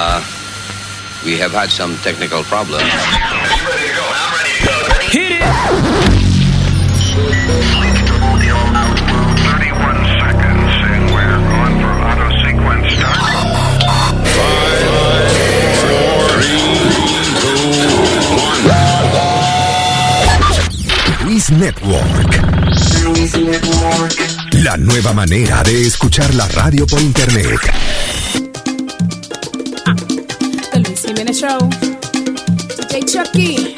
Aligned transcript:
Uh, 0.00 0.22
we 1.24 1.36
have 1.36 1.50
had 1.50 1.70
some 1.70 1.96
technical 2.06 2.44
problems. 2.44 2.84
Hit 5.10 5.32
it! 5.32 5.44
Luis 21.24 21.50
Network. 21.50 22.38
La 24.62 24.76
nueva 24.76 25.12
manera 25.12 25.64
de 25.64 25.88
escuchar 25.88 26.32
la 26.36 26.46
radio 26.46 26.86
por 26.86 27.00
internet. 27.00 27.58
Luis 31.38 31.44
Jiménez 31.44 31.58
Show. 31.58 31.58
DJ 32.76 33.04
Chucky. 33.06 33.77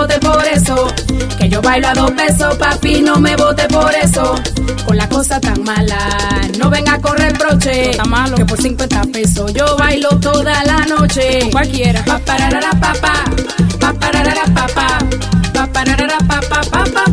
por 0.19 0.43
eso. 0.45 0.87
Que 1.37 1.49
yo 1.49 1.61
bailo 1.61 1.87
a 1.87 1.93
dos 1.93 2.11
pesos, 2.11 2.55
papi, 2.55 3.01
no 3.01 3.17
me 3.19 3.35
vote 3.35 3.67
por 3.67 3.93
eso. 3.93 4.35
Con 4.85 4.97
la 4.97 5.07
cosa 5.07 5.39
tan 5.39 5.63
mala, 5.63 5.97
no 6.57 6.69
venga 6.69 6.93
a 6.93 7.01
correr 7.01 7.37
broche. 7.37 7.91
Que 8.35 8.45
por 8.45 8.61
50 8.61 9.01
pesos 9.13 9.53
yo 9.53 9.75
bailo 9.77 10.09
toda 10.19 10.63
la 10.63 10.85
noche. 10.85 11.49
Cualquiera. 11.51 12.03
Pa 12.05 12.19
pararara 12.19 12.71
papá, 12.71 13.25
pa 13.79 13.93
pararara 13.93 14.45
papá, 14.53 14.99
pa 15.53 15.67
pararara 15.67 16.17
papá, 16.27 16.61
pa 16.71 17.10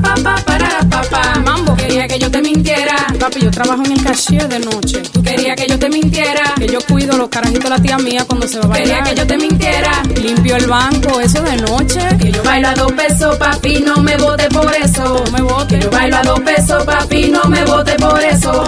papá. 1.18 1.40
Mambo 1.40 1.76
quería 1.76 2.06
que 2.06 2.18
yo 2.18 2.30
te 2.30 2.40
mintiera. 2.40 2.96
Papi, 3.18 3.40
yo 3.40 3.50
trabajo 3.50 3.82
en 3.84 3.92
el 3.92 4.02
cashier 4.02 4.48
de 4.48 4.60
noche. 4.60 5.02
Tú 5.12 5.22
querías 5.22 5.56
que 5.56 5.66
yo 5.66 5.78
te 5.78 5.88
mintiera. 5.88 6.54
Que 6.56 6.66
yo 6.66 6.80
cuido 6.80 7.16
los 7.16 7.28
carajitos 7.28 7.64
de 7.64 7.70
la 7.70 7.80
tía 7.80 7.98
mía 7.98 8.24
cuando 8.26 8.46
se 8.46 8.58
va 8.58 8.64
a 8.64 8.68
bailar. 8.68 9.04
Quería 9.04 9.14
que 9.14 9.20
yo 9.20 9.26
te 9.26 9.36
mintiera. 9.36 10.02
Limpio 10.22 10.56
el 10.56 10.66
banco, 10.66 11.20
eso 11.20 11.42
de 11.42 11.56
noche. 11.56 12.00
Que 12.20 12.32
yo 12.32 12.42
bailo 12.42 12.68
a 12.68 12.74
dos 12.74 12.92
pesos, 12.92 13.36
papi, 13.36 13.80
no 13.80 13.96
me 13.96 14.16
vote 14.16 14.48
por 14.48 14.74
eso. 14.74 15.24
No 15.24 15.32
me 15.32 15.42
vote. 15.42 15.78
Que 15.78 15.84
yo 15.84 15.90
bailo 15.90 16.16
a 16.16 16.22
dos 16.22 16.40
pesos, 16.40 16.84
papi, 16.84 17.28
no 17.28 17.44
me 17.44 17.64
vote 17.64 17.94
por 17.96 18.22
eso. 18.22 18.64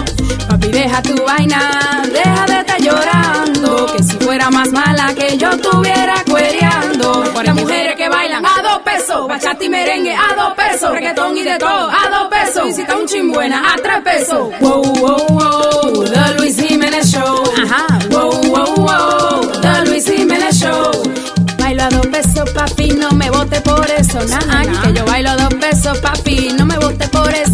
Papi, 0.47 0.67
deja 0.67 1.01
tu 1.01 1.15
vaina, 1.23 2.03
deja 2.11 2.45
de 2.45 2.59
estar 2.59 2.81
llorando. 2.81 3.85
Que 3.95 4.03
si 4.03 4.17
fuera 4.17 4.49
más 4.49 4.71
mala 4.71 5.13
que 5.15 5.37
yo 5.37 5.51
estuviera 5.51 6.23
cuereando. 6.29 7.31
Las 7.43 7.55
mujeres 7.55 7.95
que 7.97 8.07
bailan 8.07 8.45
pesos, 8.81 9.27
bachata 9.27 9.63
y 9.63 9.69
merengue 9.69 10.13
a 10.13 10.35
dos 10.35 10.53
pesos, 10.53 10.91
reggaetón 10.91 11.37
y 11.37 11.43
de 11.43 11.57
todo 11.57 11.89
a 11.89 12.09
dos 12.09 12.27
pesos. 12.29 12.77
Está 12.77 12.95
un 12.97 13.07
chimbuena 13.07 13.73
a 13.73 13.75
tres 13.77 14.01
pesos. 14.03 14.49
Wow, 14.59 14.83
wow, 14.83 15.27
wow, 15.29 16.03
The 16.05 16.33
Luis 16.37 16.59
Jiménez 16.59 17.11
Show. 17.11 17.43
Ajá. 17.63 17.99
Wow, 18.09 18.41
wow, 18.43 18.75
wow, 18.75 19.51
The 19.61 19.85
Luis 19.89 20.05
Jiménez 20.05 20.59
Show. 20.59 20.91
Bailo 21.57 21.83
a 21.83 21.89
dos 21.89 22.07
pesos, 22.07 22.49
papi, 22.51 22.89
no 22.89 23.11
me 23.11 23.29
vote 23.29 23.61
por 23.61 23.89
eso. 23.89 24.19
Nah, 24.27 24.81
que 24.83 24.93
yo 24.93 25.05
bailo 25.05 25.29
a 25.29 25.35
dos 25.37 25.53
pesos, 25.55 25.97
papi, 25.99 26.49
no 26.57 26.65
me 26.65 26.77
vote 26.77 27.07
por 27.09 27.33
eso. 27.33 27.50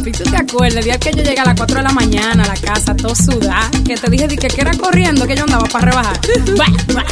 Papi, 0.00 0.12
¿tú 0.12 0.24
te 0.24 0.36
acuerdas 0.36 0.76
el 0.76 0.84
día 0.84 0.98
que 0.98 1.10
yo 1.12 1.22
llegué 1.22 1.40
a 1.40 1.44
las 1.44 1.56
4 1.56 1.76
de 1.76 1.82
la 1.82 1.92
mañana 1.92 2.44
a 2.44 2.46
la 2.46 2.54
casa, 2.54 2.96
todo 2.96 3.14
sudada? 3.14 3.70
Que 3.84 3.96
te 3.96 4.10
dije 4.10 4.26
di 4.28 4.36
que, 4.36 4.48
que 4.48 4.62
era 4.62 4.72
corriendo 4.72 5.26
que 5.26 5.36
yo 5.36 5.42
andaba 5.42 5.68
para 5.68 5.90
rebajar. 5.90 6.18
Buah, 6.56 6.70
buah, 6.88 7.04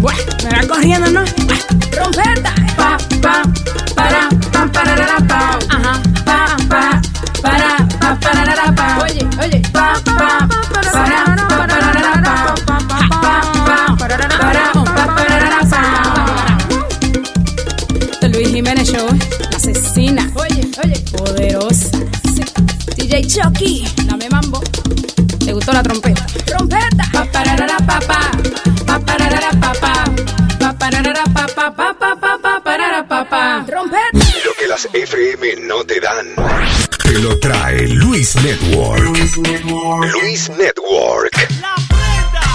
buah. 0.00 0.14
Me 0.42 0.48
era 0.50 0.66
corriendo, 0.66 1.08
¿no? 1.12 1.20
Rompeta. 1.96 2.52
Pa, 2.76 2.98
pa, 3.22 3.42
para, 3.94 4.28
pa, 4.50 4.72
pararara, 4.72 5.18
pa. 5.28 5.58
Ajá. 5.68 6.02
Pa, 6.24 6.56
pa, 6.68 7.02
para, 7.42 7.81
Chucky, 23.32 23.82
dame 24.04 24.28
mambo. 24.28 24.60
¿Te 25.42 25.54
gustó 25.54 25.72
la 25.72 25.82
trompeta? 25.82 26.26
Trompeta. 26.44 27.04
Pa 27.10 27.24
pararara 27.32 27.78
pa 27.78 27.98
pa. 28.00 28.30
Pa 28.84 29.00
pararara 29.00 29.50
pa 29.58 29.72
pa. 29.72 30.04
Pa 30.58 30.74
pararara 30.74 31.24
pa 31.32 31.46
pa 31.46 31.72
pa 31.72 31.94
pa 31.94 32.14
pa 32.14 32.38
pa 32.42 32.60
parara 32.62 33.08
pa 33.08 33.24
pa. 33.24 33.64
Trompeta. 33.64 34.18
Lo 34.44 34.52
que 34.52 34.66
las 34.68 34.86
FM 34.92 35.66
no 35.66 35.82
te 35.82 35.98
dan. 35.98 36.26
Te 37.02 37.18
lo 37.20 37.38
trae 37.38 37.88
Luis 37.88 38.36
Network. 38.36 39.00
Luis 39.00 40.50
Network. 40.50 41.32
La 41.62 41.74
prenda. 41.88 42.46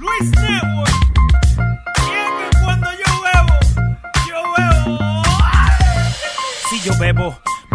Luis 0.00 0.30
Network. 0.32 0.92
Y 1.96 2.12
es 2.12 2.30
que 2.36 2.58
cuando 2.62 2.88
yo 2.92 3.10
bebo, 3.24 3.56
yo 4.28 4.40
bebo. 4.58 5.22
Si 6.68 6.80
yo 6.82 6.92
bebo, 6.98 7.40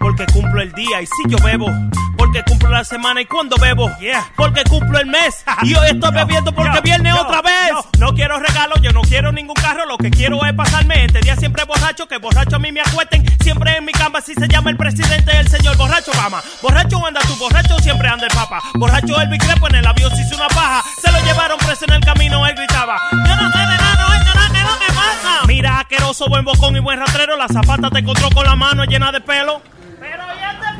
porque 0.00 0.26
cumplo 0.26 0.60
el 0.62 0.72
día. 0.72 1.02
Y 1.02 1.06
si 1.06 1.28
yo 1.28 1.36
bebo, 1.44 1.68
porque 2.16 2.42
cumplo 2.42 2.70
la 2.70 2.82
semana. 2.82 3.20
Y 3.20 3.26
cuando 3.26 3.56
bebo, 3.56 3.88
porque 4.34 4.64
cumplo 4.64 4.98
el 4.98 5.06
mes. 5.06 5.44
Y 5.62 5.74
hoy 5.74 5.88
estoy 5.88 6.10
bebiendo 6.12 6.52
porque 6.52 6.80
viene 6.80 7.12
otra 7.12 7.42
vez. 7.42 7.72
No 7.98 8.14
quiero 8.14 8.38
regalos, 8.38 8.80
yo 8.80 8.92
no 8.92 9.02
quiero 9.02 9.30
ningún 9.30 9.54
carro. 9.54 9.84
Lo 9.84 9.98
que 9.98 10.10
quiero 10.10 10.44
es 10.46 10.54
pasarme 10.54 11.04
este 11.04 11.20
día 11.20 11.36
siempre 11.36 11.64
borracho. 11.64 12.08
Que 12.08 12.16
borracho 12.16 12.56
a 12.56 12.58
mí 12.58 12.72
me 12.72 12.80
acuesten. 12.80 13.24
Siempre 13.40 13.76
en 13.76 13.84
mi 13.84 13.92
cama, 13.92 14.20
así 14.20 14.32
se 14.34 14.48
llama 14.48 14.70
el 14.70 14.76
presidente, 14.76 15.38
el 15.38 15.48
señor 15.48 15.76
borracho 15.76 16.12
Obama. 16.12 16.42
Borracho 16.62 17.06
anda 17.06 17.20
tú, 17.20 17.36
borracho 17.36 17.78
siempre 17.80 18.08
anda 18.08 18.26
el 18.26 18.34
papa. 18.34 18.62
Borracho 18.74 19.20
el 19.20 19.38
Crepo 19.38 19.68
en 19.68 19.76
el 19.76 19.86
avión 19.86 20.10
se 20.16 20.22
hizo 20.22 20.36
una 20.36 20.48
paja. 20.48 20.82
Se 21.00 21.12
lo 21.12 21.18
llevaron 21.20 21.58
preso 21.58 21.84
en 21.86 21.92
el 21.92 22.00
camino, 22.00 22.46
él 22.46 22.54
gritaba. 22.54 22.98
Yo 23.12 23.36
no 23.36 23.52
sé 23.52 23.58
de 23.58 23.64
nada, 23.64 24.06
no 24.08 24.14
he 24.14 24.16
hecho 24.16 24.34
nada, 24.34 24.48
¿qué 24.50 24.58
es 24.58 24.64
lo 24.64 24.78
que 24.78 24.92
pasa? 24.92 25.46
Mira, 25.46 25.80
asqueroso, 25.80 26.28
buen 26.28 26.44
bocón 26.44 26.74
y 26.76 26.80
buen 26.80 26.98
rastrero. 26.98 27.36
La 27.36 27.48
zapata 27.48 27.90
te 27.90 27.98
encontró 27.98 28.30
con 28.30 28.46
la 28.46 28.56
mano 28.56 28.84
llena 28.84 29.12
de 29.12 29.20
pelo. 29.20 29.60
Pero 30.00 30.22
ya 30.40 30.52
este 30.52 30.78
pajero, 30.78 30.78
ya. 30.78 30.79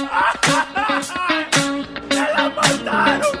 Me 2.09 2.15
la 2.15 2.49
mataron. 2.49 3.40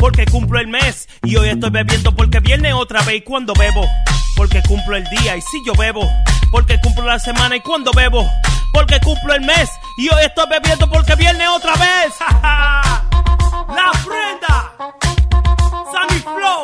porque 0.00 0.24
cumplo 0.24 0.58
el 0.58 0.66
mes 0.66 1.06
y 1.22 1.36
hoy 1.36 1.50
estoy 1.50 1.70
bebiendo 1.70 2.12
porque 2.16 2.40
viene 2.40 2.72
otra 2.72 3.02
vez 3.02 3.16
y 3.16 3.20
cuando 3.20 3.52
bebo, 3.52 3.86
porque 4.34 4.62
cumplo 4.62 4.96
el 4.96 5.04
día 5.10 5.36
y 5.36 5.42
si 5.42 5.62
yo 5.64 5.74
bebo, 5.74 6.08
porque 6.50 6.80
cumplo 6.80 7.04
la 7.04 7.18
semana 7.18 7.56
y 7.56 7.60
cuando 7.60 7.92
bebo, 7.92 8.26
porque 8.72 8.98
cumplo 9.00 9.34
el 9.34 9.42
mes 9.42 9.68
y 9.98 10.08
hoy 10.08 10.22
estoy 10.24 10.46
bebiendo 10.48 10.88
porque 10.88 11.14
viene 11.16 11.46
otra 11.48 11.74
vez. 11.74 12.14
la 12.30 13.92
prenda, 14.06 14.72
Sammy 15.92 16.20
Flow, 16.20 16.62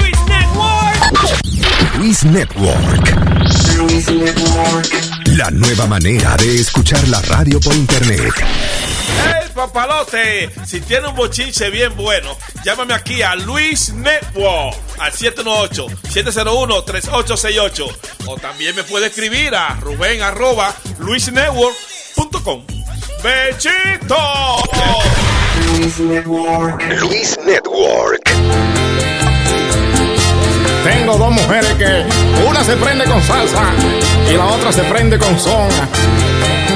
Luis 0.00 0.16
Network. 0.26 1.96
Luis 1.98 2.24
Network. 2.24 3.16
Luis 3.76 4.10
Network. 4.10 4.88
La 5.36 5.50
nueva 5.50 5.86
manera 5.86 6.36
de 6.36 6.56
escuchar 6.60 7.06
la 7.08 7.22
radio 7.22 7.60
por 7.60 7.74
internet. 7.74 8.32
¡Hey, 9.24 9.45
papalote! 9.56 10.52
Si 10.64 10.80
tiene 10.80 11.08
un 11.08 11.16
bochinche 11.16 11.68
bien 11.70 11.96
bueno, 11.96 12.38
llámame 12.64 12.94
aquí 12.94 13.22
a 13.22 13.34
Luis 13.34 13.92
Network 13.92 14.76
al 14.98 15.10
718-701-3868. 15.12 17.96
O 18.26 18.36
también 18.36 18.76
me 18.76 18.84
puede 18.84 19.06
escribir 19.06 19.56
a 19.56 19.70
Rubén 19.80 20.22
arroba 20.22 20.72
luisnetwork.com. 20.98 22.64
¡Bechito! 23.24 24.16
Luis 25.72 25.98
Network. 25.98 26.80
Luis 27.00 27.36
Network. 27.44 28.22
Tengo 30.84 31.18
dos 31.18 31.32
mujeres 31.32 31.72
que 31.74 32.06
una 32.46 32.62
se 32.62 32.76
prende 32.76 33.04
con 33.06 33.20
salsa 33.22 33.72
y 34.30 34.34
la 34.34 34.46
otra 34.46 34.70
se 34.70 34.84
prende 34.84 35.18
con 35.18 35.36
son. 35.40 35.68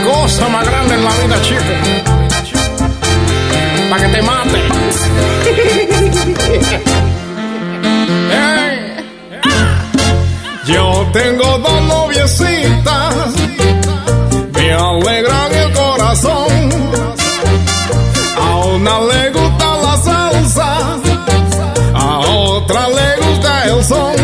Cosa 0.04 0.48
más 0.48 0.66
grande 0.66 0.94
en 0.94 1.04
la 1.04 1.14
vida, 1.14 1.40
chico. 1.42 1.62
Para 3.90 4.06
que 4.06 4.12
te 4.14 4.22
mate. 4.22 4.60
Yo 10.66 11.06
tengo 11.12 11.58
dos 11.58 11.82
noviecitas, 11.82 13.14
me 14.52 14.72
alegran 14.72 15.52
el 15.52 15.72
corazón. 15.72 16.70
A 18.40 18.56
una 18.66 19.00
le 19.00 19.30
gusta 19.30 19.76
la 19.82 19.96
salsa, 19.96 20.78
a 21.92 22.18
otra 22.20 22.88
le 22.88 23.16
gusta 23.26 23.64
el 23.64 23.84
son. 23.84 24.14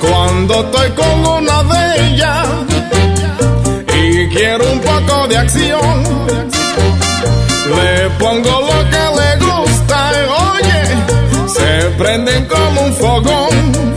Cuando 0.00 0.54
estoy 0.54 0.90
con 0.90 1.24
una 1.24 1.62
de 1.62 2.08
ellas 2.08 2.48
y 3.94 4.26
quiero 4.34 4.72
un 4.72 4.80
poco 4.80 5.28
de 5.28 5.38
acción, 5.38 6.02
pongo 8.18 8.60
lo 8.60 8.90
que 8.90 9.04
le 9.18 9.44
gusta 9.44 10.10
oye, 10.50 11.48
se 11.48 11.90
prenden 11.98 12.46
como 12.46 12.82
un 12.82 12.94
fogón. 12.94 13.96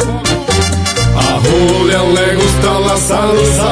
A 1.16 1.40
Julia 1.46 2.02
le 2.16 2.36
gusta 2.36 2.80
la 2.88 2.98
salsa 2.98 3.72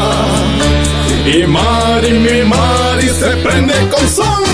y 1.25 1.45
Mari, 1.45 2.11
mi 2.19 2.43
Mari 2.43 3.09
se 3.09 3.31
prende 3.37 3.73
con 3.89 4.07
son. 4.09 4.47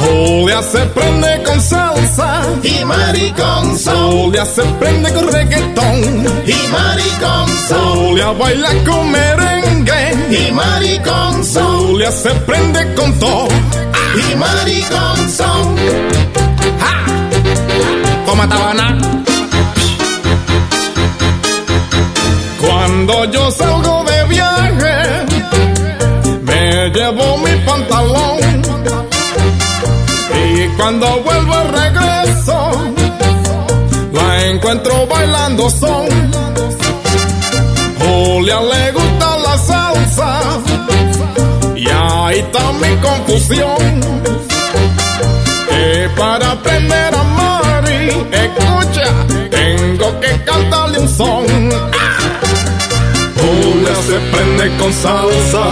Julia 0.00 0.62
se 0.62 0.78
prende 0.86 1.42
con 1.44 1.60
salsa 1.60 2.42
y 2.62 2.84
Mari 2.84 3.32
con 3.32 3.78
son. 3.78 4.12
Julia 4.12 4.44
se 4.44 4.62
prende 4.80 5.12
con 5.12 5.28
reggaetón 5.32 6.26
y 6.46 6.68
Mari 6.72 7.10
con 7.20 7.48
son. 7.68 7.98
Julia 7.98 8.30
baila 8.32 8.70
con 8.86 9.10
merengue 9.10 10.16
y 10.30 10.52
Mari 10.52 10.98
con 11.00 11.44
son. 11.44 11.88
Julia 11.88 12.12
se 12.12 12.30
prende 12.30 12.94
con 12.94 13.12
todo 13.18 13.48
y 14.18 14.34
Mari 14.36 14.82
con 14.82 15.30
son. 15.30 15.76
¡Ja! 16.80 16.94
Toma 18.26 18.48
tabana. 18.48 18.98
Cuando 22.60 23.24
yo 23.26 23.50
salgo 23.50 24.04
de 24.04 24.24
viaje, 24.24 24.96
me 26.42 26.90
llevo 26.90 27.38
mi 27.38 27.54
pantalón. 27.66 28.38
Y 30.44 30.68
cuando 30.76 31.06
vuelvo 31.22 31.54
regreso, 31.80 32.72
la 34.12 34.46
encuentro 34.46 35.06
bailando 35.06 35.70
son. 35.70 36.06
Julia 38.00 38.60
le 38.60 38.92
gusta 38.92 39.38
la 39.38 39.58
salsa, 39.58 40.40
ahí 42.28 42.40
está 42.40 42.72
mi 42.72 42.94
confusión. 42.96 44.00
Que 45.68 46.10
para 46.16 46.52
aprender 46.52 47.14
a 47.14 47.22
Mari, 47.22 48.08
escucha, 48.44 49.06
tengo 49.50 50.20
que 50.20 50.44
cantarle 50.44 50.98
un 50.98 51.08
son. 51.08 51.46
Julia 53.40 53.94
se 54.08 54.18
prende 54.32 54.76
con 54.76 54.92
salsa. 54.92 55.64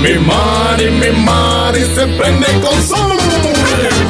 Mi 0.00 0.14
Mari, 0.30 0.90
mi 1.00 1.10
Mari 1.24 1.82
se 1.94 2.06
prende 2.18 2.46
con 2.64 2.82
son. 2.90 3.16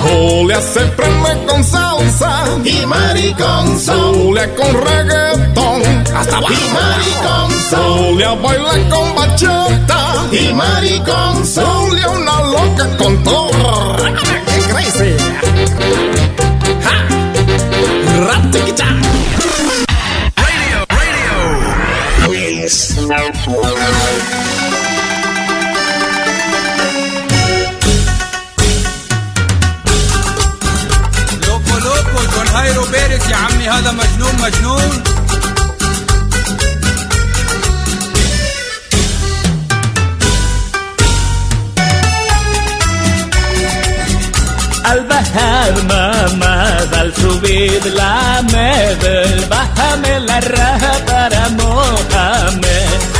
Julia 0.04 0.60
se 0.60 0.80
prende 0.98 1.46
con 1.48 1.64
salsa. 1.64 2.44
Y 2.64 2.86
Mari 2.86 3.34
con 3.34 3.80
son. 3.80 4.14
Julia 4.14 4.54
con 4.54 4.72
reggaetón. 4.88 5.82
Hasta 6.14 6.36
abajo. 6.36 6.52
Y 6.52 6.72
Mari 6.76 7.10
con 7.26 7.50
son. 7.70 7.98
Julia 7.98 8.34
baila 8.34 8.74
con 8.90 9.14
bachata. 9.16 9.95
Y 10.38 10.52
Mari 10.52 11.00
con 11.00 11.46
son. 11.46 11.64
Julia 11.64 12.08
una 12.10 12.40
loca 12.42 12.96
con 12.98 13.24
todo. 13.24 13.96
¡Qué 13.96 14.60
crazy! 14.70 15.16
¡Ja! 16.84 16.96
¡Ratiquita! 18.26 18.88
Luis 22.26 22.76
لوكو 31.46 31.78
لوكو 31.78 32.20
جون 32.32 32.48
هايرو 32.54 32.84
بيرك 32.84 33.30
يا 33.30 33.36
عمي 33.36 33.68
هذا 33.68 33.92
مجنون 33.92 34.34
مجنون 34.42 35.02
Al 44.90 45.04
bajar 45.06 45.72
mamá, 45.82 46.62
al 47.00 47.12
subir 47.12 47.84
la 47.86 48.40
medel, 48.52 49.44
bájame 49.48 50.20
la 50.20 50.40
raja 50.40 50.92
para 51.04 51.48
Mohamed. 51.48 53.15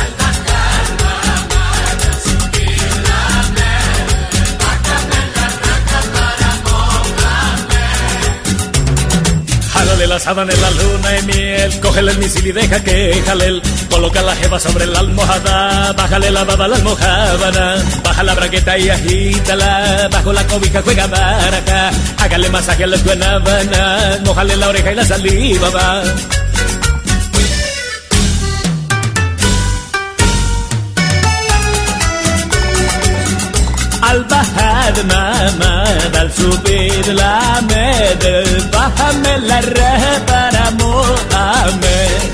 La 10.17 10.23
sábana 10.23 10.51
en 10.51 10.61
la 10.61 10.71
luna 10.71 11.19
y 11.19 11.23
miel, 11.27 11.79
cógele 11.79 12.11
el 12.11 12.17
misil 12.17 12.47
y 12.47 12.51
deja 12.51 12.83
que 12.83 13.21
jalel. 13.23 13.61
Coloca 13.87 14.19
la 14.23 14.35
jeva 14.35 14.59
sobre 14.59 14.87
la 14.87 14.99
almohada, 14.99 15.93
bájale 15.93 16.31
la 16.31 16.43
baba 16.43 16.65
a 16.65 16.67
la 16.69 16.75
almohábana, 16.77 17.75
baja 18.03 18.23
la 18.23 18.33
braqueta 18.33 18.79
y 18.79 18.89
agítala, 18.89 20.09
bajo 20.11 20.33
la 20.33 20.43
cobija 20.47 20.81
juega 20.81 21.05
baraja, 21.05 21.91
hágale 22.17 22.49
masaje 22.49 22.83
a 22.85 22.87
la 22.87 22.97
guanábana, 22.97 24.19
mojale 24.25 24.57
la 24.57 24.69
oreja 24.69 24.91
y 24.91 24.95
la 24.95 25.05
saliva 25.05 25.69
va. 25.69 26.01
Al 34.01 34.23
bajar 34.23 34.76
ما 34.87 35.03
ما 35.03 35.51
ماما 35.59 36.09
بلسو 36.13 36.57
بيد 36.65 37.09
لامد 37.09 38.23
فهم 38.73 39.23
للرهب 39.25 40.29
أنا 40.29 40.69
مؤمن 40.69 42.27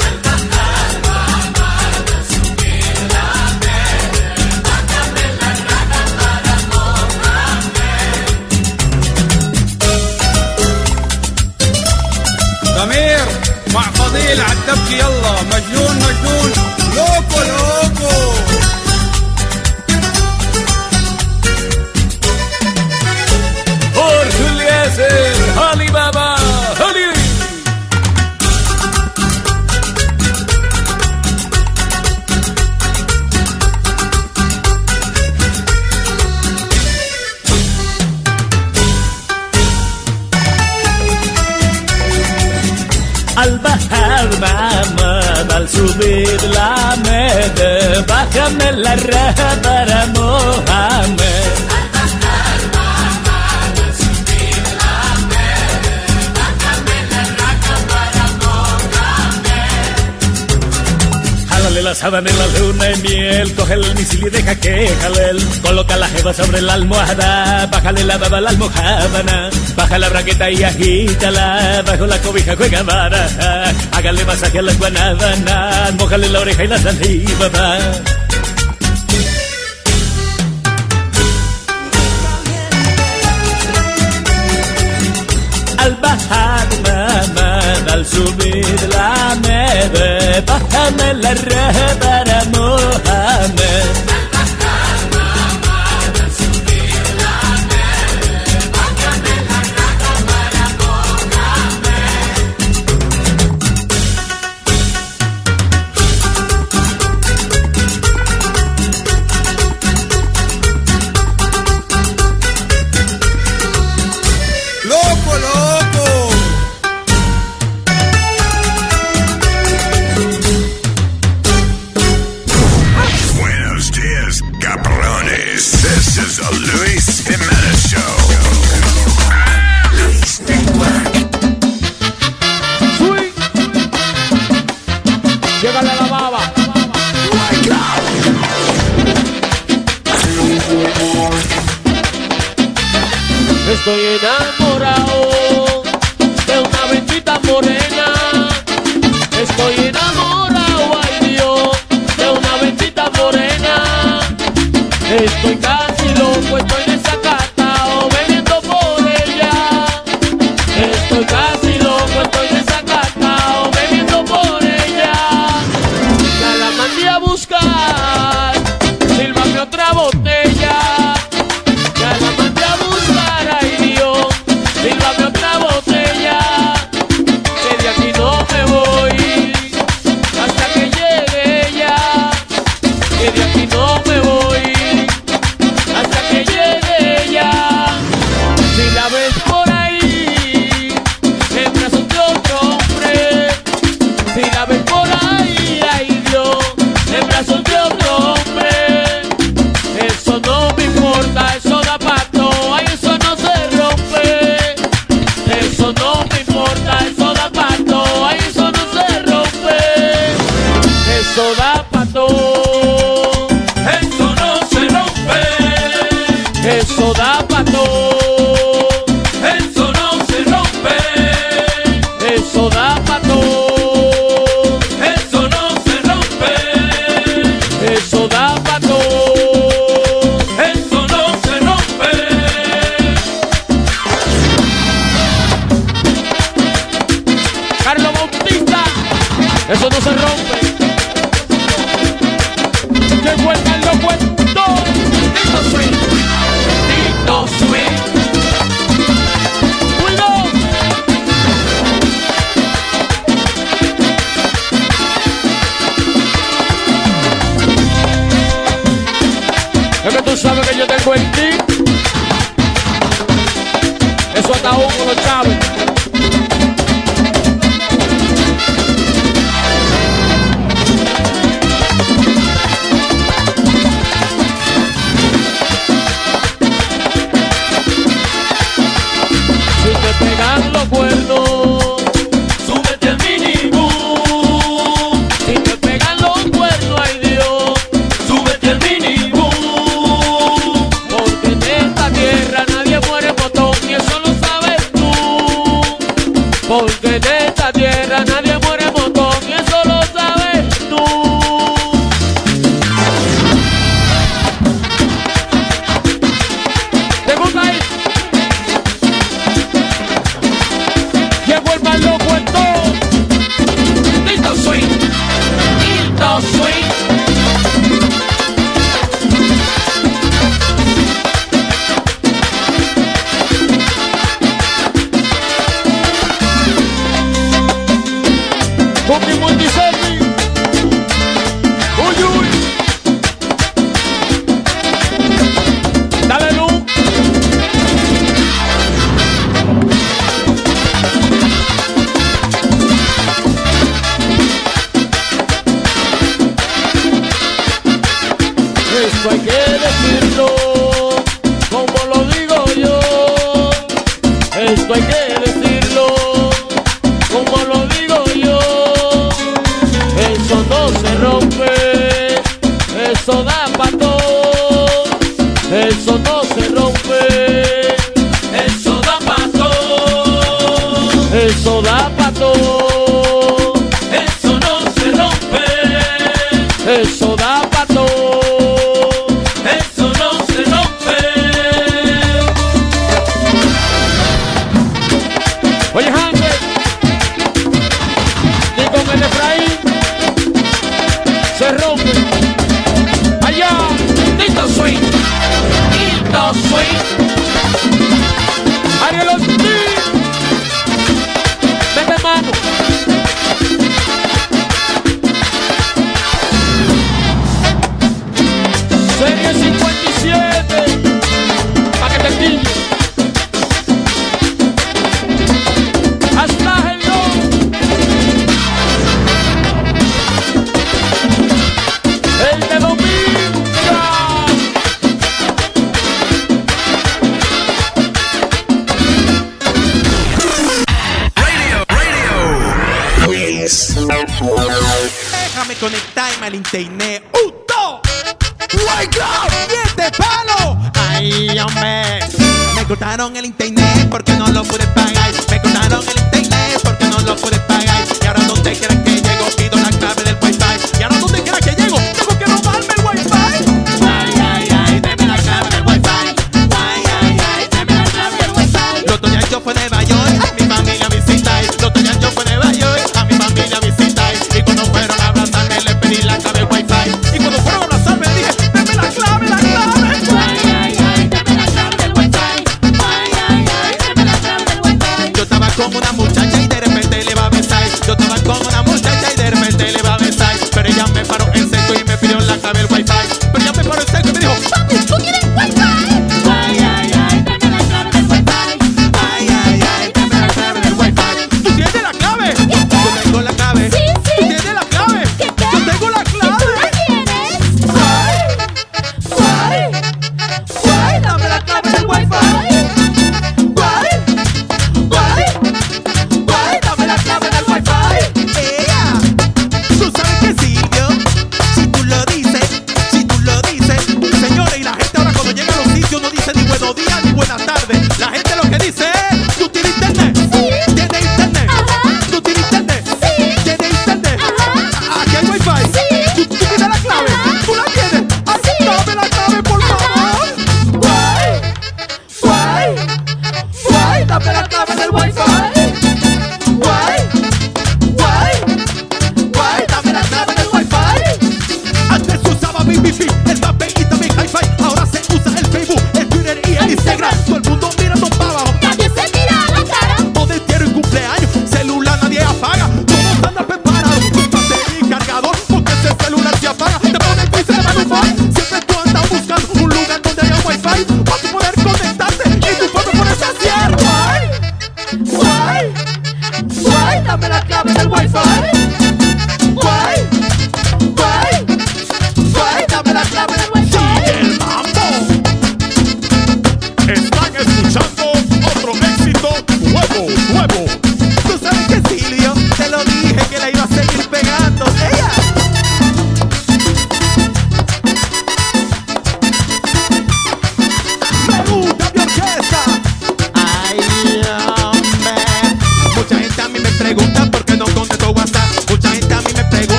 ضمير 12.78 13.26
مع 13.74 13.82
فضيل 13.82 14.42
عالدبكي 14.42 14.98
يلا 15.00 15.42
مجنون 15.42 15.96
مجنون. 15.96 16.52
لوكو 16.96 17.40
لوكو. 17.40 18.43
fama 44.44 45.22
al 45.56 45.70
subir 45.70 46.44
la 46.56 46.96
mede, 47.06 48.02
bájame 48.08 48.72
la 48.74 48.96
red 48.96 49.62
para 49.62 50.06
mojarme. 50.08 51.33
Abrazaban 61.94 62.28
en 62.28 62.40
la 62.40 62.48
luna 62.48 62.86
de 62.86 62.96
miel, 63.08 63.54
coge 63.54 63.74
el 63.76 63.96
misil 63.96 64.26
y 64.26 64.30
deja 64.32 64.56
que 64.56 64.92
jalel. 65.00 65.38
Coloca 65.62 65.96
la 65.96 66.08
jeva 66.08 66.34
sobre 66.34 66.60
la 66.60 66.74
almohada, 66.74 67.68
bájale 67.68 68.04
la 68.04 68.18
baba 68.18 68.40
a 68.40 68.42
la 68.42 68.50
almohábana. 68.50 69.50
Baja 69.76 70.00
la 70.00 70.10
braqueta 70.10 70.50
y 70.50 70.64
agítala, 70.64 71.84
bajo 71.86 72.08
la 72.08 72.20
cobija 72.20 72.56
juega 72.56 72.82
baraja. 72.82 73.72
Hágale 73.92 74.26
masaje 74.26 74.58
a 74.58 74.62
la 74.64 74.74
guanábana, 74.74 75.92
mojale 76.00 76.30
la 76.30 76.40
oreja 76.40 76.64
y 76.64 76.68
la 76.68 76.80
saliva. 76.80 77.78
subir 88.14 88.66
la 88.90 89.36
neve, 89.36 90.44
la 90.46 91.34
para 92.00 92.44
Mohamed. 92.56 94.13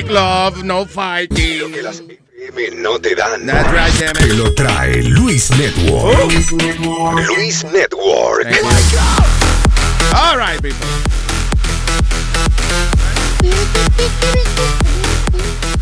Make 0.00 0.12
love, 0.14 0.64
no 0.64 0.86
fighting. 0.86 1.74
No 2.76 2.98
te 2.98 3.14
dan. 3.14 3.46
Te 3.46 4.26
lo 4.28 4.54
trae 4.54 5.02
Luis 5.02 5.50
Network. 5.50 6.18
Oh. 6.18 6.24
Luis 6.24 6.52
Network. 6.54 7.26
Luis 7.26 7.64
Network. 7.64 8.46
Network. 8.46 8.74
All 10.14 10.38
right, 10.38 10.58
people. 10.62 10.86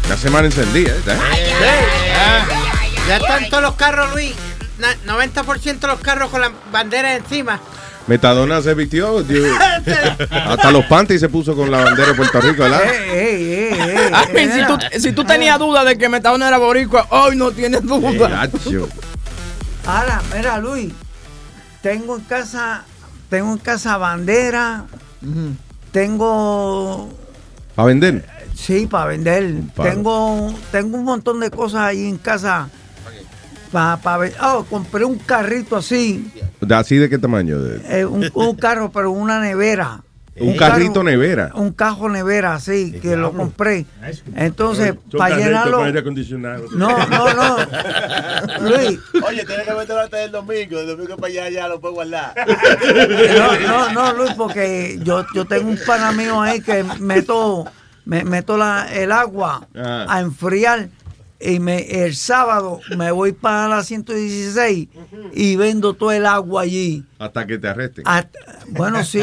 La 0.08 0.16
semana 0.16 0.46
encendida, 0.46 0.90
¿eh? 0.90 1.02
Ay, 1.06 1.44
ay, 1.62 2.64
ay, 2.80 2.94
ya 3.06 3.18
están 3.18 3.48
todos 3.50 3.62
los 3.62 3.74
carros, 3.76 4.12
Luis. 4.14 4.34
90% 5.06 5.78
de 5.78 5.86
los 5.86 6.00
carros 6.00 6.30
con 6.30 6.40
la 6.40 6.50
bandera 6.72 7.14
encima. 7.14 7.60
Metadona 8.08 8.60
se 8.62 8.74
vistió. 8.74 9.22
hasta 10.30 10.70
los 10.70 10.84
panties 10.86 11.20
se 11.20 11.28
puso 11.28 11.54
con 11.54 11.70
la 11.70 11.84
bandera 11.84 12.08
de 12.08 12.14
Puerto 12.14 12.40
Rico, 12.40 12.62
¿verdad? 12.62 12.80
Ah, 14.12 14.24
si, 14.34 14.66
tú, 14.66 15.00
si 15.00 15.12
tú 15.12 15.24
tenías 15.24 15.58
duda 15.58 15.84
de 15.84 15.96
que 15.98 16.08
Metadona 16.08 16.48
era 16.48 16.58
boricua, 16.58 17.06
hoy 17.10 17.36
no 17.36 17.50
tienes 17.52 17.82
duda. 17.82 18.48
Ahora, 19.86 20.22
mira, 20.34 20.58
Luis, 20.58 20.92
tengo 21.82 22.16
en 22.16 22.22
casa, 22.24 22.84
tengo 23.28 23.52
en 23.52 23.58
casa 23.58 23.96
bandera, 23.98 24.84
tengo, 25.92 27.10
¿Para 27.74 27.86
vender? 27.86 28.24
sí, 28.54 28.86
para 28.86 29.06
vender, 29.06 29.54
Para- 29.76 29.90
tengo, 29.90 30.54
tengo 30.72 30.96
un 30.98 31.04
montón 31.04 31.40
de 31.40 31.50
cosas 31.50 31.82
ahí 31.82 32.06
en 32.08 32.16
casa 32.18 32.68
para 33.68 34.18
vender. 34.18 34.38
Oh, 34.42 34.64
compré 34.68 35.04
un 35.04 35.18
carrito 35.18 35.76
así, 35.76 36.30
¿De 36.60 36.74
¿Así 36.74 36.96
de 36.96 37.08
qué 37.08 37.18
tamaño? 37.18 37.56
Eh, 37.88 38.04
un, 38.04 38.28
un 38.34 38.56
carro, 38.56 38.90
pero 38.90 39.10
una 39.10 39.40
nevera. 39.40 40.02
un 40.40 40.56
carrito 40.56 40.92
carro- 40.94 41.04
nevera. 41.04 41.50
Un 41.54 41.72
cajo 41.72 42.08
nevera, 42.08 42.54
así, 42.54 42.92
que 43.00 43.16
lo 43.16 43.32
compré. 43.32 43.86
Entonces, 44.36 44.94
para 45.16 45.36
llenarlo... 45.36 45.82
aire 45.82 46.00
acondicionado. 46.00 46.64
No, 46.74 46.96
no, 47.08 47.32
no. 47.34 47.56
Luis, 48.60 48.98
Oye, 49.26 49.44
tienes 49.44 49.66
que 49.66 49.74
meterlo 49.74 50.02
antes 50.02 50.20
del 50.20 50.30
domingo. 50.32 50.78
El 50.80 50.86
domingo 50.86 51.16
para 51.16 51.32
allá 51.32 51.50
ya 51.50 51.68
lo 51.68 51.80
puedes 51.80 51.94
guardar. 51.94 52.34
No, 53.36 53.60
no, 53.60 53.92
no, 53.92 54.12
Luis, 54.14 54.32
porque 54.34 54.98
yo, 55.02 55.24
yo 55.34 55.44
tengo 55.44 55.68
un 55.70 55.78
pana 55.86 56.12
mío 56.12 56.40
ahí 56.40 56.60
que 56.60 56.84
meto, 57.00 57.66
me, 58.04 58.24
meto 58.24 58.56
la, 58.56 58.86
el 58.92 59.12
agua 59.12 59.66
Ah. 59.76 60.06
a 60.08 60.20
enfriar 60.20 60.88
y 61.40 61.60
me, 61.60 62.04
el 62.04 62.14
sábado 62.16 62.80
me 62.96 63.10
voy 63.12 63.32
para 63.32 63.68
la 63.68 63.84
116 63.84 64.88
y 65.32 65.56
vendo 65.56 65.94
todo 65.94 66.10
el 66.12 66.26
agua 66.26 66.62
allí. 66.62 67.04
Hasta 67.18 67.46
que 67.46 67.58
te 67.58 67.68
arresten. 67.68 68.04
Hasta- 68.06 68.38
bueno, 68.70 69.04
sí, 69.04 69.20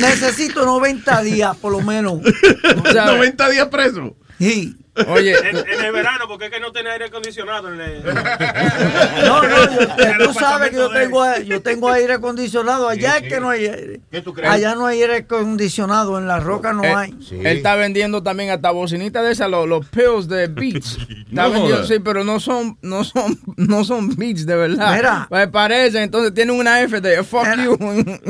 necesito 0.00 0.64
90 0.64 1.22
días 1.22 1.56
por 1.56 1.72
lo 1.72 1.80
menos. 1.80 2.20
90 2.94 3.48
días 3.50 3.66
preso. 3.68 4.16
Sí. 4.38 4.76
Oye, 5.08 5.34
En, 5.38 5.56
en 5.56 5.84
el 5.84 5.92
verano, 5.92 6.24
porque 6.28 6.46
es 6.46 6.50
que 6.50 6.60
no 6.60 6.72
tiene 6.72 6.90
aire 6.90 7.06
acondicionado. 7.06 7.72
En 7.72 7.80
el, 7.80 8.02
No, 9.24 9.42
no, 9.42 9.48
yo- 9.72 10.26
tú 10.26 10.34
sabes 10.34 10.70
que 10.70 10.76
yo 10.76 10.90
tengo, 10.90 11.24
yo 11.44 11.62
tengo 11.62 11.88
aire 11.90 12.14
acondicionado. 12.14 12.88
Allá 12.88 13.18
es 13.18 13.28
que 13.32 13.40
no 13.40 13.50
hay 13.50 13.66
aire. 13.66 14.00
Allá 14.46 14.74
no 14.74 14.86
hay 14.86 15.02
aire 15.02 15.16
acondicionado, 15.18 16.18
en 16.18 16.26
la 16.26 16.40
roca 16.40 16.72
no 16.72 16.84
Eh, 16.84 16.94
hay. 16.94 17.18
Él 17.30 17.46
está 17.46 17.74
vendiendo 17.76 18.22
también 18.22 18.50
hasta 18.50 18.70
bocinitas 18.70 19.22
de 19.24 19.32
esas, 19.32 19.48
los, 19.50 19.68
los 19.68 19.86
pills 19.86 20.28
de 20.28 20.48
Beats. 20.48 20.98
Está 21.30 21.44
No 21.44 21.50
vendiendo, 21.52 21.86
sí, 21.86 21.98
pero 22.04 22.24
no 22.24 22.40
son, 22.40 22.76
no 22.82 23.04
son, 23.04 23.38
no 23.56 23.84
son 23.84 24.16
Beats 24.16 24.44
de 24.46 24.56
verdad. 24.56 24.96
Mira. 24.96 25.26
Pues 25.28 25.46
parece, 25.48 26.02
entonces 26.02 26.34
tiene 26.34 26.50
una 26.52 26.80
F 26.82 27.00
de 27.00 27.22
fuck 27.22 27.46
you. 27.56 27.78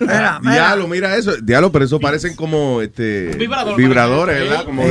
Mira. 0.00 0.40
Diablo, 0.42 0.88
mira 0.88 1.16
eso. 1.16 1.32
Diablo, 1.42 1.70
pero 1.70 1.84
eso 1.84 2.00
parecen 2.00 2.34
como 2.36 2.80
este 2.80 3.26
Vibrador, 3.36 3.76
vibradores, 3.76 4.36
parece. 4.36 4.50
¿verdad? 4.50 4.64
Como 4.64 4.82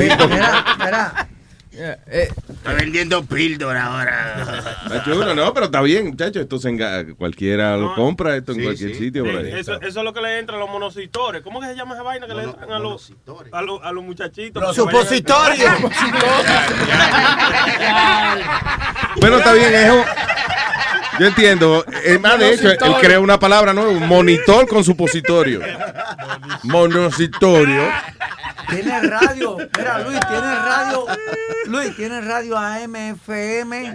Sí, 0.86 0.92
discos. 0.92 1.28
Mira, 1.72 1.98
Está 2.06 2.74
vendiendo 2.74 3.24
píldora 3.26 3.86
ahora. 3.86 4.76
Está 4.86 5.04
chulo, 5.04 5.34
no, 5.34 5.52
pero 5.56 5.66
está 5.66 5.82
bien, 5.82 6.06
muchachos. 6.10 6.44
Esto 6.44 6.60
se 6.60 6.70
enga- 6.70 7.16
cualquiera 7.16 7.76
lo 7.78 7.96
compra 7.96 8.36
esto 8.36 8.52
en 8.52 8.60
Sí, 8.60 8.64
cualquier 8.64 8.90
sí. 8.92 8.96
sitio. 9.00 9.24
por 9.26 9.36
ahí. 9.38 9.52
eso, 9.54 9.82
eso 9.82 10.00
es 10.00 10.04
lo 10.06 10.14
que 10.14 10.22
le 10.22 10.38
entra 10.38 10.56
a 10.56 10.60
los 10.60 10.70
monocitores. 10.70 11.42
¿Cómo 11.42 11.60
que 11.60 11.66
se 11.66 11.76
llama 11.76 11.96
esa 11.96 12.04
vaina 12.04 12.28
que 12.28 12.36
le 12.36 12.44
entran 12.44 12.72
a 12.72 12.78
los, 12.78 13.12
a 13.52 13.62
los, 13.64 13.84
a 13.84 13.92
los 13.92 14.04
muchachitos? 14.04 14.62
Los 14.62 14.76
supositorios. 14.76 15.72
Bueno, 19.20 19.38
está 19.38 19.54
bien, 19.54 19.74
es 19.74 19.92
un- 19.92 20.04
Yo 21.20 21.28
entiendo. 21.28 21.86
Es 22.04 22.20
más, 22.20 22.38
de 22.40 22.54
hecho, 22.54 22.70
él 22.72 22.78
crea 23.00 23.20
una 23.20 23.40
palabra 23.40 23.74
nueva, 23.74 23.90
un 23.92 24.08
monitor 24.08 24.68
con 24.68 24.84
supositorio. 24.84 25.62
Monositorio. 26.64 27.84
Tiene 28.76 29.00
radio, 29.02 29.58
mira 29.78 30.00
Luis, 30.00 30.20
tiene 30.20 30.56
radio, 30.56 31.06
Luis, 31.68 31.96
tiene 31.96 32.22
radio 32.22 32.58
AM, 32.58 32.96
FM, 32.96 33.94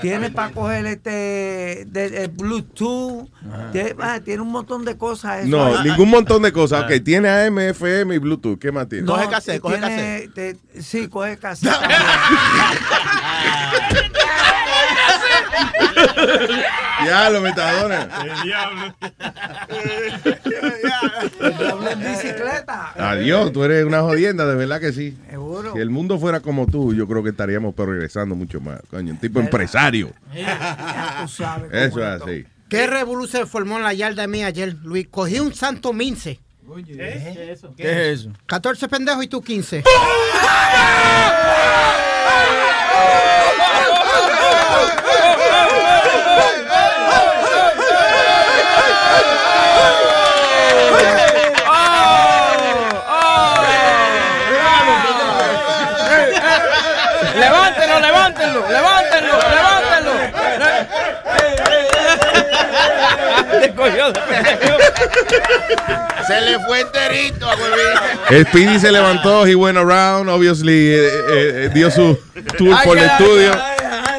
tiene 0.00 0.30
para 0.30 0.50
coger 0.52 0.86
este 0.86 1.84
de, 1.86 2.10
de 2.10 2.26
Bluetooth, 2.28 3.28
tiene, 3.72 3.94
ah, 4.00 4.20
tiene 4.24 4.42
un 4.42 4.52
montón 4.52 4.84
de 4.84 4.96
cosas. 4.96 5.40
eso 5.40 5.48
No, 5.48 5.66
ahí. 5.78 5.88
ningún 5.90 6.10
montón 6.10 6.42
de 6.42 6.52
cosas. 6.52 6.84
Ok, 6.84 7.02
tiene 7.04 7.28
AM, 7.28 7.58
FM 7.58 8.14
y 8.14 8.18
Bluetooth. 8.18 8.58
¿Qué 8.58 8.70
más 8.72 8.88
tiene? 8.88 9.04
No, 9.04 9.16
tiene- 9.16 10.28
te- 10.34 10.56
sí, 10.80 11.08
coge 11.08 11.36
cassette. 11.38 11.72
Ya, 17.04 17.30
lo 17.30 17.40
metadona. 17.40 18.08
El 18.24 18.42
diablo. 18.42 18.94
Diablo 21.58 21.90
en 21.90 22.00
bicicleta. 22.00 22.92
Adiós, 22.96 23.52
tú 23.52 23.64
eres 23.64 23.84
una 23.84 24.00
jodienda, 24.02 24.46
de 24.46 24.54
verdad 24.54 24.80
que 24.80 24.92
sí. 24.92 25.16
Seguro. 25.30 25.72
Si 25.74 25.80
el 25.80 25.90
mundo 25.90 26.18
fuera 26.18 26.40
como 26.40 26.66
tú, 26.66 26.94
yo 26.94 27.06
creo 27.06 27.22
que 27.22 27.30
estaríamos 27.30 27.74
progresando 27.74 28.34
mucho 28.34 28.60
más. 28.60 28.80
Coño, 28.90 29.12
un 29.12 29.18
tipo 29.18 29.40
empresario. 29.40 30.12
Ya 30.34 31.18
tú 31.22 31.28
sabes 31.42 31.70
cómo 31.70 31.82
Eso 31.82 32.00
es 32.00 32.22
así. 32.22 32.46
¿Qué 32.68 32.86
revolución 32.86 33.42
se 33.42 33.46
formó 33.46 33.76
en 33.76 33.84
la 33.84 33.94
yarda 33.94 34.26
mía 34.26 34.46
ayer, 34.48 34.74
Luis? 34.82 35.06
Cogí 35.08 35.38
un 35.38 35.54
santo 35.54 35.92
mince. 35.92 36.40
¿Qué 36.84 37.08
es 37.08 37.58
eso? 37.58 37.74
¿Qué 37.76 38.12
es 38.12 38.20
eso? 38.20 38.32
14 38.46 38.88
pendejos 38.88 39.24
y 39.24 39.28
tú 39.28 39.40
15. 39.40 39.84
Levántenlo, 57.36 58.00
levántenlo, 58.00 58.68
levántenlo, 58.68 59.38
levántenlo. 59.50 60.12
Te 63.60 63.74
cogió 63.74 63.75
de 63.75 63.75
pendejo. 63.75 63.75
Se 66.26 66.40
le 66.40 66.58
fue 66.60 66.80
enterito 66.80 67.48
a 67.48 67.54
huevito. 67.54 68.48
Speedy 68.50 68.78
se 68.80 68.90
levantó, 68.92 69.46
he 69.46 69.54
went 69.54 69.78
around, 69.78 70.28
obviously, 70.28 70.88
eh, 70.94 70.96
eh, 70.98 71.64
eh, 71.66 71.70
dio 71.72 71.90
su 71.90 72.18
tour 72.58 72.76
por 72.84 72.98
el 72.98 73.04
estudio. 73.04 73.52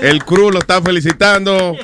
El 0.02 0.24
crew 0.24 0.52
lo 0.52 0.60
está 0.60 0.82
felicitando. 0.82 1.76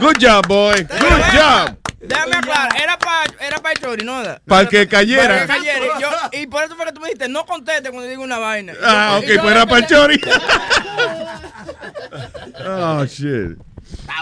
Good 0.00 0.16
job, 0.20 0.46
boy. 0.46 0.82
Good 0.82 1.22
job. 1.32 1.76
Déjame 2.00 2.36
aclarar, 2.36 2.68
era 2.80 2.96
para 2.98 3.24
era 3.40 3.58
pa 3.58 3.72
el 3.72 3.78
chori, 3.80 4.04
¿no? 4.04 4.22
Para 4.46 4.68
que 4.68 4.86
cayera. 4.86 5.22
Para 5.26 5.40
que 5.40 5.46
cayera. 5.46 5.86
Y, 5.98 6.00
yo- 6.00 6.10
y 6.42 6.46
por 6.46 6.62
eso 6.62 6.76
fue 6.76 6.86
que 6.86 6.92
tú 6.92 7.00
me 7.00 7.06
dijiste, 7.08 7.28
no 7.28 7.44
conteste 7.46 7.90
cuando 7.90 8.08
digo 8.08 8.22
una 8.22 8.38
vaina. 8.38 8.74
Ah, 8.84 9.16
ok, 9.18 9.24
pues 9.40 9.50
era 9.54 9.66
para 9.66 9.78
el 9.78 9.86
chori. 9.86 10.20
Oh, 12.64 13.04
shit. 13.06 13.58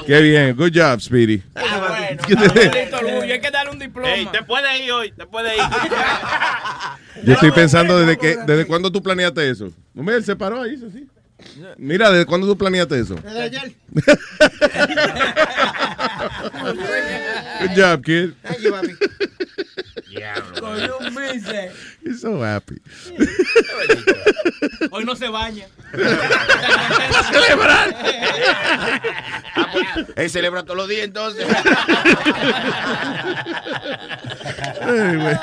Qué 0.07 0.21
bien. 0.21 0.57
Good 0.57 0.73
job, 0.75 1.01
Speedy. 1.01 1.43
Maldito 1.55 2.97
orgullo, 2.97 3.33
hay 3.33 3.41
que 3.41 3.51
darle 3.51 3.73
un 3.73 3.79
diploma. 3.79 4.15
Ey, 4.15 4.27
te 4.27 4.43
puedes 4.43 4.81
ir 4.81 4.93
hoy, 4.93 5.13
te 5.13 5.27
puedes 5.27 5.57
ir. 5.57 5.63
Yo 7.25 7.33
estoy 7.35 7.51
pensando 7.53 7.99
desde 7.99 8.19
que, 8.19 8.37
desde 8.47 8.67
cuándo 8.67 8.91
tú 8.91 9.03
planeaste 9.03 9.49
eso. 9.49 9.71
No 9.93 10.03
me 10.03 10.15
él 10.15 10.25
se 10.25 10.37
paró 10.37 10.63
ahí, 10.63 10.75
eso 10.75 10.91
sí. 10.91 11.09
Mira, 11.77 12.11
¿desde 12.11 12.27
cuándo 12.27 12.47
tú 12.47 12.57
planeaste 12.57 12.99
eso? 12.99 13.17
Desde 13.17 13.43
ayer. 13.43 13.73
Good 17.61 17.77
job, 17.77 18.03
kid. 18.03 18.33
Thank 18.43 18.61
you, 18.61 18.75
papi. 20.15 20.61
Cogió 20.61 20.99
un 20.99 21.15
mince. 21.15 21.71
He's 22.05 22.21
so 22.21 22.43
happy. 22.45 22.81
Hoy 24.91 25.05
no 25.05 25.15
se 25.17 25.29
baña. 25.29 25.67
celebrar. 27.33 27.97
Él 30.17 30.31
celebra 30.31 30.63
todos 30.63 30.77
los 30.77 30.89
días 30.89 31.05
entonces. 31.05 31.47
Anyway. 34.81 35.37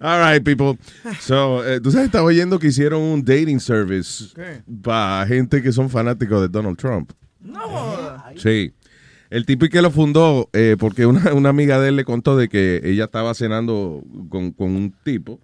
All 0.00 0.20
right, 0.20 0.44
people. 0.44 0.78
So, 1.20 1.66
eh, 1.66 1.80
tú 1.80 1.90
sabes, 1.90 2.06
estaba 2.06 2.24
oyendo 2.24 2.58
que 2.58 2.68
hicieron 2.68 3.00
un 3.02 3.24
dating 3.24 3.60
service 3.60 4.34
para 4.82 5.26
gente 5.26 5.62
que 5.62 5.72
son 5.72 5.88
fanáticos 5.88 6.42
de 6.42 6.48
Donald 6.48 6.76
Trump. 6.76 7.12
No. 7.40 8.22
Sí. 8.36 8.72
El 9.30 9.44
tipo 9.46 9.66
que 9.66 9.82
lo 9.82 9.90
fundó, 9.90 10.48
eh, 10.52 10.76
porque 10.78 11.06
una, 11.06 11.20
una 11.34 11.48
amiga 11.48 11.80
de 11.80 11.88
él 11.88 11.96
le 11.96 12.04
contó 12.04 12.36
de 12.36 12.48
que 12.48 12.80
ella 12.84 13.04
estaba 13.04 13.34
cenando 13.34 14.02
con, 14.28 14.52
con 14.52 14.70
un 14.76 14.94
tipo 15.04 15.40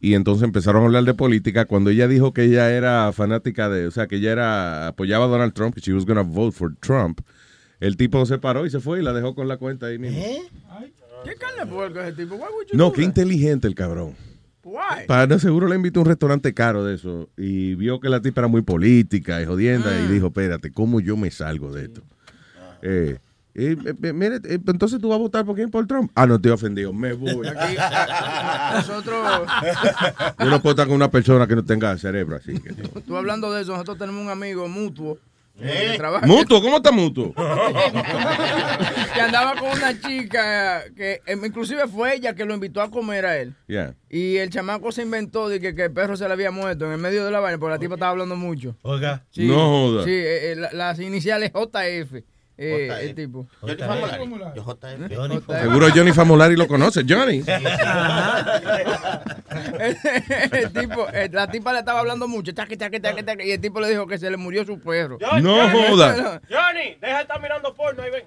y 0.00 0.14
entonces 0.14 0.44
empezaron 0.44 0.82
a 0.82 0.86
hablar 0.86 1.04
de 1.04 1.14
política. 1.14 1.64
Cuando 1.64 1.90
ella 1.90 2.06
dijo 2.08 2.32
que 2.32 2.44
ella 2.44 2.70
era 2.70 3.10
fanática 3.12 3.68
de, 3.68 3.86
o 3.86 3.90
sea, 3.90 4.06
que 4.06 4.16
ella 4.16 4.32
era 4.32 4.86
apoyaba 4.88 5.24
a 5.24 5.28
Donald 5.28 5.52
Trump, 5.54 5.74
que 5.74 5.80
she 5.80 5.92
was 5.92 6.04
gonna 6.06 6.22
vote 6.22 6.56
for 6.56 6.74
Trump, 6.80 7.20
el 7.80 7.96
tipo 7.96 8.24
se 8.26 8.38
paró 8.38 8.66
y 8.66 8.70
se 8.70 8.80
fue 8.80 9.00
y 9.00 9.02
la 9.02 9.12
dejó 9.12 9.34
con 9.34 9.48
la 9.48 9.56
cuenta 9.56 9.86
ahí 9.86 9.98
mismo. 9.98 10.20
¿Qué 11.24 11.34
carne 11.36 11.66
puerco 11.70 12.00
es 12.00 12.08
ese 12.12 12.22
tipo? 12.22 12.34
Why 12.34 12.42
would 12.54 12.66
you 12.70 12.76
No, 12.78 12.92
qué 12.92 13.00
that? 13.02 13.08
inteligente 13.08 13.66
el 13.66 13.74
cabrón. 13.74 14.14
Why? 14.62 15.06
Para 15.06 15.38
seguro 15.38 15.68
le 15.68 15.76
invitó 15.76 16.00
a 16.00 16.02
un 16.02 16.08
restaurante 16.08 16.52
caro 16.54 16.84
de 16.84 16.94
eso 16.94 17.28
y 17.36 17.74
vio 17.74 17.98
que 18.00 18.08
la 18.08 18.20
tipa 18.20 18.42
era 18.42 18.48
muy 18.48 18.62
política 18.62 19.40
y 19.42 19.46
jodienda 19.46 19.90
Ah. 19.90 20.04
y 20.04 20.12
dijo, 20.12 20.26
espérate, 20.28 20.70
¿cómo 20.70 21.00
yo 21.00 21.16
me 21.16 21.30
salgo 21.30 21.72
de 21.72 21.84
esto? 21.84 22.02
Eh, 22.82 23.16
eh, 23.54 23.76
eh, 24.02 24.12
mire, 24.12 24.36
eh, 24.36 24.58
entonces 24.66 24.98
tú 25.00 25.08
vas 25.08 25.16
a 25.16 25.20
votar 25.22 25.44
por 25.44 25.54
quién, 25.54 25.70
por 25.70 25.86
Trump. 25.86 26.10
Ah, 26.14 26.26
no 26.26 26.36
estoy 26.36 26.50
ofendido, 26.52 26.92
me 26.92 27.12
voy. 27.12 27.46
Aquí, 27.46 27.76
nosotros, 28.74 29.42
Yo 30.38 30.46
no 30.46 30.60
puedo 30.60 30.72
estar 30.72 30.86
con 30.86 30.96
una 30.96 31.10
persona 31.10 31.46
que 31.46 31.54
no 31.56 31.64
tenga 31.64 31.96
cerebro 31.98 32.36
así. 32.36 32.58
que 32.60 32.70
no. 32.70 32.88
tú 33.06 33.16
hablando 33.16 33.52
de 33.52 33.62
eso, 33.62 33.72
nosotros 33.72 33.98
tenemos 33.98 34.22
un 34.22 34.30
amigo 34.30 34.66
mutuo. 34.68 35.18
¿Eh? 35.60 35.94
trabaja- 35.96 36.26
Mutuo, 36.26 36.60
¿cómo 36.60 36.78
está 36.78 36.90
mutuo? 36.90 37.32
que 39.14 39.20
andaba 39.20 39.54
con 39.54 39.70
una 39.70 40.00
chica 40.00 40.82
que 40.96 41.20
eh, 41.24 41.38
inclusive 41.44 41.86
fue 41.86 42.16
ella 42.16 42.34
que 42.34 42.44
lo 42.44 42.54
invitó 42.54 42.82
a 42.82 42.90
comer 42.90 43.24
a 43.24 43.38
él. 43.38 43.54
Yeah. 43.68 43.94
Y 44.10 44.36
el 44.38 44.50
chamaco 44.50 44.90
se 44.90 45.02
inventó 45.02 45.48
de 45.48 45.60
que, 45.60 45.76
que 45.76 45.84
el 45.84 45.92
perro 45.92 46.16
se 46.16 46.26
le 46.26 46.32
había 46.32 46.50
muerto 46.50 46.86
en 46.86 46.92
el 46.92 46.98
medio 46.98 47.24
de 47.24 47.30
la 47.30 47.38
vaina 47.38 47.58
porque 47.58 47.70
la 47.74 47.78
tipa 47.78 47.94
estaba 47.94 48.10
hablando 48.10 48.34
mucho. 48.34 48.76
Oiga. 48.82 49.24
Sí, 49.30 49.46
No 49.46 49.54
joda. 49.68 50.02
Sí, 50.04 50.10
eh, 50.10 50.52
eh, 50.52 50.68
las 50.72 50.98
iniciales 50.98 51.52
JF. 51.52 52.24
Eh, 52.56 52.88
el 53.02 53.14
tipo. 53.14 53.46
Johnny 53.60 53.76
Famolari. 53.76 54.54
Yo. 54.54 54.64
Seguro 55.60 55.88
Johnny 55.94 56.12
Famolari 56.12 56.56
lo 56.56 56.68
conoce. 56.68 57.04
Johnny. 57.08 57.42
el 60.52 60.72
tipo, 60.72 61.08
eh, 61.12 61.28
la 61.32 61.48
tipa 61.48 61.72
le 61.72 61.80
estaba 61.80 62.00
hablando 62.00 62.28
mucho, 62.28 62.54
taqui, 62.54 62.76
taqui, 62.76 63.00
taqui, 63.00 63.24
taqui, 63.24 63.44
y 63.44 63.52
el 63.52 63.60
tipo 63.60 63.80
le 63.80 63.88
dijo 63.88 64.06
que 64.06 64.18
se 64.18 64.30
le 64.30 64.36
murió 64.36 64.64
su 64.64 64.78
perro. 64.78 65.18
No 65.40 65.68
joda. 65.70 66.40
Johnny, 66.48 66.96
deja 67.00 67.16
de 67.16 67.22
estar 67.22 67.40
mirando 67.40 67.74
porno 67.74 68.02
ahí, 68.02 68.10
ven. 68.10 68.24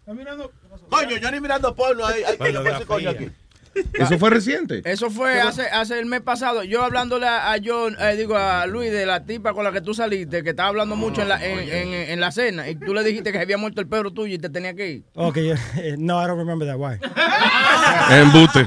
Está 0.00 0.12
mirando. 0.12 0.52
Coño, 0.90 1.16
Johnny 1.22 1.40
mirando 1.40 1.74
porno 1.74 2.04
ahí. 2.04 2.22
ahí, 2.24 2.36
¿Qué 2.36 2.52
le 2.52 2.60
pasa, 2.60 2.84
coño 2.84 3.10
aquí? 3.10 3.30
¿Eso 3.94 4.18
fue 4.18 4.30
reciente? 4.30 4.82
Eso 4.84 5.10
fue 5.10 5.40
hace, 5.40 5.62
hace 5.62 5.98
el 5.98 6.06
mes 6.06 6.20
pasado. 6.22 6.64
Yo 6.64 6.82
hablándole 6.82 7.26
a, 7.26 7.52
a 7.52 7.56
John, 7.64 7.96
eh, 8.00 8.16
digo 8.16 8.36
a 8.36 8.66
Luis 8.66 8.90
de 8.90 9.06
la 9.06 9.24
tipa 9.24 9.52
con 9.54 9.64
la 9.64 9.72
que 9.72 9.80
tú 9.80 9.94
saliste, 9.94 10.42
que 10.42 10.50
estaba 10.50 10.68
hablando 10.70 10.96
mucho 10.96 11.22
en 11.22 11.28
la, 11.28 11.44
en, 11.44 11.58
en- 11.60 12.10
en 12.10 12.20
la 12.20 12.32
cena, 12.32 12.68
y 12.68 12.74
tú 12.74 12.92
le 12.94 13.04
dijiste 13.04 13.30
que 13.32 13.38
se 13.38 13.42
había 13.42 13.56
muerto 13.58 13.80
el 13.80 13.86
perro 13.88 14.10
tuyo 14.12 14.34
y 14.34 14.38
te 14.38 14.48
tenía 14.48 14.74
que 14.74 14.90
ir. 14.90 15.02
Okay, 15.14 15.44
yeah. 15.44 15.56
no, 15.98 16.20
I 16.22 16.26
don't 16.26 16.38
remember 16.38 16.66
that. 16.66 16.76
Why? 16.78 16.98
Embute. 18.20 18.66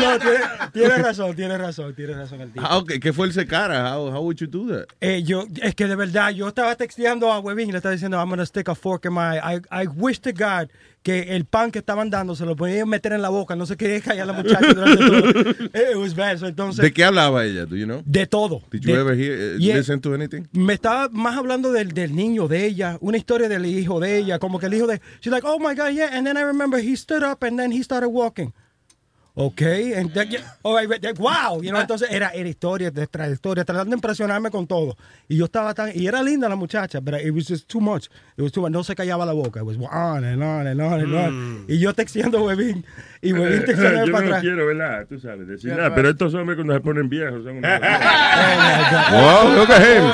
no, 0.00 0.18
tiene, 0.18 0.38
tiene 0.72 0.96
razón, 0.98 1.36
tiene 1.36 1.58
razón, 1.58 1.94
tiene 1.94 2.14
razón 2.14 2.40
el 2.40 2.52
tipo. 2.52 2.66
How- 2.66 2.84
¿Qué 2.84 3.00
qué 3.00 3.12
fue 3.12 3.26
el 3.28 3.46
cara? 3.46 3.96
How, 3.96 4.10
how 4.12 4.20
would 4.22 4.36
you 4.38 4.46
do 4.46 4.66
that? 4.68 4.86
Eh, 5.00 5.22
yo, 5.22 5.44
es 5.62 5.74
que 5.74 5.86
de 5.86 5.96
verdad, 5.96 6.30
yo 6.30 6.48
estaba 6.48 6.74
texteando 6.76 7.32
a 7.32 7.38
Webin 7.40 7.68
y 7.68 7.72
le 7.72 7.78
estaba 7.78 7.92
diciendo, 7.92 8.18
I'm 8.18 8.28
gonna 8.30 8.46
stick 8.46 8.68
a 8.68 8.74
fork 8.74 9.04
in 9.06 9.12
my 9.12 9.38
I, 9.38 9.60
I 9.70 9.86
wish 9.86 10.20
to 10.20 10.32
God 10.32 10.68
que 11.02 11.34
el 11.34 11.46
pan 11.46 11.70
que 11.70 11.78
estaban 11.78 12.10
dando 12.10 12.36
se 12.36 12.44
lo 12.44 12.56
podían 12.56 12.86
meter 12.88 13.12
en 13.14 13.22
la 13.22 13.30
boca, 13.30 13.56
no 13.56 13.64
se 13.64 13.76
quería 13.76 14.00
callar 14.02 14.26
la 14.26 14.34
muchacha 14.34 14.74
durante 14.74 14.96
todo. 14.98 15.50
It 15.92 15.96
was 15.96 16.14
bad, 16.14 16.36
so 16.38 16.46
entonces... 16.46 16.82
¿De 16.82 16.92
qué 16.92 17.04
hablaba 17.04 17.44
ella? 17.46 17.64
Do 17.64 17.74
you 17.76 17.86
know? 17.86 18.02
De 18.04 18.26
todo. 18.26 18.60
Did 18.70 18.82
you 18.82 18.92
De- 18.94 19.00
ever 19.00 19.14
hear, 19.18 19.56
uh, 19.56 19.58
Yeah. 19.58 19.76
listen 19.76 20.00
to 20.02 20.12
anything? 20.14 20.42
Me 20.52 20.74
estaba 20.74 21.08
más 21.08 21.36
hablando 21.38 21.72
del, 21.72 21.92
del 21.92 22.14
niño 22.14 22.48
de 22.48 22.66
ella, 22.66 22.98
una 23.00 23.16
historia 23.16 23.48
del 23.48 23.64
hijo 23.64 23.98
de 23.98 24.18
ella, 24.18 24.38
como 24.38 24.58
que 24.58 24.66
el 24.66 24.74
hijo 24.74 24.86
de, 24.86 25.00
she's 25.20 25.32
like, 25.32 25.46
oh 25.46 25.58
my 25.58 25.74
God, 25.74 25.90
yeah, 25.94 26.10
and 26.12 26.26
then 26.26 26.36
I 26.36 26.42
remember 26.42 26.78
he 26.78 26.94
stood 26.96 27.22
up 27.24 27.42
and 27.44 27.58
then 27.58 27.72
he 27.72 27.82
started 27.82 28.08
walking. 28.08 28.52
Okay, 29.40 29.94
and 29.94 30.14
right, 30.14 30.86
but, 30.86 31.18
wow, 31.18 31.60
you 31.62 31.72
know, 31.72 31.80
entonces 31.80 32.10
era, 32.10 32.30
era 32.34 32.46
historia 32.46 32.90
tras 32.90 33.32
historia, 33.32 33.64
tratando 33.64 33.88
de 33.88 33.96
impresionarme 33.96 34.50
con 34.50 34.66
todo. 34.66 34.98
Y 35.30 35.36
yo 35.38 35.46
estaba 35.46 35.72
tan, 35.72 35.92
y 35.94 36.06
era 36.06 36.22
linda 36.22 36.46
la 36.46 36.56
muchacha, 36.56 37.00
pero 37.00 37.16
it 37.16 37.30
was 37.30 37.48
just 37.48 37.66
too 37.66 37.80
much. 37.80 38.10
It 38.36 38.42
was 38.42 38.52
too 38.52 38.60
much. 38.60 38.70
No 38.70 38.84
se 38.84 38.94
callaba 38.94 39.24
la 39.24 39.32
boca. 39.32 39.60
It 39.60 39.64
was 39.64 39.78
on 39.78 40.24
and 40.24 40.42
on 40.42 40.66
and 40.66 40.78
on 40.82 41.00
and 41.00 41.14
on. 41.14 41.64
Y 41.66 41.78
yo 41.78 41.94
texteando 41.94 42.36
a 42.36 42.42
Webin, 42.42 42.84
y 43.22 43.32
texteando 43.32 44.00
Eh, 44.02 44.06
Yo 44.06 44.12
para 44.12 44.24
no 44.24 44.28
atrás. 44.28 44.40
quiero, 44.42 44.66
¿verdad? 44.66 45.06
Tú 45.08 45.18
sabes, 45.20 45.46
decir 45.46 45.74
nada. 45.74 45.94
Pero 45.94 46.10
estos 46.10 46.32
hombres 46.34 46.56
cuando 46.56 46.74
se 46.74 46.80
ponen 46.80 47.08
viejos 47.08 47.42
son 47.44 47.56
unos... 47.58 47.70
Wow, 49.10 49.54
look 49.56 49.70
at 49.70 49.82
him. 49.82 50.10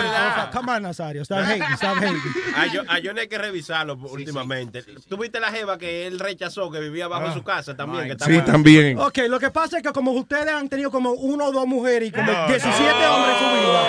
Come 0.53 0.73
on, 0.73 0.83
Nazario, 0.83 1.23
stop 1.23 1.40
hating, 1.45 1.62
stop 1.75 1.97
hating. 1.99 2.21
A, 2.57 2.66
Yo- 2.73 2.83
a 2.88 2.95
Johnny 3.05 3.21
hay 3.21 3.29
que 3.29 3.38
revisarlo 3.38 3.95
últimamente. 3.95 4.83
¿Tú 5.09 5.16
viste 5.19 5.38
la 5.40 5.51
jeva 5.51 5.77
que 5.79 6.07
él 6.07 6.19
rechazó, 6.19 6.71
que 6.71 6.81
vivía 6.81 7.05
abajo 7.07 7.29
de 7.29 7.35
su 7.35 7.42
casa 7.45 7.77
también? 7.77 8.09
Que 8.16 8.25
Sí, 8.25 8.40
también. 8.42 8.99
Ok, 8.99 9.19
lo 9.29 9.38
que 9.38 9.51
pasa 9.51 9.77
es 9.79 9.83
que 9.83 9.92
como 9.92 10.12
ustedes 10.12 10.49
han 10.53 10.69
tenido 10.69 10.90
como 10.90 11.12
uno 11.12 11.47
o 11.47 11.53
dos 11.53 11.66
mujeres 11.66 12.09
y 12.09 12.12
como 12.12 12.31
No, 12.33 12.47
17 12.49 12.73
no. 12.83 13.14
hombres 13.16 13.37
en 13.37 13.49
su 13.49 13.55
vida. 13.66 13.81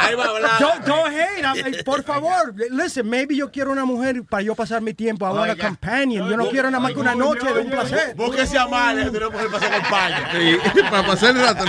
Ahí 0.00 0.14
va 0.14 0.24
a 0.24 0.28
hablar. 0.28 0.50
Don't, 0.60 0.84
don't 0.86 1.08
hate, 1.14 1.42
I'm- 1.44 1.84
por 1.84 2.02
favor. 2.02 2.54
Listen, 2.70 3.08
maybe 3.08 3.36
yo 3.36 3.50
quiero 3.50 3.70
una 3.72 3.84
mujer 3.84 4.22
para 4.28 4.42
yo 4.42 4.54
pasar 4.54 4.80
mi 4.82 4.94
tiempo. 4.94 5.26
I 5.26 5.32
want 5.36 5.50
a 5.50 5.56
companion. 5.66 6.28
Yo 6.28 6.36
no 6.36 6.48
quiero 6.48 6.70
nada 6.70 6.82
más 6.82 6.92
que 6.92 7.00
una 7.00 7.07
noche 7.14 7.52
de 7.52 7.60
un 7.60 7.70
placer. 7.70 8.14
Búsquese 8.14 8.58
a 8.58 8.62
Amalia, 8.62 9.10
que 9.10 9.20
puede 9.20 9.48
pasar 9.48 9.74
acompaña. 9.74 10.30
para 10.90 11.06
pasar 11.06 11.36
el 11.36 11.42
rato. 11.42 11.64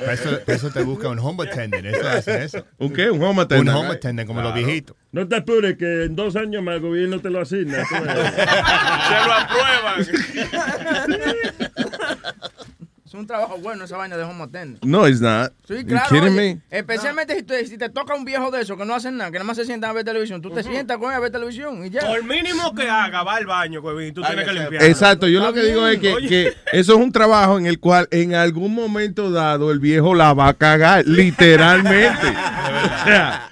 Para 0.00 0.12
eso, 0.12 0.40
para 0.44 0.56
eso 0.56 0.70
te 0.70 0.82
busca 0.82 1.08
un 1.08 1.18
home 1.18 1.48
attendant. 1.48 1.84
Eso 1.84 2.08
hace 2.08 2.44
eso. 2.44 2.66
¿Un 2.78 2.92
qué? 2.92 3.10
Un 3.10 3.22
home 3.22 3.42
attendant. 3.42 3.76
Un 3.76 3.84
home 3.84 3.94
attendant, 3.94 4.26
como 4.26 4.42
los 4.42 4.54
viejitos. 4.54 4.96
No 5.12 5.26
te 5.26 5.36
apures, 5.36 5.76
que 5.76 6.04
en 6.04 6.16
dos 6.16 6.36
años 6.36 6.62
más 6.62 6.76
el 6.76 6.80
gobierno 6.80 7.20
te 7.20 7.30
lo 7.30 7.40
asigna. 7.40 7.84
Se 7.86 9.26
lo 9.26 9.32
aprueban. 9.32 10.06
Es 13.10 13.14
un 13.14 13.26
trabajo 13.26 13.58
bueno 13.58 13.86
esa 13.86 13.96
vaina 13.96 14.16
de 14.16 14.22
home 14.22 14.44
attendant. 14.44 14.84
No, 14.84 15.08
it's 15.08 15.20
not. 15.20 15.52
Sí, 15.66 15.78
You 15.78 15.84
claro. 15.84 16.06
kidding 16.10 16.38
oye, 16.38 16.54
me? 16.70 16.78
Especialmente 16.78 17.34
si, 17.34 17.42
te, 17.42 17.66
si 17.66 17.76
te 17.76 17.88
toca 17.88 18.14
un 18.14 18.24
viejo 18.24 18.52
de 18.52 18.60
eso 18.60 18.76
que 18.76 18.84
no 18.84 18.94
hacen 18.94 19.16
nada, 19.16 19.32
que 19.32 19.38
nada 19.38 19.46
más 19.46 19.56
se 19.56 19.64
sientan 19.64 19.90
a 19.90 19.92
ver 19.94 20.04
televisión. 20.04 20.40
Tú 20.40 20.48
te 20.50 20.62
sientas 20.62 20.96
con 20.96 21.10
él 21.10 21.16
a 21.16 21.18
ver 21.18 21.32
televisión 21.32 21.84
y 21.84 21.90
ya. 21.90 22.02
Por 22.06 22.22
mínimo 22.22 22.72
que 22.72 22.88
haga, 22.88 23.24
va 23.24 23.34
al 23.34 23.46
baño, 23.46 23.80
y 24.00 24.12
tú 24.12 24.22
tienes 24.22 24.44
que 24.44 24.52
limpiar. 24.52 24.84
Exacto, 24.84 25.26
yo 25.26 25.40
lo 25.40 25.52
que 25.52 25.60
digo 25.60 25.88
es 25.88 25.98
que, 25.98 26.14
que 26.28 26.54
eso 26.72 26.92
es 26.92 26.98
un 27.00 27.10
trabajo 27.10 27.58
en 27.58 27.66
el 27.66 27.80
cual 27.80 28.06
en 28.12 28.34
algún 28.36 28.72
momento 28.76 29.32
dado 29.32 29.72
el 29.72 29.80
viejo 29.80 30.14
la 30.14 30.32
va 30.32 30.46
a 30.46 30.54
cagar, 30.54 31.04
literalmente. 31.04 32.32
O 32.80 33.04
sea, 33.04 33.50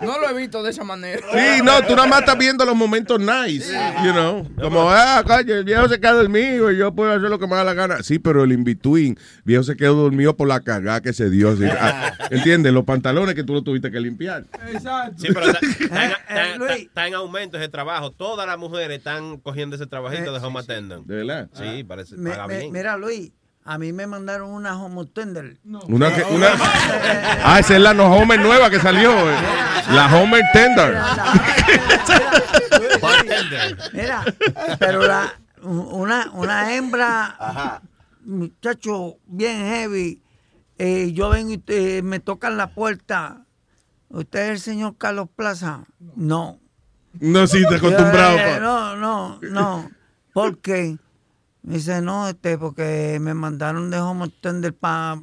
No 0.00 0.18
lo 0.18 0.30
he 0.30 0.34
visto 0.34 0.62
de 0.62 0.70
esa 0.70 0.84
manera. 0.84 1.20
sí, 1.32 1.62
no, 1.62 1.82
tú 1.82 1.94
nada 1.94 2.08
más 2.08 2.20
estás 2.20 2.38
viendo 2.38 2.64
los 2.64 2.76
momentos 2.76 3.18
nice, 3.20 3.70
you 4.04 4.12
know, 4.12 4.46
como, 4.60 4.88
ah, 4.90 5.22
coño, 5.26 5.54
el 5.54 5.64
viejo 5.64 5.88
se 5.88 6.00
queda 6.00 6.12
dormido 6.12 6.70
y 6.70 6.78
yo 6.78 6.94
puedo 6.94 7.10
hacer 7.10 7.28
lo 7.28 7.38
que 7.38 7.46
me 7.46 7.56
da 7.56 7.64
la 7.64 7.74
gana. 7.74 8.02
Sí, 8.02 8.18
pero 8.18 8.27
el 8.36 8.52
in-between, 8.52 9.18
viejo 9.44 9.62
se 9.62 9.76
quedó 9.76 9.94
dormido 9.94 10.36
por 10.36 10.48
la 10.48 10.60
cagada 10.60 11.00
que 11.00 11.12
se 11.12 11.30
dio. 11.30 11.50
así, 11.50 11.64
ah, 11.64 12.12
¿Entiendes? 12.30 12.72
Los 12.72 12.84
pantalones 12.84 13.34
que 13.34 13.44
tú 13.44 13.54
lo 13.54 13.62
tuviste 13.62 13.90
que 13.90 14.00
limpiar. 14.00 14.44
Exacto. 14.72 15.14
Sí, 15.18 15.28
pero 15.32 15.46
está, 15.50 15.58
Eh, 15.66 15.76
está- 15.80 16.54
eh, 16.54 16.58
Luis. 16.58 16.70
está- 16.70 16.82
está 16.82 17.06
en 17.08 17.14
aumento 17.14 17.58
ese 17.58 17.68
trabajo. 17.68 18.10
Todas 18.10 18.46
las 18.46 18.58
mujeres 18.58 18.98
están 18.98 19.38
cogiendo 19.38 19.76
ese 19.76 19.86
trabajito 19.86 20.32
de 20.32 20.38
home 20.46 20.60
attendant. 20.60 21.06
¿De 21.06 21.16
verdad? 21.24 21.48
Sí, 21.54 21.84
parece 21.84 22.16
Me- 22.16 22.30
paga 22.30 22.46
me- 22.46 22.58
bien. 22.58 22.72
mira, 22.72 22.96
Luis, 22.96 23.30
a 23.64 23.76
mí 23.78 23.92
me 23.92 24.06
mandaron 24.06 24.50
una 24.50 24.80
homo 24.82 25.06
tender. 25.06 25.56
Una 25.88 26.14
que- 26.14 26.22
una- 26.24 26.52
ah, 27.44 27.58
esa 27.58 27.76
es 27.76 27.80
la 27.82 27.94
no 27.94 28.06
Homer 28.14 28.40
nueva 28.40 28.70
que 28.70 28.78
salió. 28.80 29.10
eh. 29.30 29.34
La 29.92 30.06
Homer 30.16 30.42
Tender. 30.52 30.94
Mira, 33.92 34.24
pero 34.78 35.06
la, 35.06 35.32
una, 35.62 36.30
una 36.32 36.74
hembra, 36.74 37.80
muchacho, 38.28 39.16
bien 39.26 39.58
heavy. 39.66 40.22
eh, 40.78 41.12
yo 41.12 41.30
vengo 41.30 41.52
y 41.52 41.62
eh, 41.66 42.02
me 42.02 42.20
tocan 42.20 42.56
la 42.56 42.74
puerta. 42.74 43.44
¿Usted 44.10 44.40
es 44.46 44.50
el 44.50 44.60
señor 44.60 44.96
Carlos 44.96 45.28
Plaza? 45.34 45.84
No. 46.14 46.60
No, 47.20 47.46
sí, 47.46 47.64
te 47.68 47.76
acostumbrado. 47.76 48.38
Eh, 48.38 48.54
pa. 48.54 48.60
no, 48.60 48.96
no, 48.96 49.38
no. 49.42 49.90
¿Por 50.32 50.58
qué? 50.58 50.96
Me 51.62 51.74
dice, 51.74 52.00
no, 52.00 52.28
este, 52.28 52.56
porque 52.56 53.18
me 53.20 53.34
mandaron 53.34 53.90
de 53.90 53.98
home 53.98 54.32
tender 54.40 54.74
para 54.74 55.18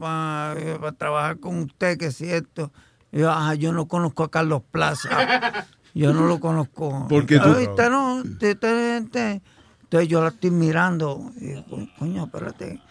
trabajar 0.98 1.40
con 1.40 1.60
usted, 1.60 1.98
que 1.98 2.08
es 2.08 2.18
cierto. 2.18 2.72
Y 3.12 3.20
yo, 3.20 3.32
ajá, 3.32 3.56
yo 3.56 3.72
no 3.72 3.88
conozco 3.88 4.24
a 4.24 4.30
Carlos 4.32 4.62
Plaza. 4.70 5.66
Yo 5.94 6.14
no 6.14 6.28
lo 6.28 6.42
conozco. 6.42 7.08
¿Por 7.08 7.26
qué 7.26 7.40
tú? 7.40 7.48
Ahorita 7.48 7.90
no, 7.90 8.22
este, 8.22 8.52
este, 8.52 8.98
este. 8.98 9.42
Entonces 9.84 10.10
yo 10.10 10.22
la 10.22 10.28
estoy 10.28 10.52
mirando. 10.52 11.32
Y 11.38 11.64
coño, 11.98 12.26
espérate. 12.26 12.82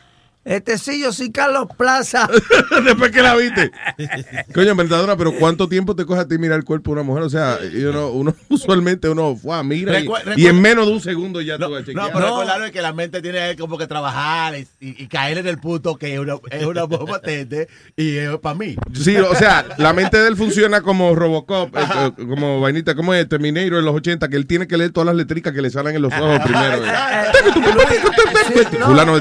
Este 0.45 0.77
sí, 0.79 1.01
yo 1.01 1.13
soy 1.13 1.33
Carlos 1.33 1.67
Plaza. 1.77 2.29
Después 2.85 3.11
que 3.11 3.23
la 3.23 3.35
viste. 3.35 3.71
Coño, 4.53 4.75
Mentadora, 4.75 5.17
pero 5.17 5.33
¿cuánto 5.33 5.69
tiempo 5.69 5.97
te 5.97 6.05
coge 6.05 6.21
a 6.21 6.29
ti 6.29 6.37
mirar 6.39 6.59
el 6.59 6.65
cuerpo 6.65 6.91
de 6.91 7.01
una 7.01 7.03
mujer? 7.03 7.23
O 7.23 7.31
sea, 7.31 7.59
you 7.73 7.91
know, 7.91 8.11
uno 8.11 8.35
usualmente 8.51 9.09
uno 9.09 9.35
fue, 9.37 9.63
mira 9.65 9.99
y, 9.99 10.07
Recu- 10.07 10.35
y 10.37 10.47
en 10.47 10.61
menos 10.61 10.87
de 10.87 10.93
un 10.93 11.01
segundo 11.01 11.41
ya 11.41 11.57
tú 11.59 11.71
vas 11.71 11.85
a 11.89 11.93
No, 11.93 12.07
pero 12.13 12.27
recordarlo 12.27 12.71
que 12.73 12.83
la 12.83 12.93
mente 12.93 13.23
tiene 13.23 13.57
como 13.57 13.79
que 13.79 13.87
trabajar 13.87 14.55
y, 14.57 14.67
y 14.81 15.07
caer 15.09 15.39
en 15.39 15.47
el 15.47 15.59
punto 15.59 15.97
que 15.97 16.13
es 16.15 16.21
una, 16.21 16.37
es 16.51 16.65
una 16.65 16.85
bomba 16.85 17.21
y 17.97 18.17
es 18.17 18.37
para 18.39 18.55
mí. 18.55 18.77
Sí, 18.93 19.17
o 19.17 19.35
sea, 19.35 19.65
la 19.79 19.93
mente 19.93 20.19
de 20.19 20.29
él 20.29 20.37
funciona 20.37 20.83
como 20.83 21.15
Robocop, 21.15 21.75
eh, 21.77 21.81
eh, 22.19 22.27
como 22.29 22.61
vainita, 22.61 22.95
como 22.95 23.15
es 23.15 23.29
Terminator 23.29 23.79
en 23.79 23.85
los 23.85 23.95
80, 23.95 24.29
que 24.29 24.37
él 24.37 24.47
tiene 24.47 24.67
que 24.67 24.77
leer 24.77 24.93
todas 24.93 25.07
las 25.07 25.17
letricas 25.17 25.53
que 25.55 25.63
le 25.63 25.71
salen 25.71 25.97
en 25.97 26.03
los 26.03 26.13
ojos 26.13 26.41
primero. 26.41 26.85
eh. 26.85 26.91
Fulano 28.85 29.15
de 29.19 29.21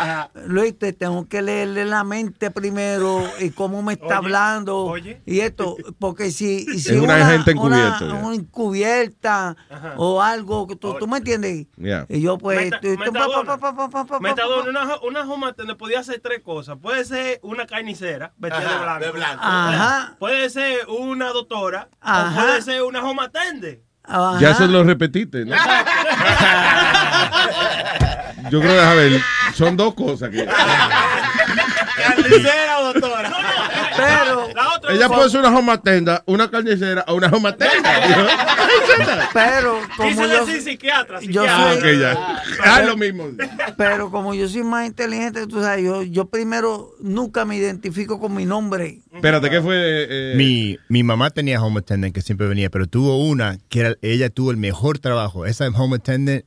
Luis, 0.46 0.78
te 0.78 0.92
tengo 0.92 1.28
que 1.28 1.42
leerle 1.42 1.84
la 1.84 2.04
mente 2.04 2.50
primero 2.50 3.22
y 3.38 3.50
cómo 3.50 3.82
me 3.82 3.94
está 3.94 4.06
Oye, 4.06 4.14
hablando 4.14 4.78
oye. 4.84 5.20
y 5.26 5.40
esto, 5.40 5.76
porque 5.98 6.30
si, 6.30 6.64
si 6.78 6.94
Es 6.94 7.00
una 7.00 7.26
gente 7.26 7.50
encubierta, 7.52 8.04
una, 8.04 8.14
una 8.14 8.34
encubierta 8.34 9.56
o 9.96 10.22
algo, 10.22 10.66
que 10.66 10.76
tú, 10.76 10.94
¿tú 10.98 11.06
me 11.06 11.18
entiendes? 11.18 11.66
Yeah. 11.76 12.06
Y 12.08 12.20
yo 12.20 12.38
pues, 12.38 12.70
Metadona. 14.20 14.68
una, 14.68 14.86
jo- 14.86 15.00
una 15.06 15.20
home 15.22 15.46
attendant 15.46 15.78
podía 15.78 16.00
hacer 16.00 16.20
tres 16.22 16.40
cosas. 16.42 16.76
Puede 16.80 17.04
ser 17.04 17.40
una 17.42 17.66
carnicera 17.66 18.32
vestida 18.36 18.66
Ajá, 18.66 18.78
de 18.78 18.84
blanco. 18.84 19.04
de 19.04 19.10
blanco. 19.12 19.42
Ajá. 19.44 20.16
Puede 20.18 20.50
ser 20.50 20.86
una 20.88 21.28
doctora. 21.30 21.88
Ajá. 22.00 22.30
O 22.30 22.34
puede 22.46 22.62
ser 22.62 22.82
una 22.82 23.02
home 23.02 23.22
attendant. 23.22 23.78
Ajá. 24.02 24.40
Ya 24.40 24.50
eso 24.50 24.66
lo 24.66 24.82
repetiste, 24.82 25.44
¿no? 25.44 25.54
Yo 28.50 28.60
creo 28.60 28.72
que, 28.72 28.80
a 28.80 28.94
ver, 28.94 29.20
son 29.54 29.76
dos 29.76 29.94
cosas 29.94 30.30
que... 30.30 30.46
Carnicera 31.96 32.78
o 32.80 32.92
doctora. 32.92 33.30
Pero, 33.96 34.48
La 34.54 34.74
otra 34.74 34.92
Ella 34.94 35.08
puede 35.08 35.28
ser 35.30 35.40
una 35.40 35.56
homatenda, 35.58 36.22
una 36.26 36.50
carnicera 36.50 37.04
o 37.08 37.14
una 37.14 37.28
homatenda. 37.28 38.00
pero 39.34 39.80
como 39.96 40.26
yo, 40.26 40.46
decir 40.46 40.62
psiquiatra. 40.62 41.20
yo 41.20 41.42
psiquiatra. 41.42 41.70
Ah, 41.70 41.74
soy, 41.80 41.94
ok, 41.94 42.00
ya. 42.00 42.42
Ah, 42.64 42.82
lo 42.82 42.96
mismo. 42.96 43.28
pero 43.76 44.10
como 44.10 44.34
yo 44.34 44.48
soy 44.48 44.62
más 44.62 44.86
inteligente, 44.86 45.46
tú 45.46 45.60
sabes, 45.62 45.84
yo, 45.84 46.02
yo 46.02 46.26
primero 46.28 46.90
nunca 47.00 47.44
me 47.44 47.56
identifico 47.56 48.18
con 48.18 48.34
mi 48.34 48.46
nombre. 48.46 49.00
Espérate, 49.12 49.50
¿qué 49.50 49.60
fue? 49.60 49.76
eh, 49.76 50.34
Mi, 50.36 50.78
mi 50.88 51.02
mamá 51.02 51.30
tenía 51.30 51.62
home 51.62 51.80
attendant 51.80 52.14
que 52.14 52.22
siempre 52.22 52.46
venía, 52.46 52.70
pero 52.70 52.86
tuvo 52.86 53.18
una 53.18 53.58
que 53.68 53.80
era, 53.80 53.94
ella 54.02 54.30
tuvo 54.30 54.50
el 54.50 54.56
mejor 54.56 54.98
trabajo. 54.98 55.44
Esa 55.44 55.68
home 55.68 55.96
attendant 55.96 56.44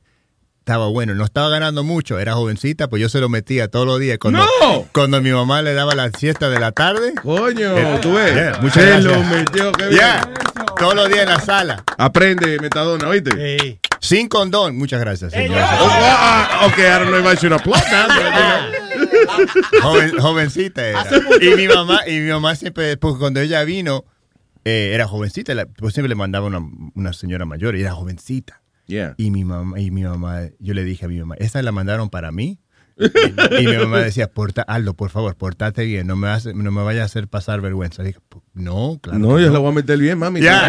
estaba 0.64 0.86
bueno, 0.88 1.14
no 1.14 1.24
estaba 1.26 1.50
ganando 1.50 1.84
mucho, 1.84 2.18
era 2.18 2.32
jovencita, 2.32 2.88
pues 2.88 3.02
yo 3.02 3.10
se 3.10 3.20
lo 3.20 3.28
metía 3.28 3.68
todos 3.68 3.86
los 3.86 4.00
días. 4.00 4.16
Cuando, 4.18 4.40
¡No! 4.62 4.86
Cuando 4.94 5.20
mi 5.20 5.30
mamá 5.30 5.60
le 5.60 5.74
daba 5.74 5.94
la 5.94 6.08
siesta 6.10 6.48
de 6.48 6.58
la 6.58 6.72
tarde. 6.72 7.12
Coño, 7.22 7.76
Eh, 7.76 7.98
tú 8.00 8.14
ves. 8.14 8.32
yeah, 8.34 8.58
muchas 8.62 8.82
Se 8.82 8.88
gracias. 8.88 9.04
lo 9.12 9.22
metió, 9.24 9.72
qué 9.72 9.86
bien. 9.88 10.00
Yeah, 10.00 10.30
todos 10.78 10.94
los 10.94 11.08
días 11.10 11.20
en 11.24 11.28
la 11.28 11.40
sala. 11.40 11.84
Aprende, 11.98 12.58
metadona, 12.62 13.06
¿oíste? 13.08 13.78
Sin 14.00 14.26
condón, 14.26 14.78
muchas 14.78 15.00
gracias. 15.00 15.32
señor. 15.32 15.58
Oh, 15.58 15.88
ah, 15.90 16.60
ok, 16.66 16.78
ahora 16.78 17.04
no 17.10 17.18
iba 17.18 17.28
a 17.28 17.34
decir 17.34 17.48
una 17.52 17.58
plata. 17.62 18.08
Joven- 19.82 20.18
jovencita 20.18 20.86
era. 20.88 21.04
Y 21.42 21.54
mi 21.56 21.68
mamá, 21.68 22.00
y 22.06 22.20
mi 22.20 22.30
mamá 22.30 22.54
siempre, 22.54 22.96
porque 22.96 23.18
cuando 23.18 23.40
ella 23.40 23.62
vino, 23.64 24.06
eh, 24.64 24.92
era 24.94 25.06
jovencita, 25.06 25.52
pues 25.76 25.92
siempre 25.92 26.08
le 26.08 26.14
mandaba 26.14 26.46
una, 26.46 26.60
una 26.94 27.12
señora 27.12 27.44
mayor 27.44 27.76
y 27.76 27.82
era 27.82 27.92
jovencita. 27.92 28.62
Yeah. 28.86 29.14
Y 29.16 29.30
mi 29.30 29.44
mamá, 29.44 29.80
y 29.80 29.90
mi 29.90 30.02
mamá, 30.04 30.40
yo 30.58 30.74
le 30.74 30.84
dije 30.84 31.06
a 31.06 31.08
mi 31.08 31.18
mamá, 31.18 31.34
esa 31.38 31.62
la 31.62 31.72
mandaron 31.72 32.10
para 32.10 32.30
mí. 32.32 32.58
Y, 32.96 33.62
y 33.62 33.66
mi 33.66 33.76
mamá 33.76 33.98
decía, 33.98 34.30
Porta, 34.30 34.62
Aldo, 34.62 34.94
por 34.94 35.10
favor, 35.10 35.34
portate 35.36 35.84
bien, 35.84 36.06
no 36.06 36.14
me, 36.14 36.28
hace- 36.28 36.54
no 36.54 36.70
me 36.70 36.82
vayas 36.84 37.02
a 37.02 37.04
hacer 37.06 37.26
pasar 37.26 37.60
vergüenza. 37.60 38.02
Dije, 38.04 38.20
no, 38.52 39.00
claro. 39.02 39.18
No, 39.18 39.40
yo 39.40 39.50
la 39.50 39.58
voy 39.58 39.72
a 39.72 39.74
meter 39.74 39.98
bien, 39.98 40.16
mami. 40.18 40.40
Ya. 40.40 40.68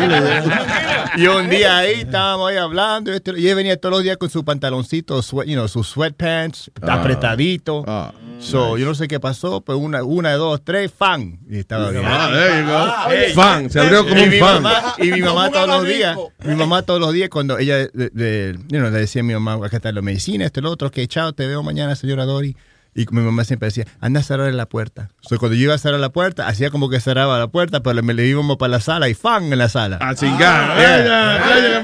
Y 1.24 1.28
un 1.28 1.50
día 1.50 1.78
ahí 1.78 2.02
estábamos 2.02 2.50
ahí 2.50 2.58
hablando, 2.58 3.12
y, 3.14 3.20
y 3.38 3.48
él 3.48 3.56
venía 3.56 3.78
todos 3.80 3.94
los 3.96 4.04
días 4.04 4.18
con 4.18 4.30
su 4.30 4.44
pantaloncito, 4.44 5.22
sweat, 5.22 5.48
you 5.48 5.54
know, 5.56 5.68
sus 5.68 5.88
sweatpants, 5.88 6.72
Ah. 6.82 6.96
apretadito. 6.96 7.84
Ah, 7.88 8.14
so, 8.40 8.78
Yo 8.78 8.86
no 8.86 8.96
sé 8.96 9.08
qué 9.08 9.20
pasó, 9.20 9.62
pero 9.62 9.78
una, 9.78 10.04
una, 10.04 10.34
dos, 10.34 10.62
tres, 10.64 10.92
fan. 10.96 11.40
Y 11.50 11.60
estaba 11.60 11.90
bien. 11.92 12.04
Ah, 12.06 12.30
there 12.32 12.62
you 12.62 12.68
go. 12.68 12.76
Ah, 12.78 13.08
Hey. 13.10 13.34
Fan, 13.34 13.70
se 13.70 13.80
abrió 13.80 14.06
como 14.08 14.20
y 14.20 14.24
un 14.26 14.34
fan. 14.40 14.62
Mamá, 14.64 14.96
y 15.00 15.12
mi 15.12 15.22
mamá 15.22 15.50
todos 15.52 15.68
los 15.68 15.88
días, 15.88 16.18
mi 16.44 16.56
mamá 16.56 16.82
todos 16.84 17.00
los 17.00 17.14
días 17.14 17.30
cuando 17.30 17.58
ella 17.58 17.88
le, 17.94 18.12
le- 18.14 18.54
you 18.54 18.80
know, 18.80 18.90
le 18.92 19.00
decía 19.00 19.22
a 19.22 19.24
mi 19.26 19.34
mamá, 19.34 19.54
acá 19.66 19.78
está 19.78 19.92
la 19.92 20.02
medicina, 20.02 20.46
esto, 20.46 20.62
lo 20.62 20.72
otro, 20.72 20.92
que 20.92 21.08
chao, 21.08 21.34
te 21.34 21.48
veo 21.48 21.64
mañana, 21.64 21.96
señora 21.96 22.26
Dori. 22.26 22.56
Y 22.98 23.06
mi 23.12 23.20
mamá 23.22 23.44
siempre 23.44 23.68
decía, 23.68 23.86
anda 24.00 24.22
a 24.22 24.24
cerrar 24.24 24.54
la 24.54 24.68
puerta. 24.68 25.10
So, 25.20 25.38
cuando 25.38 25.56
yo 25.58 25.64
iba 25.64 25.74
a 25.74 25.78
cerrar 25.78 26.00
la 26.00 26.14
puerta, 26.14 26.48
hacía 26.48 26.70
como 26.70 26.90
que 26.90 27.02
cerraba 27.02 27.38
la 27.38 27.48
puerta, 27.48 27.84
pero 27.84 28.02
me 28.02 28.14
le 28.14 28.26
íbamos 28.26 28.56
para 28.56 28.70
la 28.72 28.80
sala 28.80 29.10
y 29.10 29.14
fan 29.14 29.52
en 29.52 29.60
la 29.60 29.68
sala. 29.68 29.98
A 30.00 30.16
chingar. 30.16 30.80
Eh, 30.80 31.06
eh, 31.06 31.82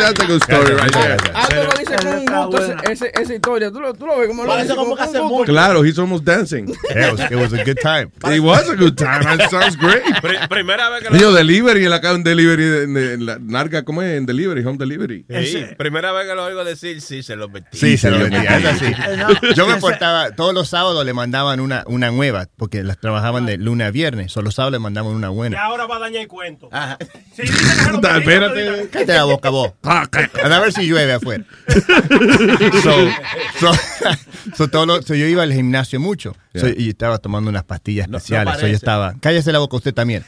That's 0.00 0.20
a 0.20 0.26
good 0.26 0.42
story 0.42 0.74
right 0.74 0.92
there. 0.92 1.16
Aldo 1.34 1.64
lo 1.64 1.78
dice 1.78 1.94
con 1.96 2.08
un 2.08 2.50
gusto 2.50 2.74
esa 2.90 3.32
historia. 3.34 3.70
Tú 3.70 3.80
lo, 3.80 3.94
tú 3.94 4.06
lo 4.06 4.18
ves 4.18 4.26
como 4.28 4.44
lo 4.44 4.56
dice 4.56 4.74
como 4.74 4.88
con 4.88 4.96
que 4.96 5.02
hace 5.04 5.18
gusto. 5.20 5.52
Claro, 5.52 5.84
he's 5.84 5.98
almost 6.00 6.24
dancing. 6.24 6.68
It, 6.68 7.12
was, 7.12 7.30
it 7.30 7.36
was 7.36 7.52
a 7.52 7.62
good 7.64 7.78
time. 7.80 8.10
It 8.34 8.40
was 8.42 8.68
a 8.68 8.74
good 8.74 8.96
time. 8.96 9.20
That 9.24 9.50
sounds 9.50 9.76
great. 9.76 10.02
Pri- 10.20 10.48
primera 10.48 10.88
vez 10.90 11.04
que 11.04 11.10
lo 11.10 11.16
Digo, 11.16 11.32
delivery, 11.32 11.84
él 11.84 11.92
acá 11.92 12.12
un 12.12 12.24
delivery, 12.24 12.64
de, 12.64 12.86
de- 12.88 13.14
en 13.14 13.24
la 13.26 13.38
narga, 13.38 13.84
¿cómo 13.84 14.02
es? 14.02 14.18
En 14.18 14.26
delivery, 14.26 14.64
home 14.64 14.78
delivery. 14.78 15.24
Sí, 15.44 15.64
primera 15.78 16.10
vez 16.10 16.26
que 16.26 16.34
lo 16.34 16.44
oigo 16.44 16.64
decir, 16.64 17.00
sí, 17.00 17.22
se 17.22 17.36
lo 17.36 17.48
metí. 17.48 17.78
Sí, 17.78 17.96
se 17.96 18.10
lo 18.10 18.18
Sí, 18.26 19.59
Yo 19.60 19.74
me 19.74 19.80
portaba, 19.80 20.30
todos 20.32 20.52
los 20.54 20.68
sábados 20.68 21.04
le 21.04 21.12
mandaban 21.12 21.60
una, 21.60 21.84
una 21.86 22.10
nueva, 22.10 22.46
porque 22.56 22.82
las 22.82 22.98
trabajaban 22.98 23.46
de 23.46 23.56
lunes 23.58 23.86
a 23.86 23.90
viernes, 23.90 24.32
solo 24.32 24.46
los 24.46 24.54
sábados 24.54 24.72
le 24.72 24.78
mandaban 24.78 25.12
una 25.14 25.28
Y 25.28 25.34
buena. 25.34 25.62
ahora 25.62 25.86
va 25.86 25.96
a 25.96 25.98
dañar 26.00 26.22
el 26.22 26.28
cuento. 26.28 26.68
Ajá. 26.72 26.98
Sí, 27.34 27.42
Puta, 27.90 28.08
metí, 28.14 28.20
espérate. 28.30 28.88
Cállate 28.90 29.12
la 29.14 29.24
boca, 29.24 29.50
vos. 29.50 29.72
Ah. 29.82 30.06
A 30.44 30.58
ver 30.60 30.72
si 30.72 30.86
llueve 30.86 31.12
afuera. 31.14 31.44
so, 32.82 32.92
so, 33.60 33.72
so 34.56 34.68
todo 34.68 34.86
lo- 34.86 35.02
so 35.02 35.14
yo 35.14 35.26
iba 35.26 35.42
al 35.42 35.52
gimnasio 35.52 36.00
mucho 36.00 36.34
So, 36.54 36.66
Yeah. 36.66 36.74
y 36.80 36.88
estaba 36.88 37.18
tomando 37.18 37.48
unas 37.50 37.62
pastillas 37.62 38.08
No- 38.08 38.12
no 38.12 38.18
especiales. 38.18 38.58
so 38.58 38.66
yo 38.66 38.74
estaba, 38.74 39.14
cállese 39.20 39.52
la 39.52 39.60
boca 39.60 39.76
usted 39.76 39.94
también. 39.94 40.24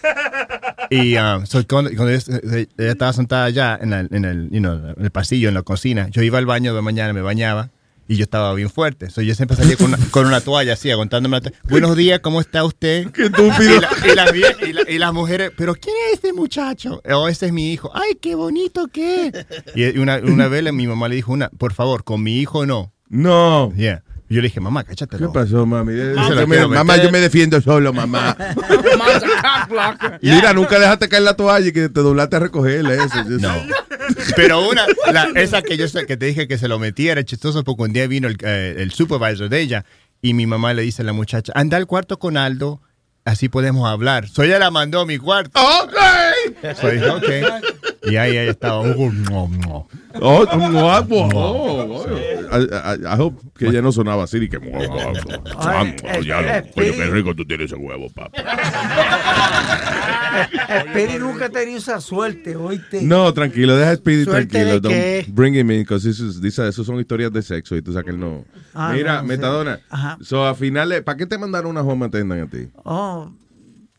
Y 0.90 1.16
um, 1.16 1.46
so 1.46 1.66
cuando, 1.68 1.90
cuando 1.96 2.12
yo- 2.16 2.36
ella 2.78 2.92
estaba 2.92 3.12
sentada 3.12 3.44
allá 3.46 3.76
en, 3.80 3.92
el- 3.92 4.08
en 4.12 4.24
el, 4.24 4.48
you 4.50 4.60
know, 4.60 4.74
en 4.96 5.04
el 5.04 5.10
pasillo, 5.10 5.48
en 5.48 5.54
la 5.54 5.62
cocina, 5.62 6.08
yo 6.10 6.22
iba 6.22 6.38
al 6.38 6.46
baño 6.46 6.74
de 6.74 6.82
mañana, 6.82 7.12
me 7.12 7.22
bañaba. 7.22 7.70
Y 8.08 8.16
yo 8.16 8.24
estaba 8.24 8.52
bien 8.54 8.68
fuerte. 8.68 9.08
So 9.10 9.22
yo 9.22 9.34
siempre 9.34 9.56
salía 9.56 9.76
con 9.76 9.86
una, 9.86 9.98
con 10.10 10.26
una 10.26 10.40
toalla 10.40 10.74
así, 10.74 10.90
aguantándome 10.90 11.36
la 11.36 11.40
toalla. 11.40 11.58
Buenos 11.68 11.96
días, 11.96 12.20
¿cómo 12.20 12.40
está 12.40 12.64
usted? 12.64 13.10
Qué 13.12 13.24
estúpido. 13.26 13.76
Y, 13.76 13.80
la- 13.80 13.90
y 14.12 14.14
las, 14.14 14.34
y 14.68 14.72
la- 14.72 14.90
y 14.90 14.98
las 14.98 15.12
mujeres, 15.14 15.52
¿pero 15.56 15.74
quién 15.74 15.94
es 16.08 16.14
este 16.14 16.32
muchacho? 16.32 17.00
O 17.12 17.28
ese 17.28 17.46
es 17.46 17.52
mi 17.52 17.72
hijo. 17.72 17.90
¡Ay, 17.94 18.16
qué 18.20 18.34
bonito 18.34 18.88
que 18.88 19.26
es! 19.28 19.46
Y 19.74 19.98
una, 19.98 20.16
una 20.18 20.48
vez 20.48 20.70
mi 20.72 20.86
mamá 20.86 21.08
le 21.08 21.14
dijo 21.16 21.32
una, 21.32 21.48
por 21.50 21.72
favor, 21.72 22.04
con 22.04 22.22
mi 22.22 22.38
hijo 22.38 22.66
no. 22.66 22.92
No. 23.08 23.72
Yeah. 23.76 24.02
Y 24.32 24.36
yo 24.36 24.40
le 24.40 24.48
dije, 24.48 24.60
mamá, 24.60 24.82
cállate. 24.82 25.18
¿Qué 25.18 25.28
pasó, 25.28 25.66
mami? 25.66 25.92
Yo 25.94 26.46
me- 26.46 26.66
mamá, 26.66 26.96
yo 26.96 27.12
me 27.12 27.20
defiendo 27.20 27.60
solo, 27.60 27.92
mamá. 27.92 28.34
Mira, 30.22 30.54
nunca 30.54 30.78
dejaste 30.78 31.06
caer 31.10 31.22
la 31.22 31.34
toalla 31.36 31.68
y 31.68 31.72
que 31.72 31.90
te 31.90 32.00
doblaste 32.00 32.36
a 32.36 32.38
recogerla. 32.38 32.94
Eso, 32.94 33.20
eso. 33.20 33.28
No. 33.40 33.52
Pero 34.36 34.66
una, 34.66 34.86
la- 35.12 35.28
esa 35.34 35.60
que 35.60 35.76
yo 35.76 35.84
que 36.06 36.16
te 36.16 36.24
dije 36.24 36.48
que 36.48 36.56
se 36.56 36.66
lo 36.66 36.78
metía 36.78 37.12
era 37.12 37.24
chistoso 37.24 37.62
porque 37.62 37.82
un 37.82 37.92
día 37.92 38.06
vino 38.06 38.26
el, 38.26 38.38
eh, 38.40 38.76
el 38.78 38.90
supervisor 38.92 39.50
de 39.50 39.60
ella 39.60 39.84
y 40.22 40.32
mi 40.32 40.46
mamá 40.46 40.72
le 40.72 40.80
dice 40.80 41.02
a 41.02 41.04
la 41.04 41.12
muchacha, 41.12 41.52
anda 41.54 41.76
al 41.76 41.86
cuarto 41.86 42.18
con 42.18 42.38
Aldo, 42.38 42.80
así 43.26 43.50
podemos 43.50 43.86
hablar. 43.86 44.28
So 44.30 44.44
ella 44.44 44.58
la 44.58 44.70
mandó 44.70 45.00
a 45.00 45.06
mi 45.06 45.18
cuarto. 45.18 45.60
Ok. 45.60 46.74
So 46.80 46.88
dije, 46.88 47.10
ok. 47.10 47.24
Y 48.04 48.16
ahí 48.16 48.32
ella 48.36 48.50
estaba. 48.50 48.80
"Uh, 48.82 49.12
no, 49.12 49.48
no". 49.48 49.88
Oh, 50.20 50.44
guapo. 50.70 51.28
Oh, 51.34 52.04
oh. 52.04 52.06
I, 52.52 52.64
I- 52.64 53.04
I 53.06 53.20
hope 53.20 53.40
que 53.56 53.68
ella 53.68 53.80
no 53.80 53.92
sonaba 53.92 54.24
así 54.24 54.38
y 54.38 54.48
que. 54.48 54.56
Ay, 55.58 55.96
Ya 56.26 56.40
lo- 56.42 56.72
Coño, 56.74 56.86
eh, 56.86 56.94
qué 56.96 57.06
rico 57.06 57.34
tú 57.34 57.44
tienes 57.44 57.66
ese 57.72 57.76
huevo, 57.76 58.08
papá. 58.10 58.30
Speedy 60.90 61.18
nunca 61.18 61.46
ha 61.46 61.48
tenido 61.50 61.78
esa 61.78 62.00
suerte, 62.00 62.56
oíste. 62.56 63.02
No, 63.02 63.32
tranquilo, 63.32 63.76
deja 63.76 63.90
a 63.92 63.96
Speedy 63.96 64.24
tranquilo. 64.24 64.80
de 64.80 65.22
Don't 65.24 65.34
bring 65.34 65.54
him 65.54 65.70
in, 65.70 65.80
because 65.80 66.08
eso 66.08 66.84
son 66.84 66.98
historias 67.00 67.32
de 67.32 67.42
sexo 67.42 67.76
y 67.76 67.82
tú 67.82 67.92
sabes 67.92 68.04
que 68.06 68.10
él 68.12 68.20
no. 68.20 68.44
Ah, 68.74 68.92
Mira, 68.94 69.16
no, 69.16 69.20
sí. 69.22 69.26
Metadona. 69.28 69.80
Ajá. 69.90 70.18
So, 70.22 70.46
a 70.46 70.54
finales, 70.54 71.02
¿para 71.02 71.16
qué 71.18 71.26
te 71.26 71.38
mandaron 71.38 71.70
una 71.70 71.82
home 71.82 72.06
attendant 72.06 72.48
a 72.48 72.50
ti? 72.56 72.68
Oh, 72.84 73.30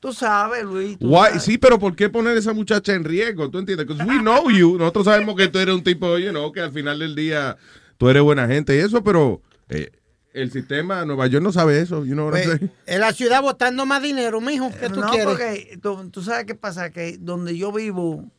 tú 0.04 0.12
sabes, 0.12 0.66
Luis. 0.66 1.00
tú 1.00 1.08
Why? 1.08 1.28
sabes. 1.28 1.44
Sí, 1.44 1.58
pero 1.58 1.80
¿por 1.80 1.96
qué 1.96 2.10
poner 2.10 2.36
a 2.36 2.40
esa 2.40 2.52
muchacha 2.52 2.94
en 2.94 3.06
riesgo? 3.06 3.50
¿Tú 3.50 3.60
entiendes? 3.60 3.88
Because 3.88 4.06
we 4.06 4.20
know 4.20 4.50
you. 4.50 4.78
Nosotros 4.78 5.06
sabemos 5.06 5.34
que 5.38 5.48
tú 5.48 5.60
eres 5.60 5.74
un 5.74 5.82
tipo, 5.82 6.18
you 6.18 6.32
know, 6.32 6.52
que 6.52 6.60
al 6.60 6.74
final 6.74 7.00
del 7.00 7.16
día 7.16 7.56
tú 7.98 8.10
eres 8.10 8.22
buena 8.22 8.46
gente 8.46 8.76
y 8.76 8.80
eso, 8.80 9.02
pero 9.02 9.42
eh, 9.70 9.92
el 10.34 10.52
sistema 10.52 11.00
de 11.00 11.06
Nueva 11.06 11.28
York 11.28 11.42
no 11.42 11.54
sabe 11.54 11.80
eso. 11.80 12.04
You 12.04 12.16
know 12.16 12.28
what 12.30 12.38
I'm 12.38 12.60
Pues, 12.60 12.72
en 12.86 13.00
la 13.00 13.14
ciudad 13.14 13.42
botando 13.42 13.86
más 13.86 14.04
dinero, 14.04 14.42
mijo. 14.42 14.72
¿Qué 14.78 14.90
tú 14.90 15.00
no, 15.00 15.10
quieres? 15.10 15.26
porque 15.26 15.80
tú, 15.82 16.10
tú 16.10 16.22
sabes 16.22 16.44
qué 16.44 16.56
pasa, 16.56 16.90
que 16.90 17.18
donde 17.18 17.56
yo 17.56 17.72
vivo, 17.72 18.30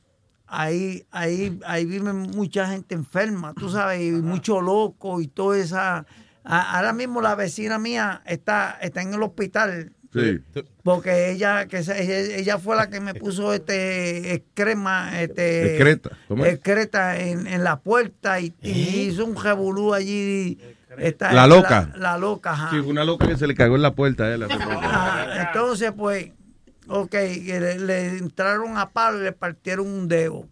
ahí, 0.46 1.06
ahí, 1.12 1.58
ahí 1.64 1.86
vive 1.86 2.12
mucha 2.12 2.68
gente 2.68 2.94
enferma, 2.94 3.54
tú 3.54 3.70
sabes, 3.70 4.02
y 4.02 4.10
mucho 4.10 4.60
loco 4.60 5.22
y 5.22 5.28
toda 5.28 5.56
esa. 5.56 6.04
ahora 6.44 6.92
mismo 6.92 7.22
la 7.22 7.34
vecina 7.34 7.78
mía 7.78 8.20
está, 8.26 8.76
está 8.82 9.00
en 9.00 9.14
el 9.14 9.22
hospital. 9.22 9.92
Sí. 10.14 10.40
Porque 10.84 11.30
ella, 11.32 11.66
que 11.66 11.82
se- 11.82 12.38
ella, 12.38 12.58
fue 12.58 12.76
la 12.76 12.88
que 12.88 13.00
me 13.00 13.14
puso 13.14 13.52
este 13.52 14.44
crema, 14.54 15.20
este 15.20 15.74
Excreta, 15.74 16.10
excreta 16.46 17.18
en, 17.20 17.46
en 17.48 17.64
la 17.64 17.80
puerta 17.80 18.38
y, 18.38 18.54
y 18.62 18.70
hizo 19.08 19.24
un 19.24 19.34
revolú 19.42 19.92
allí. 19.92 20.58
Esta- 20.98 21.32
La 21.32 21.46
loca. 21.48 21.90
La, 21.94 22.12
la 22.12 22.18
loca, 22.18 22.52
ajá. 22.52 22.70
Sí, 22.70 22.78
fue 22.78 22.88
una 22.92 23.04
loca 23.04 23.26
que 23.26 23.36
se 23.36 23.46
le 23.48 23.54
cagó 23.56 23.74
en 23.74 23.82
la 23.82 23.94
puerta. 23.94 24.32
Ajá, 24.50 25.46
entonces, 25.48 25.92
pues, 25.96 26.30
ok, 26.86 27.12
le, 27.12 27.78
le 27.80 28.06
entraron 28.18 28.78
a 28.78 28.90
palo 28.90 29.18
y 29.20 29.24
le 29.24 29.32
partieron 29.32 29.88
un 29.88 30.06
dedo. 30.06 30.46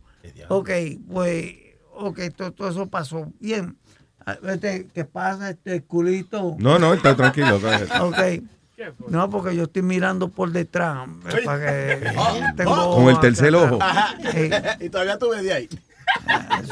Ok, 0.49 0.71
pues, 1.09 1.55
ok, 1.95 2.21
todo, 2.37 2.53
todo 2.53 2.69
eso 2.69 2.87
pasó. 2.89 3.31
Bien, 3.39 3.77
Ah, 4.25 4.39
vete, 4.41 4.87
¿Qué 4.95 5.05
pasa, 5.05 5.51
este 5.51 5.83
culito? 5.83 6.55
No, 6.61 6.79
no, 6.79 6.95
está 6.95 7.17
tranquilo. 7.17 7.57
Ok. 8.01 8.19
No, 9.09 9.31
porque 9.31 9.57
yo 9.57 9.65
estoy 9.65 9.83
mirando 9.83 10.29
por 10.29 10.51
detrás. 10.53 11.09
eh, 11.35 11.41
Para 11.45 11.61
que 11.61 12.11
Oh, 12.17 12.39
tengo 12.57 12.97
Con 12.97 13.09
el 13.09 13.21
tercer 13.21 13.55
ojo. 13.55 13.79
Sí. 14.33 14.51
Y 14.81 14.89
todavía 14.89 15.19
tú 15.19 15.31
ves 15.31 15.43
de 15.43 15.53
ahí. 15.53 15.69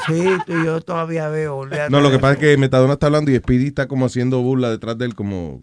Sí, 0.07 0.25
tú 0.47 0.53
y 0.61 0.67
yo 0.67 0.81
todavía 0.83 1.29
veo. 1.29 1.65
No, 1.89 2.01
lo 2.01 2.11
que 2.11 2.19
pasa 2.19 2.35
es 2.35 2.39
que 2.41 2.57
Metadona 2.59 2.95
está 2.95 3.07
hablando 3.07 3.31
y 3.31 3.37
Speedy 3.37 3.69
está 3.69 3.89
como 3.89 4.05
haciendo 4.07 4.43
burla 4.43 4.71
detrás 4.71 4.99
de 4.99 5.07
él, 5.07 5.15
como. 5.15 5.63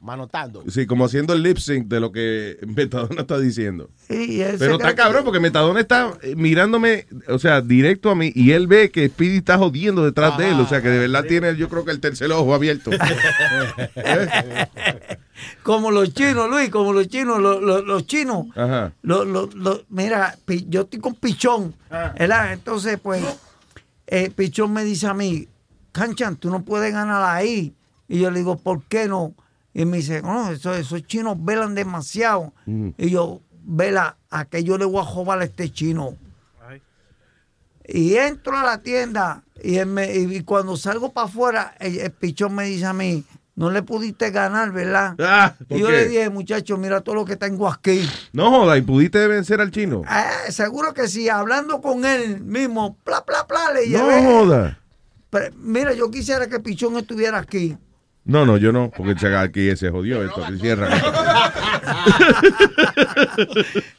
Manotando. 0.00 0.62
Sí, 0.68 0.84
como 0.84 1.06
haciendo 1.06 1.32
el 1.32 1.42
lip 1.42 1.56
sync 1.56 1.86
de 1.88 2.00
lo 2.00 2.12
que 2.12 2.58
Metadona 2.66 3.22
está 3.22 3.38
diciendo. 3.38 3.88
Sí, 4.06 4.44
Pero 4.58 4.74
está 4.74 4.94
cabrón 4.94 5.24
porque 5.24 5.40
Metadona 5.40 5.80
está 5.80 6.12
eh, 6.20 6.34
mirándome, 6.36 7.06
o 7.28 7.38
sea, 7.38 7.62
directo 7.62 8.10
a 8.10 8.14
mí 8.14 8.30
y 8.34 8.50
él 8.52 8.66
ve 8.66 8.90
que 8.90 9.08
Speedy 9.08 9.38
está 9.38 9.56
jodiendo 9.56 10.04
detrás 10.04 10.36
de 10.36 10.50
él. 10.50 10.60
O 10.60 10.66
sea, 10.66 10.82
que 10.82 10.90
de 10.90 10.98
verdad 10.98 11.24
tiene, 11.26 11.56
yo 11.56 11.70
creo 11.70 11.86
que 11.86 11.92
el 11.92 12.00
tercer 12.00 12.30
ojo 12.32 12.54
abierto. 12.54 12.90
Como 15.62 15.90
los 15.90 16.12
chinos, 16.14 16.48
Luis, 16.50 16.70
como 16.70 16.92
los 16.92 17.08
chinos, 17.08 17.38
los, 17.40 17.62
los- 17.62 17.84
los 17.84 18.06
chinos. 18.06 18.46
Ajá. 18.56 18.92
Lo, 19.02 19.24
lo, 19.24 19.46
lo- 19.54 19.82
mira, 19.88 20.36
yo 20.68 20.82
estoy 20.82 21.00
con 21.00 21.14
Pichón, 21.14 21.74
¿verdad? 22.18 22.52
Entonces, 22.52 22.98
pues, 23.02 23.22
eh, 24.06 24.30
Pichón 24.30 24.72
me 24.72 24.84
dice 24.84 25.06
a 25.06 25.14
mí, 25.14 25.48
Canchan, 25.92 26.36
tú 26.36 26.50
no 26.50 26.62
puedes 26.64 26.92
ganar 26.92 27.22
ahí. 27.22 27.74
Y 28.08 28.18
yo 28.20 28.30
le 28.30 28.40
digo, 28.40 28.56
¿por 28.58 28.82
qué 28.84 29.06
no? 29.08 29.34
Y 29.72 29.84
me 29.86 29.96
dice, 29.98 30.20
no, 30.22 30.50
esos, 30.50 30.76
esos 30.76 31.06
chinos 31.06 31.36
velan 31.42 31.74
demasiado. 31.74 32.52
Y 32.98 33.10
yo, 33.10 33.40
vela, 33.64 34.16
a 34.30 34.44
que 34.44 34.62
yo 34.62 34.76
le 34.78 34.84
voy 34.84 35.00
a 35.00 35.04
jobar 35.04 35.40
a 35.40 35.44
este 35.44 35.70
chino. 35.72 36.16
Y 37.86 38.14
entro 38.16 38.56
a 38.56 38.62
la 38.62 38.78
tienda 38.82 39.42
y, 39.62 39.76
él 39.76 39.86
me- 39.86 40.14
y 40.14 40.40
cuando 40.42 40.76
salgo 40.76 41.12
para 41.12 41.26
afuera, 41.26 41.74
el, 41.78 41.98
el 41.98 42.10
pichón 42.12 42.54
me 42.54 42.64
dice 42.64 42.86
a 42.86 42.92
mí, 42.92 43.24
no 43.56 43.70
le 43.70 43.82
pudiste 43.82 44.30
ganar, 44.30 44.72
¿verdad? 44.72 45.14
Ah, 45.20 45.54
¿por 45.68 45.76
y 45.78 45.80
yo 45.80 45.86
qué? 45.86 45.92
le 45.92 46.08
dije, 46.08 46.30
muchacho, 46.30 46.76
mira 46.76 47.00
todo 47.02 47.14
lo 47.14 47.24
que 47.24 47.36
tengo 47.36 47.68
aquí. 47.68 48.08
No 48.32 48.50
joda, 48.50 48.76
¿y 48.76 48.82
pudiste 48.82 49.26
vencer 49.28 49.60
al 49.60 49.70
chino? 49.70 50.02
Eh, 50.10 50.50
seguro 50.50 50.92
que 50.92 51.06
sí, 51.08 51.28
hablando 51.28 51.80
con 51.80 52.04
él 52.04 52.40
mismo, 52.40 52.96
pla, 53.04 53.24
pla, 53.24 53.46
pla, 53.46 53.72
le 53.72 53.88
No 53.88 54.08
llevé. 54.10 54.24
joda. 54.24 54.78
Pero, 55.30 55.54
mira, 55.58 55.92
yo 55.94 56.10
quisiera 56.10 56.48
que 56.48 56.60
Pichón 56.60 56.96
estuviera 56.96 57.38
aquí. 57.38 57.76
No, 58.24 58.46
no, 58.46 58.56
yo 58.56 58.72
no, 58.72 58.90
porque 58.96 59.14
chaga, 59.16 59.42
aquí 59.42 59.76
se 59.76 59.90
jodió 59.90 60.24
esto, 60.24 60.42
que 60.46 60.56
cierra. 60.58 60.88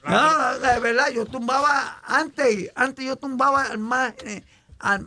No, 0.08 0.60
de 0.60 0.80
verdad, 0.80 1.08
yo 1.14 1.26
tumbaba 1.26 2.00
antes, 2.06 2.70
antes 2.76 3.06
yo 3.06 3.16
tumbaba 3.16 3.64
al 3.64 3.78
más, 3.78 4.14
eh, 4.26 4.44
al- 4.80 5.06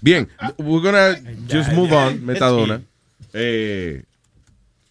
Bien, 0.00 0.28
we're 0.58 0.80
gonna 0.82 1.16
just 1.48 1.72
move 1.72 1.92
on, 1.92 2.24
Metadona. 2.24 2.80
Eh, 3.38 4.04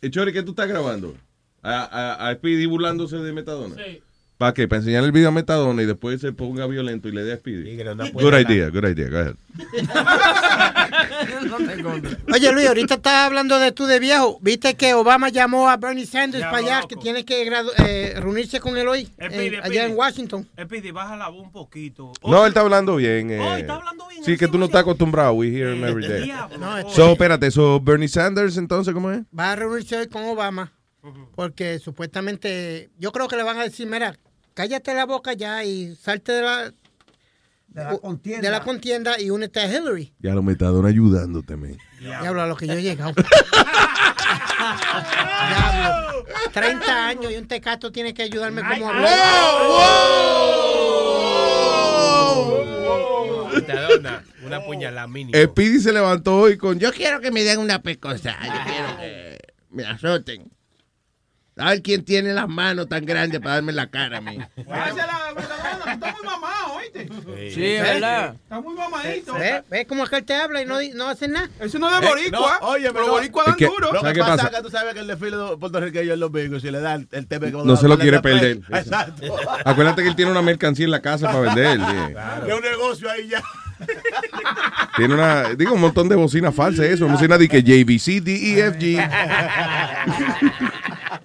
Chori, 0.10 0.32
¿qué 0.32 0.44
tú 0.44 0.52
estás 0.52 0.68
grabando? 0.68 1.16
A, 1.64 1.82
a, 1.84 2.30
a 2.30 2.36
Speedy 2.36 2.68
burlándose 2.68 3.18
de 3.18 3.34
Metadona. 3.34 3.76
Sí. 3.76 4.04
¿Para 4.38 4.54
qué? 4.54 4.68
Para 4.68 4.80
enseñar 4.80 5.04
el 5.06 5.14
video 5.14 5.30
a 5.30 5.32
Metadona 5.32 5.82
y 5.82 5.86
después 5.86 6.20
se 6.20 6.34
ponga 6.34 6.68
violento 6.68 7.08
y 7.08 7.14
le 7.14 7.24
dé 7.24 7.34
a 7.34 7.38
Speedy. 7.38 7.78
Good 8.12 8.34
idea, 8.38 8.70
good 8.70 8.84
idea, 8.86 9.10
go 9.10 9.18
ahead. 9.18 9.36
Oye, 12.34 12.52
Luis, 12.52 12.68
ahorita 12.68 12.96
estás 12.96 13.26
hablando 13.26 13.58
de 13.60 13.72
tú 13.72 13.86
de 13.86 14.00
viejo. 14.00 14.38
¿Viste 14.42 14.76
que 14.76 14.94
Obama 14.94 15.30
llamó 15.30 15.70
a 15.70 15.78
Bernie 15.78 16.06
Sanders 16.06 16.44
para 16.46 16.58
allá, 16.58 16.82
que 16.88 16.96
tiene 16.98 17.24
que 17.24 17.48
eh, 17.78 18.14
reunirse 18.20 18.60
con 18.60 18.76
él 18.78 18.88
hoy, 18.88 19.04
Eh, 19.18 19.28
eh, 19.32 19.60
allá 19.64 19.86
en 19.86 19.96
Washington? 19.96 20.48
Speedy, 20.62 20.92
baja 20.92 21.16
la 21.16 21.30
voz 21.30 21.44
un 21.44 21.52
poquito. 21.52 22.12
No, 22.26 22.44
él 22.44 22.50
está 22.50 22.62
hablando 22.62 22.96
bien. 22.98 23.32
eh. 23.32 23.40
Oh, 23.40 23.56
está 23.56 23.76
hablando 23.76 24.08
bien, 24.08 24.24
Sí, 24.24 24.38
que 24.38 24.48
tú 24.48 24.58
no 24.58 24.66
estás 24.66 24.82
acostumbrado. 24.82 25.34
We 25.34 25.48
hear 25.48 25.74
him 25.76 25.84
every 25.86 26.08
day. 26.08 26.32
No, 26.60 26.78
este- 26.78 26.94
So, 26.94 27.12
espérate, 27.14 27.52
so 27.52 27.80
Bernie 27.80 28.08
Sanders, 28.10 28.58
entonces, 28.58 28.94
¿cómo 28.94 29.12
es? 29.12 29.22
va 29.38 29.54
a 29.54 29.56
reunirse 29.56 29.98
hoy 29.98 30.08
con 30.08 30.24
Obama 30.26 30.72
porque 31.36 31.78
supuestamente 31.78 32.90
yo 32.98 33.12
creo 33.12 33.28
que 33.28 33.36
le 33.36 33.44
van 33.44 33.60
a 33.60 33.64
decir, 33.64 33.86
mira, 33.86 34.18
cállate 34.56 34.96
la 34.96 35.06
boca 35.06 35.34
ya 35.34 35.64
y 35.64 35.96
salte 35.96 36.32
de 36.32 36.42
la, 36.42 36.74
de 37.68 37.84
la 37.84 37.98
contienda. 38.00 38.42
de 38.42 38.50
la 38.50 38.64
contienda 38.64 39.20
y 39.20 39.30
únete 39.30 39.60
a 39.60 39.68
Hillary. 39.68 40.12
Ya 40.20 40.34
lo 40.34 40.42
Metadona 40.42 40.88
ayudándote, 40.88 41.56
man. 41.56 41.78
Diablo, 42.00 42.42
a 42.42 42.48
lo 42.48 42.56
que 42.56 42.66
yo 42.66 42.74
he 42.74 42.82
llegado. 42.82 43.14
Diablo. 45.50 46.26
30 46.54 47.08
años 47.08 47.32
y 47.32 47.36
un 47.36 47.48
tecato 47.48 47.92
tiene 47.92 48.14
que 48.14 48.24
ayudarme 48.24 48.62
como 48.62 48.90
hablar. 48.90 49.14
Metadona, 53.54 54.24
una 54.44 54.64
puñalada 54.64 55.08
mínima. 55.08 55.38
Speedy 55.38 55.80
se 55.82 55.92
levantó 55.92 56.38
hoy 56.38 56.58
con 56.58 56.80
yo 56.80 56.90
Yo 56.90 56.96
quiero 56.96 57.20
que 57.20 57.30
me 57.32 57.44
den 57.44 57.60
una 57.60 57.82
pecosa. 57.82 58.38
Yo 58.42 58.72
quiero 58.72 58.98
que 58.98 59.38
me 59.70 59.84
azoten. 59.86 60.55
A 61.58 61.70
ver 61.70 61.82
quién 61.82 62.04
tiene 62.04 62.34
las 62.34 62.50
manos 62.50 62.90
tan 62.90 63.06
grandes 63.06 63.40
para 63.40 63.56
darme 63.56 63.72
la 63.72 63.88
cara 63.88 64.18
a 64.18 64.22
mí. 64.22 64.38
Estás 64.58 66.14
muy 66.18 66.26
mamado, 66.26 66.74
¿oíste? 66.76 67.08
Sí, 67.54 67.66
es 67.66 67.82
verdad. 67.82 68.34
Está 68.36 68.60
muy 68.60 68.76
mamadito. 68.76 69.34
¿Ves? 69.36 69.64
¿Ves 69.70 69.86
cómo 69.88 70.04
aquel 70.04 70.26
te 70.26 70.34
habla 70.36 70.62
y 70.62 70.66
no, 70.66 70.76
no 70.96 71.08
hace 71.08 71.30
nada? 71.30 71.50
Eso 71.62 71.80
no 71.80 71.90
es 71.96 72.02
de 72.02 72.08
boricua. 72.08 72.58
no, 72.62 72.68
oye, 72.68 72.92
pero 72.92 73.06
no. 73.06 73.12
boricua 73.14 73.44
Es 73.44 73.48
dan 73.48 73.56
que- 73.58 73.66
duro. 73.68 73.94
Lo 73.94 74.02
¿Sabes 74.02 74.14
que 74.16 74.20
pasa, 74.20 74.36
pasa? 74.36 74.48
es 74.50 74.56
que 74.58 74.62
tú 74.64 74.70
sabes 74.70 74.94
que 74.94 75.00
el 75.00 75.08
desfile 75.08 75.38
puertorriqueño 75.58 76.12
es 76.14 76.20
los 76.20 76.32
bingos 76.32 76.62
si 76.62 76.72
le 76.72 76.82
dan 76.82 77.08
el 77.12 77.26
TV 77.28 77.52
que 77.52 77.58
No 77.64 77.78
se 77.78 77.88
lo 77.88 77.98
quiere 77.98 78.20
perder. 78.20 78.60
Exacto. 78.70 79.24
Acuérdate 79.64 80.02
que 80.04 80.10
él 80.10 80.16
tiene 80.18 80.32
una 80.32 80.42
mercancía 80.42 80.84
en 80.86 80.92
la 80.92 81.02
casa 81.02 81.28
para 81.32 81.40
vender. 81.54 81.80
sí. 81.80 82.48
De 82.48 82.54
un 82.54 82.62
negocio 82.62 83.10
ahí 83.10 83.30
ya. 83.30 83.42
Tiene 84.96 85.14
una, 85.14 85.54
digo, 85.54 85.74
un 85.74 85.82
montón 85.82 86.08
de 86.10 86.16
bocinas 86.16 86.54
falsas, 86.56 86.86
eso. 86.86 87.08
Bocina 87.08 87.38
de 87.38 87.48
que 87.50 87.62
JVC, 87.64 88.22
DEFG. 88.22 89.00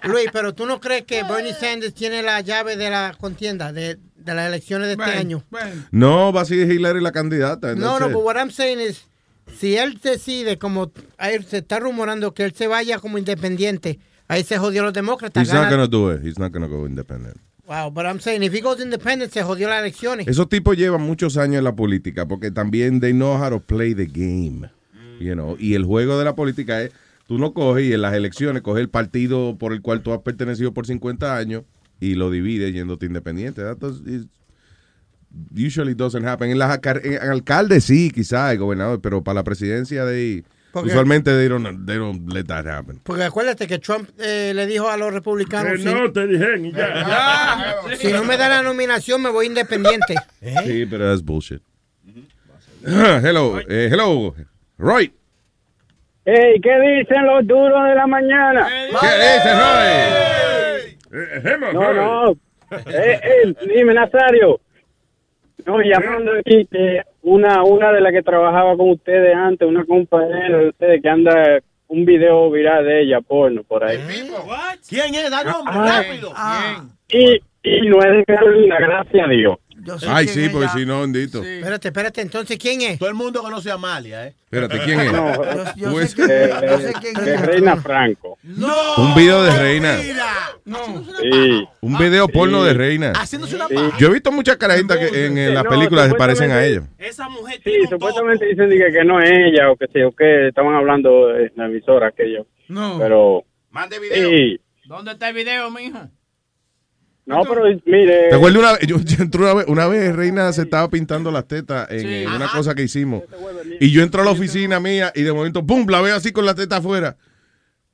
Luis, 0.03 0.27
pero 0.33 0.53
tú 0.53 0.65
no 0.65 0.79
crees 0.79 1.03
que 1.05 1.23
Bernie 1.23 1.53
Sanders 1.53 1.93
tiene 1.93 2.21
la 2.23 2.41
llave 2.41 2.75
de 2.75 2.89
la 2.89 3.15
contienda, 3.19 3.71
de, 3.73 3.97
de 4.15 4.33
las 4.35 4.47
elecciones 4.47 4.87
de 4.87 4.93
este 4.93 5.17
año. 5.17 5.43
bueno. 5.49 5.83
No, 5.91 6.33
va 6.33 6.41
a 6.41 6.45
ser 6.45 6.69
Hillary 6.71 7.01
la 7.01 7.11
candidata. 7.11 7.75
No, 7.75 7.99
no, 7.99 8.09
but 8.09 8.23
what 8.23 8.35
I'm 8.35 8.51
saying 8.51 8.79
is, 8.79 9.05
si 9.57 9.75
él 9.77 9.99
decide, 10.01 10.57
como 10.57 10.91
ahí 11.17 11.41
se 11.43 11.57
está 11.59 11.79
rumorando 11.79 12.33
que 12.33 12.43
él 12.45 12.53
se 12.55 12.67
vaya 12.67 12.99
como 12.99 13.17
independiente, 13.17 13.99
ahí 14.27 14.43
se 14.43 14.57
jodió 14.57 14.83
los 14.83 14.93
demócratas. 14.93 15.43
He's 15.43 15.53
not 15.53 15.63
gana- 15.65 15.85
gonna 15.85 15.87
do 15.87 16.13
it. 16.13 16.23
He's 16.25 16.39
not 16.39 16.51
gonna 16.51 16.67
go 16.67 16.85
independent. 16.87 17.37
Wow, 17.67 17.89
but 17.91 18.05
I'm 18.05 18.19
saying, 18.19 18.43
if 18.43 18.53
he 18.53 18.59
goes 18.59 18.81
independent, 18.81 19.31
se 19.31 19.43
jodió 19.43 19.69
las 19.69 19.79
elecciones. 19.81 20.27
Esos 20.27 20.49
tipos 20.49 20.75
llevan 20.75 21.01
muchos 21.03 21.37
años 21.37 21.59
en 21.59 21.63
la 21.63 21.73
política 21.75 22.27
porque 22.27 22.51
también 22.51 22.99
they 22.99 23.13
know 23.13 23.37
how 23.41 23.49
to 23.49 23.59
play 23.59 23.93
the 23.93 24.05
game. 24.07 24.69
You 25.21 25.33
know? 25.35 25.55
Y 25.59 25.75
el 25.75 25.85
juego 25.85 26.17
de 26.17 26.25
la 26.25 26.35
política 26.35 26.81
es, 26.81 26.91
tú 27.31 27.37
no 27.37 27.53
coges 27.53 27.85
y 27.85 27.93
en 27.93 28.01
las 28.01 28.13
elecciones 28.13 28.61
coges 28.61 28.81
el 28.81 28.89
partido 28.89 29.55
por 29.57 29.71
el 29.71 29.81
cual 29.81 30.01
tú 30.01 30.11
has 30.11 30.19
pertenecido 30.19 30.73
por 30.73 30.85
50 30.85 31.37
años 31.37 31.63
y 32.01 32.15
lo 32.15 32.29
divides 32.29 32.73
yéndote 32.73 33.05
independiente. 33.05 33.61
That 33.61 33.77
does- 33.77 34.01
is- 34.05 34.27
usually 35.55 35.93
doesn't 35.93 36.25
happen. 36.27 36.51
En 36.51 36.59
las 36.59 36.77
en 36.83 37.21
alcaldes 37.31 37.85
sí, 37.85 38.11
quizás, 38.13 38.51
el 38.51 38.57
gobernador, 38.57 38.99
pero 38.99 39.23
para 39.23 39.35
la 39.35 39.43
presidencia 39.45 40.03
de 40.03 40.43
Porque- 40.73 40.89
usualmente 40.89 41.31
they 41.31 41.47
don't, 41.47 41.85
they 41.85 41.95
don't 41.97 42.29
let 42.33 42.43
that 42.47 42.67
happen. 42.67 42.99
Porque 43.01 43.23
acuérdate 43.23 43.65
que 43.65 43.79
Trump 43.79 44.09
eh, 44.19 44.51
le 44.53 44.67
dijo 44.67 44.89
a 44.89 44.97
los 44.97 45.13
republicanos, 45.13 45.71
Que 45.71 45.77
si, 45.77 45.85
no, 45.85 46.11
te 46.11 46.27
dijeron 46.27 46.65
y 46.65 46.73
ya. 46.73 47.75
si 47.97 48.11
no 48.11 48.25
me 48.25 48.35
da 48.35 48.49
la 48.49 48.61
nominación, 48.61 49.21
me 49.21 49.29
voy 49.29 49.45
independiente. 49.45 50.15
Sí, 50.65 50.85
pero 50.85 51.09
that's 51.09 51.23
bullshit. 51.23 51.61
hello, 52.85 53.57
eh, 53.69 53.87
hello, 53.89 54.35
Roy. 54.77 55.13
Hey, 56.23 56.59
¿qué 56.61 56.79
dicen 56.79 57.25
los 57.25 57.45
duros 57.47 57.83
de 57.87 57.95
la 57.95 58.05
mañana? 58.07 58.67
¿Qué 58.99 59.07
dices, 59.17 59.57
Roy? 61.11 61.73
No, 61.73 61.93
no. 61.93 62.31
Eh, 62.71 63.19
eh, 63.23 63.53
dime, 63.75 63.93
Nazario. 63.93 64.59
No, 65.65 65.81
llamando 65.81 66.31
aquí 66.39 66.65
que 66.71 67.01
una, 67.23 67.63
una 67.63 67.91
de 67.91 68.01
las 68.01 68.13
que 68.13 68.21
trabajaba 68.23 68.77
con 68.77 68.91
ustedes 68.91 69.35
antes, 69.35 69.67
una 69.67 69.83
compañera 69.85 70.57
de 70.57 70.69
ustedes 70.69 71.01
que 71.01 71.09
anda 71.09 71.59
un 71.87 72.05
video 72.05 72.49
viral 72.49 72.85
de 72.85 73.01
ella, 73.01 73.19
porno, 73.21 73.63
por 73.63 73.83
ahí. 73.83 73.99
¿Quién 74.87 75.13
es? 75.15 75.29
Da 75.29 75.43
nombre, 75.43 75.73
Ah, 75.75 76.01
rápido. 76.03 76.33
Y, 77.09 77.41
y 77.63 77.81
no 77.89 77.99
es 78.01 78.11
de 78.17 78.25
Carolina, 78.25 78.77
gracias 78.79 79.25
a 79.25 79.29
Dios. 79.29 79.57
Ay, 80.07 80.27
sí, 80.27 80.49
porque 80.49 80.69
si 80.69 80.85
no, 80.85 81.01
bendito. 81.01 81.43
Espérate, 81.43 81.87
espérate, 81.87 82.21
entonces, 82.21 82.57
¿quién 82.57 82.81
es? 82.81 82.99
Todo 82.99 83.09
el 83.09 83.15
mundo 83.15 83.41
conoce 83.41 83.71
a 83.71 83.75
Amalia, 83.75 84.27
¿eh? 84.27 84.35
Espérate, 84.45 84.79
¿quién 84.83 84.99
es? 84.99 85.11
No, 85.13 85.33
yo 85.75 85.91
sé 86.05 86.17
yo 86.17 86.79
sé 86.79 86.93
quién 86.99 87.13
de 87.13 87.33
es. 87.35 87.41
Reina 87.41 87.77
Franco. 87.77 88.37
Un 88.97 89.15
video 89.15 89.43
de 89.43 89.57
reina. 89.57 89.97
Sí. 89.97 91.67
Un 91.81 91.97
video 91.97 92.27
porno 92.27 92.63
de 92.63 92.73
reina. 92.73 93.13
Haciéndose 93.15 93.55
una 93.55 93.67
Sí. 93.67 93.75
Yo 93.99 94.07
he 94.07 94.11
visto 94.13 94.31
muchas 94.31 94.57
carajitas 94.57 94.97
que 94.97 95.25
en, 95.25 95.37
en 95.37 95.53
las 95.53 95.63
No, 95.63 95.69
películas 95.69 96.09
se 96.09 96.15
parecen 96.15 96.51
a 96.51 96.63
ella. 96.65 96.83
supuestamente- 96.99 97.61
Sí, 97.63 97.87
supuestamente 97.89 98.45
dicen 98.45 98.69
que, 98.69 98.91
que 98.91 99.03
no 99.05 99.21
es 99.21 99.31
ella 99.31 99.71
o 99.71 99.75
que 99.77 99.87
sé 99.87 100.03
o 100.03 100.11
que 100.11 100.47
estaban 100.49 100.73
hablando 100.75 101.35
en 101.35 101.51
la 101.55 101.65
emisora 101.65 102.07
aquello. 102.07 102.45
No. 102.67 102.97
Pero 102.99 103.43
Mande 103.69 103.97
sí, 104.13 104.59
¿Dónde 104.85 105.11
está 105.11 105.29
el 105.29 105.35
video, 105.35 105.69
mija? 105.71 106.09
No, 107.25 107.43
pero 107.43 107.63
mire. 107.85 108.29
¿Te 108.29 108.35
acuerdas 108.35 108.59
una 108.59 108.71
vez? 108.73 108.81
Yo, 108.87 108.99
yo 108.99 109.23
entré 109.23 109.41
una 109.41 109.53
vez, 109.53 109.65
una 109.67 109.87
vez 109.87 110.15
Reina 110.15 110.51
se 110.53 110.63
estaba 110.63 110.89
pintando 110.89 111.31
las 111.31 111.47
tetas 111.47 111.89
en, 111.91 112.05
en 112.07 112.31
una 112.31 112.51
cosa 112.51 112.73
que 112.75 112.83
hicimos. 112.83 113.23
Y 113.79 113.91
yo 113.91 114.01
entro 114.03 114.21
a 114.21 114.25
la 114.25 114.31
oficina 114.31 114.79
mía 114.79 115.11
y 115.15 115.21
de 115.21 115.31
momento, 115.31 115.65
¡pum! 115.65 115.85
La 115.87 116.01
veo 116.01 116.15
así 116.15 116.31
con 116.31 116.45
la 116.45 116.55
teta 116.55 116.77
afuera. 116.77 117.17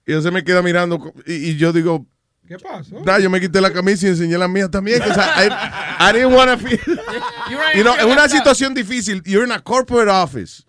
Y 0.05 0.13
ella 0.13 0.21
se 0.21 0.31
me 0.31 0.43
queda 0.43 0.61
mirando 0.61 1.13
y, 1.25 1.33
y 1.51 1.57
yo 1.57 1.73
digo, 1.73 2.05
¿Qué 2.47 2.57
pasó? 2.57 3.01
nah, 3.05 3.19
yo 3.19 3.29
me 3.29 3.41
quité 3.41 3.59
la 3.59 3.73
camisa 3.73 4.05
y 4.07 4.09
enseñé 4.11 4.37
las 4.37 4.49
mías 4.49 4.71
también. 4.71 5.01
o 5.01 5.13
sea, 5.13 5.33
I, 5.45 6.09
I 6.09 6.13
didn't 6.13 6.33
wanna 6.33 6.57
feel- 6.57 6.79
You 7.75 7.81
know, 7.83 7.93
es 7.95 8.05
una 8.05 8.29
situación 8.29 8.73
difícil. 8.73 9.21
You're 9.25 9.45
in 9.45 9.51
a 9.51 9.59
corporate 9.59 10.09
office. 10.09 10.63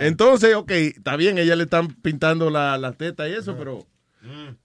Entonces, 0.00 0.54
ok, 0.54 0.70
está 0.70 1.16
bien, 1.16 1.36
ella 1.38 1.56
le 1.56 1.64
están 1.64 1.88
pintando 1.88 2.48
la, 2.50 2.78
la 2.78 2.92
teta 2.92 3.28
y 3.28 3.32
eso, 3.34 3.56
pero 3.58 3.84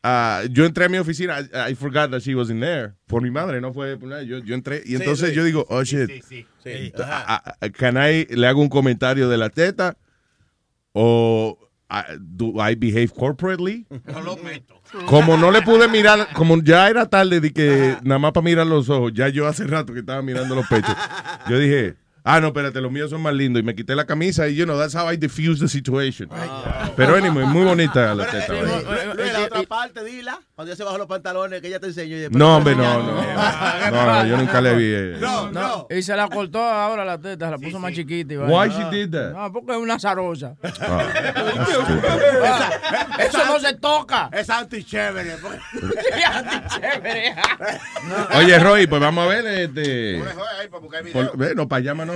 ah, 0.03 0.43
yo 0.49 0.65
entré 0.65 0.85
a 0.85 0.89
mi 0.89 0.97
oficina, 0.97 1.39
I, 1.39 1.71
I 1.71 1.75
forgot 1.75 2.11
that 2.11 2.21
she 2.21 2.35
was 2.35 2.49
in 2.49 2.59
there. 2.59 2.93
Por 3.07 3.21
mi 3.21 3.31
madre, 3.31 3.61
no 3.61 3.73
fue 3.73 3.97
por 3.97 4.09
nada. 4.09 4.23
Yo, 4.23 4.39
yo 4.39 4.55
entré 4.55 4.81
y 4.85 4.89
Sí, 4.89 4.95
entonces 4.95 5.29
sí. 5.29 5.35
yo 5.35 5.43
digo, 5.43 5.65
oh 5.69 5.83
shit, 5.83 6.09
ah, 6.99 7.41
ah, 7.61 7.69
can 7.69 7.97
I, 7.97 8.25
le 8.29 8.47
hago 8.47 8.61
un 8.61 8.69
comentario 8.69 9.29
de 9.29 9.37
la 9.37 9.49
teta 9.49 9.97
o 10.93 11.57
ah, 11.89 12.05
do 12.19 12.53
I 12.59 12.75
behave 12.75 13.09
corporately? 13.09 13.85
Como 15.05 15.37
no 15.37 15.51
le 15.51 15.61
pude 15.61 15.87
mirar, 15.87 16.27
como 16.33 16.61
ya 16.61 16.89
era 16.89 17.07
tarde 17.07 17.39
de 17.39 17.51
que 17.51 17.97
nada 18.03 18.19
más 18.19 18.31
para 18.31 18.43
mirar 18.43 18.67
los 18.67 18.89
ojos, 18.89 19.11
ya 19.13 19.27
yo 19.29 19.47
hace 19.47 19.65
rato 19.65 19.93
que 19.93 19.99
estaba 19.99 20.21
mirando 20.21 20.53
los 20.55 20.67
pechos, 20.67 20.95
yo 21.49 21.57
dije, 21.57 21.95
ah, 22.23 22.39
no, 22.39 22.47
espérate, 22.47 22.79
los 22.79 22.91
míos 22.91 23.09
son 23.09 23.21
más 23.21 23.33
lindos. 23.33 23.61
Y 23.61 23.65
me 23.65 23.75
quité 23.75 23.95
la 23.95 24.05
camisa 24.05 24.47
y, 24.47 24.55
you 24.55 24.65
know, 24.65 24.77
that's 24.77 24.95
how 24.95 25.11
I 25.11 25.17
diffuse 25.17 25.59
the 25.59 25.67
situation. 25.67 26.29
Pero 26.95 27.15
anyway, 27.15 27.45
muy 27.45 27.63
bonita 27.63 28.13
la 28.15 28.25
teta. 28.27 28.53
Luis, 28.53 28.63
¿verdad? 28.63 29.15
Luis, 29.17 29.33
la 29.33 29.43
otra 29.45 29.62
parte, 29.73 30.03
dila. 30.03 30.39
Cuando 30.53 30.71
ya 30.71 30.75
se 30.77 30.83
bajó 30.83 30.99
los 30.99 31.07
pantalones, 31.07 31.59
que 31.59 31.67
ella 31.67 31.79
te 31.79 31.87
enseñó. 31.87 32.15
y 32.15 32.27
No, 32.29 32.57
hombre, 32.57 32.75
no, 32.75 33.01
no. 33.01 33.23
No, 33.91 34.05
no, 34.05 34.25
yo 34.27 34.37
nunca 34.37 34.61
le 34.61 34.75
vi. 34.75 34.93
eh. 34.93 35.17
No, 35.19 35.49
no. 35.51 35.87
Y 35.89 36.03
se 36.03 36.15
la 36.15 36.27
cortó 36.27 36.61
ahora 36.61 37.03
la 37.03 37.17
teta, 37.19 37.45
se 37.45 37.51
la 37.51 37.57
puso 37.57 37.79
más 37.79 37.91
chiquita. 37.93 38.35
y 38.35 38.37
Why 38.37 38.69
she 38.69 38.83
did 38.91 39.09
that? 39.11 39.31
No, 39.31 39.51
porque 39.51 39.71
es 39.71 39.77
una 39.79 39.97
zarosa. 39.99 40.53
Ah, 40.81 42.69
Eso 43.17 43.45
no 43.45 43.59
se 43.59 43.73
toca. 43.73 44.29
Es 44.31 44.47
antichévere. 44.49 45.37
porque- 45.41 45.59
Chévere. 46.67 47.35
Oye, 48.37 48.59
Roy, 48.59 48.85
pues 48.85 49.01
vamos 49.01 49.25
a 49.25 49.27
ver. 49.27 49.47
Este, 49.47 50.21
por, 51.11 51.35
ve, 51.35 51.55
no, 51.55 51.67
para 51.67 51.79
allá, 51.79 51.93
no, 51.95 52.13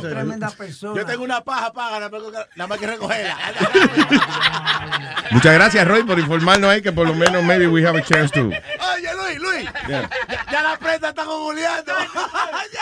Tremenda 0.00 0.50
persona. 0.50 1.00
Yo 1.00 1.06
tengo 1.06 1.22
una 1.24 1.42
paja 1.42 1.70
paga, 1.72 2.00
nada 2.00 2.66
más 2.66 2.78
que- 2.78 2.86
recogerla. 2.86 3.36
Muchas 5.30 5.54
gracias, 5.54 5.86
Roy, 5.86 6.02
por 6.02 6.18
informarnos 6.62 6.70
ahí 6.70 6.82
que 6.82 6.92
por 6.92 7.06
lo 7.06 7.14
menos 7.14 7.42
maybe 7.44 7.66
we 7.66 7.84
have 7.86 7.96
a 7.98 8.02
chance 8.02 8.30
to. 8.32 8.46
Oye, 8.48 9.08
Luis, 9.16 9.38
Luis. 9.40 9.68
Yeah. 9.88 10.08
Ya, 10.28 10.46
ya 10.50 10.62
la 10.62 10.78
prenda 10.78 11.08
está 11.10 11.24
googleando. 11.24 11.92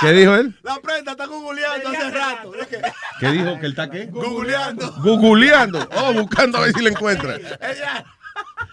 ¿Qué 0.01 0.13
dijo 0.13 0.35
él? 0.35 0.55
La 0.63 0.77
prenda 0.81 1.13
está 1.13 1.27
googleando 1.27 1.89
hace 1.89 2.11
rato. 2.11 2.53
¿Qué 3.21 3.29
dijo? 3.31 3.59
¿Que 3.61 3.67
él 3.67 3.73
está 3.73 3.91
qué? 3.91 4.07
Googleando. 4.07 4.93
Googleando. 4.99 5.89
Oh, 5.97 6.13
buscando 6.13 6.59
a 6.59 6.63
ver 6.63 6.73
si 6.75 6.83
lo 6.83 6.89
encuentra. 6.91 7.37
Ella- 7.37 8.05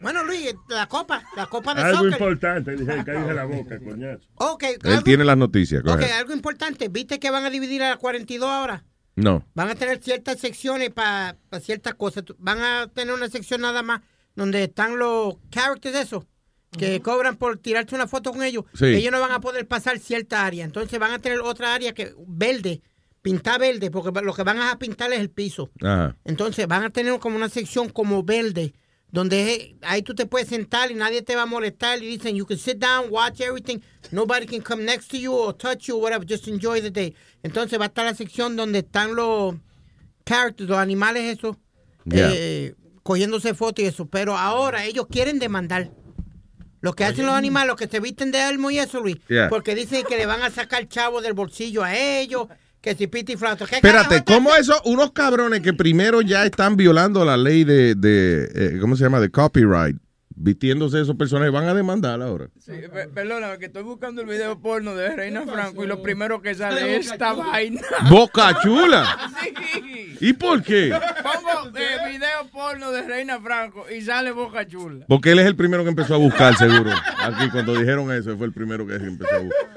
bueno, 0.00 0.24
Luis, 0.24 0.54
la 0.68 0.86
copa, 0.88 1.22
la 1.36 1.46
copa 1.46 1.74
de 1.74 1.82
Algo 1.82 1.98
soccer. 2.04 2.12
importante, 2.12 2.76
dije, 2.76 3.04
cállese 3.04 3.34
la 3.34 3.44
boca, 3.44 3.78
coñazo. 3.78 4.26
Ok, 4.34 4.62
Él 4.64 4.78
algo, 4.84 5.02
tiene 5.02 5.24
las 5.24 5.36
noticias. 5.36 5.82
ok, 5.82 5.88
ahead. 6.02 6.18
algo 6.18 6.32
importante. 6.32 6.88
¿Viste 6.88 7.18
que 7.18 7.30
van 7.30 7.44
a 7.44 7.50
dividir 7.50 7.82
a 7.82 7.90
las 7.90 7.98
42 7.98 8.48
ahora? 8.48 8.84
No. 9.16 9.44
Van 9.54 9.68
a 9.68 9.74
tener 9.74 10.00
ciertas 10.02 10.38
secciones 10.38 10.90
para 10.90 11.36
ciertas 11.60 11.94
cosas. 11.94 12.24
Van 12.38 12.60
a 12.60 12.86
tener 12.88 13.12
una 13.14 13.28
sección 13.28 13.60
nada 13.62 13.82
más 13.82 14.02
donde 14.36 14.62
están 14.64 14.96
los 14.98 15.34
characters 15.50 15.96
esos 15.96 16.24
que 16.78 17.00
cobran 17.00 17.36
por 17.36 17.56
tirarse 17.58 17.94
una 17.94 18.06
foto 18.06 18.30
con 18.30 18.42
ellos. 18.42 18.64
Sí. 18.74 18.84
Ellos 18.86 19.10
no 19.10 19.20
van 19.20 19.32
a 19.32 19.40
poder 19.40 19.66
pasar 19.66 19.98
cierta 19.98 20.44
área. 20.46 20.64
Entonces 20.64 20.98
van 21.00 21.12
a 21.12 21.18
tener 21.18 21.40
otra 21.40 21.74
área 21.74 21.92
que 21.94 22.14
verde, 22.26 22.82
pintar 23.22 23.58
verde, 23.58 23.90
porque 23.90 24.20
lo 24.20 24.34
que 24.34 24.42
van 24.44 24.60
a 24.60 24.78
pintar 24.78 25.12
es 25.12 25.18
el 25.18 25.30
piso. 25.30 25.70
Ajá. 25.82 26.14
Entonces 26.24 26.68
van 26.68 26.84
a 26.84 26.90
tener 26.90 27.18
como 27.18 27.36
una 27.36 27.48
sección 27.48 27.88
como 27.88 28.22
verde, 28.22 28.74
donde 29.10 29.54
es- 29.54 29.74
ahí 29.82 30.02
tú 30.02 30.14
te 30.14 30.26
puedes 30.26 30.48
sentar 30.48 30.90
y 30.90 30.94
nadie 30.94 31.22
te 31.22 31.34
va 31.36 31.42
a 31.42 31.46
molestar. 31.46 32.02
Y 32.02 32.06
dicen, 32.06 32.36
you 32.36 32.44
can 32.46 32.58
sit 32.58 32.78
down, 32.78 33.06
watch 33.10 33.40
everything. 33.40 33.78
Nobody 34.10 34.46
can 34.46 34.60
come 34.60 34.84
next 34.84 35.08
to 35.10 35.16
you 35.16 35.32
or 35.32 35.54
touch 35.56 35.86
you 35.88 35.96
or 35.96 36.02
whatever. 36.02 36.26
Just 36.28 36.46
enjoy 36.48 36.80
the 36.82 36.90
day. 36.90 37.14
Entonces 37.42 37.78
va 37.78 37.84
a 37.84 37.88
estar 37.88 38.04
la 38.04 38.14
sección 38.14 38.56
donde 38.56 38.80
están 38.80 39.14
los 39.14 39.54
characters, 40.24 40.68
los 40.68 40.78
animales 40.78 41.36
esos, 41.38 41.56
Yeah. 42.04 42.30
eh, 42.34 42.74
cogiéndose 43.02 43.54
fotos 43.54 43.82
y 43.84 43.88
eso. 43.88 44.06
Pero 44.06 44.36
ahora 44.36 44.84
ellos 44.84 45.06
quieren 45.10 45.38
demandar. 45.38 45.90
Lo 46.80 46.92
que 46.92 47.04
hacen 47.04 47.26
los 47.26 47.34
animales, 47.34 47.66
los 47.68 47.76
que 47.76 47.88
se 47.88 47.98
visten 47.98 48.30
de 48.30 48.46
elmo 48.48 48.70
y 48.70 48.78
eso, 48.78 49.00
Luis. 49.00 49.16
Yeah. 49.28 49.48
Porque 49.48 49.74
dicen 49.74 50.04
que 50.08 50.16
le 50.16 50.26
van 50.26 50.42
a 50.42 50.50
sacar 50.50 50.86
chavo 50.88 51.20
del 51.20 51.32
bolsillo 51.32 51.82
a 51.82 51.96
ellos, 51.96 52.46
que 52.80 52.94
si 52.94 53.06
piti 53.06 53.32
y 53.32 53.36
flauta. 53.36 53.66
¿Qué 53.66 53.76
Espérate, 53.76 54.24
¿cómo 54.24 54.54
eso? 54.54 54.80
Unos 54.84 55.12
cabrones 55.12 55.60
que 55.60 55.72
primero 55.72 56.20
ya 56.22 56.44
están 56.44 56.76
violando 56.76 57.24
la 57.24 57.36
ley 57.36 57.64
de, 57.64 57.94
de 57.94 58.48
eh, 58.54 58.78
¿cómo 58.80 58.96
se 58.96 59.04
llama? 59.04 59.20
De 59.20 59.30
copyright, 59.30 59.96
vistiéndose 60.40 61.00
esos 61.00 61.16
personajes, 61.16 61.52
van 61.52 61.66
a 61.68 61.74
demandar 61.74 62.20
ahora. 62.22 62.48
Sí, 62.58 62.72
pe- 62.92 63.08
perdóname, 63.08 63.58
que 63.58 63.66
estoy 63.66 63.82
buscando 63.82 64.22
el 64.22 64.28
video 64.28 64.58
porno 64.60 64.94
de 64.94 65.14
Reina 65.14 65.42
Franco 65.46 65.84
y 65.84 65.86
lo 65.86 66.02
primero 66.02 66.40
que 66.40 66.54
sale 66.54 66.96
es 66.96 67.10
esta 67.10 67.32
vaina. 67.32 67.80
Boca 68.10 68.58
chula. 68.62 69.30
Sí. 69.42 70.16
¿Y 70.20 70.32
por 70.32 70.62
qué? 70.62 70.90
Pongo 71.22 71.76
eh, 71.78 72.08
video 72.10 72.48
porno 72.52 72.90
de 72.90 73.02
Reina 73.02 73.40
Franco 73.40 73.84
y 73.88 74.00
sale 74.00 74.32
Boca 74.32 74.66
Chula. 74.66 75.04
Porque 75.06 75.30
él 75.30 75.38
es 75.38 75.46
el 75.46 75.54
primero 75.54 75.84
que 75.84 75.90
empezó 75.90 76.14
a 76.14 76.18
buscar, 76.18 76.56
seguro. 76.56 76.90
Aquí 77.18 77.48
cuando 77.50 77.74
dijeron 77.74 78.10
eso, 78.12 78.36
fue 78.36 78.46
el 78.46 78.52
primero 78.52 78.84
que 78.86 78.94
empezó 78.96 79.34
a 79.34 79.38
buscar. 79.38 79.68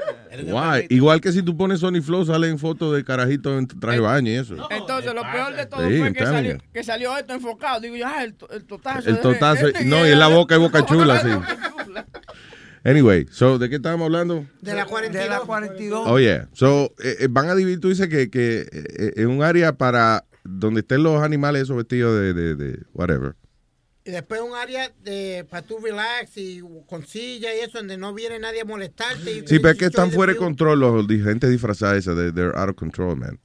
Guay. 0.45 0.87
Igual 0.89 1.19
que 1.21 1.31
si 1.31 1.43
tú 1.43 1.55
pones 1.57 1.81
Sony 1.81 2.01
Flow, 2.01 2.25
salen 2.25 2.57
fotos 2.57 2.95
de 2.95 3.03
carajitos 3.03 3.59
en 3.59 3.67
traje 3.67 3.97
de 3.97 4.01
baño 4.01 4.31
y 4.31 4.35
eso. 4.35 4.55
Entonces, 4.71 5.13
lo 5.13 5.21
peor 5.23 5.53
de 5.55 5.65
todo 5.65 5.87
Sí, 5.87 5.99
fue 5.99 6.13
que 6.13 6.25
salió, 6.25 6.57
que 6.73 6.83
salió 6.83 7.17
esto 7.17 7.33
enfocado. 7.33 7.81
Digo 7.81 7.95
yo, 7.97 8.07
ah, 8.07 8.23
el, 8.23 8.33
el 8.51 8.63
totazo. 8.65 9.09
El 9.09 9.15
de- 9.17 9.21
totazo. 9.21 9.67
este 9.67 9.83
No, 9.85 10.07
y 10.07 10.11
en 10.11 10.19
la 10.19 10.27
boca 10.29 10.50
boca 10.57 10.85
chula, 10.85 11.21
sí. 11.21 11.29
Anyway, 12.83 13.27
so, 13.29 13.59
¿de 13.59 13.69
qué 13.69 13.75
estábamos 13.75 14.05
hablando? 14.05 14.45
De 14.61 14.73
la 14.73 14.85
42. 14.85 15.23
De 15.23 15.29
la 15.29 15.39
42. 15.41 16.03
Oh, 16.07 16.19
yeah. 16.19 16.49
So, 16.53 16.93
eh, 17.03 17.15
eh, 17.19 17.27
van 17.29 17.47
a 17.49 17.55
dividir, 17.55 17.79
tú 17.79 17.89
dices 17.89 18.07
que, 18.09 18.31
que 18.31 18.61
eh, 18.71 19.13
en 19.17 19.27
un 19.29 19.43
área 19.43 19.77
para 19.77 20.25
donde 20.43 20.79
estén 20.81 21.03
los 21.03 21.21
animales 21.21 21.63
esos 21.63 21.77
vestidos 21.77 22.19
de, 22.19 22.33
de, 22.33 22.55
de 22.55 22.79
whatever. 22.93 23.35
Y 24.03 24.09
después 24.09 24.41
un 24.41 24.55
área 24.55 24.91
de 25.03 25.45
para 25.47 25.61
tú 25.61 25.77
relax 25.77 26.35
y 26.37 26.59
con 26.87 27.05
silla 27.05 27.53
y 27.55 27.59
eso, 27.59 27.77
donde 27.77 27.97
no 27.97 28.15
viene 28.15 28.39
nadie 28.39 28.61
a 28.61 28.65
molestarte. 28.65 29.31
y- 29.31 29.47
Sí, 29.47 29.59
pero 29.59 29.69
es 29.73 29.77
que 29.77 29.85
están 29.85 30.09
fuera 30.11 30.33
de 30.33 30.39
control 30.39 30.79
los 30.79 31.05
esas. 31.97 32.17
de- 32.17 32.31
They're 32.33 32.53
out 32.57 32.69
of 32.69 32.75
control, 32.77 33.15
man. 33.15 33.39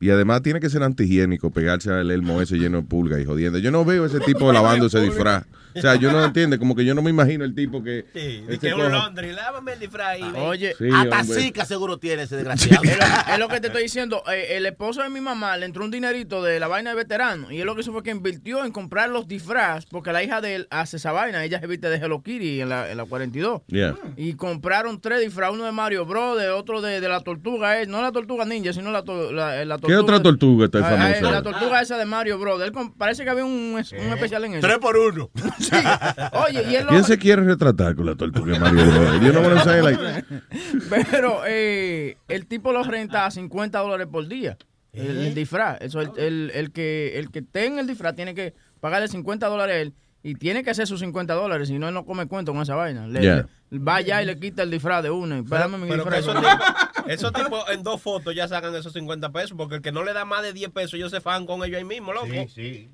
Y 0.00 0.10
además 0.10 0.42
tiene 0.42 0.60
que 0.60 0.70
ser 0.70 0.82
antihigiénico 0.82 1.50
pegarse 1.50 1.90
al 1.90 2.10
elmo 2.10 2.40
ese 2.40 2.56
lleno 2.56 2.78
de 2.82 2.86
pulgas 2.86 3.20
y 3.20 3.24
jodiendo. 3.24 3.58
Yo 3.58 3.70
no 3.70 3.84
veo 3.84 4.04
ese 4.06 4.20
tipo 4.20 4.52
lavando 4.52 4.86
ese 4.86 5.00
disfraz. 5.00 5.44
O 5.74 5.80
sea, 5.80 5.94
yo 5.96 6.10
no 6.10 6.24
entiendo, 6.24 6.58
como 6.58 6.74
que 6.74 6.84
yo 6.84 6.94
no 6.94 7.02
me 7.02 7.10
imagino 7.10 7.44
el 7.44 7.54
tipo 7.54 7.84
que... 7.84 8.04
Sí, 8.12 8.42
ese 8.48 8.58
que 8.58 8.74
un 8.74 8.90
Londres, 8.90 9.34
lávame 9.36 9.74
el 9.74 9.78
disfraz 9.80 10.08
ahí. 10.08 10.22
ven. 10.22 10.36
Oye, 10.42 10.74
Sí, 10.76 10.88
hasta 11.52 11.64
seguro 11.66 11.98
tiene 11.98 12.22
ese 12.22 12.36
desgraciado. 12.36 12.82
Es 12.88 12.96
lo, 12.98 13.32
es 13.34 13.38
lo 13.38 13.48
que 13.48 13.60
te 13.60 13.66
estoy 13.68 13.82
diciendo. 13.84 14.22
eh, 14.32 14.56
el 14.56 14.66
esposo 14.66 15.02
de 15.02 15.08
mi 15.10 15.20
mamá 15.20 15.56
le 15.56 15.66
entró 15.66 15.84
un 15.84 15.90
dinerito 15.90 16.42
de 16.42 16.58
la 16.58 16.66
vaina 16.68 16.90
de 16.90 16.96
veterano. 16.96 17.52
Y 17.52 17.60
él 17.60 17.66
lo 17.66 17.74
que 17.76 17.82
hizo 17.82 17.92
fue 17.92 18.02
que 18.02 18.10
invirtió 18.10 18.64
en 18.64 18.72
comprar 18.72 19.10
los 19.10 19.28
disfraz. 19.28 19.84
Porque 19.86 20.10
la 20.12 20.22
hija 20.24 20.40
de 20.40 20.54
él 20.56 20.68
hace 20.70 20.96
esa 20.96 21.12
vaina. 21.12 21.44
Ella 21.44 21.60
se 21.60 21.66
viste 21.68 21.88
de 21.90 21.96
Hello 21.96 22.22
Kitty 22.22 22.60
en 22.60 22.70
la, 22.70 22.90
en 22.90 22.96
la 22.96 23.04
42. 23.04 23.62
Yeah. 23.68 23.94
Y 24.16 24.32
compraron 24.34 25.00
tres 25.00 25.20
disfraz. 25.20 25.52
Uno 25.52 25.64
de 25.64 25.72
Mario 25.72 26.06
Bros. 26.06 26.38
De 26.40 26.48
otro 26.48 26.80
de, 26.80 27.00
de 27.00 27.08
la 27.08 27.20
tortuga. 27.20 27.80
eh, 27.80 27.86
no 27.86 28.00
la 28.02 28.10
tortuga 28.10 28.44
ninja, 28.46 28.72
sino 28.72 28.90
la, 28.90 29.02
to- 29.04 29.30
la, 29.32 29.64
la 29.64 29.74
tortuga. 29.76 29.87
¿Qué 29.88 29.96
otra 29.96 30.22
tortuga 30.22 30.66
está 30.66 30.78
Ah, 30.78 31.10
eh, 31.10 31.14
famosa? 31.14 31.32
La 31.34 31.42
tortuga 31.42 31.80
esa 31.80 31.96
de 31.98 32.04
Mario 32.04 32.38
Bros. 32.38 32.62
Él 32.62 32.72
parece 32.96 33.24
que 33.24 33.30
había 33.30 33.44
un, 33.44 33.74
un 33.74 33.78
especial 33.80 34.44
en 34.44 34.54
eso. 34.54 34.66
Tres 34.66 34.78
por 34.78 34.96
uno. 34.96 35.30
Sí. 35.58 35.74
Oye, 36.46 36.64
y 36.70 36.76
él 36.76 36.84
lo- 36.84 36.90
¿Quién 36.90 37.04
se 37.04 37.18
quiere 37.18 37.42
retratar 37.42 37.94
con 37.96 38.06
la 38.06 38.14
tortuga 38.14 38.58
Mario 38.58 38.84
Bros? 38.86 39.20
Yo 39.20 39.32
no 39.32 39.40
wanna 39.40 39.64
say 39.64 39.82
like... 39.82 40.24
Pero 41.10 41.40
eh, 41.46 42.16
el 42.28 42.46
tipo 42.46 42.72
lo 42.72 42.82
renta 42.84 43.26
a 43.26 43.30
50 43.30 43.78
dólares 43.80 44.06
por 44.10 44.26
día. 44.28 44.56
El, 44.92 45.18
el 45.26 45.34
disfraz. 45.34 45.78
Eso, 45.80 46.00
el, 46.00 46.10
el, 46.16 46.50
el 46.54 46.72
que, 46.72 47.18
el 47.18 47.30
que 47.30 47.42
tenga 47.42 47.80
el 47.80 47.86
disfraz 47.86 48.14
tiene 48.14 48.34
que 48.34 48.54
pagarle 48.80 49.08
50 49.08 49.46
dólares 49.48 49.74
a 49.76 49.78
él 49.80 49.94
y 50.22 50.34
tiene 50.34 50.64
que 50.64 50.70
hacer 50.70 50.86
sus 50.86 51.00
50 51.00 51.32
dólares, 51.34 51.68
si 51.68 51.78
no, 51.78 51.88
él 51.88 51.94
no 51.94 52.04
come 52.04 52.26
cuento 52.26 52.52
con 52.52 52.62
esa 52.62 52.74
vaina. 52.74 53.06
Le, 53.06 53.20
Yeah. 53.22 53.46
le- 53.70 53.78
va 53.78 53.96
allá 53.96 54.22
y 54.22 54.26
le 54.26 54.38
quita 54.38 54.62
el 54.62 54.70
disfraz 54.70 55.02
de 55.02 55.10
uno. 55.10 55.36
y 55.36 55.40
Espérame 55.40 55.78
mi 55.78 55.88
Pero 55.88 56.04
que 56.04 56.16
disfraz. 56.16 56.20
esos 56.20 56.34
tipos, 56.40 57.06
esos 57.06 57.32
tipos 57.32 57.64
en 57.72 57.82
dos 57.82 58.00
fotos 58.02 58.34
ya 58.34 58.48
sacan 58.48 58.74
esos 58.74 58.92
50 58.92 59.30
pesos, 59.30 59.52
porque 59.56 59.76
el 59.76 59.82
que 59.82 59.92
no 59.92 60.02
le 60.04 60.12
da 60.12 60.24
más 60.24 60.42
de 60.42 60.52
10 60.52 60.70
pesos, 60.70 60.94
ellos 60.94 61.10
se 61.12 61.20
fajan 61.20 61.46
con 61.46 61.62
ellos 61.64 61.76
ahí 61.78 61.84
mismo, 61.84 62.12
loco. 62.12 62.26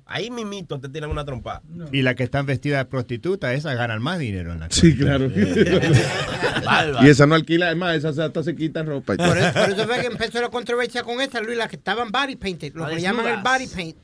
Ahí 0.05 0.29
mismito 0.29 0.79
te 0.79 0.87
tiran 0.89 1.09
una 1.09 1.25
trompa. 1.25 1.61
Y 1.91 2.01
las 2.03 2.15
que 2.15 2.23
están 2.23 2.45
vestidas 2.45 2.79
de 2.79 2.85
prostituta, 2.85 3.53
esas 3.53 3.75
ganan 3.75 4.01
más 4.03 4.19
dinero 4.19 4.51
en 4.51 4.59
la 4.59 4.67
Sí, 4.69 4.95
claro. 4.95 5.29
Y 7.03 7.09
esa 7.09 7.25
no 7.25 7.35
alquila, 7.35 7.71
es 7.71 7.77
más, 7.77 7.95
esas 7.95 8.17
hasta 8.19 8.43
se 8.43 8.55
quitan 8.55 8.85
ropa. 8.87 9.15
Por 9.15 9.37
eso, 9.37 9.53
por 9.53 9.69
eso 9.69 9.85
fue 9.85 9.99
que 10.01 10.07
empezó 10.07 10.41
la 10.41 10.49
controversia 10.49 11.03
con 11.03 11.21
esta, 11.21 11.39
Luis, 11.41 11.57
las 11.57 11.69
que 11.69 11.75
estaban 11.75 12.11
body 12.11 12.35
painted, 12.35 12.73
lo 12.75 12.87
que 12.87 12.99
llaman 13.01 13.27
el 13.27 13.41
body 13.41 13.67
paint. 13.67 13.97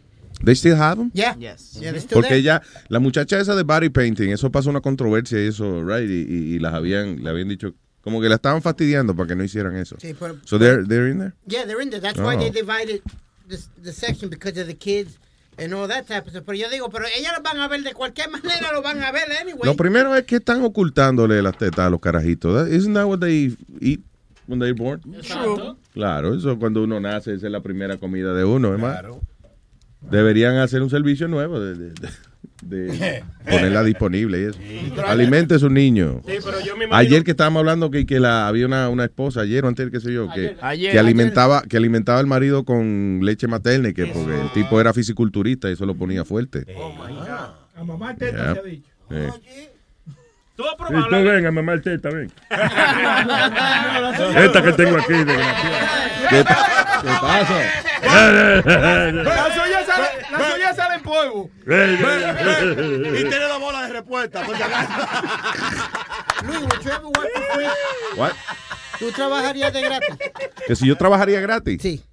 They 0.44 0.56
still 0.56 0.76
have 0.76 0.98
them? 0.98 1.12
Yeah. 1.14 1.36
Yeah, 1.38 1.56
they're 1.80 2.00
still 2.00 2.16
Porque 2.16 2.30
there. 2.30 2.39
ella, 2.39 2.62
la 2.89 3.00
muchacha 3.00 3.39
esa 3.39 3.56
de 3.56 3.64
body 3.64 3.89
painting, 3.89 4.32
eso 4.32 4.50
pasó 4.52 4.70
una 4.70 4.82
controversia 4.82 5.39
y 5.44 5.48
eso, 5.48 5.84
right? 5.84 6.10
Y, 6.10 6.26
y- 6.28 6.56
y 6.56 6.60
las 6.60 6.74
habían, 6.74 7.24
le 7.24 7.30
habían 7.30 7.48
dicho, 7.50 7.74
como 8.02 8.20
que 8.22 8.30
la 8.30 8.36
estaban 8.36 8.62
fastidiando 8.62 9.16
para 9.16 9.28
que 9.28 9.36
no 9.36 9.44
hicieran 9.44 9.76
eso. 9.78 9.96
Sí, 10.00 10.16
pero- 10.20 10.38
so 10.46 10.58
they're, 10.58 10.84
they're 10.88 11.10
in 11.10 11.20
there? 11.20 11.34
Yeah, 11.46 11.66
they're 11.66 11.82
in 11.82 11.89
there. 11.92 12.02
That's 12.02 12.20
why 12.20 12.36
Oh. 12.36 12.39
they 12.39 12.50
divided 12.50 13.02
this, 13.48 13.70
the 13.84 13.92
section 13.94 14.30
because 14.30 14.60
of 14.60 14.68
the 14.68 14.76
kids 14.76 15.20
and 15.60 15.74
all 15.74 15.88
that 15.88 16.08
type 16.08 16.24
of 16.26 16.30
stuff. 16.32 16.44
Pero 16.46 16.58
yo 16.58 16.70
digo, 16.70 16.89
pero 16.89 17.06
ellas 17.16 17.34
lo 17.38 17.44
van 17.44 17.60
a 17.60 17.68
ver 17.68 17.84
de 17.84 17.94
cualquier 17.94 18.30
manera, 18.32 18.72
lo 18.74 18.82
van 18.82 19.04
a 19.04 19.12
ver 19.12 19.32
anyway. 19.39 19.60
Lo 19.64 19.76
primero 19.76 20.16
es 20.16 20.24
que 20.26 20.38
están 20.38 20.64
ocultándole 20.64 21.42
las 21.44 21.58
tetas 21.58 21.86
a 21.86 21.89
los 21.92 22.00
carajitos. 22.00 22.56
That- 22.56 22.74
Isn't 22.74 22.94
that 22.96 23.06
what 23.06 23.20
they 23.20 23.56
eat 23.80 24.00
when 24.48 24.60
they're 24.60 24.74
born? 24.74 25.02
True. 25.22 25.78
Claro, 25.94 26.34
eso 26.34 26.58
cuando 26.58 26.82
uno 26.84 27.00
nace, 27.00 27.34
esa 27.36 27.46
es 27.46 27.52
la 27.52 27.62
primera 27.62 27.98
comida 27.98 28.34
de 28.34 28.44
uno, 28.46 28.72
hermano. 28.74 29.22
Deberían 30.02 30.58
hacer 30.58 30.82
un 30.82 30.89
servicio 30.89 31.28
nuevo 31.28 31.60
de, 31.60 31.76
de- 31.76 31.91
de- 31.91 32.10
de 32.64 33.24
ponerla 33.49 33.84
disponible 33.84 34.39
y 34.39 34.43
eso. 34.45 34.60
Alimente 35.08 35.56
a 35.56 35.60
su 35.60 35.70
niño. 35.70 36.22
Sí, 36.28 36.34
pero 36.43 36.60
yo 36.62 36.76
me 36.78 36.86
imagino- 36.86 36.95
Ayer 36.95 37.24
que 37.24 37.32
estábamos 37.32 37.60
hablando 37.62 37.89
que, 37.91 38.06
que 38.06 38.20
la, 38.20 38.47
había 38.47 38.66
una, 38.66 38.89
una 38.89 39.06
esposa, 39.06 39.41
ayer 39.41 39.64
o 39.66 39.68
antes, 39.68 39.89
qué 39.91 39.99
sé 39.99 40.14
yo, 40.14 40.28
que, 40.34 40.56
Ayer. 40.62 40.91
que 40.91 40.99
alimentaba 40.99 41.64
que 41.64 41.78
alimentaba 41.78 42.20
al 42.20 42.28
marido 42.28 42.64
con 42.66 43.20
leche 43.24 43.47
materna 43.47 43.89
y 43.89 43.93
que 43.93 44.08
porque 44.08 44.39
el 44.41 44.52
tipo 44.54 44.80
era 44.82 44.93
fisiculturista 44.93 45.70
y 45.70 45.74
eso 45.74 45.86
lo 45.86 45.95
ponía 45.95 46.24
fuerte. 46.26 46.66
A 47.76 47.84
mamá 47.84 48.16
Yeah. 48.16 48.32
teta 48.32 48.54
se 48.54 48.60
ha 48.60 48.64
dicho. 48.64 48.89
Eh. 49.12 49.30
Tú 50.56 50.64
has 50.66 50.74
Y 50.74 50.78
tú 50.78 50.84
probado 50.86 51.24
ven 51.24 51.45
a 51.45 51.52
mamá 51.52 51.74
el 51.74 51.82
teta, 51.82 52.10
ven. 52.10 52.32
Esta 54.38 54.62
que 54.64 54.74
tengo 54.74 54.97
aquí. 54.97 55.14
¿Qué, 56.30 56.43
pa- 56.43 56.99
qué 57.02 57.08
pasa? 57.22 57.56
La 59.24 59.54
suya 59.54 59.86
sale, 59.86 60.08
la 60.32 60.52
suya 60.52 60.74
sale 60.74 60.95
en 60.95 61.02
polvo. 61.02 61.49
Y 61.66 63.24
tiene 63.24 63.47
la 63.47 63.58
bola 63.58 63.84
de 63.88 63.93
respuesta. 63.93 64.43
Luis? 66.45 66.60
What? 68.18 68.32
¿Tú 68.99 69.12
trabajarías 69.12 69.74
de 69.74 69.82
gratis? 69.82 70.16
Que 70.68 70.76
si 70.76 70.86
yo 70.88 70.95
trabajaría 70.95 71.39
gratis. 71.39 71.82
Sí. 71.82 72.04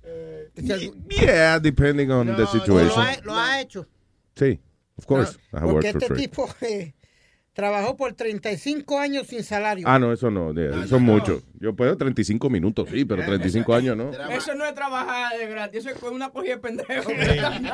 Yeah, 1.08 1.60
depending 1.60 2.10
on 2.10 2.26
the 2.34 2.42
¿Lo 2.42 2.46
situation. 2.48 3.00
ha, 3.00 3.16
lo 3.22 3.36
ha 3.38 3.60
hecho? 3.60 3.86
Sí, 4.34 4.58
of 4.96 5.06
course. 5.06 5.38
I 5.52 5.58
have 5.60 5.70
worked 5.70 5.92
for 5.92 6.02
este 6.02 6.06
free. 6.08 6.16
tipo 6.26 6.48
eh, 6.62 6.94
trabajó 7.58 7.96
por 7.96 8.12
35 8.12 9.00
años 9.00 9.26
sin 9.26 9.42
salario. 9.42 9.84
Ah, 9.88 9.98
no, 9.98 10.12
eso 10.12 10.30
no. 10.30 10.52
de- 10.52 10.68
Eso 10.84 10.94
es 10.96 11.02
mucho. 11.02 11.42
Yo 11.58 11.74
puedo 11.74 11.96
35 11.96 12.48
minutos, 12.48 12.88
sí, 12.88 13.04
pero 13.04 13.24
35 13.24 13.74
años 13.74 13.96
no. 13.96 14.12
Eso 14.30 14.54
no 14.54 14.64
es 14.64 14.72
trabajar 14.74 15.36
de 15.36 15.46
gratis, 15.48 15.80
eso 15.84 15.90
es 15.90 16.02
una 16.04 16.30
cogida 16.30 16.54
de 16.54 16.58
pendejo. 16.60 17.10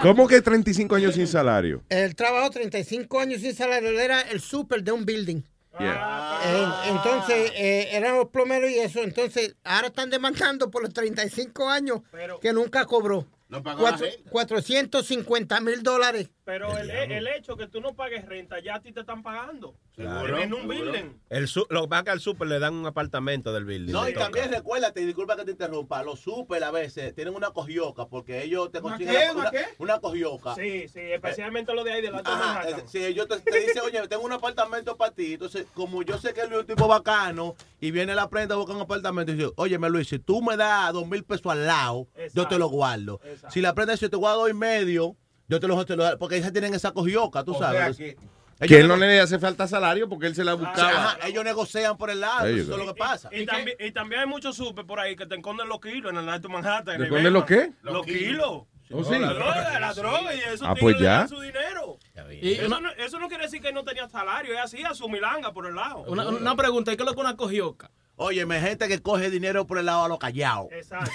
¿Cómo 0.01 0.27
que 0.27 0.41
35 0.41 0.95
años 0.95 1.15
sin 1.15 1.27
salario? 1.27 1.83
Él 1.91 2.17
trabajó 2.17 2.49
35 2.49 3.21
años 3.21 3.43
sin 3.43 3.55
salario. 3.55 3.91
Él 3.91 3.99
era 4.01 4.23
el 4.23 4.41
super 4.41 4.83
de 4.83 4.93
un 4.93 5.05
building. 5.05 5.43
Yeah. 5.79 6.39
Eh, 6.47 6.67
entonces, 6.91 7.53
eh, 7.57 7.89
eran 7.93 8.17
los 8.17 8.29
plomeros 8.31 8.71
y 8.71 8.79
eso. 8.79 9.03
Entonces, 9.03 9.55
ahora 9.65 9.89
están 9.89 10.09
demandando 10.09 10.71
por 10.71 10.83
los 10.83 10.95
35 10.95 11.69
años 11.69 12.01
que 12.41 12.55
nunca 12.55 12.87
cobró. 12.87 13.27
pagó 13.51 13.69
la 13.69 13.91
Cuatro- 13.91 14.07
renta. 14.07 14.31
450 14.31 15.61
mil 15.61 15.83
dólares. 15.83 16.31
Pero 16.45 16.77
el, 16.77 16.91
el 16.91 17.27
hecho 17.29 17.57
que 17.57 17.67
tú 17.69 17.81
no 17.81 17.95
pagues 17.95 18.27
renta, 18.27 18.61
ya 18.61 18.75
a 18.75 18.81
ti 18.81 18.93
te 18.93 19.01
están 19.01 19.23
pagando. 19.23 19.75
Claro, 19.95 20.37
en 20.39 20.53
un 20.53 20.69
building. 20.69 21.15
El 21.31 21.49
su- 21.49 21.67
lo 21.71 21.83
que 21.83 21.89
pasa 21.89 22.01
es 22.01 22.05
que 22.05 22.11
al 22.11 22.21
super 22.21 22.49
le 22.49 22.59
dan 22.59 22.75
un 22.75 22.85
apartamento 22.85 23.51
del 23.53 23.65
building. 23.65 23.93
No, 23.93 24.07
y 24.07 24.13
toca. 24.13 24.25
también 24.27 24.51
recuérdate, 24.51 25.01
y 25.01 25.07
disculpa 25.07 25.37
que 25.37 25.45
te 25.47 25.53
interrumpa, 25.53 26.03
los 26.03 26.21
super 26.21 26.63
a 26.63 26.71
veces 26.71 27.15
tienen 27.15 27.35
una 27.35 27.51
cogioca 27.53 28.07
porque 28.09 28.43
ellos 28.43 28.71
te 28.71 28.81
¿Una 28.81 28.91
consiguen 28.91 29.15
qué? 29.33 29.39
¿Una 29.39 29.51
qué? 29.51 29.65
una 29.79 30.01
cogioca. 30.01 30.55
Sí, 30.55 30.87
sí, 30.89 31.01
especialmente 31.01 31.73
lo 31.73 31.83
de 31.83 31.93
ahí 31.93 32.03
de 32.03 32.11
la 32.11 32.19
Ajá, 32.19 32.69
es- 32.69 32.91
sí, 32.91 33.03
ellos 33.03 33.27
te, 33.27 33.41
te 33.41 33.61
dicen, 33.61 33.83
oye, 33.83 34.07
tengo 34.09 34.25
un 34.25 34.33
apartamento 34.33 34.97
para 34.99 35.13
ti. 35.13 35.35
Entonces, 35.35 35.67
como 35.73 36.03
yo 36.03 36.19
sé 36.19 36.35
que 36.35 36.43
es 36.43 36.51
un 36.51 36.67
tipo 36.67 36.87
bacano 36.87 37.55
y 37.81 37.91
viene 37.91 38.15
la 38.15 38.29
prenda 38.29 38.55
a 38.55 38.59
buscar 38.59 38.77
un 38.77 38.83
apartamento 38.83 39.33
y 39.33 39.37
dice, 39.37 39.51
oye, 39.57 39.79
me 39.79 39.89
Luis, 39.89 40.09
si 40.09 40.19
tú 40.19 40.43
me 40.43 40.59
das 40.59 40.93
dos 40.93 41.07
mil 41.09 41.25
pesos 41.25 41.47
al 41.53 41.67
lado, 41.67 42.07
yo 42.35 42.47
te 42.49 42.59
lo 42.59 42.69
guardo. 42.69 43.19
Si 43.49 43.63
la 43.63 43.75
prenda 43.75 43.95
dice, 43.95 44.11
te 44.11 44.19
dar 44.19 44.35
dos 44.35 44.51
y 44.51 44.55
medio, 44.55 45.17
yo 45.49 45.61
te 45.61 45.69
lo, 45.69 45.85
te 45.85 45.97
lo 45.97 46.19
porque 46.19 46.37
ellos 46.37 46.53
tienen 46.53 46.75
esa 46.75 46.93
cogioca, 46.93 47.45
tú 47.45 47.55
O 47.55 47.59
sabes. 47.59 47.97
sea 47.97 48.07
que- 48.07 48.17
Que 48.69 48.81
él 48.81 48.89
no 48.89 48.97
le 48.97 49.21
hace 49.21 49.39
falta 49.39 49.67
salario 49.67 50.09
porque 50.09 50.27
él 50.27 50.35
se 50.35 50.45
la 50.45 50.55
O 50.55 50.59
buscaba. 50.59 51.13
ajá, 51.15 51.27
ellos 51.27 51.45
negocian 51.45 51.97
por 51.99 52.09
el 52.11 52.21
lado, 52.21 52.47
eso 52.47 52.73
es 52.73 52.79
lo 52.79 52.87
que 52.95 52.99
pasa. 52.99 53.29
Y, 53.33 53.45
también, 53.45 53.77
y 53.81 53.91
también 53.91 54.21
hay 54.23 54.27
muchos 54.27 54.57
super 54.57 54.87
por 54.87 55.01
ahí 55.01 55.17
que 55.17 55.27
te 55.27 55.35
esconden 55.35 55.69
los 55.69 55.81
kilos 55.81 56.13
en 56.13 56.19
el 56.19 56.29
Alto 56.29 56.49
Manhattan. 56.49 56.97
¿Te 56.99 57.05
esconden 57.05 57.33
los 57.33 57.45
qué? 57.45 57.73
Los 57.83 58.07
kilos. 58.07 58.63
Oh, 58.93 59.03
sí. 59.03 59.19
La 59.19 59.33
droga, 59.33 59.81
la 59.81 59.93
droga 59.95 60.35
y 60.35 60.41
eso 60.41 60.67
Ah, 60.67 60.75
pues 60.79 60.99
ya. 61.01 61.27
su 61.27 61.41
dinero. 61.41 61.99
Y 62.41 62.53
eso, 62.53 62.67
una- 62.67 62.81
no, 62.81 62.91
eso 62.93 63.19
no 63.19 63.29
quiere 63.29 63.45
decir 63.45 63.61
que 63.61 63.73
no 63.73 63.83
tenía 63.83 64.09
salario, 64.09 64.55
es 64.55 64.61
así, 64.61 64.83
a 64.85 64.95
su 64.95 65.09
milanga 65.09 65.53
por 65.53 65.67
el 65.67 65.75
lado. 65.75 66.05
Una, 66.07 66.29
una 66.29 66.55
pregunta, 66.55 66.93
¿y 66.93 66.97
qué 66.97 67.03
es 67.03 67.07
lo 67.09 67.15
que 67.15 67.21
una 67.21 67.35
cogioca? 67.37 67.91
Oye, 68.17 68.47
me 68.47 68.61
gente 68.61 68.87
que 68.87 69.01
coge 69.03 69.29
dinero 69.29 69.67
por 69.67 69.79
el 69.79 69.87
lado 69.87 70.05
a 70.05 70.09
lo 70.09 70.19
callado. 70.19 70.69
Exacto. 70.71 71.11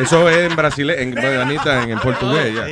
Eso 0.00 0.28
es 0.30 0.50
en 0.50 0.56
brasileño, 0.56 0.98
en, 0.98 1.18
Anita, 1.18 1.82
en, 1.82 1.90
en 1.90 1.98
portugués. 1.98 2.54
ya. 2.54 2.66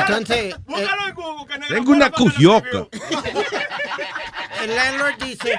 Entonces, 0.00 0.56
Búscalo 0.66 1.06
en 1.08 1.14
Google, 1.14 1.46
que 1.68 1.74
Tengo 1.74 1.92
una 1.92 2.10
cogioca. 2.10 2.88
el 4.64 4.74
landlord 4.74 5.14
dice 5.24 5.52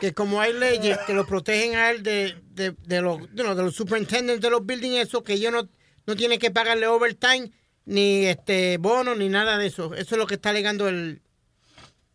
que 0.00 0.12
como 0.12 0.40
hay 0.40 0.52
leyes 0.54 0.98
que 1.06 1.14
lo 1.14 1.24
protegen 1.26 1.76
a 1.76 1.90
él 1.90 2.02
de, 2.02 2.36
de, 2.50 2.74
de 2.84 3.00
los, 3.00 3.20
you 3.20 3.42
know, 3.44 3.54
de 3.54 3.62
los 3.62 3.74
superintendentes 3.76 4.40
de 4.42 4.50
los 4.50 4.64
buildings, 4.66 5.06
eso, 5.08 5.22
que 5.22 5.34
ellos 5.34 5.52
no, 5.52 5.68
no 6.06 6.16
tienen 6.16 6.38
que 6.40 6.50
pagarle 6.50 6.86
overtime, 6.88 7.50
ni 7.84 8.26
este 8.26 8.76
bono, 8.78 9.14
ni 9.14 9.28
nada 9.28 9.56
de 9.56 9.66
eso. 9.66 9.94
Eso 9.94 10.14
es 10.14 10.18
lo 10.18 10.26
que 10.26 10.34
está 10.34 10.50
alegando 10.50 10.88
el, 10.88 11.22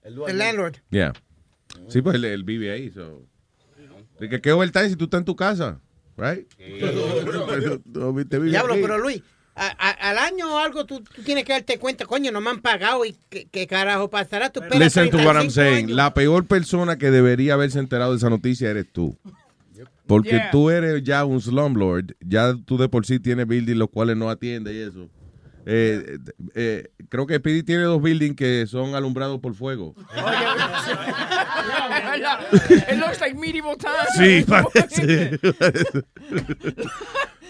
el 0.03 0.37
landlord. 0.37 0.75
Yeah. 0.91 1.13
Sí, 1.87 2.01
pues 2.01 2.15
él, 2.15 2.25
él 2.25 2.43
vive 2.43 2.71
ahí. 2.71 2.91
So. 2.91 3.23
De 4.19 4.29
que 4.29 4.41
qué 4.41 4.51
overtime 4.51 4.89
si 4.89 4.95
tú 4.95 5.05
estás 5.05 5.19
en 5.19 5.25
tu 5.25 5.35
casa, 5.35 5.79
right? 6.17 6.47
Diablo, 7.85 8.75
pero 8.81 8.97
Luis, 8.97 9.21
a- 9.55 9.67
a- 9.77 10.09
al 10.09 10.17
año 10.17 10.53
o 10.53 10.57
algo 10.57 10.85
tú, 10.85 11.01
tú 11.01 11.21
tienes 11.23 11.43
que 11.45 11.53
darte 11.53 11.77
cuenta, 11.77 12.05
coño, 12.05 12.31
no 12.31 12.41
me 12.41 12.49
han 12.49 12.61
pagado 12.61 13.05
y 13.05 13.15
qué, 13.29 13.47
qué 13.51 13.67
carajo 13.67 14.09
pasará. 14.09 14.49
Tú 14.51 14.61
Listen 14.77 15.09
to 15.09 15.17
what 15.17 15.35
I'm 15.35 15.47
35 15.49 15.51
saying. 15.53 15.85
años. 15.85 15.91
La 15.97 16.13
peor 16.13 16.45
persona 16.45 16.97
que 16.97 17.11
debería 17.11 17.53
haberse 17.55 17.79
enterado 17.79 18.11
de 18.11 18.17
esa 18.17 18.29
noticia 18.29 18.69
eres 18.69 18.87
tú. 18.91 19.17
Porque 20.07 20.29
Yeah. 20.31 20.51
tú 20.51 20.69
eres 20.69 21.01
ya 21.03 21.23
un 21.23 21.39
slumlord. 21.41 22.11
Ya 22.19 22.55
tú 22.65 22.77
de 22.77 22.89
por 22.89 23.05
sí 23.05 23.19
tienes 23.19 23.47
buildings 23.47 23.77
los 23.77 23.89
cuales 23.89 24.17
no 24.17 24.29
atiendes 24.29 24.73
y 24.75 24.79
eso. 24.81 25.07
Eh, 25.65 26.17
eh, 26.55 26.89
creo 27.09 27.25
que 27.25 27.37
Speedy 27.37 27.63
tiene 27.63 27.83
dos 27.83 28.01
buildings 28.01 28.35
que 28.35 28.65
son 28.67 28.95
alumbrados 28.95 29.39
por 29.39 29.53
fuego. 29.55 29.95
It 32.89 32.97
looks 32.97 33.21
like 33.21 33.35
medieval 33.35 33.77
times. 33.77 34.09
Sí, 34.17 34.43
parece. 34.47 35.39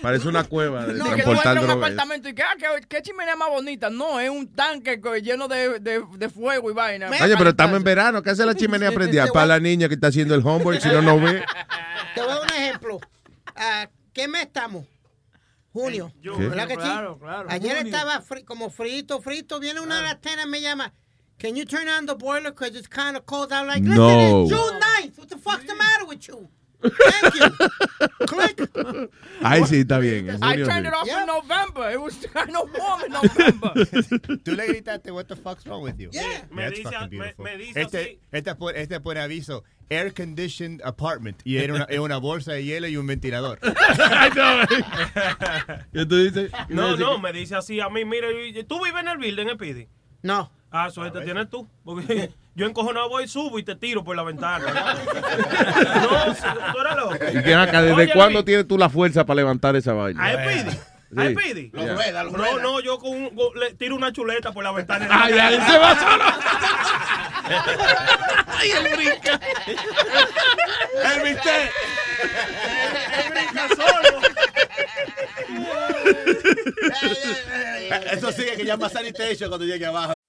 parece 0.02 0.28
una 0.28 0.44
cueva 0.44 0.82
No, 0.88 1.16
que 1.16 1.24
tú 1.24 1.32
transportar 1.32 1.58
entras 1.58 1.58
a 1.58 1.76
un 1.76 1.84
apartamento 1.84 2.30
y 2.30 2.36
que, 2.36 2.44
ah, 2.44 2.56
qué, 2.88 3.02
chimenea 3.02 3.36
más 3.36 3.50
bonita. 3.50 3.90
No, 3.90 4.20
es 4.20 4.30
un 4.30 4.48
tanque 4.54 5.00
lleno 5.22 5.48
de, 5.48 6.30
fuego 6.34 6.70
y 6.70 6.74
vaina. 6.74 7.10
Oye, 7.10 7.36
pero 7.38 7.50
estamos 7.52 7.78
en 7.78 7.84
verano. 7.84 8.22
¿Qué 8.22 8.30
hace 8.30 8.46
la 8.46 8.54
chimenea 8.54 8.92
prendida? 8.92 9.28
Para 9.28 9.48
la 9.48 9.60
niña 9.60 9.88
que 9.88 9.96
está 9.96 10.08
haciendo 10.08 10.36
el 10.36 10.42
homework, 10.46 10.82
si 10.82 10.90
no, 10.90 11.02
no 11.02 11.20
ve. 11.20 11.44
Te 12.14 12.22
voy 12.22 12.30
a 12.30 12.36
dar 12.36 12.44
un 12.44 12.50
ejemplo. 12.50 13.00
Ah, 13.56 13.88
¿Qué 14.14 14.28
mes 14.28 14.44
estamos? 14.44 14.86
Junio. 15.74 16.14
¿Qué? 16.22 16.30
¿Verdad 16.30 16.68
que 16.68 16.76
sí? 16.76 16.80
Claro, 16.82 17.18
claro. 17.20 17.50
Ayer 17.52 17.78
Junio. 17.78 17.92
estaba 17.96 18.22
fri- 18.22 18.46
como 18.46 18.70
frito, 18.70 19.22
frito. 19.22 19.60
Viene 19.60 19.80
una 19.82 19.98
de 19.98 20.04
las 20.04 20.22
tenas 20.22 20.46
y 20.46 20.50
me 20.50 20.62
llama. 20.62 20.94
Can 21.40 21.56
you 21.56 21.66
turn 21.66 21.88
on 21.90 22.06
the 22.06 22.14
boiler 22.14 22.52
because 22.52 22.78
it's 22.78 22.88
kind 22.88 23.18
of 23.18 23.26
cold 23.26 23.52
out? 23.52 23.66
Like, 23.68 23.82
listen, 23.82 23.98
No. 23.98 24.44
it's 24.44 24.52
June 24.52 24.80
9th. 24.80 25.18
What 25.18 25.30
the 25.30 25.38
fuck's 25.38 25.66
the 25.66 25.74
matter 25.76 26.06
with 26.08 26.28
you? 26.28 26.48
Ay, 29.42 29.64
sí, 29.66 29.80
está 29.82 30.00
bien. 30.00 30.30
en 30.30 30.36
I 30.44 30.64
turned 30.64 30.88
it 30.88 30.94
off 30.94 31.08
in 31.08 31.26
November. 31.26 31.92
It 31.92 32.00
was 32.00 32.16
kind 32.34 32.56
of 32.56 32.70
warm 32.78 33.02
in 33.06 33.12
November. 33.12 33.74
Tú 34.44 34.56
le 34.56 34.68
gritaste, 34.68 35.12
what 35.12 35.26
the 35.28 35.36
fuck's 35.36 35.66
wrong 35.66 35.84
with 35.84 35.98
you? 36.00 36.10
Yeah. 36.12 36.46
Me 36.52 36.64
That's 36.64 36.80
dice- 36.80 36.92
fucking 36.92 37.10
me- 37.12 37.18
beautiful. 37.18 37.46
me 37.46 37.58
dice 37.58 37.82
este, 37.82 37.98
así. 37.98 38.20
este, 38.32 38.56
pone, 38.56 38.80
este 38.82 39.00
pone 39.00 39.20
aviso, 39.20 39.64
air 39.90 40.14
conditioned 40.14 40.82
apartment. 40.84 41.42
Y 41.46 41.58
era 41.58 41.74
una, 41.76 41.86
era 41.90 42.02
una 42.02 42.18
bolsa 42.18 42.54
de 42.54 42.64
hielo 42.64 42.88
y 42.88 42.98
un 42.98 43.08
ventilador. 43.08 43.60
¿Qué 45.94 46.06
tú 46.06 46.18
dices? 46.18 46.52
No, 46.70 46.96
no, 46.98 47.20
me 47.20 47.32
dice 47.34 47.56
así 47.56 47.80
a 47.80 47.90
mí, 47.90 48.06
mire, 48.06 48.64
¿tú 48.64 48.84
vives 48.84 49.02
en 49.02 49.08
el 49.10 49.18
building, 49.18 49.48
en 49.50 49.58
Pidi? 49.58 49.88
No. 50.22 50.52
Ah, 50.76 50.90
suerte 50.90 51.22
tienes 51.22 51.50
tú. 51.52 51.68
Porque 51.86 52.32
yo 52.56 52.66
encojonado 52.66 53.08
voy, 53.08 53.28
subo 53.28 53.60
y 53.60 53.64
te 53.64 53.76
tiro 53.76 54.04
por 54.04 54.16
la 54.16 54.24
ventana. 54.24 54.66
no, 54.66 56.34
tú 56.74 56.80
eres 56.82 56.96
loco. 56.98 57.16
Y 57.32 57.38
ven 57.42 57.60
acá, 57.60 57.82
¿desde 57.84 57.94
Oye, 58.04 58.12
cuándo 58.14 58.40
Luis, 58.40 58.46
tienes 58.46 58.68
tú 58.68 58.78
la 58.78 58.90
fuerza 58.90 59.24
para 59.24 59.36
levantar 59.38 59.76
esa 59.76 59.94
vaina? 59.94 60.26
¿A 60.26 60.32
Pidi? 60.32 60.78
¿A 61.16 61.28
Sí. 61.28 61.36
Pidi? 61.36 61.72
Ya. 61.76 62.24
No, 62.24 62.58
no, 62.58 62.80
yo 62.80 62.98
con 62.98 63.12
un- 63.12 63.36
go- 63.36 63.54
le 63.54 63.76
tiro 63.76 63.96
una 63.96 64.12
chuleta 64.12 64.52
por 64.52 64.64
la 64.64 64.72
ventana. 64.72 65.08
Ay, 65.12 65.34
ay, 65.40 65.60
se 65.62 65.78
va 65.78 65.96
solo. 65.96 66.24
Ay, 68.48 68.72
él 68.72 68.88
brinca. 68.96 69.40
Él 71.14 71.22
viste. 71.24 71.70
Él 73.26 73.30
brinca 73.32 73.68
solo. 73.76 74.22
Eso 78.12 78.32
sigue 78.32 78.56
que 78.56 78.66
llama 78.66 78.90
sanitation 78.90 79.50
cuando 79.50 79.66
llegue 79.68 79.86
abajo. 79.86 80.13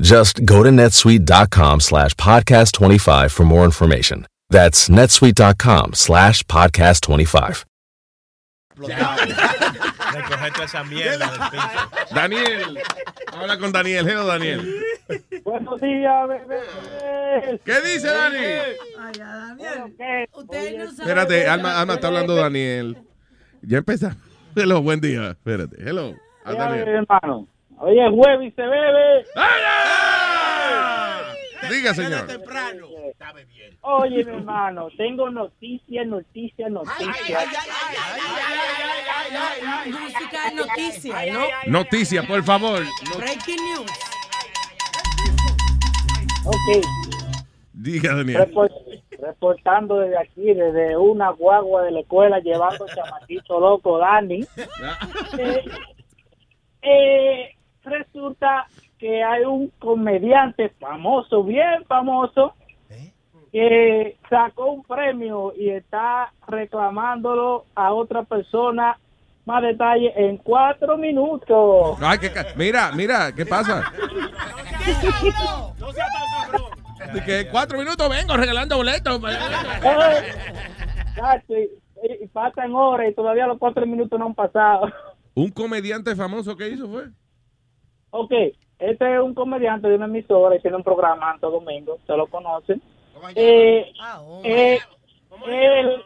Just 0.00 0.44
go 0.44 0.62
to 0.62 0.70
netsuite.com 0.70 1.80
slash 1.80 2.14
podcast 2.14 2.72
25 2.72 3.32
for 3.32 3.44
more 3.44 3.64
information. 3.64 4.26
That's 4.48 4.88
netsuite.com 4.88 5.94
slash 5.94 6.44
podcast 6.44 7.00
25. 7.02 7.64
Recoger 8.78 10.52
toda 10.52 10.64
esa 10.64 10.84
mierda 10.84 11.26
del 11.30 11.50
piso. 11.50 12.14
Daniel, 12.14 12.78
habla 13.32 13.58
con 13.58 13.72
Daniel. 13.72 14.06
Hello, 14.06 14.24
Daniel. 14.24 14.60
Buenos 15.44 15.80
días, 15.80 16.28
bebé. 16.28 17.60
¿Qué 17.64 17.80
dice 17.82 18.08
Dani? 18.08 18.38
Ustedes 20.32 20.76
no 20.76 20.84
Espérate, 20.84 21.46
Alma, 21.48 21.80
Alma 21.80 21.94
está 21.94 22.06
hablando 22.06 22.36
Daniel. 22.36 22.96
Ya 23.62 23.78
empezamos. 23.78 24.16
Hello, 24.54 24.80
buen 24.80 25.00
día. 25.00 25.30
Espérate. 25.30 25.76
Hello. 25.78 26.14
a 26.44 26.52
Daniel. 26.54 26.88
hermano. 26.88 27.48
Oye, 27.80 28.04
es 28.06 28.10
jueves 28.12 28.48
y 28.48 28.50
se 28.52 28.62
bebe. 28.62 29.24
Diga, 31.70 31.94
señor. 31.94 32.26
Oye, 33.82 34.24
mi 34.24 34.30
hermano, 34.32 34.88
tengo 34.96 35.30
noticias, 35.30 36.06
noticias, 36.06 36.70
noticias. 36.70 37.46
Música 39.86 40.48
de 40.50 40.54
noticias, 40.56 41.26
¿no? 41.32 41.40
Noticia, 41.66 42.22
por 42.26 42.42
favor. 42.42 42.82
Breaking 43.16 43.56
news. 43.56 43.90
Ok, 46.46 46.84
Diga, 47.74 48.14
Daniel. 48.14 48.38
report- 48.38 48.72
reportando 49.20 49.98
desde 50.00 50.18
aquí, 50.18 50.54
desde 50.54 50.96
una 50.96 51.30
guagua 51.30 51.82
de 51.82 51.90
la 51.90 52.00
escuela, 52.00 52.38
llevando 52.40 52.86
el 52.86 52.94
chamaquito 52.94 53.60
loco 53.60 53.98
Dani. 53.98 54.40
Eh, 55.38 55.64
eh, 56.82 57.54
resulta 57.88 58.66
que 58.98 59.22
hay 59.22 59.44
un 59.44 59.68
comediante 59.78 60.70
famoso, 60.80 61.44
bien 61.44 61.84
famoso, 61.86 62.54
que 63.52 64.16
sacó 64.28 64.72
un 64.72 64.82
premio 64.82 65.52
y 65.56 65.70
está 65.70 66.32
reclamándolo 66.46 67.64
a 67.74 67.92
otra 67.92 68.22
persona. 68.24 68.98
Más 69.46 69.62
detalle 69.62 70.12
en 70.14 70.36
cuatro 70.36 70.98
minutos. 70.98 71.98
Ay, 72.02 72.18
mira, 72.56 72.92
mira, 72.92 73.32
¿qué 73.34 73.46
pasa? 73.46 73.90
De 77.14 77.24
que 77.24 77.48
cuatro 77.50 77.78
minutos 77.78 78.10
vengo 78.10 78.36
regalando 78.36 78.76
boletos. 78.76 79.22
Eh, 81.48 82.18
y 82.20 82.26
pasan 82.28 82.74
horas 82.74 83.10
y 83.10 83.14
todavía 83.14 83.46
los 83.46 83.58
cuatro 83.58 83.86
minutos 83.86 84.18
no 84.18 84.26
han 84.26 84.34
pasado. 84.34 84.92
Un 85.34 85.50
comediante 85.50 86.14
famoso 86.14 86.56
que 86.56 86.68
hizo 86.68 86.88
fue. 86.88 87.04
Ok, 88.10 88.32
este 88.78 89.14
es 89.14 89.20
un 89.20 89.34
comediante 89.34 89.88
de 89.88 89.96
una 89.96 90.06
emisora 90.06 90.56
y 90.56 90.60
tiene 90.60 90.76
un 90.76 90.84
programa 90.84 91.32
Santo 91.32 91.50
Domingo, 91.50 91.98
se 92.06 92.16
lo 92.16 92.26
conocen. 92.26 92.80
Eh, 93.34 93.92
eh, 94.44 94.78
él, 95.46 96.02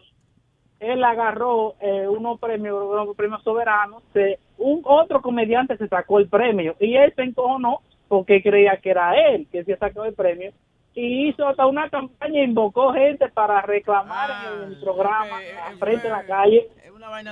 él 0.80 1.04
agarró 1.04 1.74
eh, 1.80 2.08
unos 2.08 2.40
premios, 2.40 2.82
unos 2.82 3.16
premios 3.16 3.42
soberanos. 3.42 4.02
de 4.14 4.38
un 4.58 4.82
otro 4.84 5.20
comediante 5.20 5.76
se 5.76 5.88
sacó 5.88 6.18
el 6.18 6.28
premio 6.28 6.76
y 6.80 6.94
él 6.96 7.12
se 7.14 7.22
encojonó 7.22 7.80
porque 8.08 8.42
creía 8.42 8.76
que 8.76 8.90
era 8.90 9.14
él 9.16 9.46
que 9.50 9.64
se 9.64 9.76
sacó 9.76 10.04
el 10.04 10.14
premio 10.14 10.52
y 10.94 11.28
hizo 11.28 11.48
hasta 11.48 11.66
una 11.66 11.88
campaña 11.88 12.42
invocó 12.42 12.92
gente 12.92 13.28
para 13.28 13.62
reclamar 13.62 14.30
en 14.54 14.72
el 14.72 14.80
programa 14.80 15.38
frente 15.78 16.08
a 16.08 16.18
la 16.18 16.26
calle 16.26 16.68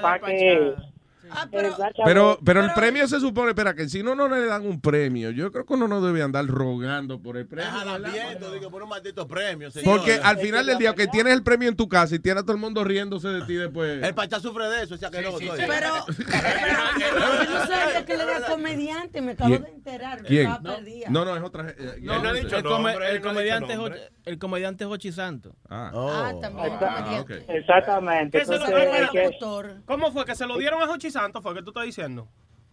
para 0.00 0.18
que 0.20 0.74
Exactamente. 1.30 1.92
Pero, 2.04 2.38
pero 2.44 2.64
el 2.64 2.72
premio 2.72 3.06
se 3.08 3.20
supone, 3.20 3.50
espera, 3.50 3.74
que 3.74 3.88
si 3.88 4.02
no, 4.02 4.14
no 4.14 4.28
le 4.28 4.44
dan 4.46 4.66
un 4.66 4.80
premio. 4.80 5.30
Yo 5.30 5.50
creo 5.52 5.64
que 5.64 5.74
uno 5.74 5.88
no 5.88 6.00
debe 6.00 6.22
andar 6.22 6.46
rogando 6.46 7.20
por 7.20 7.36
el 7.36 7.46
premio. 7.46 7.70
viendo, 8.12 8.52
digo, 8.52 8.70
por 8.70 8.82
un 8.82 8.88
maldito 8.88 9.26
premio. 9.26 9.68
Porque 9.84 10.12
señores. 10.12 10.20
al 10.24 10.38
final 10.38 10.66
del 10.66 10.78
día, 10.78 10.94
que 10.94 11.06
tienes 11.06 11.32
el 11.32 11.42
premio 11.42 11.68
en 11.68 11.76
tu 11.76 11.88
casa 11.88 12.14
y 12.14 12.18
tienes 12.18 12.42
a 12.42 12.44
todo 12.44 12.52
el 12.54 12.60
mundo 12.60 12.84
riéndose 12.84 13.28
de 13.28 13.42
ti 13.42 13.54
después. 13.54 14.02
El 14.02 14.14
Pachá 14.14 14.40
sufre 14.40 14.68
de 14.68 14.82
eso, 14.82 14.94
o 14.94 14.98
sea 14.98 15.10
que 15.10 15.22
no. 15.22 15.32
soy. 15.32 15.48
Pero, 15.56 16.06
yo 16.06 17.50
no 17.50 17.66
sabía 17.66 18.04
que 18.04 18.12
él 18.14 18.20
era 18.20 18.40
comediante, 18.46 19.20
me 19.20 19.32
acabo 19.32 19.50
¿Quién? 19.50 19.62
de 19.62 19.68
enterar. 19.70 20.22
No, 21.10 21.24
no, 21.24 21.36
es 21.36 21.42
otra. 21.42 21.68
eh, 21.70 21.96
No, 22.00 22.22
no 22.22 22.28
ha 22.28 22.32
dicho 22.32 22.56
el, 22.56 22.62
nombre, 22.64 22.94
el 23.10 23.20
no 23.22 23.28
comediante 23.28 23.72
es. 23.72 23.78
Hochi- 23.78 24.00
el 24.24 24.38
comediante 24.38 24.84
es 24.84 24.90
Hochi 24.90 25.12
Santo. 25.12 25.56
Ah, 25.68 25.90
Ah, 25.92 26.32
también 26.40 26.72
Ah, 26.80 27.18
ok. 27.20 27.30
Exactamente. 27.48 28.38
¿Qué 28.38 28.44
se 28.44 28.58
lo- 28.58 28.66
Entonces, 28.66 29.36
¿Cómo 29.86 30.12
fue 30.12 30.24
que 30.24 30.34
se 30.34 30.46
lo 30.46 30.56
dieron 30.58 30.82
a 30.82 30.86
Jochi 30.86 31.10
Santos? 31.20 31.42
¿Fue 31.42 31.54
que 31.54 31.62
tú 31.62 31.70
estás 31.70 31.84
diciendo? 31.84 32.26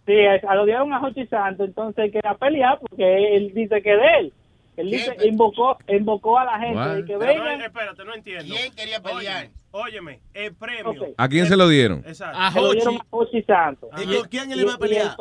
Sí, 0.06 0.14
es- 0.14 0.44
a 0.44 0.56
lo 0.56 0.66
dieron 0.66 0.94
a 0.94 1.00
Jochi 1.00 1.28
Santo, 1.28 1.66
entonces 1.66 2.06
él 2.06 2.12
quería 2.12 2.34
pelear 2.36 2.80
porque 2.80 3.36
él 3.36 3.52
dice 3.54 3.82
que 3.82 3.90
de 3.92 4.08
él. 4.20 4.34
Él 4.78 4.92
dice, 4.92 5.16
invocó, 5.26 5.76
invocó 5.88 6.38
a 6.38 6.46
la 6.46 6.60
gente 6.60 6.80
de 6.80 7.06
que 7.06 7.18
Pero 7.18 7.26
vengan. 7.44 7.60
no, 7.60 7.66
espérate, 7.66 8.06
no 8.06 8.14
entiendo. 8.14 8.56
¿Quién 8.56 8.76
quería 8.76 9.02
pelear? 9.02 9.48
Óyeme, 9.48 9.52
óyeme, 9.72 10.20
el 10.36 10.54
premio. 10.56 10.92
Ok. 10.92 11.10
¿A 11.18 11.28
quién 11.28 11.48
se 11.48 11.58
lo 11.58 11.68
dieron? 11.68 12.04
Exacto. 12.06 12.38
Se 12.54 12.62
lo 12.62 12.72
dieron 12.74 12.96
a 12.96 13.06
Jochi 13.10 13.42
Santo. 13.42 13.90
¿Y 13.98 14.16
con 14.16 14.28
quién 14.30 14.52
él 14.52 14.62
iba 14.62 14.76
a 14.76 14.78
pelear? 14.78 15.16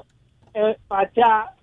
el 0.53 0.77
Pachá 0.89 1.55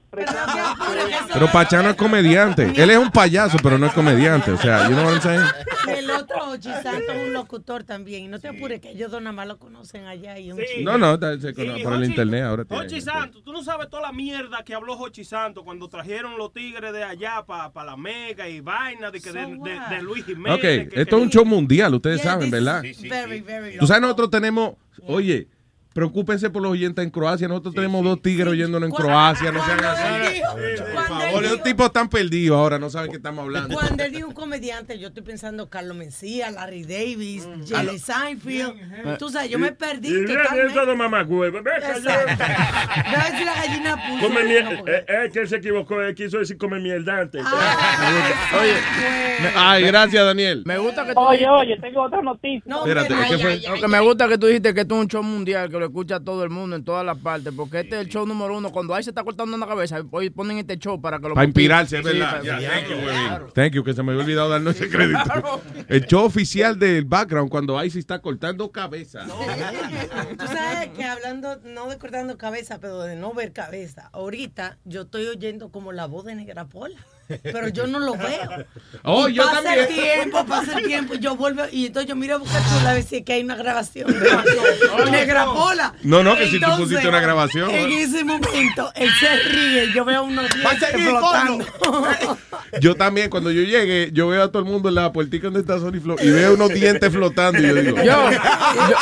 Pero 1.34 1.52
Pachano 1.52 1.90
es 1.90 1.96
comediante. 1.96 2.72
Él 2.76 2.90
es 2.92 2.98
un 2.98 3.12
payaso, 3.12 3.58
pero 3.62 3.78
no 3.78 3.88
es 3.88 3.94
comediante. 3.94 4.52
O 4.52 4.58
sea, 4.58 4.88
you 4.88 4.94
know 4.96 5.06
what 5.06 5.14
I'm 5.14 5.22
saying? 5.22 5.98
El 5.98 6.10
otro 6.12 6.50
Ochi 6.52 6.70
Santos 6.70 7.16
es 7.16 7.28
un 7.28 7.34
locutor 7.34 7.84
también. 7.84 8.26
Y 8.26 8.28
no 8.28 8.40
te 8.40 8.48
apures 8.50 8.80
que 8.80 8.92
ellos 8.92 9.12
dos 9.12 9.22
nada 9.22 9.34
más 9.34 9.48
lo 9.48 9.58
conocen 9.58 10.06
allá. 10.06 10.38
Y 10.38 10.52
un 10.52 10.60
chico. 10.60 10.82
No, 10.84 10.98
no, 10.98 11.16
está- 11.16 11.40
se- 11.40 11.54
Sí, 11.54 11.84
por 11.84 11.94
el 11.94 12.04
internet 12.06 12.44
ahora. 12.44 12.66
Hochi 12.70 13.02
Santos, 13.02 13.44
tú 13.44 13.52
no 13.52 13.64
sabes 13.64 13.90
toda 13.90 14.04
la 14.04 14.12
mierda 14.12 14.64
que 14.64 14.74
habló 14.74 14.94
Hochi 14.98 15.24
Santos 15.24 15.64
cuando 15.64 15.88
trajeron 15.88 16.38
los 16.38 16.54
tigres 16.54 16.94
de 16.94 17.04
allá 17.04 17.44
para 17.46 17.72
la 17.86 17.98
Mega 17.98 18.48
y 18.48 18.60
vaina 18.62 19.10
de, 19.12 19.20
que 19.22 19.32
de, 19.32 19.40
de- 19.46 19.96
de 19.96 20.02
Luis 20.02 20.26
Jiménez. 20.26 20.56
Ok, 20.58 20.62
que- 20.62 21.02
esto 21.02 21.18
es 21.18 21.24
un 21.24 21.30
show 21.30 21.46
mundial, 21.46 21.94
ustedes 21.96 22.22
Yeah, 22.22 22.34
saben, 22.34 22.52
¿verdad? 22.52 22.84
is 22.84 23.02
very, 23.02 23.42
very 23.42 23.78
Tú 23.78 23.88
sabes, 23.88 24.02
nosotros 24.02 24.30
tenemos, 24.30 24.74
oye, 25.08 25.48
preocúpense 25.94 26.50
por 26.50 26.62
los 26.62 26.72
oyentes 26.72 27.04
en 27.04 27.10
Croacia. 27.12 27.48
Nosotros 27.48 27.76
tenemos 27.76 28.04
dos 28.04 28.22
tigres 28.22 28.48
oyéndonos 28.48 28.90
en 28.90 28.96
Croacia. 28.96 29.52
No 29.52 29.64
sean 29.66 29.84
así. 29.86 30.42
Por 30.94 31.04
favor, 31.06 31.44
los 31.44 31.64
tipos 31.64 31.86
están 31.88 32.10
perdidos 32.10 32.58
ahora, 32.58 32.80
no 32.80 32.90
saben 32.90 33.12
qué 33.12 33.18
estamos 33.18 33.44
hablando. 33.44 33.74
Cuando 33.76 34.04
él 34.04 34.12
dijo 34.12 34.28
un 34.28 34.34
comediante, 34.34 34.98
yo 35.00 35.08
estoy 35.10 35.24
pensando 35.24 35.70
Carlos 35.70 35.96
Mencía, 35.98 36.52
Larry 36.52 36.84
Davis, 36.84 37.48
Jerry 37.68 38.00
Seinfeld. 38.00 38.74
Tú 39.20 39.30
sabes, 39.30 39.50
yo 39.50 39.60
me 39.60 39.72
perdí 39.72 40.10
Y 40.10 40.26
totalmente. 40.26 40.74
todo 40.74 40.96
mamagüevo. 40.96 41.62
Ven 41.64 41.74
acá, 41.76 41.98
Exacto. 41.98 42.44
Voy 43.06 43.16
a 43.16 43.30
decir 43.32 43.46
la 43.46 43.56
gallina 43.56 43.96
puso. 44.08 44.28
Come 44.28 44.44
miel- 44.44 44.84
eh, 44.88 45.06
eh, 45.08 45.30
que 45.32 45.40
él 45.42 45.48
se 45.48 45.56
equivocó, 45.58 46.02
él 46.02 46.16
quiso 46.16 46.38
decir 46.40 46.58
come 46.58 46.80
mierda 46.80 47.20
antes. 47.20 47.44
Oye, 47.46 48.74
ay, 49.56 49.84
gracias, 49.84 50.26
Daniel. 50.26 50.64
Me 50.66 50.78
gusta 50.78 51.06
que 51.06 51.14
tú 51.14 51.20
Oye, 51.20 51.48
oye, 51.50 51.78
tengo 51.80 52.02
otra 52.04 52.22
noticia. 52.22 52.62
No, 52.66 52.80
Espérate, 52.86 53.14
¿qué 53.30 53.38
fue? 53.38 53.62
No, 53.68 53.76
que 53.82 53.88
me 53.88 54.00
gusta 54.00 54.28
que 54.28 54.38
tú 54.38 54.48
dijiste 54.48 54.74
que 54.74 54.82
esto 54.82 54.96
es 54.96 55.02
un 55.02 55.08
show 55.08 55.24
mundial, 55.24 55.70
que 55.70 55.78
lo 55.84 55.88
escucha 55.88 56.20
todo 56.22 56.44
el 56.44 56.50
mundo 56.50 56.76
en 56.78 56.84
todas 56.84 57.06
las 57.06 57.18
partes, 57.18 57.54
porque 57.54 57.82
este 57.82 57.96
es 57.96 58.02
el 58.02 58.08
show 58.08 58.26
número 58.26 58.58
uno. 58.58 58.72
Cuando 58.72 58.96
ahí 58.96 59.04
se 59.04 59.10
está 59.10 59.24
cortando 59.24 59.56
una 59.56 59.68
cabeza, 59.68 60.02
hoy 60.12 60.30
ponen 60.30 60.58
este 60.58 60.78
show 60.78 61.00
para 61.02 61.20
que 61.20 61.28
lo 61.28 61.36
Para 61.36 61.46
inspirarse, 61.46 61.98
es 61.98 62.04
verdad. 62.04 62.42
thank 62.42 62.90
you, 62.90 62.96
claro. 63.02 63.46
Webin. 63.46 63.54
Thank 63.54 63.74
you, 63.74 63.84
que 63.84 63.94
se 63.94 64.02
me 64.02 64.12
había 64.14 64.24
olvidado 64.24 64.50
darnos 64.50 64.76
ese 64.76 64.90
crédito. 64.90 65.62
El 65.90 66.06
show 66.06 66.24
oficial 66.24 66.80
del 66.80 67.04
background 67.04 67.50
cuando 67.50 67.84
Icy 67.84 68.00
está 68.00 68.20
cortando 68.20 68.72
cabeza. 68.72 69.26
Tú 69.26 70.48
sabes 70.48 70.90
que 70.90 71.04
hablando, 71.04 71.60
no 71.66 71.90
de 71.90 71.98
cortando 71.98 72.38
cabeza, 72.38 72.80
pero 72.80 73.02
de 73.02 73.16
no 73.16 73.34
ver 73.34 73.52
cabeza. 73.52 74.10
Ahorita 74.14 74.78
yo 74.86 75.02
estoy 75.02 75.28
oyendo 75.28 75.70
como 75.70 75.92
la 75.92 76.06
voz 76.06 76.26
de 76.26 76.36
Negra 76.36 76.66
Pola. 76.66 76.98
Pero 77.42 77.68
yo 77.70 77.88
no 77.88 78.00
lo 78.00 78.14
veo. 78.14 78.66
Oh, 79.04 79.28
Y 79.30 79.34
yo 79.34 79.44
pasa 79.44 79.64
también. 79.64 79.80
el 79.80 79.88
tiempo, 79.88 80.46
pasa 80.46 80.78
el 80.80 80.86
tiempo, 80.86 81.14
y 81.16 81.20
yo 81.20 81.36
vuelvo, 81.36 81.64
y 81.72 81.88
entonces 81.88 82.08
yo 82.10 82.16
miro 82.16 82.36
a 82.36 82.38
buscar 82.38 82.62
chula 82.64 82.92
a 82.92 82.94
ver 82.94 83.04
si 83.04 83.18
es 83.18 83.26
que 83.26 83.34
hay 83.34 83.44
una 83.44 83.56
grabación 83.56 84.14
Negra 85.12 85.46
Pola. 85.46 85.94
No, 86.04 86.24
no, 86.24 86.36
que 86.36 86.48
si 86.48 86.60
tú 86.60 86.68
pusiste 86.78 87.08
una 87.08 87.20
grabación. 87.20 87.70
En 87.72 87.92
ese 87.92 88.24
momento, 88.24 88.92
él 88.96 89.10
se 89.20 89.36
ríe, 89.50 89.94
yo 89.94 90.06
veo 90.06 90.24
unos 90.24 90.50
dientes 90.54 90.90
flotando. 90.92 91.66
Yo 92.82 92.96
también, 92.96 93.30
cuando 93.30 93.52
yo 93.52 93.62
llegue, 93.62 94.10
yo 94.14 94.28
veo 94.28 94.44
a 94.44 94.48
todo 94.52 94.64
el 94.64 94.66
mundo 94.70 94.90
en 94.90 94.96
la 94.96 95.12
puertica 95.14 95.46
donde 95.46 95.60
está 95.60 95.78
Sony 95.80 96.00
Flow 96.02 96.18
y 96.20 96.30
veo 96.32 96.56
unos 96.56 96.70
dientes 96.70 97.12
flotando 97.12 97.60
y 97.60 97.68
yo 97.68 97.76
digo, 97.76 97.98
Yo, 97.98 98.04
yo- 98.32 98.98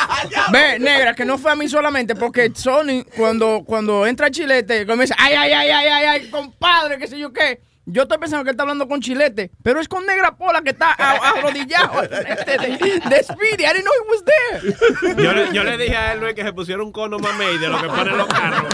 ve, 0.51 0.77
negra, 0.77 1.13
que 1.13 1.23
no 1.23 1.37
fue 1.37 1.51
a 1.51 1.55
mí 1.55 1.69
solamente, 1.69 2.13
porque 2.15 2.51
Sony, 2.53 3.05
cuando, 3.15 3.63
cuando 3.65 4.05
entra 4.05 4.29
Chilete, 4.29 4.85
comienza, 4.85 5.15
ay, 5.17 5.35
ay, 5.35 5.51
ay, 5.53 5.69
ay, 5.69 5.87
ay, 5.87 6.05
ay, 6.05 6.29
compadre, 6.29 6.97
qué 6.97 7.07
sé 7.07 7.17
yo 7.17 7.31
qué. 7.31 7.61
Yo 7.93 8.03
estoy 8.03 8.17
pensando 8.19 8.43
que 8.45 8.51
él 8.51 8.53
está 8.53 8.63
hablando 8.63 8.87
con 8.87 9.01
Chilete, 9.01 9.51
pero 9.63 9.79
es 9.81 9.87
con 9.89 10.05
Negra 10.05 10.35
Pola 10.37 10.61
que 10.61 10.69
está 10.69 10.91
arrodillado 10.93 12.03
este, 12.03 12.57
de, 12.57 12.67
de 13.09 13.23
Speedy. 13.23 13.63
I 13.65 13.73
didn't 13.73 13.83
know 13.83 13.93
he 13.99 14.07
was 14.09 14.23
there. 14.23 15.23
Yo 15.23 15.33
le, 15.33 15.51
yo 15.53 15.63
le 15.65 15.77
dije 15.77 15.97
a 15.97 16.13
él 16.13 16.21
Luis, 16.21 16.33
que 16.33 16.43
se 16.43 16.53
pusiera 16.53 16.81
un 16.81 16.91
cono 16.93 17.19
mamey 17.19 17.57
de 17.57 17.67
lo 17.67 17.81
que 17.81 17.87
ponen 17.89 18.17
los 18.17 18.27
carros. 18.27 18.73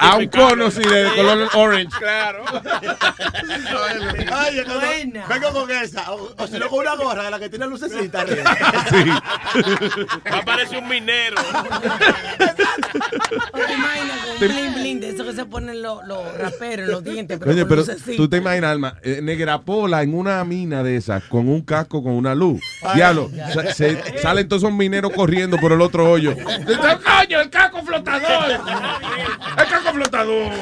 A 0.00 0.16
un 0.16 0.28
cono, 0.28 0.70
sí, 0.70 0.82
de 0.82 1.10
color 1.16 1.48
orange. 1.54 1.98
Claro. 1.98 2.44
Oye, 4.48 4.64
cuando- 4.64 4.80
vengo 5.28 5.52
con 5.52 5.70
esa. 5.70 6.12
O, 6.12 6.34
o 6.36 6.46
si 6.46 6.58
no, 6.58 6.68
con 6.68 6.80
una 6.80 6.94
gorra 6.96 7.24
de 7.24 7.30
la 7.30 7.38
que 7.40 7.48
tiene 7.48 7.66
lucecita 7.66 8.20
arriba. 8.20 8.54
Va 10.32 10.38
a 10.38 10.44
parecer 10.44 10.78
un 10.78 10.88
minero. 10.88 11.36
¿Te 13.66 13.72
imaginas 13.74 14.18
con 14.20 14.30
un 14.32 14.38
bling 14.38 14.74
bling 14.74 15.00
de 15.00 15.10
eso 15.10 15.24
que 15.24 15.32
se 15.32 15.44
ponen 15.44 15.82
los, 15.82 16.04
los 16.06 16.36
raperos 16.38 16.86
en 16.86 16.92
los 16.92 17.04
dientes? 17.04 17.38
Pero 17.38 17.50
Oye, 17.50 17.60
con 17.62 17.68
pero 17.68 17.80
lucecita? 17.82 18.16
tú 18.16 18.28
te 18.28 18.43
imaginas, 18.44 18.70
Alma, 18.72 18.94
eh, 19.02 19.20
Negra 19.22 19.60
Pola 19.62 20.02
en 20.02 20.14
una 20.14 20.44
mina 20.44 20.82
de 20.82 20.96
esas, 20.96 21.22
con 21.24 21.48
un 21.48 21.62
casco, 21.62 22.02
con 22.02 22.12
una 22.12 22.34
luz. 22.34 22.60
Diablo, 22.94 23.30
sa- 23.52 23.72
se- 23.74 24.18
salen 24.18 24.48
todos 24.48 24.62
esos 24.62 24.74
mineros 24.74 25.12
corriendo 25.12 25.56
por 25.58 25.72
el 25.72 25.80
otro 25.80 26.10
hoyo. 26.10 26.34
¡Coño, 26.34 27.40
el 27.42 27.50
casco 27.50 27.82
flotador! 27.82 28.50
¡El 29.58 29.68
casco 29.68 29.92
flotador! 29.92 30.52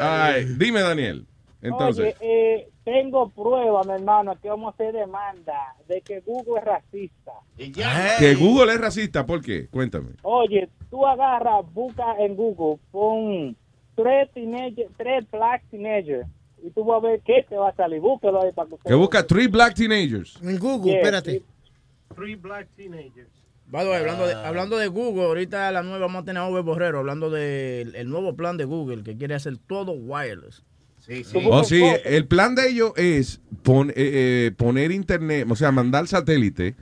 Ay, 0.00 0.44
dime, 0.56 0.80
Daniel. 0.80 1.26
Entonces, 1.60 2.14
Oye, 2.20 2.54
eh, 2.54 2.68
tengo 2.84 3.30
pruebas, 3.30 3.86
mi 3.86 3.94
hermano, 3.94 4.38
que 4.40 4.48
vamos 4.48 4.72
a 4.72 4.74
hacer 4.74 4.94
demanda 4.94 5.74
de 5.88 6.00
que 6.02 6.20
Google 6.20 6.60
es 6.60 6.64
racista. 6.64 7.32
que 7.56 8.34
Google 8.36 8.74
es 8.74 8.80
racista, 8.80 9.26
¿por 9.26 9.42
qué? 9.42 9.66
Cuéntame. 9.68 10.10
Oye, 10.22 10.68
tú 10.88 11.04
agarras, 11.04 11.64
busca 11.72 12.16
en 12.20 12.36
Google, 12.36 12.78
pon 12.92 13.56
tres 13.96 14.30
teenager, 14.32 14.88
tres 14.96 15.28
black 15.30 15.64
teenagers 15.70 16.28
y 16.62 16.70
tú 16.70 16.84
vas 16.84 17.02
a 17.02 17.06
ver 17.06 17.20
qué 17.24 17.44
te 17.48 17.56
va 17.56 17.70
a 17.70 17.74
salir. 17.74 18.00
Búsquelo 18.00 18.42
ahí 18.42 18.52
para 18.52 18.68
que 18.68 18.74
usted 18.74 18.88
Que 18.88 18.94
busca 18.94 19.26
Three 19.26 19.48
Black 19.48 19.74
Teenagers. 19.74 20.38
En 20.42 20.58
Google, 20.58 20.92
Yeah, 20.92 21.00
espérate. 21.00 21.42
Three 22.14 22.36
black 22.36 22.68
teenagers. 22.76 23.28
By 23.66 23.84
the 23.84 23.90
way, 23.90 23.98
hablando, 24.00 24.26
de, 24.26 24.34
hablando 24.34 24.78
de 24.78 24.88
Google, 24.88 25.24
ahorita 25.24 25.70
la 25.72 25.82
nueva 25.82 26.06
vamos 26.06 26.22
a 26.22 26.24
tener 26.24 26.42
a 26.42 26.48
Borrero 26.48 27.00
hablando 27.00 27.28
del 27.28 27.94
el 27.94 28.08
nuevo 28.08 28.34
plan 28.34 28.56
de 28.56 28.64
Google 28.64 29.02
que 29.02 29.16
quiere 29.16 29.34
hacer 29.34 29.58
todo 29.58 29.92
wireless. 29.92 30.64
Sí, 31.08 31.24
Oh, 31.46 31.64
sí, 31.64 31.82
el 32.04 32.26
plan 32.26 32.54
de 32.54 32.68
ellos 32.68 32.92
es 32.96 33.40
pon- 33.62 33.90
eh, 33.90 33.94
eh, 33.96 34.52
poner 34.56 34.92
internet, 34.92 35.46
o 35.50 35.56
sea, 35.56 35.72
mandar 35.72 36.06
satélite 36.06 36.76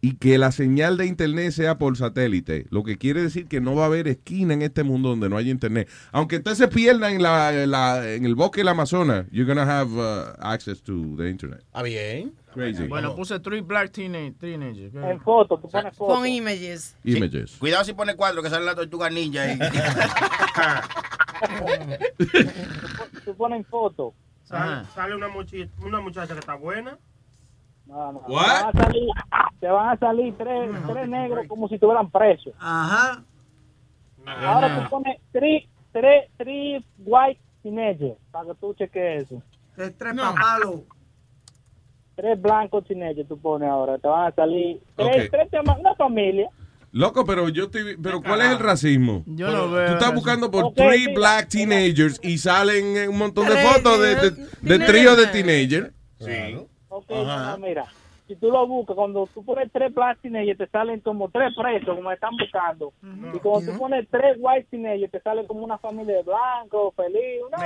y 0.00 0.14
que 0.16 0.38
la 0.38 0.52
señal 0.52 0.96
de 0.96 1.06
internet 1.06 1.50
sea 1.52 1.76
por 1.78 1.96
satélite. 1.96 2.66
Lo 2.70 2.82
que 2.84 2.98
quiere 2.98 3.20
decir 3.22 3.46
que 3.46 3.60
no 3.60 3.74
va 3.74 3.84
a 3.84 3.86
haber 3.86 4.06
esquina 4.08 4.54
en 4.54 4.62
este 4.62 4.82
mundo 4.84 5.08
donde 5.08 5.28
no 5.28 5.36
haya 5.36 5.50
internet. 5.50 5.88
Aunque 6.12 6.36
usted 6.36 6.54
se 6.54 6.68
pierda 6.68 7.10
en, 7.10 7.20
la, 7.22 7.52
en, 7.62 7.70
la- 7.70 8.08
en 8.12 8.24
el 8.24 8.34
bosque 8.36 8.60
del 8.60 8.68
Amazonas, 8.68 9.26
you're 9.32 9.44
gonna 9.52 9.62
have 9.80 9.90
uh, 9.92 10.34
access 10.40 10.82
to 10.82 11.14
the 11.16 11.28
internet. 11.28 11.62
Ah, 11.72 11.82
bien. 11.82 12.32
Crazy. 12.54 12.84
Bueno, 12.88 13.14
puse 13.14 13.38
Three 13.40 13.60
Black 13.60 13.92
Teena- 13.92 14.32
Teenagers. 14.38 14.92
En 14.94 15.20
foto, 15.20 15.58
tú 15.58 15.68
pones 15.68 15.94
foto. 15.96 16.14
Pon 16.14 16.26
images. 16.26 16.96
Images. 17.04 17.52
Cuidado 17.58 17.84
si 17.84 17.92
pone 17.92 18.14
cuatro 18.16 18.42
que 18.42 18.50
sale 18.50 18.64
la 18.64 18.74
tortuga 18.74 19.10
ninja 19.10 19.42
ahí. 19.42 19.58
Tú 23.24 23.34
pones 23.36 23.66
foto. 23.66 24.14
Sale, 24.44 24.86
sale 24.94 25.14
una, 25.14 25.28
muchi- 25.28 25.68
una 25.84 26.00
muchacha 26.00 26.32
que 26.34 26.40
está 26.40 26.54
buena. 26.54 26.98
No? 27.86 28.22
Te 28.26 28.32
van 28.34 28.66
a 28.66 28.72
salir, 28.72 29.08
te 29.60 29.66
van 29.68 29.88
a 29.90 29.96
salir 29.98 30.34
tres, 30.36 30.70
tres 30.86 31.08
negros 31.08 31.46
como 31.48 31.68
si 31.68 31.74
estuvieran 31.74 32.10
presos. 32.10 32.52
Ajá. 32.58 33.22
Ahora 34.26 34.82
tú 34.84 34.90
pones 34.90 35.18
tres, 35.32 35.64
tres, 35.92 36.30
tres 36.36 36.82
white 36.98 37.40
teenagers 37.62 38.18
para 38.30 38.46
que 38.48 38.54
tú 38.56 38.74
cheques 38.74 39.22
eso. 39.24 39.42
Tres, 39.74 39.96
tres 39.96 40.14
papalos. 40.14 40.80
Tres 42.14 42.40
blancos 42.42 42.84
teenagers 42.86 43.28
tú 43.28 43.38
pones 43.38 43.68
ahora. 43.68 43.96
Te 43.98 44.08
van 44.08 44.26
a 44.26 44.34
salir 44.34 44.80
tres, 44.96 45.24
Ok. 45.26 45.30
tres 45.50 45.62
una 45.78 45.94
familia. 45.94 46.50
Loco, 46.92 47.24
pero 47.26 47.48
yo 47.48 47.64
estoy, 47.64 47.96
pero 48.02 48.22
¿cuál 48.22 48.40
es 48.40 48.52
el 48.52 48.58
racismo? 48.58 49.22
Yo 49.26 49.50
no 49.50 49.70
veo 49.70 49.86
Tú 49.88 49.92
estás 49.92 50.14
buscando 50.14 50.50
por 50.50 50.72
three 50.72 51.06
mira, 51.06 51.12
black 51.14 51.48
teenagers 51.48 52.18
y 52.22 52.38
salen 52.38 53.08
un 53.10 53.18
montón 53.18 53.46
de 53.46 53.52
Tres, 53.52 53.68
fotos 53.68 54.00
de, 54.00 54.16
de, 54.16 54.46
de 54.62 54.86
trío 54.86 55.14
de 55.14 55.26
teenagers. 55.26 55.90
Sí. 56.18 56.56
Ok, 56.88 57.10
mira. 57.60 57.86
Si 58.28 58.36
tú 58.36 58.50
lo 58.50 58.66
buscas, 58.66 58.94
cuando 58.94 59.26
tú 59.32 59.42
pones 59.42 59.70
tres 59.72 59.92
black 59.94 60.20
teenagers, 60.20 60.58
te 60.58 60.66
salen 60.68 61.00
como 61.00 61.30
tres 61.30 61.50
presos, 61.56 61.96
como 61.96 62.12
están 62.12 62.36
buscando. 62.36 62.92
Y 63.34 63.38
cuando 63.38 63.72
tú 63.72 63.78
pones 63.78 64.06
tres 64.10 64.36
white 64.38 64.66
teenagers, 64.70 65.10
te 65.10 65.20
sale 65.22 65.46
como 65.46 65.64
una 65.64 65.78
familia 65.78 66.16
de 66.16 66.22
blancos, 66.24 66.94
feliz. 66.94 67.40
Una 67.48 67.58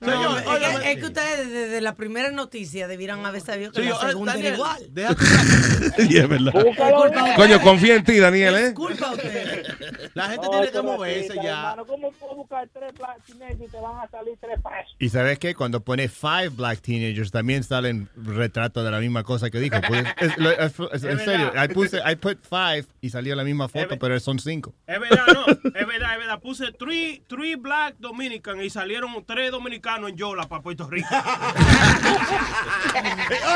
Señor, 0.00 0.38
es, 0.38 0.78
que, 0.80 0.92
es 0.92 0.98
que 0.98 1.04
ustedes 1.04 1.50
desde 1.50 1.80
la 1.82 1.94
primera 1.94 2.30
noticia 2.30 2.88
debieran 2.88 3.24
haber 3.26 3.40
sabido 3.42 3.70
que 3.72 3.82
Sí, 3.82 3.88
la 3.88 3.96
segunda 3.96 4.32
Daniel, 4.32 4.54
era 4.54 4.56
igual. 4.56 6.08
Y 6.10 6.16
es 6.16 6.28
verdad. 6.28 7.34
Coño, 7.36 7.60
confía 7.60 7.96
en 7.96 8.04
ti, 8.04 8.18
Daniel, 8.18 8.54
¿eh? 8.56 8.64
Disculpa 8.66 9.10
usted. 9.12 9.66
La 10.14 10.30
gente 10.30 10.46
No, 10.46 10.50
tiene 10.52 10.68
que 10.68 10.76
no 10.78 10.82
moverse 10.84 11.34
ya. 11.34 11.42
hermano. 11.70 11.86
¿Cómo 11.86 12.10
puedo 12.12 12.36
buscar 12.36 12.68
tres 12.72 12.94
black 12.94 13.22
teenagers 13.26 13.60
y 13.60 13.68
te 13.68 13.80
van 13.80 13.98
a 13.98 14.08
salir 14.08 14.34
tres 14.40 14.58
presos? 14.62 14.96
Y 14.98 15.08
sabes 15.10 15.38
qué, 15.38 15.54
cuando 15.54 15.80
pone 15.80 16.08
five 16.08 16.48
black 16.50 16.80
teenagers 16.80 17.30
también 17.30 17.62
salen 17.62 18.05
retratos 18.16 18.84
de 18.84 18.90
la 18.90 18.98
misma 19.00 19.22
cosa 19.22 19.50
que 19.50 19.58
dijo. 19.58 19.76
Pues, 19.86 20.04
es- 20.18 20.36
lo- 20.38 20.50
es- 20.50 20.74
es- 20.92 21.04
en 21.04 21.18
serio. 21.18 21.52
I, 21.62 21.68
puse, 21.68 22.00
I 22.10 22.16
put 22.16 22.38
five 22.48 22.84
y 23.00 23.10
salió 23.10 23.34
la 23.36 23.44
misma 23.44 23.68
foto, 23.68 23.98
pero 23.98 24.18
son 24.20 24.38
cinco. 24.38 24.74
Es 24.86 25.00
verdad, 25.00 25.24
no. 25.32 25.46
Es 25.46 25.86
verdad, 25.86 26.12
es 26.14 26.18
verdad. 26.18 26.40
Puse 26.40 26.72
three, 26.72 27.22
three 27.28 27.56
black 27.56 27.96
dominican 27.98 28.60
y 28.62 28.70
salieron 28.70 29.10
tres 29.26 29.50
dominicanos 29.50 30.10
en 30.10 30.16
Yola 30.16 30.48
para 30.48 30.62
Puerto 30.62 30.88
Rico. 30.88 31.08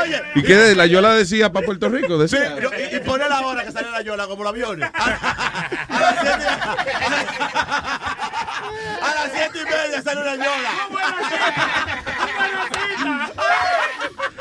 Oye, 0.01 0.21
¿Y 0.35 0.43
qué 0.43 0.55
de 0.55 0.75
la 0.75 0.85
Yola 0.85 1.13
decía 1.13 1.51
para 1.51 1.65
Puerto 1.65 1.89
Rico? 1.89 2.15
Sí, 2.27 2.37
Decía. 2.37 2.55
y, 2.91 2.95
y 2.95 2.99
pone 2.99 3.27
la 3.29 3.41
hora 3.41 3.63
que 3.63 3.71
sale 3.71 3.89
la 3.91 4.01
yola 4.01 4.27
como 4.27 4.43
los 4.43 4.51
aviones. 4.53 4.89
A, 4.93 5.09
las 5.99 6.19
siete, 6.21 6.45
a 9.01 9.13
las 9.15 9.31
siete 9.33 9.59
y 9.59 9.63
media 9.65 10.01
sale 10.01 10.21
una 10.21 10.35
yola. 10.35 10.71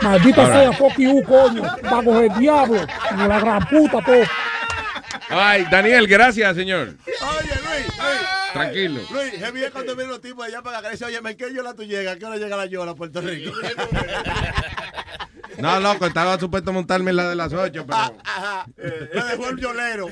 Maldita 0.02 0.46
sea 0.46 0.72
fuck 0.72 0.96
you, 0.98 1.22
coño. 1.24 1.62
Va 1.62 1.98
a 1.98 2.02
coger 2.02 2.32
diablo. 2.38 2.86
Como 3.08 3.26
la 3.26 3.40
gran 3.40 3.66
puta, 3.66 4.02
todo. 4.04 4.22
Ay, 5.28 5.66
Daniel, 5.70 6.06
gracias, 6.06 6.56
señor. 6.56 6.88
Oye, 7.06 7.54
Luis, 7.62 7.86
Luis. 7.86 8.52
Tranquilo. 8.52 9.00
Luis, 9.12 9.34
es 9.34 9.52
bien 9.52 9.70
cuando 9.70 9.94
vienen 9.94 10.10
los 10.12 10.20
tipos 10.20 10.44
allá 10.44 10.62
para 10.62 10.78
acá. 10.78 10.90
Dice, 10.90 11.04
oye, 11.04 11.18
¿en 11.24 11.36
qué 11.36 11.54
yola 11.54 11.74
tú 11.74 11.84
llegas? 11.84 12.16
¿A 12.16 12.18
qué 12.18 12.24
hora 12.24 12.36
llega 12.36 12.56
la 12.56 12.66
yola 12.66 12.92
a 12.92 12.94
Puerto 12.94 13.20
Rico? 13.20 13.52
No, 15.58 15.78
loco, 15.78 16.06
estaba 16.06 16.38
supuesto 16.38 16.72
montarme 16.72 17.10
en 17.10 17.16
la 17.16 17.28
de 17.28 17.36
las 17.36 17.52
8, 17.52 17.84
pero. 17.86 17.98
Ajá. 18.24 18.64
Le 18.78 19.22
dejó 19.24 19.50
el 19.50 19.58
yolero. 19.58 20.06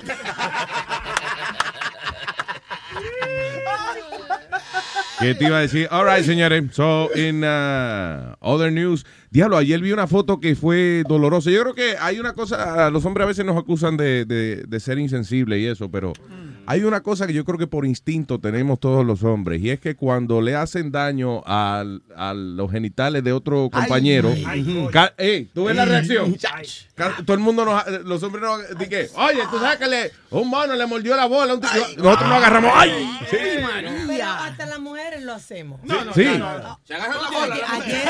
¿Qué 5.19 5.35
te 5.35 5.45
iba 5.47 5.59
a 5.59 5.61
decir? 5.61 5.89
All 5.91 6.05
right, 6.05 6.25
señores. 6.25 6.65
So, 6.73 7.11
in 7.15 7.45
uh, 7.45 8.35
other 8.41 8.71
news. 8.71 9.05
Diablo, 9.31 9.59
ayer 9.59 9.81
vi 9.81 9.93
una 9.93 10.07
foto 10.07 10.41
que 10.41 10.57
fue 10.57 11.03
dolorosa. 11.07 11.51
Yo 11.51 11.61
creo 11.63 11.75
que 11.75 11.97
hay 12.01 12.19
una 12.19 12.33
cosa. 12.33 12.91
Los 12.91 13.05
hombres 13.05 13.25
a 13.25 13.29
veces 13.29 13.45
nos 13.45 13.57
acusan 13.59 13.97
de, 13.97 14.25
de- 14.25 14.65
de 14.67 14.81
ser 14.81 14.99
insensibles 14.99 15.61
y 15.61 15.67
eso, 15.67 15.91
pero 15.91 16.15
hay 16.71 16.85
una 16.85 17.01
cosa 17.03 17.27
que 17.27 17.33
yo 17.33 17.47
creo 17.47 17.57
que 17.59 17.67
por 17.67 17.87
instinto 17.87 18.39
tenemos 18.39 18.79
todos 18.79 19.05
los 19.05 19.23
hombres. 19.25 19.63
Y 19.63 19.71
es 19.71 19.81
que 19.81 19.97
cuando 19.97 20.43
le 20.43 20.55
hacen 20.55 20.93
daño 20.93 21.43
al- 21.47 22.03
a, 22.15 22.35
los 22.35 22.71
genitales 22.71 23.25
de 23.25 23.33
otro 23.33 23.71
compañero. 23.71 24.35
ca- 24.93 25.15
ey, 25.17 25.47
¿Tú 25.55 25.65
ves 25.65 25.75
la 25.77 25.87
reacción? 25.87 26.37
Ca- 26.95 27.17
Todo 27.25 27.35
el 27.35 27.41
mundo, 27.41 27.65
nos, 27.65 27.87
los 28.05 28.23
hombres 28.23 28.45
nos. 28.45 28.79
Dije, 28.79 29.09
oye, 29.15 29.41
tú 29.51 29.59
sabes 29.59 29.79
que 29.79 29.87
le, 29.87 30.13
un 30.31 30.49
mono 30.51 30.75
le 30.75 30.85
mordió 30.87 31.17
la 31.17 31.25
bola. 31.27 31.55
un 31.55 31.61
tío". 31.61 31.71
nosotros 31.97 32.29
nos 32.29 32.39
agarramos. 32.39 32.71
¡Ay! 32.75 33.19
Pero 33.31 34.25
hasta 34.27 34.67
las 34.67 34.79
mujeres 34.81 35.23
lo 35.23 35.33
hacemos. 35.35 35.81
Sí. 36.15 36.25
Se 36.25 36.29
Oye, 36.31 37.63
ayer, 37.71 38.09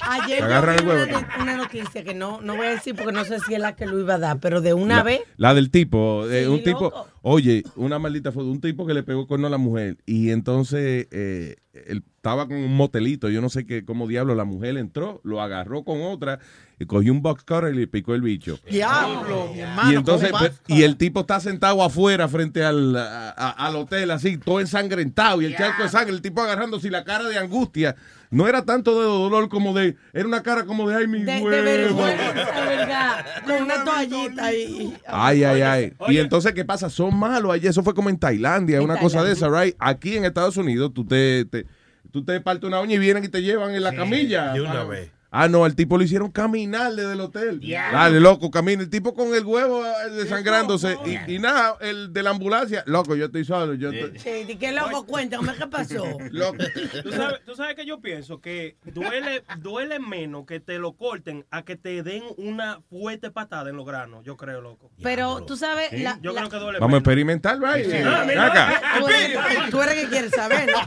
ayer 0.00 0.38
Se 0.38 0.44
agarran 0.44 0.78
el 0.78 0.84
una, 0.84 0.94
huevo. 0.94 1.18
una 1.40 1.56
noticia 1.56 2.04
que 2.04 2.14
no, 2.14 2.40
no 2.40 2.56
voy 2.56 2.66
a 2.66 2.70
decir 2.70 2.94
porque 2.94 3.12
no 3.12 3.24
sé 3.24 3.38
si 3.40 3.54
es 3.54 3.60
la 3.60 3.74
que 3.74 3.86
lo 3.86 3.98
iba 3.98 4.14
a 4.14 4.18
dar, 4.18 4.38
pero 4.38 4.60
de 4.60 4.74
una 4.74 4.96
La, 4.98 5.02
vez. 5.02 5.20
la 5.36 5.54
del 5.54 5.70
tipo, 5.70 6.26
eh, 6.28 6.42
Sí, 6.44 6.46
un 6.48 6.62
tipo. 6.62 7.06
Oye, 7.22 7.62
una 7.76 7.98
maldita 7.98 8.32
foto, 8.32 8.46
un 8.50 8.60
tipo 8.60 8.86
que 8.86 8.94
le 8.94 9.02
pegó 9.02 9.26
cuerno 9.26 9.46
a 9.46 9.50
la 9.50 9.58
mujer 9.58 9.98
y 10.06 10.30
entonces 10.30 11.06
eh, 11.10 11.56
él 11.86 12.02
estaba 12.16 12.46
con 12.46 12.56
un 12.56 12.76
motelito, 12.76 13.28
yo 13.28 13.40
no 13.40 13.48
sé 13.48 13.66
qué, 13.66 13.84
cómo 13.84 14.06
diablo, 14.06 14.34
la 14.34 14.44
mujer 14.44 14.76
entró, 14.76 15.20
lo 15.24 15.40
agarró 15.40 15.84
con 15.84 16.02
otra, 16.02 16.38
y 16.78 16.84
cogió 16.86 17.12
un 17.12 17.22
box 17.22 17.42
cutter 17.44 17.72
y 17.74 17.78
le 17.78 17.86
picó 17.86 18.14
el 18.14 18.20
bicho. 18.22 18.58
Diablo, 18.70 19.50
mi 19.54 19.60
hermano. 19.60 19.92
y 19.92 19.96
entonces, 19.96 20.30
pues, 20.30 20.60
y 20.66 20.82
el 20.82 20.96
tipo 20.96 21.20
está 21.20 21.40
sentado 21.40 21.82
afuera 21.82 22.28
frente 22.28 22.62
al, 22.64 22.96
a- 22.96 23.30
a- 23.30 23.50
al 23.66 23.76
hotel, 23.76 24.10
así, 24.10 24.36
todo 24.38 24.60
ensangrentado, 24.60 25.40
y 25.42 25.46
el 25.46 25.56
charco 25.56 25.82
de 25.82 25.88
sangre, 25.88 26.12
el 26.14 26.22
tipo 26.22 26.42
agarrándose 26.42 26.88
y 26.88 26.90
la 26.90 27.04
cara 27.04 27.28
de 27.28 27.38
angustia. 27.38 27.96
No 28.30 28.46
era 28.46 28.64
tanto 28.64 28.98
de 29.00 29.06
dolor 29.06 29.48
como 29.48 29.74
de, 29.74 29.96
era 30.12 30.26
una 30.28 30.42
cara 30.42 30.64
como 30.64 30.88
de, 30.88 30.94
ay, 30.94 31.08
mi 31.08 31.18
De, 31.24 31.32
de 31.32 31.40
huevo". 31.42 31.64
vergüenza, 31.64 32.60
¿verdad? 32.68 33.24
Con 33.44 33.62
una 33.64 33.84
toallita 33.84 34.52
y. 34.54 34.94
Ay, 35.06 35.42
ay, 35.44 35.62
ay. 35.62 35.92
Y 36.08 36.18
entonces, 36.18 36.52
¿qué 36.52 36.64
pasa? 36.64 36.88
Son 36.90 37.14
malos 37.16 37.52
allí. 37.52 37.66
Eso 37.66 37.82
fue 37.82 37.92
como 37.92 38.08
en 38.08 38.18
Tailandia, 38.18 38.76
En 38.78 38.84
una 38.84 38.98
cosa 38.98 39.24
de 39.24 39.32
esa, 39.32 39.48
right? 39.48 39.74
Aquí 39.80 40.16
en 40.16 40.24
Estados 40.24 40.56
Unidos, 40.56 40.92
tú 40.94 41.04
te, 41.04 41.44
te- 41.46 41.66
tú 42.12 42.24
te 42.24 42.40
partes 42.40 42.68
una 42.68 42.80
uña 42.80 42.94
y 42.94 42.98
vienen 42.98 43.24
y 43.24 43.28
te 43.28 43.42
llevan 43.42 43.74
en 43.74 43.82
la 43.82 43.94
camilla. 43.94 44.52
de 44.52 44.60
una 44.60 44.84
vez. 44.84 45.10
Ah, 45.32 45.46
no, 45.46 45.64
al 45.64 45.76
tipo 45.76 45.96
lo 45.96 46.02
hicieron 46.02 46.30
caminar 46.32 46.92
desde 46.92 47.12
el 47.12 47.20
hotel. 47.20 47.60
Dale, 47.60 48.18
loco, 48.18 48.50
camina. 48.50 48.82
El 48.82 48.90
tipo 48.90 49.14
con 49.14 49.32
el 49.32 49.44
huevo 49.44 49.84
eh, 49.86 50.10
desangrándose. 50.16 50.96
Y, 51.06 51.34
y 51.34 51.38
nada, 51.38 51.76
el 51.80 52.12
de 52.12 52.22
la 52.24 52.30
ambulancia. 52.30 52.82
Loco, 52.86 53.14
yo 53.14 53.26
estoy 53.26 53.44
solo. 53.44 53.74
Yo 53.74 53.90
estoy- 53.92 54.18
Sí, 54.18 54.44
¿de 54.44 54.58
qué 54.58 54.72
loco? 54.72 55.06
Cuéntame 55.06 55.52
qué 55.56 55.66
pasó. 55.68 56.02
¿Tú 57.04 57.12
sabes, 57.12 57.44
tú 57.46 57.54
sabes 57.54 57.76
que 57.76 57.86
yo 57.86 58.00
pienso 58.00 58.40
que 58.40 58.76
duele, 58.92 59.44
duele 59.58 60.00
menos 60.00 60.46
que 60.46 60.58
te 60.58 60.78
lo 60.80 60.94
corten 60.94 61.46
a 61.52 61.62
que 61.64 61.76
te 61.76 62.02
den 62.02 62.24
una 62.36 62.80
fuerte 62.90 63.30
patada 63.30 63.70
en 63.70 63.76
los 63.76 63.86
granos, 63.86 64.24
yo 64.24 64.36
creo, 64.36 64.60
loco. 64.60 64.90
Pero 65.02 65.44
tú 65.44 65.56
sabes. 65.56 65.92
La, 65.92 66.18
Yo 66.20 66.32
la- 66.32 66.40
creo 66.40 66.50
que 66.50 66.56
duele 66.58 66.78
Vamos 66.80 66.88
a 66.88 66.98
menos. 66.98 67.00
experimentar, 67.02 67.60
right? 67.60 67.86
Sí. 67.88 67.96
Ah, 68.04 68.24
mira, 68.26 68.46
acá. 68.46 68.82
Tú 68.98 69.06
eres, 69.08 69.38
tú 69.70 69.82
eres 69.82 69.94
que 69.94 70.08
quieres 70.08 70.30
saber, 70.32 70.68
¿no? 70.72 70.78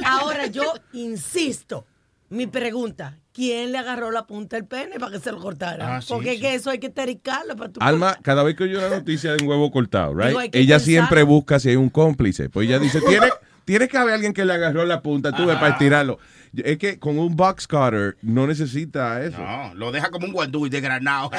Ahora 0.06 0.46
yo 0.46 0.72
insisto, 0.92 1.84
mi 2.28 2.46
pregunta, 2.46 3.18
¿quién 3.32 3.72
le 3.72 3.78
agarró 3.78 4.10
la 4.10 4.26
punta 4.26 4.56
del 4.56 4.66
pene 4.66 4.98
para 4.98 5.12
que 5.12 5.18
se 5.18 5.32
lo 5.32 5.40
cortara? 5.40 5.96
Ah, 5.96 6.02
sí, 6.02 6.08
Porque 6.12 6.34
es 6.34 6.40
que 6.40 6.54
eso 6.54 6.70
hay 6.70 6.78
que 6.78 6.90
tericarlo 6.90 7.56
para 7.56 7.72
tu 7.72 7.80
Alma, 7.80 8.18
cada 8.22 8.42
vez 8.42 8.56
que 8.56 8.64
oye 8.64 8.76
una 8.76 8.88
noticia 8.88 9.34
de 9.34 9.42
un 9.42 9.48
huevo 9.48 9.70
cortado, 9.70 10.14
right? 10.14 10.28
Digo, 10.28 10.40
ella 10.40 10.50
pensar. 10.52 10.80
siempre 10.80 11.22
busca 11.22 11.58
si 11.58 11.70
hay 11.70 11.76
un 11.76 11.90
cómplice. 11.90 12.48
Pues 12.48 12.68
ella 12.68 12.78
dice, 12.78 13.00
tiene, 13.00 13.28
tiene 13.64 13.88
que 13.88 13.98
haber 13.98 14.14
alguien 14.14 14.32
que 14.32 14.44
le 14.44 14.52
agarró 14.52 14.84
la 14.84 15.02
punta, 15.02 15.32
tú 15.32 15.46
ves, 15.46 15.56
para 15.56 15.72
estirarlo. 15.72 16.18
Es 16.54 16.76
que 16.76 16.98
con 16.98 17.18
un 17.18 17.34
box 17.34 17.66
cutter 17.66 18.16
no 18.20 18.46
necesita 18.46 19.22
eso. 19.22 19.38
No, 19.38 19.74
lo 19.74 19.90
deja 19.90 20.10
como 20.10 20.26
un 20.26 20.32
guandú 20.32 20.66
y 20.66 20.68
de 20.68 20.80
granado. 20.80 21.30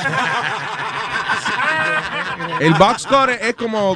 El 2.60 2.74
box 2.74 3.06
cutter 3.06 3.40
es 3.42 3.54
como 3.56 3.96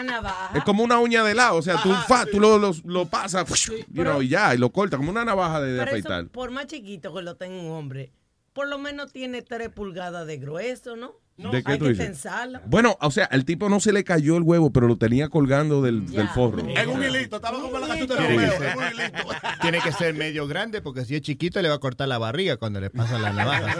Una 0.00 0.12
navaja. 0.12 0.58
es 0.58 0.64
como 0.64 0.82
una 0.82 0.98
uña 0.98 1.22
de 1.22 1.34
lado, 1.34 1.56
o 1.56 1.62
sea, 1.62 1.82
tú, 1.82 1.92
fa, 2.08 2.26
tú 2.26 2.40
lo, 2.40 2.58
lo, 2.58 2.72
lo 2.84 3.06
pasas, 3.06 3.46
you 3.66 4.02
know, 4.02 4.22
y 4.22 4.28
ya, 4.28 4.54
y 4.54 4.58
lo 4.58 4.70
cortas 4.70 4.98
como 4.98 5.10
una 5.10 5.24
navaja 5.24 5.60
de, 5.60 5.72
de 5.72 5.82
afeitar. 5.82 6.22
eso, 6.22 6.32
por 6.32 6.50
más 6.50 6.66
chiquito 6.66 7.14
que 7.14 7.22
lo 7.22 7.36
tenga 7.36 7.60
un 7.62 7.70
hombre, 7.70 8.12
por 8.52 8.68
lo 8.68 8.78
menos 8.78 9.12
tiene 9.12 9.42
tres 9.42 9.68
pulgadas 9.70 10.26
de 10.26 10.38
grueso, 10.38 10.96
¿no? 10.96 11.14
¿De 11.48 11.62
qué 11.62 11.72
hay 11.72 11.78
tú 11.78 11.86
que 11.86 11.92
dices? 11.92 12.28
Bueno, 12.66 12.98
o 13.00 13.10
sea, 13.10 13.24
al 13.24 13.44
tipo 13.44 13.68
no 13.70 13.80
se 13.80 13.92
le 13.92 14.04
cayó 14.04 14.36
el 14.36 14.42
huevo, 14.42 14.70
pero 14.72 14.86
lo 14.86 14.98
tenía 14.98 15.28
colgando 15.28 15.80
del, 15.80 16.06
del 16.06 16.28
forro. 16.28 16.58
En 16.68 16.88
un 16.90 17.02
hilito, 17.02 17.36
estaba 17.36 17.60
como 17.60 17.78
la 17.78 17.86
gatuta 17.86 18.16
de 18.16 18.50
ser, 18.50 18.62
En 18.62 18.78
un 18.78 18.84
hilito. 18.84 19.28
tiene 19.62 19.80
que 19.80 19.92
ser 19.92 20.14
medio 20.14 20.46
grande 20.46 20.82
porque 20.82 21.04
si 21.04 21.14
es 21.14 21.22
chiquito 21.22 21.62
le 21.62 21.70
va 21.70 21.76
a 21.76 21.78
cortar 21.78 22.08
la 22.08 22.18
barriga 22.18 22.58
cuando 22.58 22.80
le 22.80 22.90
pasan 22.90 23.22
la 23.22 23.32
navaja. 23.32 23.74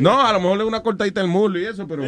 No, 0.00 0.26
a 0.26 0.32
lo 0.32 0.40
mejor 0.40 0.58
le 0.58 0.64
da 0.64 0.68
una 0.68 0.82
cortadita 0.82 1.20
el 1.20 1.28
muslo 1.28 1.60
y 1.60 1.66
eso, 1.66 1.86
pero... 1.86 2.02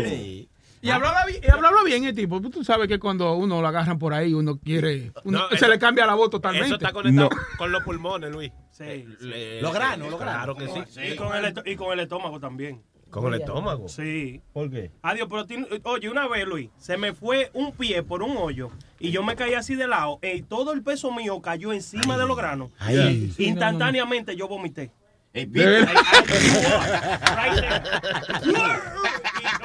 Y 0.82 0.88
hablaba, 0.90 1.20
y 1.30 1.50
hablaba 1.50 1.84
bien 1.84 2.04
el 2.04 2.14
tipo. 2.14 2.40
Tú 2.40 2.64
sabes 2.64 2.88
que 2.88 2.98
cuando 2.98 3.34
uno 3.34 3.60
lo 3.60 3.68
agarran 3.68 3.98
por 3.98 4.14
ahí, 4.14 4.32
uno 4.32 4.58
quiere. 4.58 5.12
uno- 5.24 5.46
No, 5.50 5.56
se 5.56 5.68
le 5.68 5.78
cambia 5.78 6.06
la 6.06 6.14
voz 6.14 6.30
totalmente. 6.30 6.66
Eso 6.68 6.76
está 6.76 6.92
conectado 6.92 7.28
No. 7.28 7.36
con 7.58 7.70
los 7.70 7.82
pulmones, 7.82 8.30
Luis. 8.30 8.50
Sí. 8.70 9.04
Le- 9.20 9.60
Los 9.60 9.74
granos, 9.74 10.10
los 10.10 10.20
Claro 10.20 10.54
granos. 10.54 10.86
que 10.86 10.92
sí. 10.92 11.12
Y, 11.12 11.16
con 11.16 11.36
el, 11.36 11.44
esto- 11.44 11.62
y 11.66 11.76
con 11.76 11.92
el 11.92 12.00
estómago 12.00 12.40
también. 12.40 12.82
¿Con 13.10 13.34
el 13.34 13.40
estómago? 13.40 13.88
Sí. 13.88 14.40
¿Por 14.52 14.70
qué? 14.70 14.92
Adiós, 15.02 15.26
pero 15.28 15.44
tiene- 15.44 15.66
oye, 15.82 16.08
una 16.08 16.28
vez, 16.28 16.46
Luis, 16.46 16.70
se 16.78 16.96
me 16.96 17.12
fue 17.12 17.50
un 17.54 17.72
pie 17.72 18.02
por 18.04 18.22
un 18.22 18.36
hoyo 18.36 18.70
y 19.00 19.10
yo 19.10 19.22
me 19.24 19.34
caí 19.36 19.54
así 19.54 19.74
de 19.74 19.88
lado 19.88 20.18
y 20.22 20.42
todo 20.42 20.72
el 20.72 20.82
peso 20.82 21.10
mío 21.12 21.42
cayó 21.42 21.72
encima 21.72 22.16
de 22.16 22.24
los 22.26 22.36
granos. 22.36 22.70
Ay. 22.78 23.34
Y 23.36 23.44
instantáneamente 23.46 24.36
yo 24.36 24.46
vomité. 24.48 24.92
¿De 25.32 25.44
verdad? 25.46 25.92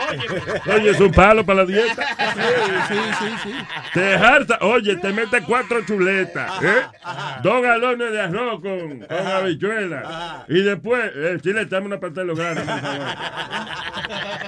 Oye, 0.75 0.89
es 0.91 0.99
un 0.99 1.11
palo 1.11 1.45
para 1.45 1.63
la 1.63 1.65
dieta. 1.65 2.05
Sí, 2.87 2.95
sí, 3.19 3.25
sí. 3.43 3.53
Te 3.93 4.13
harta. 4.15 4.59
Oye, 4.61 4.95
te 4.97 5.11
mete 5.13 5.41
cuatro 5.43 5.83
chuletas. 5.85 6.61
¿eh? 6.63 6.81
Dos 7.43 7.61
galones 7.61 8.11
de 8.11 8.21
arroz 8.21 8.61
con, 8.61 8.99
con 8.99 9.27
habichuela. 9.27 10.45
Y 10.47 10.61
después, 10.61 11.11
el 11.15 11.41
chile 11.41 11.61
está 11.63 11.79
una 11.79 11.99
parte 11.99 12.21
de 12.21 12.25
los 12.25 12.37
granos. 12.37 12.63
por 12.63 12.79
favor. 12.79 13.05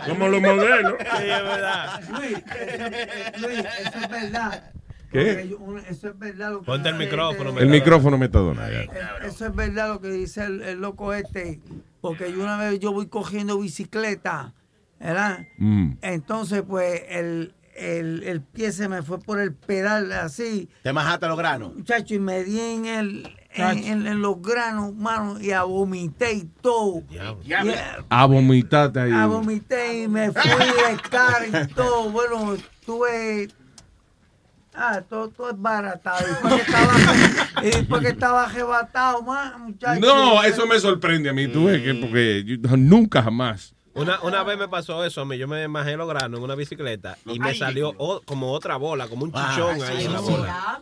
Como 0.07 0.27
los 0.29 0.41
modelos. 0.41 0.93
Sí, 0.99 1.23
es 1.23 1.43
verdad. 1.43 2.01
Luis, 2.11 2.37
eso, 2.37 3.47
Luis, 3.47 3.59
eso 3.59 3.99
es 4.01 4.09
verdad. 4.09 4.63
¿Qué? 5.11 5.47
Yo- 5.49 5.77
eso 5.89 6.09
es 6.09 6.19
verdad 6.19 6.51
lo 6.51 6.59
que 6.59 6.65
Ponte 6.65 6.89
el 6.89 6.95
micrófono, 6.95 7.49
este- 7.51 7.63
El 7.63 7.69
micrófono 7.69 8.17
metadona. 8.17 8.69
ya. 8.69 8.81
Eh, 8.81 8.89
Eso 9.23 9.45
es 9.45 9.55
verdad 9.55 9.87
lo 9.87 10.01
que 10.01 10.09
dice 10.09 10.43
el, 10.43 10.61
el 10.61 10.81
loco 10.81 11.13
este. 11.13 11.61
Porque 12.01 12.31
yo 12.31 12.43
una 12.43 12.57
vez 12.57 12.79
yo 12.79 12.91
voy 12.91 13.07
cogiendo 13.07 13.57
bicicleta, 13.57 14.53
¿verdad? 14.99 15.45
Mm. 15.57 15.91
Entonces, 16.01 16.63
pues, 16.67 17.01
el, 17.09 17.53
el, 17.75 18.23
el 18.23 18.41
pie 18.41 18.71
se 18.71 18.87
me 18.89 19.01
fue 19.03 19.19
por 19.19 19.39
el 19.39 19.53
pedal 19.53 20.11
así. 20.11 20.69
Te 20.83 20.93
majaste 20.93 21.27
los 21.27 21.37
granos. 21.37 21.75
Muchacho, 21.75 22.15
y 22.15 22.19
me 22.19 22.43
di 22.43 22.59
en 22.59 22.85
el 22.85 23.37
en, 23.53 23.57
Chacho. 23.63 23.79
en- 23.87 24.07
en 24.07 24.21
los 24.21 24.41
granos, 24.41 24.93
mano, 24.95 25.39
y 25.39 25.51
a 25.51 25.63
vomité 25.63 26.33
y 26.33 26.43
todo. 26.61 27.03
Y 27.43 27.53
a, 27.53 27.97
A 28.09 28.25
vomitarte 28.25 28.99
ahí. 28.99 29.11
a 29.11 29.25
vomité 29.25 30.03
y 30.03 30.07
me 30.07 30.31
fui 30.31 30.41
de 30.51 30.97
cara 31.09 31.45
y 31.63 31.67
todo. 31.73 32.09
Bueno, 32.11 32.53
estuve. 32.53 33.47
Ah, 34.79 35.01
todo, 35.09 35.29
todo 35.29 35.49
es 35.49 35.59
baratado. 35.59 36.19
Y 36.23 36.29
después 36.29 36.53
que 36.53 36.61
estaba, 36.61 36.93
y 37.63 37.65
después 37.71 38.01
que 38.03 38.07
estaba 38.09 38.43
arrebatado, 38.43 39.23
más, 39.23 39.57
muchacho. 39.59 39.99
No, 40.01 40.43
eso 40.43 40.67
me 40.67 40.79
sorprende 40.79 41.29
a 41.29 41.33
mí, 41.33 41.47
tú 41.47 41.65
ves 41.65 41.81
que 41.81 41.95
porque 41.95 42.43
yo- 42.45 42.77
nunca 42.77 43.23
jamás. 43.23 43.73
Una, 43.97 44.19
una 44.21 44.43
vez 44.43 44.57
me 44.57 44.67
pasó 44.67 45.03
eso 45.03 45.21
a 45.21 45.25
mí. 45.25 45.37
Yo 45.37 45.47
me 45.47 45.67
majé 45.67 45.97
los 45.97 46.07
granos 46.07 46.37
en 46.37 46.43
una 46.43 46.55
bicicleta 46.55 47.17
y 47.25 47.39
me 47.39 47.49
Ay. 47.49 47.57
salió 47.57 47.93
o- 47.97 48.21
como 48.25 48.51
otra 48.51 48.77
bola, 48.77 49.07
como 49.07 49.23
un 49.25 49.31
Ah, 49.33 49.49
chichón 49.55 49.81
ahí 49.83 50.05
en 50.05 50.13
la 50.13 50.19
bola. 50.19 50.81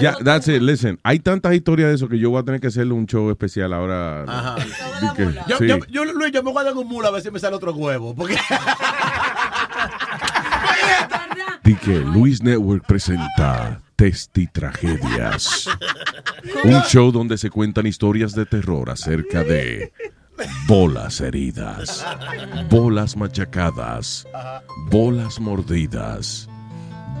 Ya, 0.00 0.16
that's 0.24 0.48
it. 0.48 0.62
Listen, 0.62 0.98
hay 1.02 1.18
tantas 1.18 1.52
historias 1.54 1.88
de 1.90 1.94
eso 1.96 2.08
que 2.08 2.18
yo 2.18 2.30
voy 2.30 2.40
a 2.40 2.44
tener 2.44 2.60
que 2.60 2.68
hacerle 2.68 2.92
un 2.94 3.06
show 3.06 3.30
especial 3.30 3.72
ahora. 3.72 4.22
Ajá. 4.24 4.56
Y 5.02 5.14
que- 5.16 5.34
Yo, 5.48 5.58
sí. 5.58 5.66
yo, 5.66 5.78
yo, 5.90 6.04
Luis, 6.04 6.32
yo 6.32 6.42
me 6.42 6.52
voy 6.52 6.60
a 6.60 6.64
dar 6.64 6.74
un 6.74 6.86
mulo 6.86 7.08
a 7.08 7.10
ver 7.10 7.22
si 7.22 7.30
me 7.30 7.38
sale 7.40 7.56
otro 7.56 7.72
huevo. 7.72 8.14
Porque 8.14 8.36
Di 11.64 11.74
que 11.76 11.98
Luis 11.98 12.42
Network 12.42 12.84
presenta 12.86 13.80
Testi 13.96 14.46
Tragedias. 14.48 15.66
Un 16.64 16.82
show 16.82 17.10
donde 17.10 17.38
se 17.38 17.48
cuentan 17.50 17.86
historias 17.86 18.34
de 18.34 18.44
terror 18.44 18.90
acerca 18.90 19.42
de 19.42 19.92
bolas 20.66 21.20
heridas, 21.20 22.04
bolas 22.68 23.16
machacadas, 23.16 24.26
bolas 24.90 25.40
mordidas, 25.40 26.48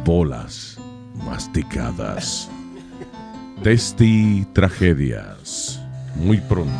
bolas 0.04 0.78
masticadas. 1.14 2.50
Testi 3.62 4.46
Tragedias. 4.52 5.80
Muy 6.16 6.38
pronto. 6.38 6.70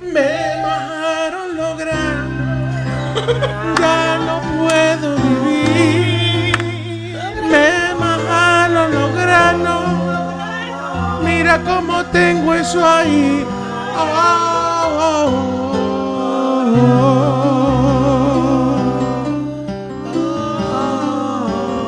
Me 0.00 0.62
bajaron 0.62 1.56
los 1.56 1.78
granos, 1.78 3.26
ya 3.78 4.18
no 4.26 4.40
puedo 4.58 5.16
vivir. 5.16 6.56
Me 7.50 7.94
bajaron 7.98 8.92
los 8.92 9.14
granos, 9.14 10.01
mira 11.42 11.60
cómo 11.64 12.04
tengo 12.06 12.54
eso 12.54 12.86
ahí. 12.86 13.44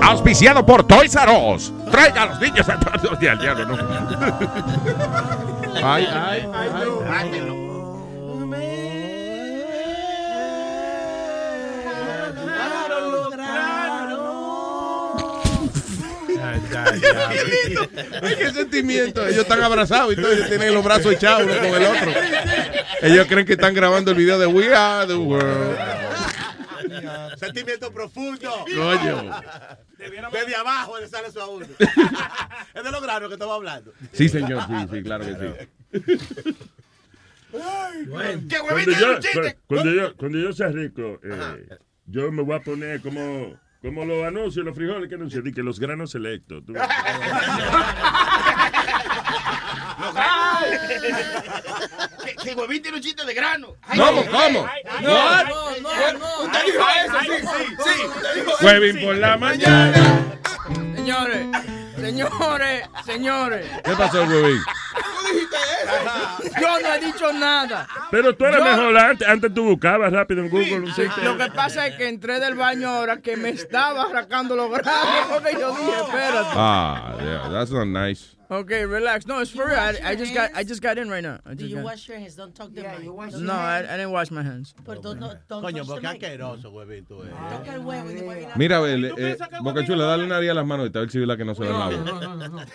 Auspiciado 0.02 0.66
por 0.66 0.84
Toys 0.84 1.14
R 1.14 1.30
Us. 1.54 1.72
Traiga 1.90 2.22
a 2.22 2.26
los 2.26 2.40
niños 2.40 2.68
al 2.68 2.78
al 3.28 3.38
diablo, 3.38 3.66
no. 3.66 3.76
Ay, 5.84 6.08
ay, 6.10 6.48
Ay, 7.06 7.63
qué 18.38 18.50
sentimiento. 18.52 19.26
Ellos 19.26 19.42
están 19.42 19.62
abrazados 19.62 20.12
y 20.12 20.16
todos 20.16 20.48
tienen 20.48 20.74
los 20.74 20.84
brazos 20.84 21.12
echados 21.12 21.42
uno 21.44 21.56
con 21.56 21.82
el 21.82 21.86
otro. 21.86 22.12
Ellos 23.02 23.26
creen 23.28 23.46
que 23.46 23.52
están 23.54 23.74
grabando 23.74 24.10
el 24.10 24.16
video 24.16 24.38
de 24.38 24.46
We 24.46 24.74
Are 24.74 25.06
the 25.06 25.14
World. 25.14 25.78
Sentimiento 27.38 27.92
profundo. 27.92 28.64
Coño. 28.74 29.30
Desde 30.32 30.54
abajo 30.56 30.98
le 31.00 31.08
sale 31.08 31.28
eso 31.28 31.42
a 31.42 31.48
uno. 31.48 31.66
es 32.74 32.84
de 32.84 32.90
los 32.90 33.02
granos 33.02 33.28
que 33.28 33.34
estamos 33.34 33.54
hablando. 33.56 33.92
Sí, 34.12 34.28
señor, 34.28 34.62
sí, 34.66 34.74
sí, 34.92 35.02
claro 35.02 35.24
que 35.24 35.34
sí. 35.34 36.00
Cuando 37.50 38.90
yo, 38.92 39.18
cu- 39.18 39.56
cuando, 39.66 39.92
yo, 39.92 40.16
cuando 40.16 40.38
yo 40.38 40.52
sea 40.52 40.68
rico, 40.68 41.20
eh, 41.22 41.68
yo 42.06 42.32
me 42.32 42.42
voy 42.42 42.56
a 42.56 42.60
poner 42.60 43.00
como, 43.00 43.58
como 43.84 44.02
los 44.06 44.24
anuncios, 44.24 44.64
los 44.64 44.74
frijoles 44.74 45.10
que 45.10 45.14
anuncian, 45.14 45.44
di 45.44 45.52
que 45.52 45.62
los 45.62 45.78
granos 45.78 46.10
selectos. 46.10 46.64
tú. 46.64 46.72
Que, 52.24 52.34
que 52.36 52.54
Huevín 52.54 52.82
tiene 52.82 52.96
un 52.96 53.02
chiste 53.02 53.24
de 53.24 53.34
grano. 53.34 53.76
¿Cómo, 53.94 54.24
cómo? 54.26 54.66
No, 55.02 55.12
What? 55.14 55.44
no, 55.48 55.80
no, 55.80 56.18
no. 56.18 56.40
Usted 56.44 56.64
dijo 56.64 56.84
eso, 57.04 57.20
sí, 57.20 57.46
sí, 57.46 57.74
sí. 57.84 58.64
Huevín 58.64 59.04
por 59.04 59.16
la 59.16 59.36
mañana. 59.36 60.38
Señores, 60.96 61.46
señores, 61.96 62.88
señores. 63.04 63.66
¿Qué 63.84 63.92
pasó, 63.92 64.22
Huevín? 64.24 64.60
Yo 66.60 66.80
no 66.80 66.94
he 66.94 67.00
dicho 67.00 67.32
nada. 67.32 67.86
Pero 68.10 68.34
tú 68.34 68.44
eras 68.44 68.58
Yo- 68.60 68.64
mejor 68.64 68.98
antes, 68.98 69.28
antes 69.28 69.54
tú 69.54 69.64
buscabas 69.64 70.12
rápido 70.12 70.42
en 70.42 70.50
Google 70.50 70.76
un. 70.80 70.94
Lo 71.24 71.38
que 71.38 71.50
pasa 71.50 71.86
es 71.86 71.96
que 71.96 72.08
entré 72.08 72.40
del 72.40 72.54
baño 72.54 72.88
ahora 72.88 73.20
que 73.20 73.36
me 73.36 73.50
estaba 73.50 74.02
arrancando 74.02 74.56
los 74.56 74.70
granos 74.70 75.26
porque 75.30 75.52
yo 75.58 75.74
dije, 75.76 75.92
espérate. 76.00 76.48
Ah, 76.54 77.14
yeah, 77.20 77.48
that's 77.50 77.70
not 77.70 77.86
nice. 77.86 78.33
Okay, 78.50 78.84
relax. 78.84 79.26
No, 79.26 79.40
it's 79.40 79.50
for 79.50 79.66
real. 79.66 79.76
I, 79.78 79.94
I 80.04 80.14
just 80.16 80.34
got 80.34 80.50
I 80.54 80.62
just 80.64 80.82
got 80.82 80.98
in 80.98 81.08
right 81.08 81.22
now. 81.22 81.38
I 81.46 81.54
Do 81.54 81.66
you 81.66 81.76
got- 81.76 81.84
wash 81.84 82.08
your 82.08 82.18
hands? 82.18 82.34
Don't 82.36 82.54
talk 82.54 82.70
No, 82.72 83.52
I, 83.52 83.78
I 83.78 83.96
didn't 83.96 84.12
wash 84.12 84.30
my 84.30 84.42
hands. 84.42 84.74
Don't, 84.84 85.02
don't 85.02 85.64
Coño, 85.64 85.84
porque 85.86 86.02
the 86.02 86.12
mic. 86.12 86.22
asqueroso, 86.22 86.70
huevín, 86.70 87.04
tú 87.06 87.22
eres. 87.22 87.34
Toca 87.34 87.74
el 87.74 87.80
huevo 87.80 88.10
y 88.10 88.14
después 88.14 88.36
viene 88.38 88.52
a- 88.52 88.56
Mira, 88.56 88.80
eh, 88.86 89.36
Boca 89.62 89.84
Chula, 89.86 90.04
dale 90.04 90.24
una 90.24 90.36
haría 90.36 90.52
a 90.52 90.54
las 90.54 90.66
manos 90.66 90.90
y 90.92 90.96
a 90.96 91.00
ver 91.00 91.10
si 91.10 91.18
la 91.24 91.36
que 91.36 91.44
no 91.44 91.54
se 91.54 91.62
ve 91.62 91.68
en 91.70 91.78
la 91.78 91.86
boca. 91.88 92.66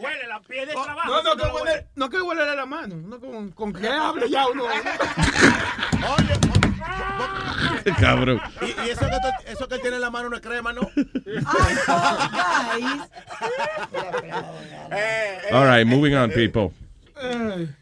Huele 0.00 0.26
la 0.28 0.40
piel 0.40 0.66
de 0.66 0.72
trabajo. 0.72 1.08
No, 1.10 1.22
no, 1.22 1.36
que 1.36 1.48
huele, 1.50 1.86
no 1.96 2.10
que 2.10 2.20
huele 2.20 2.56
la 2.56 2.66
mano. 2.66 2.96
No, 2.96 3.20
con, 3.20 3.50
con 3.52 3.72
que 3.72 3.88
hable 3.88 4.28
ya 4.28 4.46
uno. 4.48 4.64
Cabrón. 8.00 8.40
Y, 8.60 8.86
y 8.86 8.90
eso, 8.90 9.00
que, 9.00 9.06
tú- 9.22 9.50
eso 9.52 9.68
que 9.68 9.74
él 9.76 9.80
tiene 9.80 9.96
en 9.96 10.02
la 10.02 10.10
mano 10.10 10.28
no 10.30 10.36
es 10.36 10.42
crema, 10.42 10.72
¿no? 10.72 10.82
All 15.52 15.66
right, 15.66 15.86
moving 15.86 16.14
on, 16.14 16.30
people. 16.30 16.72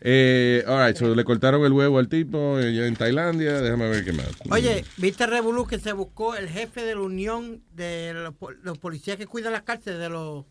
Eh, 0.03 0.63
all 0.67 0.87
right, 0.87 0.97
so 0.97 1.15
le 1.15 1.25
cortaron 1.25 1.65
el 1.65 1.73
huevo 1.73 1.99
al 1.99 2.09
tipo 2.09 2.59
eh, 2.59 2.87
en 2.87 2.95
Tailandia. 2.97 3.61
Déjame 3.61 3.89
ver 3.89 4.05
qué 4.05 4.13
más. 4.13 4.27
Oye, 4.51 4.85
¿viste 4.99 5.27
revolú 5.27 5.67
que 5.67 5.79
se 5.79 5.93
buscó 5.93 6.35
el 6.37 6.49
jefe 6.49 6.83
de 6.85 6.95
la 6.95 7.01
unión 7.01 7.63
de 7.73 8.13
los, 8.15 8.35
los 8.63 8.79
policías 8.79 9.17
que 9.17 9.27
cuidan 9.27 9.53
las 9.53 9.63
cárceles, 9.63 9.99
de 9.99 10.11
los, 10.11 10.45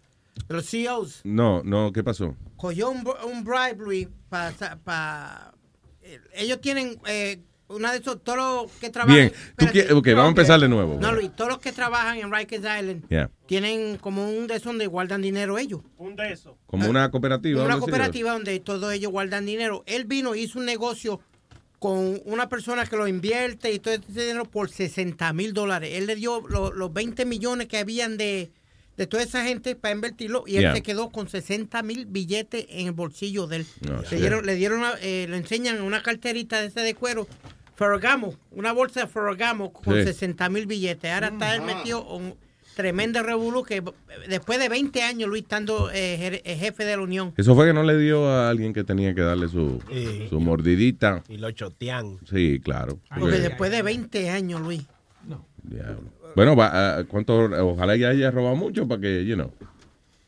de 0.47 0.55
los 0.55 0.65
CEOs? 0.67 1.21
No, 1.23 1.61
no, 1.63 1.91
¿qué 1.91 2.03
pasó? 2.03 2.35
Cogió 2.57 2.89
un, 2.89 3.07
un 3.25 3.43
bribery 3.43 4.09
para... 4.29 5.51
ellos 6.33 6.59
tienen 6.59 6.99
eh, 7.05 7.41
una 7.69 7.91
de 7.91 7.99
esos, 7.99 8.23
todos 8.23 8.37
los 8.63 8.71
que 8.73 8.89
trabajan... 8.89 9.15
Bien, 9.15 9.33
tú 9.57 9.65
quieres, 9.71 9.91
ok, 9.91 10.07
vamos 10.09 10.25
a 10.25 10.29
empezar 10.29 10.59
de 10.59 10.67
nuevo. 10.67 10.97
No, 10.99 11.11
Luis, 11.11 11.33
todos 11.35 11.49
los 11.51 11.59
que 11.59 11.71
trabajan 11.71 12.17
en 12.17 12.31
Rikers 12.33 12.61
Island 12.63 13.03
Yeah. 13.09 13.29
tienen 13.45 13.97
como 13.97 14.29
un 14.29 14.47
de 14.47 14.55
esos 14.55 14.65
donde 14.65 14.87
guardan 14.87 15.21
dinero 15.21 15.57
ellos. 15.57 15.81
Un 15.97 16.15
de 16.15 16.33
esos. 16.33 16.55
Como 16.65 16.89
una 16.89 17.09
cooperativa. 17.11 17.63
Una 17.63 17.79
cooperativa 17.79 18.31
donde 18.33 18.59
todos 18.59 18.91
ellos 18.93 19.11
guardan 19.11 19.45
dinero. 19.45 19.83
Él 19.85 20.05
vino 20.05 20.35
y 20.35 20.41
hizo 20.41 20.59
un 20.59 20.65
negocio 20.65 21.21
con 21.79 22.21
una 22.25 22.49
persona 22.49 22.85
que 22.85 22.97
lo 22.97 23.07
invierte 23.07 23.71
y 23.71 23.79
todo 23.79 23.93
ese 23.93 24.03
dinero 24.21 24.43
por 24.45 24.69
60 24.69 25.31
mil 25.33 25.53
dólares. 25.53 25.91
Él 25.93 26.07
le 26.07 26.15
dio 26.15 26.41
lo- 26.47 26.73
los 26.73 26.91
20 26.91 27.23
millones 27.25 27.67
que 27.67 27.77
habían 27.77 28.17
de, 28.17 28.51
de 28.97 29.07
toda 29.07 29.23
esa 29.23 29.45
gente 29.45 29.75
para 29.75 29.93
invertirlo 29.95 30.43
y 30.45 30.55
él 30.57 30.61
Yeah. 30.63 30.73
se 30.75 30.81
quedó 30.83 31.09
con 31.09 31.29
60 31.29 31.81
mil 31.83 32.05
billetes 32.05 32.65
en 32.69 32.87
el 32.87 32.91
bolsillo 32.91 33.47
de 33.47 33.57
él. 33.57 33.65
Le, 34.11 34.17
dieron, 34.17 34.45
le 34.45 34.55
dieron, 34.55 34.83
eh, 35.01 35.27
le 35.29 35.37
enseñan 35.37 35.81
una 35.81 36.03
carterita 36.03 36.59
de 36.59 36.67
ese 36.67 36.81
de 36.81 36.95
cuero. 36.95 37.27
Ferragamo, 37.79 38.33
una 38.51 38.73
bolsa 38.73 38.99
de 39.01 39.07
Ferragamo 39.07 39.71
con 39.71 39.95
Sí. 39.95 40.03
60 40.03 40.49
mil 40.49 40.65
billetes. 40.65 41.09
Ahora 41.13 41.29
está 41.29 41.55
él 41.55 41.61
metido 41.61 42.05
en 42.17 42.35
tremendo 42.75 43.23
revolú 43.23 43.63
que 43.63 43.81
después 44.27 44.59
de 44.59 44.67
20 44.67 45.01
años 45.01 45.29
Luis 45.29 45.43
estando 45.43 45.89
eh, 45.91 46.41
eh, 46.43 46.55
jefe 46.57 46.83
de 46.83 46.97
la 46.97 47.01
Unión. 47.03 47.33
Eso 47.37 47.55
fue 47.55 47.67
que 47.67 47.73
no 47.73 47.83
le 47.83 47.97
dio 47.97 48.27
a 48.27 48.49
alguien 48.49 48.73
que 48.73 48.83
tenía 48.83 49.15
que 49.15 49.21
darle 49.21 49.47
su, 49.47 49.81
Sí. 49.89 50.27
su 50.29 50.41
mordidita. 50.41 51.23
Y 51.29 51.37
lo 51.37 51.49
chotean. 51.51 52.17
Sí, 52.29 52.59
claro. 52.61 52.99
Porque 53.07 53.19
Porque- 53.21 53.39
después 53.39 53.71
de 53.71 53.81
20 53.81 54.29
años, 54.29 54.59
Luis. 54.61 54.85
Diablo. 55.63 56.03
Bueno, 56.35 56.55
va, 56.55 56.69
ah, 56.99 57.03
¿cuánto, 57.07 57.35
ojalá 57.65 57.95
ya 57.95 58.09
haya 58.09 58.29
robado 58.31 58.55
mucho 58.55 58.87
para 58.87 59.01
que, 59.01 59.25
you 59.25 59.35
know, 59.35 59.51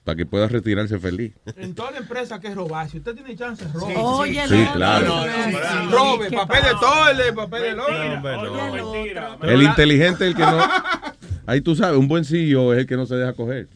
para 0.03 0.15
que 0.15 0.25
pueda 0.25 0.47
retirarse 0.47 0.97
feliz. 0.99 1.33
En 1.57 1.75
toda 1.75 1.91
la 1.91 1.97
empresa 1.99 2.39
que 2.39 2.47
es 2.47 2.55
robar, 2.55 2.89
si 2.89 2.97
usted 2.97 3.13
tiene 3.13 3.35
chance, 3.35 3.65
robe. 3.73 3.93
Oye, 3.97 4.47
Sí, 4.47 4.67
claro. 4.73 5.15
otro. 5.15 5.31
Sí, 5.33 5.51
Sí, 5.51 5.91
Robe, 5.91 6.27
¿qué 6.29 6.35
papel 6.37 6.63
de 6.63 6.69
toile, 6.79 7.33
papel 7.33 7.63
de 7.63 8.71
mentira. 8.71 9.37
El 9.43 9.61
inteligente, 9.63 10.25
el 10.27 10.35
que 10.35 10.41
no. 10.43 10.57
Ahí 11.45 11.61
tú 11.61 11.75
sabes, 11.75 11.97
un 11.97 12.07
buen 12.07 12.23
CEO 12.25 12.73
es 12.73 12.79
el 12.79 12.87
que 12.87 12.95
no 12.95 13.05
se 13.05 13.15
deja 13.15 13.33
coger. 13.33 13.67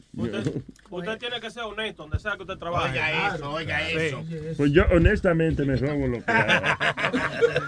Usted 0.90 1.18
tiene 1.18 1.42
que 1.42 1.52
ser 1.52 1.64
honesto 1.64 2.04
donde 2.04 2.20
sea 2.20 2.36
que 2.38 2.44
usted 2.44 2.58
trabaje. 2.58 2.92
Oiga 3.00 3.36
eso, 3.36 3.52
oiga 3.52 3.80
Sí. 3.90 3.96
eso. 3.98 4.24
Pues 4.56 4.72
yo 4.72 4.84
honestamente 4.92 5.66
me 5.66 5.76
robo 5.76 6.08
lo 6.08 6.24
que. 6.24 6.32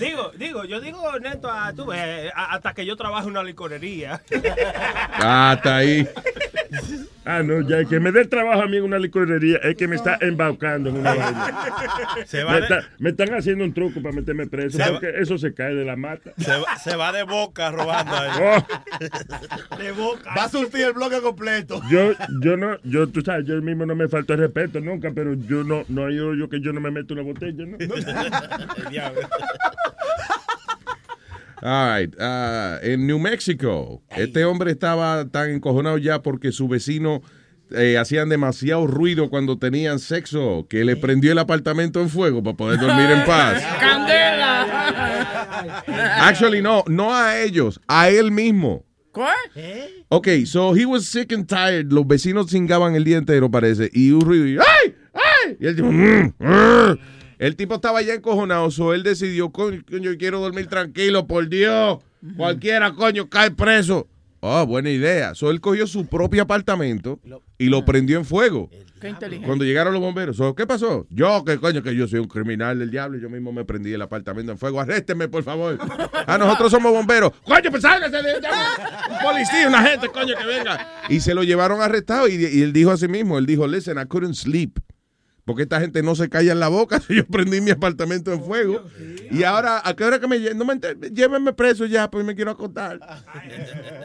Digo, 0.00 0.30
digo, 0.36 0.64
yo 0.64 0.80
digo 0.80 1.00
honesto 1.02 1.50
a, 1.50 1.72
tú 1.72 1.86
ves, 1.86 2.30
a- 2.34 2.54
hasta 2.54 2.74
que 2.74 2.84
yo 2.86 2.96
trabajo 2.96 3.24
en 3.24 3.30
una 3.30 3.42
licorería. 3.42 4.20
Ah, 5.14 5.54
está 5.56 5.76
ahí. 5.76 6.08
Ah, 7.24 7.42
no, 7.42 7.66
ya 7.66 7.78
el 7.78 7.88
que 7.88 8.00
me 8.00 8.12
dé 8.12 8.26
trabajo 8.26 8.62
a 8.62 8.66
mí 8.66 8.76
en 8.76 8.84
una 8.84 8.98
licorería 8.98 9.58
es 9.58 9.76
que 9.76 9.88
me 9.88 9.96
está 9.96 10.18
embaucando 10.20 10.90
en 10.90 10.96
una 10.96 11.14
vaina. 11.14 11.58
Se 12.26 12.42
va 12.44 12.52
me, 12.52 12.56
de- 12.58 12.62
está- 12.64 12.88
me 12.98 13.10
están 13.10 13.34
haciendo 13.34 13.64
un 13.64 13.72
truco 13.72 14.02
para 14.02 14.14
meterme 14.14 14.46
preso, 14.46 14.76
Se 14.78 14.84
va- 14.84 14.92
porque 15.00 15.12
eso 15.20 15.38
se 15.38 15.54
cae 15.54 15.74
de 15.74 15.84
la 15.84 15.96
mata. 15.96 16.32
Se 16.38 16.56
va, 16.56 16.76
se 16.78 16.96
va 16.96 17.12
de 17.12 17.22
boca 17.22 17.70
robando 17.70 18.14
ahí. 18.16 18.30
Oh. 18.42 18.66
De 19.78 19.92
boca. 19.92 20.34
Va 20.36 20.44
a 20.44 20.48
surtir 20.48 20.82
el 20.82 20.92
bloque 20.92 21.20
completo. 21.20 21.80
Yo, 21.90 22.12
yo 22.40 22.56
no, 22.56 22.78
yo, 22.84 23.08
tú 23.08 23.20
sabes, 23.20 23.46
yo 23.46 23.60
mismo 23.62 23.86
no 23.86 23.94
me 23.94 24.08
falto 24.08 24.34
el 24.34 24.40
respeto 24.40 24.80
nunca, 24.80 25.12
pero 25.14 25.34
yo 25.34 25.64
no, 25.64 25.84
no 25.88 26.06
hay 26.06 26.16
yo 26.16 26.48
que 26.48 26.60
yo 26.60 26.72
no 26.72 26.80
me 26.80 26.90
meto 26.90 27.14
una 27.14 27.22
botella, 27.22 27.64
¿no? 27.66 27.76
El 27.78 28.90
diablo. 28.90 29.20
All 31.62 31.98
right. 31.98 32.14
ah, 32.20 32.78
en 32.82 33.06
New 33.06 33.18
Mexico, 33.18 34.02
este 34.10 34.44
hombre 34.44 34.70
estaba 34.70 35.24
tan 35.30 35.50
encojonado 35.50 35.96
ya 35.96 36.20
porque 36.20 36.52
su 36.52 36.68
vecino 36.68 37.22
eh, 37.70 37.96
hacían 37.96 38.28
demasiado 38.28 38.86
ruido 38.86 39.30
cuando 39.30 39.58
tenían 39.58 39.98
sexo 39.98 40.66
que 40.68 40.84
le 40.84 40.96
prendió 40.96 41.32
el 41.32 41.38
apartamento 41.38 42.00
en 42.02 42.10
fuego 42.10 42.42
para 42.42 42.56
poder 42.56 42.80
dormir 42.80 43.10
en 43.10 43.24
paz. 43.24 43.62
¡Candela! 43.80 44.53
Actually, 46.20 46.62
no, 46.62 46.84
no 46.88 47.14
a 47.14 47.40
ellos, 47.40 47.80
a 47.86 48.08
él 48.08 48.30
mismo. 48.30 48.84
¿Qué? 49.54 50.04
Ok, 50.08 50.28
so 50.44 50.74
he 50.74 50.84
was 50.84 51.06
sick 51.06 51.32
and 51.32 51.46
tired. 51.46 51.92
Los 51.92 52.06
vecinos 52.06 52.50
cingaban 52.50 52.94
el 52.96 53.04
día 53.04 53.16
entero, 53.18 53.50
parece. 53.50 53.88
Y 53.92 54.10
un 54.10 54.20
ruido. 54.22 54.46
y, 54.46 54.56
¡Ay! 54.58 54.94
¡Ay! 55.14 55.56
Y 55.60 55.66
el 55.66 55.76
tipo. 55.76 55.90
"Mm, 55.92 56.32
mm". 56.38 56.98
El 57.38 57.56
tipo 57.56 57.74
estaba 57.76 58.00
ya 58.02 58.14
encojonado, 58.14 58.70
so 58.70 58.94
él 58.94 59.02
decidió, 59.02 59.50
coño, 59.50 59.82
coño, 59.88 60.12
yo 60.12 60.18
quiero 60.18 60.40
dormir 60.40 60.66
tranquilo, 60.66 61.26
por 61.26 61.48
Dios. 61.48 61.98
Cualquiera, 62.36 62.92
coño, 62.92 63.28
cae 63.28 63.50
preso. 63.50 64.08
Oh, 64.46 64.66
buena 64.66 64.90
idea. 64.90 65.34
So 65.34 65.50
él 65.50 65.58
cogió 65.62 65.86
su 65.86 66.04
propio 66.06 66.42
apartamento 66.42 67.18
y 67.56 67.70
lo 67.70 67.86
prendió 67.86 68.18
en 68.18 68.26
fuego. 68.26 68.68
Qué 69.00 69.08
inteligente. 69.08 69.46
Cuando 69.46 69.64
llegaron 69.64 69.94
los 69.94 70.02
bomberos, 70.02 70.36
so, 70.36 70.54
¿qué 70.54 70.66
pasó? 70.66 71.06
Yo, 71.08 71.42
que 71.46 71.58
coño, 71.58 71.82
que 71.82 71.96
yo 71.96 72.06
soy 72.06 72.20
un 72.20 72.28
criminal 72.28 72.78
del 72.78 72.90
diablo, 72.90 73.16
yo 73.16 73.30
mismo 73.30 73.52
me 73.52 73.64
prendí 73.64 73.94
el 73.94 74.02
apartamento 74.02 74.52
en 74.52 74.58
fuego. 74.58 74.80
Arrésteme, 74.80 75.28
por 75.28 75.44
favor. 75.44 75.78
Ah, 76.26 76.38
nosotros 76.38 76.70
somos 76.70 76.90
bomberos. 76.90 77.32
Coño, 77.44 77.70
pues 77.70 77.82
sálgase 77.82 78.16
de 78.16 78.34
un 78.36 79.18
policía, 79.22 79.68
una 79.68 79.82
gente, 79.82 80.08
coño, 80.08 80.34
que 80.36 80.46
venga. 80.46 81.04
Y 81.10 81.20
se 81.20 81.34
lo 81.34 81.42
llevaron 81.42 81.82
arrestado 81.82 82.28
y, 82.28 82.34
y 82.34 82.62
él 82.62 82.72
dijo 82.72 82.90
a 82.90 82.96
sí 82.96 83.08
mismo, 83.08 83.36
él 83.36 83.44
dijo, 83.44 83.66
listen, 83.66 83.98
I 83.98 84.06
couldn't 84.06 84.34
sleep. 84.34 84.78
Porque 85.44 85.62
esta 85.62 85.80
gente 85.80 86.02
no 86.02 86.14
se 86.14 86.28
calla 86.28 86.52
en 86.52 86.60
la 86.60 86.68
boca. 86.68 87.00
Yo 87.08 87.26
prendí 87.26 87.60
mi 87.60 87.70
apartamento 87.70 88.32
en 88.32 88.42
fuego. 88.42 88.82
Y 89.30 89.42
ahora, 89.42 89.82
¿a 89.84 89.94
qué 89.94 90.04
hora 90.04 90.18
que 90.18 90.26
me 90.26 90.38
no 90.54 90.64
me 90.64 90.80
Llévenme 91.10 91.52
preso 91.52 91.86
ya, 91.86 92.10
pues 92.10 92.24
me 92.24 92.34
quiero 92.34 92.52
acostar. 92.52 92.98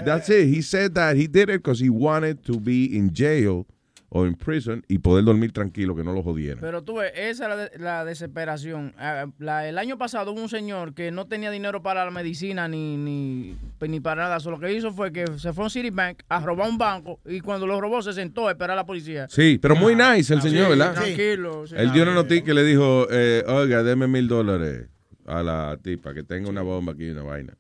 That's 0.06 0.30
it. 0.30 0.54
He 0.54 0.62
said 0.62 0.94
that 0.94 1.16
he 1.16 1.28
did 1.28 1.50
it 1.50 1.64
because 1.64 1.84
he 1.84 1.90
wanted 1.90 2.44
to 2.44 2.60
be 2.60 2.86
in 2.96 3.12
jail 3.14 3.66
or 4.12 4.28
in 4.28 4.34
prison 4.36 4.84
y 4.88 4.98
poder 4.98 5.24
dormir 5.24 5.52
tranquilo, 5.52 5.96
que 5.96 6.04
no 6.04 6.14
lo 6.14 6.24
jodieran. 6.24 6.60
Pero 6.62 6.84
tú 6.84 6.96
ves, 6.96 7.12
esa 7.16 7.44
es 7.44 7.50
la, 7.50 7.56
de- 7.56 7.72
la 7.78 8.06
desesperación. 8.06 8.94
Ah, 8.98 9.28
la- 9.38 9.68
el 9.68 9.78
año 9.78 9.98
pasado 9.98 10.32
hubo 10.32 10.42
un 10.42 10.50
señor 10.50 10.94
que 10.96 11.12
no 11.12 11.28
tenía 11.28 11.52
dinero 11.52 11.84
para 11.84 12.04
la 12.06 12.12
medicina 12.12 12.68
ni, 12.68 12.98
ni, 12.98 13.56
pues, 13.78 13.92
ni 13.92 14.00
para 14.00 14.24
nada. 14.24 14.40
So, 14.40 14.50
lo 14.52 14.60
que 14.60 14.74
hizo 14.74 14.92
fue 14.92 15.12
que 15.12 15.26
se 15.38 15.54
fue 15.54 15.64
a 15.64 15.66
un 15.66 15.70
Citibank 15.70 16.24
a 16.28 16.40
robar 16.40 16.70
un 16.70 16.78
banco 16.78 17.20
y 17.26 17.40
cuando 17.42 17.68
lo 17.68 17.80
robó 17.80 18.02
se 18.02 18.14
sentó 18.14 18.48
a 18.48 18.52
esperar 18.52 18.72
a 18.72 18.76
la 18.78 18.86
policía. 18.86 19.28
Sí, 19.30 19.60
pero 19.62 19.76
muy 19.76 19.96
nice 19.96 20.34
el 20.34 20.42
señor, 20.42 20.70
¿verdad? 20.70 20.94
Tranquilo. 20.96 21.68
sí. 21.68 21.76
Él 21.78 21.92
dio 21.92 22.04
una 22.04 22.14
noticia 22.16 22.44
que 22.46 22.54
le 22.54 22.64
dijo, 22.64 23.08
eh, 23.12 23.44
oiga, 23.48 23.84
deme 23.84 24.08
mil 24.08 24.28
dólares 24.28 24.88
a 25.28 25.44
la 25.44 25.78
tipa 25.84 26.14
que 26.16 26.24
tenga 26.24 26.50
una 26.50 26.64
bomba 26.64 26.94
aquí 26.94 27.06
y 27.06 27.10
una 27.12 27.22
vaina. 27.24 27.54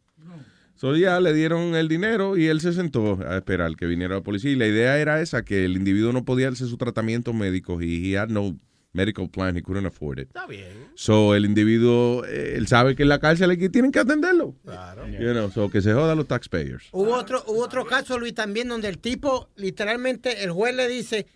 So 0.79 0.95
ya 0.95 1.19
le 1.19 1.33
dieron 1.33 1.75
el 1.75 1.89
dinero 1.89 2.37
y 2.37 2.47
él 2.47 2.61
se 2.61 2.71
sentó 2.71 3.19
a 3.27 3.35
esperar 3.37 3.75
que 3.75 3.85
viniera 3.85 4.15
la 4.15 4.21
policía. 4.21 4.51
Y 4.51 4.55
la 4.55 4.65
idea 4.67 4.97
era 4.97 5.19
esa, 5.21 5.43
que 5.43 5.65
el 5.65 5.75
individuo 5.75 6.13
no 6.13 6.23
podía 6.23 6.47
hacer 6.47 6.67
su 6.67 6.77
tratamiento 6.77 7.33
médico 7.33 7.81
y 7.81 8.13
he 8.13 8.17
had 8.17 8.29
no 8.29 8.57
medical 8.93 9.29
plan, 9.29 9.55
he 9.57 9.61
couldn't 9.61 9.85
afford 9.85 10.19
it. 10.19 10.27
Está 10.27 10.47
bien. 10.47 10.69
So 10.95 11.35
el 11.35 11.43
individuo, 11.45 12.23
eh, 12.25 12.53
él 12.55 12.67
sabe 12.67 12.95
que 12.95 13.03
en 13.03 13.09
la 13.09 13.19
cárcel 13.19 13.51
aquí 13.51 13.67
tienen 13.69 13.91
que 13.91 13.99
atenderlo. 13.99 14.55
Claro. 14.63 15.05
You 15.09 15.31
know, 15.33 15.51
so 15.51 15.69
que 15.69 15.81
se 15.81 15.93
jodan 15.93 16.17
los 16.17 16.27
taxpayers. 16.27 16.85
Hubo 16.91 17.13
otro, 17.13 17.43
hubo 17.47 17.61
otro 17.63 17.85
caso, 17.85 18.17
Luis, 18.17 18.33
también 18.33 18.67
donde 18.69 18.87
el 18.87 18.97
tipo, 18.99 19.49
literalmente, 19.57 20.43
el 20.43 20.51
juez 20.51 20.73
le 20.75 20.87
dice, 20.87 21.27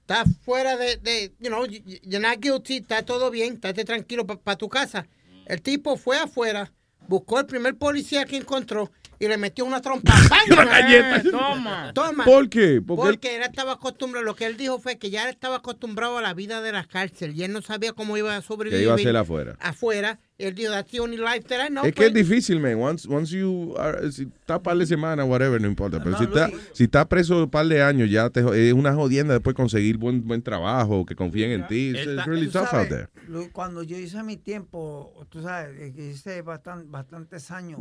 está 0.00 0.24
fuera 0.44 0.76
de, 0.76 0.96
de 0.96 1.32
you 1.38 1.48
know, 1.48 1.64
you- 1.66 1.80
you're 2.02 2.18
not 2.20 2.40
guilty, 2.40 2.78
está 2.78 3.02
todo 3.04 3.30
bien, 3.30 3.54
estate 3.54 3.84
tranquilo 3.84 4.26
para 4.26 4.58
tu 4.58 4.68
casa. 4.68 5.06
El 5.46 5.62
tipo 5.62 5.96
fue 5.96 6.18
afuera, 6.18 6.72
buscó 7.08 7.40
el 7.40 7.46
primer 7.46 7.76
policía 7.76 8.24
que 8.24 8.36
encontró 8.36 8.90
y 9.18 9.26
le 9.26 9.36
metió 9.36 9.64
una 9.64 9.80
trompa. 9.80 10.14
Una 10.52 10.64
galleta. 10.64 11.16
Eh, 11.16 11.30
Toma. 11.30 11.92
Toma. 11.92 12.24
¿Por 12.24 12.48
qué? 12.48 12.80
Porque 12.86 13.02
Porque, 13.02 13.36
él- 13.36 13.42
estaba 13.42 13.72
acostumbrado, 13.72 14.24
lo 14.24 14.36
que 14.36 14.46
él 14.46 14.56
dijo 14.56 14.78
fue 14.78 14.96
que 14.98 15.10
ya 15.10 15.28
estaba 15.28 15.56
acostumbrado 15.56 16.18
a 16.18 16.22
la 16.22 16.34
vida 16.34 16.60
de 16.62 16.70
la 16.70 16.84
cárcel 16.84 17.34
y 17.34 17.42
él 17.42 17.52
no 17.52 17.60
sabía 17.60 17.92
cómo 17.92 18.16
iba 18.16 18.36
a 18.36 18.42
sobrevivir. 18.42 18.78
Que 18.78 18.84
iba 18.84 18.94
a 18.94 18.98
ser 18.98 19.16
afuera. 19.16 19.56
Afuera. 19.60 20.20
That 20.38 21.66
I 21.66 21.68
know. 21.68 21.84
es 21.84 21.92
que 21.94 22.06
es 22.06 22.12
pues. 22.12 22.14
difícil, 22.14 22.60
man. 22.60 22.80
Once, 22.80 23.08
once 23.08 23.30
you 23.32 23.74
are- 23.76 24.10
si 24.12 24.22
está 24.22 24.62
par 24.62 24.76
de 24.78 24.86
semanas, 24.86 25.26
whatever, 25.26 25.60
no 25.60 25.66
importa. 25.66 26.00
Pero 26.02 26.16
si, 26.16 26.24
está, 26.24 26.50
si 26.72 26.84
está 26.84 27.08
preso 27.08 27.42
un 27.42 27.50
par 27.50 27.66
de 27.66 27.82
años, 27.82 28.08
ya 28.08 28.30
te, 28.30 28.40
es 28.68 28.72
una 28.72 28.94
jodienda 28.94 29.34
después 29.34 29.56
conseguir 29.56 29.96
buen 29.96 30.24
buen 30.26 30.40
trabajo, 30.40 31.04
que 31.04 31.16
confíen 31.16 31.50
en 31.50 31.66
ti. 31.66 31.90
It's, 31.90 32.06
it's 32.06 32.24
really 32.26 32.48
out 32.54 32.88
there. 32.88 33.08
Cuando 33.52 33.82
yo 33.82 33.98
hice 33.98 34.22
mi 34.22 34.36
tiempo, 34.36 35.26
tú 35.28 35.42
sabes, 35.42 35.76
eh, 35.80 36.10
hice 36.12 36.44
bastan- 36.44 36.88
bastantes 36.88 37.50
años. 37.50 37.80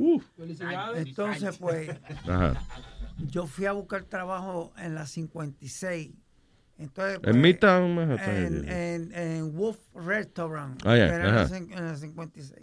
Entonces, 0.95 1.57
pues, 1.59 1.91
Ajá. 2.27 2.59
yo 3.29 3.45
fui 3.45 3.65
a 3.65 3.71
buscar 3.73 4.03
trabajo 4.03 4.73
en 4.77 4.95
la 4.95 5.05
56. 5.05 6.11
Entonces, 6.79 7.15
En 7.15 7.21
pues, 7.21 7.35
Midtown, 7.35 7.95
Manhattan. 7.95 8.35
en, 8.35 8.71
en, 8.71 9.13
en 9.15 9.55
Wolf 9.55 9.77
Restaurant, 9.95 10.79
Ah, 10.85 10.93
que 10.93 10.99
era 11.01 11.47
en 11.57 11.85
la 11.85 11.95
56. 11.95 12.61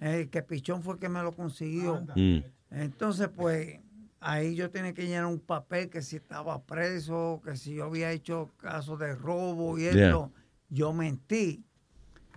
El 0.00 0.28
que 0.30 0.42
Pichón 0.42 0.82
fue 0.82 0.94
el 0.94 1.00
que 1.00 1.08
me 1.08 1.22
lo 1.22 1.32
consiguió. 1.32 2.02
Mm. 2.16 2.38
Entonces, 2.70 3.28
pues, 3.28 3.78
ahí 4.20 4.54
yo 4.54 4.70
tenía 4.70 4.92
que 4.94 5.06
llenar 5.06 5.26
un 5.26 5.38
papel 5.40 5.88
que 5.90 6.02
si 6.02 6.16
estaba 6.16 6.62
preso, 6.62 7.40
que 7.44 7.56
si 7.56 7.74
yo 7.74 7.84
había 7.84 8.10
hecho 8.10 8.50
caso 8.56 8.96
de 8.96 9.14
robo 9.14 9.78
y 9.78 9.82
Yeah. 9.82 10.06
esto. 10.06 10.32
Yo 10.70 10.92
mentí. 10.92 11.62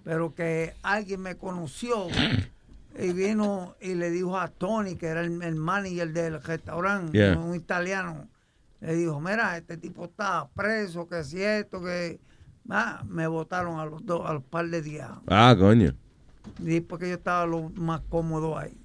Pero 0.04 0.34
que 0.34 0.74
alguien 0.84 1.22
me 1.22 1.36
conoció 1.36 2.08
y 3.00 3.14
vino 3.14 3.76
y 3.80 3.94
le 3.96 4.10
dijo 4.10 4.38
a 4.38 4.48
Tony, 4.50 4.96
que 4.96 5.08
era 5.08 5.22
el, 5.22 5.42
el 5.42 5.56
manager 5.56 6.12
del 6.12 6.42
restaurante, 6.44 7.18
Yeah. 7.18 7.38
un 7.40 7.56
italiano, 7.56 8.28
le 8.82 8.96
dijo, 8.96 9.20
mira, 9.22 9.56
este 9.58 9.78
tipo 9.78 10.06
está 10.06 10.48
preso, 10.56 11.08
que 11.08 11.24
si 11.24 11.42
esto, 11.42 11.82
que... 11.82 12.20
Ah, 12.70 13.04
me 13.08 13.26
votaron 13.28 13.80
a 13.80 13.86
los 13.86 14.06
dos, 14.06 14.22
a 14.30 14.34
los 14.34 14.44
par 14.44 14.68
de 14.70 14.82
días. 14.82 15.10
Ah, 15.28 15.56
coño. 15.58 15.94
Y 16.60 16.80
porque 16.82 17.10
yo 17.10 17.16
estaba 17.16 17.46
lo 17.46 17.70
más 17.72 18.02
cómodo 18.10 18.58
ahí. 18.58 18.78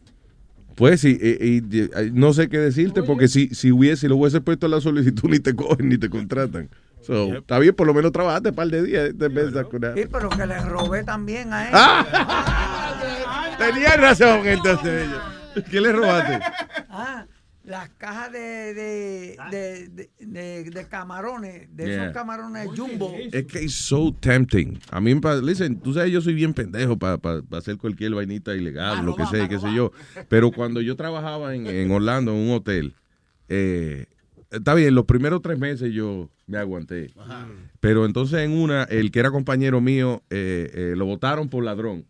Pues 0.77 1.01
sí, 1.02 1.18
y, 1.20 1.47
y- 1.59 1.85
y- 1.85 2.10
no 2.12 2.32
sé 2.32 2.48
qué 2.48 2.59
decirte, 2.59 3.02
porque 3.02 3.28
si, 3.28 3.48
si 3.55 3.73
hubiese, 3.73 4.02
si 4.02 4.09
lo 4.09 4.16
hubiese 4.16 4.40
puesto 4.40 4.66
en 4.66 4.73
la 4.73 4.81
solicitud, 4.81 5.28
ni 5.31 5.39
te 5.40 5.55
cogen 5.55 5.89
ni 5.89 5.98
te 5.98 6.09
contratan. 6.10 6.68
So, 7.02 7.35
Está 7.36 7.59
bien, 7.59 7.74
por 7.74 7.86
lo 7.86 7.94
menos 7.94 8.12
trabajaste 8.12 8.48
un 8.48 8.55
par 8.55 8.68
de 8.68 8.82
días. 8.82 9.16
de 9.16 9.52
sacurar. 9.52 9.94
Sí, 9.97 10.05
pero 10.10 10.28
que 10.31 10.47
le 10.47 10.59
robé 10.60 11.05
también 11.05 11.52
a 11.52 11.68
él. 11.68 11.74
Tenía 13.59 13.97
razón, 13.97 14.47
entonces. 14.47 15.06
¿Qué 15.70 15.81
le 15.81 15.93
robaste? 15.93 16.40
Ah, 16.90 17.24
las 17.67 17.89
cajas 17.99 18.31
de, 18.33 18.39
de, 18.75 19.37
de, 19.51 19.89
de, 19.89 20.11
de- 20.21 20.71
de 20.71 20.89
camarones, 20.89 21.69
de 21.77 21.85
Yeah. 21.87 22.03
esos 22.05 22.15
camarones 22.15 22.69
jumbo. 22.77 23.13
Es 23.33 23.45
que 23.47 23.65
es 23.65 23.75
so 23.75 24.13
tempting. 24.19 24.79
A 24.91 25.01
mí, 25.01 25.15
pa- 25.17 25.35
listen, 25.37 25.79
tú 25.81 25.93
sabes, 25.93 26.13
yo 26.13 26.21
soy 26.21 26.35
bien 26.35 26.55
pendejo 26.55 26.97
para 26.97 27.19
hacer 27.53 27.77
cualquier 27.77 28.15
vainita 28.15 28.55
ilegal, 28.55 29.05
lo 29.05 29.15
que 29.17 29.27
sea, 29.27 29.49
qué 29.49 29.59
sé 29.59 29.75
yo. 29.75 29.91
Pero 30.29 30.53
cuando 30.53 30.81
yo 30.81 30.95
trabajaba 30.97 31.55
en, 31.55 31.67
en 31.67 31.91
Orlando, 31.91 32.31
en 32.33 32.39
un 32.39 32.51
hotel, 32.55 32.95
eh, 33.49 34.07
está 34.51 34.75
bien, 34.75 34.95
los 34.95 35.05
primeros 35.05 35.43
tres 35.43 35.59
meses 35.59 35.93
yo 35.93 36.31
me 36.47 36.59
aguanté. 36.59 37.13
Pero 37.81 38.07
entonces 38.07 38.39
en 38.41 38.53
una, 38.53 38.85
el 38.85 39.11
que 39.11 39.19
era 39.19 39.31
compañero 39.33 39.81
mío, 39.81 40.23
eh, 40.31 40.71
eh, 40.73 40.95
lo 40.97 41.05
votaron 41.07 41.49
por 41.49 41.65
ladrón. 41.65 42.05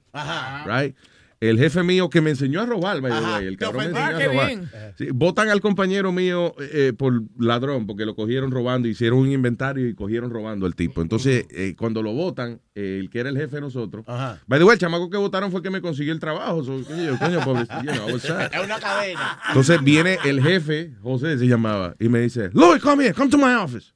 Right? 0.67 0.95
El 1.39 1.59
jefe 1.59 1.83
mío 1.83 2.09
que 2.09 2.23
me 2.23 2.31
enseñó 2.31 2.63
a 2.63 2.67
robar, 2.67 3.03
by 3.03 3.13
Ajá, 3.13 3.37
way, 3.37 3.47
el 3.47 3.59
cabrón 3.59 3.85
me 3.85 3.91
enseñó 3.91 4.07
Ah, 4.07 4.09
a 4.15 4.19
qué 4.19 4.27
robar. 4.29 4.47
bien. 4.47 4.71
Sí, 4.97 5.09
votan 5.13 5.51
al 5.51 5.61
compañero 5.61 6.11
mío 6.11 6.55
eh, 6.59 6.95
por 6.97 7.23
ladrón, 7.39 7.87
porque 7.87 8.07
lo 8.07 8.15
cogieron 8.15 8.51
robando, 8.51 8.89
hicieron 8.89 9.19
un 9.19 9.31
inventario 9.31 9.87
y 9.87 9.95
cogieron 9.95 10.31
robando 10.31 10.65
al 10.65 10.75
tipo. 10.75 11.03
Entonces, 11.03 11.45
eh, 11.51 11.75
cuando 11.79 12.03
lo 12.03 12.15
votan, 12.15 12.63
eh, 12.75 12.97
el 13.01 13.11
que 13.11 13.19
era 13.21 13.29
el 13.29 13.37
jefe 13.37 13.57
de 13.57 13.61
nosotros, 13.61 14.07
by 14.07 14.59
the 14.59 14.65
way, 14.65 14.73
el 14.75 14.79
chamaco 14.79 15.11
que 15.11 15.19
votaron 15.19 15.51
fue 15.51 15.59
el 15.59 15.63
que 15.65 15.71
me 15.71 15.83
consiguió 15.83 16.15
el 16.15 16.21
trabajo. 16.21 16.65
So, 16.65 16.83
coño, 16.85 17.05
yo, 17.05 17.19
coño, 17.19 17.41
pobre, 17.45 17.67
you 17.85 17.93
know, 17.93 18.09
I 18.09 18.13
was 18.15 18.23
sad. 18.23 18.55
Es 18.55 18.65
una 18.65 18.79
cadena. 18.81 19.39
Entonces 19.49 19.83
viene 19.85 20.19
el 20.25 20.41
jefe, 20.43 20.95
José 21.03 21.37
se 21.39 21.47
llamaba, 21.47 21.95
y 22.01 22.09
me 22.09 22.21
dice, 22.21 22.49
Louis, 22.55 22.81
come 22.83 23.05
here, 23.05 23.13
come 23.13 23.29
to 23.31 23.37
my 23.37 23.53
office. 23.63 23.93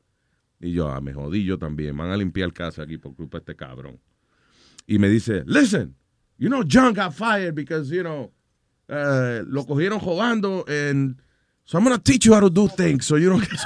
Y 0.61 0.73
yo, 0.73 0.89
ah, 0.91 1.01
me 1.01 1.15
jodí 1.15 1.43
yo 1.45 1.57
también, 1.57 1.97
van 1.97 2.11
a 2.11 2.17
limpiar 2.19 2.53
casa 2.53 2.83
aquí 2.83 2.99
por 2.99 3.15
culpa 3.15 3.39
de 3.39 3.45
este 3.45 3.57
cabrón. 3.57 3.99
Y 4.87 4.99
me 4.99 5.09
dice, 5.09 5.43
listen, 5.47 5.95
you 6.41 6.49
know 6.49 6.65
John 6.65 6.93
got 6.95 7.15
fired 7.15 7.55
because, 7.55 7.93
you 7.93 8.03
know, 8.03 8.33
eh, 8.89 9.43
lo 9.47 9.65
cogieron 9.65 10.01
robando 10.01 10.65
and 10.67 11.15
So 11.71 11.79
I'm 11.79 11.85
gonna 11.85 11.99
teach 11.99 12.27
you 12.27 12.35
how 12.35 12.41
to 12.41 12.51
do 12.51 12.67
things 12.67 13.07
so 13.07 13.15
you 13.15 13.29
don't 13.31 13.49
get 13.49 13.53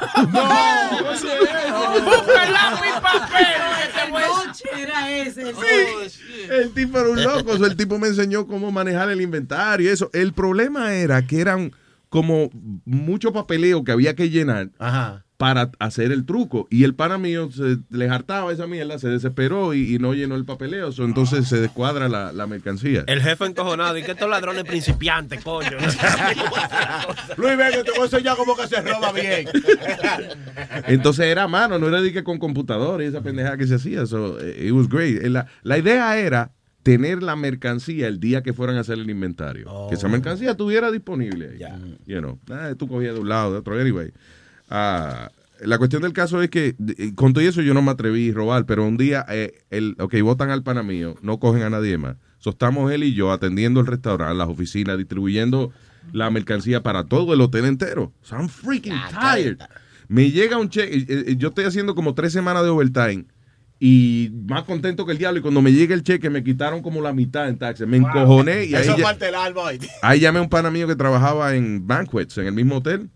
noche 4.45 4.69
era 4.77 5.11
ese. 5.11 5.41
el 5.41 6.51
El 6.51 6.71
tipo 6.73 6.99
era 6.99 7.09
un 7.09 7.23
loco. 7.23 7.57
so 7.57 7.65
el 7.65 7.77
tipo 7.77 7.99
me 7.99 8.09
enseñó 8.09 8.47
cómo 8.47 8.71
manejar 8.71 9.09
el 9.11 9.23
inventario 9.23 9.89
y 9.89 9.93
eso. 9.93 10.11
El 10.13 10.35
problema 10.35 10.93
era 10.95 11.27
que 11.27 11.41
eran 11.41 11.73
como 12.09 12.51
mucho 12.85 13.33
papeleo 13.33 13.85
que 13.85 13.93
había 13.93 14.15
que 14.15 14.31
llenar 14.31 14.71
para 15.45 15.71
hacer 15.79 16.11
el 16.11 16.25
truco. 16.25 16.67
Y 16.71 16.85
el 16.85 16.95
pana 16.95 17.19
mío 17.19 17.51
se 17.53 17.77
le 17.91 18.09
hartaba 18.09 18.51
esa 18.51 18.67
mierda, 18.67 18.99
se 18.99 19.09
desesperó 19.11 19.75
y, 19.75 19.95
y 19.95 19.99
no 19.99 20.15
llenó 20.15 20.37
el 20.37 20.47
papeleo. 20.47 20.91
so 20.91 21.05
entonces 21.05 21.47
se 21.49 21.61
descuadra 21.61 22.09
la, 22.09 22.33
la 22.33 22.47
mercancía. 22.47 23.05
El 23.07 23.21
jefe 23.21 23.45
encojonado. 23.45 23.99
¿Y 23.99 24.03
que 24.05 24.13
estos 24.13 24.31
ladrones 24.31 24.65
principiantes, 24.65 25.45
coño? 25.45 25.69
Luis 27.37 27.57
Vega, 27.59 27.85
te 27.85 27.91
voy 27.91 28.01
a 28.01 28.05
enseñar 28.05 28.39
cómo 28.39 28.57
que 28.57 28.67
se 28.69 28.81
roba 28.81 29.13
bien. 29.13 29.47
Entonces 30.87 31.27
era 31.27 31.43
a 31.43 31.49
mano, 31.49 31.79
no 31.79 31.89
era 31.89 32.01
de 32.01 32.11
que 32.11 32.25
con 32.25 32.39
computador 32.39 33.03
y 33.03 33.05
esa 33.05 33.21
pendejada 33.21 33.59
que 33.59 33.67
se 33.67 33.75
hacía. 33.75 34.07
So, 34.07 34.41
eh, 34.41 34.69
it 34.69 34.73
was 34.73 34.89
great. 34.89 35.23
Eh, 35.23 35.29
La, 35.29 35.47
la 35.63 35.77
idea 35.77 36.17
era 36.19 36.53
tener 36.83 37.23
la 37.23 37.37
mercancía 37.37 38.09
el 38.09 38.19
día 38.19 38.43
que 38.43 38.55
fueran 38.55 38.77
a 38.77 38.81
hacer 38.81 38.99
el 38.99 39.11
inventario. 39.11 39.89
Que 39.91 39.97
esa 39.97 40.09
mercancía 40.09 40.53
estuviera 40.53 40.91
disponible. 40.91 41.59
ahí. 41.63 41.99
You 42.07 42.21
know, 42.21 42.39
ah, 42.51 42.73
tú 42.79 42.89
cogías 42.89 43.13
de 43.13 43.21
un 43.21 43.29
lado, 43.29 43.53
de 43.53 43.59
otro. 43.59 43.79
Anyway. 43.79 44.11
Ah, 44.71 45.31
la 45.61 45.79
cuestión 45.79 46.03
del 46.03 46.13
caso 46.13 46.43
es 46.43 46.51
que 46.51 46.75
eh, 46.99 47.13
con 47.15 47.33
todo 47.33 47.45
eso 47.45 47.63
yo 47.63 47.75
no 47.75 47.83
me 47.83 47.91
atreví 47.91 48.31
a 48.31 48.35
robar, 48.35 48.67
pero 48.67 48.85
un 48.87 48.97
día, 48.97 49.25
eh, 49.29 49.63
el, 49.71 49.97
ok, 49.99 50.15
votan 50.23 50.51
al 50.51 50.63
pana 50.63 50.83
mío, 50.83 51.15
no 51.23 51.39
cogen 51.39 51.63
a 51.63 51.71
nadie 51.71 51.97
más. 51.99 52.17
So, 52.39 52.51
estamos 52.51 52.93
él 52.93 53.05
y 53.05 53.15
yo 53.15 53.33
atendiendo 53.33 53.81
el 53.81 53.87
restaurante, 53.87 54.35
las 54.37 54.49
oficinas, 54.49 54.99
distribuyendo 54.99 55.73
la 56.13 56.29
mercancía 56.31 56.83
para 56.83 57.05
todo 57.05 57.33
el 57.33 57.41
hotel 57.41 57.65
entero. 57.65 58.13
So 58.23 58.37
I'm 58.37 58.49
freaking 58.49 58.93
tired. 59.11 59.59
Me 60.09 60.31
llega 60.31 60.59
un 60.59 60.69
cheque, 60.69 60.97
eh, 60.99 61.07
eh, 61.29 61.37
yo 61.39 61.49
estoy 61.49 61.65
haciendo 61.65 61.95
como 61.95 62.15
tres 62.15 62.33
semanas 62.35 62.63
de 62.63 62.69
overtime 62.69 63.25
y 63.81 64.31
más 64.47 64.65
contento 64.65 65.07
que 65.07 65.13
el 65.13 65.19
diablo. 65.19 65.39
Y 65.39 65.43
cuando 65.43 65.63
me 65.63 65.73
llega 65.73 65.95
el 65.95 66.03
cheque, 66.03 66.29
me 66.29 66.45
quitaron 66.45 66.83
como 66.83 67.01
la 67.01 67.15
mitad 67.15 67.49
en 67.49 67.57
taxes. 67.59 67.89
Me 67.89 67.97
encojoné 67.97 68.67
y 68.67 68.75
ahí, 68.75 68.83
Eso 68.83 68.93
es 68.93 68.99
ya- 68.99 69.05
parte 69.05 69.25
del 69.27 69.35
alma. 69.37 69.63
hoy. 69.63 69.79
ahí 70.03 70.21
llamé 70.21 70.41
a 70.41 70.43
un 70.43 70.51
pana 70.51 70.71
mío 70.71 70.87
que 70.87 70.97
trabajaba 70.97 71.55
en 71.55 71.87
banquets, 71.87 72.37
en 72.39 72.47
el 72.49 72.53
mismo 72.53 72.77
hotel. 72.77 73.09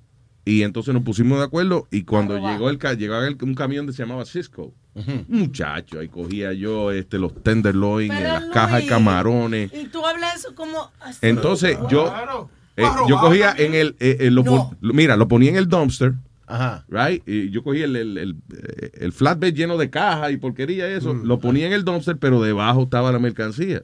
Y 0.49 0.63
entonces 0.63 0.95
nos 0.95 1.03
pusimos 1.03 1.39
de 1.39 1.45
acuerdo. 1.45 1.87
Y 1.91 2.05
cuando 2.05 2.39
llegó 2.39 2.71
el 2.71 2.79
llegaba 2.79 3.27
el- 3.27 3.37
un 3.43 3.55
camión 3.55 3.87
que 3.87 3.93
se 3.93 4.03
llamaba 4.03 4.25
Cisco, 4.25 4.73
un 4.95 5.27
muchacho, 5.29 6.01
ahí 6.01 6.09
cogía 6.09 6.53
yo 6.55 6.91
este, 6.91 7.19
los 7.19 7.35
tenderloin, 7.43 8.09
Pero, 8.09 8.23
las 8.33 8.45
cajas 8.47 8.81
de 8.83 8.87
camarones. 8.89 9.71
Y 9.75 9.89
tú 9.89 10.05
hablas 10.07 10.37
eso 10.37 10.55
como 10.55 10.91
así. 11.01 11.19
Entonces 11.21 11.77
yo, 11.91 12.05
Claro. 12.07 12.51
eh, 12.77 12.85
yo 13.09 13.19
cogía 13.21 13.55
en 13.59 13.75
el, 13.75 13.95
eh, 14.01 14.17
eh, 14.21 14.31
lo, 14.31 14.43
No. 14.43 14.51
pon- 14.69 14.79
lo- 14.81 14.95
mira, 14.95 15.17
lo 15.17 15.29
ponía 15.29 15.51
en 15.51 15.57
el 15.57 15.69
dumpster. 15.69 16.15
Ajá. 16.47 16.87
Right? 16.89 17.23
Y 17.29 17.51
yo 17.51 17.63
cogía 17.63 17.85
el, 17.85 17.95
el, 17.97 18.17
el, 18.17 18.37
eh, 18.57 18.91
el 18.95 19.13
flatbed 19.13 19.53
lleno 19.53 19.77
de 19.77 19.91
cajas 19.91 20.33
y 20.33 20.39
porquería 20.39 20.89
y 20.91 20.95
eso, 20.95 21.13
Mm. 21.13 21.25
lo 21.27 21.39
ponía 21.41 21.67
en 21.67 21.75
el 21.75 21.85
dumpster, 21.85 22.17
pero 22.17 22.41
debajo 22.41 22.85
estaba 22.85 23.13
la 23.13 23.19
mercancía. 23.19 23.83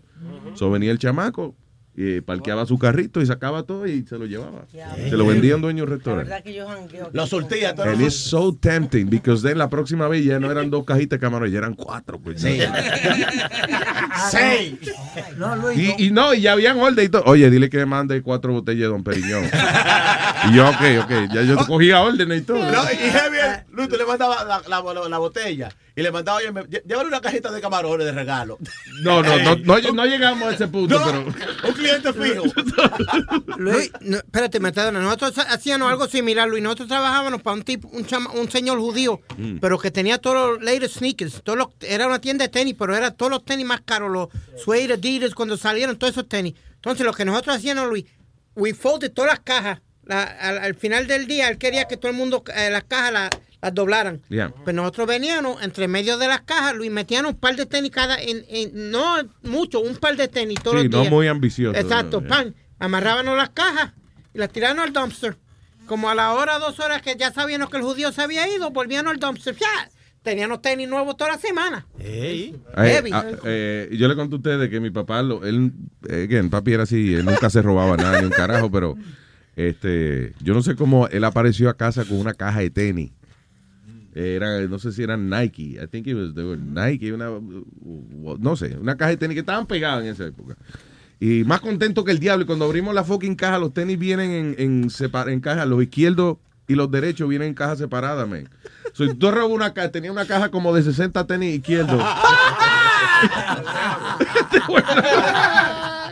So 0.54 0.70
venía 0.70 0.90
el 0.90 0.98
chamaco, 0.98 1.54
y 1.96 2.20
parqueaba 2.20 2.66
su 2.66 2.76
carrito 2.78 3.20
y 3.20 3.26
sacaba 3.26 3.62
todo 3.62 3.86
y 3.86 4.02
se 4.04 4.18
lo 4.18 4.26
llevaba. 4.26 4.64
Se 4.70 5.16
lo 5.16 5.26
vendía 5.26 5.52
a 5.52 5.56
un 5.56 5.62
dueño 5.62 5.76
de 5.78 5.82
un 5.84 5.90
La 5.90 5.94
restaurante. 5.96 6.28
verdad 6.30 6.44
que 6.44 6.54
yo 6.54 6.66
jangueo. 6.66 7.10
Lo 7.12 7.26
todo. 7.28 7.82
And 7.84 8.00
it's 8.02 8.16
so 8.16 8.52
tempting 8.52 9.08
because 9.08 9.42
then 9.46 9.58
la 9.58 9.70
próxima 9.70 10.08
vez 10.08 10.24
ya 10.24 10.40
no 10.40 10.50
eran 10.50 10.70
dos 10.70 10.84
cajitas 10.84 11.18
de 11.18 11.20
camarones, 11.24 11.52
ya 11.52 11.58
eran 11.58 11.74
cuatro. 11.74 12.18
Pues, 12.20 12.40
Sí. 12.42 12.58
Seis. 14.30 14.74
No, 15.36 15.54
Luis. 15.56 15.78
Y, 15.98 16.06
y 16.06 16.10
no, 16.10 16.34
y 16.34 16.40
ya 16.42 16.52
habían 16.52 16.78
orden 16.78 17.04
y 17.04 17.08
todo. 17.08 17.22
Oye, 17.26 17.50
dile 17.50 17.68
que 17.70 17.78
me 17.78 17.86
mande 17.86 18.22
cuatro 18.22 18.52
botellas 18.52 18.80
de 18.82 18.86
Don 18.88 19.04
Periñón. 19.04 19.44
y 20.50 20.54
yo, 20.56 20.68
ok, 20.68 20.80
ok, 21.04 21.10
ya 21.32 21.42
yo 21.42 21.56
cogía 21.66 22.00
órdenes 22.00 22.42
y 22.42 22.44
todo. 22.44 22.58
No, 22.58 22.82
y 22.84 22.96
heavy, 22.96 23.36
Luis, 23.72 23.88
tú 23.88 23.96
le 23.96 24.04
mandaba 24.06 24.44
la, 24.44 24.62
la, 24.68 24.82
la- 24.94 25.08
la 25.08 25.18
botella 25.18 25.68
y 25.96 26.02
le 26.02 26.10
mandaba, 26.10 26.38
oye, 26.38 26.82
llévale 26.86 27.08
una 27.08 27.20
cajita 27.20 27.52
de 27.52 27.60
camarones 27.60 28.04
de 28.06 28.12
regalo. 28.12 28.58
No, 29.02 29.22
no, 29.22 29.38
no, 29.38 29.56
no, 29.80 29.92
no 29.92 30.04
llegamos 30.06 30.48
a 30.48 30.54
ese 30.54 30.66
punto, 30.68 30.98
No, 30.98 31.04
pero. 31.06 31.24
Un 31.68 31.72
cliente 31.74 32.12
fijo. 32.12 32.44
Luis, 33.58 33.90
no, 34.00 34.16
espérate, 34.18 34.60
Metadona. 34.60 35.00
Nosotros 35.00 35.38
hacíamos 35.48 35.88
algo 35.90 36.06
similar, 36.08 36.48
Luis. 36.48 36.62
Nosotros 36.62 36.88
trabajábamos 36.88 37.42
para 37.42 37.54
un 37.54 37.62
tipo, 37.62 37.88
un, 37.88 38.04
chama- 38.06 38.30
un 38.32 38.50
señor 38.50 38.78
judío, 38.78 39.20
Mm. 39.36 39.58
pero 39.60 39.78
que 39.78 39.90
tenía 39.90 40.18
todos 40.18 40.58
los 40.58 40.62
latest 40.64 40.98
sneakers. 40.98 41.42
Todos 41.42 41.58
los- 41.58 41.68
era 41.80 42.06
una 42.06 42.20
tienda 42.20 42.44
de 42.44 42.48
tenis, 42.48 42.74
pero 42.78 42.96
era 42.96 43.10
todos 43.12 43.30
los 43.30 43.44
tenis 43.44 43.66
más 43.66 43.80
caros, 43.82 44.10
los 44.10 44.28
Suede, 44.62 44.94
Adidas, 44.94 45.34
cuando 45.34 45.56
salieron 45.56 45.96
todos 45.96 46.12
esos 46.12 46.28
tenis. 46.28 46.54
Entonces, 46.76 47.04
lo 47.06 47.12
que 47.12 47.24
nosotros 47.24 47.56
hacíamos, 47.56 47.86
Luis, 47.88 48.04
we 48.56 48.74
folded 48.74 49.12
todas 49.12 49.30
las 49.32 49.40
cajas. 49.40 49.80
La- 50.06 50.22
al, 50.22 50.58
al 50.58 50.74
final 50.74 51.06
del 51.06 51.26
día, 51.26 51.48
él 51.48 51.58
quería 51.58 51.84
que 51.86 51.96
todo 51.96 52.10
el 52.10 52.16
mundo 52.16 52.42
eh, 52.54 52.70
las 52.70 52.84
cajas 52.84 53.12
la- 53.12 53.30
las 53.62 53.74
doblaran. 53.74 54.20
Yeah. 54.28 54.50
Pues 54.64 54.76
nosotros 54.76 55.06
veníamos 55.08 55.62
entre 55.62 55.88
medio 55.88 56.18
de 56.18 56.28
las 56.28 56.42
cajas, 56.42 56.74
Luis, 56.74 56.90
metíamos 56.90 57.32
un 57.32 57.38
par 57.38 57.56
de 57.56 57.64
tenis 57.64 57.90
cada, 57.90 58.20
en, 58.20 58.44
en- 58.48 58.90
no 58.90 59.16
mucho, 59.42 59.80
un 59.80 59.96
par 59.96 60.16
de 60.16 60.28
tenis 60.28 60.58
todos 60.62 60.76
Sí, 60.82 60.88
los 60.88 60.92
no 60.92 61.00
días. 61.00 61.10
muy 61.12 61.26
ambicioso. 61.28 61.78
Exacto, 61.78 62.20
No, 62.20 62.28
pan. 62.28 62.54
Amarrábamos 62.78 63.36
las 63.38 63.50
cajas 63.50 63.92
y 64.34 64.38
las 64.38 64.50
tirábamos 64.50 64.84
al 64.84 64.92
dumpster. 64.92 65.36
Como 65.86 66.08
a 66.10 66.14
la 66.14 66.32
hora, 66.32 66.58
dos 66.58 66.78
horas 66.80 67.00
que 67.02 67.14
ya 67.16 67.32
sabíamos 67.32 67.70
que 67.70 67.76
el 67.78 67.82
judío 67.82 68.10
se 68.12 68.20
había 68.22 68.46
ido, 68.54 68.70
volvíamos 68.70 69.12
al 69.12 69.18
dumpster. 69.20 69.54
Ya, 69.56 69.90
teníamos 70.22 70.60
tenis 70.60 70.88
nuevos 70.88 71.16
toda 71.16 71.32
la 71.32 71.38
semana. 71.38 71.86
Eh, 71.98 72.54
Heavy. 72.76 73.10
ah, 73.12 73.24
eh, 73.44 73.88
yo 73.92 74.08
le 74.08 74.14
conté 74.16 74.34
a 74.34 74.38
ustedes 74.38 74.68
que 74.70 74.80
mi 74.80 74.90
papá, 74.90 75.22
lo, 75.22 75.44
él, 75.44 75.72
eh, 76.08 76.24
again, 76.28 76.50
papi 76.50 76.72
era 76.74 76.82
así, 76.82 77.14
él 77.14 77.24
nunca 77.24 77.48
se 77.48 77.62
robaba 77.62 77.96
nada 77.96 78.18
ni 78.20 78.26
un 78.26 78.32
carajo, 78.32 78.70
pero 78.70 78.96
este, 79.56 80.32
yo 80.42 80.54
no 80.54 80.62
sé 80.62 80.76
cómo 80.76 81.08
él 81.08 81.24
apareció 81.24 81.68
a 81.68 81.76
casa 81.76 82.04
con 82.04 82.18
una 82.18 82.34
caja 82.34 82.60
de 82.60 82.70
tenis. 82.70 83.10
Era, 84.14 84.60
no 84.62 84.78
sé 84.78 84.92
si 84.92 85.02
eran 85.02 85.28
Nike, 85.28 85.76
I 85.82 85.88
think 85.90 86.06
it 86.06 86.14
was, 86.14 86.34
they 86.34 86.44
were 86.44 86.60
Nike, 86.60 87.12
una, 87.12 87.30
no 88.38 88.54
sé, 88.54 88.76
una 88.76 88.96
caja 88.96 89.10
de 89.10 89.16
tenis 89.16 89.34
que 89.34 89.40
estaban 89.40 89.66
pegadas 89.66 90.04
en 90.04 90.10
esa 90.10 90.26
época. 90.26 90.56
Y 91.18 91.42
más 91.44 91.60
contento 91.60 92.04
que 92.04 92.12
el 92.12 92.20
diablo. 92.20 92.44
Y 92.44 92.46
cuando 92.46 92.64
abrimos 92.64 92.94
la 92.94 93.02
fucking 93.02 93.34
caja, 93.34 93.58
los 93.58 93.72
tenis 93.72 93.98
vienen 93.98 94.30
en, 94.30 94.54
en, 94.58 94.88
en 95.28 95.40
caja, 95.40 95.66
los 95.66 95.82
izquierdos 95.82 96.36
y 96.68 96.74
los 96.74 96.90
derechos 96.90 97.28
vienen 97.28 97.48
en 97.48 97.54
caja 97.54 97.76
separada, 97.76 98.26
man. 98.26 98.48
So, 98.92 99.12
yo 99.12 99.30
robo 99.30 99.54
una 99.54 99.74
caja, 99.74 99.90
tenía 99.90 100.12
una 100.12 100.26
caja 100.26 100.50
como 100.50 100.74
de 100.74 100.82
60 100.82 101.26
tenis 101.26 101.56
izquierdos. 101.56 102.00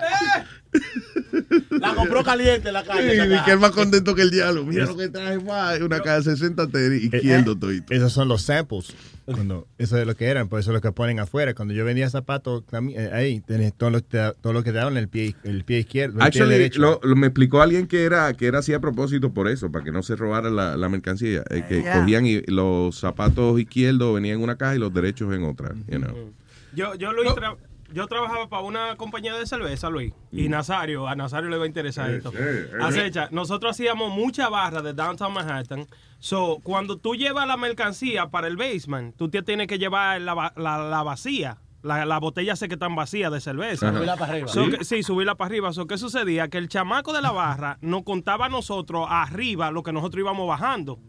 La 1.82 1.94
compró 1.94 2.22
caliente 2.24 2.68
en 2.68 2.74
la 2.74 2.84
calle. 2.84 3.10
Sí, 3.20 3.34
y 3.34 3.44
que 3.44 3.52
es 3.52 3.58
más 3.60 3.72
contento 3.72 4.14
que 4.14 4.22
el 4.22 4.30
diablo. 4.30 4.64
Mira 4.64 4.86
lo 4.86 4.96
que 4.96 5.08
traje, 5.08 5.36
guay, 5.36 5.82
una 5.82 6.00
caja 6.00 6.16
de 6.18 6.22
60 6.22 6.68
tenis 6.68 7.04
izquierdo 7.04 7.58
todito. 7.58 7.92
Esos 7.92 8.12
son 8.12 8.28
los 8.28 8.42
samples. 8.42 8.94
Cuando, 9.24 9.68
eso 9.78 9.96
es 9.98 10.06
lo 10.06 10.16
que 10.16 10.26
eran, 10.26 10.48
por 10.48 10.58
eso 10.58 10.70
es 10.70 10.74
lo 10.74 10.80
que 10.80 10.90
ponen 10.90 11.20
afuera. 11.20 11.54
Cuando 11.54 11.74
yo 11.74 11.84
vendía 11.84 12.10
zapatos, 12.10 12.64
eh, 12.72 13.10
ahí 13.12 13.40
tenés 13.40 13.72
todo 13.72 13.90
lo, 13.90 13.98
que 14.00 14.06
te- 14.08 14.32
todo 14.40 14.52
lo 14.52 14.64
que 14.64 14.72
te 14.72 14.78
daban 14.78 14.96
el 14.96 15.08
pie, 15.08 15.36
el 15.44 15.64
pie 15.64 15.78
izquierdo, 15.80 16.20
el 16.24 16.30
pie 16.32 16.44
derecho. 16.46 16.80
lo- 16.80 17.00
lo- 17.02 17.14
me 17.16 17.28
explicó 17.28 17.62
alguien 17.62 17.86
que 17.86 18.02
era 18.04 18.32
que 18.34 18.46
era 18.46 18.58
así 18.58 18.72
a 18.74 18.80
propósito 18.80 19.32
por 19.32 19.48
eso, 19.48 19.70
para 19.70 19.84
que 19.84 19.92
no 19.92 20.02
se 20.02 20.16
robara 20.16 20.50
la, 20.50 20.76
la 20.76 20.88
mercancía. 20.88 21.44
Eh, 21.50 21.64
que 21.68 21.82
Yeah. 21.82 22.00
cogían 22.00 22.26
y 22.26 22.40
los 22.42 22.98
zapatos 22.98 23.60
izquierdos 23.60 24.14
venían 24.14 24.38
en 24.38 24.42
una 24.42 24.56
caja 24.56 24.74
y 24.74 24.78
los 24.78 24.92
derechos 24.92 25.32
en 25.34 25.44
otra. 25.44 25.72
You 25.88 25.98
know. 25.98 26.32
Yo, 26.74 26.94
yo, 26.96 27.12
Luis, 27.12 27.28
tra- 27.30 27.56
yo 27.92 28.06
trabajaba 28.06 28.48
para 28.48 28.62
una 28.62 28.96
compañía 28.96 29.34
de 29.34 29.46
cerveza, 29.46 29.90
Luis. 29.90 30.12
Y 30.30 30.48
Nazario, 30.48 31.06
a 31.08 31.14
Nazario 31.14 31.48
le 31.50 31.56
va 31.58 31.64
a 31.64 31.66
interesar 31.66 32.08
Sí, 32.10 32.16
esto. 32.16 32.30
sí, 32.30 32.36
sí. 32.38 32.76
Acecha, 32.80 33.28
nosotros 33.30 33.72
hacíamos 33.72 34.10
mucha 34.12 34.48
barra 34.48 34.82
de 34.82 34.92
Downtown 34.94 35.32
Manhattan. 35.32 35.86
So, 36.18 36.58
cuando 36.62 36.98
tú 36.98 37.14
llevas 37.14 37.46
la 37.46 37.56
mercancía 37.56 38.28
para 38.30 38.46
el 38.46 38.56
basement, 38.56 39.16
tú 39.16 39.28
te 39.28 39.42
tienes 39.42 39.66
que 39.66 39.78
llevar 39.78 40.20
la, 40.20 40.52
la, 40.56 40.78
la 40.78 41.02
vacía. 41.02 41.58
La, 41.82 42.06
la 42.06 42.20
botella 42.20 42.54
sé 42.54 42.68
que 42.68 42.74
están 42.74 42.94
vacías 42.94 43.32
de 43.32 43.40
cerveza. 43.40 43.90
Subirla 43.92 44.16
para 44.16 44.32
arriba. 44.34 44.46
So 44.48 44.64
¿Sí? 44.66 44.70
que- 44.70 44.84
sí, 44.84 45.02
subirla 45.02 45.34
para 45.34 45.46
arriba. 45.48 45.72
So, 45.72 45.88
¿Qué 45.88 45.98
sucedía? 45.98 46.46
Que 46.46 46.58
el 46.58 46.68
chamaco 46.68 47.12
de 47.12 47.20
la 47.22 47.32
barra 47.32 47.78
nos 47.80 48.04
contaba 48.04 48.46
a 48.46 48.48
nosotros 48.48 49.04
arriba 49.10 49.72
lo 49.72 49.82
que 49.82 49.92
nosotros 49.92 50.20
íbamos 50.20 50.46
bajando. 50.46 51.00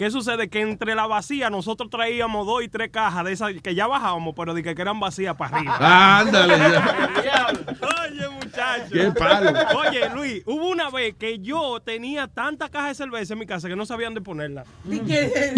¿Qué 0.00 0.10
sucede? 0.10 0.48
Que 0.48 0.62
entre 0.62 0.94
la 0.94 1.06
vacía 1.06 1.50
nosotros 1.50 1.90
traíamos 1.90 2.46
dos 2.46 2.62
y 2.62 2.68
tres 2.68 2.88
cajas 2.90 3.22
de 3.22 3.32
esas 3.32 3.52
que 3.62 3.74
ya 3.74 3.86
bajábamos, 3.86 4.32
pero 4.34 4.54
de 4.54 4.62
que 4.62 4.70
eran 4.70 4.98
vacías 4.98 5.36
para 5.36 5.58
arriba. 5.58 5.76
Ándale, 6.20 6.54
Oye, 6.54 8.28
muchacho. 8.30 8.90
Qué 8.90 9.12
palo. 9.12 9.52
Oye, 9.76 10.08
Luis, 10.14 10.42
hubo 10.46 10.70
una 10.70 10.88
vez 10.88 11.14
que 11.18 11.38
yo 11.40 11.80
tenía 11.80 12.28
tanta 12.28 12.70
caja 12.70 12.88
de 12.88 12.94
cerveza 12.94 13.34
en 13.34 13.40
mi 13.40 13.46
casa 13.46 13.68
que 13.68 13.76
no 13.76 13.84
sabían 13.84 14.14
de 14.14 14.22
ponerla. 14.22 14.64
Oye, 14.88 15.54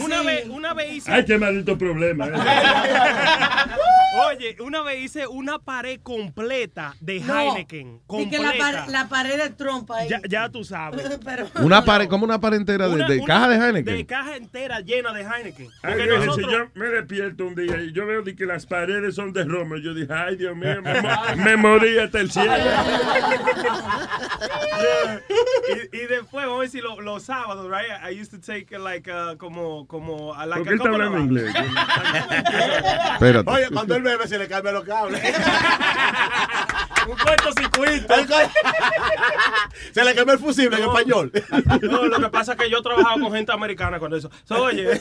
una 0.00 0.22
vez, 0.22 0.48
una 0.48 0.74
vez 0.74 0.92
hice... 0.94 1.12
Ay, 1.12 1.24
qué 1.24 1.38
maldito 1.38 1.78
problema. 1.78 2.26
eh. 2.26 2.32
Oye, 4.28 4.56
una 4.60 4.82
vez 4.82 5.04
hice 5.04 5.28
una 5.28 5.60
pared 5.60 6.00
completa 6.02 6.96
de 7.00 7.20
No, 7.20 7.38
Heineken. 7.38 8.00
Y 8.18 8.28
que 8.28 8.38
Completa. 8.38 8.42
la, 8.42 8.58
par- 8.58 8.88
la 8.90 9.08
pared 9.08 9.40
de 9.40 9.50
trompa 9.50 9.98
ahí. 9.98 10.08
Ya, 10.08 10.20
ya 10.28 10.48
tú 10.48 10.64
sabes. 10.64 11.08
Pero- 11.24 11.46
Una 11.62 11.84
pared, 11.84 12.08
como 12.08 12.24
una 12.24 12.40
pared 12.40 12.56
entera 12.58 12.79
de, 12.88 12.94
Una- 12.94 13.08
de 13.08 13.16
una- 13.18 13.26
caja 13.26 13.48
de 13.48 13.56
Heineken. 13.56 13.96
De 13.96 14.06
caja 14.06 14.36
entera 14.36 14.80
llena 14.80 15.12
de 15.12 15.22
Heineken. 15.22 15.68
Ay, 15.82 16.06
nosotros- 16.08 16.36
si 16.36 16.42
yo 16.42 16.66
me 16.74 16.86
despierto 16.86 17.46
un 17.46 17.54
día 17.54 17.76
y 17.82 17.92
yo 17.92 18.06
veo 18.06 18.22
de 18.22 18.34
que 18.36 18.46
las 18.46 18.66
paredes 18.66 19.14
son 19.14 19.32
de 19.32 19.44
romo, 19.44 19.76
yo 19.76 19.94
dije, 19.94 20.12
ay, 20.12 20.36
Dios 20.36 20.56
mío, 20.56 20.80
me, 20.82 20.92
me 21.36 21.56
morir 21.56 22.00
hasta 22.00 22.20
el 22.20 22.30
cielo. 22.30 22.52
y, 25.92 25.96
y 25.96 26.06
después, 26.06 26.46
vamos 26.46 26.60
a 26.60 26.62
decir, 26.62 26.82
lo- 26.82 27.00
los 27.00 27.22
sábados, 27.22 27.70
right? 27.70 27.90
I 28.10 28.20
used 28.20 28.30
to 28.30 28.38
take 28.40 28.76
like, 28.78 29.10
uh, 29.10 29.36
como, 29.38 29.86
como, 29.86 30.34
like 30.46 30.60
¿Por 30.60 30.64
qué 30.64 30.70
a 30.70 30.74
está 30.76 30.88
couple 30.90 31.04
of 31.06 31.12
hablando 31.14 31.18
inglés? 31.40 31.54
Espérate. 33.14 33.50
Oye, 33.50 33.66
cuando 33.72 33.96
él 33.96 34.02
bebe 34.02 34.26
se 34.28 34.38
le 34.38 34.48
cambian 34.48 34.74
los 34.74 34.84
cables. 34.84 35.20
Un 37.08 37.16
cortocircuito. 37.16 38.14
se 39.92 40.04
le 40.04 40.14
cambió 40.14 40.34
el 40.34 40.40
fusible 40.40 40.76
en 40.76 40.82
No. 40.84 40.92
español. 40.96 41.32
No, 41.82 42.06
lo 42.06 42.20
que 42.20 42.28
pasa 42.28 42.52
es 42.52 42.58
que 42.58 42.70
yo 42.70 42.82
trabajaba 42.82 43.20
con 43.20 43.32
gente 43.32 43.52
americana 43.52 43.98
cuando 43.98 44.16
eso. 44.16 44.30
So, 44.44 44.62
oye, 44.64 45.00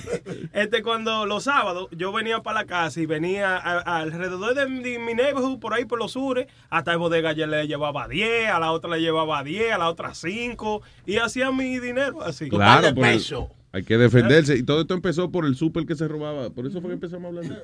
este, 0.53 0.81
cuando 0.83 1.25
los 1.25 1.43
sábados 1.43 1.87
yo 1.91 2.11
venía 2.11 2.41
para 2.41 2.61
la 2.61 2.65
casa 2.65 2.99
y 2.99 3.05
venía 3.05 3.57
a- 3.57 3.79
a- 3.79 3.97
alrededor 3.99 4.53
de, 4.55 4.67
mi- 4.67 4.81
de 4.83 4.99
mi 4.99 5.13
neighborhood, 5.13 5.59
por 5.59 5.73
ahí 5.73 5.85
por 5.85 5.99
los 5.99 6.13
sures, 6.13 6.47
hasta 6.69 6.91
el 6.93 6.97
bodega 6.97 7.33
yo 7.33 7.47
le 7.47 7.67
llevaba 7.67 8.07
10, 8.07 8.49
a 8.49 8.59
la 8.59 8.71
otra 8.71 8.89
le 8.91 9.01
llevaba 9.01 9.43
10, 9.43 9.73
a 9.73 9.77
la 9.77 9.89
otra 9.89 10.13
5, 10.15 10.81
y 11.05 11.17
hacía 11.17 11.51
mi 11.51 11.79
dinero 11.79 12.21
así. 12.23 12.49
Claro, 12.49 12.93
pues, 12.95 13.33
hay 13.71 13.83
que 13.83 13.97
defenderse. 13.99 14.55
Y 14.57 14.63
todo 14.63 14.81
esto 14.81 14.95
empezó 14.95 15.29
por 15.31 15.45
el 15.45 15.55
súper 15.55 15.85
que 15.85 15.93
se 15.95 16.07
robaba. 16.07 16.49
Por 16.49 16.65
eso 16.65 16.81
fue 16.81 16.89
que 16.89 16.93
empezamos 16.95 17.27
hablando. 17.27 17.55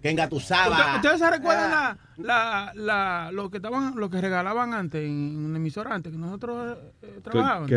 Que 0.00 0.10
engatusaba. 0.10 0.76
¿Usted- 0.76 0.96
¿Ustedes 0.96 1.18
se 1.18 1.30
recuerdan 1.30 1.70
la, 1.70 1.98
la, 2.18 2.72
la, 2.74 3.30
lo 3.32 3.48
que 3.50 3.58
estaban, 3.58 3.94
lo 3.96 4.10
que 4.10 4.20
regalaban 4.20 4.74
antes 4.74 5.04
en 5.04 5.36
un 5.44 5.54
emisor 5.56 5.88
antes 5.92 6.12
que 6.12 6.18
nosotros 6.18 6.76
eh, 7.02 7.14
¿Qué, 7.14 7.20
trabajábamos? 7.22 7.68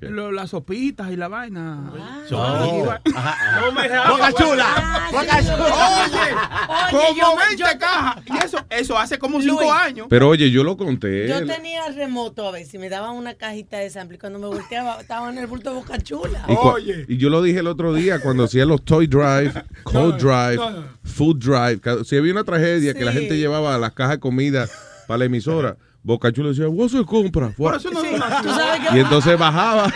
qué. 0.00 0.08
Lo- 0.10 0.32
las 0.32 0.50
sopitas 0.50 1.10
y 1.12 1.16
la 1.16 1.28
vaina. 1.28 1.92
No. 2.30 2.84
No 2.84 3.72
me 3.72 3.88
Boca 3.88 4.32
chula. 4.32 5.08
Boca 5.12 5.38
Oye, 5.38 6.90
Como 6.90 7.16
yo 7.16 7.36
me- 7.36 7.46
20 7.56 7.78
cajas. 7.78 8.22
Y 8.26 8.44
eso, 8.44 8.58
eso 8.70 8.98
hace 8.98 9.18
como 9.18 9.40
5 9.40 9.54
Luis. 9.60 9.70
años. 9.72 10.06
Pero 10.10 10.28
oye, 10.28 10.50
yo 10.50 10.64
lo 10.64 10.76
conté. 10.76 11.28
Yo 11.28 11.44
tenía 11.46 11.88
remoto 11.90 12.48
a 12.48 12.52
ver 12.52 12.66
si 12.66 12.78
me 12.78 12.88
daban 12.88 13.14
una 13.14 13.34
cajita 13.34 13.78
de 13.78 13.90
sample 13.90 14.16
y 14.16 14.18
cuando 14.18 14.38
me 14.38 14.46
volteaba 14.46 15.00
estaba 15.00 15.30
en 15.30 15.38
el 15.38 15.46
bulto 15.46 15.70
de 15.70 15.76
Boca 15.76 15.98
Chula. 15.98 16.44
Y, 16.48 16.52
cua- 16.54 17.04
y 17.08 17.16
yo 17.16 17.30
lo 17.30 17.42
dije 17.42 17.60
el 17.60 17.66
otro 17.66 17.94
día 17.94 18.20
cuando 18.20 18.44
hacía 18.44 18.64
los 18.66 18.84
Toy 18.84 19.06
Drive, 19.06 19.52
Cold 19.84 20.16
Drive, 20.20 20.56
no, 20.56 20.70
no. 20.70 20.84
Food 21.04 21.36
Drive. 21.38 22.04
Si 22.04 22.16
había 22.16 22.32
una 22.32 22.44
tragedia 22.44 22.94
que 22.94 23.04
la 23.04 23.12
gente 23.12 23.36
llevaba 23.38 23.75
las 23.80 23.92
cajas 23.92 24.12
de 24.16 24.20
comida 24.20 24.68
para 25.06 25.18
la 25.18 25.24
emisora, 25.26 25.76
Boca 26.02 26.32
Chula 26.32 26.50
decía, 26.50 26.66
vos 26.68 26.92
se 26.92 27.04
compra. 27.04 27.50
Por 27.50 27.74
eso 27.76 27.90
no- 27.90 28.00
Sí, 28.00 28.08
tú 28.42 28.48
sabes 28.50 28.88
que- 28.88 28.96
Y 28.96 29.00
entonces 29.00 29.36
bajaba, 29.38 29.92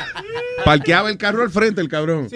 parqueaba 0.64 1.08
el 1.08 1.16
carro 1.18 1.42
al 1.42 1.50
frente, 1.50 1.80
el 1.80 1.88
cabrón. 1.88 2.28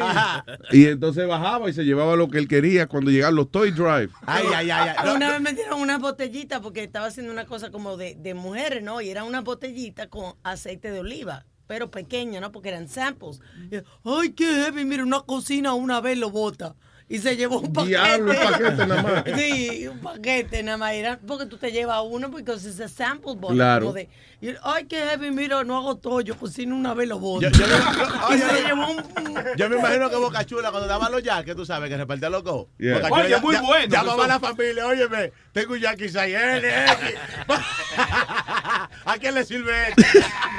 Y 0.72 0.86
entonces 0.86 1.26
bajaba 1.26 1.68
y 1.68 1.72
se 1.72 1.84
llevaba 1.84 2.16
lo 2.16 2.28
que 2.28 2.38
él 2.38 2.48
quería 2.48 2.86
cuando 2.86 3.10
llegaban 3.10 3.34
los 3.34 3.50
Toy 3.50 3.70
Drive. 3.72 4.10
Ay, 4.26 4.44
ay, 4.54 4.70
ay. 4.70 4.94
ay. 4.96 5.14
Una 5.16 5.30
vez 5.30 5.40
me 5.40 5.52
dieron 5.54 5.80
una 5.80 5.98
botellita 5.98 6.60
porque 6.60 6.82
estaba 6.84 7.06
haciendo 7.06 7.32
una 7.32 7.46
cosa 7.46 7.70
como 7.70 7.96
de, 7.96 8.14
de 8.14 8.34
mujeres, 8.34 8.82
¿no? 8.82 9.00
Y 9.00 9.10
era 9.10 9.24
una 9.24 9.40
botellita 9.40 10.08
con 10.08 10.34
aceite 10.44 10.90
de 10.92 11.00
oliva, 11.00 11.44
pero 11.66 11.90
pequeña, 11.90 12.40
¿no? 12.40 12.52
Porque 12.52 12.68
eran 12.68 12.88
samples. 12.88 13.40
Y, 13.70 13.76
Ay, 14.08 14.30
qué 14.32 14.44
heavy, 14.46 14.84
mira, 14.84 15.02
una 15.02 15.20
cocina 15.22 15.74
una 15.74 16.00
vez 16.00 16.16
lo 16.18 16.30
bota. 16.30 16.74
Y 17.06 17.18
se 17.18 17.36
llevó 17.36 17.58
un 17.60 17.70
paquete. 17.72 17.90
Diablo, 17.90 18.32
un 18.32 18.38
paquete 18.50 18.86
nada 18.86 19.02
más. 19.02 19.24
Sí, 19.38 19.86
un 19.88 19.98
paquete 20.00 20.62
nada 20.62 20.78
más. 20.78 20.92
Era 20.94 21.18
porque 21.26 21.44
tú 21.46 21.58
te 21.58 21.70
llevas 21.70 22.00
uno 22.06 22.30
porque 22.30 22.52
es 22.52 22.80
a 22.80 22.88
sample 22.88 23.34
bottle. 23.36 23.56
Claro. 23.56 23.92
de, 23.92 24.08
y, 24.40 24.54
Ay, 24.62 24.86
qué 24.86 24.96
heavy, 25.02 25.30
mira, 25.30 25.62
no 25.64 25.76
hago 25.76 25.96
todo, 25.98 26.22
yo 26.22 26.34
cocino 26.36 26.74
una 26.74 26.94
vez 26.94 27.06
lo 27.08 27.18
boto. 27.18 27.42
Yo- 27.42 27.50
yo 27.50 27.66
me- 27.66 28.34
y 28.36 28.38
se 28.38 28.62
llevó 28.62 28.90
un... 28.90 29.04
Yo 29.56 29.68
me 29.68 29.76
imagino 29.76 30.08
que 30.08 30.16
Boca 30.16 30.44
Chula, 30.46 30.70
cuando 30.70 30.88
daban 30.88 31.12
los 31.12 31.22
yaques, 31.22 31.54
tú 31.54 31.66
sabes, 31.66 31.90
que 31.90 31.96
repartía 31.98 32.30
los 32.30 32.42
go. 32.42 32.70
Yeah. 32.78 32.94
Boca 32.98 33.08
Oye, 33.14 33.28
ya- 33.28 33.38
muy 33.40 33.54
ya- 33.54 33.62
bueno, 33.62 33.86
Llamaba 33.86 34.16
que 34.16 34.22
a 34.24 34.26
la 34.28 34.40
familia, 34.40 34.86
óyeme, 34.86 35.32
tengo 35.52 35.74
un 35.74 35.80
Jackie 35.80 36.06
6N. 36.08 36.64
¿A 39.04 39.18
quién 39.18 39.34
le 39.34 39.44
sirve 39.44 39.88
esto? 39.90 40.02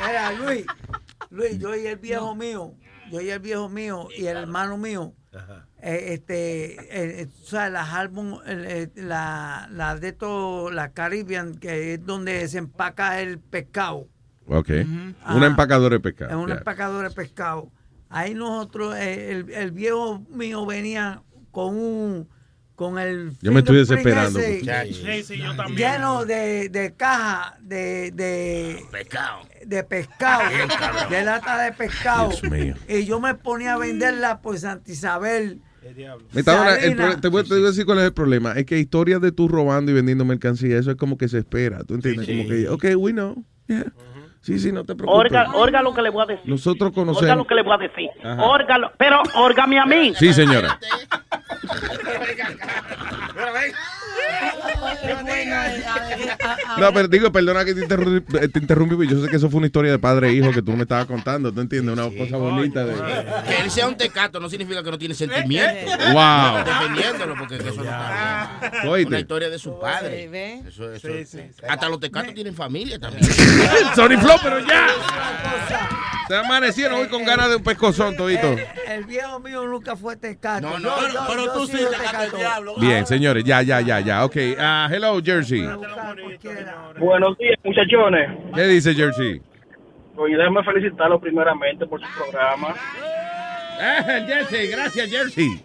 Mira, 0.05 0.31
Luis, 0.33 0.65
Luis, 1.31 1.57
yo 1.59 1.75
y 1.75 1.87
el 1.87 1.97
viejo 1.97 2.35
mío, 2.35 2.73
yo 3.11 3.19
y 3.21 3.29
el 3.29 3.39
viejo 3.39 3.67
mío 3.69 4.07
y 4.15 4.27
el 4.27 4.37
hermano 4.37 4.77
mío, 4.77 5.13
eh, 5.87 6.13
este, 6.13 6.73
eh, 6.73 7.21
eh, 7.21 7.27
tú 7.27 7.45
sabes, 7.47 7.71
las 7.73 7.93
álbum, 7.93 8.39
eh, 8.47 8.89
eh, 8.95 9.01
la, 9.01 9.67
la 9.71 9.95
de 9.95 10.13
todo, 10.13 10.71
la 10.71 10.91
Caribbean, 10.93 11.55
que 11.55 11.93
es 11.93 12.05
donde 12.05 12.47
se 12.47 12.57
empaca 12.57 13.21
el 13.21 13.39
pescado, 13.39 14.07
Ok. 14.47 14.69
Ah. 15.23 15.35
Una 15.35 15.47
empacadora 15.47 15.95
de 15.95 15.99
pescado. 15.99 16.29
es 16.31 16.37
un 16.37 16.47
ya. 16.47 16.55
empacador 16.55 17.07
de 17.07 17.13
pescado. 17.15 17.71
Ahí 18.09 18.33
nosotros, 18.35 18.95
eh, 18.95 19.31
el, 19.31 19.49
el 19.51 19.71
viejo 19.71 20.23
mío 20.29 20.65
venía 20.65 21.23
con 21.51 21.75
un, 21.75 22.29
con 22.75 22.99
el 22.99 23.35
Yo 23.41 23.51
me 23.51 23.59
estoy 23.61 23.77
desesperando. 23.77 24.37
ese, 24.39 24.59
muchachos. 24.59 24.97
Sí, 24.97 25.23
sí, 25.23 25.37
yo 25.39 25.55
también. 25.55 25.77
lleno 25.77 26.25
de, 26.25 26.69
de 26.69 26.93
caja 26.93 27.57
de, 27.61 28.11
de 28.11 28.85
pescado. 28.91 29.41
De 29.65 29.83
pescado, 29.83 30.43
de 31.09 31.23
lata 31.23 31.63
de 31.63 31.71
pescado. 31.73 32.29
Dios 32.29 32.43
mío. 32.43 32.75
Y 32.87 33.05
yo 33.05 33.19
me 33.19 33.33
ponía 33.35 33.73
a 33.73 33.77
venderla 33.77 34.41
por 34.41 34.57
Santa 34.59 34.91
Isabel. 34.91 35.61
Metadona, 36.33 36.75
el 36.75 36.95
pro- 36.95 37.17
te, 37.19 37.27
voy, 37.27 37.43
te 37.43 37.53
voy 37.55 37.63
a 37.63 37.67
decir 37.67 37.85
cuál 37.85 37.99
es 37.99 38.05
el 38.05 38.13
problema. 38.13 38.53
Es 38.53 38.65
que 38.65 38.79
historias 38.79 39.21
de 39.21 39.31
tú 39.31 39.47
robando 39.47 39.91
y 39.91 39.93
vendiendo 39.93 40.25
mercancía, 40.25 40.77
eso 40.77 40.91
es 40.91 40.97
como 40.97 41.17
que 41.17 41.27
se 41.27 41.37
espera. 41.39 41.83
¿Tú 41.83 41.95
entiendes? 41.95 42.27
Como 42.27 42.47
que, 42.47 42.69
ok, 42.69 42.85
we 43.01 43.11
know. 43.11 43.43
Yeah. 43.67 43.85
Sí, 44.41 44.59
sí, 44.59 44.71
no 44.71 44.83
te 44.83 44.93
preocupes. 44.95 45.19
Orga, 45.31 45.51
orga 45.55 45.81
lo 45.81 45.93
que 45.93 46.01
le 46.03 46.09
voy 46.11 46.21
a 46.23 46.27
decir. 46.27 46.47
Nosotros 46.49 46.89
Orga 46.91 47.01
lo 47.01 47.13
conocemos. 47.13 47.47
que 47.47 47.55
le 47.55 47.63
voy 47.63 47.73
a 47.73 47.77
decir. 47.77 48.09
Orga 48.39 48.77
lo- 48.77 48.91
pero 48.97 49.21
órgame 49.35 49.79
a 49.79 49.85
mí. 49.87 50.13
Sí, 50.17 50.31
señora. 50.33 50.79
No, 56.77 56.93
pero 56.93 57.07
digo, 57.07 57.31
perdona 57.31 57.63
que 57.63 57.73
te 57.73 57.81
interrumpí, 57.81 58.21
te 58.49 58.59
interrumpí, 58.59 58.95
pero 58.97 59.09
yo 59.11 59.23
sé 59.23 59.29
que 59.29 59.37
eso 59.37 59.49
fue 59.49 59.57
una 59.59 59.67
historia 59.67 59.91
de 59.91 59.99
padre 59.99 60.29
e 60.29 60.33
hijo 60.33 60.51
que 60.51 60.61
tú 60.61 60.73
me 60.73 60.83
estabas 60.83 61.05
contando. 61.05 61.51
¿Tú 61.51 61.61
entiendes? 61.61 61.93
Una 61.97 62.09
cosa 62.15 62.37
bonita 62.37 62.85
de. 62.85 62.93
Que 63.47 63.61
él 63.61 63.71
sea 63.71 63.87
un 63.87 63.95
tecato 63.95 64.39
no 64.39 64.49
significa 64.49 64.83
que 64.83 64.91
no 64.91 64.97
tiene 64.97 65.13
sentimiento. 65.15 65.91
Wow. 66.13 66.63
Defendiéndolo, 66.65 67.35
porque 67.37 67.55
eso 67.55 67.73
no 67.75 67.83
está 67.83 68.59
bien. 68.83 69.07
Una 69.07 69.19
historia 69.19 69.49
de 69.49 69.59
su 69.59 69.79
padre. 69.79 70.27
¿ve? 70.27 70.61
Eso, 70.67 70.91
eso. 70.91 71.07
Sí, 71.07 71.25
sí, 71.25 71.37
sí. 71.51 71.61
Hasta 71.67 71.87
los 71.89 71.99
tecatos 71.99 72.33
tienen 72.33 72.53
familia 72.55 72.99
también. 72.99 73.23
Sorry, 73.95 74.17
Flo, 74.17 74.33
pero 74.43 74.59
ya. 74.59 74.87
Se 76.27 76.35
amanecieron 76.35 76.99
hoy 76.99 77.07
con 77.07 77.23
ganas 77.23 77.49
de 77.49 77.55
un 77.57 77.63
pescozón, 77.63 78.15
todito. 78.17 78.47
El, 78.47 78.65
el 78.87 79.03
viejo 79.05 79.39
mío 79.39 79.63
nunca 79.65 79.95
fue 79.95 80.15
tecato. 80.17 80.61
No, 80.61 80.73
Yo- 80.73 80.79
no, 80.79 81.07
yo- 81.13 81.19
pero 81.27 81.45
yo 81.45 81.53
tú 81.53 81.67
sí 81.67 81.73
tecato 81.77 82.37
diablo. 82.37 82.75
Bien, 82.77 83.05
señores, 83.05 83.43
ya, 83.43 83.61
ya, 83.61 83.79
ya, 83.81 83.99
ya. 83.99 84.25
Ok, 84.25 84.35
ah, 84.59 84.74
hello, 84.91 85.19
Jersey. 85.23 85.63
Buenos 86.99 87.37
días, 87.37 87.57
muchachones. 87.63 88.29
¿Qué 88.53 88.63
dice 88.63 88.93
Jersey? 88.93 89.41
Oye, 90.17 90.37
déjame 90.37 90.63
felicitarlo 90.63 91.19
primeramente 91.19 91.85
por 91.85 91.99
su 92.01 92.07
programa. 92.17 92.73
Eh, 93.79 94.25
Jersey, 94.27 94.67
gracias, 94.67 95.09
Jersey. 95.09 95.59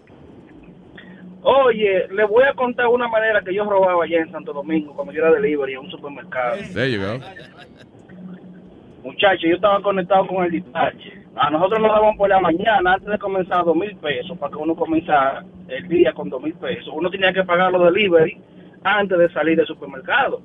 Oye, 1.43 2.09
le 2.09 2.25
voy 2.25 2.45
a 2.45 2.53
contar 2.55 2.89
una 2.89 3.09
manera 3.09 3.41
que 3.43 3.55
yo 3.55 3.65
robaba 3.65 4.05
allá 4.05 4.19
en 4.19 4.31
Santo 4.31 4.53
Domingo 4.53 4.95
cuando 4.95 5.13
yo 5.13 5.23
era 5.23 5.33
delivery 5.33 5.73
en 5.75 5.79
un 5.81 5.91
supermercado. 5.91 6.57
There 6.75 6.91
you 6.91 7.01
go. 7.01 7.21
Muchachos, 9.03 9.45
yo 9.49 9.55
estaba 9.55 9.81
conectado 9.81 10.27
con 10.27 10.45
el 10.45 10.51
dispatch. 10.51 11.03
A 11.37 11.49
nosotros 11.49 11.81
nos 11.81 11.91
daban 11.93 12.17
por 12.17 12.29
la 12.29 12.41
mañana 12.41 12.95
antes 12.95 13.09
de 13.09 13.19
comenzar 13.19 13.65
dos 13.65 13.77
mil 13.77 13.97
pesos 13.97 14.37
para 14.37 14.51
que 14.51 14.59
uno 14.59 14.75
comenzara 14.75 15.45
el 15.69 15.89
día 15.89 16.13
con 16.13 16.29
dos 16.29 16.43
mil 16.43 16.53
pesos. 16.55 16.89
Uno 16.93 17.09
tenía 17.09 17.33
que 17.33 17.45
pagar 17.45 17.73
los 17.73 17.85
delivery 17.85 18.37
antes 18.85 19.19
de 19.19 19.33
salir 19.33 19.57
del 19.57 19.67
supermercado. 19.67 20.41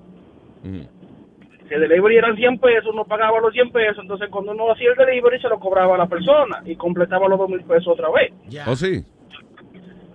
Si 0.63 1.73
el 1.73 1.81
delivery 1.81 2.17
eran 2.17 2.35
100 2.35 2.59
pesos, 2.59 2.91
uno 2.93 3.05
pagaba 3.05 3.39
los 3.39 3.53
100 3.53 3.71
pesos. 3.71 3.99
Entonces, 3.99 4.29
cuando 4.29 4.51
uno 4.51 4.71
hacía 4.71 4.91
el 4.91 4.95
delivery, 4.95 5.39
se 5.39 5.49
lo 5.49 5.59
cobraba 5.59 5.95
a 5.95 5.97
la 5.97 6.07
persona 6.07 6.61
y 6.65 6.75
completaba 6.75 7.27
los 7.27 7.39
dos 7.39 7.49
mil 7.49 7.63
pesos 7.63 7.87
otra 7.87 8.09
vez. 8.11 8.31
¿Oh, 8.67 8.75
sí? 8.75 9.03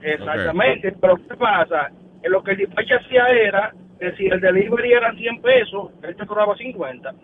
Exactamente, 0.02 0.94
pero 1.00 1.16
¿qué 1.16 1.36
pasa? 1.36 1.90
Lo 2.24 2.42
que 2.42 2.52
el 2.52 2.58
despacho 2.58 2.94
hacía 2.96 3.26
era 3.28 3.74
que 3.98 4.12
si 4.12 4.26
el 4.26 4.40
delivery 4.40 4.92
eran 4.92 5.16
100 5.16 5.42
pesos, 5.42 5.90
él 6.02 6.16
te 6.16 6.26
cobraba 6.26 6.56
50. 6.56 7.14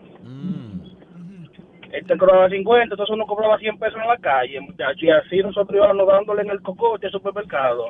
Él 1.93 2.05
te 2.05 2.19
cobraba 2.19 2.51
50, 2.51 2.83
entonces 2.95 3.15
uno 3.15 3.27
cobraba 3.27 3.59
100 3.59 3.79
pesos 3.79 3.99
en 4.01 4.09
la 4.09 4.19
calle, 4.19 4.61
muchachos, 4.61 5.03
y 5.03 5.11
así 5.11 5.39
nosotros 5.39 5.77
íbamos 5.77 6.07
dándole 6.07 6.43
en 6.43 6.51
el 6.51 6.61
cocote 6.61 7.07
al 7.07 7.13
supermercado. 7.13 7.87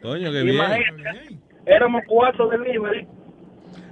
Coño, 0.00 0.32
qué 0.32 0.42
bien. 0.42 0.54
Imagínate, 0.54 1.38
éramos 1.66 2.02
cuatro 2.08 2.48
delivery. 2.48 3.06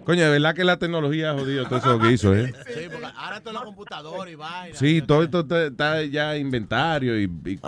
Coño, 0.04 0.24
de 0.24 0.30
verdad 0.30 0.52
que 0.54 0.64
la 0.64 0.78
tecnología 0.78 1.30
ha 1.30 1.34
jodido 1.34 1.64
todo 1.66 1.78
eso 1.78 1.98
que 2.00 2.10
hizo, 2.12 2.34
¿eh? 2.34 2.52
Sí, 2.74 2.88
porque 2.90 3.06
ahora 3.16 3.38
todo 3.40 3.50
es 3.50 3.54
la 3.60 3.64
computadora 3.64 4.28
y 4.30 4.34
vaina. 4.34 4.76
Sí, 4.76 5.00
todo 5.00 5.22
esto 5.22 5.46
está, 5.48 6.02
ya 6.02 6.36
inventario 6.36 7.16
y, 7.20 7.24
y 7.24 7.28
b- 7.28 7.60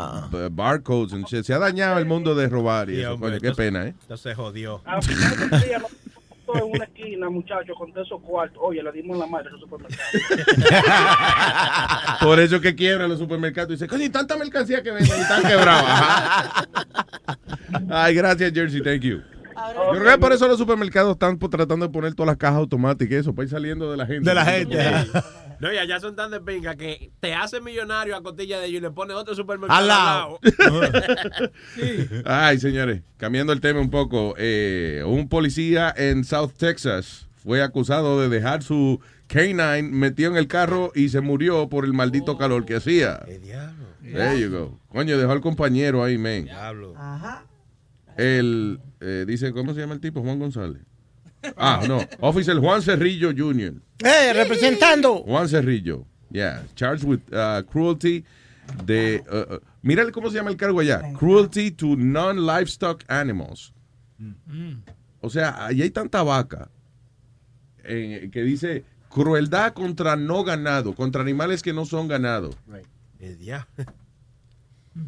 barcodes 0.50 1.12
and 1.12 1.26
shit. 1.26 1.44
Se 1.44 1.54
ha 1.54 1.58
dañado 1.60 1.96
el 1.98 2.06
mundo 2.06 2.34
de 2.34 2.48
robar 2.48 2.90
y 2.90 2.96
Sí, 2.96 3.00
eso, 3.02 3.14
hombre, 3.14 3.30
coño, 3.30 3.40
qué 3.40 3.46
entonces- 3.48 3.66
pena, 3.72 3.84
¿eh? 3.86 3.94
Entonces 4.00 4.20
se 4.20 4.34
jodió. 4.34 4.82
Al 4.86 5.00
final 5.02 5.50
del 5.50 5.60
día, 5.62 5.78
nosotros 5.78 6.02
en 6.56 6.62
una 6.74 6.84
esquina, 6.86 7.30
muchachos, 7.30 7.76
con 7.78 7.92
todos 7.92 8.06
esos 8.08 8.20
cuartos. 8.22 8.58
Oye, 8.60 8.82
le 8.82 8.90
dimos 8.92 9.16
la 9.16 9.26
madre 9.26 9.50
al 9.54 9.60
supermercado. 9.60 10.02
Por 12.20 12.40
eso 12.40 12.60
que 12.60 12.74
quiebran 12.74 13.08
los 13.10 13.18
supermercados. 13.20 13.70
Y 13.70 13.74
dice, 13.74 13.86
coño, 13.86 14.04
y 14.04 14.10
tanta 14.10 14.36
mercancía 14.36 14.82
que 14.82 14.90
venden 14.90 15.18
y 15.18 15.20
están 15.20 15.42
quebrados. 15.44 15.88
Ay, 17.90 18.14
gracias, 18.16 18.52
Jersey, 18.52 18.82
thank 18.82 19.02
you. 19.02 19.20
Yo 19.54 20.00
creo 20.00 20.12
que 20.12 20.18
por 20.18 20.32
eso 20.32 20.48
los 20.48 20.58
supermercados 20.58 21.12
están 21.12 21.38
po- 21.38 21.48
tratando 21.50 21.86
de 21.86 21.92
poner 21.92 22.14
todas 22.14 22.28
las 22.28 22.36
cajas 22.36 22.58
automáticas 22.58 23.12
y 23.12 23.16
eso, 23.16 23.34
para 23.34 23.44
ir 23.44 23.50
saliendo 23.50 23.90
de 23.90 23.96
la 23.96 24.06
gente. 24.06 24.28
De 24.28 24.34
la 24.34 24.44
gente. 24.44 24.78
No, 25.60 25.72
y 25.72 25.78
allá 25.78 26.00
son 26.00 26.16
tan 26.16 26.32
de 26.32 26.40
pinga 26.40 26.74
que 26.74 27.12
te 27.20 27.32
hacen 27.32 27.62
millonario 27.62 28.16
a 28.16 28.22
costilla 28.24 28.58
de 28.58 28.66
ellos 28.66 28.78
y 28.78 28.82
le 28.82 28.90
pones 28.90 29.16
otro 29.16 29.36
supermercado 29.36 29.78
Al 29.78 29.84
al 29.84 29.88
lado. 29.88 30.40
lado. 30.42 31.50
Ay, 32.24 32.58
señores, 32.58 33.02
cambiando 33.16 33.52
el 33.52 33.60
tema 33.60 33.80
un 33.80 33.88
poco, 33.88 34.34
eh, 34.36 35.02
un 35.06 35.28
policía 35.28 35.94
en 35.96 36.24
South 36.24 36.50
Texas 36.58 37.28
fue 37.36 37.62
acusado 37.62 38.20
de 38.20 38.28
dejar 38.28 38.62
su 38.64 39.00
K9 39.28 39.82
metido 39.90 40.30
en 40.32 40.36
el 40.36 40.48
carro 40.48 40.90
y 40.94 41.08
se 41.10 41.20
murió 41.20 41.68
por 41.68 41.84
el 41.84 41.92
maldito 41.92 42.36
calor 42.36 42.64
que 42.66 42.74
hacía. 42.76 43.20
There 44.02 44.38
you 44.38 44.50
go. 44.50 44.78
Coño, 44.88 45.16
dejó 45.16 45.32
al 45.32 45.40
compañero 45.40 46.02
ahí, 46.04 46.18
man. 46.18 46.48
Ajá. 46.96 47.44
El, 48.16 48.80
eh, 49.00 49.24
dice, 49.26 49.52
¿cómo 49.52 49.74
se 49.74 49.80
llama 49.80 49.94
el 49.94 50.00
tipo? 50.00 50.22
Juan 50.22 50.38
González. 50.38 50.82
Ah, 51.56 51.82
no. 51.86 52.00
Officer 52.20 52.56
Juan 52.58 52.80
Cerrillo 52.80 53.30
Jr. 53.36 53.74
¡Eh, 53.98 54.32
representando! 54.32 55.22
Juan 55.24 55.48
Cerrillo. 55.48 56.06
Yeah. 56.30 56.64
Charged 56.74 57.04
with 57.04 57.20
uh, 57.32 57.62
cruelty 57.70 58.24
de... 58.84 59.22
uh, 59.30 59.54
uh, 59.54 59.58
mira 59.82 60.10
cómo 60.10 60.30
se 60.30 60.36
llama 60.36 60.50
el 60.50 60.56
cargo 60.56 60.80
allá. 60.80 61.12
Cruelty 61.12 61.70
to 61.70 61.96
non-livestock 61.96 63.04
animals. 63.08 63.72
O 65.20 65.30
sea, 65.30 65.66
ahí 65.66 65.82
hay 65.82 65.90
tanta 65.90 66.22
vaca 66.22 66.70
eh, 67.84 68.30
que 68.32 68.42
dice 68.42 68.84
crueldad 69.08 69.74
contra 69.74 70.16
no 70.16 70.44
ganado, 70.44 70.94
contra 70.94 71.22
animales 71.22 71.62
que 71.62 71.72
no 71.72 71.84
son 71.84 72.08
ganado. 72.08 72.50
Diablo. 73.18 73.66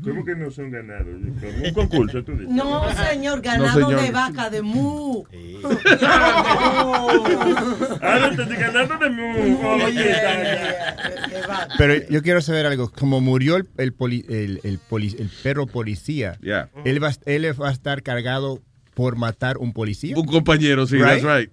¿Cómo 0.02 0.24
que 0.24 0.34
no 0.34 0.50
son 0.50 0.70
ganados? 0.72 1.06
Un 1.06 1.72
concurso, 1.72 2.22
tú 2.24 2.32
dices. 2.32 2.48
No, 2.48 2.82
señor, 3.08 3.40
ganado 3.40 3.72
señor. 3.86 4.00
de 4.02 4.10
vaca, 4.10 4.50
de 4.50 4.62
mu. 4.62 5.24
Ah, 8.02 8.18
no, 8.20 8.36
te 8.36 8.42
estoy 8.42 8.56
ganando 8.56 8.98
de 8.98 9.10
mu. 9.10 9.58
Oh. 9.62 9.78
Pero 11.78 12.08
yo 12.08 12.22
quiero 12.22 12.40
saber 12.40 12.66
algo. 12.66 12.90
Como 12.90 13.20
murió 13.20 13.56
el, 13.56 13.68
el, 13.78 13.92
poli- 13.92 14.24
el, 14.28 14.60
el 14.64 14.78
poli- 14.78 15.16
el 15.18 15.30
perro 15.42 15.66
policía, 15.66 16.36
Yeah. 16.42 16.68
él, 16.84 17.02
va, 17.02 17.12
él 17.26 17.60
va 17.60 17.68
a 17.68 17.72
estar 17.72 18.02
cargado 18.02 18.60
por 18.94 19.16
matar 19.16 19.58
un 19.58 19.72
policía. 19.72 20.16
Un 20.16 20.26
compañero, 20.26 20.86
sí, 20.86 20.98
that's 20.98 21.22
right. 21.22 21.50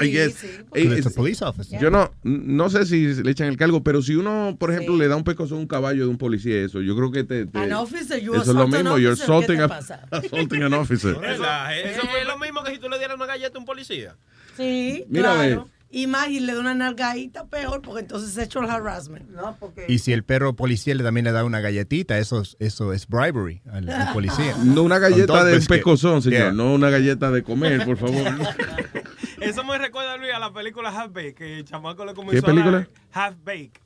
I 0.00 0.10
guess. 0.10 0.44
Eh, 0.44 0.58
it's 0.74 1.06
a 1.06 1.08
es- 1.10 1.14
police 1.14 1.44
officer. 1.44 1.80
Yo 1.80 1.90
no, 1.90 2.10
no 2.22 2.70
sé 2.70 2.86
si 2.86 3.14
le 3.22 3.30
echan 3.30 3.48
el 3.48 3.56
cargo, 3.56 3.82
pero 3.82 4.02
si 4.02 4.14
uno, 4.14 4.56
por 4.58 4.70
ejemplo, 4.72 4.96
le 4.96 5.08
da 5.08 5.16
un 5.16 5.24
pescozo 5.24 5.54
a 5.56 5.58
un 5.58 5.66
caballo 5.66 6.04
de 6.04 6.08
un 6.10 6.18
policía, 6.18 6.60
eso, 6.62 6.80
yo 6.80 6.96
creo 6.96 7.10
que 7.12 7.24
te. 7.24 7.46
te- 7.46 7.58
An 7.58 7.72
officer, 7.72 8.20
you 8.20 8.32
eso 8.34 8.42
es 8.42 8.48
lo 8.56 8.68
mismo, 8.68 8.98
you're 8.98 9.12
officer, 9.12 9.26
¿qué 9.26 9.32
assaulting, 9.32 9.60
a- 9.60 9.64
assaulting 10.18 10.62
an 10.62 10.74
officer. 10.74 11.16
Relaje. 11.18 11.90
Eso 11.92 12.02
es 12.20 12.26
lo 12.26 12.38
mismo 12.38 12.62
que 12.62 12.72
si 12.72 12.78
tú 12.78 12.88
le 12.88 12.98
dieras 12.98 13.16
una 13.16 13.26
galleta 13.26 13.56
a 13.56 13.58
un 13.60 13.64
policía. 13.66 14.16
Sí, 14.56 15.04
Mira, 15.08 15.34
claro. 15.34 15.68
Y 15.94 16.06
más, 16.06 16.28
y 16.30 16.40
le 16.40 16.54
da 16.54 16.60
una 16.60 16.74
nalgadita 16.74 17.44
peor, 17.48 17.82
porque 17.82 18.00
entonces 18.00 18.30
se 18.32 18.44
echó 18.44 18.60
el 18.60 18.70
harassment. 18.70 19.28
No, 19.28 19.54
porque... 19.60 19.84
Y 19.88 19.98
si 19.98 20.14
el 20.14 20.24
perro 20.24 20.56
policía 20.56 20.94
le 20.94 21.04
también 21.04 21.26
le 21.26 21.32
da 21.32 21.44
una 21.44 21.60
galletita, 21.60 22.16
eso, 22.18 22.40
es- 22.40 22.56
eso 22.60 22.94
es 22.94 23.06
bribery 23.06 23.60
al, 23.70 23.90
al 23.90 24.10
policía. 24.14 24.56
No 24.64 24.84
una 24.84 24.98
galleta 24.98 25.44
de 25.44 25.58
un 25.58 25.66
pescozón, 25.66 26.22
señor, 26.22 26.38
Yeah. 26.40 26.52
no 26.52 26.72
una 26.72 26.88
galleta 26.88 27.30
de 27.30 27.42
comer, 27.42 27.84
por 27.84 27.98
favor. 27.98 28.24
Eso 29.42 29.64
me 29.64 29.78
recuerda, 29.78 30.16
Luis, 30.16 30.32
a 30.32 30.38
la 30.38 30.52
película 30.52 30.90
Half 30.90 31.12
Baked, 31.12 31.34
que 31.34 31.58
el 31.58 31.64
chamaco 31.64 32.04
le 32.04 32.14
comenzó 32.14 32.40
¿Qué 32.40 32.42
película? 32.52 32.78
a 32.78 32.80
dar... 32.80 32.88
Half 33.12 33.36
Baked. 33.44 33.80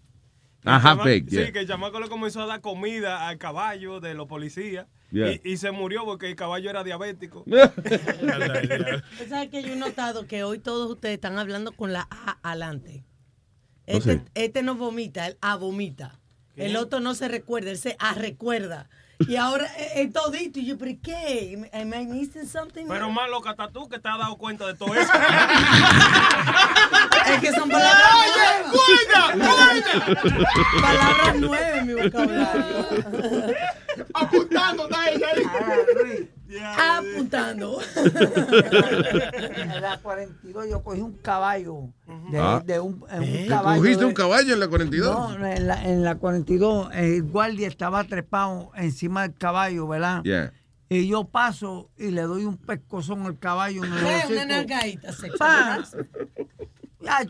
Ah, 0.65 0.81
Half 0.83 0.99
Baked, 0.99 1.29
Sí, 1.29 1.37
yeah. 1.37 1.53
que 1.53 1.61
el 1.61 1.67
chamaco 1.69 2.01
le 2.01 2.09
comenzó 2.09 2.43
a 2.43 2.47
dar 2.47 2.61
comida 2.61 3.29
al 3.29 3.39
caballo 3.39 4.01
de 4.01 4.15
los 4.15 4.27
policías. 4.27 4.87
Yeah. 5.13 5.33
Y, 5.33 5.41
y 5.45 5.57
se 5.57 5.71
murió 5.71 6.05
porque 6.05 6.29
el 6.29 6.35
caballo 6.37 6.69
era 6.69 6.83
diabético. 6.83 7.45
¿Sabes 9.29 9.49
que 9.51 9.63
yo 9.63 9.73
he 9.73 9.77
notado 9.77 10.27
que 10.27 10.43
hoy 10.45 10.59
todos 10.59 10.91
ustedes 10.91 11.15
están 11.15 11.39
hablando 11.39 11.73
con 11.73 11.93
la 11.93 12.09
A 12.11 12.39
adelante? 12.43 13.05
Este, 13.87 14.23
este 14.35 14.63
no 14.63 14.75
vomita, 14.75 15.27
el 15.29 15.37
A 15.41 15.57
vomita. 15.57 16.19
El 16.57 16.77
otro 16.77 17.01
no 17.01 17.15
se 17.15 17.29
recuerda, 17.29 17.71
él 17.71 17.79
se 17.79 17.97
A 17.99 18.15
recuerda. 18.15 18.89
Y 19.21 19.37
ahora 19.37 19.67
es 19.79 19.97
es 19.97 20.13
todito. 20.13 20.59
Y 20.59 20.67
yo, 20.67 20.79
¿pero 20.79 20.93
qué? 21.03 21.71
¿Am 21.73 21.95
I 21.95 22.07
missing 22.07 22.47
something? 22.47 22.87
Pero 22.87 23.11
más 23.11 23.29
loca 23.31 23.51
estás 23.51 23.73
tú 23.73 23.89
que 23.89 23.99
te 23.99 24.09
has 24.09 24.19
dado 24.19 24.37
cuenta 24.37 24.67
de 24.67 24.75
todo 24.75 24.95
eso. 24.95 25.13
Es 27.27 27.41
que 27.41 27.51
son 27.51 27.69
palabras 27.69 29.35
nuevas. 29.35 29.83
Palabras 30.81 31.35
nuevas 31.37 31.79
en 31.79 31.87
mi 31.89 31.95
vocabulario. 31.95 32.87
Apuntando 34.15 34.85
está 34.85 35.11
ella 35.11 35.27
ahí. 35.35 36.31
Apuntando. 36.79 37.79
En 39.57 39.81
la 39.83 39.99
42 40.03 40.69
yo 40.71 40.83
cogí 40.83 41.01
un 41.01 41.15
caballo. 41.19 41.89
De, 42.31 42.39
Ah. 42.39 42.63
de 42.65 42.81
un, 42.81 43.05
¿Eh? 43.11 43.47
caballo 43.49 43.81
¿Cogiste 43.81 44.01
de- 44.01 44.07
un 44.07 44.15
caballo 44.15 44.55
en 44.55 44.61
la 44.61 44.69
42? 44.69 45.39
No, 45.39 45.47
en 45.47 45.67
la, 45.67 45.85
en 45.85 46.03
la 46.05 46.15
42 46.17 46.89
el 46.93 47.23
guardia 47.25 47.69
estaba 47.69 48.05
trepado 48.05 48.71
encima 48.77 49.23
del 49.23 49.35
caballo, 49.35 49.87
¿verdad? 49.89 50.23
Yeah. 50.25 50.53
Y 50.89 51.09
yo 51.09 51.25
paso 51.25 51.91
y 51.97 52.11
le 52.13 52.23
doy 52.23 52.45
un 52.45 52.57
pescozón 52.57 53.23
al 53.27 53.39
caballo 53.39 53.85
en 53.85 53.93
el 53.93 54.33
una 54.33 54.45
nalgadita 54.47 55.13
sexual. 55.13 55.85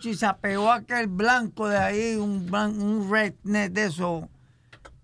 Y 0.03 0.15
se 0.15 0.25
apegó 0.27 0.71
aquel 0.73 1.07
blanco 1.07 1.69
de 1.69 1.77
ahí, 1.77 2.17
un, 2.17 2.49
blan- 2.49 2.79
un 2.81 3.11
redneck 3.11 3.73
de 3.73 3.85
eso. 3.87 4.29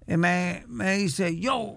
Y 0.06 0.16
me, 0.16 0.64
me 0.68 0.96
dice, 0.96 1.38
yo, 1.38 1.76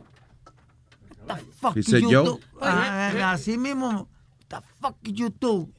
the 1.27 1.35
fuck 1.59 1.73
Dice, 1.75 1.99
you 2.01 2.09
"Yo". 2.11 2.23
do?" 2.23 2.39
Ah, 2.61 3.31
así 3.33 3.57
mismo, 3.57 3.87
what 3.89 4.07
the 4.49 4.57
fuck 4.81 4.95
you 5.03 5.29
do? 5.29 5.69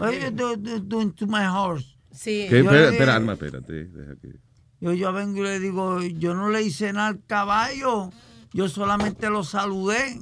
What 0.00 0.12
you 0.14 0.30
do, 0.30 0.56
do- 0.56 0.80
doing 0.80 1.12
to 1.14 1.26
my 1.26 1.44
horse? 1.46 1.86
Sí. 2.12 2.46
¿Qué? 2.48 2.62
Yo 2.62 2.70
Espera, 2.70 2.80
le- 2.80 2.88
espera, 2.90 3.14
Alma, 3.16 3.32
espérate. 3.34 3.84
Deja 3.84 4.16
que... 4.20 4.36
Yo, 4.80 4.92
yo 4.92 5.12
vengo 5.12 5.38
y 5.40 5.42
le 5.42 5.58
digo, 5.60 6.00
yo 6.02 6.34
no 6.34 6.50
le 6.50 6.62
hice 6.62 6.92
nada 6.92 7.08
al 7.08 7.24
caballo, 7.26 8.10
yo 8.52 8.68
solamente 8.68 9.28
lo 9.30 9.42
saludé. 9.44 10.20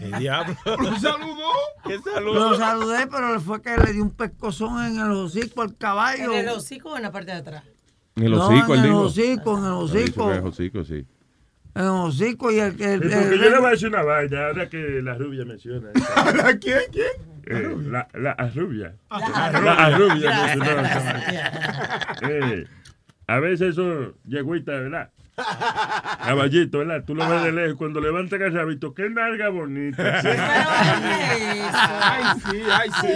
El 0.00 0.18
diablo. 0.18 0.56
¿Lo 0.66 0.98
saludó? 0.98 1.50
¿Qué 1.84 1.96
Lo 1.98 2.02
saludo? 2.12 2.56
saludé, 2.56 3.06
pero 3.06 3.32
le 3.34 3.38
fue 3.40 3.62
que 3.62 3.76
le 3.76 3.92
di 3.92 4.00
un 4.00 4.10
pescozón 4.10 4.84
en 4.84 4.98
el 4.98 5.10
hocico 5.12 5.62
al 5.62 5.76
caballo. 5.76 6.32
¿En 6.32 6.40
el 6.40 6.48
hocico 6.48 6.90
o 6.90 6.96
en 6.96 7.02
la 7.04 7.12
parte 7.12 7.30
de 7.30 7.38
atrás? 7.38 7.62
En 8.16 8.24
el 8.24 8.32
No, 8.32 8.46
hocico, 8.48 8.74
en 8.74 8.80
él 8.80 8.86
el 8.86 8.90
dijo. 8.90 9.00
hocico, 9.02 9.58
en 9.58 9.64
el 9.64 9.70
Ah, 9.70 9.80
dice 9.84 9.98
hocico. 10.02 10.28
que 10.28 10.34
es 10.36 10.44
hocico, 10.44 10.84
sí. 10.84 11.06
En 11.74 11.82
el 11.82 11.88
hocico 11.88 12.50
y 12.52 12.60
el 12.60 12.76
que... 12.76 12.94
El, 12.94 13.00
Sí, 13.02 13.06
el- 13.12 13.20
porque 13.20 13.38
yo 13.38 13.50
le 13.50 13.58
voy 13.58 13.66
a 13.66 13.70
decir 13.70 13.88
una 13.88 14.02
vaina 14.02 14.46
ahora 14.46 14.68
que 14.68 14.78
la 15.02 15.14
rubia 15.14 15.44
menciona. 15.44 15.88
¿La 16.36 16.56
quién? 16.58 16.78
¿Quién? 16.92 17.06
Eh, 17.46 17.76
la, 17.90 18.08
la 18.14 18.34
rubia. 18.54 18.94
La 19.10 19.18
La. 19.60 19.90
Gracias, 19.98 20.56
mencionó. 20.56 20.82
gracias. 20.82 21.52
Eh, 22.30 22.66
a 23.26 23.38
veces 23.40 23.70
eso 23.72 24.14
yegüita, 24.24 24.72
¿verdad? 24.72 25.10
Caballito, 26.24 26.78
¿verdad? 26.78 27.02
Tú 27.04 27.14
lo 27.14 27.28
ves 27.28 27.42
de 27.42 27.52
lejos. 27.52 27.76
Cuando 27.76 28.00
levantan 28.00 28.40
el 28.42 28.54
rabito, 28.54 28.94
qué 28.94 29.10
nalga 29.10 29.48
bonita. 29.48 30.22
Sí. 30.22 30.28
Ay, 30.30 32.24
sí, 32.50 32.62
ay, 32.70 32.90
sí. 33.00 33.08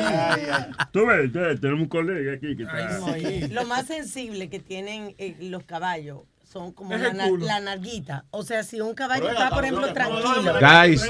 Tú 0.93 1.07
ves, 1.07 1.31
tenemos 1.61 1.83
un 1.83 1.89
colega 1.89 2.33
aquí 2.35 2.57
que 2.57 2.65
está. 2.65 2.99
Lo 3.53 3.65
más 3.67 3.87
sensible 3.87 4.51
que 4.51 4.59
tienen 4.59 5.15
eh, 5.19 5.37
los 5.41 5.63
caballos 5.65 6.23
son 6.51 6.73
como 6.73 6.97
la, 6.97 7.13
la 7.47 7.61
narguita. 7.61 8.25
O 8.31 8.43
sea, 8.43 8.63
si 8.63 8.81
un 8.81 8.95
caballo 8.95 9.25
Pero 9.27 9.35
está, 9.35 9.51
por 9.51 9.65
ejemplo, 9.65 9.93
tranquilo. 9.93 10.55
Guys, 10.61 11.03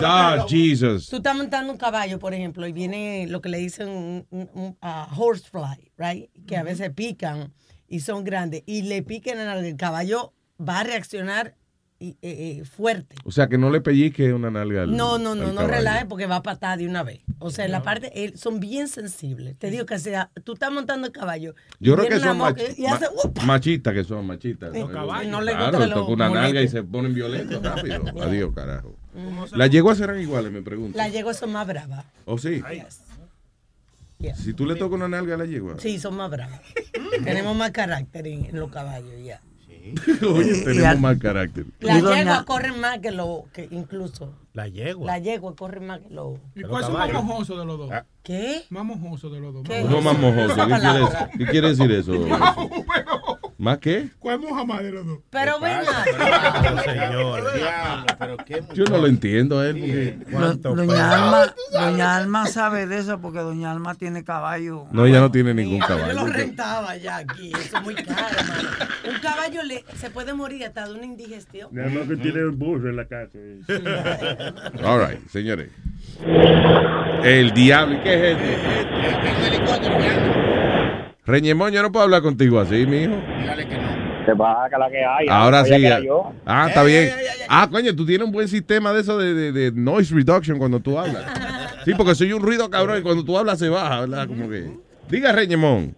Jesus. 0.48 1.08
Tú 1.08 1.16
estás 1.16 1.36
montando 1.36 1.72
un 1.72 1.78
caballo, 1.78 2.18
por 2.18 2.34
ejemplo, 2.34 2.66
y 2.66 2.72
viene 2.72 3.26
lo 3.28 3.40
que 3.40 3.48
le 3.48 3.58
dicen 3.58 3.88
un, 3.88 4.26
un- 4.30 4.50
un, 4.54 4.78
ah, 4.82 5.08
horsefly, 5.16 5.92
right? 5.96 6.30
Que 6.46 6.56
a 6.56 6.62
veces 6.62 6.90
pican 6.90 7.52
y 7.86 8.00
son 8.00 8.24
grandes. 8.24 8.62
Y 8.66 8.82
le 8.82 9.02
piquen 9.02 9.38
al 9.38 9.64
el 9.64 9.76
caballo, 9.76 10.32
va 10.60 10.80
a 10.80 10.84
reaccionar 10.84 11.54
eh, 12.00 12.16
eh, 12.22 12.64
fuerte. 12.64 13.16
O 13.24 13.32
sea, 13.32 13.48
que 13.48 13.58
no 13.58 13.70
le 13.70 13.80
pellizque 13.80 14.32
una 14.32 14.50
nalga 14.50 14.82
al 14.82 14.96
No, 14.96 15.18
no, 15.18 15.34
no, 15.34 15.48
al 15.48 15.54
no 15.54 15.66
relaje 15.66 16.06
porque 16.06 16.26
va 16.26 16.36
a 16.36 16.42
patar 16.42 16.78
de 16.78 16.86
una 16.86 17.02
vez. 17.02 17.20
O 17.40 17.50
sea, 17.50 17.64
en 17.64 17.72
la 17.72 17.82
parte, 17.82 18.10
eh, 18.14 18.36
son 18.36 18.60
bien 18.60 18.86
sensibles. 18.88 19.56
Te 19.58 19.70
digo 19.70 19.84
que 19.84 19.98
sea, 19.98 20.30
tú 20.44 20.52
estás 20.52 20.70
montando 20.70 21.06
el 21.08 21.12
caballo. 21.12 21.54
Yo 21.80 21.96
creo 21.96 22.08
que 22.08 22.20
son 22.20 22.38
mosca 22.38 22.62
mach- 22.62 22.78
y 22.78 22.86
hace, 22.86 23.04
ma- 23.06 23.10
¡up! 23.24 23.42
machistas 23.42 23.94
que 23.94 24.04
son 24.04 24.26
machistas. 24.26 24.72
¿no? 24.72 24.88
caballos. 24.88 25.30
no 25.30 25.40
le 25.40 25.52
claro, 25.52 25.88
toca 25.88 26.12
una 26.12 26.30
nalga 26.30 26.62
y 26.62 26.68
se 26.68 26.82
ponen 26.84 27.14
violentos 27.14 27.62
rápido. 27.62 28.02
Adiós, 28.22 28.52
carajo. 28.54 28.94
Las 29.52 29.70
yeguas 29.70 29.98
serán 29.98 30.20
iguales, 30.20 30.52
me 30.52 30.62
pregunto. 30.62 30.96
La 30.96 31.08
yegua 31.08 31.34
son 31.34 31.50
más 31.52 31.66
bravas. 31.66 32.04
¿O 32.24 32.38
sí? 32.38 32.62
Yes. 34.18 34.36
Si 34.38 34.52
tú 34.52 34.66
le 34.66 34.74
tocas 34.74 34.96
una 34.96 35.08
nalga 35.08 35.34
a 35.36 35.38
la 35.38 35.46
yegua. 35.46 35.76
Sí, 35.78 35.98
son 35.98 36.16
más 36.16 36.28
bravas. 36.30 36.60
Tenemos 37.24 37.56
más 37.56 37.70
carácter 37.70 38.26
en, 38.26 38.46
en 38.46 38.58
los 38.58 38.70
caballos, 38.70 39.12
ya. 39.24 39.40
Oye, 40.34 40.58
y 40.58 40.64
tenemos 40.64 41.00
mal 41.00 41.18
carácter. 41.18 41.66
Las 41.80 41.98
Y 41.98 42.00
doña- 42.00 42.18
yeguas 42.18 42.42
corren 42.44 42.80
más 42.80 42.98
que 42.98 43.10
los, 43.10 43.44
que 43.52 43.68
incluso. 43.70 44.34
La 44.52 44.68
yegua. 44.68 45.06
La 45.06 45.18
yegua 45.18 45.54
corre 45.54 45.80
más 45.80 46.00
que 46.00 46.10
los. 46.10 46.38
¿Y 46.54 46.62
cuál 46.62 46.82
es 46.82 46.88
el 46.88 46.94
más 46.94 47.12
mojoso 47.12 47.58
de 47.58 47.64
los 47.64 47.78
dos? 47.78 47.90
¿Qué? 48.22 48.64
Más 48.70 48.84
mojoso 48.84 49.30
de 49.30 49.40
los 49.40 49.54
dos. 49.54 49.62
¿Qué? 49.64 49.82
Uno 49.84 50.00
más 50.02 50.18
mojoso. 50.18 50.48
¿Qué 50.48 50.54
quiere, 50.54 50.68
palabra. 50.70 51.30
¿Qué 51.38 51.46
quiere 51.46 51.68
decir 51.68 51.90
eso? 51.92 52.12
¿Más 53.60 53.78
qué? 53.78 54.08
¿Cuál 54.20 54.38
Muhammad 54.38 54.82
de 54.82 54.92
los 54.92 55.04
dos? 55.04 55.18
Pero 55.30 55.58
venga. 55.58 56.04
Yo 58.72 58.84
no 58.84 58.98
lo 58.98 59.08
entiendo 59.08 59.58
a 59.58 59.66
él. 59.68 60.16
porque- 60.30 60.68
Doña 60.86 61.12
Alma, 61.12 61.54
Doña 61.72 62.16
Alma 62.16 62.46
sabe 62.46 62.86
de 62.86 62.98
eso 62.98 63.20
porque 63.20 63.40
Doña 63.40 63.72
Alma 63.72 63.96
tiene 63.96 64.22
caballo. 64.22 64.86
No, 64.92 65.06
ella 65.06 65.18
no 65.18 65.32
tiene 65.32 65.54
ningún 65.54 65.80
Yo 65.80 65.88
lo 65.88 65.96
caballo. 65.98 66.26
rentaba 66.26 66.96
ya 66.98 67.16
aquí. 67.16 67.50
Eso 67.50 67.78
es 67.78 67.82
muy 67.82 67.96
caro, 67.96 68.28
hermano. 68.38 68.68
Un 69.12 69.18
caballo 69.20 69.62
le, 69.64 69.84
se 69.96 70.08
puede 70.10 70.34
morir 70.34 70.64
hasta 70.64 70.86
de 70.86 70.94
una 70.94 71.06
indigestión. 71.06 71.70
Nada 71.72 71.88
más 71.90 72.06
que 72.06 72.16
tiene 72.16 72.44
un 72.44 72.56
burro 72.58 72.90
en 72.90 72.96
la 72.96 73.06
casa. 73.06 73.32
All 74.84 75.00
right, 75.04 75.28
señores. 75.30 75.68
El 77.24 77.52
diablo, 77.54 77.96
¿y 77.96 78.00
qué 78.02 78.30
es 78.32 78.38
esto? 78.38 79.78
Reñemón, 81.28 81.70
yo 81.72 81.82
no 81.82 81.92
puedo 81.92 82.04
hablar 82.04 82.22
contigo 82.22 82.58
así, 82.58 82.86
mijo. 82.86 83.12
Se 84.24 84.32
va 84.32 84.64
a 84.64 84.78
la 84.78 84.90
que 84.90 85.04
hay. 85.04 85.26
Ahora 85.28 85.58
no 85.60 85.64
sí. 85.66 85.70
que 85.72 86.02
yo. 86.06 86.32
Ah, 86.46 86.66
está 86.68 86.82
bien. 86.82 87.10
Ah, 87.48 87.68
coño, 87.70 87.94
tú 87.94 88.04
tienes 88.06 88.26
un 88.26 88.32
buen 88.32 88.48
sistema 88.48 88.92
de 88.94 89.00
eso 89.02 89.18
de, 89.18 89.34
de- 89.34 89.52
de 89.52 89.72
noise 89.72 90.14
reduction 90.14 90.58
cuando 90.58 90.80
tú 90.80 90.98
hablas. 90.98 91.24
Sí, 91.84 91.92
porque 91.96 92.14
soy 92.14 92.32
un 92.34 92.42
ruido 92.42 92.68
cabrón 92.68 92.98
y 92.98 93.02
cuando 93.02 93.24
tú 93.24 93.38
hablas 93.38 93.58
se 93.60 93.68
baja, 93.70 94.00
¿verdad? 94.00 94.26
Como 94.26 94.50
que. 94.50 94.70
Diga, 95.08 95.32
Reñemón. 95.32 95.94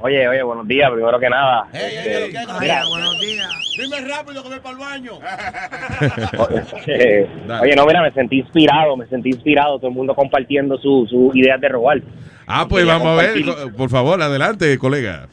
Oye, 0.00 0.28
oye, 0.28 0.42
buenos 0.44 0.68
días, 0.68 0.88
primero 0.92 1.18
que 1.18 1.28
nada. 1.28 1.66
Este, 1.72 2.28
mira, 2.60 2.84
buenos 2.88 3.18
días. 3.20 3.48
Dime 3.76 4.00
rápido 4.08 4.44
que 4.44 4.48
voy 4.48 4.60
para 4.60 4.70
el 4.70 4.78
baño. 4.78 5.12
oye, 7.62 7.74
no, 7.76 7.84
mira, 7.84 8.02
me 8.02 8.12
sentí 8.12 8.38
inspirado, 8.38 8.96
me 8.96 9.06
sentí 9.06 9.30
inspirado, 9.30 9.78
todo 9.78 9.88
el 9.88 9.94
mundo 9.96 10.14
compartiendo 10.14 10.78
sus 10.78 11.10
su 11.10 11.32
ideas 11.34 11.60
de 11.60 11.68
robar. 11.68 12.00
Ah, 12.46 12.66
pues 12.68 12.84
Quería 12.84 12.96
vamos 12.98 13.18
a 13.18 13.22
ver. 13.22 13.42
Por 13.76 13.90
favor, 13.90 14.22
adelante, 14.22 14.78
colega. 14.78 15.26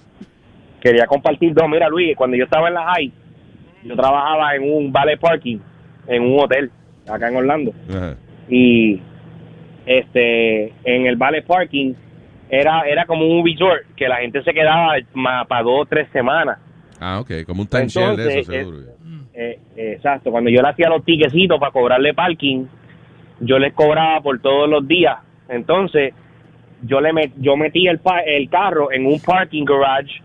Quería 0.81 1.05
compartir 1.05 1.53
dos. 1.53 1.69
Mira, 1.69 1.87
Luis, 1.87 2.17
cuando 2.17 2.35
yo 2.35 2.45
estaba 2.45 2.67
en 2.67 2.73
la 2.73 2.85
high, 2.85 3.11
yo 3.83 3.95
trabajaba 3.95 4.55
en 4.55 4.63
un 4.63 4.91
valet 4.91 5.19
parking, 5.19 5.59
en 6.07 6.23
un 6.23 6.39
hotel, 6.39 6.71
acá 7.07 7.27
en 7.27 7.35
Orlando. 7.35 7.71
Ajá. 7.89 8.15
y 8.49 8.99
este 9.85 10.73
en 10.83 11.05
el 11.05 11.15
valet 11.15 11.45
parking 11.45 11.93
era 12.49 12.81
era 12.81 13.05
como 13.05 13.25
un 13.27 13.45
resort 13.45 13.83
que 13.95 14.07
la 14.07 14.17
gente 14.17 14.43
se 14.43 14.53
quedaba 14.53 14.93
para 15.47 15.63
dos 15.63 15.81
o 15.81 15.85
tres 15.85 16.07
semanas. 16.11 16.59
Ah, 16.99 17.19
ok, 17.19 17.43
como 17.45 17.61
un 17.63 17.67
timeshare 17.67 18.15
de 18.15 18.39
eso, 18.39 18.51
Entonces, 18.51 18.55
seguro. 18.57 18.77
Eh, 19.37 19.59
eh, 19.75 19.93
exacto 19.97 20.31
cuando 20.31 20.49
yo 20.49 20.61
le 20.61 20.69
hacía 20.69 20.87
los 20.87 21.03
tiquecitos 21.03 21.59
para 21.59 21.71
cobrarle 21.73 22.13
parking 22.13 22.65
yo 23.41 23.59
les 23.59 23.73
cobraba 23.73 24.21
por 24.21 24.39
todos 24.39 24.69
los 24.69 24.87
días. 24.87 25.17
Entonces 25.49 26.13
yo 26.83 27.01
le 27.01 27.11
met- 27.11 27.33
yo 27.37 27.57
metí 27.57 27.85
el 27.87 27.99
pa- 27.99 28.21
el 28.21 28.49
carro 28.49 28.91
en 28.93 29.05
un 29.05 29.19
parking 29.19 29.65
garage. 29.65 30.21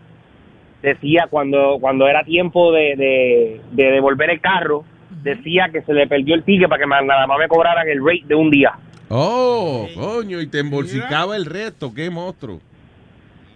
Decía 0.83 1.27
cuando 1.29 1.79
cuando 1.81 2.07
era 2.07 2.23
tiempo 2.25 2.73
de, 2.73 2.95
de, 2.97 3.61
de 3.73 3.91
devolver 3.91 4.31
el 4.31 4.41
carro 4.41 4.85
decía 5.11 5.69
que 5.73 5.83
se 5.83 5.93
le 5.93 6.07
perdió 6.07 6.35
el 6.37 6.45
ticket 6.45 6.69
para 6.69 6.81
que 6.83 6.89
nada 6.89 7.27
más 7.27 7.39
me 7.39 7.49
cobraran 7.49 7.87
el 7.89 7.99
rate 7.99 8.23
de 8.27 8.35
un 8.37 8.49
día 8.51 8.73
Oh, 9.13 9.89
coño, 9.97 10.41
y 10.41 10.47
te 10.47 10.61
embolsicaba 10.61 11.35
el 11.35 11.45
resto, 11.45 11.93
qué 11.93 12.09
monstruo. 12.11 12.61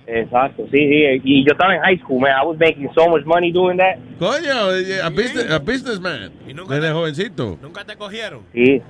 Exacto, 0.06 0.64
sí, 0.70 0.78
sí. 0.78 1.20
Y 1.22 1.44
yo 1.44 1.52
estaba 1.52 1.76
en 1.76 1.82
high 1.82 1.98
school, 1.98 2.20
man. 2.20 2.32
I 2.32 2.44
was 2.44 2.59
making 2.59 2.90
so 2.94 3.09
much 3.09 3.24
money 3.24 3.52
doing 3.52 3.78
that. 3.78 3.97
Coño, 4.18 4.74
eh, 4.74 5.01
a, 5.01 5.09
business, 5.09 5.51
a 5.51 5.59
businessman. 5.59 6.32
Desde 6.68 6.93
jovencito. 6.93 7.59
¿Nunca 7.62 7.85
te 7.85 7.97
cogieron? 7.97 8.43
Sí. 8.52 8.82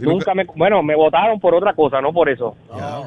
Nunca 0.00 0.34
me, 0.34 0.44
bueno, 0.54 0.82
me 0.82 0.94
votaron 0.94 1.40
por 1.40 1.54
otra 1.54 1.72
cosa, 1.74 2.00
no 2.00 2.12
por 2.12 2.28
eso. 2.28 2.56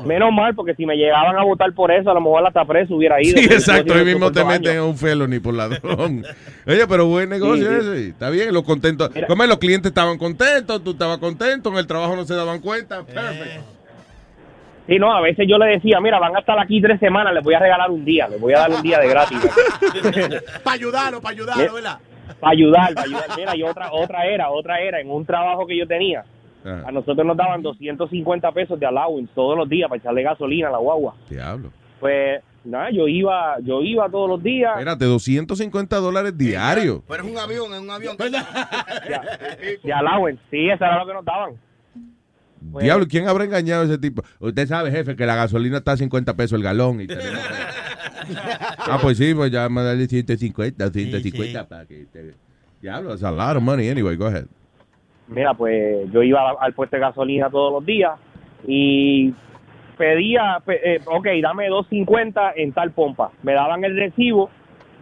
Menos 0.06 0.32
mal, 0.34 0.56
porque 0.56 0.74
si 0.76 0.86
me 0.86 0.95
llegaban 0.95 1.38
a 1.38 1.44
votar 1.44 1.72
por 1.74 1.91
eso, 1.91 2.10
a 2.10 2.14
lo 2.14 2.22
mejor 2.22 2.45
hasta 2.48 2.66
preso 2.66 2.95
hubiera 2.95 3.22
ido. 3.22 3.38
Sí, 3.38 3.45
exacto, 3.45 3.94
tenía 3.94 4.03
mismo 4.03 4.32
te 4.32 4.40
18 4.44 4.48
meten 4.48 4.72
años. 4.72 4.84
en 4.84 4.90
un 4.90 4.98
felony 4.98 5.40
por 5.40 5.53
ladrón. 5.53 6.24
Oye, 6.68 6.88
pero 6.88 7.06
buen 7.08 7.30
negocio 7.30 7.66
Sí, 7.70 7.82
sí. 7.82 7.90
ese. 7.90 8.10
Está 8.10 8.30
bien, 8.30 8.53
los 8.53 8.64
contentos. 8.64 9.12
Los 9.16 9.58
clientes 9.60 9.90
estaban 9.90 10.18
contentos, 10.18 10.84
tú 10.84 10.91
estabas 10.91 11.18
contento, 11.20 11.70
en 11.70 11.78
el 11.78 11.88
trabajo 11.88 12.16
no 12.16 12.26
se 12.26 12.36
daban 12.36 12.60
cuenta. 12.60 13.03
Perfecto. 13.03 13.64
Sí, 14.88 14.98
no, 14.98 15.14
a 15.16 15.22
veces 15.22 15.45
yo 15.48 15.58
le 15.58 15.68
decía, 15.68 15.99
mira, 16.02 16.20
van 16.20 16.36
a 16.36 16.40
estar 16.40 16.60
aquí 16.60 16.82
tres 16.82 16.99
semanas, 16.99 17.34
les 17.34 17.44
voy 17.44 17.53
a 17.53 17.60
regalar 17.60 17.91
un 17.91 18.03
día, 18.03 18.28
les 18.28 18.41
voy 18.41 18.53
a 18.53 18.60
dar 18.60 18.72
un 18.72 18.82
día 18.82 18.99
de 18.99 19.08
gratis. 19.08 19.38
para 20.64 20.74
ayudarlo, 20.74 21.22
para 21.22 21.34
ayudarlo, 21.34 21.74
¿verdad? 21.76 21.99
para 22.40 22.52
ayudar, 22.53 22.94
para 22.94 23.06
ayudar. 23.06 23.26
Mira, 23.38 23.56
y 23.56 23.64
otra, 23.64 23.91
otra 23.91 24.26
era, 24.26 24.49
otra 24.49 24.80
era, 24.80 24.99
en 24.99 25.10
un 25.12 25.26
trabajo 25.26 25.66
que 25.68 25.78
yo 25.78 25.88
tenía, 25.88 26.24
Ah. 26.64 26.84
a 26.88 26.92
nosotros 26.92 27.26
nos 27.26 27.36
daban 27.36 27.62
250 27.62 28.52
pesos 28.52 28.80
de 28.80 28.86
allowance 28.86 29.32
todos 29.34 29.58
los 29.58 29.68
días 29.68 29.90
para 29.90 30.00
echarle 30.00 30.24
gasolina 30.24 30.68
a 30.68 30.72
la 30.72 30.78
guagua. 30.78 31.16
Diablo. 31.30 31.72
Pues, 32.00 32.42
nada, 32.64 32.90
yo 32.92 33.08
iba, 33.08 33.60
yo 33.62 33.82
iba 33.82 34.10
todos 34.10 34.30
los 34.30 34.44
días. 34.44 34.72
Espérate, 34.74 35.06
250 35.06 35.98
dólares 35.98 36.38
diarios. 36.38 37.02
Pero 37.08 37.24
es 37.24 37.32
un 37.32 37.38
avión, 37.38 37.74
es 37.74 37.80
un 37.80 37.90
avión. 37.90 38.18
De 39.84 39.94
allowance, 39.94 40.42
sí, 40.50 40.70
eso 40.70 40.84
era 40.84 41.00
lo 41.00 41.08
que 41.08 41.14
nos 41.14 41.26
daban. 41.26 41.54
Pues- 42.72 42.84
Diablo, 42.84 43.08
¿quién 43.08 43.28
habrá 43.28 43.44
engañado 43.46 43.82
a 43.84 43.86
ese 43.86 43.98
tipo? 43.98 44.24
Usted 44.40 44.68
sabe, 44.68 44.92
jefe, 44.92 45.16
que 45.16 45.26
la 45.26 45.36
gasolina 45.36 45.78
está 45.78 45.94
a 45.94 45.98
50 45.98 46.36
pesos 46.36 46.54
el 46.58 46.64
galón. 46.64 47.02
Y 47.02 47.08
tenemos- 47.08 47.40
ah, 48.78 49.00
pues 49.02 49.18
sí, 49.18 49.34
pues 49.34 49.52
ya 49.52 49.68
me 49.70 49.82
darle 49.82 50.08
150, 50.08 50.92
150 50.92 51.68
para 51.68 51.86
que 51.86 52.06
te... 52.12 52.36
Diablo, 52.82 53.10
that's 53.12 53.24
a 53.24 53.32
lot 53.32 53.58
of 53.58 53.64
money 53.64 53.90
anyway, 53.90 54.16
go 54.16 54.26
ahead. 54.26 54.46
Mira, 55.32 55.53
pues 55.53 56.12
yo 56.12 56.22
iba 56.24 56.52
al 56.60 56.74
puesto 56.74 56.95
de 56.98 57.02
gasolina 57.02 57.49
todos 57.49 57.72
los 57.74 57.86
días 57.86 58.12
y 58.68 59.34
pedía, 59.98 60.62
pe- 60.66 60.95
eh, 60.95 61.02
ok, 61.06 61.26
dame 61.41 61.68
250 61.70 62.53
en 62.58 62.74
tal 62.74 62.91
pompa. 62.91 63.32
Me 63.41 63.53
daban 63.53 63.84
el 63.86 63.95
recibo 63.98 64.49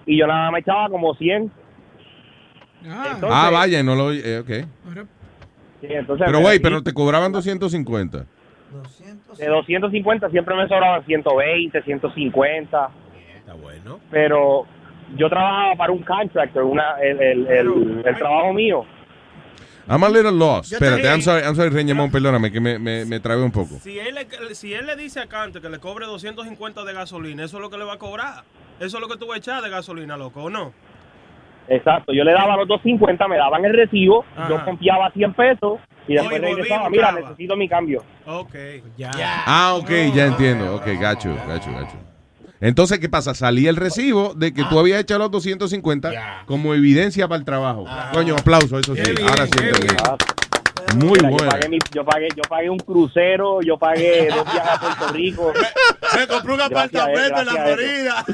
y 0.05 0.17
yo 0.17 0.27
nada 0.27 0.43
más 0.45 0.53
me 0.53 0.59
echaba 0.59 0.87
como 0.89 1.13
100. 1.15 1.51
Entonces- 2.83 3.29
ah, 3.31 3.49
vaya, 3.51 3.83
no 3.83 3.95
lo... 3.95 4.11
eh, 4.13 4.39
ok. 4.39 4.49
Sí, 5.81 5.87
entonces 5.89 6.25
Pero, 6.27 6.39
güey, 6.41 6.59
pero 6.59 6.83
te 6.83 6.93
cobraban 6.93 7.31
250. 7.31 8.25
de 9.37 9.47
250 9.47 10.29
siempre 10.29 10.55
me 10.55 10.67
sobraban 10.67 11.03
120, 11.05 11.81
150. 11.81 12.89
Está 13.37 13.53
bueno. 13.55 13.99
Pero 14.11 14.65
yo 15.17 15.27
trabajaba 15.29 15.75
para 15.75 15.91
un 15.91 16.03
contractor, 16.03 16.63
una, 16.63 16.99
el, 17.01 17.19
el, 17.21 17.47
el, 17.47 18.01
el 18.05 18.15
trabajo 18.17 18.53
mío. 18.53 18.85
I'm 19.89 20.03
a 20.03 20.09
little 20.09 20.31
lost. 20.31 20.69
Yo 20.69 20.77
Espérate. 20.77 21.07
I'm 21.07 21.21
sorry, 21.21 21.43
I'm 21.43 21.55
sorry, 21.55 21.69
Reñemón, 21.69 22.11
perdóname, 22.11 22.51
que 22.51 22.59
me, 22.59 22.77
me, 22.77 23.05
me 23.05 23.19
trabé 23.19 23.41
un 23.41 23.51
poco. 23.51 23.79
Si 23.79 23.97
él, 23.97 24.15
le, 24.15 24.53
si 24.53 24.73
él 24.73 24.85
le 24.85 24.95
dice 24.95 25.19
a 25.19 25.25
Cante 25.25 25.61
que 25.61 25.69
le 25.69 25.79
cobre 25.79 26.05
250 26.05 26.85
de 26.85 26.93
gasolina, 26.93 27.43
eso 27.43 27.57
es 27.57 27.61
lo 27.61 27.69
que 27.71 27.77
le 27.77 27.85
va 27.85 27.93
a 27.93 27.97
cobrar. 27.97 28.43
Eso 28.79 28.97
es 28.97 29.01
lo 29.01 29.07
que 29.07 29.17
tú 29.17 29.27
vas 29.27 29.35
a 29.35 29.39
echar 29.39 29.63
de 29.63 29.69
gasolina, 29.69 30.15
loco, 30.15 30.43
¿o 30.43 30.49
no? 30.49 30.73
Exacto, 31.67 32.13
yo 32.13 32.23
le 32.23 32.33
daba 32.33 32.55
los 32.57 32.67
250, 32.67 33.27
me 33.27 33.37
daban 33.37 33.65
el 33.65 33.73
recibo, 33.73 34.25
yo 34.47 34.55
Ajá. 34.55 34.65
confiaba 34.65 35.11
100 35.11 35.33
pesos 35.33 35.79
y 36.07 36.13
después 36.13 36.39
Oye, 36.39 36.55
regresaba, 36.55 36.89
mira, 36.89 37.11
necesito 37.11 37.55
mi 37.55 37.67
cambio. 37.67 38.03
Ok, 38.25 38.55
ya. 38.97 39.11
Ah, 39.45 39.75
ok, 39.75 39.89
ya 40.13 40.27
entiendo. 40.27 40.75
Ok, 40.75 40.85
gacho, 40.99 41.35
gacho, 41.47 41.71
gacho. 41.71 42.08
Entonces, 42.61 42.99
¿qué 42.99 43.07
pasa? 43.09 43.33
Salía 43.33 43.69
el 43.69 43.75
recibo 43.77 44.33
de 44.35 44.53
que 44.53 44.63
tú 44.65 44.79
habías 44.79 44.99
echado 44.99 45.19
los 45.19 45.31
250 45.31 46.43
como 46.45 46.73
evidencia 46.73 47.27
para 47.27 47.39
el 47.39 47.45
trabajo. 47.45 47.85
Coño, 48.13 48.35
aplauso, 48.35 48.77
eso 48.79 48.95
sí. 48.95 49.01
Ahora 49.27 49.45
sí 49.45 49.51
entendí. 49.59 49.93
Muy 50.95 51.09
Mira, 51.19 51.29
yo, 51.29 51.35
bueno. 51.35 51.51
pagué 51.51 51.69
mi- 51.69 51.77
yo, 51.93 52.03
pagué, 52.03 52.27
yo 52.35 52.41
pagué 52.49 52.69
un 52.69 52.79
crucero, 52.79 53.61
yo 53.61 53.77
pagué 53.77 54.27
dos 54.29 54.43
viajes 54.51 54.71
a 54.71 54.79
Puerto 54.79 55.13
Rico. 55.13 55.53
Me 56.17 56.25
compré 56.27 56.53
un 56.53 56.61
apartamento 56.61 57.39
en 57.41 57.45
la. 57.45 57.51
Florida. 57.53 58.25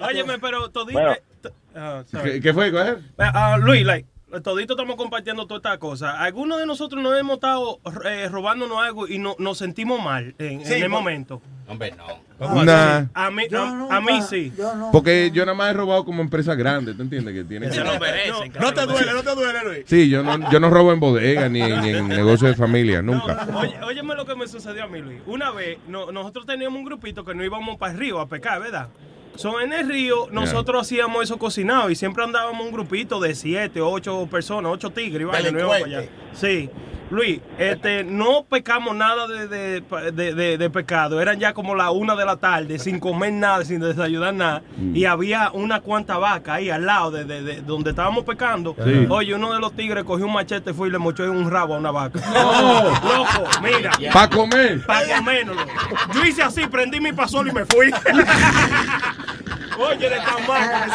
Óyeme, 0.08 0.38
pero 0.40 0.68
todito... 0.70 0.98
Bueno. 1.00 1.14
t- 1.40 1.50
ah. 1.76 2.02
¿Qué, 2.24 2.40
qué 2.40 2.52
fue? 2.52 2.72
Coger? 2.72 2.98
Ah, 3.18 3.58
Luis, 3.60 3.84
like, 3.84 4.08
todito 4.42 4.74
estamos 4.74 4.96
compartiendo 4.96 5.46
todas 5.46 5.60
estas 5.60 5.78
cosas. 5.78 6.14
Algunos 6.18 6.58
de 6.58 6.66
nosotros 6.66 7.02
nos 7.02 7.18
hemos 7.18 7.34
estado 7.34 7.80
eh, 8.04 8.28
robándonos 8.30 8.78
algo 8.82 9.08
y 9.08 9.18
no, 9.18 9.34
nos 9.38 9.58
sentimos 9.58 10.02
mal 10.02 10.34
en, 10.38 10.64
Sí, 10.64 10.74
en 10.74 10.82
el 10.82 10.90
por- 10.90 10.90
momento. 10.90 11.42
Hombre, 11.68 11.94
no. 11.96 12.64
Nah. 12.64 13.04
A 13.14 13.30
mí, 13.30 13.44
a, 13.54 13.96
a 13.96 14.00
mí 14.00 14.22
sí. 14.28 14.52
Porque 14.90 15.30
yo 15.32 15.44
nada 15.46 15.56
más 15.56 15.70
he 15.70 15.72
robado 15.74 16.04
como 16.04 16.20
empresa 16.20 16.54
grande, 16.56 16.94
¿te 16.94 17.02
entiendes? 17.02 17.32
Que 17.34 17.44
tienen 17.44 17.72
Se 17.72 17.78
que... 17.80 17.84
lo 17.84 18.00
merecen. 18.00 18.52
No 18.60 18.72
te 18.74 18.86
duele, 18.86 19.12
no 19.12 19.22
te 19.22 19.34
duele, 19.36 19.58
Luis. 19.64 19.82
Sí, 19.86 20.08
yo 20.08 20.22
no, 20.24 20.50
yo 20.50 20.58
no 20.58 20.68
robo 20.70 20.92
en 20.92 20.98
bodega 20.98 21.48
ni 21.48 21.60
en, 21.60 21.80
ni 21.80 21.90
en 21.90 22.08
negocio 22.08 22.48
de 22.48 22.54
familia, 22.56 23.02
nunca. 23.02 23.46
Oye, 23.54 23.76
óyeme 23.84 24.16
lo 24.16 24.24
que 24.26 24.34
me 24.34 24.48
sucedió 24.48 24.84
a 24.84 24.88
mí, 24.88 25.00
Luis. 25.00 25.20
Una 25.26 25.52
vez, 25.52 25.78
no- 25.86 26.10
nosotros 26.10 26.44
teníamos 26.44 26.76
un 26.78 26.84
grupito 26.86 27.24
que 27.24 27.34
no 27.34 27.44
íbamos 27.44 27.76
para 27.78 27.92
el 27.92 27.98
río 28.00 28.18
a 28.18 28.26
pescar, 28.28 28.60
¿verdad? 28.60 28.88
So, 29.40 29.60
en 29.60 29.72
el 29.72 29.88
río, 29.88 30.26
nosotros 30.30 30.82
hacíamos 30.82 31.22
eso 31.24 31.38
cocinado 31.38 31.88
y 31.90 31.96
siempre 31.96 32.22
andábamos 32.24 32.66
un 32.66 32.72
grupito 32.72 33.18
de 33.20 33.34
siete, 33.34 33.80
ocho 33.80 34.26
personas, 34.30 34.70
ocho 34.72 34.90
tigres. 34.90 35.22
y 35.22 35.24
vaina, 35.24 35.50
no 35.50 35.58
íbamos 35.58 35.78
para 35.80 35.98
allá. 35.98 36.08
Sí. 36.34 36.68
Luis, 37.10 37.40
este, 37.58 38.04
no 38.04 38.44
pecamos 38.48 38.94
nada 38.94 39.26
de, 39.26 39.48
de, 39.48 39.80
de- 40.12 40.32
de- 40.32 40.58
de 40.58 40.70
pecado. 40.70 41.20
Eran 41.20 41.40
ya 41.40 41.52
como 41.52 41.74
la 41.74 41.90
una 41.90 42.14
de 42.14 42.24
la 42.24 42.36
tarde, 42.36 42.78
sin 42.78 43.00
comer 43.00 43.32
nada, 43.32 43.64
sin 43.64 43.80
desayunar 43.80 44.32
nada. 44.32 44.62
Mm. 44.76 44.94
Y 44.94 45.06
había 45.06 45.50
una 45.52 45.80
cuanta 45.80 46.18
vaca 46.18 46.54
ahí 46.54 46.70
al 46.70 46.86
lado 46.86 47.10
de, 47.10 47.24
de- 47.24 47.42
de 47.42 47.62
donde 47.62 47.90
estábamos 47.90 48.22
pecando. 48.22 48.76
Sí. 48.84 49.06
Oye, 49.08 49.34
uno 49.34 49.52
de 49.52 49.58
los 49.58 49.72
tigres 49.74 50.04
cogió 50.04 50.24
un 50.26 50.34
machete, 50.34 50.72
fue 50.72 50.86
y 50.86 50.92
le 50.92 50.98
mochó 50.98 51.24
en 51.24 51.30
un 51.30 51.50
rabo 51.50 51.74
a 51.74 51.78
una 51.78 51.90
vaca. 51.90 52.20
No. 52.32 52.82
Loco, 52.84 53.48
mira. 53.60 53.90
¿Para 54.12 54.30
comer? 54.30 54.86
Para 54.86 55.16
comérnoslo. 55.16 55.62
Yo 56.14 56.24
hice 56.24 56.44
así, 56.44 56.64
prendí 56.68 57.00
mi 57.00 57.12
pasol 57.12 57.48
y 57.48 57.52
me 57.52 57.64
fui. 57.64 57.90
Oye, 59.80 60.10
de 60.10 60.16
tan 60.16 60.46
mal 60.46 60.84
que 60.84 60.90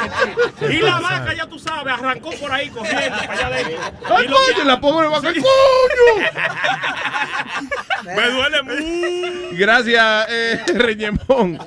sentí. 0.66 0.78
Y 0.78 0.82
la 0.82 0.99
vaca, 0.99 1.34
ya 1.34 1.45
tú 1.48 1.57
sabes, 1.60 1.94
arrancó 1.94 2.32
por 2.40 2.52
ahí 2.52 2.70
corriendo 2.70 3.18
para 3.18 3.34
allá 3.34 3.48
adentro. 3.48 3.76
¡Ay, 4.10 4.26
Y 4.26 4.28
lo 4.28 4.36
coño, 4.38 4.56
que- 4.57 4.66
la 4.66 4.80
pobre 4.82 5.07
vaca! 5.07 5.34
Sí. 5.34 5.41
¡Coño! 5.41 6.30
Me 8.03 8.30
duele 8.32 8.62
mucho. 8.64 9.57
Gracias, 9.57 10.28
eh, 10.30 10.62
Reñemón. 10.76 11.57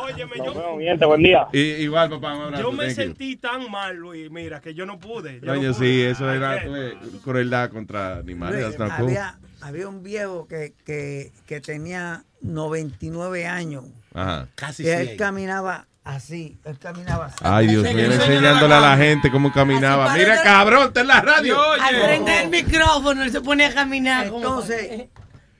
Óyeme, 0.00 0.32
yo, 0.38 1.06
buen 1.08 1.22
día. 1.22 1.46
Y, 1.52 1.58
igual, 1.60 2.10
papá, 2.10 2.34
un 2.34 2.42
abrazo. 2.44 2.62
yo 2.62 2.72
me 2.72 2.88
you. 2.88 2.94
sentí 2.94 3.36
tan 3.36 3.70
mal, 3.70 3.96
Luis, 3.96 4.30
mira, 4.30 4.60
que 4.60 4.74
yo 4.74 4.86
no 4.86 4.98
pude. 4.98 5.40
Yo 5.40 5.46
no 5.46 5.54
Coño, 5.54 5.72
pude. 5.74 5.86
sí, 5.86 6.02
eso 6.02 6.30
era 6.32 6.56
eh, 6.64 6.94
crueldad 7.22 7.70
contra 7.70 8.16
animales. 8.16 8.76
Luis, 8.76 8.90
había, 8.90 9.38
había 9.60 9.88
un 9.88 10.02
viejo 10.02 10.46
que, 10.48 10.72
que, 10.84 11.32
que 11.46 11.60
tenía 11.60 12.24
99 12.42 13.46
años. 13.46 13.84
Ajá. 14.14 14.46
y 14.78 14.86
él 14.88 15.16
caminaba 15.16 15.86
así. 16.04 16.58
Él 16.64 16.78
caminaba 16.78 17.26
así. 17.26 17.36
Ay, 17.40 17.66
Dios 17.68 17.82
mío, 17.82 18.12
enseñándole 18.12 18.74
a 18.74 18.80
la 18.80 18.96
gente 18.96 19.30
cómo 19.30 19.52
caminaba. 19.52 20.10
Así 20.12 20.20
Mira, 20.20 20.42
cabrón, 20.42 20.88
está 20.88 21.00
en 21.00 21.08
la 21.08 21.20
radio. 21.20 21.58
Al 21.72 21.94
frente 21.96 22.30
del 22.30 22.50
micrófono, 22.50 23.22
él 23.22 23.32
se 23.32 23.40
pone 23.40 23.64
a 23.64 23.74
caminar. 23.74 24.26
Entonces, 24.26 25.08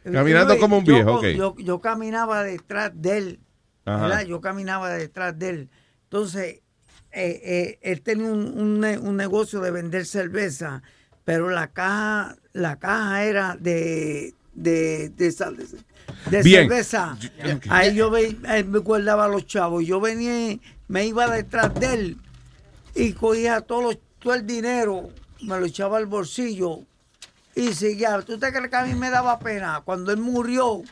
Caminando 0.04 0.50
Luis, 0.54 0.60
como 0.60 0.78
un 0.78 0.84
yo- 0.84 0.94
viejo, 0.94 1.14
ok. 1.14 1.24
Yo, 1.28 1.54
yo 1.58 1.80
caminaba 1.80 2.42
detrás 2.42 2.92
de 2.94 3.18
él. 3.18 3.40
Ajá. 3.86 4.02
¿verdad? 4.06 4.22
Yo 4.26 4.40
caminaba 4.40 4.90
detrás 4.90 5.38
de 5.38 5.48
él. 5.48 5.70
Entonces, 6.04 6.60
eh, 7.12 7.40
eh, 7.42 7.78
él 7.82 8.02
tenía 8.02 8.30
un, 8.30 8.58
un 8.58 8.80
ne- 8.80 8.98
un 8.98 9.16
negocio 9.16 9.60
de 9.60 9.70
vender 9.70 10.04
cerveza, 10.06 10.82
pero 11.24 11.48
la 11.48 11.68
caja, 11.68 12.36
la 12.52 12.76
caja 12.78 13.24
era 13.24 13.56
de, 13.58 14.34
de, 14.54 15.08
de, 15.10 15.32
sal- 15.32 15.56
de 16.30 16.42
Bien. 16.42 16.68
cerveza. 16.68 17.16
Ahí 17.68 17.94
yo 17.94 18.10
ve, 18.10 18.36
él 18.48 18.64
me 18.66 18.78
guardaba 18.78 19.24
a 19.26 19.28
los 19.28 19.46
chavos. 19.46 19.84
Yo 19.84 20.00
venía, 20.00 20.58
me 20.88 21.06
iba 21.06 21.26
detrás 21.28 21.74
de 21.74 21.94
él 21.94 22.16
y 22.94 23.12
cogía 23.12 23.60
todo, 23.60 23.82
los- 23.82 23.98
todo 24.20 24.34
el 24.34 24.46
dinero, 24.46 25.10
me 25.42 25.58
lo 25.60 25.66
echaba 25.66 25.98
al 25.98 26.06
bolsillo 26.06 26.80
y 27.54 27.72
seguía. 27.74 28.20
¿Tú 28.22 28.38
te 28.38 28.52
crees 28.52 28.68
que 28.70 28.76
a 28.76 28.84
mí 28.84 28.94
me 28.94 29.10
daba 29.10 29.38
pena? 29.38 29.82
Cuando 29.84 30.12
él 30.12 30.18
murió, 30.18 30.82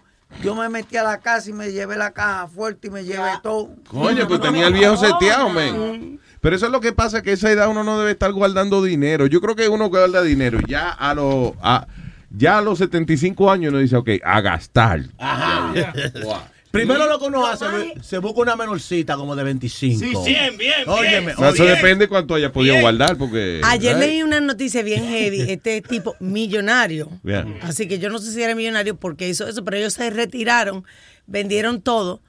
yo 0.43 0.55
me 0.55 0.69
metí 0.69 0.97
a 0.97 1.03
la 1.03 1.19
casa 1.21 1.51
y 1.51 1.53
me 1.53 1.73
llevé 1.73 1.97
la 1.97 2.11
caja 2.13 2.47
fuerte 2.49 2.89
y 2.89 2.91
me 2.91 3.05
llevé 3.05 3.31
todo. 3.43 3.71
Coño, 3.89 4.27
pues 4.29 4.41
tenía 4.41 4.67
el 4.67 4.73
viejo 4.75 4.97
seteado, 4.97 5.49
men. 5.51 6.21
Pero 6.41 6.57
eso 6.57 6.67
es 6.67 6.73
lo 6.73 6.81
que 6.81 6.93
pasa, 6.93 7.23
que 7.23 7.31
a 7.31 7.35
esa 7.35 7.51
edad 7.53 7.69
uno 7.69 7.85
no 7.85 7.99
debe 8.01 8.11
estar 8.13 8.33
guardando 8.33 8.83
dinero. 8.83 9.27
Yo 9.27 9.41
creo 9.41 9.55
que 9.55 9.69
uno 9.69 9.89
guarda 9.89 10.23
dinero 10.23 10.59
ya 10.67 10.91
a 10.91 11.15
los 11.15 11.53
a, 11.63 11.87
ya 12.35 12.59
a 12.59 12.63
los 12.63 12.79
75 12.79 13.51
años 13.51 13.71
uno 13.71 13.79
dice, 13.79 13.97
ok, 13.97 14.11
a 14.25 14.41
gastar. 14.41 15.03
Primero 16.71 17.07
lo 17.07 17.19
que 17.19 17.27
uno 17.27 17.47
hace, 17.47 17.67
se 18.01 18.17
busca 18.17 18.41
una 18.41 18.57
menorcita 18.57 19.17
como 19.17 19.37
de 19.37 19.45
25. 19.45 20.25
Sí, 20.25 20.31
bien, 20.31 20.57
bien, 20.57 20.89
Óyeme, 20.89 21.35
No, 21.39 21.51
eso 21.51 21.67
depende 21.67 22.09
cuánto 22.09 22.35
haya 22.35 22.51
podido 22.51 22.81
guardar, 22.81 23.19
porque... 23.19 23.61
Ayer 23.63 23.95
leí 23.99 24.23
una 24.23 24.41
noticia 24.41 24.83
bien 24.83 25.05
heavy, 25.05 25.43
este 25.51 25.83
tipo 25.83 26.17
millonario. 26.19 27.11
Bien. 27.23 27.59
Así 27.61 27.87
que 27.87 27.99
yo 27.99 28.09
no 28.09 28.19
sé 28.19 28.33
si 28.33 28.43
era 28.43 28.55
millonario 28.55 28.97
porque 28.97 29.29
hizo 29.29 29.47
eso, 29.47 29.63
pero 29.63 29.77
ellos 29.77 29.93
se 29.93 30.09
retiraron, 30.09 30.85
vendieron 31.27 31.83
todo 31.83 32.23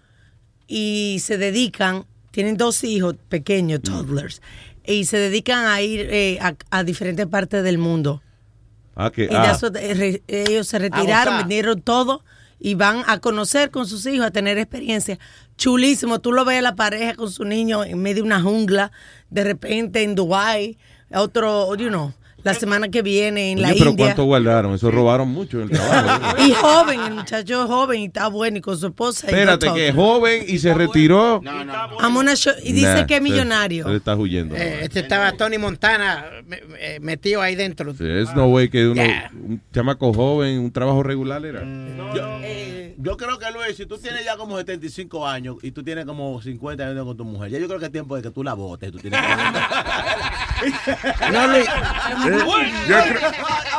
y 0.68 1.20
se 1.22 1.38
dedican, 1.38 2.06
tienen 2.32 2.58
dos 2.58 2.84
hijos 2.84 3.16
pequeños, 3.30 3.82
toddlers, 3.82 4.42
y 4.86 5.06
se 5.06 5.18
dedican 5.20 5.68
a 5.68 5.82
ir 5.82 6.02
eh, 6.12 6.40
a, 6.42 6.56
a 6.70 6.84
diferentes 6.84 7.28
partes 7.28 7.64
del 7.64 7.78
mundo. 7.78 8.22
Ah, 8.95 9.11
que- 9.11 9.26
Y 9.32 9.36
ah. 9.36 9.48
de 9.48 9.52
eso, 9.53 9.68
eh, 9.76 9.94
re- 9.94 10.24
ellos 10.28 10.68
se 10.68 10.80
retiraron, 10.80 11.26
gozar. 11.34 11.38
vendieron 11.40 11.82
todo 11.82 12.24
y 12.60 12.76
van 12.76 13.03
a 13.07 13.20
conocer 13.20 13.72
con 13.72 13.88
sus 13.88 14.06
hijos, 14.06 14.26
a 14.28 14.32
tener 14.32 14.57
experiencia. 14.57 15.20
Chulísimo, 15.57 16.20
tú 16.20 16.32
lo 16.32 16.45
ves 16.45 16.60
a 16.60 16.61
la 16.61 16.76
pareja 16.76 17.15
con 17.15 17.32
su 17.32 17.44
niño 17.45 17.84
en 17.84 18.02
medio 18.02 18.18
de 18.24 18.28
una 18.28 18.41
jungla, 18.41 18.91
de 19.30 19.44
repente 19.44 20.03
en 20.03 20.15
Dubái, 20.15 20.78
otro, 21.14 21.76
you 21.76 21.90
know, 21.90 22.14
la 22.44 22.53
semana 22.53 22.90
que 22.90 23.02
viene 23.02 23.52
en 23.52 23.61
la 23.61 23.70
pero 23.70 23.91
India. 23.91 24.06
¿cuánto 24.07 24.24
guardaron? 24.26 24.76
Eso 24.76 24.91
robaron 24.91 25.30
mucho 25.30 25.57
en 25.61 25.64
el 25.64 25.70
trabajo. 25.72 26.38
Y 26.45 26.52
joven, 26.53 26.99
el 26.99 27.14
muchacho 27.14 27.64
es 27.64 27.68
joven 27.70 28.02
y 28.02 28.06
está 28.06 28.28
bueno 28.28 28.57
y 28.57 28.61
con 28.61 28.78
su 28.78 28.88
esposa. 28.88 29.28
Espérate, 29.28 29.72
que 29.74 29.90
es 29.90 29.95
joven 29.95 30.44
y 30.48 30.60
se 30.60 30.74
retiró. 30.74 31.38
On 31.38 32.30
a 32.30 32.36
show- 32.36 32.53
y 32.64 32.74
dice 32.74 32.94
Nah, 32.94 33.06
que 33.06 33.15
es 33.18 33.22
millonario. 33.22 33.88
Él 33.88 33.95
está 33.98 34.15
huyendo. 34.15 34.56
Eh, 34.56 34.80
este 34.84 34.99
estaba 35.02 35.32
Tony 35.34 35.57
Montana 35.57 36.26
me- 36.45 36.61
eh, 36.80 36.99
metido 37.02 37.41
ahí 37.41 37.56
dentro. 37.56 37.94
Sí, 37.94 38.06
es 38.07 38.34
no 38.36 38.48
way 38.48 38.70
que 38.70 38.88
uno, 38.88 39.03
Yeah. 39.03 39.32
un 39.34 39.61
chamaco 39.74 40.14
joven, 40.14 40.60
un 40.60 40.72
trabajo 40.72 41.03
regular 41.03 41.45
era. 41.45 41.61
Yo, 42.15 42.40
yo 42.98 43.18
creo 43.18 43.38
que 43.40 43.45
Luis, 43.52 43.76
si 43.78 43.86
tú 43.86 43.98
tienes 43.98 44.24
ya 44.26 44.38
como 44.38 44.57
75 44.57 45.28
años 45.28 45.57
y 45.61 45.72
tú 45.72 45.84
tienes 45.84 46.06
como 46.06 46.41
50 46.41 46.88
años 46.88 47.06
con 47.06 47.18
tu 47.18 47.26
mujer, 47.26 47.52
ya 47.52 47.60
yo 47.60 47.68
creo 47.68 47.80
que 47.80 47.86
es 47.86 47.91
tiempo 47.91 48.15
de 48.15 48.22
que 48.22 48.32
tú 48.32 48.44
la 48.44 48.53
votes. 48.53 48.91
Tú 48.91 48.99
tienes 48.99 49.20
que... 49.20 49.28
No, 51.34 51.48
Luis. 51.48 51.65
Eh, 52.40 52.74
yo 52.88 52.96
creo- 53.04 53.32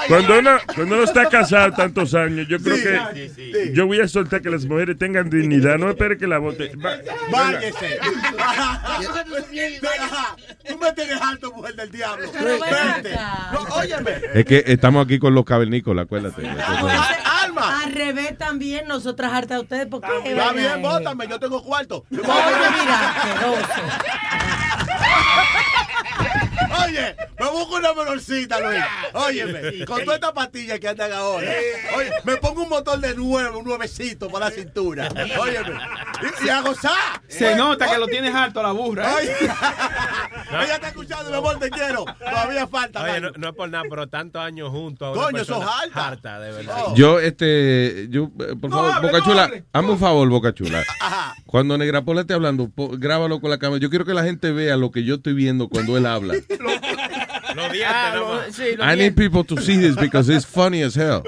cuando, 0.09 0.39
uno, 0.39 0.59
cuando 0.75 0.95
uno 0.97 1.05
está 1.05 1.29
casado 1.29 1.73
tantos 1.73 2.15
años, 2.15 2.47
yo 2.49 2.59
creo 2.59 2.77
que 2.77 3.73
yo 3.73 3.87
voy 3.87 4.01
a 4.01 4.09
soltar 4.09 4.43
que 4.43 4.51
las 4.51 4.65
mujeres 4.67 4.99
tengan 4.99 5.31
dignidad. 5.31 5.79
No 5.79 5.89
espere 5.91 6.19
que 6.19 6.27
la 6.27 6.39
vote. 6.39 6.73
Va- 6.77 6.99
Váyese. 7.31 7.99
Ajá. 8.39 10.37
Tú 10.69 10.79
me 10.79 10.93
tienes 10.93 11.21
alto, 11.21 11.53
mujer 11.53 11.75
del 11.77 11.91
diablo. 11.91 12.29
Pero 12.33 12.45
ven 12.45 12.61
Vete. 13.03 13.15
acá. 13.15 13.51
No, 13.53 13.61
óyeme. 13.77 14.11
Es 14.35 14.45
que 14.45 14.65
estamos 14.67 15.05
aquí 15.05 15.19
con 15.19 15.35
los 15.35 15.45
cavernícolas, 15.45 16.05
acuérdate. 16.05 16.47
Alma. 16.49 17.83
Al 17.85 17.93
revés 17.93 18.37
también, 18.39 18.87
nosotras 18.89 19.33
hartas 19.33 19.59
de 19.59 19.63
ustedes, 19.63 19.87
porque 19.87 20.09
Está 20.25 20.53
bien, 20.53 20.83
bótame, 20.83 21.29
yo 21.29 21.39
tengo 21.39 21.63
cuarto. 21.63 22.05
Oye, 22.11 22.21
mira, 22.21 23.11
asqueroso. 23.11 23.83
Oye, 26.87 27.17
me 27.39 27.51
busco 27.51 27.77
una 27.77 27.93
menorcita, 27.95 28.59
Luis. 28.61 28.83
Óyeme, 29.13 29.85
con 29.85 30.03
toda 30.05 30.15
esta 30.17 30.33
pastilla 30.35 30.79
que 30.79 30.89
andan 30.89 31.13
ahora. 31.13 31.49
Oye, 31.97 32.11
me 32.25 32.37
pongo 32.37 32.63
un 32.63 32.69
motor 32.69 32.99
de 33.01 33.15
nuevo, 33.15 33.59
un 33.59 33.65
nuevecito 33.65 34.29
para 34.29 34.47
la 34.47 34.51
cintura. 34.51 35.09
Óyeme, 35.39 35.79
y, 36.43 36.47
y 36.47 36.49
a 36.49 36.61
gozar. 36.63 36.93
Se 37.29 37.55
nota 37.57 37.91
que 37.91 37.99
lo 37.99 38.07
tienes 38.07 38.35
alto 38.35 38.63
la 38.63 38.73
burra. 38.73 39.11
¿eh? 39.11 39.15
Oye, 39.17 39.33
ella 40.65 40.75
está 40.75 40.89
escuchando, 40.89 41.31
mi 41.31 41.37
amor, 41.37 41.59
te 41.59 41.71
quiero. 41.71 42.05
Todavía 42.19 42.67
falta. 42.67 43.03
Oye, 43.03 43.21
no, 43.21 43.31
no 43.37 43.49
es 43.49 43.55
por 43.55 43.69
nada, 43.69 43.85
pero 43.89 44.07
tantos 44.09 44.43
años 44.43 44.71
juntos. 44.71 45.17
Coño, 45.17 45.41
eso 45.43 45.55
es 45.55 45.59
persona 45.59 45.79
harta. 45.95 46.41
de 46.41 46.53
verdad. 46.53 46.77
Yo, 46.95 47.19
este, 47.21 48.07
yo, 48.11 48.31
eh, 48.41 48.55
por 48.61 48.71
favor, 48.71 48.93
hable, 48.93 49.11
Boca 49.13 49.19
no 49.35 49.41
hazme 49.73 49.91
un 49.91 49.99
favor, 49.99 50.29
Boca 50.29 50.55
Chula. 50.55 50.83
Cuando 51.47 51.79
Negra 51.79 52.03
Pola 52.05 52.23
esté 52.23 52.35
hablando, 52.35 52.69
po- 52.69 52.91
grábalo 52.99 53.41
con 53.41 53.51
la 53.51 53.59
cámara. 53.59 53.81
Yo 53.81 53.91
quiero 53.91 54.05
que 54.05 54.15
la 54.15 54.25
gente 54.25 54.51
vea 54.51 54.77
lo 54.77 54.91
que 54.91 55.05
yo 55.05 55.17
estoy 55.17 55.35
viendo 55.35 55.69
cuando 55.69 55.97
él 55.97 56.07
habla. 56.07 56.35
Los 57.55 57.73
dientes, 57.73 57.86
Ah, 57.97 58.41
sí, 58.51 58.62
I 58.81 58.97
need 58.97 59.15
people 59.15 59.45
to 59.45 59.61
see 59.62 59.77
this 59.78 59.95
because 59.97 60.28
it's 60.28 60.45
funny 60.47 60.82
as 60.82 60.97
hell. 60.97 61.23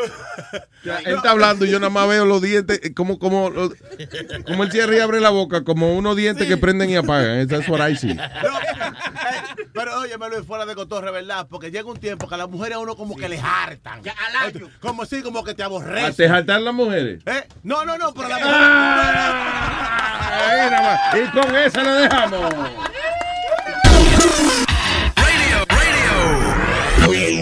Él 1.04 1.16
está 1.16 1.30
hablando 1.30 1.64
y 1.64 1.70
yo 1.70 1.78
nada 1.78 1.90
más 1.90 2.08
veo 2.08 2.24
los 2.24 2.40
dientes, 2.42 2.80
eh, 2.82 2.94
como, 2.94 3.18
como, 3.18 3.52
como 4.46 4.64
él 4.64 4.72
cierra 4.72 4.96
y 4.96 5.00
abre 5.00 5.20
la 5.20 5.30
boca, 5.30 5.62
como 5.64 5.96
unos 5.96 6.16
dientes 6.16 6.46
que 6.48 6.56
prenden 6.56 6.90
y 6.90 6.96
apagan. 6.96 7.46
That's 7.46 7.68
what 7.68 7.80
I 7.88 7.96
see. 7.96 8.14
No, 8.14 8.22
eh, 8.24 8.30
pero 9.72 9.98
oye, 10.00 10.16
me 10.18 10.28
lo 10.28 10.42
fuera 10.44 10.64
de 10.66 10.74
cotorre, 10.74 11.10
¿verdad? 11.10 11.46
Porque 11.50 11.70
llega 11.70 11.88
un 11.88 11.98
tiempo 11.98 12.28
que 12.28 12.34
a 12.34 12.38
las 12.38 12.48
mujeres 12.48 12.76
a 12.76 12.78
uno 12.80 12.96
como 12.96 13.16
que 13.16 13.28
les 13.28 13.40
hartan. 13.42 14.00
Como 14.80 15.04
si, 15.06 15.22
como 15.22 15.44
que 15.44 15.54
te 15.54 15.62
¿A 15.62 15.66
aborrecen. 15.66 16.14
te 16.14 16.28
jaltan 16.28 16.64
las 16.64 16.74
mujeres? 16.74 17.22
¿Eh? 17.26 17.46
No, 17.62 17.84
no, 17.84 17.96
no, 17.98 18.12
pero 18.14 18.28
la 18.28 18.36
Ahí 20.36 20.70
nada 20.70 20.82
más. 20.82 21.00
Y 21.20 21.30
con 21.30 21.56
esa 21.56 21.82
lo 21.82 21.94
dejamos. 21.94 22.54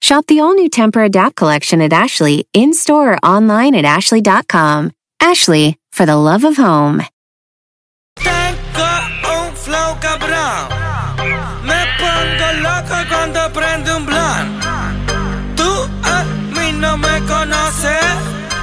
Shop 0.00 0.26
the 0.26 0.40
all 0.40 0.54
new 0.54 0.68
Temper 0.68 1.02
Adapt 1.02 1.36
collection 1.36 1.80
at 1.80 1.92
Ashley 1.92 2.46
in 2.52 2.74
store 2.74 3.14
or 3.14 3.18
online 3.24 3.74
at 3.74 3.84
ashley.com. 3.84 4.92
Ashley, 5.20 5.78
for 5.90 6.06
the 6.06 6.16
love 6.16 6.44
of 6.44 6.56
home. 6.56 7.02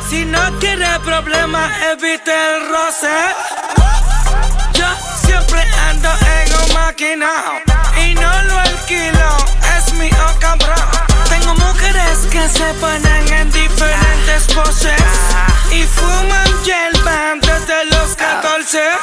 Si 0.09 0.25
no 0.25 0.39
problemas, 1.03 1.71
evite 1.91 2.31
el 2.31 2.69
roce. 2.69 3.17
Yo 4.73 4.85
siempre 5.25 5.59
ando 5.89 6.09
en 6.09 6.53
un. 6.53 7.33
Y 7.97 8.13
no 8.15 8.43
lo 8.43 8.59
alquilo, 8.59 9.42
Chicas 12.13 12.27
que 12.27 12.49
se 12.49 12.73
ponen 12.75 13.33
en 13.33 13.49
diferentes 13.51 14.45
poses 14.53 15.01
y 15.71 15.81
fuman 15.83 16.63
hierba 16.63 17.33
desde 17.41 17.85
los 17.85 18.15
14. 18.15 19.02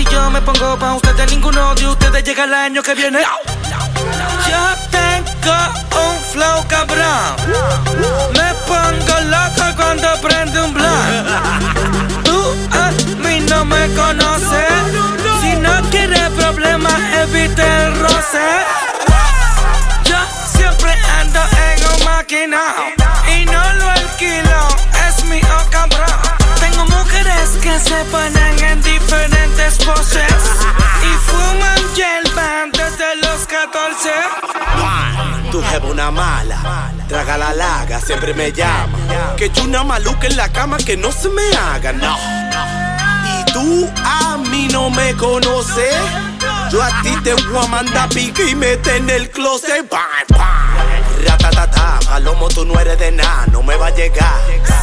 Si 0.00 0.06
yo 0.06 0.30
me 0.30 0.40
pongo 0.40 0.78
pa' 0.78 0.94
ustedes, 0.94 1.30
ninguno 1.30 1.74
de 1.74 1.86
ustedes 1.86 2.24
llega 2.24 2.44
el 2.44 2.54
año 2.54 2.82
que 2.82 2.94
viene. 2.94 3.18
Yo 4.48 4.62
tengo 4.90 5.56
un 6.04 6.24
flow 6.32 6.66
cabrón. 6.68 7.36
Me 8.32 8.54
pongo 8.66 9.20
loco 9.28 9.76
cuando 9.76 10.08
prende 10.22 10.62
un 10.62 10.72
blunt. 10.72 12.24
Tú 12.24 12.56
a 12.72 12.90
mí 13.22 13.40
no 13.40 13.62
me 13.66 13.88
conoces. 13.94 14.72
Si 15.42 15.56
no 15.56 15.82
quieres 15.90 16.30
problemas, 16.30 16.98
evite 17.22 17.62
el 17.62 18.00
roce. 18.00 18.46
Yo 20.04 20.16
siempre 20.56 20.94
ando 21.20 21.40
en 21.68 21.78
un 21.92 22.04
maquinao 22.06 22.86
y 23.36 23.44
no 23.44 23.72
lo 23.74 23.90
alquilo, 23.90 24.68
es 25.06 25.24
mi 25.26 25.42
oh 25.42 25.70
cabrón. 25.70 26.39
Tengo 26.80 26.96
mujeres 26.96 27.50
que 27.60 27.78
se 27.78 28.04
ponen 28.06 28.58
en 28.64 28.82
diferentes 28.82 29.76
poses 29.84 30.32
y 31.02 31.30
fuman 31.30 31.94
hierba 31.94 32.64
desde 32.72 33.16
los 33.16 33.46
14. 33.46 34.10
Tu 35.50 35.62
jefa 35.62 35.86
una 35.86 36.10
mala, 36.10 36.90
traga 37.08 37.36
la 37.36 37.52
laga, 37.52 38.00
siempre 38.00 38.32
me 38.32 38.52
llama. 38.52 38.96
Que 39.36 39.50
yo 39.50 39.64
una 39.64 39.84
maluca 39.84 40.26
en 40.26 40.36
la 40.36 40.48
cama 40.50 40.78
que 40.78 40.96
no 40.96 41.12
se 41.12 41.28
me 41.28 41.42
haga, 41.54 41.92
no. 41.92 42.16
Y 43.26 43.52
tú 43.52 43.90
a 44.02 44.38
mí 44.38 44.68
no 44.72 44.88
me 44.88 45.14
conoces. 45.16 45.96
Yo 46.70 46.82
a 46.82 47.02
ti 47.02 47.14
te 47.22 47.34
voy 47.34 47.62
a 47.62 47.68
mandar 47.68 48.08
pique 48.08 48.48
y 48.48 48.54
mete 48.54 48.96
en 48.96 49.10
el 49.10 49.28
closet. 49.30 49.86
Pam, 49.88 50.00
pam. 50.28 50.99
Ratatata, 51.20 51.98
palomo, 52.04 52.48
tú 52.48 52.64
no 52.64 52.78
eres 52.80 52.98
de 52.98 53.12
nada, 53.12 53.46
no 53.52 53.62
me 53.62 53.76
va 53.76 53.88
a 53.88 53.94
llegar. 53.94 54.34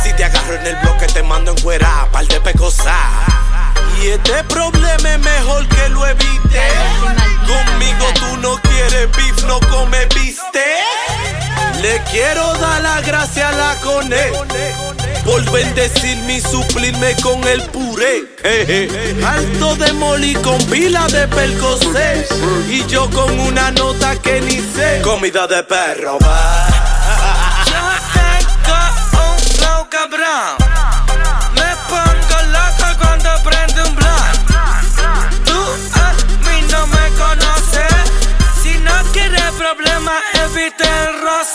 Si 0.03 0.13
te 0.13 0.23
agarro 0.25 0.55
en 0.55 0.67
el 0.67 0.75
bloque, 0.77 1.07
te 1.07 1.23
mando 1.23 1.51
en 1.51 1.61
cuera, 1.61 2.07
par 2.11 2.27
de 2.27 2.39
pecosas. 2.41 2.93
Y 4.01 4.07
este 4.09 4.43
problema 4.43 5.13
es 5.13 5.19
mejor 5.19 5.67
que 5.67 5.89
lo 5.89 6.05
evite. 6.05 6.61
Conmigo 7.47 8.05
tú 8.13 8.37
no 8.37 8.61
quieres 8.61 9.11
beef, 9.11 9.43
no 9.45 9.59
come 9.71 10.05
viste. 10.15 10.65
Le 11.81 12.01
quiero 12.11 12.53
dar 12.55 12.81
la 12.81 13.01
gracia 13.01 13.49
a 13.49 13.51
la 13.51 13.75
cone 13.81 14.31
por 15.23 15.51
bendecirme 15.51 16.37
y 16.37 16.41
suplirme 16.41 17.15
con 17.21 17.43
el 17.47 17.61
puré. 17.63 18.23
Alto 19.25 19.75
de 19.75 19.93
moli 19.93 20.33
con 20.35 20.57
pila 20.65 21.05
de 21.07 21.27
percocé 21.27 22.27
y 22.69 22.85
yo 22.87 23.09
con 23.11 23.39
una 23.39 23.71
nota 23.71 24.15
que 24.21 24.41
ni 24.41 24.59
sé. 24.59 25.01
Comida 25.03 25.47
de 25.47 25.63
perro, 25.63 26.17
va. 26.19 26.67
Yo 27.65 27.83
tengo 28.13 29.33
un 29.33 29.39
flow 29.39 29.87
cabrón. 29.89 30.76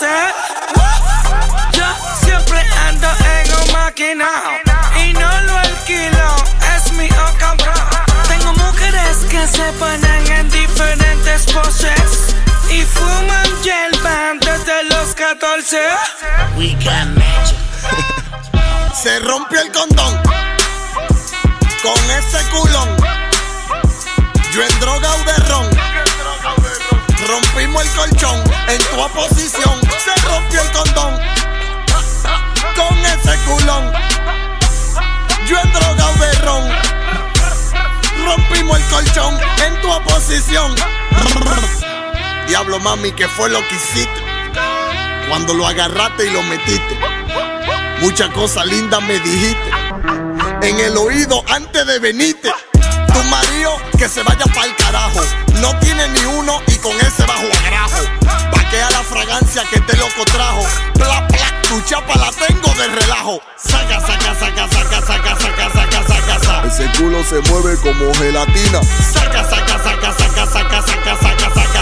Yo 0.03 1.85
siempre 2.25 2.59
ando 2.89 3.07
en 3.07 3.53
un 3.55 3.71
maquinao 3.71 4.51
y 5.01 5.13
no 5.13 5.41
lo 5.43 5.57
alquilo, 5.57 6.35
es 6.75 6.91
mi 6.91 7.07
cabrón. 7.07 7.73
Tengo 8.27 8.51
mujeres 8.51 9.17
que 9.29 9.47
se 9.47 9.71
ponen 9.79 10.27
en 10.29 10.49
diferentes 10.49 11.45
poses 11.53 12.35
y 12.69 12.81
fuman 12.81 13.47
hierba 13.63 14.33
desde 14.41 14.83
los 14.89 15.15
14. 15.15 15.79
We 16.57 16.73
got 16.83 17.07
magic. 17.15 17.57
Se 19.01 19.19
rompió 19.19 19.61
el 19.61 19.71
condón 19.71 20.21
con 21.81 22.11
ese 22.11 22.43
culón. 22.49 22.89
Yo 24.51 24.63
en 24.63 24.79
droga 24.81 25.13
o 25.13 25.23
de 25.23 25.37
ron. 25.47 25.82
Rompimos 27.27 27.83
el 27.83 27.89
colchón 27.91 28.43
en 28.67 28.77
tu 28.79 28.99
oposición. 28.99 29.79
Se 30.03 30.27
rompió 30.27 30.61
el 30.61 30.71
condón 30.71 31.19
con 32.75 32.97
ese 32.97 33.37
culón. 33.45 33.91
Yo 35.47 35.57
en 35.59 35.71
droga 35.71 36.09
o 36.09 36.13
de 36.15 36.33
ron. 36.39 36.69
Rompimos 38.25 38.77
el 38.77 38.85
colchón 38.87 39.39
en 39.65 39.81
tu 39.81 39.91
oposición. 39.91 40.75
Diablo 42.47 42.79
mami, 42.79 43.11
¿qué 43.13 43.27
fue 43.27 43.49
lo 43.49 43.59
que 43.67 43.75
hiciste? 43.75 44.21
Cuando 45.29 45.53
lo 45.53 45.65
agarraste 45.65 46.27
y 46.27 46.29
lo 46.29 46.41
metiste. 46.43 46.99
Muchas 48.01 48.29
cosas 48.31 48.65
lindas 48.65 49.01
me 49.01 49.17
dijiste. 49.19 49.71
En 50.61 50.79
el 50.79 50.97
oído 50.97 51.43
antes 51.47 51.85
de 51.85 51.99
venirte. 51.99 52.51
Tu 53.13 53.23
marido 53.29 53.77
que 53.97 54.09
se 54.09 54.23
vaya 54.23 54.45
pa'l 54.53 54.75
carajo. 54.75 55.21
No 55.61 55.77
tiene 55.79 56.07
ni 56.09 56.25
uno 56.25 56.61
y 56.67 56.75
con 56.77 56.95
ese 56.99 57.23
bajo 57.25 57.47
agrajo. 57.63 58.01
Paquea 58.51 58.89
la 58.91 59.03
fragancia 59.03 59.63
que 59.69 59.77
este 59.77 59.97
loco 59.97 60.25
trajo. 60.25 60.63
Bla, 60.95 61.21
bla, 61.29 61.61
tu 61.69 61.81
chapa 61.81 62.15
la 62.15 62.31
tengo 62.31 62.73
de 62.73 62.87
relajo. 62.87 63.39
Saca, 63.57 63.99
saca, 64.01 64.35
saca, 64.39 64.67
saca, 64.67 65.01
saca, 65.01 65.35
saca, 65.39 65.69
saca, 65.71 66.07
saca, 66.07 66.39
saca. 66.39 66.67
Ese 66.67 66.85
culo 66.97 67.23
se 67.23 67.39
mueve 67.49 67.77
como 67.77 68.13
gelatina. 68.15 68.81
Saca, 69.13 69.43
saca, 69.43 69.77
saca, 69.83 70.13
saca, 70.13 70.45
saca, 70.45 70.81
saca, 70.81 70.81
saca, 70.81 71.17
saca, 71.21 71.53
saca. 71.53 71.72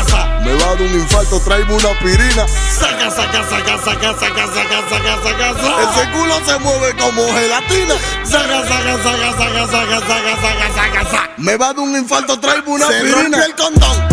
Me 0.51 0.57
va 0.57 0.65
a 0.65 0.75
dar 0.75 0.81
un 0.81 0.93
infarto, 0.93 1.39
tráeme 1.39 1.73
una 1.73 1.89
aspirina. 1.91 2.45
Saca, 2.47 3.09
saca, 3.09 3.41
saca, 3.49 3.77
saca, 3.77 4.13
saca, 4.19 4.47
saca, 4.53 4.89
saca, 4.89 5.23
saca, 5.23 5.53
saca. 5.53 5.91
Ese 5.91 6.11
culo 6.11 6.35
se 6.45 6.59
mueve 6.59 6.93
como 6.97 7.25
gelatina. 7.33 7.95
Saca, 8.25 8.61
saca, 8.67 8.97
saca, 9.01 9.31
saca, 9.37 9.67
saca, 9.67 10.01
saca, 10.01 10.35
saca, 10.41 10.73
saca, 10.75 11.03
saca. 11.09 11.29
Me 11.37 11.55
va 11.55 11.69
a 11.69 11.73
dar 11.73 11.79
un 11.79 11.95
infarto, 11.95 12.37
tráeme 12.37 12.67
una 12.67 12.85
Se 12.87 12.95
aspirina. 12.97 13.21
rompió 13.21 13.43
el 13.45 13.55
condón 13.55 14.07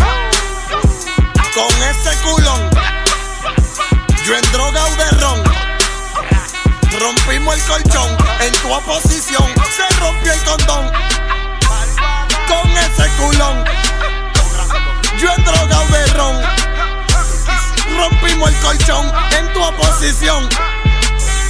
con 1.53 1.83
ese 1.83 2.17
culón. 2.23 2.69
Yo 4.25 4.35
en 4.37 4.51
droga 4.53 4.85
o 4.85 4.95
de 4.95 5.09
ron. 5.19 5.43
Rompimos 7.01 7.55
el 7.55 7.63
colchón 7.63 8.17
en 8.39 8.53
tu 8.53 8.73
oposición. 8.73 9.45
Se 9.75 9.99
rompió 9.99 10.31
el 10.31 10.43
condón 10.45 10.89
con 12.47 12.71
ese 12.77 13.09
culón. 13.17 13.65
Yo 15.19 15.27
en 15.35 15.43
droga 15.43 15.81
o 15.81 15.87
de 15.87 16.05
ron. 16.13 16.41
Rompimos 17.97 18.49
el 18.49 18.55
colchón 18.59 19.11
en 19.37 19.53
tu 19.53 19.61
oposición. 19.61 20.47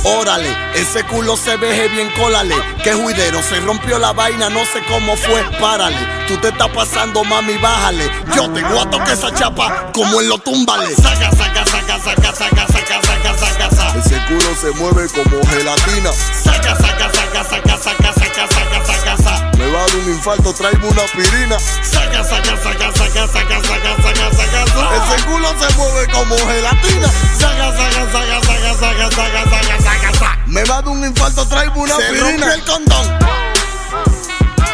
Órale, 0.03 0.55
ese 0.73 1.03
culo 1.03 1.37
se 1.37 1.55
veje 1.57 1.87
bien, 1.89 2.09
cólale. 2.17 2.55
Que 2.83 2.93
juidero, 2.93 3.41
se 3.43 3.59
rompió 3.59 3.99
la 3.99 4.11
vaina, 4.13 4.49
no 4.49 4.65
sé 4.65 4.81
cómo 4.87 5.15
fue, 5.15 5.43
párale. 5.59 6.18
Tú 6.29 6.37
te 6.37 6.49
estás 6.49 6.69
pasando, 6.69 7.23
mami, 7.23 7.57
bájale. 7.57 8.07
Yo 8.35 8.47
te 8.51 8.61
voy 8.61 8.77
a 8.77 8.87
tocar 8.87 9.09
esa 9.09 9.33
chapa 9.33 9.89
como 9.91 10.21
en 10.21 10.29
lo 10.29 10.37
túmbale. 10.37 10.95
Saca, 10.95 11.31
saca, 11.31 11.65
saca, 11.65 11.99
saca, 11.99 12.31
saca, 12.35 12.67
saca, 12.67 13.01
saca, 13.01 13.33
saca, 13.33 13.69
saca. 13.71 13.97
Ese 13.97 14.21
culo 14.27 14.55
se 14.61 14.69
mueve 14.79 15.09
como 15.09 15.43
gelatina. 15.49 16.11
Saca, 16.13 16.75
saca, 16.75 17.09
saca, 17.11 17.43
saca, 17.43 17.77
saca, 17.79 18.13
saca, 18.13 18.47
saca, 18.47 18.85
saca, 18.85 19.17
saca. 19.17 19.57
Me 19.57 19.71
va 19.71 19.79
a 19.79 19.87
dar 19.87 19.95
un 19.95 20.13
infarto, 20.13 20.53
tráeme 20.53 20.87
una 20.87 21.01
aspirina. 21.01 21.57
Saca, 21.81 22.23
saca, 22.23 22.57
saca, 22.61 22.91
saca, 22.93 23.27
saca, 23.27 23.61
saca, 23.65 23.95
saca, 23.97 24.31
saca, 24.37 24.67
saca. 24.67 25.15
Ese 25.15 25.25
culo 25.25 25.49
se 25.57 25.77
mueve 25.77 26.11
como 26.11 26.37
gelatina. 26.37 27.07
Saca, 27.39 27.75
saca, 27.75 28.11
saca, 28.11 28.41
saca, 28.45 28.73
saca, 28.77 29.09
saca, 29.09 29.49
saca, 29.49 29.81
saca, 29.81 30.13
saca. 30.13 30.39
Me 30.45 30.63
va 30.65 30.77
a 30.77 30.81
dar 30.83 30.89
un 30.89 31.03
infarto, 31.03 31.43
tráeme 31.47 31.75
una 31.75 31.95
Se 31.95 32.03
aspirina. 32.03 32.29
rompió 32.29 32.53
el 32.53 32.63
condón 32.65 33.17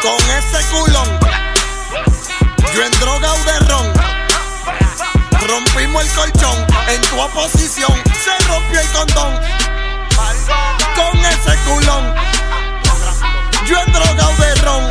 con 0.02 0.30
ese 0.36 0.64
culón. 0.70 1.35
Yo 2.74 2.84
en 2.84 2.92
droga 3.00 3.32
o 3.32 3.44
de 3.44 3.58
ron. 3.68 3.92
Rompimos 5.46 6.04
el 6.04 6.10
colchón 6.12 6.66
en 6.88 7.00
tu 7.02 7.20
oposición. 7.20 7.92
Se 8.24 8.46
rompió 8.46 8.80
el 8.80 8.88
condón 8.88 9.34
con 10.94 11.18
ese 11.18 11.56
culón. 11.64 12.14
Yo 13.66 13.76
en 13.86 13.92
droga 13.92 14.28
o 14.28 14.36
de 14.36 14.54
ron. 14.56 14.84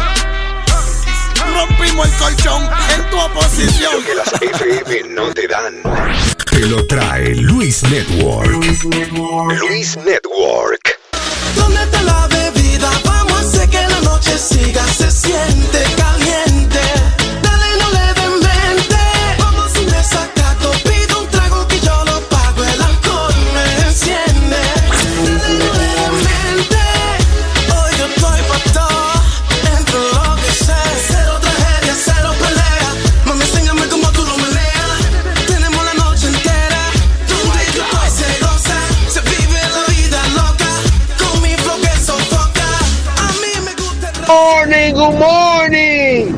Rompimos 1.54 2.08
el 2.08 2.14
colchón 2.16 2.70
en 2.96 3.10
tu 3.10 3.20
oposición. 3.20 3.94
Lo 3.94 4.04
que 4.04 4.16
las 4.16 4.34
FM 4.42 5.10
no 5.14 5.34
te 5.34 5.48
dan. 5.48 5.82
Te 6.52 6.60
lo 6.68 6.86
trae 6.88 7.36
Luis 7.36 7.84
Network. 7.84 8.50
Luis 8.50 8.86
Network. 9.98 11.00
¿Dónde 11.56 11.84
está 11.84 12.02
la 12.04 12.28
bebida? 12.28 12.90
Vamos 13.04 13.34
a 13.34 13.40
hacer 13.40 13.70
que 13.70 13.82
la 13.88 14.00
noche 14.02 14.38
siga. 14.38 14.86
Se 14.88 15.12
siente 15.12 15.84
caliente. 15.98 16.80
Good 44.96 45.20
morning. 45.20 46.32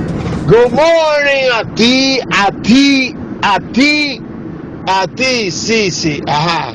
Good 0.47 0.71
morning 0.71 1.45
a 1.53 1.61
ti, 1.75 2.19
a 2.21 2.49
ti, 2.63 3.13
a 3.43 3.59
ti, 3.71 4.19
a 4.87 5.05
ti, 5.05 5.51
sí, 5.51 5.91
sí, 5.91 6.21
ajá. 6.25 6.73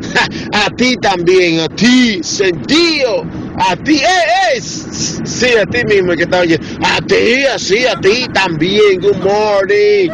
A 0.52 0.70
ti 0.70 0.96
también, 0.96 1.60
a 1.60 1.68
ti, 1.68 2.22
sentido, 2.24 3.24
a 3.58 3.76
ti, 3.76 3.96
eh, 3.96 4.56
eh, 4.56 4.60
sí, 4.60 5.46
a 5.56 5.66
ti 5.66 5.84
mismo 5.84 6.14
que 6.14 6.22
está 6.22 6.40
oyendo. 6.40 6.66
A 6.82 7.00
ti, 7.02 7.44
así, 7.44 7.86
a 7.86 7.94
ti 8.00 8.26
también, 8.32 9.00
good 9.00 9.22
morning. 9.22 10.10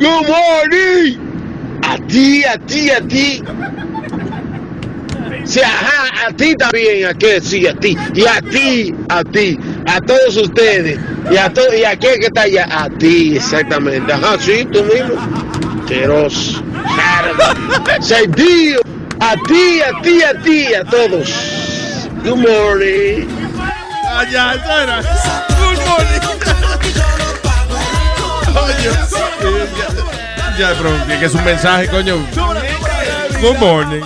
Good 0.00 0.26
morning. 0.28 1.18
A 1.82 1.96
ti, 2.08 2.44
a 2.44 2.58
ti, 2.58 2.90
a 2.90 3.00
ti. 3.00 3.42
Sí, 5.44 5.60
ajá, 5.60 6.26
a 6.26 6.32
ti 6.32 6.54
también, 6.54 7.06
a 7.06 7.14
qué, 7.14 7.40
sí, 7.40 7.66
a 7.66 7.74
ti, 7.74 7.96
y 8.14 8.26
a 8.26 8.40
ti, 8.40 8.94
a 9.08 9.24
ti, 9.24 9.58
a 9.86 10.00
todos 10.00 10.36
ustedes, 10.36 10.98
y 11.30 11.36
a 11.36 11.52
to 11.52 11.62
y 11.74 11.84
a 11.84 11.96
que 11.96 12.14
está 12.14 12.42
allá, 12.42 12.68
a 12.70 12.88
ti, 12.90 13.36
exactamente, 13.36 14.12
ajá, 14.12 14.36
sí, 14.38 14.66
tú 14.72 14.82
mismo, 14.84 15.14
a 19.20 19.34
ti, 19.46 19.80
a 19.80 20.02
ti, 20.02 20.22
a 20.22 20.42
ti, 20.42 20.74
a 20.74 20.84
todos, 20.84 22.08
good 22.24 22.36
morning. 22.36 23.26
Ah, 24.10 24.24
era. 24.82 25.02
Good 25.60 25.78
morning. 25.86 26.38
Ya, 30.58 30.72
es 31.22 31.34
un 31.34 31.44
mensaje, 31.44 31.86
coño. 31.88 32.16
Good 33.40 33.58
morning. 33.58 34.02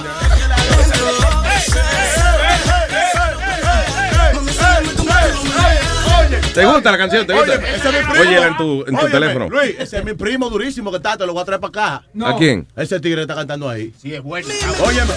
¿Te 6.55 6.67
gusta 6.67 6.93
la 6.93 6.99
canción? 6.99 7.27
¿Te 7.27 7.33
gusta? 7.33 7.53
Oye, 7.53 7.75
ese 7.77 7.89
es 7.89 7.95
mi 7.95 8.13
primo. 8.13 8.29
Óyela 8.31 8.47
en 8.49 8.57
tu, 8.57 8.81
en 8.81 8.87
tu 8.87 8.97
Óyeme, 8.97 9.11
teléfono. 9.11 9.49
Luis, 9.49 9.75
ese 9.79 9.99
es 9.99 10.05
mi 10.05 10.13
primo 10.13 10.51
durísimo 10.51 10.91
que 10.91 10.99
está, 10.99 11.17
te 11.17 11.25
lo 11.27 11.33
voy 11.33 11.43
a 11.43 11.45
traer 11.47 11.61
para 11.61 11.99
acá. 11.99 12.05
¿A 12.27 12.37
quién? 12.37 12.67
Ese 12.77 13.01
tigre 13.01 13.23
está 13.23 13.35
cantando 13.35 13.69
ahí. 13.71 13.93
Sí, 14.01 14.15
es 14.15 14.23
bueno. 14.23 14.49
Óyeme. 14.85 15.13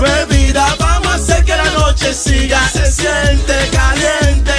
Bebida, 0.00 0.66
vamos 0.78 1.06
a 1.08 1.14
hacer 1.16 1.44
que 1.44 1.54
la 1.56 1.70
noche 1.72 2.12
siga. 2.14 2.60
Se 2.68 2.90
siente 2.90 3.54
caliente. 3.72 4.52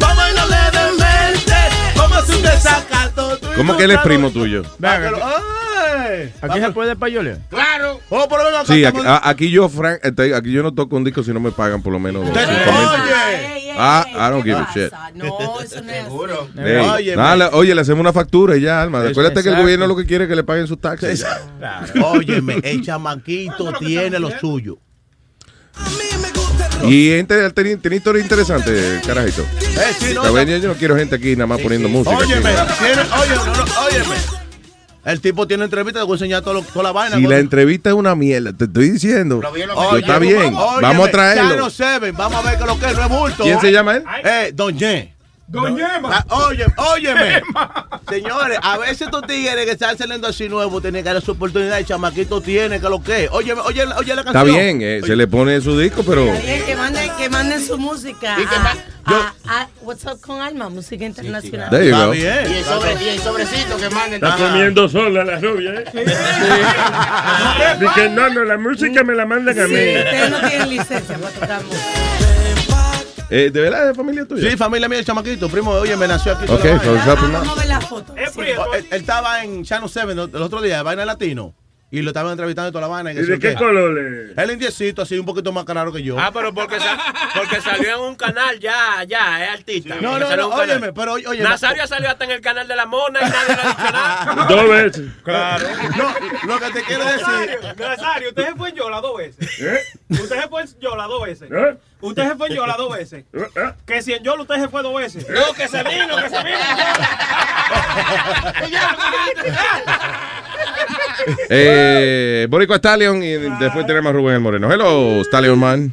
Vamos 0.00 0.18
a 0.18 0.22
bailar 0.22 0.48
levemente. 0.48 1.54
Vamos 1.96 2.16
a 2.16 2.20
hacer 2.20 2.36
un 2.36 2.42
desacato. 2.42 3.38
y 3.52 3.56
¿Cómo 3.56 3.76
que 3.76 3.84
él 3.84 3.90
es 3.92 3.98
primo 4.00 4.30
tuyo? 4.30 4.62
¡Ay! 4.82 6.32
¿Aquí 6.42 6.60
se 6.60 6.70
puede 6.72 6.96
payolear? 6.96 7.38
Claro. 7.48 8.00
Oh, 8.10 8.26
pero 8.28 8.44
venga, 8.44 8.64
Sí, 8.64 8.84
acá 8.84 8.88
aquí, 8.88 8.98
estamos- 8.98 9.20
a- 9.24 9.28
aquí 9.28 9.50
yo, 9.50 9.68
Frank, 9.68 9.98
este, 10.02 10.34
aquí 10.34 10.50
yo 10.52 10.62
no 10.64 10.74
toco 10.74 10.96
un 10.96 11.04
disco 11.04 11.22
si 11.22 11.32
no 11.32 11.38
me 11.40 11.52
pagan 11.52 11.82
por 11.82 11.92
lo 11.92 11.98
menos. 12.00 12.24
Oye. 12.28 13.55
Ah, 13.76 14.04
I 14.08 14.30
don't 14.30 14.44
give 14.44 14.56
a 14.56 14.68
shit. 14.74 14.92
No, 15.14 15.60
eso 15.60 15.82
no 15.82 15.90
es 15.92 16.04
Seguro. 16.04 16.48
Ey, 16.56 16.76
Óyeme. 16.76 17.16
nada, 17.16 17.36
le- 17.36 17.44
oye, 17.52 17.74
le 17.74 17.80
hacemos 17.80 18.00
una 18.00 18.12
factura 18.12 18.56
y 18.56 18.62
ya, 18.62 18.82
Alma. 18.82 19.00
Acuérdate 19.02 19.42
que 19.42 19.48
el 19.50 19.56
gobierno 19.56 19.86
lo 19.86 19.96
que 19.96 20.06
quiere 20.06 20.24
es 20.24 20.30
que 20.30 20.36
le 20.36 20.44
paguen 20.44 20.66
sus 20.66 20.80
taxes. 20.80 21.20
ya. 21.60 21.84
Óyeme, 22.04 22.58
el 22.62 22.82
chamaquito 22.82 23.72
tiene 23.78 24.18
lo 24.18 24.30
suyo. 24.38 24.78
Y 26.84 27.08
gente, 27.08 27.50
tiene, 27.52 27.76
tiene 27.78 27.96
historia 27.96 28.22
interesante, 28.22 29.00
carajito. 29.06 29.42
Eh, 29.42 29.94
sí, 29.98 30.14
no, 30.14 30.42
yo 30.42 30.68
no 30.68 30.74
quiero 30.74 30.96
gente 30.96 31.16
aquí 31.16 31.34
nada 31.34 31.46
más 31.46 31.60
poniendo 31.60 31.88
música. 31.88 32.16
Óyeme, 32.16 32.50
oye, 32.50 33.34
óyeme. 33.88 34.45
El 35.06 35.20
tipo 35.20 35.46
tiene 35.46 35.64
entrevista, 35.64 36.00
te 36.00 36.04
voy 36.04 36.14
a 36.14 36.16
enseñar 36.16 36.42
todo 36.42 36.54
lo- 36.54 36.62
toda 36.62 36.82
la 36.82 36.92
vaina. 36.92 37.16
Si 37.16 37.22
la 37.22 37.38
entrevista 37.38 37.90
es 37.90 37.94
una 37.96 38.14
mierda, 38.16 38.52
te 38.52 38.64
estoy 38.64 38.90
diciendo. 38.90 39.40
Oye, 39.74 40.00
está 40.00 40.18
bien, 40.18 40.52
vamos 40.82 41.08
a 41.08 41.10
traerlo. 41.12 41.50
Chano 41.50 41.70
Seven, 41.70 42.16
vamos 42.16 42.44
a 42.44 42.48
ver 42.50 42.58
qué 42.58 42.64
es 42.64 42.68
lo 42.68 42.78
que 42.78 42.86
es, 42.86 42.96
no 42.96 43.02
es 43.04 43.08
bulto. 43.08 43.42
¿Quién 43.44 43.60
se 43.60 43.70
llama 43.72 43.96
él? 43.96 44.04
Eh, 44.24 44.50
Don 44.54 44.76
Ye. 44.76 45.14
Don 45.48 45.76
Yema. 45.76 46.24
Ah, 46.28 46.46
Oye, 46.48 46.66
óyeme. 46.76 47.40
Señores, 48.08 48.58
a 48.62 48.78
veces 48.78 49.02
estos 49.02 49.22
tigres 49.28 49.64
que 49.64 49.70
están 49.72 49.96
saliendo 49.96 50.26
así 50.26 50.48
nuevos 50.48 50.82
tienen 50.82 51.04
que 51.04 51.12
dar 51.12 51.22
su 51.22 51.32
oportunidad. 51.32 51.78
El 51.78 51.86
chamaquito 51.86 52.40
tiene 52.40 52.80
que 52.80 52.88
lo 52.88 53.00
que 53.02 53.24
es. 53.24 53.30
Óyeme, 53.30 53.60
oye, 53.62 53.84
oye 53.84 54.14
la 54.14 54.22
Está 54.22 54.32
canción. 54.32 54.56
bien, 54.56 54.82
eh, 54.82 55.00
se 55.06 55.14
le 55.14 55.26
pone 55.28 55.60
su 55.60 55.78
disco, 55.78 56.02
pero. 56.04 56.24
Bien, 56.24 56.64
que 56.64 56.74
manden, 56.74 57.10
que 57.16 57.28
manden 57.30 57.64
su 57.64 57.78
música 57.78 58.36
a, 58.36 58.72
a- 59.04 59.34
a 59.60 59.68
What's 59.82 60.04
Up 60.04 60.20
con 60.20 60.40
Alma, 60.40 60.68
música 60.68 61.04
internacional. 61.04 61.70
There 61.70 61.84
you 61.86 61.92
Está 61.94 62.06
go. 62.06 62.10
bien. 62.12 62.50
Y 62.50 62.54
el, 62.54 62.64
sobre, 62.64 62.94
y 63.04 63.08
el 63.08 63.20
sobrecito 63.20 63.76
que 63.76 63.90
manden. 63.90 64.14
Está 64.24 64.36
comiendo 64.36 64.88
sola 64.88 65.24
la 65.24 65.38
rubia, 65.38 65.74
¿eh? 65.74 65.84
Dice, 67.80 68.08
no, 68.10 68.28
no, 68.30 68.44
la 68.44 68.58
música 68.58 69.04
me 69.04 69.14
la 69.14 69.26
mandan 69.26 69.58
a 69.60 69.66
Sí, 69.66 69.72
mí. 69.72 69.96
ustedes 69.96 70.30
no 70.30 70.40
tienen 70.48 70.70
licencia 70.70 71.16
para 71.18 71.30
tocar 71.32 71.62
música. 71.64 72.25
Eh, 73.28 73.50
¿De 73.52 73.60
verdad 73.60 73.90
es 73.90 73.96
familia 73.96 74.24
tuya? 74.26 74.50
Sí, 74.50 74.56
familia 74.56 74.88
mía, 74.88 75.00
el 75.00 75.04
chamaquito. 75.04 75.48
Primo, 75.48 75.72
oye, 75.72 75.96
me 75.96 76.06
nació 76.06 76.32
aquí. 76.32 76.44
Ok, 76.50 76.64
la. 77.04 77.32
Vamos 77.32 77.48
a 77.48 77.60
ver 77.60 77.66
la 77.66 77.80
foto. 77.80 78.14
Oh, 78.14 78.74
Él, 78.74 78.86
él 78.90 79.00
estaba 79.00 79.42
en 79.42 79.64
Channel 79.64 79.88
7 79.88 80.12
el 80.12 80.42
otro 80.42 80.62
día, 80.62 80.82
Vaina 80.82 81.04
Latino. 81.04 81.54
Y 81.96 82.02
lo 82.02 82.10
estaban 82.10 82.32
entrevistando 82.32 82.68
y 82.68 82.72
toda 82.72 82.82
la 82.82 82.88
vaina. 82.88 83.10
¿Y 83.12 83.24
de 83.24 83.38
qué 83.38 83.54
color 83.54 83.98
es? 83.98 84.36
Él 84.36 84.50
indiecito, 84.50 85.00
así 85.00 85.18
un 85.18 85.24
poquito 85.24 85.50
más 85.50 85.64
claro 85.64 85.90
que 85.90 86.02
yo. 86.02 86.18
Ah, 86.20 86.30
pero 86.30 86.52
porque, 86.52 86.78
sa- 86.78 86.98
porque 87.34 87.58
salió 87.62 87.94
en 87.94 88.00
un 88.02 88.16
canal 88.16 88.60
ya, 88.60 89.02
ya, 89.08 89.42
es 89.46 89.50
artista. 89.52 89.94
No, 90.02 90.18
no, 90.18 90.30
en 90.30 90.36
no, 90.38 90.48
óyeme, 90.48 90.92
pero 90.92 91.14
oye. 91.14 91.42
Nazario 91.42 91.86
salió 91.86 92.10
hasta 92.10 92.26
en 92.26 92.32
el 92.32 92.42
canal 92.42 92.68
de 92.68 92.76
la 92.76 92.84
mona 92.84 93.20
y 93.20 93.30
nadie 93.30 93.46
le 93.46 93.52
ha 93.62 93.68
dicho 93.68 93.92
nada. 93.92 94.46
Dos 94.50 94.68
veces. 94.68 95.06
Claro. 95.24 95.66
No, 95.96 96.14
lo 96.46 96.58
que 96.60 96.70
te 96.70 96.82
quiero 96.82 97.04
decir. 97.06 97.58
Nazario, 97.78 98.28
usted 98.28 98.44
se 98.44 98.54
fue 98.56 98.68
en 98.68 98.74
Yola 98.74 99.00
dos 99.00 99.16
veces. 99.16 99.60
¿Eh? 99.60 99.80
Usted 100.10 100.42
se 100.42 100.48
fue 100.48 100.62
en 100.64 100.78
Yola 100.78 101.06
dos 101.06 101.22
veces. 101.24 101.50
¿Eh? 101.50 101.76
Usted 102.02 102.28
se 102.28 102.36
fue 102.36 102.48
en 102.48 102.54
Yola 102.56 102.74
dos 102.76 102.94
veces. 102.94 103.24
¿Eh? 103.32 103.48
¿Eh? 103.56 103.72
Que 103.86 104.02
si 104.02 104.12
en 104.12 104.22
Yola 104.22 104.42
usted 104.42 104.56
se 104.56 104.68
fue 104.68 104.82
dos 104.82 104.94
veces. 104.94 105.26
No, 105.30 105.54
que 105.54 105.66
se 105.66 105.82
vino, 105.82 106.14
que 106.16 106.28
se 106.28 106.44
vino. 106.44 106.58
Eh, 111.50 112.46
Boricua 112.48 112.76
Stallion 112.76 113.22
y 113.22 113.32
después 113.32 113.86
tenemos 113.86 114.10
a 114.10 114.12
Rubén 114.12 114.34
el 114.36 114.40
Moreno. 114.40 114.70
Hello, 114.72 115.20
Stallion 115.24 115.58
Man. 115.58 115.92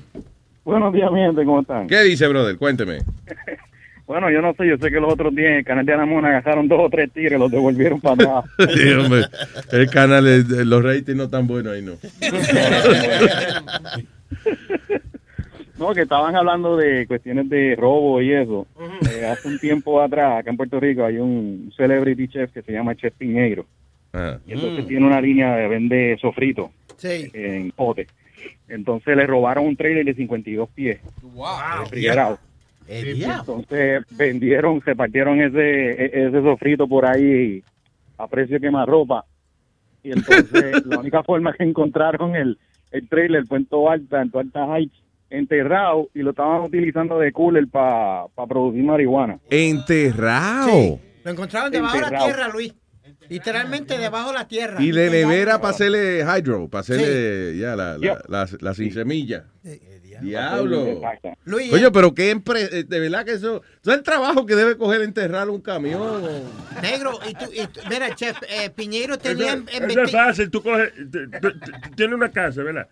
Buenos 0.63 0.93
días, 0.93 1.11
mi 1.11 1.19
gente, 1.19 1.43
¿cómo 1.43 1.61
están? 1.61 1.87
¿Qué 1.87 2.01
dice, 2.03 2.27
brother? 2.27 2.57
Cuénteme. 2.57 2.99
Bueno, 4.05 4.29
yo 4.29 4.41
no 4.41 4.53
sé, 4.53 4.67
yo 4.67 4.77
sé 4.77 4.91
que 4.91 4.99
los 4.99 5.13
otros 5.13 5.33
días 5.33 5.51
en 5.51 5.55
el 5.59 5.63
canal 5.65 5.85
de 5.85 5.93
Anamona 5.93 6.27
agarraron 6.27 6.67
dos 6.67 6.77
o 6.83 6.89
tres 6.89 7.09
tigres, 7.13 7.39
los 7.39 7.49
devolvieron 7.49 8.01
para 8.01 8.41
atrás. 8.41 8.43
Sí, 8.75 8.91
hombre, 8.91 9.21
el 9.71 9.89
canal, 9.89 10.27
es- 10.27 10.45
los 10.49 10.83
ratings 10.83 11.15
no 11.17 11.23
están 11.23 11.47
buenos 11.47 11.73
ahí, 11.73 11.81
no. 11.81 11.93
No, 15.79 15.93
que 15.93 16.01
estaban 16.01 16.35
hablando 16.35 16.77
de 16.77 17.07
cuestiones 17.07 17.49
de 17.49 17.75
robo 17.77 18.21
y 18.21 18.31
eso. 18.33 18.67
Eh, 19.09 19.25
hace 19.25 19.47
un 19.47 19.57
tiempo 19.57 20.01
atrás, 20.01 20.39
acá 20.39 20.49
en 20.51 20.57
Puerto 20.57 20.79
Rico, 20.79 21.03
hay 21.05 21.17
un 21.17 21.71
celebrity 21.75 22.27
chef 22.27 22.51
que 22.51 22.61
se 22.61 22.71
llama 22.73 22.95
Chef 22.95 23.13
Piñeiro. 23.17 23.65
Ah. 24.13 24.37
Y 24.47 24.53
entonces 24.53 24.87
tiene 24.87 25.05
una 25.05 25.19
línea 25.19 25.55
de 25.55 25.67
vende 25.67 26.17
sofrito 26.21 26.71
Sí. 26.97 27.29
en 27.33 27.71
pote. 27.71 28.07
Entonces 28.67 29.15
le 29.17 29.25
robaron 29.27 29.65
un 29.65 29.75
trailer 29.75 30.05
de 30.05 30.13
52 30.13 30.69
pies. 30.69 30.99
refrigerado. 31.81 32.39
Entonces 32.87 34.03
vendieron, 34.11 34.81
se 34.83 34.95
partieron 34.95 35.39
ese, 35.41 35.91
e- 35.91 36.27
ese 36.27 36.41
sofrito 36.41 36.87
por 36.87 37.05
ahí 37.05 37.63
a 38.17 38.27
precio 38.27 38.55
de 38.55 38.61
quemarropa. 38.61 39.25
Y 40.03 40.11
entonces 40.11 40.51
la 40.85 40.99
única 40.99 41.23
forma 41.23 41.53
que 41.53 41.63
encontraron 41.63 42.35
el, 42.35 42.57
el 42.91 43.07
trailer 43.07 43.45
fue 43.47 43.59
en 43.59 43.65
Toalta, 43.65 44.21
en 44.21 44.31
Toalta 44.31 44.65
Heights, 44.77 45.01
enterrado 45.29 46.09
y 46.13 46.19
lo 46.19 46.31
estaban 46.31 46.61
utilizando 46.61 47.17
de 47.19 47.31
cooler 47.31 47.67
para 47.67 48.25
producir 48.47 48.83
marihuana. 48.83 49.39
Enterrado. 49.49 50.99
Lo 51.23 51.31
encontraron 51.31 51.71
debajo 51.71 51.95
de 51.95 52.01
la 52.01 52.09
tierra, 52.25 52.47
Luis. 52.49 52.73
Literalmente 53.29 53.97
debajo 53.97 54.29
de 54.29 54.33
la 54.35 54.47
tierra. 54.47 54.81
Y 54.81 54.91
de 54.91 55.09
nevera 55.09 55.59
para 55.59 55.73
hacerle 55.73 56.23
hydro, 56.23 56.67
para 56.69 56.81
hacerle 56.81 57.57
ya 57.57 57.75
la, 57.75 57.97
la, 57.97 58.21
la- 58.27 58.47
la 58.59 58.73
sin 58.73 58.93
semilla. 58.93 59.45
Diablo. 60.23 61.01
Luis, 61.45 61.71
Oye, 61.73 61.91
pero 61.91 62.13
qué 62.13 62.35
empre- 62.35 62.69
eh, 62.71 62.83
de 62.83 62.99
verdad 62.99 63.25
que 63.25 63.33
eso, 63.33 63.61
eso 63.81 63.91
es 63.91 63.97
el 63.97 64.03
trabajo 64.03 64.45
que 64.45 64.55
debe 64.55 64.77
coger 64.77 65.01
enterrar 65.01 65.49
un 65.49 65.61
camión. 65.61 66.01
o- 66.01 66.81
negro, 66.81 67.19
y 67.29 67.33
tú, 67.33 67.45
y 67.53 67.67
tú- 67.67 67.79
mira, 67.89 68.13
chef, 68.15 68.37
eh, 68.49 68.69
Piñeiro 68.69 69.17
tenía 69.17 69.53
en, 69.53 69.59
en 69.59 69.67
Eso 69.69 69.75
es 69.87 69.95
20 69.95 70.11
fácil, 70.11 70.49
tú 70.49 70.61
coges, 70.63 70.91
tienes 71.95 72.15
una 72.15 72.31
casa, 72.31 72.63
¿verdad? 72.63 72.87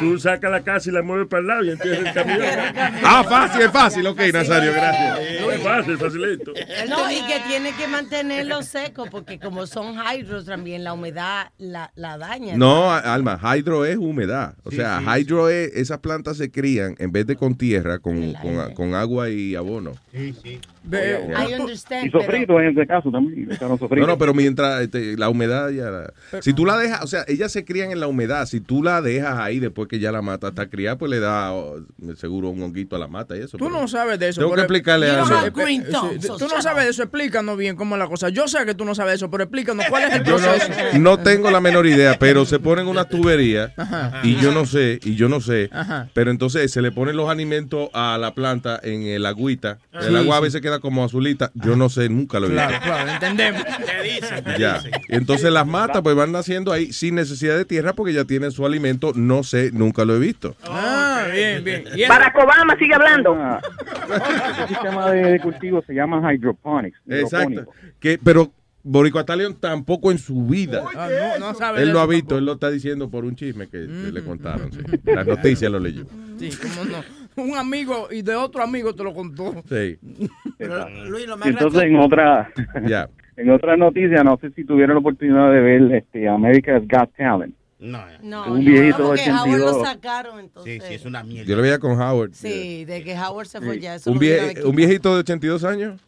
Tú 0.00 0.18
sacas 0.18 0.50
la 0.50 0.62
casa 0.62 0.88
y 0.90 0.92
la 0.92 1.02
mueves 1.02 1.26
para 1.28 1.40
el 1.40 1.46
lado 1.46 1.64
y 1.64 1.70
entierras 1.70 2.06
el 2.06 2.14
camión. 2.14 2.38
Ah, 3.10 3.24
fácil, 3.28 3.62
es 3.62 3.70
fácil. 3.70 4.06
Ok, 4.06 4.20
Nazario, 4.32 4.72
gracias. 4.72 5.18
Es 5.20 5.62
fácil, 5.62 5.98
facilito. 5.98 6.52
No, 6.88 7.10
y 7.10 7.16
que 7.26 7.40
tiene 7.48 7.72
que 7.76 7.86
mantenerlo 7.88 8.62
seco 8.62 9.06
porque 9.10 9.38
como 9.38 9.66
son 9.66 9.94
hydros 9.96 10.44
también, 10.44 10.84
la 10.84 10.92
humedad 10.92 11.50
la, 11.58 11.90
la 11.94 12.18
daña. 12.18 12.56
No, 12.56 12.92
Alma, 12.92 13.38
hydro 13.42 13.84
es 13.84 13.96
humedad. 13.96 14.54
O 14.64 14.70
sea, 14.70 15.00
hydro 15.18 15.48
es, 15.48 15.72
esas 15.74 15.98
plantas 15.98 16.36
se 16.36 16.50
crían 16.50 16.67
en 16.76 17.12
vez 17.12 17.26
de 17.26 17.36
con 17.36 17.56
tierra, 17.56 17.98
con, 17.98 18.34
con, 18.34 18.74
con 18.74 18.94
agua 18.94 19.30
y 19.30 19.54
abono. 19.54 19.94
Sí, 20.12 20.34
sí. 20.42 20.60
Ve- 20.84 21.28
I 21.48 21.54
understand, 21.60 22.06
Y 22.06 22.10
sofrito 22.10 22.60
en 22.60 22.68
este 22.68 22.86
caso 22.86 23.10
también. 23.10 23.48
No, 23.60 24.06
no, 24.06 24.18
pero 24.18 24.34
mientras 24.34 24.82
este, 24.82 25.16
la 25.16 25.28
humedad 25.28 25.70
ya... 25.70 26.12
si 26.40 26.52
tú 26.52 26.64
la 26.64 26.76
dejas, 26.76 27.02
o 27.02 27.06
sea, 27.06 27.24
ellas 27.28 27.52
se 27.52 27.64
crían 27.64 27.90
en 27.90 28.00
la 28.00 28.06
humedad, 28.06 28.46
si 28.46 28.60
tú 28.60 28.82
la 28.82 29.02
dejas 29.02 29.38
ahí 29.38 29.58
después 29.58 29.88
que 29.88 29.98
ya 29.98 30.12
la 30.12 30.22
mata 30.22 30.48
está 30.48 30.68
criada, 30.68 30.96
pues 30.96 31.10
le 31.10 31.20
da 31.20 31.52
oh, 31.52 31.80
seguro 32.16 32.48
un 32.50 32.62
honguito 32.62 32.96
a 32.96 32.98
la 32.98 33.08
mata 33.08 33.36
y 33.36 33.40
eso. 33.40 33.58
Tú 33.58 33.66
pero- 33.66 33.80
no 33.80 33.88
sabes 33.88 34.18
de 34.18 34.28
eso. 34.28 34.40
Tengo 34.40 34.52
que 34.52 34.56
pero- 34.56 34.62
explicarle 34.64 35.10
a 35.10 35.24
sí, 35.24 36.28
Tú 36.38 36.46
no 36.54 36.62
sabes 36.62 36.84
de 36.84 36.90
eso, 36.90 37.02
explícanos 37.02 37.56
bien 37.56 37.76
cómo 37.76 37.94
es 37.96 37.98
la 37.98 38.06
cosa. 38.08 38.28
Yo 38.28 38.48
sé 38.48 38.64
que 38.64 38.74
tú 38.74 38.84
no 38.84 38.94
sabes 38.94 39.12
de 39.12 39.16
eso, 39.16 39.30
pero 39.30 39.44
explícanos 39.44 39.86
cuál 39.88 40.04
es 40.04 40.14
el 40.14 40.24
Yo 40.24 40.36
proceso. 40.36 40.68
no, 40.94 40.98
no 41.00 41.18
tengo 41.18 41.50
la 41.50 41.60
menor 41.60 41.86
idea, 41.86 42.16
pero 42.18 42.44
se 42.44 42.58
ponen 42.58 42.86
una 42.86 43.04
tubería 43.04 43.72
Ajá. 43.76 44.20
y 44.22 44.36
yo 44.36 44.52
no 44.52 44.66
sé, 44.66 44.98
y 45.02 45.14
yo 45.14 45.28
no 45.28 45.40
sé, 45.40 45.68
Ajá. 45.72 46.08
pero 46.14 46.30
entonces 46.30 46.70
se 46.70 46.82
le 46.82 46.92
ponen 46.92 47.16
los 47.16 47.28
alimentos 47.30 47.88
a 47.92 48.18
la 48.18 48.34
planta 48.34 48.78
en 48.82 49.02
el 49.04 49.26
agüita. 49.26 49.78
El 49.92 50.08
Sí, 50.08 50.16
agua 50.16 50.36
a 50.36 50.40
veces 50.40 50.60
queda 50.68 50.80
como 50.80 51.04
azulita. 51.04 51.50
Yo 51.54 51.76
no 51.76 51.88
sé, 51.88 52.08
nunca 52.08 52.38
lo 52.40 52.46
he 52.46 52.50
visto. 52.50 52.66
Claro, 52.68 52.84
claro, 52.84 53.10
entendemos. 53.12 53.62
Te 53.86 54.02
dicen, 54.02 54.44
te 54.44 54.58
Ya. 54.58 54.74
dicen. 54.74 54.92
Entonces 55.08 55.50
las 55.52 55.66
matas 55.66 56.02
pues 56.02 56.14
van 56.14 56.32
naciendo 56.32 56.72
ahí 56.72 56.92
sin 56.92 57.14
necesidad 57.14 57.56
de 57.56 57.64
tierra 57.64 57.92
porque 57.94 58.12
ya 58.12 58.24
tienen 58.24 58.50
su 58.52 58.64
alimento. 58.66 59.12
No 59.14 59.42
sé, 59.42 59.70
nunca 59.72 60.04
lo 60.04 60.14
he 60.16 60.18
visto. 60.18 60.56
Ah, 60.64 61.24
bien, 61.32 61.64
bien. 61.64 61.84
El- 61.94 62.08
Barack 62.08 62.36
Obama 62.36 62.76
sigue 62.78 62.94
hablando. 62.94 63.36
Este 64.12 64.68
sistema 64.68 65.10
de, 65.10 65.40
cultivo 65.40 65.82
se 65.86 65.94
llama 65.94 66.32
hydroponics. 66.32 66.98
Exacto. 67.08 67.66
Que, 68.00 68.18
pero 68.22 68.52
Borico 68.82 69.18
Atalion 69.18 69.54
tampoco 69.54 70.10
en 70.10 70.18
su 70.18 70.46
vida. 70.46 70.82
Ah, 70.96 71.08
no, 71.38 71.48
no 71.48 71.54
sabe 71.54 71.82
Él 71.82 71.90
lo 71.90 72.00
ha 72.00 72.06
visto, 72.06 72.38
él 72.38 72.44
lo 72.46 72.52
está 72.54 72.70
diciendo 72.70 73.10
por 73.10 73.24
un 73.24 73.34
chisme 73.36 73.66
que, 73.68 73.86
que 73.86 74.12
le 74.12 74.22
contaron. 74.22 74.72
sí. 74.72 74.78
Las 75.04 75.26
noticias 75.26 75.70
lo 75.70 75.78
leyó. 75.78 76.04
Sí, 76.38 76.50
cómo 76.62 76.84
no. 76.84 77.17
Un 77.38 77.56
amigo 77.56 78.08
y 78.10 78.22
de 78.22 78.34
otro 78.34 78.62
amigo 78.62 78.94
te 78.94 79.04
lo 79.04 79.14
contó. 79.14 79.62
Sí. 79.68 79.98
Luis, 81.06 81.26
lo 81.26 81.36
Y 81.44 81.48
entonces 81.48 81.82
en 81.82 81.96
otra, 81.96 82.50
Ya. 82.86 83.08
en 83.36 83.50
otra 83.50 83.76
noticia, 83.76 84.24
no 84.24 84.36
sé 84.40 84.50
si 84.50 84.64
tuvieron 84.64 84.94
la 84.96 85.00
oportunidad 85.00 85.52
de 85.52 85.60
ver 85.60 85.92
este 85.94 86.28
America's 86.28 86.82
Got 86.88 87.10
Talent. 87.16 87.54
No, 87.80 88.00
No, 88.22 88.52
Un 88.54 88.64
viejito 88.64 88.98
no, 88.98 89.12
de 89.12 89.18
porque 89.18 89.30
Howard 89.30 89.58
lo 89.60 89.66
82. 89.66 89.86
sacaron 89.88 90.40
entonces. 90.40 90.82
Sí, 90.82 90.88
sí, 90.88 90.94
es 90.94 91.04
una 91.04 91.22
mierda. 91.22 91.48
Yo 91.48 91.54
lo 91.56 91.62
veía 91.62 91.78
con 91.78 91.92
Howard. 92.00 92.32
Sí, 92.32 92.84
de 92.84 93.04
que 93.04 93.14
Howard 93.16 93.46
se 93.46 93.60
fue 93.60 93.78
ya. 93.78 93.94
Eso 93.94 94.10
Un, 94.10 94.18
vie- 94.18 94.64
un 94.64 94.74
viejito 94.74 95.14
de 95.14 95.20
82 95.20 95.62
años. 95.62 96.00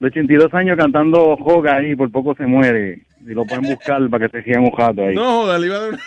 De 0.00 0.06
82 0.08 0.52
años 0.52 0.76
cantando 0.76 1.34
Joga 1.38 1.76
ahí, 1.76 1.96
por 1.96 2.10
poco 2.12 2.34
se 2.34 2.44
muere. 2.44 3.06
Y 3.26 3.30
lo 3.34 3.44
pueden 3.44 3.64
buscar 3.64 4.08
para 4.08 4.28
que 4.28 4.38
se 4.38 4.44
sigan 4.44 4.64
un 4.64 4.70
jato 4.70 5.04
ahí. 5.04 5.14
No, 5.14 5.42
joda, 5.42 5.58
le 5.58 5.66
iba 5.66 5.76
a 5.76 5.80
dar 5.80 5.98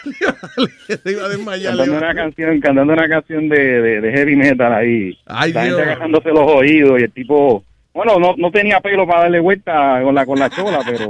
le 1.04 1.12
iba 1.12 1.26
a 1.26 1.30
desmayar. 1.30 1.76
cantando 1.78 1.98
una 1.98 2.16
canción, 2.16 2.60
cantando 2.60 2.94
una 2.94 3.08
canción 3.10 3.50
de, 3.50 3.82
de, 3.82 4.02
de 4.02 4.12
heavy 4.12 4.36
metal 4.36 4.74
ahí. 4.74 5.18
Ay, 5.26 5.52
la 5.54 5.64
Dios. 5.64 5.76
gente 5.78 5.92
agarrándose 5.92 6.30
los 6.30 6.52
oídos 6.52 7.00
y 7.00 7.04
el 7.04 7.12
tipo, 7.12 7.64
bueno, 7.94 8.20
no, 8.20 8.36
no 8.38 8.52
tenía 8.52 8.80
pelo 8.80 9.06
para 9.06 9.24
darle 9.24 9.42
vuelta 9.42 10.02
con 10.02 10.16
la 10.16 10.26
con 10.26 10.40
la 10.40 10.50
chola, 10.50 10.80
pero 10.86 11.10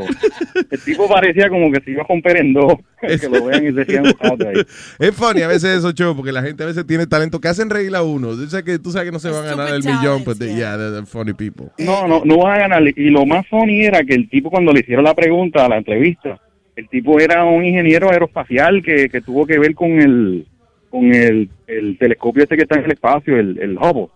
el 0.70 0.84
tipo 0.84 1.08
parecía 1.08 1.48
como 1.48 1.72
que 1.72 1.80
se 1.82 1.92
iba 1.92 2.02
a 2.02 2.08
romper 2.08 2.38
en 2.38 2.54
dos. 2.54 2.74
que 3.02 3.30
lo 3.30 3.46
vean 3.46 3.68
y 3.68 3.72
se 3.72 3.86
sigan 3.86 4.06
ahí. 4.06 4.66
Es 5.00 5.16
funny 5.16 5.42
a 5.42 5.48
veces 5.48 5.78
esos 5.78 5.94
shows 5.94 6.16
porque 6.16 6.32
la 6.32 6.42
gente 6.42 6.64
a 6.64 6.68
veces 6.68 6.86
tiene 6.88 7.06
talento 7.06 7.40
que 7.40 7.48
hacen 7.48 7.70
reír 7.70 7.96
a 7.96 8.02
uno. 8.02 8.30
Yo 8.30 8.48
sé 8.48 8.64
que 8.64 8.80
tú 8.80 8.92
sabes 8.92 9.08
que 9.08 9.12
no 9.12 9.20
se 9.20 9.30
van 9.30 9.46
a 9.46 9.56
ganar 9.56 9.74
el 9.74 9.84
millón, 9.84 10.24
pero 10.24 10.38
yeah, 10.40 10.56
yeah 10.56 10.78
they're 10.78 11.06
funny 11.06 11.34
people. 11.34 11.68
No, 11.78 12.08
no, 12.08 12.24
no 12.26 12.38
van 12.38 12.54
a 12.54 12.60
ganar. 12.60 12.84
Y 12.88 13.10
lo 13.10 13.26
más 13.26 13.48
funny 13.48 13.86
era 13.86 14.04
que 14.04 14.16
el 14.16 14.30
tipo 14.30 14.50
cuando 14.50 14.72
le 14.72 14.80
hicieron 14.80 15.04
la 15.04 15.14
pregunta 15.14 15.66
a 15.66 15.70
la 15.70 15.78
entrevista, 15.78 16.40
el 16.76 16.90
tipo 16.90 17.20
era 17.20 17.44
un 17.44 17.64
ingeniero 17.64 18.10
aeroespacial 18.10 18.82
que, 18.84 19.10
que 19.10 19.22
tuvo 19.22 19.46
que 19.46 19.60
ver 19.60 19.76
con 19.76 19.92
el 20.02 20.48
con 20.90 21.06
el, 21.14 21.50
el 21.68 21.98
telescopio 21.98 22.44
este 22.44 22.58
que 22.58 22.64
está 22.64 22.78
en 22.78 22.86
el 22.86 22.92
espacio, 22.92 23.38
el, 23.38 23.58
el 23.60 23.78
Hubble. 23.78 24.10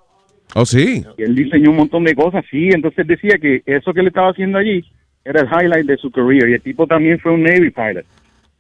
Oh, 0.54 0.66
sí. 0.66 1.04
Y 1.18 1.24
él 1.24 1.36
diseñó 1.36 1.72
un 1.72 1.78
montón 1.78 2.04
de 2.04 2.16
cosas, 2.16 2.46
sí. 2.50 2.70
Entonces 2.72 3.06
decía 3.08 3.38
que 3.42 3.62
eso 3.66 3.94
que 3.94 4.02
le 4.02 4.10
estaba 4.10 4.30
haciendo 4.30 4.58
allí 4.58 4.84
era 5.24 5.42
el 5.42 5.48
highlight 5.48 5.86
de 5.88 5.98
su 5.98 6.12
career. 6.12 6.50
Y 6.50 6.54
el 6.54 6.62
tipo 6.62 6.86
también 6.88 7.20
fue 7.20 7.32
un 7.34 7.44
Navy 7.44 7.72
pilot. 7.72 8.06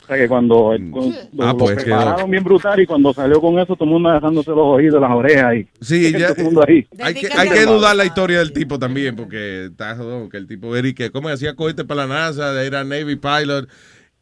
O 0.03 0.07
sea 0.07 0.17
que 0.17 0.27
cuando, 0.27 0.75
cuando 0.91 1.17
Ah, 1.39 1.47
lo 1.53 1.57
pues, 1.57 1.83
prepararon 1.83 2.15
quedó. 2.17 2.27
bien 2.27 2.43
brutal 2.43 2.79
y 2.79 2.85
cuando 2.85 3.11
salió 3.11 3.41
con 3.41 3.57
eso, 3.57 3.75
todo 3.75 3.85
el 3.85 3.89
mundo 3.91 4.09
agarrándose 4.09 4.51
los 4.51 4.59
oídos, 4.59 5.01
las 5.01 5.09
orejas 5.11 5.55
y 5.55 5.67
Sí, 5.81 6.11
ya, 6.11 6.27
todo 6.27 6.37
el 6.37 6.43
mundo 6.43 6.63
ahí. 6.67 6.85
hay 7.01 7.13
que, 7.15 7.27
hay 7.35 7.49
que 7.49 7.65
dudar 7.65 7.95
la 7.95 8.05
historia 8.05 8.37
del 8.37 8.53
tipo 8.53 8.77
también, 8.77 9.15
porque 9.15 9.65
está 9.65 9.97
que 10.29 10.37
el 10.37 10.45
tipo 10.47 10.75
era 10.75 10.87
y 10.87 10.93
que, 10.93 11.09
¿cómo 11.09 11.29
hacía 11.29 11.55
cohete 11.55 11.85
para 11.85 12.05
la 12.05 12.13
NASA? 12.13 12.63
Era 12.63 12.83
Navy 12.83 13.15
pilot 13.15 13.67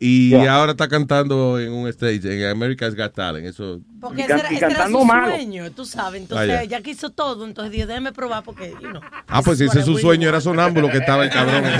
y 0.05 0.33
ahora 0.47 0.71
está 0.71 0.87
cantando 0.87 1.59
en 1.59 1.71
un 1.71 1.87
stage, 1.89 2.19
en 2.23 2.49
America's 2.49 2.95
Got 2.95 3.13
Talent. 3.13 3.45
Eso, 3.47 3.79
Porque 4.01 4.21
Y 4.21 4.23
ese 4.25 4.33
era, 4.33 4.51
y 4.51 4.55
ese 4.57 4.65
era 4.65 4.87
su 4.87 5.05
malo. 5.05 5.35
sueño, 5.35 5.71
tú 5.71 5.85
sabes. 5.85 6.21
Entonces, 6.21 6.49
Ah, 6.59 6.63
ya. 6.65 6.81
que 6.81 6.91
hizo 6.91 7.09
todo, 7.09 7.45
entonces 7.45 7.71
dijo, 7.71 7.87
déjeme 7.87 8.11
probar 8.11 8.43
porque, 8.43 8.71
you 8.81 8.89
know. 8.89 9.01
ah, 9.27 9.41
pues 9.41 9.61
ese 9.61 9.79
es 9.79 9.85
su 9.85 9.97
sueño, 9.97 10.27
era 10.27 10.41
sonámbulo 10.41 10.89
que 10.89 10.97
estaba 10.97 11.23
el 11.23 11.29
cabrón. 11.29 11.63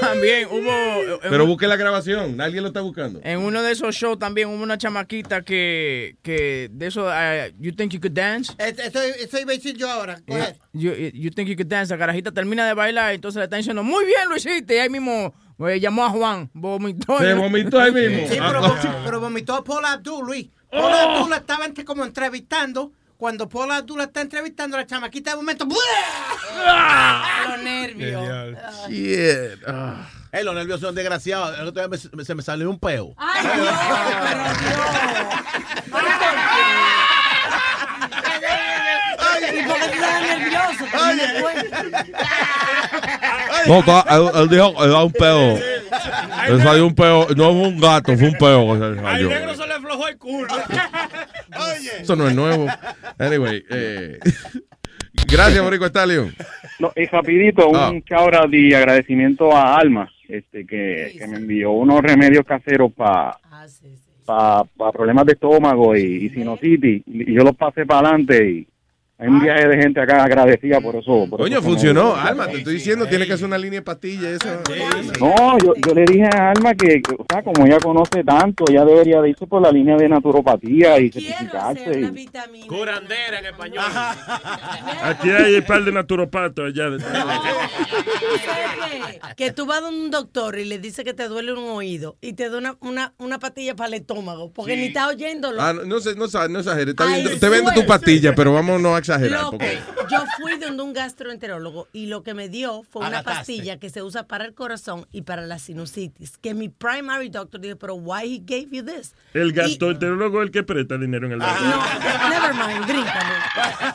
También 0.00 0.48
hubo. 0.50 1.14
en 1.22 1.30
Pero 1.30 1.46
busque 1.46 1.66
la 1.66 1.76
grabación, 1.76 2.40
alguien 2.40 2.62
lo 2.62 2.68
está 2.68 2.80
buscando. 2.80 3.20
En 3.22 3.40
uno 3.40 3.62
de 3.62 3.72
esos 3.72 3.94
shows 3.94 4.18
también 4.18 4.48
hubo 4.48 4.62
una 4.62 4.78
chamaquita 4.78 5.42
que, 5.42 6.16
que 6.22 6.68
de 6.72 6.86
eso, 6.86 7.06
uh, 7.06 7.52
you 7.58 7.72
think 7.72 7.92
you 7.92 8.00
could 8.00 8.12
dance? 8.12 8.52
Eso, 8.58 9.00
eso 9.00 9.38
iba 9.40 9.52
a 9.52 9.56
decir 9.56 9.76
yo 9.76 9.90
ahora. 9.90 10.20
Ahead. 10.28 10.56
You, 10.72 10.92
you 11.12 11.30
think 11.30 11.48
you 11.48 11.56
could 11.56 11.68
dance. 11.68 11.92
La 11.92 11.98
carajita 11.98 12.32
termina 12.32 12.66
de 12.66 12.74
bailar, 12.74 13.12
entonces 13.14 13.38
le 13.38 13.44
están 13.44 13.58
diciendo, 13.60 13.82
muy 13.82 14.04
bien 14.04 14.28
lo 14.28 14.36
hiciste. 14.36 14.76
Y 14.76 14.78
ahí 14.78 14.88
mismo 14.90 15.34
eh, 15.66 15.80
llamó 15.80 16.04
a 16.04 16.10
Juan, 16.10 16.50
vomitó. 16.52 17.18
Se 17.18 17.34
vomitó 17.34 17.80
ahí 17.80 17.90
mismo. 17.92 18.28
Sí, 18.28 18.38
pero, 18.38 18.64
Ah. 18.64 19.02
pero 19.04 19.20
vomitó 19.20 19.54
a 19.54 19.64
Paul 19.64 19.84
Abdul, 19.84 20.26
Luis. 20.26 20.48
Paul 20.70 20.92
Abdul 20.92 21.30
la 21.30 21.36
estaba 21.38 21.64
entre- 21.64 21.84
como 21.84 22.04
entrevistando. 22.04 22.92
Cuando 23.16 23.48
Paul 23.48 23.72
Abdul 23.72 23.98
la 23.98 24.04
está 24.04 24.20
entrevistando, 24.20 24.76
la 24.76 24.86
chamaquita 24.86 25.30
de 25.32 25.36
momento. 25.38 25.66
Los 25.66 27.62
nervios. 27.64 28.56
Shit. 28.88 29.62
Ah. 29.66 30.08
Los 30.44 30.54
nervios 30.54 30.78
son 30.80 30.94
desgraciados. 30.94 31.58
El 31.58 31.66
otro 31.66 31.82
día 31.88 31.88
me- 31.88 32.24
se 32.24 32.34
me 32.36 32.42
salió 32.42 32.70
un 32.70 32.78
peo. 32.78 33.14
Ay, 33.16 33.42
Dios, 33.44 33.74
pero 34.22 34.44
Dios. 34.44 34.88
¿Y 39.68 39.70
por 39.70 39.78
qué 39.80 39.86
tú 39.88 39.94
estás 39.94 40.22
nervioso? 40.22 40.84
No 43.66 43.78
está- 43.80 44.04
él, 44.16 44.22
él 44.42 44.48
dijo 44.48 44.74
que 44.76 44.84
era 44.84 45.02
un 45.04 45.12
peo. 45.12 45.58
Le 46.48 46.62
salió 46.62 46.86
un 46.86 46.94
peo, 46.94 47.26
no 47.36 47.44
fue 47.52 47.68
un 47.68 47.80
gato, 47.80 48.16
fue 48.16 48.28
un 48.28 48.34
peo 48.34 48.72
que 48.72 48.78
se 48.78 48.90
le 49.02 49.08
Al 49.08 49.28
negro 49.28 49.54
se 49.54 49.66
le 49.66 49.74
aflojó 49.74 50.08
el 50.08 50.18
culo. 50.18 50.48
Eso 52.00 52.16
no 52.16 52.28
es 52.28 52.34
nuevo. 52.34 52.66
Anyway, 53.18 53.64
eh, 53.70 54.18
gracias, 55.30 55.62
Borico 55.62 55.86
Stallion. 55.86 56.34
No, 56.78 56.92
y 56.94 57.06
rapidito, 57.06 57.70
Ah. 57.74 57.90
un 57.90 58.00
cabra 58.02 58.46
de 58.48 58.74
agradecimiento 58.76 59.54
a 59.54 59.76
Alma, 59.76 60.08
este 60.28 60.64
que, 60.66 61.14
que 61.18 61.26
me 61.26 61.36
envió 61.38 61.72
unos 61.72 62.00
remedios 62.02 62.44
caseros 62.46 62.92
para 62.92 63.36
para 64.24 64.92
problemas 64.92 65.24
de 65.24 65.32
estómago 65.32 65.96
y, 65.96 66.26
y 66.26 66.28
sinusitis. 66.28 67.02
Y 67.06 67.32
yo 67.32 67.42
los 67.44 67.56
pasé 67.56 67.86
para 67.86 68.10
adelante 68.10 68.46
y 68.50 68.68
hay 69.20 69.26
un 69.28 69.40
viaje 69.40 69.66
de 69.68 69.76
gente 69.82 70.00
acá 70.00 70.22
agradecida 70.22 70.80
por 70.80 70.94
eso. 70.96 71.26
por 71.28 71.40
Coño, 71.40 71.54
eso 71.58 71.60
que 71.62 71.66
me- 71.68 71.72
funcionó. 71.74 72.14
Alma, 72.14 72.46
te 72.46 72.58
estoy 72.58 72.74
diciendo, 72.74 73.06
tiene 73.06 73.26
que 73.26 73.32
hacer 73.32 73.46
una 73.46 73.58
línea 73.58 73.80
de 73.80 73.84
pastillas. 73.84 74.38
Eso. 74.40 74.62
No, 75.20 75.58
yo, 75.58 75.74
yo 75.86 75.94
le 75.94 76.04
dije 76.04 76.24
a 76.32 76.50
Alma 76.52 76.72
que, 76.74 77.02
o 77.18 77.24
sea, 77.28 77.42
como 77.42 77.66
ella 77.66 77.78
conoce 77.80 78.22
tanto, 78.22 78.64
ella 78.70 78.84
debería 78.84 79.20
de 79.20 79.30
irse 79.30 79.46
por 79.46 79.60
la 79.60 79.72
línea 79.72 79.96
de 79.96 80.08
naturopatía 80.08 81.00
y 81.00 81.10
certificarse. 81.10 82.00
y- 82.00 82.66
Curandera 82.68 83.40
en 83.40 83.46
español. 83.46 83.84
Aquí 85.02 85.30
hay 85.30 85.56
un 85.56 85.62
par 85.64 85.82
de 85.84 85.92
naturopatos 85.92 86.66
allá. 86.66 86.84
Que 89.36 89.52
tú 89.52 89.66
vas 89.66 89.82
a 89.82 89.88
un 89.88 90.10
doctor 90.10 90.58
y 90.58 90.64
le 90.64 90.78
dice 90.78 91.04
que 91.04 91.14
te 91.14 91.28
duele 91.28 91.52
un 91.52 91.58
oído 91.70 92.16
y 92.20 92.32
te 92.34 92.48
da 92.50 92.58
una, 92.58 92.76
una, 92.80 93.14
una 93.18 93.38
pastilla 93.38 93.74
para 93.76 93.88
el 93.88 93.94
estómago 93.94 94.52
porque 94.52 94.76
ni 94.76 94.86
está 94.86 95.08
oyéndolo. 95.08 95.60
Ah, 95.60 95.72
no, 95.72 95.82
no, 95.84 95.96
no, 95.98 96.48
no 96.48 96.58
exagere. 96.60 96.90
Está 96.90 97.04
Ay, 97.04 97.24
bien, 97.24 97.40
te 97.40 97.48
vendo 97.48 97.72
tu 97.72 97.84
pastilla, 97.86 98.34
pero 98.34 98.52
vamos 98.52 98.80
no 98.80 98.94
a 98.94 98.98
exagerar. 99.08 99.40
Loco, 99.42 99.50
Porque... 99.58 99.78
yo 100.10 100.24
fui 100.40 100.58
donde 100.58 100.82
un 100.82 100.92
gastroenterólogo 100.92 101.88
y 101.92 102.06
lo 102.06 102.22
que 102.22 102.34
me 102.34 102.48
dio 102.48 102.82
fue 102.90 103.00
una 103.06 103.18
Agataste. 103.18 103.38
pastilla 103.38 103.78
que 103.78 103.90
se 103.90 104.02
usa 104.02 104.26
para 104.26 104.44
el 104.44 104.54
corazón 104.54 105.06
y 105.12 105.22
para 105.22 105.42
la 105.42 105.58
sinusitis. 105.58 106.38
Que 106.38 106.54
mi 106.54 106.68
primary 106.68 107.28
doctor 107.28 107.60
dijo, 107.60 107.76
pero 107.76 107.94
why 107.94 108.22
he 108.34 108.38
gave 108.44 108.68
you 108.70 108.84
this? 108.84 109.14
El 109.34 109.48
Y- 109.48 109.52
gastroenterólogo 109.52 110.40
es 110.42 110.46
el 110.46 110.50
que 110.52 110.62
presta 110.62 110.96
dinero 110.98 111.26
en 111.26 111.32
el 111.32 111.38
banco. 111.38 111.62
No, 111.64 112.28
never 112.28 112.54
mind, 112.54 112.86
bríncame. 112.86 113.34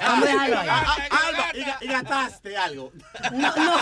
Vamos 0.02 0.28
a 0.28 0.32
dejarlo 0.32 0.60
ahí. 0.60 0.70
Alba, 0.70 1.46
y, 1.54 1.60
ga- 1.62 1.78
y 1.82 1.88
gataste 1.88 2.58
algo. 2.58 2.92
No, 3.32 3.56
no. 3.56 3.76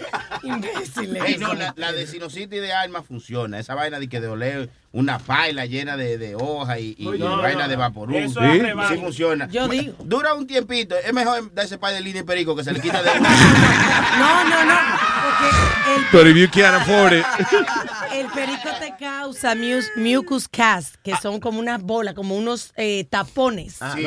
Imbécil. 0.42 1.16
Ey, 1.16 1.38
no, 1.38 1.54
la, 1.54 1.72
la 1.76 1.92
de 1.92 2.06
sinusitis 2.06 2.60
de 2.60 2.72
alma 2.72 3.02
funciona. 3.02 3.58
Esa 3.58 3.74
vaina 3.74 3.98
de 3.98 4.08
que 4.08 4.20
de 4.20 4.28
oler 4.28 4.70
una 4.92 5.18
paila 5.18 5.66
llena 5.66 5.96
de, 5.96 6.16
de 6.18 6.34
hojas 6.36 6.78
y, 6.78 6.94
y- 6.98 7.08
y 7.14 7.18
No, 7.18 7.36
vaina 7.38 7.64
no, 7.64 7.68
de 7.68 7.76
vaporú. 7.76 8.16
eso 8.16 8.40
es 8.42 8.62
sí, 8.62 8.68
sí 8.88 8.96
funciona. 9.00 9.48
Yo 9.48 9.68
digo. 9.68 9.94
Dura 10.04 10.34
un 10.34 10.46
tiempito. 10.46 10.94
Es 10.96 11.12
mejor 11.12 11.52
darse 11.54 11.78
pay 11.78 11.94
de 11.94 12.00
línea 12.00 12.22
y 12.22 12.24
perico 12.24 12.54
que 12.56 12.64
se 12.64 12.72
le 12.72 12.80
quita 12.80 13.02
de 13.02 13.10
No, 13.20 14.44
no, 14.44 14.64
no. 14.64 14.74
Porque 15.22 15.96
el, 15.96 16.02
But 16.12 16.26
if 16.28 16.36
you 16.36 16.48
can't 16.50 16.76
afford 16.80 17.12
it. 17.12 17.24
el 18.14 18.26
perico 18.28 18.68
te 18.80 18.94
causa 18.98 19.54
mus- 19.54 19.90
mucus 19.96 20.48
cast, 20.48 20.94
que 21.02 21.14
son 21.16 21.40
como 21.40 21.58
unas 21.58 21.82
bolas, 21.82 22.14
como 22.14 22.36
unos 22.36 22.72
eh, 22.76 23.04
tapones. 23.10 23.82
Ah, 23.82 23.94
Sí. 23.96 24.02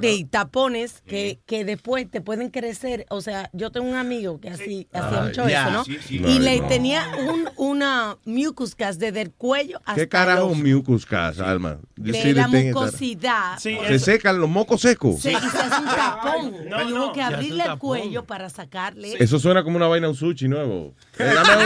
De 0.00 0.26
tapones 0.30 1.02
que, 1.06 1.38
que 1.46 1.64
después 1.64 2.10
te 2.10 2.20
pueden 2.20 2.50
crecer. 2.50 3.06
O 3.10 3.20
sea, 3.20 3.48
yo 3.52 3.70
tengo 3.70 3.86
un 3.88 3.96
amigo 3.96 4.40
que 4.40 4.50
así 4.50 4.88
hacía 5.16 5.22
Ay, 5.22 5.28
mucho 5.28 5.48
ya, 5.48 5.62
eso, 5.62 5.70
¿no? 5.72 5.84
sí, 5.84 5.98
sí. 6.06 6.14
Y 6.24 6.38
le 6.38 6.60
no. 6.60 6.66
tenía 6.68 7.04
un, 7.18 7.48
una 7.56 8.16
mucus 8.24 8.74
cast 8.74 9.00
desde 9.00 9.22
el 9.22 9.32
cuello 9.32 9.78
hasta 9.84 9.94
¿Qué 9.94 10.08
carajo 10.08 10.48
los- 10.50 10.58
mucus 10.58 11.06
cas, 11.06 11.38
Alma? 11.40 11.78
You 11.96 12.12
de 12.12 12.32
la 12.34 12.48
mucosidad. 12.48 13.58
Se 13.58 13.98
secan 13.98 14.38
los 14.38 14.48
mocos 14.50 14.80
secos. 14.82 15.20
Se, 15.20 15.32
y 15.32 15.36
se 15.36 15.46
hace 15.58 15.80
un 15.82 15.86
tapón. 15.96 16.54
No, 16.68 16.82
y 16.82 16.92
hubo 16.92 16.98
no, 17.06 17.12
que 17.12 17.22
abrirle 17.22 17.64
el 17.64 17.78
cuello 17.78 18.24
para 18.24 18.50
sacarle. 18.50 19.14
Eso 19.18 19.38
suena 19.38 19.62
como 19.64 19.76
una 19.76 19.86
vaina, 19.86 20.08
un 20.08 20.14
sushi 20.14 20.48
nuevo. 20.48 20.94
Eh, 21.18 21.24
dame 21.34 21.64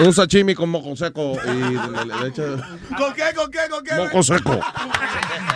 un, 0.00 0.06
un 0.06 0.12
sashimi 0.12 0.54
con 0.54 0.68
moco 0.68 0.94
seco 0.96 1.38
y 1.44 1.48
le, 1.48 2.04
le- 2.04 2.20
le 2.22 2.28
echo 2.28 2.56
¿Con 2.98 3.14
qué, 3.14 3.24
con 3.34 3.50
qué, 3.50 3.58
con 3.70 3.82
qué? 3.84 3.94
moco 3.94 4.22
seco. 4.22 4.60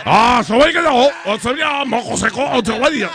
Ah, 0.05 0.41
se 0.45 0.57
ve 0.57 0.71
que 0.73 0.81
no. 0.81 1.07
O 1.25 1.37
se 1.39 1.53
veía 1.53 1.85
moco 1.85 2.17
seco. 2.17 2.43
O 2.53 2.63
se 2.65 2.79
veía. 2.79 3.09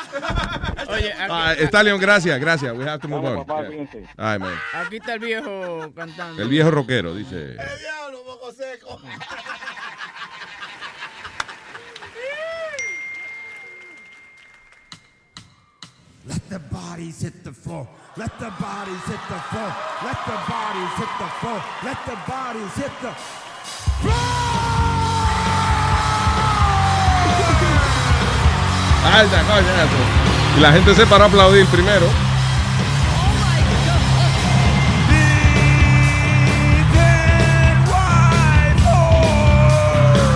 Oye, 0.93 1.13
Ah, 1.19 1.51
aquí, 1.51 1.65
Stallion, 1.67 1.99
gracias, 2.01 2.39
gracias. 2.41 2.77
We 2.77 2.85
have 2.85 3.01
to 3.01 3.09
move 3.09 3.23
Vamos, 3.23 3.41
on. 3.41 3.47
papá, 3.47 3.63
Yeah. 3.63 3.71
fíjense. 3.71 4.09
Ay, 4.17 4.39
man. 4.39 4.55
aquí 4.75 4.97
está 4.97 5.15
el 5.15 5.21
viejo 5.21 5.93
cantando. 5.95 6.43
El 6.43 6.49
viejo 6.49 6.71
rockero, 6.71 7.15
dice. 7.15 7.55
diablo, 7.55 8.23
moco 8.25 8.53
seco. 8.53 9.01
Let 16.27 16.49
the 16.49 16.59
bodies 16.59 17.23
hit 17.23 17.43
the 17.43 17.53
floor. 17.53 17.89
Let 18.17 18.39
the 18.39 18.51
bodies 18.61 19.03
hit 19.07 19.21
the 19.29 19.41
floor. 19.51 19.71
Let 20.05 20.19
the 20.27 20.39
bodies 20.49 20.93
hit 21.01 21.13
the 21.19 21.31
floor. 21.41 21.61
Let 21.83 21.99
the 22.07 22.17
bodies 22.29 22.75
hit 22.77 22.93
the 23.03 23.13
Alta, 29.05 29.43
coño. 29.49 30.22
Y 30.57 30.61
la 30.61 30.73
gente 30.73 30.95
se 30.95 31.07
paró 31.07 31.25
a 31.25 31.27
aplaudir 31.29 31.67
primero. 31.67 32.07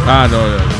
Ah, 0.09 0.28
no. 0.30 0.38
no. 0.38 0.75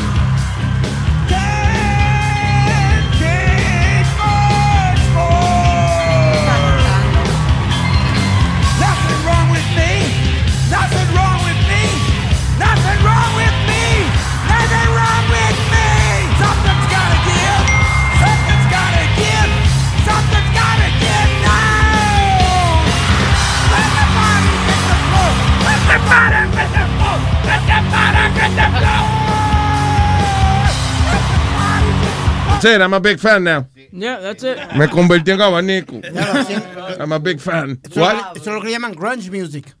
It. 32.67 32.81
I'm 32.81 32.93
a 32.93 32.99
big 32.99 33.19
fan 33.19 33.43
now. 33.43 33.65
Yeah, 33.91 34.19
that's 34.19 34.43
it. 34.43 34.57
Me 34.75 34.87
convertí 34.87 35.31
en 35.31 35.41
abanico. 35.41 35.99
I'm 36.99 37.11
a 37.13 37.19
big 37.19 37.39
fan. 37.39 37.79
Eso, 37.89 38.01
eso 38.35 38.35
es 38.35 38.45
lo 38.47 38.61
que 38.61 38.71
llaman 38.71 38.93
grunge 38.93 39.29
music. 39.31 39.75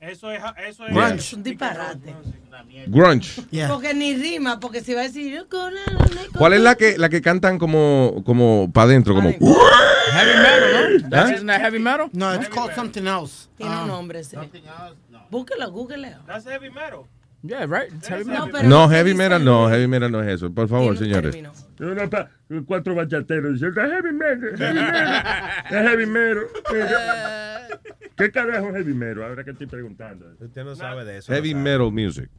Eso 0.00 0.30
es, 0.32 0.42
eso 0.68 0.86
es. 0.86 0.92
Grunge. 0.94 1.14
Es 1.18 1.32
un 1.32 1.42
disparate. 1.42 2.14
Grunge. 2.88 3.42
Porque 3.68 3.94
ni 3.94 4.14
rima, 4.16 4.58
porque 4.58 4.80
si 4.80 4.94
va 4.94 5.00
a 5.02 5.04
decir. 5.04 5.32
yo 5.32 5.48
con 5.48 5.72
la- 5.74 5.80
¿Cuál 6.36 6.54
es 6.54 6.60
la 6.60 6.74
que, 6.74 6.98
la 6.98 7.08
que 7.08 7.20
cantan 7.22 7.58
como, 7.58 8.22
como 8.24 8.70
para 8.72 8.86
adentro? 8.86 9.14
Como. 9.14 9.28
Heavy 9.30 9.38
metal, 10.38 11.00
¿no? 11.00 11.06
¿Ah? 11.06 11.08
That's 11.10 11.30
isn't 11.36 11.46
that 11.46 11.60
heavy 11.60 11.78
metal? 11.78 12.08
No, 12.12 12.34
it's 12.34 12.48
called 12.48 12.74
something 12.74 13.06
else. 13.06 13.48
Tiene 13.56 13.72
Ah. 13.74 13.82
un 13.82 13.88
nombre 13.88 14.20
ese. 14.20 14.36
Búsquelo, 15.30 15.70
búsquelo. 15.70 16.08
That's 16.26 16.44
heavy 16.46 16.68
metal. 16.70 17.04
Yeah, 17.44 17.66
right. 17.66 17.92
It's 17.92 18.06
heavy 18.06 18.24
No, 18.24 18.46
metal. 18.46 18.68
No, 18.68 18.88
heavy 18.88 19.14
metal 19.14 19.44
no, 19.44 19.68
heavy 19.68 19.88
metal 19.88 20.10
no 20.12 20.22
es 20.22 20.28
eso. 20.28 20.50
Por 20.50 20.68
favor, 20.68 20.96
señores. 20.96 21.36
Cuatro 22.66 22.94
bachateros 22.94 23.54
dicen, 23.54 23.70
"Es 23.70 23.74
heavy 23.74 24.12
metal, 24.12 24.56
heavy 24.56 24.74
metal, 24.74 25.50
es 25.70 25.88
heavy 25.88 26.06
metal. 26.06 26.46
¿Qué 28.16 28.30
carajo 28.30 28.68
es 28.68 28.74
heavy 28.76 28.94
metal? 28.94 29.24
Ahora 29.24 29.42
que 29.42 29.50
estoy 29.50 29.66
preguntando. 29.66 30.26
Usted 30.38 30.64
no 30.64 30.76
sabe 30.76 31.04
de 31.04 31.18
eso. 31.18 31.32
Heavy 31.32 31.54
no 31.54 31.60
metal 31.60 31.90
music. 31.90 32.30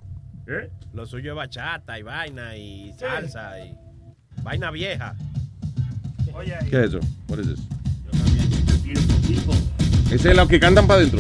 ¿Eh? 0.47 0.69
Lo 0.93 1.05
suyo 1.05 1.31
es 1.31 1.35
bachata 1.35 1.99
y 1.99 2.03
vaina 2.03 2.55
y 2.55 2.93
salsa 2.97 3.59
y 3.59 3.75
vaina 4.41 4.71
vieja. 4.71 5.15
Oye, 6.34 6.57
¿Qué 6.69 6.80
es 6.84 6.88
eso? 6.89 6.99
What 7.27 7.39
is 7.39 7.47
this? 7.47 7.59
Ese 10.11 10.30
es 10.31 10.38
lo 10.38 10.47
que 10.47 10.59
cantan 10.59 10.88
para 10.88 10.99
adentro. 11.01 11.19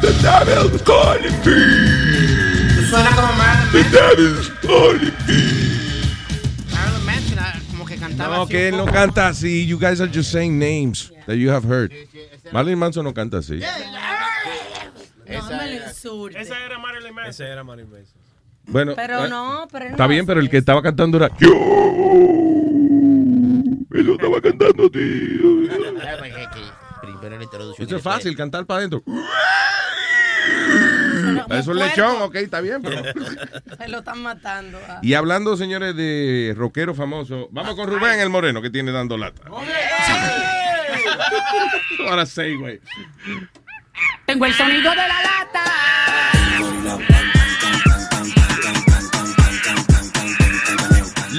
The 0.00 0.12
devil's 0.22 0.82
calling 0.82 1.32
me. 1.44 2.86
Suena 2.90 3.10
como 3.14 3.32
Marilyn 3.32 3.72
The 3.72 3.82
Manson. 3.82 4.16
devil's 4.16 4.48
calling 4.60 5.14
me. 5.26 5.40
Marilyn 6.74 7.04
Manson, 7.06 7.38
como 7.70 7.84
que 7.86 7.96
cantaba 7.96 8.36
No, 8.36 8.46
que 8.46 8.68
él 8.68 8.76
no 8.76 8.86
canta 8.86 9.28
así. 9.28 9.66
You 9.66 9.78
guys 9.78 10.00
are 10.00 10.10
just 10.12 10.30
saying 10.30 10.58
names 10.58 11.10
that 11.26 11.36
you 11.36 11.50
have 11.50 11.64
heard. 11.64 11.92
Marilyn 12.52 12.78
Manson 12.78 13.04
no 13.04 13.12
canta 13.14 13.38
así. 13.38 13.60
No 15.26 15.42
me 15.48 15.78
lo 15.78 15.86
insulte. 15.86 16.40
Esa 16.40 16.64
era 16.64 16.78
Marilyn 16.78 17.14
Manson. 17.14 17.30
Ese 17.30 17.44
era 17.52 17.64
Marilyn 17.64 17.90
Manson. 17.90 18.14
Bueno, 18.66 18.94
Pero 18.96 19.26
eh, 19.26 19.28
no, 19.28 19.68
pero 19.70 19.84
está 19.86 20.04
no 20.04 20.08
bien, 20.08 20.24
pero 20.26 20.40
el 20.40 20.48
que 20.48 20.56
eso. 20.56 20.62
estaba 20.62 20.82
cantando 20.82 21.16
era. 21.18 21.30
Eso 23.94 24.12
estaba 24.12 24.40
cantando, 24.40 24.90
tío. 24.90 25.68
Primero 27.00 27.36
la 27.36 27.44
introducción. 27.44 27.86
Eso 27.86 27.96
es 27.96 28.02
fácil, 28.02 28.36
cantar 28.36 28.66
para 28.66 28.78
adentro. 28.78 29.02
Eso 31.46 31.46
es 31.50 31.66
un 31.68 31.78
lechón, 31.78 32.22
ok, 32.22 32.34
está 32.36 32.60
bien, 32.60 32.82
pero. 32.82 33.02
Se 33.78 33.88
lo 33.88 33.98
están 33.98 34.20
matando. 34.22 34.78
ah. 34.88 34.98
Y 35.02 35.14
hablando, 35.14 35.56
señores, 35.56 35.94
de 35.96 36.54
rockero 36.56 36.94
famoso, 36.94 37.48
vamos 37.52 37.74
con 37.76 37.88
Rubén 37.88 38.20
el 38.20 38.30
Moreno, 38.30 38.60
que 38.60 38.70
tiene 38.70 38.90
dando 38.92 39.16
lata. 39.16 39.42
Ahora 42.08 42.26
sí, 42.26 42.54
güey. 42.56 42.80
Tengo 44.26 44.46
el 44.46 44.54
sonido 44.54 44.90
de 44.90 44.96
la 44.96 45.22
lata. 45.22 45.64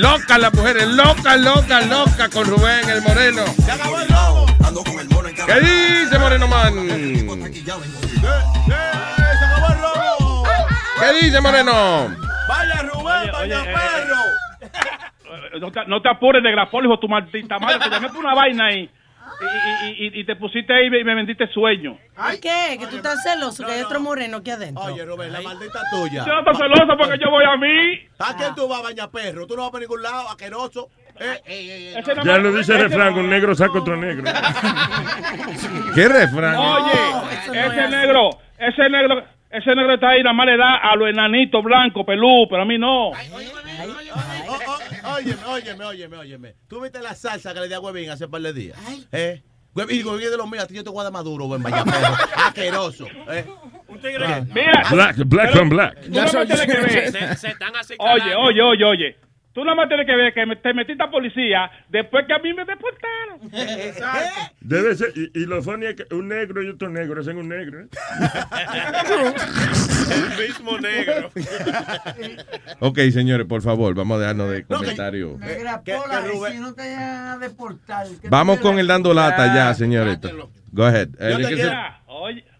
Loca 0.05 0.37
las 0.37 0.53
mujeres, 0.53 0.87
loca, 0.89 1.35
loca, 1.35 1.81
loca 1.81 2.29
con 2.29 2.45
Rubén 2.45 2.87
el 2.87 3.01
Moreno. 3.01 3.43
¿Qué 5.47 5.59
dice 5.61 6.19
Moreno 6.19 6.47
Man? 6.47 6.73
¿Qué 10.99 11.13
dice 11.21 11.41
Moreno? 11.41 12.15
Vaya 12.47 12.81
Rubén, 12.83 13.31
vaya 13.31 13.63
perro. 13.63 14.15
No 15.59 15.71
te, 15.71 15.85
no 15.87 16.01
te 16.03 16.09
apures 16.09 16.43
de 16.43 16.51
grafólico, 16.51 16.99
tu 16.99 17.07
maldita 17.07 17.57
madre. 17.57 17.79
Te 17.79 17.89
llamé 17.89 18.09
por 18.09 18.19
una 18.19 18.35
vaina 18.35 18.67
ahí. 18.67 18.87
Y, 19.41 19.85
y, 19.85 20.07
y, 20.07 20.19
y 20.21 20.25
te 20.25 20.35
pusiste 20.35 20.73
ahí 20.73 20.87
y 20.87 21.03
me 21.03 21.15
vendiste 21.15 21.47
sueño. 21.47 21.97
¿Por 22.15 22.39
qué? 22.39 22.77
Que 22.79 22.87
tú 22.87 22.97
estás 22.97 23.21
celoso, 23.23 23.65
que 23.65 23.71
hay 23.71 23.81
otro 23.81 23.99
moreno 23.99 24.37
aquí 24.37 24.51
adentro. 24.51 24.83
Oye, 24.83 25.03
Rubén, 25.05 25.31
la 25.33 25.41
maldita 25.41 25.81
tuya. 25.91 26.25
Yo 26.25 26.33
no 26.33 26.39
estoy 26.39 26.55
celoso 26.55 26.97
porque 26.97 27.17
yo 27.21 27.29
voy 27.29 27.43
a 27.43 27.57
mí. 27.57 28.07
¿A 28.19 28.35
quién 28.37 28.55
tú 28.55 28.67
vas, 28.67 28.81
baña 28.81 29.09
perro? 29.11 29.45
Tú 29.45 29.55
no 29.55 29.63
vas 29.63 29.71
para 29.71 29.81
ningún 29.81 30.01
lado, 30.01 30.29
asqueroso. 30.29 30.89
Eh, 31.19 31.95
Ya 32.23 32.37
lo 32.37 32.51
dice 32.51 32.73
el 32.73 32.81
refrán, 32.89 33.13
un 33.17 33.29
negro 33.29 33.55
saca 33.55 33.79
otro 33.79 33.95
negro. 33.97 34.23
¿Qué 35.95 36.07
refrán? 36.07 36.55
Oye, 36.55 36.91
ese 37.51 37.87
negro, 37.89 38.29
ese 38.57 38.89
negro, 38.89 39.23
ese 39.57 39.75
negro 39.75 39.93
está 39.93 40.09
ahí, 40.09 40.23
nada 40.23 40.33
más 40.33 40.45
le 40.45 40.57
da 40.57 40.75
a 40.77 40.95
los 40.95 41.09
enanitos 41.09 41.63
blancos, 41.63 42.05
pelú, 42.05 42.47
pero 42.49 42.63
a 42.63 42.65
mí 42.65 42.77
no. 42.77 43.11
Óyeme, 45.15 45.45
óyeme, 45.47 45.85
óyeme, 45.85 46.17
óyeme. 46.17 46.55
¿Tú 46.67 46.81
viste 46.81 47.01
la 47.01 47.15
salsa 47.15 47.53
que 47.53 47.59
le 47.61 47.67
di 47.67 47.73
a 47.73 47.79
Huevín 47.79 48.09
hace 48.09 48.25
un 48.25 48.31
par 48.31 48.41
de 48.41 48.53
días? 48.53 48.77
¿Eh? 49.11 49.41
Huevín, 49.73 50.05
Huevín 50.05 50.31
de 50.31 50.37
los 50.37 50.49
míos, 50.49 50.63
a 50.63 50.67
ti 50.67 50.73
yo 50.73 50.83
te 50.83 50.89
voy 50.89 51.01
a 51.01 51.03
dar 51.03 51.13
maduro, 51.13 51.47
buen 51.47 51.61
vaya 51.61 51.83
perro. 51.83 52.15
Asqueroso. 52.45 53.07
¿eh? 53.29 53.45
Mira, 54.53 54.83
Black, 54.91 55.17
black 55.25 55.49
pero 55.51 55.61
on 55.61 55.69
black. 55.69 56.01
Se, 56.03 57.35
se 57.35 57.47
están 57.49 57.75
así 57.75 57.95
Oye, 57.99 58.35
oye, 58.35 58.61
oye, 58.61 58.83
oye. 58.85 59.17
Tú 59.55 59.63
nada 59.63 59.75
más 59.75 59.87
tienes 59.87 60.05
que 60.05 60.13
ver 60.13 60.33
que 60.33 60.45
te 60.57 60.73
metiste 60.73 61.01
a 61.01 61.09
policía 61.09 61.71
después 61.87 62.25
que 62.27 62.33
a 62.33 62.39
mí 62.39 62.53
me 62.53 62.65
deportaron. 62.65 63.39
Debe 64.59 64.95
ser, 64.95 65.13
y, 65.15 65.31
y 65.33 65.45
lo 65.45 65.63
funny 65.63 65.85
es 65.85 65.95
que 65.95 66.13
un 66.13 66.27
negro 66.27 66.61
y 66.61 66.67
otro 66.67 66.89
negro 66.89 67.21
hacen 67.21 67.37
un 67.37 67.47
negro. 67.47 67.83
¿eh? 67.83 67.87
El 70.11 70.47
mismo 70.47 70.77
negro. 70.77 71.31
Ok, 72.79 72.99
señores, 73.13 73.47
por 73.47 73.61
favor, 73.61 73.95
vamos 73.95 74.17
a 74.17 74.19
dejarnos 74.19 74.51
de 74.51 74.65
comentarios. 74.65 75.39
Y 75.41 76.51
si 76.51 76.59
no 76.59 76.73
te 76.73 76.93
a 76.93 77.37
deportar. 77.37 78.07
¿qué 78.21 78.27
Vamos 78.27 78.59
con 78.59 78.77
el 78.77 78.87
dando 78.87 79.13
lata 79.13 79.55
ya, 79.55 79.73
señorita. 79.73 80.31
Go 80.73 80.83
ahead. 80.83 81.09
Yo 81.17 81.37
¿de 81.37 81.47
te 81.47 81.55
quiero- 81.55 81.71
Oye, 82.07 82.45
no, 82.49 82.54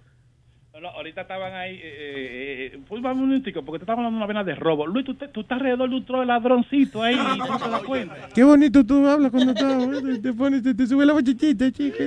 ahorita 0.96 1.22
estaban 1.22 1.54
ahí. 1.54 1.76
Eh, 1.76 1.80
eh, 1.84 2.72
eh, 2.76 2.80
pues, 2.88 3.02
vamos 3.02 3.24
un 3.24 3.30
minutico, 3.30 3.64
porque 3.64 3.80
te 3.80 3.84
estaban 3.84 4.00
hablando 4.06 4.18
una 4.18 4.26
vena 4.28 4.44
de 4.44 4.56
robo. 4.56 4.88
Luis, 4.88 5.06
tú, 5.06 5.14
te- 5.16 5.28
tú 5.28 5.42
estás 5.42 5.58
alrededor 5.60 5.90
de 5.90 5.96
un 5.96 6.06
tro 6.06 6.20
de 6.22 6.26
ladroncito 6.26 7.04
ahí. 7.04 7.16
y 7.16 7.18
tú 7.40 7.46
no 7.48 7.58
te 7.60 7.70
das 7.70 7.82
cuenta. 7.84 8.16
Qué 8.34 8.44
bonito 8.44 8.86
tú 8.86 9.08
hablas 9.08 9.32
cuando 9.32 9.52
estás, 9.54 10.04
te, 10.04 10.20
te 10.20 10.34
pones, 10.34 10.64
te, 10.64 10.74
te 10.74 10.88
sube 10.88 11.06
la 11.06 11.14
bochichita, 11.14 11.72
chica. 11.72 12.04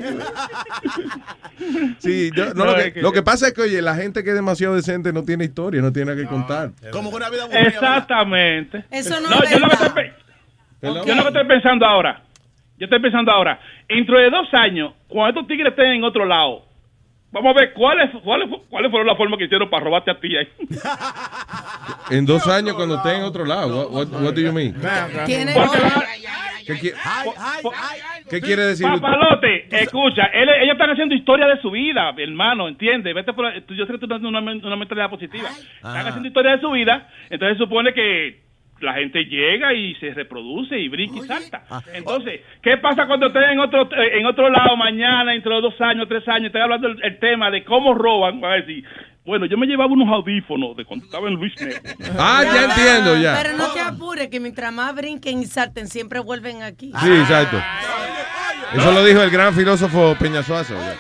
Sí, 1.99 2.31
yo- 2.35 2.47
no, 2.55 2.65
No, 2.65 2.65
lo, 2.67 2.75
que, 2.77 2.83
es 2.89 2.93
que- 2.95 3.03
lo 3.03 3.13
que 3.13 3.23
pasa 3.23 3.49
es 3.49 3.53
que, 3.55 3.63
oye, 3.63 3.83
la 3.83 3.95
gente 3.95 4.23
que 4.25 4.31
es 4.31 4.37
demasiado 4.37 4.75
decente 4.75 5.13
no 5.13 5.23
tiene 5.25 5.45
historia, 5.45 5.81
no 5.83 5.93
tiene 5.93 6.13
nada 6.13 6.23
que 6.23 6.29
contar. 6.29 6.71
Como 6.93 7.11
una 7.11 7.29
vida 7.31 7.45
Exactamente. 7.51 8.85
Eso 8.91 9.21
no 9.21 9.29
No, 9.31 9.43
es 9.43 9.51
yo 9.51 9.59
lo, 9.59 9.69
que 9.69 9.75
estoy, 9.75 9.89
pe- 9.91 10.13
yo 10.83 10.95
lo 10.95 11.05
que 11.05 11.11
estoy 11.29 11.45
pensando 11.47 11.87
ahora, 11.87 12.23
yo 12.79 12.85
estoy 12.85 13.01
pensando 13.01 13.33
ahora, 13.33 13.59
dentro 13.89 14.19
de 14.19 14.31
dos 14.31 14.49
años, 14.53 14.93
cuando 15.09 15.41
estos 15.41 15.49
tigres 15.49 15.71
estén 15.73 15.93
en 15.93 16.05
otro 16.05 16.25
lado, 16.25 16.65
vamos 17.33 17.57
a 17.57 17.61
ver 17.61 17.73
cuáles 17.73 18.11
cuáles 18.23 18.49
cuáles 18.69 18.91
fueron 18.91 19.07
las 19.07 19.17
formas 19.17 19.39
que 19.39 19.45
hicieron 19.45 19.69
para 19.71 19.85
robarte 19.85 20.11
a 20.11 20.21
ti 20.21 20.37
ahí. 20.37 20.49
En 22.11 22.25
dos 22.25 22.47
años 22.49 22.75
cuando 22.75 22.97
esté 22.97 23.17
en 23.17 23.23
otro 23.23 23.45
lado. 23.45 23.89
What, 23.91 24.09
what, 24.11 24.23
what 24.23 24.35
do 24.35 24.41
you 24.41 24.53
mean? 24.53 24.75
Tiene 25.27 25.53
¿Qué, 26.67 26.75
qui- 26.75 26.93
qué 28.29 28.41
quiere 28.43 28.63
decir? 28.65 28.87
Papalote, 28.87 29.69
escucha, 29.75 30.25
él- 30.35 30.49
ellos 30.51 30.73
están 30.73 30.91
haciendo 30.91 31.15
historia 31.15 31.47
de 31.47 31.61
su 31.63 31.71
vida, 31.71 32.13
hermano, 32.19 32.69
¿entiendes? 32.69 33.15
Vete 33.15 33.33
por, 33.33 33.51
yo 33.55 33.87
sé 33.87 33.93
que 33.93 33.99
tú 33.99 34.07
tienes 34.07 34.23
una, 34.25 34.41
una 34.41 34.77
mentalidad 34.77 35.09
positiva. 35.09 35.49
Están 35.77 36.07
haciendo 36.07 36.29
historia 36.29 36.53
de 36.57 36.61
su 36.61 36.71
vida, 36.71 37.09
entonces 37.31 37.57
supone 37.57 37.95
que 37.95 38.43
la 38.81 38.95
gente 38.95 39.25
llega 39.25 39.73
y 39.75 39.95
se 39.97 40.15
reproduce 40.15 40.79
y 40.79 40.89
brinca 40.89 41.19
y 41.25 41.27
salta. 41.27 41.63
Entonces, 41.93 42.41
¿qué 42.63 42.77
pasa 42.79 43.07
cuando 43.07 43.27
estén 43.27 43.43
en 43.45 43.61
otro 43.61 43.89
en 43.93 44.27
otro 44.27 44.49
lado 44.51 44.77
mañana, 44.77 45.33
dentro 45.33 45.57
de 45.57 45.63
dos 45.63 45.81
años, 45.81 46.07
tres 46.09 46.27
años, 46.29 46.47
estén 46.47 46.63
hablando 46.63 46.89
el, 46.89 47.05
el 47.05 47.19
tema 47.19 47.51
de 47.51 47.65
cómo 47.65 47.95
roban? 47.95 48.41
Van 48.41 48.53
a 48.53 48.57
decir, 48.57 48.85
bueno, 49.25 49.47
yo 49.47 49.59
me 49.59 49.67
llevaba 49.67 49.93
unos 49.93 50.09
audífonos 50.09 50.77
de 50.77 50.85
cuando 50.85 51.05
estaba 51.07 51.29
en 51.29 51.35
Luis 51.35 51.53
Network. 51.61 51.97
Ah, 52.19 52.43
ya 52.45 52.65
entiendo, 52.65 53.17
ya. 53.17 53.39
Pero 53.43 53.57
no 53.59 53.73
te 53.73 53.81
apures, 53.81 54.29
que 54.29 54.41
mientras 54.41 54.73
más 54.73 54.95
brinquen 54.95 55.41
y 55.41 55.47
salten, 55.47 55.87
siempre 55.89 56.19
vuelven 56.21 56.63
aquí. 56.63 56.93
Sí, 57.01 57.11
exacto. 57.13 57.61
Eso 58.75 58.93
lo 58.93 59.05
dijo 59.05 59.23
el 59.23 59.31
gran 59.31 59.55
filósofo 59.55 60.15
Peñasuazo. 60.19 60.75
ya. 60.75 60.97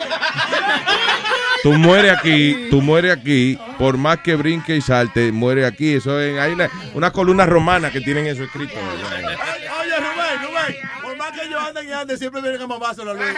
Tú 1.62 1.72
mueres 1.74 2.16
aquí, 2.16 2.68
tú 2.70 2.80
mueres 2.80 3.12
aquí, 3.16 3.58
por 3.78 3.96
más 3.96 4.18
que 4.18 4.36
brinque 4.36 4.76
y 4.76 4.80
salte, 4.80 5.32
muere 5.32 5.66
aquí. 5.66 5.94
Eso 5.94 6.20
es, 6.20 6.38
hay 6.38 6.52
una, 6.52 6.68
una 6.94 7.10
columna 7.10 7.46
romana 7.46 7.90
que 7.90 8.00
tienen 8.00 8.26
eso 8.26 8.44
escrito. 8.44 8.74
Oye, 8.74 9.96
Rubén, 9.96 10.42
Rubén, 10.48 10.76
por 11.02 11.16
más 11.16 11.32
que 11.32 11.46
ellos 11.46 11.60
anden 11.62 11.88
y 11.88 11.92
anden, 11.92 12.18
siempre 12.18 12.40
vienen 12.42 12.62
a 12.62 12.66
mamárselo 12.66 13.10
a 13.10 13.14
Luis. 13.14 13.34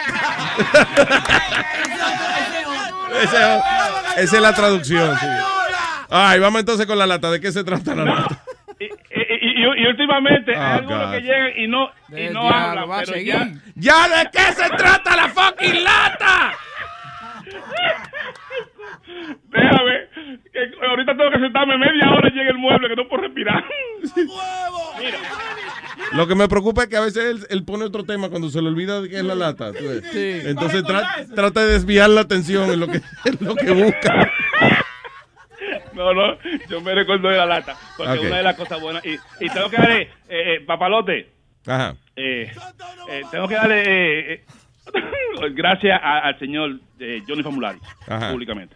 Esa, 3.23 3.57
esa 4.17 4.35
es 4.35 4.41
la 4.41 4.53
traducción. 4.53 5.17
sí. 5.19 5.25
Ay, 6.09 6.39
vamos 6.39 6.59
entonces 6.59 6.85
con 6.85 6.97
la 6.97 7.07
lata. 7.07 7.31
¿De 7.31 7.39
qué 7.39 7.51
se 7.51 7.63
trata 7.63 7.95
la 7.95 8.03
lata? 8.05 8.37
Y, 8.79 8.85
y- 8.85 8.89
y- 8.89 9.83
y 9.83 9.85
últimamente 9.87 10.51
Oh, 10.55 10.61
hay 10.61 10.77
algunos 10.79 11.05
God. 11.07 11.11
que 11.13 11.21
llegan 11.21 11.51
y 11.55 11.67
no, 11.67 11.89
y 12.09 12.27
hablan, 12.35 12.85
pero 13.05 13.17
ya... 13.17 13.47
¡Ya 13.75 14.07
de 14.07 14.29
qué 14.31 14.53
se 14.53 14.69
trata 14.71 15.15
la 15.15 15.29
fucking 15.29 15.83
lata! 15.83 16.51
Déjame, 19.49 19.93
que 20.53 20.85
ahorita 20.87 21.17
tengo 21.17 21.31
que 21.31 21.39
sentarme 21.39 21.77
media 21.77 22.11
hora 22.11 22.29
y 22.29 22.31
llega 22.31 22.51
el 22.51 22.57
mueble 22.57 22.87
que 22.89 22.95
no 22.95 23.07
puedo 23.07 23.23
respirar. 23.23 23.63
Lo 26.13 26.27
que 26.27 26.35
me 26.35 26.47
preocupa 26.47 26.83
es 26.83 26.89
que 26.89 26.97
a 26.97 27.01
veces 27.01 27.23
él, 27.25 27.45
él 27.49 27.63
pone 27.65 27.85
otro 27.85 28.03
tema 28.03 28.29
cuando 28.29 28.49
se 28.49 28.61
le 28.61 28.67
olvida 28.67 29.01
qué 29.07 29.17
es 29.17 29.23
la 29.23 29.35
lata. 29.35 29.71
Sí. 29.73 30.41
Entonces 30.45 30.83
tra- 30.83 31.33
trata 31.35 31.61
de 31.65 31.73
desviar 31.73 32.09
la 32.09 32.21
atención 32.21 32.69
en 32.71 32.79
lo 32.79 32.87
que, 32.87 32.97
en 33.25 33.37
lo 33.41 33.55
que 33.55 33.71
busca. 33.71 34.31
No, 35.93 36.13
no, 36.13 36.37
yo 36.69 36.81
me 36.81 36.93
recuerdo 36.95 37.29
de 37.29 37.37
la 37.37 37.45
lata. 37.45 37.75
Porque 37.97 38.19
una 38.19 38.37
de 38.37 38.43
las 38.43 38.55
cosas 38.55 38.79
buenas. 38.81 39.05
Y, 39.05 39.13
y 39.39 39.49
tengo 39.49 39.69
que 39.69 39.77
darle, 39.77 40.01
eh, 40.01 40.09
eh, 40.29 40.61
papalote, 40.65 41.29
Ajá. 41.67 41.95
eh, 42.15 42.51
eh, 43.09 43.21
tengo 43.31 43.47
que 43.47 43.55
darle 43.55 44.43
gracias 45.53 45.99
a- 46.01 46.19
al 46.19 46.39
señor 46.39 46.79
eh, 46.99 47.21
Johnny 47.27 47.43
Famulari, 47.43 47.79
públicamente. 48.31 48.75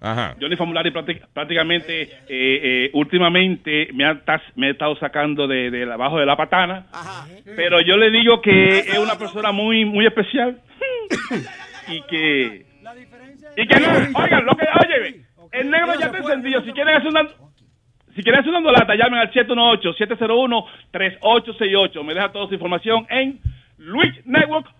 Ajá. 0.00 0.36
Johnny 0.40 0.56
Famulari 0.56 0.90
prácti- 0.90 1.20
prácticamente, 1.32 2.02
eh, 2.02 2.10
eh, 2.28 2.90
últimamente 2.92 3.88
me 3.94 4.04
ha, 4.04 4.22
tas- 4.24 4.42
me 4.54 4.66
ha 4.68 4.70
estado 4.70 4.94
sacando 4.96 5.46
de, 5.48 5.70
de 5.70 5.90
abajo 5.90 6.18
de 6.18 6.26
la 6.26 6.36
patana, 6.36 6.86
pero 7.56 7.80
yo 7.80 7.96
le 7.96 8.10
digo 8.10 8.40
que 8.42 8.78
es 8.80 8.98
una 8.98 9.16
persona 9.18 9.52
muy 9.52 9.84
muy 9.86 10.04
especial 10.06 10.60
y 11.88 12.02
que 12.02 12.66
y 13.56 13.66
que 13.66 13.80
no, 13.80 13.86
oigan, 14.22 14.44
lo 14.44 14.54
que 14.56 14.66
oye, 14.84 15.22
el 15.52 15.70
negro 15.70 15.94
ya 15.98 16.06
está 16.06 16.18
encendido, 16.18 16.60
si 16.62 16.72
quieren 16.72 16.94
hacer 16.96 17.08
una 17.08 17.22
si 18.14 18.22
quieren 18.22 18.40
hacer 18.40 18.52
una 18.54 18.70
lata, 18.72 18.94
llamen 18.94 19.20
al 19.20 19.30
718-701-3868. 19.32 22.02
Me 22.04 22.14
deja 22.14 22.30
toda 22.32 22.46
su 22.48 22.54
información 22.54 23.06
en 23.10 23.38
luisnetwork.com. 23.78 24.75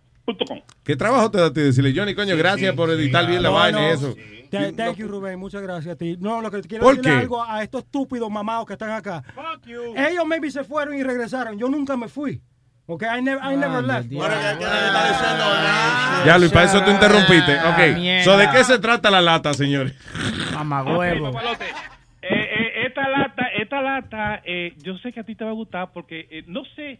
¿Qué 0.85 0.97
trabajo 0.97 1.31
te 1.31 1.39
da 1.39 1.47
a 1.47 1.53
ti 1.53 1.61
decirle, 1.61 1.93
Johnny, 1.95 2.15
coño, 2.15 2.37
gracias 2.37 2.75
por 2.75 2.91
editar 2.91 3.27
bien 3.27 3.43
la 3.43 3.51
vaina 3.51 3.81
no. 3.81 3.89
y 3.89 3.91
eso? 3.93 4.15
Th- 4.51 4.77
Thank 4.77 4.97
you, 4.97 5.09
Rubén. 5.09 5.39
Muchas 5.39 5.63
gracias 5.63 5.95
a 5.95 5.99
ti. 5.99 6.17
No, 6.21 6.41
lo 6.41 6.51
que 6.51 6.61
quiero 6.63 6.85
¿Por 6.85 6.97
decirle 6.97 7.11
qué? 7.17 7.23
algo 7.23 7.43
a 7.43 7.63
estos 7.63 7.83
estúpidos 7.83 8.31
mamados 8.31 8.67
que 8.67 8.73
están 8.75 8.91
acá. 8.91 9.23
Ellos 9.97 10.25
maybe 10.27 10.51
se 10.51 10.63
fueron 10.65 10.95
y 10.95 11.03
regresaron. 11.03 11.59
Yo 11.59 11.69
nunca 11.69 11.97
me 11.97 12.09
fui. 12.09 12.41
Ok, 12.89 13.03
I 13.03 13.21
never, 13.23 13.43
I 13.53 13.57
never 13.57 13.83
left. 13.83 14.09
Ya, 16.25 16.39
Luis, 16.39 16.53
para 16.53 16.67
eso 16.67 16.83
tú 16.85 16.91
interrumpiste. 16.91 17.53
Ah, 17.59 17.71
Ok. 17.71 18.23
So, 18.25 18.37
¿De 18.37 18.49
qué 18.51 18.63
se 18.65 18.79
trata 18.79 19.11
la 19.11 19.21
lata, 19.21 19.53
señores? 19.55 19.95
Papalote. 20.53 21.65
Eh, 22.23 22.29
eh, 22.31 22.87
esta 22.87 23.09
lata, 23.09 23.47
esta 23.61 23.83
lata, 23.83 24.43
eh, 24.45 24.73
yo 24.79 24.97
sé 24.99 25.13
que 25.13 25.21
a 25.21 25.25
ti 25.25 25.35
te 25.37 25.45
va 25.45 25.51
a 25.51 25.55
gustar 25.55 25.93
porque, 25.93 26.27
eh, 26.31 26.45
no 26.47 26.63
sé, 26.75 26.99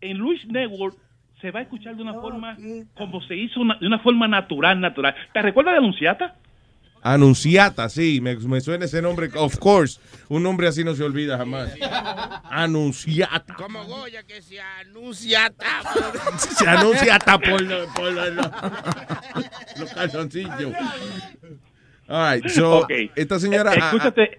en 0.00 0.16
Luis 0.18 0.40
Network 0.46 0.96
se 1.42 1.50
va 1.50 1.58
a 1.60 1.62
escuchar 1.64 1.94
de 1.96 2.02
una 2.02 2.14
forma 2.14 2.56
como 2.96 3.20
se 3.22 3.36
hizo, 3.36 3.60
una- 3.60 3.76
de 3.78 3.86
una 3.86 3.98
forma 3.98 4.26
natural, 4.28 4.80
natural. 4.80 5.14
¿Te 5.34 5.42
recuerdas 5.42 5.72
de 5.74 5.78
Anunciata? 5.78 6.36
Anunciata, 7.04 7.88
sí, 7.88 8.20
me, 8.20 8.36
me 8.36 8.60
suena 8.60 8.84
ese 8.84 9.02
nombre. 9.02 9.28
Of 9.34 9.58
course, 9.58 9.98
un 10.28 10.44
nombre 10.44 10.68
así 10.68 10.84
no 10.84 10.94
se 10.94 11.02
olvida 11.02 11.36
jamás. 11.36 11.74
Anunciata. 12.44 13.54
Como 13.54 13.84
Goya 13.84 14.22
que 14.22 14.40
se 14.40 14.60
anuncia 14.60 15.52
Se 16.38 16.68
anuncia 16.68 17.16
hasta 17.16 17.38
por, 17.38 17.60
lo- 17.60 17.86
por 17.94 18.12
lo- 18.12 18.30
lo- 18.30 18.52
los 19.80 19.92
calzoncillos. 19.94 20.72
All 22.08 22.34
right, 22.36 22.48
so, 22.48 22.86
esta 23.16 23.38
señora 23.40 23.72
Eh, 23.74 23.78
escúchate, 23.78 24.38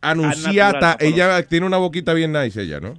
Anunciata, 0.00 0.96
ella 1.00 1.42
tiene 1.42 1.66
una 1.66 1.78
boquita 1.78 2.12
bien 2.14 2.32
nice, 2.32 2.60
ella, 2.62 2.78
¿no? 2.78 2.94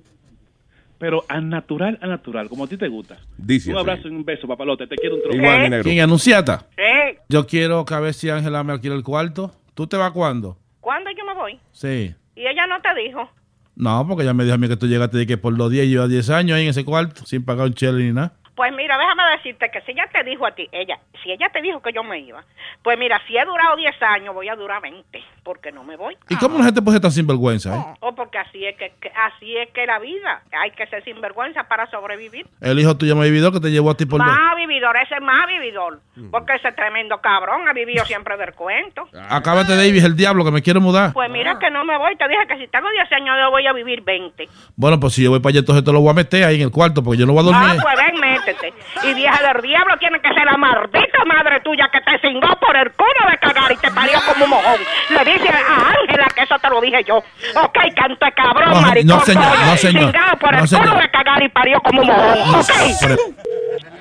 Pero 0.98 1.24
al 1.28 1.50
natural, 1.50 1.98
al 2.02 2.10
natural, 2.10 2.50
como 2.50 2.66
a 2.66 2.68
ti 2.68 2.78
te 2.78 2.88
gusta. 2.88 3.18
Dice 3.38 3.72
un 3.72 3.78
abrazo 3.78 4.08
y 4.08 4.12
un 4.12 4.26
beso, 4.26 4.48
papalote. 4.48 4.88
Te 4.88 4.96
quiero 4.96 5.16
un 5.16 5.22
trozo. 5.22 5.38
Igual, 5.38 5.62
mi 5.62 5.70
negro. 5.70 5.84
¿Quién 5.84 6.02
anunciata? 6.02 6.66
Sí. 6.76 7.18
Yo 7.30 7.46
quiero 7.46 7.86
que 7.86 7.94
a 7.94 8.00
ver 8.00 8.14
si 8.14 8.30
Ángela 8.30 8.64
me 8.64 8.74
alquila 8.74 8.96
el 8.96 9.04
cuarto. 9.04 9.52
¿Tú 9.74 9.88
te 9.88 9.98
vas 9.98 10.12
cuándo? 10.12 10.58
¿Cuándo 10.80 11.10
yo 11.12 11.26
me 11.26 11.34
voy? 11.34 11.60
Sí. 11.72 12.16
Y 12.36 12.48
ella 12.48 12.66
no 12.68 12.82
te 12.82 12.94
dijo. 13.02 13.30
No, 13.76 14.06
porque 14.08 14.24
ella 14.24 14.34
me 14.34 14.44
dijo 14.44 14.56
a 14.56 14.58
mí 14.58 14.68
que 14.68 14.78
tú 14.78 14.88
llegaste 14.88 15.18
de 15.18 15.28
que 15.28 15.38
por 15.38 15.56
los 15.56 15.70
10 15.70 15.88
lleva 15.88 16.08
10 16.08 16.30
años 16.32 16.58
ahí 16.58 16.64
en 16.64 16.70
ese 16.70 16.84
cuarto 16.84 17.26
sin 17.26 17.46
pagar 17.46 17.68
un 17.68 17.74
chile 17.74 18.04
ni 18.04 18.12
nada. 18.12 18.34
Pues 18.56 18.74
mira, 18.76 18.98
déjame 18.98 19.22
decirte 19.38 19.70
que 19.72 19.82
si 19.82 19.92
ella 19.92 20.10
te 20.12 20.24
dijo 20.24 20.48
a 20.48 20.56
ti, 20.56 20.68
ella, 20.72 21.00
si 21.22 21.32
ella 21.32 21.48
te 21.54 21.62
dijo 21.62 21.80
que 21.80 21.94
yo 21.94 22.04
me 22.04 22.20
iba, 22.20 22.44
pues 22.82 22.98
mira, 22.98 23.22
si 23.28 23.38
he 23.38 23.46
durado 23.46 23.76
10 23.76 24.02
años, 24.02 24.34
voy 24.34 24.50
a 24.50 24.56
durar 24.56 24.82
20, 24.82 25.24
porque 25.48 25.72
no 25.72 25.84
me 25.86 25.96
voy. 25.96 26.18
¿Y 26.30 26.36
cómo 26.36 26.58
la 26.60 26.66
gente 26.66 26.82
puede 26.82 26.96
ser 26.98 27.02
tan 27.04 27.12
sinvergüenza? 27.12 27.74
eh? 27.76 27.96
O 28.02 28.14
porque 28.14 28.38
así 28.38 28.66
es 28.66 28.76
que, 28.76 28.92
que- 29.02 29.10
así 29.16 29.56
es 29.58 29.70
que 29.72 29.86
la 29.86 29.98
vida, 29.98 30.42
hay 30.62 30.72
que 30.72 30.86
ser 30.88 31.02
sinvergüenza 31.06 31.64
para 31.70 31.90
sobrevivir. 31.90 32.46
El 32.60 32.78
hijo 32.80 32.98
tuyo 32.98 33.16
me 33.16 33.24
vividor 33.26 33.54
que 33.54 33.62
te 33.62 33.72
llevó 33.72 33.92
a 33.92 33.96
ti 33.98 34.06
por. 34.06 34.20
Más 34.20 34.56
vividor, 34.58 34.98
ese 34.98 35.16
es 35.16 35.22
más 35.22 35.48
vividor, 35.48 36.02
porque 36.32 36.56
ese 36.56 36.72
tremendo 36.74 37.20
cabrón 37.22 37.66
ha 37.68 37.72
vivido 37.74 38.04
siempre 38.12 38.36
del 38.36 38.54
cuento. 38.54 39.08
Acábate, 39.30 39.76
David, 39.78 40.04
el 40.04 40.16
diablo 40.18 40.44
que 40.44 40.52
me 40.52 40.62
quiere 40.62 40.80
mudar. 40.82 41.14
Pues 41.14 41.30
mira 41.32 41.58
que 41.60 41.72
no 41.72 41.86
me 41.86 41.98
voy, 41.98 42.16
te 42.18 42.28
dije 42.28 42.46
que 42.48 42.58
si 42.58 42.68
tengo 42.68 42.90
10 42.92 43.10
años 43.14 43.36
yo 43.42 43.50
voy 43.50 43.66
a 43.68 43.72
vivir 43.74 44.02
20. 44.02 44.50
Bueno, 44.76 45.00
pues 45.00 45.14
si 45.14 45.24
yo 45.24 45.30
voy 45.30 45.40
para 45.40 45.52
allá, 45.52 45.60
entonces 45.60 45.86
te 45.86 45.94
lo 45.94 46.02
voy 46.02 46.10
a 46.10 46.14
meter 46.14 46.44
ahí 46.44 46.58
en 46.58 46.64
el 46.64 46.72
cuarto 46.72 47.02
porque 47.02 47.20
yo 47.20 47.26
no 47.26 47.32
voy 47.34 47.46
a 47.46 47.56
Ah, 47.56 47.62
dormir. 47.62 47.82
pues 47.82 47.96
ven, 47.96 48.20
métete. 48.20 48.74
Y 49.04 49.14
vieja 49.14 49.54
del 49.54 49.62
diablo 49.62 49.96
tiene 49.98 50.20
que 50.20 50.28
ser 50.34 50.44
la 50.46 50.58
maldita 50.58 51.24
madre 51.26 51.62
tuya 51.62 51.90
que 51.92 52.02
te 52.02 52.20
cingó 52.20 52.48
por 52.60 52.76
el 52.76 52.92
culo 52.92 53.32
de 53.32 53.38
cagar 53.38 53.72
y 53.72 53.78
te 53.78 53.90
parió 53.92 54.20
como 54.28 54.44
un 54.46 54.50
mojón. 54.52 54.80
Le 55.10 55.24
dice 55.38 55.50
a 55.50 55.90
Ángela 56.02 56.26
que 56.36 56.42
eso 56.44 56.56
te 56.60 56.70
lo 56.70 56.82
dije 56.82 57.04
yo. 57.04 57.18
Ok, 57.18 57.78
canto 57.96 58.26
de 58.26 58.32
cabrón, 58.34 58.70
No, 58.74 58.82
maricón. 58.82 59.18
no, 59.18 59.20
señor, 59.22 59.60
no, 59.66 59.78
señor. 59.78 60.14
Por 60.40 60.54
No, 60.54 60.60
el 60.64 60.70
culo 60.70 60.96
de 61.02 61.10
cagar 61.12 61.44
y 61.44 61.50
parió 61.50 61.80
como 61.82 62.02
un 62.02 62.08
mojón. 62.08 62.56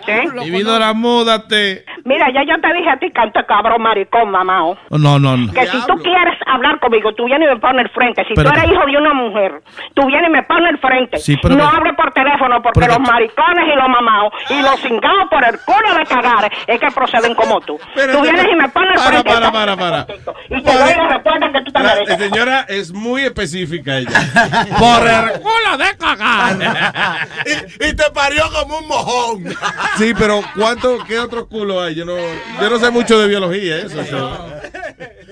Ok. 0.08 0.42
Vividora, 0.44 0.92
múdate. 0.92 1.84
Mira, 2.04 2.26
ya 2.32 2.42
yo 2.44 2.60
te 2.60 2.72
dije 2.74 2.88
a 2.88 2.96
ti, 2.96 3.10
canto 3.10 3.40
de 3.40 3.46
cabrón, 3.46 3.82
maricón, 3.82 4.30
mamao. 4.30 4.78
No, 4.90 5.18
no, 5.18 5.36
no. 5.36 5.52
Que 5.52 5.66
si 5.66 5.84
tú 5.86 5.94
quieres 6.00 6.38
hablar 6.46 6.78
conmigo, 6.78 7.12
tú 7.14 7.24
vienes 7.24 7.48
y 7.50 7.54
me 7.54 7.60
pones 7.60 7.86
el 7.86 7.90
frente. 7.90 8.24
Si 8.28 8.34
Pero 8.34 8.50
tú 8.50 8.56
eres 8.56 8.68
que- 8.70 8.74
hijo 8.74 8.86
de 8.86 8.96
una 8.98 9.14
mujer, 9.14 9.60
tú 9.94 10.06
vienes 10.06 10.28
y 10.28 10.32
me 10.32 10.42
pones 10.44 10.70
el 10.70 10.78
frente. 10.78 11.18
Sí, 11.18 11.36
pero 11.42 11.56
no 11.56 11.68
que- 11.68 11.76
hables 11.76 11.94
por 11.96 12.12
teléfono 12.12 12.62
porque 12.62 12.78
pero 12.80 12.94
los 12.98 13.04
que- 13.04 13.12
maricones 13.12 13.64
y 13.66 13.76
los 13.76 13.88
mamados 13.88 14.32
y 14.50 14.62
los 14.62 14.80
cingados 14.80 15.24
por 15.28 15.44
el 15.44 15.58
culo 15.64 15.94
de 15.98 16.04
cagar 16.04 16.52
es 16.68 16.78
que 16.80 16.86
proceden 16.92 17.34
como 17.34 17.60
tú. 17.62 17.76
tú 17.76 18.20
vienes 18.22 18.46
y 18.48 18.54
me 18.54 18.68
pones 18.68 18.90
el 18.92 18.96
Para, 18.98 19.08
frente. 19.10 19.32
para, 19.32 19.50
para, 19.52 19.76
para. 19.76 20.06
Y 20.50 20.62
te 20.62 20.72
doy 20.78 20.92
la 21.26 21.38
respuesta 21.38 21.58
que 21.58 21.64
tú 21.64 21.72
te 21.72 21.78
La 21.82 21.94
mereces. 21.94 22.18
señora 22.18 22.60
es 22.68 22.92
muy 22.92 23.22
específica 23.22 23.98
ella. 23.98 24.10
Por 24.78 25.06
el 25.06 25.40
culo 25.40 25.78
de 25.78 25.96
cagar. 25.98 27.28
y, 27.80 27.84
y 27.86 27.92
te 27.94 28.10
parió 28.12 28.44
como 28.52 28.78
un 28.78 28.88
mojón. 28.88 29.44
Sí, 29.98 30.12
pero 30.18 30.42
¿cuánto, 30.54 30.98
qué 31.06 31.18
otro 31.18 31.48
culo 31.48 31.82
hay? 31.82 31.94
Yo 31.94 32.04
no, 32.04 32.14
yo 32.16 32.70
no 32.70 32.78
sé 32.78 32.90
mucho 32.90 33.18
de 33.18 33.28
biología, 33.28 33.78
eso. 33.78 34.00
eso. 34.00 34.46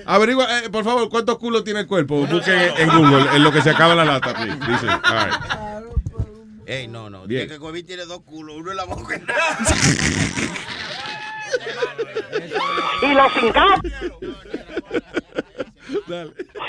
Averigua, 0.07 0.45
eh, 0.59 0.69
por 0.69 0.83
favor, 0.83 1.07
¿cuántos 1.09 1.37
culos 1.37 1.63
tiene 1.63 1.81
el 1.81 1.87
cuerpo? 1.87 2.25
Busquen 2.25 2.71
en 2.77 2.89
Google, 2.89 3.27
en 3.35 3.43
lo 3.43 3.51
que 3.51 3.61
se 3.61 3.69
acaba 3.69 3.93
la 3.95 4.05
lata, 4.05 4.33
please. 4.33 4.57
Dice, 4.67 4.87
all 4.87 5.25
right. 5.25 5.35
Ey, 6.67 6.87
no, 6.87 7.09
no. 7.11 7.27
Bien. 7.27 7.43
Dice 7.43 7.53
que 7.55 7.59
Covín 7.59 7.85
tiene 7.85 8.05
dos 8.05 8.21
culos, 8.23 8.55
uno 8.57 8.71
en 8.71 8.77
la 8.77 8.85
boca. 8.85 9.19
Y 13.03 13.07
los 13.13 13.33
cingados. 13.33 13.79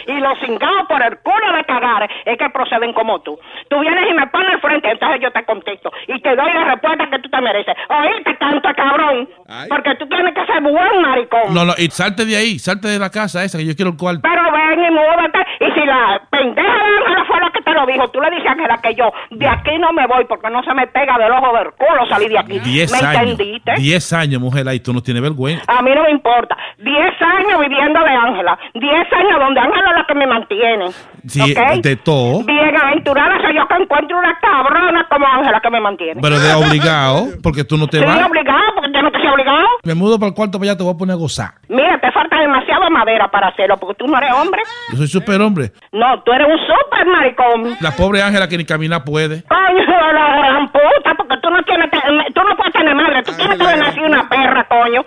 Y 0.07 0.13
los 0.21 0.39
cingados 0.41 0.87
por 0.89 1.03
el 1.03 1.19
culo 1.19 1.57
de 1.57 1.65
cagar 1.65 2.09
es 2.25 2.39
que 2.39 2.51
proceden 2.51 2.93
como 2.93 3.21
tú. 3.21 3.39
Tú 3.69 3.81
vienes 3.81 4.05
y 4.11 4.15
me 4.15 4.27
pones 4.29 4.55
el 4.55 4.61
frente, 4.61 4.91
entonces 4.91 5.21
yo 5.21 5.31
te 5.33 5.45
contesto 5.45 5.91
y 6.09 6.21
te 6.21 6.37
doy 6.37 6.53
la 6.53 6.65
respuesta 6.65 7.09
que 7.11 7.19
tú 7.19 7.29
te 7.29 7.41
mereces. 7.41 7.75
Oíste, 7.89 8.35
tanto 8.35 8.69
cabrón, 8.77 9.29
porque 9.69 9.95
tú 9.97 10.07
tienes 10.09 10.35
que 10.35 10.47
ser 10.47 10.63
buen 10.63 11.03
maricón. 11.03 11.55
No, 11.55 11.65
no, 11.65 11.73
y 11.79 11.91
salte 11.91 12.25
de 12.25 12.37
ahí, 12.37 12.59
salte 12.59 12.89
de 12.89 12.99
la 12.99 13.11
casa 13.11 13.45
esa, 13.45 13.59
que 13.59 13.67
yo 13.67 13.75
quiero 13.75 13.91
el 13.93 13.97
cuarto. 13.97 14.21
Pero 14.23 14.43
ven 14.53 14.85
y 14.85 14.91
múdate. 14.91 15.39
Y 15.61 15.73
si 15.73 15.87
la 15.87 16.21
pendeja 16.31 16.69
de 16.69 16.97
Ángela 16.99 17.25
fue 17.27 17.41
la 17.41 17.51
que 17.51 17.63
te 17.63 17.73
lo 17.73 17.87
dijo, 17.87 18.09
tú 18.11 18.21
le 18.21 18.31
dices 18.31 18.47
a 18.47 18.53
Ángela 18.53 18.79
que 18.83 18.95
yo 18.95 19.13
de 19.31 19.49
aquí 19.49 19.79
no 19.79 19.93
me 19.93 20.07
voy 20.07 20.25
porque 20.27 20.51
no 20.51 20.63
se 20.63 20.75
me 20.75 20.87
pega 20.89 21.19
del 21.19 21.33
ojo 21.33 21.57
del 21.57 21.73
culo 21.73 22.07
salir 22.09 22.29
de 22.29 22.39
aquí. 22.39 22.59
Diez 22.61 22.93
¿Me 22.93 23.07
años. 23.07 23.31
entendiste? 23.33 23.73
Diez 23.77 24.13
años, 24.13 24.41
mujer, 24.41 24.69
ahí 24.69 24.81
tú 24.81 24.93
no 24.93 25.03
tienes 25.03 25.23
vergüenza. 25.23 25.65
A 25.67 25.83
mí 25.83 25.91
no 25.95 26.03
me 26.03 26.11
importa. 26.11 26.57
Diez 26.79 27.15
años 27.23 27.61
viviendo 27.61 28.01
de 28.01 28.11
Ángela. 28.11 28.59
Diez 28.75 29.06
años 29.13 29.39
donde 29.41 29.61
Ángela 29.61 29.91
es 29.91 29.97
la 29.97 30.05
que 30.07 30.15
me 30.15 30.27
mantiene. 30.27 30.87
Sí, 31.27 31.41
¿ok? 31.41 31.83
de 31.83 31.97
todo. 31.97 32.45
Bien 32.45 32.77
aventurada 32.77 33.41
soy 33.43 33.55
yo 33.57 33.67
que 33.69 33.75
encuentro 33.83 34.19
una 34.19 34.39
cabrona 34.41 35.07
como 35.11 35.27
Ángela 35.27 35.61
que 35.61 35.71
me 35.71 35.81
mantiene. 35.81 36.21
Pero 36.23 36.39
de 36.39 36.55
obligado, 36.55 37.27
porque 37.43 37.65
tú 37.65 37.77
no 37.77 37.87
te 37.89 37.99
Estoy 37.99 38.15
vas. 38.15 38.29
obligado 38.29 38.63
porque 38.97 38.99
yo 38.99 39.03
no 39.03 39.11
te 39.13 39.19
soy 39.19 39.29
obligado. 39.29 39.67
Me 39.85 39.95
mudo 39.95 40.19
para 40.19 40.29
el 40.29 40.35
cuarto 40.35 40.59
para 40.59 40.71
allá, 40.73 40.79
te 40.79 40.85
voy 40.85 40.95
a 40.95 40.97
poner 40.97 41.15
a 41.15 41.19
gozar. 41.19 41.51
Mira, 41.69 41.99
te 42.01 42.11
falta 42.13 42.39
demasiada 42.41 42.89
madera 42.91 43.29
para 43.31 43.49
hacerlo 43.49 43.77
porque 43.77 43.95
tú 43.95 44.07
no 44.07 44.17
eres 44.19 44.33
hombre. 44.33 44.63
Yo 44.93 44.97
soy 44.99 45.07
super 45.09 45.41
hombre. 45.41 45.73
No, 45.93 46.23
tú 46.23 46.33
eres 46.33 46.49
un 46.49 46.59
super 46.59 47.07
maricón. 47.07 47.77
La 47.81 47.91
pobre 47.93 48.23
Ángela 48.23 48.49
que 48.49 48.57
ni 48.59 48.65
caminar 48.65 49.05
puede. 49.05 49.43
Coño 49.45 49.85
la 50.13 50.37
gran 50.39 50.73
puta, 50.73 51.15
porque 51.17 51.35
tú 51.43 51.51
no 51.51 51.63
tienes, 51.65 51.91
te- 51.91 52.33
tú 52.35 52.41
no 52.49 52.57
puedes 52.57 52.73
tener 52.73 52.95
madre, 52.95 53.23
tú 53.23 53.33
tienes 53.37 53.59
que 53.59 53.65
haber 53.65 53.79
nacido 53.79 54.07
una 54.07 54.29
perra, 54.29 54.67
coño. 54.69 55.03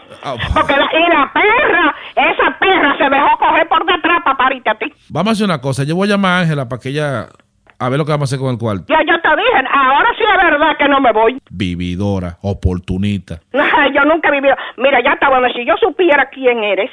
Porque 0.54 0.74
la, 0.76 0.86
y 0.86 1.10
la 1.10 1.32
perra, 1.34 1.96
esa 2.16 2.58
perra 2.60 2.98
se 2.98 3.04
dejó 3.10 3.38
coger 3.38 3.68
por 3.68 3.86
detrás 3.86 4.22
para 4.24 4.38
parirte 4.38 4.70
a 4.70 4.76
ti. 4.76 4.94
Vamos 5.10 5.30
a 5.30 5.34
hacer 5.34 5.46
una 5.46 5.62
cosa. 5.62 5.84
Yo 5.84 5.96
voy 5.96 6.08
a 6.08 6.12
llamar 6.12 6.32
a 6.32 6.40
Ángela 6.42 6.68
para 6.70 6.82
que 6.82 6.90
ella. 6.90 7.28
A 7.80 7.88
ver 7.90 7.98
lo 7.98 8.06
que 8.06 8.12
vamos 8.12 8.30
a 8.30 8.36
hacer 8.36 8.40
con 8.40 8.52
el 8.52 8.58
cuarto. 8.60 8.84
Ya 8.90 9.00
yo 9.08 9.20
te 9.22 9.30
dije, 9.30 9.68
ahora 9.74 10.10
sí 10.18 10.24
es 10.24 10.44
verdad 10.52 10.78
que 10.78 10.88
no 10.90 11.00
me 11.00 11.12
voy. 11.14 11.42
Vividora, 11.50 12.38
oportunista. 12.42 13.40
Yo 13.96 14.04
nunca 14.06 14.28
he 14.28 14.32
vivido. 14.32 14.56
Mira, 14.78 15.02
ya 15.04 15.14
está 15.14 15.30
bueno, 15.30 15.48
si 15.54 15.66
yo 15.66 15.74
supiera 15.78 16.26
quién 16.30 16.64
eres. 16.64 16.92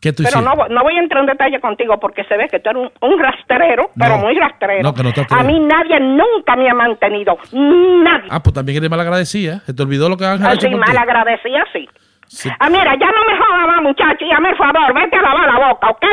¿Qué 0.00 0.12
tú 0.12 0.22
Pero 0.22 0.42
no, 0.42 0.54
no 0.68 0.82
voy 0.82 0.96
a 0.96 1.00
entrar 1.00 1.20
en 1.22 1.26
detalle 1.26 1.60
contigo 1.60 1.98
porque 1.98 2.24
se 2.24 2.36
ve 2.36 2.48
que 2.50 2.60
tú 2.60 2.68
eres 2.68 2.82
un, 3.00 3.10
un 3.10 3.18
rastrero, 3.18 3.90
pero 3.98 4.18
muy 4.18 4.34
rastrero. 4.34 4.82
No, 4.82 4.92
que 4.92 5.02
no 5.02 5.12
te 5.12 5.24
a 5.30 5.42
mí 5.42 5.58
nadie 5.60 5.98
nunca 6.00 6.56
me 6.56 6.68
ha 6.68 6.74
mantenido. 6.74 7.38
Nadie. 7.52 8.28
Ah, 8.28 8.42
pues 8.42 8.52
también 8.52 8.76
eres 8.78 8.90
malagradecida. 8.90 9.60
Se 9.60 9.72
te 9.72 9.82
olvidó 9.82 10.08
lo 10.10 10.16
que 10.18 10.26
Ángela 10.26 10.50
ha 10.50 10.54
hecho 10.54 10.66
Así 10.66 10.76
por 10.76 10.84
ti. 10.84 10.92
mal 10.92 11.02
agradecida, 11.02 11.64
sí. 11.72 11.88
Sí. 12.26 12.50
Ah, 12.58 12.68
mira, 12.68 12.94
ya 12.98 13.06
no 13.06 13.24
me 13.26 13.38
jodas 13.38 13.82
muchacho. 13.82 14.24
Y 14.26 14.30
hazme 14.32 14.50
el 14.50 14.56
favor, 14.56 14.94
vete 14.94 15.16
a 15.16 15.22
lavar 15.22 15.54
la 15.54 15.68
boca, 15.68 15.90
¿ok? 15.90 16.04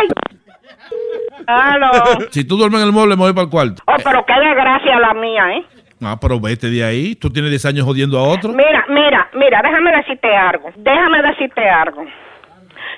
Si 2.29 2.47
tú 2.47 2.57
duermes 2.57 2.81
en 2.81 2.87
el 2.87 2.93
mueble, 2.93 3.15
me 3.15 3.23
voy 3.23 3.33
para 3.33 3.45
el 3.45 3.49
cuarto. 3.49 3.83
Oh, 3.85 3.95
pero 4.03 4.25
qué 4.25 4.33
desgracia 4.33 4.99
la 4.99 5.13
mía, 5.13 5.53
¿eh? 5.53 5.65
Ah, 6.03 6.17
pero 6.19 6.39
vete 6.39 6.69
de 6.69 6.83
ahí. 6.83 7.15
Tú 7.15 7.29
tienes 7.29 7.51
10 7.51 7.65
años 7.65 7.85
jodiendo 7.85 8.17
a 8.17 8.23
otro. 8.23 8.51
Mira, 8.53 8.85
mira, 8.89 9.29
mira, 9.33 9.61
déjame 9.61 9.91
decirte 9.97 10.35
algo. 10.35 10.69
Déjame 10.75 11.21
decirte 11.21 11.69
algo. 11.69 12.03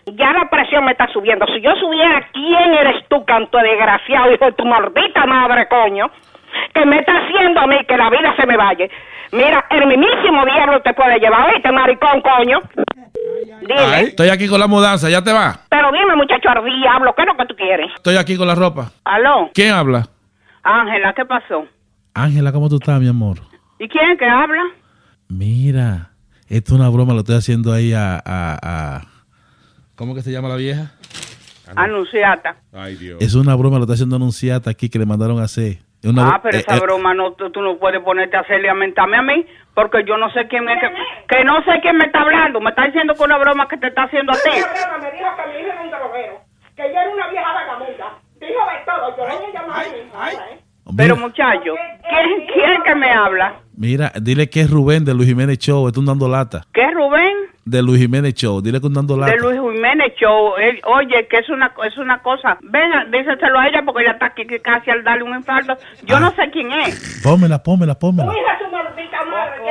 Ya 0.06 0.32
la 0.34 0.50
presión 0.50 0.86
me 0.86 0.92
está 0.92 1.08
subiendo. 1.08 1.46
Si 1.48 1.62
yo 1.62 1.76
subiera, 1.76 2.28
¿quién 2.32 2.74
eres 2.74 3.08
tú, 3.10 3.24
canto 3.26 3.58
de 3.58 3.70
desgraciado, 3.70 4.34
hijo 4.34 4.46
de 4.46 4.52
tu 4.54 4.66
maldita 4.66 5.26
madre, 5.26 5.68
coño? 5.68 6.10
Que 6.74 6.86
me 6.86 7.00
está 7.00 7.14
haciendo 7.18 7.60
a 7.60 7.68
mí 7.68 7.78
que 7.88 7.98
la 7.98 8.10
vida 8.10 8.34
se 8.36 8.46
me 8.46 8.58
vaya. 8.58 8.88
Mira, 9.34 9.66
el 9.72 9.88
mismísimo 9.88 10.46
diablo 10.46 10.80
te 10.84 10.94
puede 10.94 11.20
llevar, 11.20 11.50
¿oíste, 11.52 11.72
maricón, 11.72 12.22
coño? 12.22 12.60
Dime. 13.62 13.80
Ay, 13.80 14.06
estoy 14.08 14.30
aquí 14.30 14.48
con 14.48 14.60
la 14.60 14.68
mudanza, 14.68 15.10
¿ya 15.10 15.24
te 15.24 15.34
va? 15.34 15.60
Pero 15.70 15.92
dime, 15.92 16.16
muchacho, 16.16 16.50
al 16.50 16.64
diablo, 16.64 17.14
¿qué 17.16 17.24
es 17.24 17.28
lo 17.28 17.36
que 17.38 17.46
tú 17.48 17.56
quieres? 17.56 17.88
Estoy 17.96 18.16
aquí 18.18 18.38
con 18.38 18.48
la 18.48 18.54
ropa. 18.56 18.92
Aló, 19.06 19.50
¿Quién 19.54 19.74
habla? 19.74 20.08
Ángela, 20.62 21.14
¿qué 21.16 21.26
pasó? 21.26 21.66
Ángela, 22.14 22.52
¿cómo 22.52 22.70
tú 22.70 22.76
estás, 22.76 23.02
mi 23.02 23.08
amor? 23.08 23.40
¿Y 23.80 23.88
quién 23.88 24.12
es 24.12 24.20
que 24.20 24.26
habla? 24.26 24.62
Mira, 25.30 26.12
esto 26.48 26.74
es 26.76 26.80
una 26.80 26.90
broma, 26.90 27.14
lo 27.14 27.22
estoy 27.22 27.36
haciendo 27.38 27.74
ahí 27.74 27.92
a... 27.94 28.16
a, 28.18 28.60
a- 28.62 29.02
¿Cómo 29.96 30.14
que 30.16 30.22
se 30.22 30.32
llama 30.32 30.48
la 30.50 30.56
vieja? 30.58 30.92
Anunciata. 31.76 32.56
Ay, 32.72 32.96
Dios. 32.96 33.22
Es 33.22 33.36
una 33.36 33.56
broma, 33.56 33.78
lo 33.78 33.84
está 33.84 33.94
haciendo 33.94 34.16
anunciata 34.16 34.70
aquí 34.70 34.90
que 34.90 35.00
le 35.00 35.06
mandaron 35.06 35.40
a 35.40 35.44
hacer. 35.44 35.78
Una 36.04 36.36
Ah, 36.36 36.40
pero 36.44 36.58
eh, 36.58 36.62
esa 36.62 36.76
eh, 36.76 36.80
broma 36.80 37.14
no, 37.14 37.34
tú, 37.34 37.50
tú 37.52 37.62
no 37.62 37.78
puedes 37.78 38.02
ponerte 38.02 38.36
a 38.36 38.42
hacerle 38.42 38.70
a 38.70 38.74
mentarme 38.74 39.18
a 39.18 39.22
mí, 39.22 39.46
porque 39.74 40.04
yo 40.06 40.18
no 40.18 40.30
sé 40.32 40.48
quién 40.48 40.66
me, 40.66 40.78
que, 40.80 40.90
que 41.28 41.44
no 41.44 41.64
sé 41.64 41.80
quién 41.82 41.98
me 41.98 42.06
está 42.06 42.22
hablando. 42.22 42.60
Me 42.60 42.70
está 42.72 42.86
diciendo 42.86 43.14
que 43.16 43.24
una 43.24 43.38
broma 43.38 43.68
que 43.68 43.78
te 43.78 43.88
está 43.88 44.04
haciendo 44.04 44.34
a 44.34 44.36
ti. 44.36 44.50
me 44.50 45.12
dijo 45.12 45.30
que 45.36 45.48
mi 45.54 45.60
hijo 45.60 45.72
era 45.72 45.82
un 45.82 45.90
droguero, 45.90 46.42
que 46.76 46.84
yo 46.84 47.00
era 47.00 47.10
una 47.10 47.28
vieja 47.30 47.54
vagabunda. 47.54 48.18
Dijo 48.40 48.60
de 48.66 48.86
todo, 48.86 49.18
yo 49.18 49.24
voy 49.24 49.46
a 49.46 49.54
llamar 49.54 49.86
a 49.86 49.90
mi 49.90 50.00
hija, 50.00 50.44
¿eh? 50.52 50.60
Pero 50.98 51.16
muchacho, 51.16 51.74
¿quién, 52.10 52.48
quién 52.54 52.84
que 52.84 52.96
me 52.96 53.10
habla? 53.10 53.56
Mira, 53.76 54.12
dile 54.22 54.50
que 54.50 54.62
es 54.62 54.70
Rubén 54.70 55.06
de 55.06 55.14
Luis 55.14 55.30
Jiménez 55.30 55.58
Show, 55.58 55.88
estoy 55.88 56.06
dando 56.06 56.28
lata. 56.28 56.62
¿Qué 56.74 56.84
es 56.84 56.94
Rubén? 56.94 57.34
De 57.66 57.82
Luis 57.82 58.02
Jiménez 58.02 58.34
Show, 58.34 58.62
dile 58.62 58.74
que 58.82 58.88
estoy 58.88 58.94
dando 58.94 59.16
lata. 59.16 59.32
De 59.32 59.38
Luis 59.40 59.60
Jiménez 59.60 60.14
Show. 60.20 60.56
Él- 60.58 60.82
oye, 60.86 61.28
que 61.30 61.38
es 61.38 61.50
una, 61.50 61.74
es 61.86 61.98
una 61.98 62.22
cosa. 62.22 62.58
Venga, 62.62 63.06
díselo 63.06 63.58
a 63.60 63.68
ella 63.68 63.82
porque 63.86 64.04
ella 64.04 64.12
está 64.14 64.26
aquí 64.28 64.46
casi 64.62 64.92
al 64.92 65.04
darle 65.04 65.24
un 65.24 65.36
infarto. 65.36 65.78
Yo 66.04 66.20
no 66.20 66.30
sé 66.32 66.50
quién 66.52 66.72
es. 66.74 67.22
Pómela, 67.24 67.64
pómela, 67.64 67.98
pómela. 67.98 68.34
Hija 68.34 68.58
de 68.58 68.66
su 68.66 68.72
maldita 68.72 69.24
madre, 69.26 69.62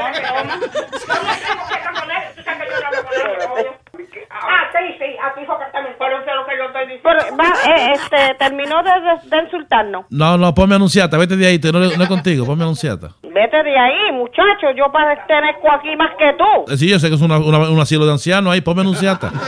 Ah, 4.35 4.65
sí, 4.73 4.95
sí, 4.99 5.05
aquí 5.23 5.45
fue 5.47 5.57
que 5.59 5.71
también. 5.73 5.95
Pero 5.99 6.17
eso 6.19 6.31
es 6.31 6.37
lo 6.37 6.47
que 6.47 6.57
yo 6.57 6.65
estoy 6.65 6.87
diciendo. 6.87 7.11
eh, 7.69 7.93
este, 7.95 8.35
terminó 8.39 8.83
de, 8.83 8.91
de, 8.91 9.37
de 9.37 9.43
insultarnos. 9.45 10.07
No, 10.11 10.39
no, 10.39 10.55
ponme 10.55 10.75
anunciata, 10.75 11.19
vete 11.19 11.37
de 11.37 11.47
ahí, 11.47 11.59
te- 11.59 11.71
no, 11.73 11.79
no 11.81 11.85
es 12.03 12.09
contigo, 12.09 12.47
ponme 12.47 12.63
anunciata. 12.65 13.09
Vete 13.23 13.63
de 13.63 13.79
ahí, 13.79 14.13
muchacho. 14.13 14.71
Yo 14.77 14.87
pertenezco 14.91 15.71
aquí 15.73 15.95
más 15.97 16.11
que 16.19 16.33
tú. 16.39 16.73
Eh, 16.73 16.77
Sí, 16.77 16.89
yo 16.89 16.99
sé 16.99 17.09
que 17.09 17.15
es 17.17 17.21
una, 17.23 17.39
una- 17.39 17.69
un 17.71 17.81
asilo 17.81 18.07
de 18.07 18.13
ancianos 18.13 18.53
ahí, 18.53 18.61
ponme 18.63 18.81
anunciata. 18.81 19.31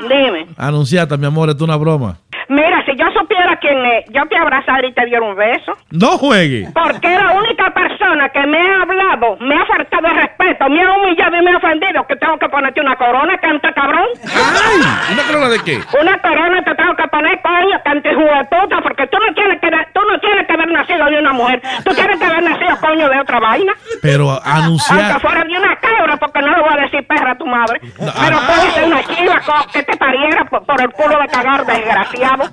Dime. 0.00 0.46
Anunciata, 0.56 1.16
mi 1.16 1.26
amor, 1.26 1.48
esto 1.50 1.64
es 1.64 1.68
una 1.68 1.76
broma. 1.76 2.18
Mira, 2.48 2.82
si 2.86 2.87
yo 2.98 3.06
supiera 3.18 3.56
quién 3.56 3.78
es, 3.86 4.04
yo 4.10 4.26
te 4.26 4.36
abrazara 4.36 4.86
y 4.86 4.92
te 4.92 5.06
diera 5.06 5.22
un 5.24 5.36
beso. 5.36 5.72
No 5.90 6.18
juegue. 6.18 6.68
Porque 6.74 7.08
la 7.08 7.32
única 7.32 7.70
persona 7.72 8.28
que 8.30 8.44
me 8.46 8.58
ha 8.58 8.82
hablado, 8.82 9.36
me 9.40 9.54
ha 9.54 9.64
faltado 9.66 10.08
el 10.08 10.16
respeto, 10.16 10.68
me 10.68 10.82
ha 10.82 10.92
humillado 10.92 11.36
y 11.36 11.42
me 11.42 11.52
ha 11.52 11.56
ofendido, 11.56 12.06
que 12.08 12.16
tengo 12.16 12.38
que 12.38 12.48
ponerte 12.48 12.80
una 12.80 12.96
corona, 12.96 13.38
canta 13.38 13.72
cabrón. 13.72 14.06
¡Ay! 14.24 15.12
¿Una 15.14 15.22
corona 15.22 15.48
de 15.48 15.58
qué? 15.64 15.80
Una 16.00 16.18
corona 16.18 16.62
te 16.64 16.74
tengo 16.74 16.96
que 16.96 17.08
poner, 17.08 17.40
coño, 17.40 17.80
cante 17.84 18.14
juguetuda, 18.14 18.82
porque 18.82 19.06
tú 19.06 19.18
no 19.18 19.34
tienes 19.34 19.60
que 19.60 19.68
tú 19.94 20.00
no 20.10 20.18
tienes 20.20 20.46
que 20.46 20.52
haber 20.52 20.70
nacido 20.72 21.04
de 21.06 21.18
una 21.18 21.32
mujer, 21.32 21.62
tú 21.84 21.94
tienes 21.94 22.18
que 22.18 22.24
haber 22.24 22.42
nacido, 22.42 22.76
coño, 22.80 23.08
de 23.08 23.20
otra 23.20 23.38
vaina. 23.40 23.72
Pero 24.02 24.30
Aunque 24.30 24.48
anunciata. 24.50 25.20
fuera 25.20 25.44
de 25.44 25.56
una 25.56 25.76
cabra, 25.76 26.16
porque 26.16 26.40
no 26.40 26.48
le 26.56 26.60
voy 26.62 26.72
a 26.72 26.82
decir 26.82 27.06
perra 27.06 27.32
a 27.32 27.38
tu 27.38 27.46
madre. 27.46 27.80
Pero 27.96 28.38
cógete 28.46 28.84
una 28.86 29.02
chiva 29.04 29.40
que 29.72 29.82
te 29.82 29.96
pariera 29.96 30.44
por, 30.46 30.64
por 30.66 30.80
el 30.80 30.90
culo 30.90 31.18
de 31.20 31.28
cagar, 31.28 31.64
desgraciado. 31.64 32.44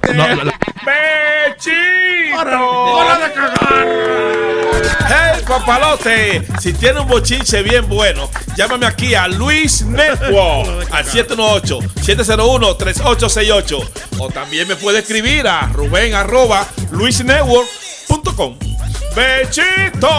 ¡Hora 2.38 3.18
de 3.20 3.32
cagar! 3.34 3.88
¡Hey, 5.08 5.42
papalote! 5.48 6.46
Si 6.60 6.74
tiene 6.74 7.00
un 7.00 7.08
bochinche 7.08 7.64
bien 7.64 7.88
bueno, 7.88 8.30
llámame 8.58 8.86
aquí 8.86 9.16
a 9.16 9.28
Luis 9.28 9.84
Network 9.84 10.88
al 10.92 11.06
718-701-3868. 11.06 13.90
O 14.20 14.30
también 14.30 14.68
me 14.68 14.76
puede 14.76 15.00
escribir 15.00 15.48
a 15.48 15.68
Rubén 15.68 16.14
arroba 16.14 16.68
luisnetwork.com. 16.92 18.58
¡Bechito! 19.16 20.10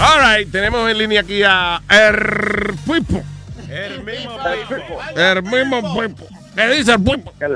All 0.00 0.20
right, 0.22 0.48
tenemos 0.50 0.88
en 0.88 0.96
línea 0.98 1.20
aquí 1.22 1.42
a 1.42 1.82
Er 1.88 2.72
Pipo. 2.86 3.24
El 3.68 4.04
mismo 4.04 4.38
El 5.16 5.42
mismo 5.42 6.00
Pipo. 6.00 6.26
¿Qué 6.54 6.68
dice 6.68 6.92
el 6.92 7.02
Pipo? 7.02 7.32
¿Qué 7.38 7.48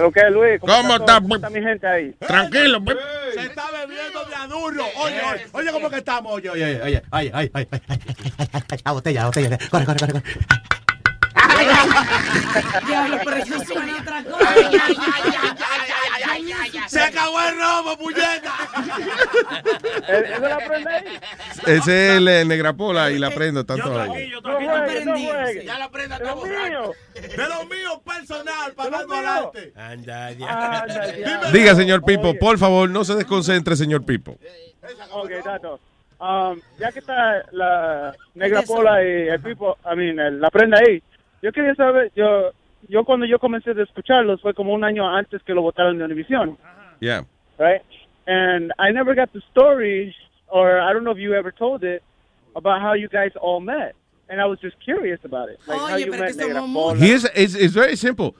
lo 0.00 0.10
que 0.10 0.20
es, 0.20 0.32
Luis? 0.32 0.60
¿Cómo 0.60 0.82
todo? 0.82 0.96
está, 0.96 1.20
¿Cómo 1.20 1.34
está 1.36 1.50
mi 1.50 1.60
gente 1.60 1.86
ahí? 1.86 2.14
Tranquilo, 2.18 2.82
Pipo. 2.82 3.00
Se 3.34 3.40
está 3.40 3.64
bebiendo 3.70 4.24
de 4.24 4.34
adurro. 4.34 4.84
Oye, 4.96 5.20
oye, 5.20 5.46
oye, 5.52 5.72
¿cómo 5.72 5.90
que 5.90 5.96
estamos? 5.96 6.32
Oye, 6.32 6.50
oye, 6.50 6.82
oye, 6.82 7.02
ay, 7.10 7.30
ay, 7.32 7.50
ay, 7.52 7.66
ay, 7.70 7.80
ay, 7.88 8.78
la 8.84 8.92
botella, 8.92 9.20
la 9.20 9.26
botella. 9.26 9.58
Corre, 9.70 9.84
corre, 9.84 9.98
corre, 9.98 10.12
corre. 10.12 10.24
Diablo, 12.86 13.18
pero 13.24 13.36
eso 13.36 13.64
suena 13.64 14.00
otra 14.00 14.24
cosa. 14.24 14.54
Se 16.88 17.00
acabó 17.00 17.40
el 17.40 17.58
robo, 17.58 17.96
puñeta. 17.98 18.54
¿Eso 20.08 20.40
la 20.40 20.54
aprende 20.56 20.90
ahí? 20.90 21.18
Ese 21.66 22.08
es 22.08 22.12
el 22.16 22.48
Negrapola 22.48 23.10
y 23.10 23.18
la 23.18 23.30
prendo 23.30 23.64
tanto 23.64 24.00
ahí. 24.00 24.30
No 24.42 24.54
juegue, 24.54 25.04
no 25.04 25.12
juegue. 25.12 25.64
Ya 25.64 25.78
la 25.78 25.90
prenda 25.90 26.18
De 26.18 26.24
lo 26.26 26.36
mío. 26.36 26.92
De 27.14 27.48
lo 27.48 27.64
mío 27.66 28.02
personal, 28.04 28.72
pagando 28.74 29.14
adelante. 29.14 29.72
Anda, 29.76 30.32
ya. 30.32 30.84
Diga, 31.52 31.74
señor 31.74 32.02
Pipo, 32.04 32.38
por 32.38 32.58
favor, 32.58 32.88
no 32.90 33.04
se 33.04 33.14
desconcentre, 33.14 33.76
señor 33.76 34.04
Pipo. 34.04 34.38
Ok, 35.12 35.30
Tato. 35.44 35.80
Um, 36.18 36.60
ya 36.78 36.92
que 36.92 37.00
está 37.00 37.42
la 37.50 38.14
Negra 38.34 38.62
Pola 38.62 39.02
y 39.02 39.28
el 39.28 39.40
Pipo, 39.40 39.76
I 39.84 39.96
mean, 39.96 40.40
la 40.40 40.50
prenda 40.50 40.78
ahí, 40.78 41.02
yo 41.42 41.52
quería 41.52 41.74
saber, 41.74 42.10
yo 42.14 42.52
yo 42.88 43.04
cuando 43.04 43.26
yo 43.26 43.38
comencé 43.38 43.70
a 43.70 43.82
escucharlos 43.82 44.40
fue 44.40 44.54
como 44.54 44.72
un 44.72 44.82
año 44.84 45.06
antes 45.08 45.42
que 45.42 45.54
lo 45.54 45.62
votaron 45.62 45.98
de 45.98 46.04
Univision, 46.04 46.56
Yeah. 47.00 47.22
right? 47.58 47.82
And 48.26 48.72
I 48.78 48.92
never 48.92 49.14
got 49.14 49.32
the 49.32 49.40
story, 49.50 50.14
or 50.48 50.80
I 50.80 50.92
don't 50.92 51.04
know 51.04 51.12
if 51.12 51.18
you 51.18 51.34
ever 51.34 51.52
told 51.52 51.82
it, 51.84 52.02
about 52.54 52.80
how 52.80 52.94
you 52.94 53.08
guys 53.08 53.32
all 53.40 53.60
met. 53.60 53.94
And 54.28 54.40
I 54.40 54.46
was 54.46 54.58
just 54.60 54.76
curious 54.84 55.18
about 55.24 55.48
it. 55.48 55.58
Like 55.66 55.78
how 55.80 55.96
you 55.96 56.10
met 56.10 56.36
Negra 56.36 56.60
somos 56.62 56.72
Pola. 56.72 56.96
He 56.96 57.10
is, 57.10 57.28
it's, 57.34 57.54
it's 57.54 57.74
very 57.74 57.96
simple. 57.96 58.34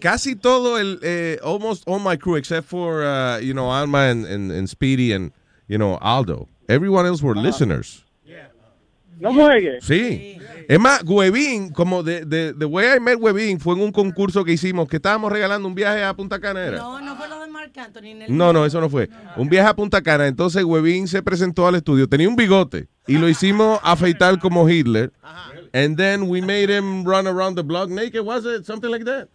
Casi 0.00 0.34
todo 0.34 0.74
el, 0.76 0.98
eh, 1.02 1.36
almost 1.42 1.84
all 1.86 1.98
my 2.00 2.16
crew, 2.16 2.34
except 2.34 2.66
for, 2.66 3.04
uh, 3.04 3.38
you 3.38 3.54
know, 3.54 3.66
Alma 3.66 3.98
and, 4.10 4.26
and, 4.26 4.50
and 4.52 4.68
Speedy 4.68 5.12
and, 5.12 5.32
you 5.68 5.78
know, 5.78 5.96
Aldo. 5.98 6.48
Everyone 6.68 7.06
else 7.06 7.22
were 7.22 7.34
listeners. 7.34 8.04
No 9.20 9.32
juegue. 9.34 9.78
Sí. 9.80 10.38
Es 10.68 10.78
más, 10.78 11.02
Huevín, 11.04 11.70
como 11.70 12.02
de, 12.02 12.24
de, 12.26 12.52
The 12.54 12.64
Way 12.66 12.98
I 12.98 13.00
Met 13.00 13.16
Huevín, 13.18 13.58
fue 13.58 13.74
en 13.74 13.80
un 13.80 13.90
concurso 13.90 14.44
que 14.44 14.52
hicimos, 14.52 14.86
que 14.88 14.96
estábamos 14.96 15.32
regalando 15.32 15.66
un 15.66 15.74
viaje 15.74 16.04
a 16.04 16.14
Punta 16.14 16.38
Cana, 16.40 16.62
¿era? 16.62 16.76
No, 16.78 17.00
no 17.00 17.16
fue 17.16 17.26
lo 17.28 17.40
de 17.40 17.46
Marc 17.48 17.76
Anthony. 17.78 18.04
en 18.08 18.22
el- 18.22 18.36
No, 18.36 18.52
no, 18.52 18.66
eso 18.66 18.80
no 18.80 18.90
fue. 18.90 19.08
Un 19.36 19.48
viaje 19.48 19.68
a 19.68 19.74
Punta 19.74 20.02
Cana. 20.02 20.26
Entonces 20.26 20.62
Huevín 20.64 21.08
se 21.08 21.22
presentó 21.22 21.66
al 21.66 21.74
estudio. 21.76 22.06
Tenía 22.08 22.28
un 22.28 22.36
bigote 22.36 22.86
y 23.06 23.16
lo 23.18 23.28
hicimos 23.28 23.80
afeitar 23.82 24.38
como 24.38 24.68
Hitler. 24.68 25.12
And 25.72 25.96
then 25.96 26.28
we 26.28 26.40
made 26.40 26.68
him 26.70 27.04
run 27.04 27.26
around 27.26 27.56
the 27.56 27.62
block 27.62 27.88
naked. 27.88 28.24
Was 28.24 28.44
it 28.44 28.64
something 28.66 28.90
like 28.90 29.04
that? 29.04 29.28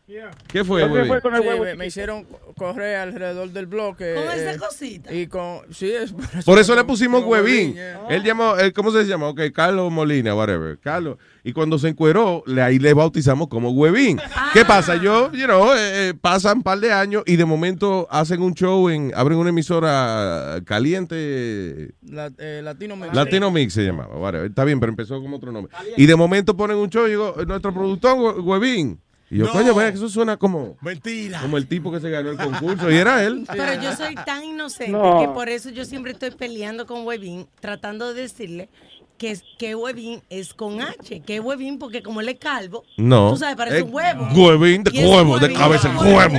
¿Qué 0.47 0.64
fue, 0.64 0.84
Huevín? 0.84 1.22
Sí, 1.22 1.60
me, 1.60 1.76
me 1.76 1.85
hicieron 1.88 2.26
correr 2.57 2.97
alrededor 2.97 3.49
del 3.49 3.65
bloque. 3.65 4.15
Con 4.15 4.23
esa 4.23 4.53
eh, 4.53 4.57
cosita. 4.57 5.14
Y 5.14 5.27
con, 5.27 5.61
sí, 5.73 5.91
es, 5.91 6.14
Por 6.45 6.60
eso 6.60 6.76
le 6.76 6.84
pusimos 6.84 7.23
Huevín. 7.23 7.73
yeah. 7.76 8.07
Él 8.10 8.23
llamó, 8.23 8.55
él, 8.57 8.73
¿cómo 8.73 8.91
se 8.91 9.05
llama? 9.05 9.27
Ok, 9.30 9.41
Carlos 9.53 9.91
Molina, 9.91 10.35
whatever. 10.35 10.77
Carlos. 10.80 11.18
Y 11.45 11.52
cuando 11.52 11.78
se 11.78 11.90
encueró, 11.90 12.41
le, 12.45 12.61
ahí 12.61 12.80
le 12.80 12.94
bautizamos 12.94 13.49
como 13.49 13.72
Huevín. 13.72 14.18
¿Qué 14.53 14.64
pasa? 14.64 14.95
Yo, 14.95 15.30
you 15.34 15.45
know, 15.45 15.74
eh, 15.74 16.10
eh, 16.10 16.14
pasan 16.20 16.57
un 16.60 16.64
par 16.64 16.80
de 16.80 16.94
años 16.94 17.24
y 17.26 17.36
de 17.36 17.44
momento 17.44 18.07
hacen 18.10 18.41
un 18.41 18.53
show, 18.53 18.88
en 18.90 19.11
abren 19.14 19.38
una 19.38 19.49
emisora 19.49 20.61
caliente. 20.65 21.94
La- 22.02 22.32
eh, 22.38 22.61
Latino 22.64 22.95
Mix. 22.95 23.14
Latino 23.14 23.52
Mix 23.52 23.74
se 23.74 23.84
llamaba, 23.84 24.15
whatever. 24.18 24.48
Está 24.48 24.64
bien, 24.64 24.80
pero 24.80 24.91
empezó 24.91 25.20
como 25.22 25.36
otro 25.38 25.52
nombre. 25.52 25.74
Y 25.98 26.06
de 26.06 26.15
momento 26.15 26.56
ponen 26.56 26.78
un 26.78 26.90
show 26.90 27.06
y 27.07 27.11
digo, 27.11 27.36
nuestro 27.45 27.74
productor, 27.74 28.18
Hue- 28.18 28.41
Huevín. 28.44 28.99
Y 29.30 29.38
yo, 29.40 29.45
No. 29.45 29.52
coño, 29.52 29.76
que 29.76 29.88
eso 29.90 30.07
suena 30.10 30.38
como, 30.38 30.78
Mentira. 30.82 31.41
como 31.41 31.57
el 31.57 31.68
tipo 31.68 31.91
que 31.91 31.99
se 31.99 32.10
ganó 32.10 32.30
el 32.32 32.38
concurso. 32.38 32.91
Y 32.91 32.95
era 32.95 33.24
él. 33.24 33.45
Pero 33.52 33.82
yo 33.82 33.94
soy 33.95 34.14
tan 34.15 34.44
inocente 34.44 34.91
No. 34.91 35.20
que 35.20 35.28
por 35.30 35.49
eso 35.49 35.72
yo 35.72 35.86
siempre 35.86 36.11
estoy 36.11 36.32
peleando 36.32 36.86
con 36.86 37.03
Webin, 37.06 37.48
tratando 37.60 38.14
de 38.14 38.22
decirle 38.22 38.70
que, 39.18 39.31
es- 39.31 39.44
que 39.57 39.76
Webin 39.76 40.22
es 40.30 40.53
con 40.53 40.81
H, 40.81 41.22
que 41.22 41.40
Webin 41.40 41.80
porque 41.80 42.02
como 42.03 42.22
él 42.22 42.30
es 42.30 42.40
calvo, 42.40 42.84
No. 42.98 43.31
tú 43.31 43.38
sabes, 43.38 43.56
parece 43.56 43.77
Eh, 43.80 43.81
un 43.84 43.94
huevo. 43.94 44.27
Huevín 44.34 44.84
de 44.84 44.91
huevo, 44.91 45.38
de 45.40 45.45
huevín 45.45 45.57
cabeza 45.57 45.90
de 45.90 45.94
en 45.95 46.15
huevo. 46.15 46.38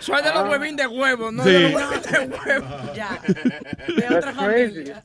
Soy 0.00 0.22
de 0.22 0.32
los 0.34 0.48
huevín 0.48 0.76
de 0.76 0.86
huevo, 0.86 1.30
no 1.32 1.42
Sí. 1.44 1.50
de 1.50 1.70
los 1.70 1.82
huevín 1.82 2.02
de 2.30 2.36
huevo. 2.46 2.66
Ya. 2.94 3.20
De 4.08 4.16
otra 4.16 4.32
familia. 4.32 5.04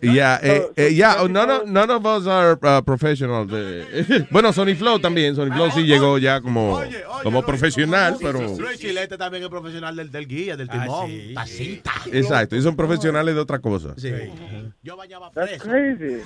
Yeah, 0.00 0.38
eh, 0.42 0.62
eh, 0.76 0.88
yeah, 0.94 1.16
oh, 1.22 1.28
none, 1.28 1.50
of, 1.50 1.66
none 1.66 1.90
of 1.90 2.06
us 2.06 2.26
are 2.26 2.56
uh, 2.62 2.80
professionals. 2.82 3.50
eh. 3.52 4.26
bueno, 4.30 4.52
Sony 4.52 4.74
Flow 4.76 5.00
también. 5.00 5.34
Sony 5.34 5.50
Flow 5.52 5.70
sí 5.72 5.82
llegó 5.84 6.18
ya 6.18 6.40
como, 6.40 6.80
como 7.24 7.42
profesional, 7.44 8.16
pero. 8.20 8.40
Luis 8.58 8.78
Chilete 8.78 9.18
también 9.18 9.42
es 9.42 9.48
profesional 9.48 9.96
del, 9.96 10.10
del 10.10 10.26
guía, 10.28 10.56
del 10.56 10.68
timón. 10.68 11.10
Tacita. 11.34 11.92
Exacto, 12.12 12.54
y 12.56 12.62
son 12.62 12.76
profesionales 12.76 13.34
de 13.34 13.40
otra 13.40 13.58
cosa. 13.58 13.94
Yo 14.82 14.96
bañaba 14.96 15.30
That's 15.34 15.62
preso. 15.62 15.64
crazy. 15.64 16.22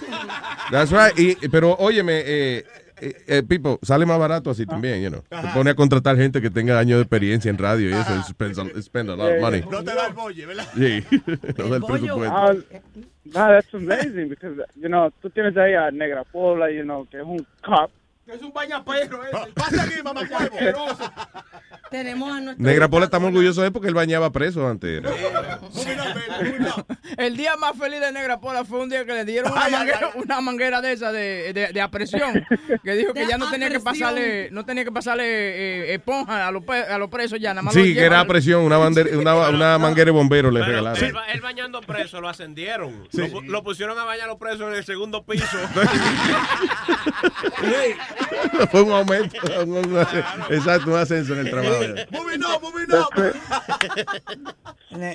That's 0.70 0.90
right. 0.93 1.19
Y, 1.19 1.49
pero 1.49 1.74
óyeme, 1.78 2.23
eh, 2.24 2.65
eh, 3.01 3.15
eh, 3.27 3.43
Pipo, 3.43 3.78
sale 3.82 4.05
más 4.07 4.19
barato 4.19 4.51
así 4.51 4.66
también, 4.66 5.03
you 5.03 5.09
know. 5.09 5.23
Te 5.28 5.49
pone 5.55 5.70
a 5.70 5.74
contratar 5.74 6.16
gente 6.16 6.40
que 6.43 6.51
tenga 6.51 6.78
años 6.78 6.99
de 6.99 7.03
experiencia 7.03 7.49
en 7.51 7.59
radio 7.59 7.89
y 7.89 7.93
eso. 7.94 8.15
y 8.16 8.23
Spend 8.31 8.59
a, 8.59 8.82
spend 8.82 9.11
a 9.11 9.16
lot 9.16 9.32
of 9.35 9.40
money. 9.40 9.65
No 9.70 9.82
te 9.82 9.94
da 9.94 10.07
el 10.09 10.12
bolle, 10.12 10.47
¿verdad? 10.47 10.69
Sí, 10.77 11.03
no 11.59 11.69
da 11.69 11.77
el 11.77 11.82
presupuesto. 11.82 12.57
No, 13.24 13.49
that's 13.49 13.73
amazing 13.73 14.28
because 14.28 14.59
you 14.74 14.89
know 14.89 15.11
tú 15.23 15.31
tienes 15.31 15.57
ahí 15.57 15.74
a 15.74 15.90
Negra 15.90 16.24
Pola, 16.24 16.70
you 16.70 16.82
know, 16.82 17.07
que 17.11 17.19
es 17.19 17.24
un 17.24 17.47
cop. 17.62 17.90
Es 18.35 18.43
un 18.43 18.53
bañaperro 18.53 19.25
ese. 19.25 19.53
Pasa 19.55 19.83
aquí, 19.83 20.03
mamá. 20.03 20.23
Tenemos 21.91 22.31
a 22.33 22.41
nuestro 22.41 22.65
Negra 22.65 22.89
Pola 22.89 23.05
estamos 23.05 23.29
orgullosos 23.29 23.59
de 23.61 23.67
él 23.67 23.73
porque 23.73 23.89
él 23.89 23.95
bañaba 23.95 24.31
preso 24.33 24.67
antes. 24.67 25.03
El 27.19 27.37
día 27.37 27.57
más 27.57 27.77
feliz 27.77 28.01
de 28.01 28.11
Negra 28.13 28.41
Pola 28.41 28.65
fue 28.65 28.81
un 28.81 28.89
día 28.89 29.05
que 29.05 29.13
le 29.13 29.25
dieron 29.27 29.53
una 29.53 29.69
manguera, 29.69 30.11
una 30.15 30.41
manguera 30.41 30.81
de 30.81 30.93
esa 30.93 31.13
de, 31.13 31.53
de, 31.53 31.69
de 31.73 31.81
apresión. 31.81 32.43
Que 32.83 32.93
dijo 32.95 33.13
que 33.13 33.27
ya 33.27 33.37
no 33.39 33.51
tenía 33.51 33.69
que 33.69 33.77
apresión. 33.77 34.09
pasarle, 34.09 34.49
no 34.51 34.65
tenía 34.65 34.85
que 34.85 34.91
pasarle 34.93 35.25
eh, 35.25 35.95
esponja 35.95 36.49
a 36.49 36.51
los, 36.51 36.63
a 36.69 36.99
los 36.99 37.09
presos 37.11 37.39
ya, 37.39 37.51
nada 37.51 37.63
más 37.63 37.75
Sí, 37.75 37.95
que 37.95 38.01
era 38.03 38.19
a 38.21 38.25
presión, 38.27 38.63
una, 38.63 38.77
bandera- 38.79 39.17
una, 39.17 39.35
una 39.51 39.79
manguera 39.79 40.07
de 40.07 40.11
bombero 40.13 40.51
le 40.51 40.65
regalaron. 40.65 41.05
él, 41.05 41.13
ba- 41.13 41.27
él 41.27 41.41
bañando 41.41 41.81
preso 41.83 42.21
lo 42.21 42.29
ascendieron. 42.29 43.07
Lo 43.45 43.63
pusieron 43.63 43.99
a 43.99 44.05
bañar 44.05 44.25
a 44.25 44.29
los 44.29 44.39
presos 44.39 44.63
en 44.69 44.75
el 44.75 44.85
segundo 44.85 45.25
piso. 45.25 45.45
Fue 48.70 48.82
un 48.82 48.93
aumento, 48.93 49.36
un- 49.65 49.77
un- 49.77 49.99
exacto, 50.51 50.90
un 50.90 50.97
ascenso 50.99 51.32
en 51.35 51.40
el 51.40 51.51
trabajo. 51.51 51.74
Moving 52.11 52.43
up, 52.44 52.62
moving 52.62 52.94
up. 52.94 53.35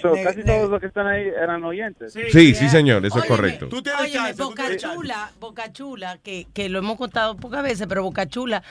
So, 0.01 0.13
casi 0.23 0.43
todos 0.43 0.69
los 0.69 0.79
que 0.79 0.87
están 0.87 1.07
ahí 1.07 1.27
eran 1.27 1.63
oyentes. 1.63 2.13
Sí, 2.13 2.53
sí, 2.55 2.69
señor, 2.69 3.05
eso 3.05 3.19
es 3.19 3.25
correcto. 3.25 3.69
Óyeme, 3.99 4.33
Boca 4.33 4.75
Chula, 4.77 5.31
Boca 5.39 5.71
Chula, 5.71 6.17
que, 6.23 6.47
que 6.53 6.69
lo 6.69 6.79
hemos 6.79 6.97
contado 6.97 7.35
pocas 7.37 7.63
veces, 7.63 7.85
pero 7.87 8.03
Boca 8.03 8.25
Chula 8.27 8.63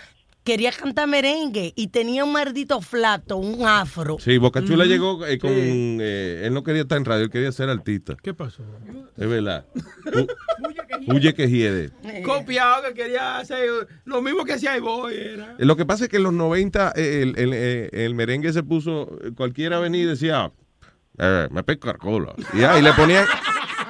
quería 0.47 0.73
cantar 0.73 1.07
merengue 1.09 1.75
y 1.77 1.89
tenía 1.89 2.25
un 2.25 2.33
maldito 2.33 2.81
flato, 2.81 3.37
un 3.37 3.67
afro. 3.67 4.17
Sí, 4.19 4.39
Boca 4.39 4.65
Chula 4.65 4.87
Mm. 4.87 4.89
llegó 4.89 5.27
eh, 5.27 5.39
con. 5.39 5.51
eh, 5.53 6.43
él 6.45 6.55
no 6.55 6.63
quería 6.63 6.83
estar 6.83 6.97
en 6.97 7.05
radio, 7.05 7.25
él 7.25 7.31
quería 7.31 7.53
ser 7.53 7.69
artista. 7.69 8.17
¿Qué 8.23 8.33
pasó? 8.33 8.63
Es 9.19 9.29
verdad. 9.29 9.67
Hu- 10.07 10.29
Huye 11.09 11.35
que 11.35 11.49
hiede. 11.51 11.91
Copiado 12.25 12.83
que 12.85 12.95
quería 12.95 13.39
hacer 13.39 13.69
lo 14.07 14.23
mismo 14.23 14.45
que 14.45 14.55
hacía 14.55 14.81
Boy 14.81 15.15
era. 15.15 15.57
Eh, 15.59 15.65
Lo 15.67 15.77
que 15.77 15.85
pasa 15.85 16.05
es 16.05 16.11
que 16.11 16.17
en 16.17 16.23
los 16.23 16.33
90 16.33 16.93
eh, 16.97 17.21
el, 17.23 17.39
el, 17.39 17.51
eh, 17.53 17.89
el 17.93 18.15
merengue 18.15 18.53
se 18.53 18.63
puso. 18.63 19.19
eh, 19.23 19.33
Cualquiera 19.37 19.79
venía 19.79 20.03
y 20.03 20.07
decía. 20.07 20.51
Eh, 21.19 21.49
me 21.51 21.63
pesca 21.63 21.95
cola. 21.95 22.35
Y, 22.55 22.61
ya, 22.61 22.79
y 22.79 22.83
le 22.83 22.93
ponían. 22.95 23.27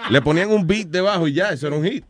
Le 0.08 0.22
ponían 0.22 0.50
un 0.52 0.64
beat 0.68 0.86
debajo 0.86 1.26
y 1.26 1.32
ya, 1.32 1.48
eso 1.50 1.66
era 1.66 1.74
un 1.76 1.84
hit. 1.84 2.04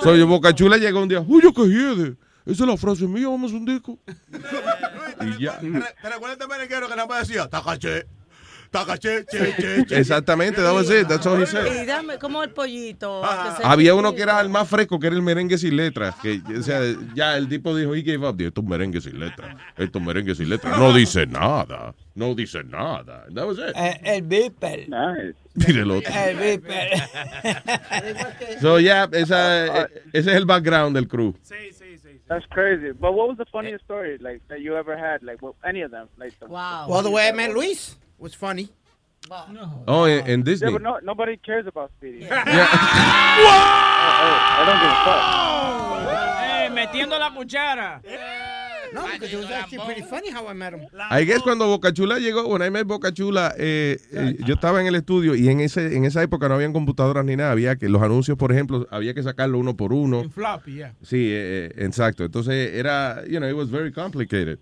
Soy 0.00 0.22
Boca 0.22 0.54
Chula 0.54 0.76
llegó 0.76 1.02
un 1.02 1.08
día, 1.08 1.20
Huye 1.20 1.52
que 1.52 1.62
hiede. 1.66 2.14
Esa 2.46 2.62
es 2.62 2.68
la 2.70 2.76
frase 2.76 3.06
mía, 3.06 3.28
vamos 3.28 3.52
a 3.52 3.56
un 3.56 3.64
disco. 3.64 3.98
Y 5.20 5.42
ya. 5.42 5.58
¿Te 5.58 6.10
recuerdas 6.10 6.38
de 6.38 6.46
merenguero 6.46 6.88
que 6.88 6.94
nada 6.94 7.08
más 7.08 7.26
decía, 7.26 7.48
tacaché, 7.48 8.06
taca, 8.70 8.98
che, 8.98 9.24
che, 9.24 9.54
che. 9.86 9.98
Exactamente, 9.98 10.60
that 10.60 10.72
was 10.72 10.90
it. 10.90 11.08
That's 11.08 11.26
all 11.26 11.40
he 11.40 11.46
said. 11.46 11.66
Y 11.66 11.86
dame 11.86 12.18
como 12.18 12.42
el 12.42 12.50
pollito. 12.50 13.22
Ah. 13.24 13.58
Había 13.64 13.94
uno 13.94 14.14
que 14.14 14.22
era 14.22 14.40
el 14.40 14.48
más 14.48 14.68
fresco, 14.68 14.98
que 14.98 15.06
era 15.06 15.16
el 15.16 15.22
merengue 15.22 15.58
sin 15.58 15.76
letras. 15.76 16.14
Que, 16.22 16.40
o 16.56 16.62
sea, 16.62 16.80
ya 17.14 17.36
el 17.36 17.48
tipo 17.48 17.74
dijo, 17.76 17.94
he 17.94 18.02
gave 18.02 18.26
up. 18.28 18.36
Dijo, 18.36 18.48
Esto 18.48 18.60
es 18.60 18.66
merengue 18.66 19.00
sin 19.00 19.18
letras. 19.18 19.56
Esto 19.76 19.98
es 19.98 20.04
merengue 20.04 20.34
sin 20.34 20.48
letras. 20.48 20.78
No 20.78 20.92
dice 20.92 21.26
nada. 21.26 21.94
No 22.14 22.34
dice 22.34 22.64
nada. 22.64 23.24
That 23.34 23.46
was 23.46 23.58
it. 23.58 23.74
Eh, 23.76 24.00
el 24.04 24.22
viper. 24.22 24.88
Mire 25.54 25.80
el 25.80 25.90
otro. 25.90 26.12
El 26.12 26.36
viper. 26.36 26.88
So, 28.60 28.78
yeah, 28.80 29.08
esa, 29.12 29.84
ese 29.86 29.90
es 30.12 30.26
el 30.26 30.44
background 30.44 30.94
del 30.96 31.08
crew. 31.08 31.34
That's 32.28 32.44
crazy. 32.46 32.92
But 32.92 33.12
what 33.12 33.28
was 33.28 33.38
the 33.38 33.46
funniest 33.46 33.84
story 33.84 34.18
like 34.18 34.42
that 34.48 34.60
you 34.60 34.76
ever 34.76 34.96
had? 34.96 35.22
Like, 35.22 35.40
well, 35.42 35.54
any 35.64 35.82
of 35.82 35.90
them? 35.92 36.08
Like, 36.18 36.38
the, 36.40 36.46
wow. 36.46 36.86
Well, 36.88 37.02
the 37.02 37.10
way 37.10 37.28
I 37.28 37.32
met 37.32 37.52
Luis 37.54 37.96
was 38.18 38.34
funny. 38.34 38.68
Oh, 39.88 40.04
en, 40.04 40.24
en 40.26 40.38
Yeah, 40.40 40.44
Disney. 40.44 40.72
but 40.72 40.82
no, 40.82 40.98
nobody 41.02 41.36
cares 41.36 41.66
about 41.66 41.90
Speedy. 41.98 42.26
Eh, 46.48 46.68
metiendo 46.72 47.18
la 47.18 47.30
cuchara. 47.34 48.00
No, 48.92 49.02
because 49.12 49.32
it 49.32 49.36
was 49.36 49.50
actually 49.50 49.84
pretty 49.84 50.02
funny 50.02 50.30
how 50.30 50.48
I 50.48 50.54
met 50.54 50.74
him. 50.74 50.86
I 51.10 51.24
guess 51.24 51.42
cuando 51.42 51.66
Bocachula 51.66 52.18
llegó, 52.18 52.46
when 52.48 52.62
I 52.62 52.70
met 52.70 52.86
Bocachula, 52.86 53.54
eh, 53.58 53.98
eh, 54.12 54.36
yo 54.44 54.54
estaba 54.54 54.80
en 54.80 54.86
el 54.86 54.94
estudio 54.94 55.34
y 55.34 55.48
en 55.48 55.60
ese 55.60 55.96
en 55.96 56.04
esa 56.04 56.22
época 56.22 56.48
no 56.48 56.54
habían 56.54 56.72
computadoras 56.72 57.24
ni 57.24 57.36
nada. 57.36 57.52
Había 57.52 57.76
que 57.76 57.88
los 57.88 58.02
anuncios, 58.02 58.36
por 58.36 58.52
ejemplo, 58.52 58.86
había 58.90 59.14
que 59.14 59.22
sacarlo 59.22 59.58
uno 59.58 59.76
por 59.76 59.92
uno. 59.92 60.28
Floppy, 60.30 60.74
yeah. 60.74 60.94
Sí, 61.02 61.30
eh, 61.30 61.72
eh, 61.76 61.84
exacto. 61.84 62.24
Entonces 62.24 62.74
era, 62.74 63.24
you 63.26 63.38
know, 63.38 63.48
it 63.48 63.56
was 63.56 63.70
very 63.70 63.92
complicated. 63.92 64.58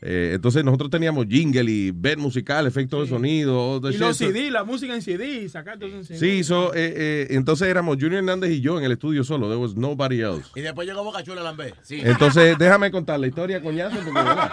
Eh, 0.00 0.32
entonces 0.34 0.64
nosotros 0.64 0.90
teníamos 0.90 1.26
jingle 1.28 1.70
y 1.70 1.90
bed 1.90 2.18
musical, 2.18 2.66
efectos 2.66 3.02
de 3.02 3.08
sonido. 3.08 3.80
the 3.80 3.90
Y 3.90 3.98
los. 3.98 4.16
CD, 4.16 4.50
la 4.50 4.64
música 4.64 4.94
en 4.94 5.02
CD, 5.02 5.48
sacar 5.48 5.78
todo 5.78 5.88
eso 5.88 5.98
en 5.98 6.04
CD. 6.04 6.18
Sí, 6.18 6.44
so, 6.44 6.74
eh, 6.74 6.92
eh, 6.96 7.26
entonces 7.30 7.68
éramos 7.68 7.96
Junior 7.96 8.18
Hernández 8.18 8.50
y 8.50 8.60
yo 8.60 8.78
en 8.78 8.84
el 8.84 8.92
estudio 8.92 9.24
solo. 9.24 9.48
There 9.48 9.60
was 9.60 9.76
nobody 9.76 10.20
else. 10.20 10.50
Y 10.54 10.60
después 10.60 10.86
llegó 10.86 11.02
Boca 11.04 11.22
Chula 11.22 11.42
Lambé. 11.42 11.74
Sí. 11.82 12.00
Entonces, 12.02 12.56
déjame 12.58 12.90
contar 12.90 13.18
la 13.18 13.26
historia, 13.26 13.60
coñazo, 13.60 13.96
porque 13.96 14.12
¿verdad? 14.12 14.52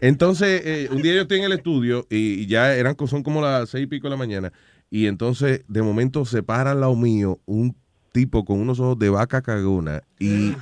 Entonces, 0.00 0.62
eh, 0.64 0.88
un 0.90 1.00
día 1.00 1.14
yo 1.14 1.22
estoy 1.22 1.38
en 1.38 1.44
el 1.44 1.52
estudio 1.52 2.06
y, 2.10 2.40
y 2.40 2.46
ya 2.46 2.74
eran 2.74 2.96
son 3.06 3.22
como 3.22 3.40
las 3.40 3.70
seis 3.70 3.84
y 3.84 3.86
pico 3.86 4.06
de 4.06 4.10
la 4.10 4.16
mañana. 4.16 4.52
Y 4.90 5.06
entonces, 5.06 5.62
de 5.68 5.82
momento, 5.82 6.24
se 6.24 6.42
para 6.42 6.72
al 6.72 6.80
lado 6.80 6.96
mío 6.96 7.40
un 7.46 7.76
tipo 8.12 8.44
con 8.44 8.60
unos 8.60 8.78
ojos 8.78 8.98
de 8.98 9.08
vaca 9.08 9.42
cagona 9.42 10.02
y, 10.18 10.54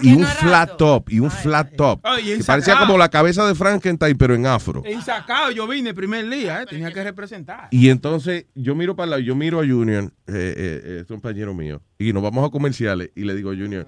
y 0.00 0.12
un 0.14 0.24
flat 0.26 0.76
top, 0.76 1.10
y 1.10 1.20
un 1.20 1.30
flat 1.30 1.74
top. 1.76 2.00
Ay, 2.02 2.36
que 2.38 2.44
parecía 2.44 2.78
como 2.78 2.96
la 2.98 3.08
cabeza 3.08 3.46
de 3.46 3.54
Frankenstein, 3.54 4.16
pero 4.16 4.34
en 4.34 4.46
afro. 4.46 4.82
Ensacado, 4.84 5.50
yo 5.50 5.66
vine 5.66 5.90
el 5.90 5.94
primer 5.94 6.28
día, 6.28 6.62
eh, 6.62 6.66
tenía 6.66 6.92
que 6.92 7.02
representar. 7.04 7.68
Y 7.70 7.88
entonces 7.88 8.46
yo 8.54 8.74
miro 8.74 8.96
para 8.96 9.04
el 9.04 9.10
lado, 9.10 9.22
yo 9.22 9.34
miro 9.34 9.60
a 9.60 9.66
Junior, 9.66 10.04
eh, 10.04 10.10
eh, 10.26 10.80
eh, 10.84 11.00
es 11.04 11.10
un 11.10 11.16
compañero 11.16 11.54
mío, 11.54 11.80
y 11.98 12.12
nos 12.12 12.22
vamos 12.22 12.46
a 12.46 12.50
comerciales 12.50 13.10
y 13.14 13.24
le 13.24 13.34
digo 13.34 13.50
a 13.50 13.54
Junior, 13.54 13.86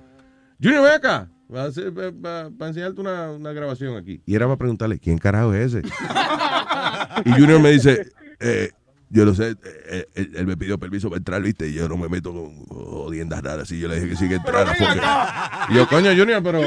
Junior, 0.63 0.83
ven 0.85 0.93
acá, 0.93 1.29
hacer- 1.55 1.93
pa- 1.93 2.51
para 2.57 2.69
enseñarte 2.69 3.01
una, 3.01 3.31
una 3.33 3.53
grabación 3.53 3.97
aquí. 3.97 4.23
Y 4.27 4.35
era 4.35 4.47
para 4.47 4.57
preguntarle, 4.59 4.99
¿quién 4.99 5.19
carajo 5.19 5.53
es 5.55 5.75
ese? 5.75 5.83
y 7.25 7.31
Junior 7.33 7.61
me 7.61 7.71
dice, 7.73 8.07
eh, 8.41 8.71
yo 9.13 9.25
lo 9.25 9.35
sé, 9.35 9.55
eh, 9.91 10.07
él, 10.15 10.33
él 10.35 10.47
me 10.47 10.57
pidió 10.57 10.79
permiso 10.79 11.09
para 11.11 11.19
entrar, 11.19 11.43
viste, 11.43 11.69
y 11.69 11.75
yo 11.75 11.89
no 11.89 11.97
me 11.97 12.09
meto 12.09 12.33
con 12.33 12.65
jodiendas 12.67 13.43
raras, 13.43 13.71
y 13.71 13.79
yo 13.79 13.87
le 13.89 13.97
dije 13.97 14.09
que 14.09 14.17
sí 14.17 14.29
que 14.29 14.37
entrara. 14.37 14.73
porque- 14.79 15.73
Y 15.73 15.77
yo, 15.77 15.87
coño, 15.87 16.11
Junior, 16.17 16.43
pero... 16.43 16.61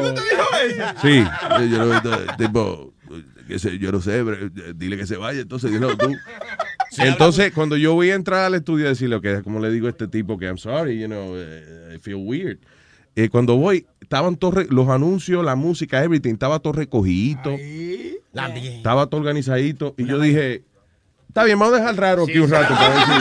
Sí, 1.02 1.18
eh, 1.18 1.70
yo 1.70 1.86
no, 1.86 2.02
tipo, 2.38 2.94
que 3.48 3.60
sé, 3.60 3.78
yo 3.80 3.92
no 3.92 4.00
sé, 4.02 4.24
pero, 4.24 4.46
eh, 4.46 4.74
dile 4.76 4.96
que 4.98 5.06
se 5.08 5.18
vaya, 5.18 5.42
entonces 5.42 5.72
dile 5.72 5.88
tú. 5.98 6.14
Entonces, 6.98 7.52
cuando 7.52 7.76
yo 7.78 7.94
voy 7.94 8.12
a 8.12 8.16
entrar 8.16 8.46
al 8.46 8.56
estudio 8.56 8.86
a 8.86 8.90
decirle, 8.90 9.20
que 9.22 9.42
como 9.44 9.60
le 9.60 9.70
digo 9.72 9.88
a 9.88 9.90
este 9.90 10.08
tipo 10.08 10.38
que 10.38 10.46
I'm 10.46 10.58
sorry, 10.58 11.00
you 11.00 11.08
know, 11.08 11.34
eh, 11.36 11.96
I 11.96 12.00
feel 12.00 12.16
weird. 12.18 12.60
Eh, 13.18 13.30
cuando 13.30 13.56
voy, 13.58 13.86
estaban 14.02 14.36
todos 14.36 14.70
los 14.70 14.88
anuncios, 14.90 15.44
la 15.44 15.56
música, 15.56 16.04
everything, 16.04 16.34
estaba 16.34 16.60
todo 16.60 16.74
recogidito. 16.74 17.52
Estaba 18.78 19.08
todo 19.08 19.22
organizadito. 19.22 19.96
Y 19.98 20.06
yo 20.06 20.20
dije, 20.20 20.64
está 21.36 21.44
bien, 21.44 21.60
vamos 21.60 21.76
a 21.76 21.80
dejar 21.80 21.96
raro 21.98 22.24
aquí 22.24 22.40
un 22.40 22.50
rato 22.50 22.74
para 22.74 22.90
ver 22.90 23.04
si- 23.04 23.12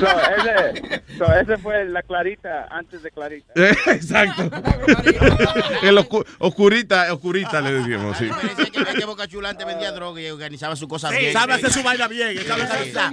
so, 0.00 0.06
ese, 0.36 1.02
so, 1.16 1.24
ese 1.32 1.58
fue 1.58 1.84
la 1.84 2.02
clarita 2.02 2.66
antes 2.70 3.02
de 3.04 3.10
clarita. 3.12 3.52
Eh, 3.54 3.72
Exacto. 3.86 4.42
El 5.82 5.96
oscu- 5.96 6.26
oscurita, 6.40 7.12
oscurita 7.12 7.60
le 7.60 7.72
decíamos, 7.74 8.16
sí. 8.18 8.28
Es 8.58 8.70
que, 8.70 8.82
que 8.98 9.04
Boca 9.04 9.28
Chula 9.28 9.50
antes 9.50 9.64
vendía 9.64 9.92
droga 9.92 10.20
y 10.20 10.28
organizaba 10.28 10.74
su 10.74 10.88
cosa 10.88 11.10
Sí, 11.10 11.18
bien. 11.18 11.32
sabe 11.32 11.52
hacer 11.54 11.70
su 11.70 11.82
vaina 11.84 12.08
bien, 12.08 12.36
sabe 12.44 12.62
organizar. 12.62 13.12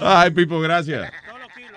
Ay, 0.00 0.30
Pipo, 0.32 0.58
gracias. 0.60 1.08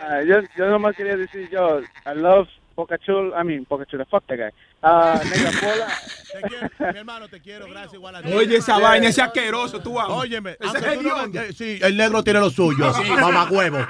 Ah, 0.01 0.21
yo, 0.25 0.39
yo 0.57 0.65
nomás 0.69 0.95
quería 0.95 1.15
decir 1.17 1.47
yo, 1.51 1.81
I 1.81 2.15
love 2.15 2.47
Boca 2.75 2.97
Chula, 2.97 3.39
I 3.39 3.43
mean, 3.45 3.65
Boca 3.69 3.85
Chula, 3.85 4.05
fuck 4.05 4.25
that 4.27 4.37
guy. 4.37 4.49
Ah, 4.81 5.21
Negra 5.29 5.51
Pola. 5.61 6.91
Mi 6.91 6.97
hermano, 6.99 7.27
te 7.27 7.39
quiero, 7.39 7.67
gracias 7.67 7.93
igual 7.93 8.15
a 8.15 8.21
ti. 8.21 8.33
Oye, 8.33 8.57
esa 8.57 8.79
vaina, 8.79 9.09
ese 9.09 9.21
asqueroso, 9.21 9.79
tú 9.79 9.99
amas. 9.99 10.17
Óyeme, 10.17 10.57
Ese 10.59 10.97
tú 10.97 11.03
no 11.03 11.25
eh, 11.41 11.53
sí, 11.55 11.77
el 11.81 11.97
negro 11.97 12.23
tiene 12.23 12.39
lo 12.39 12.49
suyo. 12.49 12.93
Sí. 12.93 13.03
Mamá 13.09 13.47
huevo. 13.51 13.85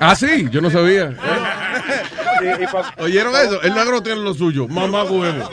Ah, 0.00 0.14
sí, 0.14 0.48
yo 0.50 0.60
no 0.60 0.70
sabía. 0.70 1.14
¿Oyeron 2.98 3.34
eso? 3.34 3.62
El 3.62 3.74
negro 3.74 4.02
tiene 4.02 4.20
lo 4.20 4.34
suyo. 4.34 4.68
Mamá 4.68 5.04
huevo. 5.04 5.48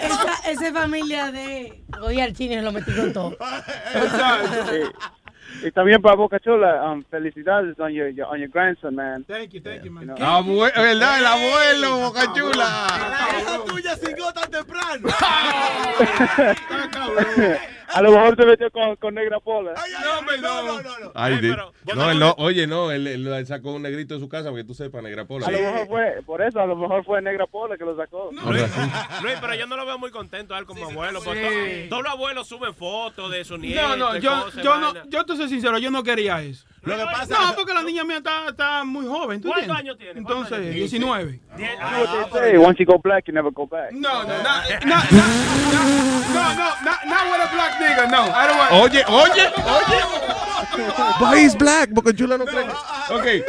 Esa, 0.00 0.50
esa 0.50 0.66
es 0.66 0.72
familia 0.72 1.30
de. 1.30 1.84
Oye, 2.02 2.22
al 2.22 2.34
chino 2.34 2.60
lo 2.60 2.72
metí 2.72 2.92
con 2.92 3.12
todo. 3.12 3.36
Y, 3.94 5.23
y 5.62 5.70
también 5.70 6.02
para 6.02 6.16
Boca 6.16 6.38
Chula, 6.40 6.90
um, 6.90 7.04
felicidades 7.10 7.78
on 7.78 7.92
your, 7.92 8.08
your- 8.08 8.26
on 8.28 8.38
your 8.40 8.48
grandson, 8.50 8.94
man. 8.94 9.24
Thank 9.24 9.52
you, 9.54 9.60
thank 9.62 9.84
you, 9.84 9.90
man. 9.90 10.08
Abue- 10.18 10.72
¿Verdad? 10.74 11.18
El 11.18 11.26
abuelo, 11.26 11.98
Boca 12.00 12.32
Chula. 12.34 12.86
La 13.10 13.38
hija 13.40 13.58
tuya 13.66 13.96
cingó 13.96 14.32
tan 14.32 14.50
temprano. 14.50 15.08
A 17.94 18.02
lo 18.02 18.10
mejor 18.12 18.36
se 18.36 18.44
metió 18.46 18.70
con, 18.70 18.96
con 18.96 19.14
Negra 19.14 19.40
Pola. 19.40 19.72
No, 20.02 20.36
no, 20.38 20.62
no, 20.82 20.82
no. 20.82 21.12
Ay, 21.14 21.38
di- 21.38 21.54
no, 21.94 22.10
él 22.10 22.18
no, 22.18 22.34
oye, 22.38 22.66
no, 22.66 22.90
él, 22.90 23.06
él 23.06 23.46
sacó 23.46 23.72
un 23.72 23.82
negrito 23.82 24.14
de 24.14 24.20
su 24.20 24.28
casa, 24.28 24.48
porque 24.50 24.64
tú 24.64 24.74
sepas, 24.74 25.02
negra 25.02 25.24
pola. 25.24 25.46
A 25.46 25.50
lo 25.50 25.58
mejor 25.58 25.86
fue, 25.88 26.22
por 26.26 26.42
eso, 26.42 26.60
a 26.60 26.66
lo 26.66 26.76
mejor 26.76 27.04
fue 27.04 27.20
Negra 27.22 27.46
Pola 27.46 27.76
que 27.76 27.84
lo 27.84 27.96
sacó. 27.96 28.30
Luis, 28.32 28.62
Luis, 29.22 29.34
pero 29.40 29.54
yo 29.54 29.66
no 29.66 29.76
lo 29.76 29.86
veo 29.86 29.98
muy 29.98 30.10
contento 30.10 30.54
a 30.54 30.58
él 30.58 30.66
como 30.66 30.84
abuelo. 30.86 31.20
Sí. 31.20 31.26
to- 31.26 31.88
Todos 31.90 32.02
los 32.04 32.12
abuelos 32.12 32.48
suben 32.48 32.74
fotos 32.74 33.30
de 33.30 33.44
su 33.44 33.56
nieto. 33.58 33.82
No, 33.88 33.96
no, 33.96 34.16
yo, 34.18 34.44
cosas, 34.44 34.62
yo 34.64 34.78
no, 34.78 34.92
yo 35.08 35.24
te 35.24 35.36
soy 35.36 35.48
sincero, 35.48 35.78
yo 35.78 35.90
no 35.90 36.02
quería 36.02 36.40
eso. 36.42 36.66
Lo 36.82 36.96
que 36.98 37.04
pasa 37.04 37.38
No, 37.48 37.54
porque 37.54 37.72
la 37.72 37.82
niña 37.82 38.04
mía 38.04 38.18
está, 38.18 38.48
está 38.48 38.84
muy 38.84 39.06
joven, 39.06 39.40
¿tú 39.40 39.48
¿Cuántos 39.48 39.74
años 39.76 39.96
tiene? 39.96 40.22
¿Cuántos 40.22 40.52
Entonces, 40.52 40.58
años 40.58 40.70
tiene? 40.72 40.78
19. 40.80 41.40
You 41.56 41.64
know 41.78 42.04
what 42.04 42.30
they 42.32 42.40
say, 42.50 42.56
once 42.58 42.78
you 42.78 42.84
go 42.86 42.98
black, 42.98 43.24
you 43.26 43.32
never 43.32 43.50
go 43.50 43.66
back. 43.66 43.90
No, 43.92 44.22
no, 44.24 44.28
no, 44.42 46.20
no, 46.34 46.42
no, 46.42 46.48
no, 46.48 46.54
no, 46.54 46.68
not, 46.84 47.06
not 47.06 47.24
with 47.30 47.40
a 47.40 47.48
black 47.54 47.72
nigga, 47.80 48.10
no. 48.10 48.22
I 48.30 48.46
don't 48.46 48.58
want 48.58 48.72
Oye, 48.72 49.02
oye, 49.08 49.46
oye. 49.78 50.00
Why 51.20 51.36
is 51.44 51.54
black? 51.54 51.90
Boca 51.90 52.12
Chula 52.12 52.36
no 52.38 52.46
cree. 52.46 52.66
Ok. 53.10 53.26
Oye, 53.26 53.44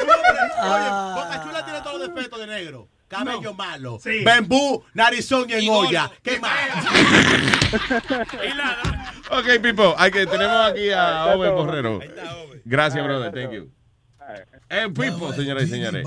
Boca 1.16 1.42
Chula 1.44 1.66
tiene 1.66 1.82
todos 1.82 2.00
los 2.00 2.14
defectos 2.14 2.40
de 2.40 2.48
negro. 2.48 2.88
Cabello 3.08 3.54
malo. 3.54 4.00
Bembú, 4.24 4.84
narizón 4.94 5.50
y 5.50 5.54
en 5.54 5.70
olla. 5.70 6.12
¿Qué 6.24 6.40
más? 6.40 6.52
Ok, 9.32 9.46
people, 9.62 9.94
hay 9.98 10.12
que, 10.12 10.26
tenemos 10.26 10.72
aquí 10.72 10.92
a 10.92 11.34
Ove 11.36 11.50
Borrero. 11.50 12.00
Gracias, 12.64 13.04
brother, 13.04 13.32
thank 13.32 13.52
you. 13.52 13.72
Eh, 14.70 14.88
people, 14.90 15.36
señoras 15.36 15.64
y 15.64 15.68
señores. 15.68 16.06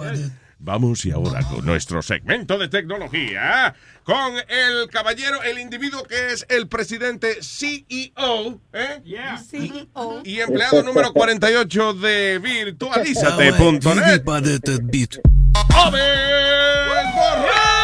Vamos 0.61 1.07
y 1.07 1.13
ahora 1.13 1.43
con 1.45 1.65
nuestro 1.65 2.03
segmento 2.03 2.59
de 2.59 2.67
tecnología, 2.69 3.77
con 4.03 4.35
el 4.49 4.89
caballero, 4.91 5.41
el 5.45 5.61
individuo 5.61 6.03
que 6.03 6.33
es 6.33 6.45
el 6.49 6.67
presidente 6.67 7.39
CEO, 7.43 8.61
¿eh? 8.73 9.01
CEO. 9.49 10.23
Y 10.25 10.41
empleado 10.41 10.83
número 10.83 11.13
48 11.13 11.95
de 11.95 12.41
virtualizate.net. 12.41 14.23
¡Ove 15.87 17.78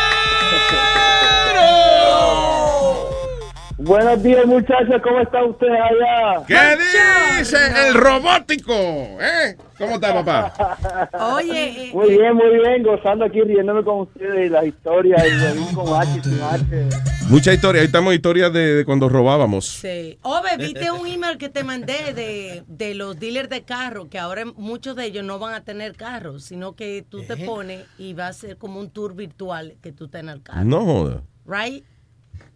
Buenos 3.85 4.23
días, 4.23 4.47
muchachos. 4.47 5.03
¿Cómo 5.03 5.21
está 5.21 5.45
usted 5.45 5.67
allá? 5.69 6.43
¿Qué 6.47 7.39
dice 7.39 7.59
el 7.87 7.93
robótico? 7.95 8.73
¿Eh? 8.73 9.59
¿Cómo 9.77 9.97
está, 9.97 10.15
papá? 10.25 11.11
Oye, 11.35 11.89
eh, 11.89 11.91
Muy 11.93 12.17
bien, 12.17 12.35
muy 12.35 12.59
bien. 12.61 12.83
Gozando 12.83 13.27
aquí, 13.27 13.43
riéndome 13.43 13.85
con 13.85 14.01
ustedes 14.01 14.47
y 14.47 14.49
las 14.49 14.65
historias. 14.65 15.23
Y 15.27 15.75
con 15.75 15.87
H, 16.01 16.23
sin 16.23 16.41
H. 16.41 16.89
Mucha 17.29 17.53
historia, 17.53 17.83
ahí 17.83 17.87
estamos 17.87 18.15
historias 18.15 18.51
de, 18.55 18.75
de 18.75 18.85
cuando 18.87 19.11
robábamos. 19.11 19.67
Sí. 19.67 20.19
Ove, 20.23 20.57
viste 20.57 20.91
un 20.91 21.07
email 21.07 21.37
que 21.37 21.51
te 21.51 21.63
mandé 21.63 22.15
de, 22.15 22.65
de 22.67 22.95
los 22.95 23.19
dealers 23.21 23.51
de 23.51 23.65
carro, 23.65 24.09
que 24.09 24.19
ahora 24.19 24.47
muchos 24.57 24.97
de 24.97 25.05
ellos 25.05 25.25
no 25.25 25.39
van 25.39 25.53
a 25.53 25.63
tener 25.63 25.95
carros, 25.95 26.45
sino 26.45 26.75
que 26.75 27.05
tú 27.07 27.23
te 27.25 27.37
pones 27.37 27.85
y 27.99 28.15
va 28.15 28.29
a 28.29 28.33
ser 28.33 28.57
como 28.57 28.81
un 28.81 28.89
tour 28.89 29.15
virtual 29.15 29.75
que 29.83 29.93
tú 29.93 30.07
estás 30.07 30.23
en 30.23 30.31
el 30.31 30.43
carro. 30.43 30.65
No 30.65 30.85
joda. 30.87 31.23
Right? 31.47 31.85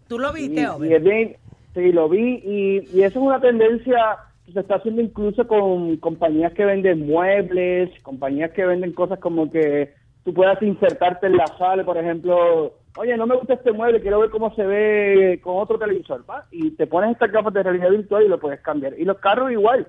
¿Tú 0.08 0.18
lo 0.18 0.36
Y, 0.36 0.48
viste, 0.48 0.62
y 0.62 0.92
es 0.92 1.02
bien, 1.02 1.36
Sí, 1.74 1.92
lo 1.92 2.08
vi 2.08 2.40
y, 2.44 2.78
y 2.92 3.02
eso 3.02 3.20
es 3.20 3.24
una 3.24 3.40
tendencia 3.40 4.16
que 4.46 4.52
se 4.52 4.60
está 4.60 4.76
haciendo 4.76 5.02
incluso 5.02 5.46
con 5.46 5.96
compañías 5.98 6.52
que 6.54 6.64
venden 6.64 7.06
muebles, 7.06 7.90
compañías 8.02 8.50
que 8.52 8.64
venden 8.64 8.92
cosas 8.92 9.18
como 9.20 9.50
que 9.50 9.92
tú 10.24 10.32
puedas 10.34 10.60
insertarte 10.62 11.26
en 11.26 11.36
la 11.36 11.46
sala, 11.58 11.84
por 11.84 11.98
ejemplo, 11.98 12.74
oye, 12.96 13.16
no 13.16 13.26
me 13.26 13.36
gusta 13.36 13.54
este 13.54 13.72
mueble, 13.72 14.00
quiero 14.00 14.20
ver 14.20 14.30
cómo 14.30 14.54
se 14.54 14.64
ve 14.64 15.40
con 15.42 15.56
otro 15.56 15.78
televisor, 15.78 16.24
¿va? 16.28 16.46
Y 16.50 16.72
te 16.72 16.86
pones 16.86 17.12
estas 17.12 17.30
gafas 17.30 17.52
de 17.54 17.62
realidad 17.62 17.90
virtual 17.90 18.24
y 18.24 18.28
lo 18.28 18.40
puedes 18.40 18.60
cambiar. 18.60 18.98
Y 18.98 19.04
los 19.04 19.18
carros 19.18 19.52
igual. 19.52 19.86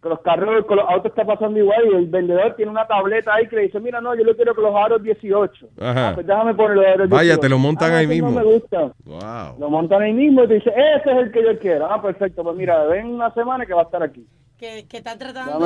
Con 0.00 0.10
los 0.10 0.20
carros, 0.20 0.64
con 0.66 0.76
los 0.76 0.88
autos 0.88 1.10
está 1.10 1.24
pasando 1.24 1.58
igual 1.58 1.84
y 1.90 1.96
el 1.96 2.06
vendedor 2.06 2.54
tiene 2.54 2.70
una 2.70 2.86
tableta 2.86 3.34
ahí 3.34 3.48
que 3.48 3.56
le 3.56 3.62
dice, 3.62 3.80
mira, 3.80 4.00
no, 4.00 4.14
yo 4.14 4.22
lo 4.22 4.36
quiero 4.36 4.54
con 4.54 4.62
los 4.62 4.74
aros 4.76 5.02
18. 5.02 5.66
Ajá. 5.80 6.08
Ah, 6.10 6.14
pues 6.14 6.24
déjame 6.24 6.54
poner 6.54 6.76
los 6.76 6.86
aros 6.86 7.08
18. 7.10 7.14
Vaya, 7.16 7.36
te 7.38 7.48
lo 7.48 7.58
montan 7.58 7.92
Ah, 7.92 7.98
ahí 7.98 8.06
mismo. 8.06 8.30
No 8.30 8.36
me 8.36 8.44
gusta. 8.44 8.92
Wow. 9.04 9.58
Lo 9.58 9.68
montan 9.70 10.02
ahí 10.02 10.12
mismo 10.12 10.44
y 10.44 10.48
te 10.48 10.54
dice, 10.54 10.70
ese 10.70 11.10
es 11.10 11.16
el 11.18 11.32
que 11.32 11.42
yo 11.42 11.58
quiero. 11.58 11.90
Ah, 11.92 12.00
perfecto, 12.00 12.44
pues 12.44 12.56
mira, 12.56 12.84
ven 12.84 13.06
una 13.08 13.34
semana 13.34 13.66
que 13.66 13.74
va 13.74 13.80
a 13.82 13.84
estar 13.86 14.02
aquí. 14.04 14.24
Que, 14.56 14.86
que 14.88 14.98
están 14.98 15.18
tratando 15.18 15.58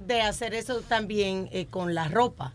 de 0.00 0.20
hacer 0.22 0.54
eso 0.54 0.80
también 0.88 1.48
eh, 1.52 1.66
con 1.70 1.94
la 1.94 2.06
ropa. 2.08 2.52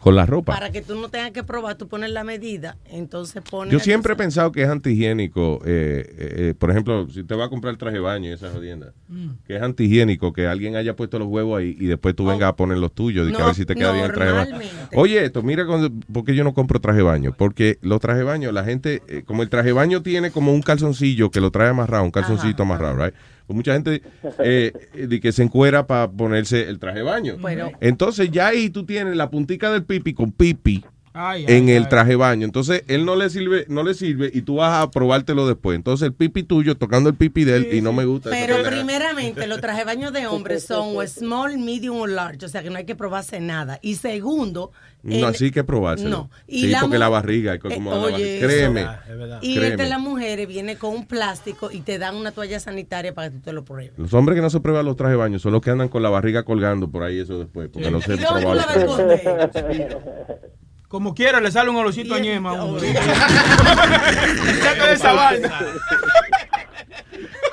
Con 0.00 0.14
la 0.14 0.26
ropa. 0.26 0.52
Para 0.52 0.70
que 0.70 0.82
tú 0.82 0.94
no 1.00 1.08
tengas 1.08 1.30
que 1.30 1.42
probar, 1.42 1.76
tú 1.76 1.88
pones 1.88 2.10
la 2.10 2.24
medida, 2.24 2.76
entonces 2.90 3.42
pones... 3.48 3.72
Yo 3.72 3.78
siempre 3.80 4.12
he 4.12 4.16
pensado 4.16 4.52
que 4.52 4.62
es 4.62 4.68
antihigiénico. 4.68 5.60
eh, 5.64 6.04
eh, 6.18 6.34
eh, 6.48 6.54
por 6.58 6.70
ejemplo, 6.70 7.08
si 7.10 7.24
te 7.24 7.34
va 7.34 7.46
a 7.46 7.48
comprar 7.48 7.72
el 7.72 7.78
traje 7.78 7.94
de 7.94 8.00
baño 8.00 8.28
y 8.30 8.32
esa 8.32 8.50
jodienda, 8.50 8.92
Mm. 9.08 9.28
que 9.46 9.56
es 9.56 9.62
antihigiénico 9.62 10.32
que 10.32 10.46
alguien 10.46 10.76
haya 10.76 10.94
puesto 10.96 11.18
los 11.18 11.28
huevos 11.28 11.58
ahí 11.60 11.76
y 11.78 11.86
después 11.86 12.14
tú 12.14 12.26
vengas 12.26 12.48
a 12.48 12.56
poner 12.56 12.76
los 12.78 12.92
tuyos 12.92 13.28
y 13.28 13.32
que 13.32 13.40
a 13.40 13.46
ver 13.46 13.54
si 13.54 13.64
te 13.64 13.74
queda 13.74 13.92
bien 13.92 14.04
el 14.06 14.12
traje 14.12 14.30
de 14.32 14.36
baño. 14.36 14.58
Oye, 14.94 15.24
esto, 15.24 15.42
mira, 15.42 15.64
cuando, 15.66 15.90
¿por 16.12 16.24
qué 16.24 16.34
yo 16.34 16.44
no 16.44 16.52
compro 16.54 16.80
traje 16.80 16.98
de 16.98 17.04
baño? 17.04 17.32
Porque 17.36 17.78
los 17.82 18.00
trajes 18.00 18.18
de 18.18 18.24
baño, 18.24 18.52
la 18.52 18.64
gente, 18.64 19.02
eh, 19.08 19.22
como 19.24 19.42
el 19.42 19.48
traje 19.48 19.68
de 19.68 19.72
baño 19.74 20.02
tiene 20.02 20.30
como 20.30 20.52
un 20.52 20.62
calzoncillo 20.62 21.30
que 21.30 21.40
lo 21.40 21.50
trae 21.50 21.68
amarrado, 21.68 22.04
un 22.04 22.10
calzoncito 22.10 22.62
amarrado, 22.64 22.96
right? 23.04 23.14
Pues 23.46 23.56
mucha 23.56 23.74
gente 23.74 24.02
eh, 24.40 24.72
eh, 24.94 25.06
de 25.06 25.20
que 25.20 25.32
se 25.32 25.42
encuera 25.42 25.86
para 25.86 26.10
ponerse 26.10 26.68
el 26.68 26.78
traje 26.78 26.98
de 26.98 27.04
baño. 27.04 27.36
Bueno. 27.38 27.70
Entonces 27.80 28.30
ya 28.30 28.48
ahí 28.48 28.70
tú 28.70 28.84
tienes 28.84 29.16
la 29.16 29.30
puntica 29.30 29.70
del 29.70 29.84
pipi 29.84 30.14
con 30.14 30.32
pipi 30.32 30.84
Ay, 31.18 31.44
en 31.48 31.68
ay, 31.68 31.74
el 31.76 31.82
ay. 31.84 31.88
traje 31.88 32.14
baño. 32.16 32.44
Entonces, 32.44 32.84
él 32.88 33.04
no 33.04 33.16
le 33.16 33.30
sirve, 33.30 33.64
no 33.68 33.82
le 33.82 33.94
sirve 33.94 34.30
y 34.32 34.42
tú 34.42 34.56
vas 34.56 34.82
a 34.82 34.90
probártelo 34.90 35.46
después. 35.48 35.74
Entonces, 35.76 36.06
el 36.06 36.12
pipi 36.12 36.42
tuyo 36.42 36.76
tocando 36.76 37.08
el 37.08 37.16
pipi 37.16 37.44
de 37.44 37.56
él 37.56 37.68
y 37.72 37.80
no 37.80 37.92
me 37.92 38.04
gusta. 38.04 38.30
Pero 38.30 38.56
primeramente, 38.62 39.46
los 39.46 39.60
trajes 39.60 39.80
de 39.80 39.84
baño 39.84 40.10
de 40.10 40.26
hombres 40.26 40.64
son 40.66 40.96
o 40.96 41.06
small, 41.06 41.58
medium 41.58 41.96
o 42.00 42.06
large, 42.06 42.44
o 42.44 42.48
sea 42.48 42.62
que 42.62 42.70
no 42.70 42.76
hay 42.76 42.84
que 42.84 42.94
probarse 42.94 43.40
nada. 43.40 43.78
Y 43.82 43.94
segundo, 43.96 44.72
No, 45.02 45.16
el- 45.16 45.24
así 45.24 45.50
que 45.50 45.64
probárselo. 45.64 46.10
No. 46.10 46.30
Y 46.46 46.62
sí, 46.62 46.66
la 46.68 46.80
porque 46.80 46.98
la 46.98 47.08
barriga, 47.08 47.54
es 47.54 47.60
como 47.60 47.74
Eh, 47.92 47.94
la 47.96 48.00
barriga. 48.10 48.46
créeme. 48.46 48.80
eso- 48.82 49.38
y 49.42 49.54
créeme. 49.56 49.72
el 49.72 49.76
de 49.78 49.88
las 49.88 50.00
mujeres 50.00 50.46
viene 50.48 50.76
con 50.76 50.94
un 50.94 51.06
plástico 51.06 51.70
y 51.70 51.80
te 51.80 51.98
dan 51.98 52.16
una 52.16 52.32
toalla 52.32 52.60
sanitaria 52.60 53.14
para 53.14 53.30
que 53.30 53.36
tú 53.36 53.42
te 53.42 53.52
lo 53.52 53.64
pruebes. 53.64 53.92
Los 53.98 54.12
hombres 54.14 54.36
que 54.36 54.42
no 54.42 54.50
se 54.50 54.60
prueban 54.60 54.84
los 54.84 54.96
trajes 54.96 55.12
de 55.12 55.16
baño 55.18 55.38
son 55.38 55.52
los 55.52 55.62
que 55.62 55.70
andan 55.70 55.88
con 55.88 56.02
la 56.02 56.10
barriga 56.10 56.42
colgando 56.42 56.90
por 56.90 57.02
ahí 57.04 57.18
eso 57.20 57.38
después, 57.38 57.68
porque 57.72 57.90
no 57.90 58.00
se 58.00 58.14
¿Y 58.14 58.16
dónde 58.18 58.26
tú 58.26 58.40
probaron. 58.40 59.86
Como 60.88 61.14
quiera, 61.14 61.40
le 61.40 61.50
sale 61.50 61.68
un 61.70 61.76
olorcito 61.76 62.14
a 62.14 62.18
ñema 62.20 62.50
a 62.58 62.64
uno. 62.64 62.78
Saca 64.62 64.86
de 64.86 64.92
esa 64.94 65.12
vaina. 65.12 65.58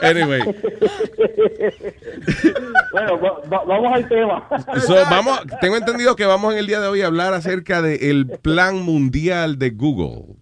Anyway, 0.02 0.42
Bueno, 2.92 3.20
va- 3.20 3.40
va- 3.52 3.64
vamos 3.66 3.94
al 3.94 4.08
tema. 4.08 4.48
so, 4.86 4.96
vamos, 5.10 5.40
tengo 5.62 5.78
entendido 5.78 6.16
que 6.16 6.26
vamos 6.26 6.54
en 6.54 6.60
el 6.60 6.68
día 6.68 6.80
de 6.80 6.88
hoy 6.88 7.02
a 7.02 7.08
hablar 7.08 7.34
acerca 7.34 7.82
del 7.82 8.28
plan 8.42 8.82
mundial 8.82 9.58
de 9.58 9.72
Google. 9.72 10.36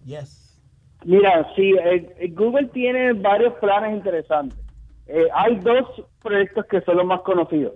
Mira, 1.04 1.46
sí, 1.56 1.72
eh, 1.84 2.14
eh, 2.18 2.28
Google 2.32 2.68
tiene 2.72 3.12
varios 3.14 3.54
planes 3.54 3.94
interesantes. 3.96 4.58
Eh, 5.06 5.26
hay 5.34 5.56
dos 5.56 5.88
proyectos 6.22 6.64
que 6.70 6.80
son 6.82 6.96
los 6.98 7.06
más 7.06 7.20
conocidos. 7.22 7.72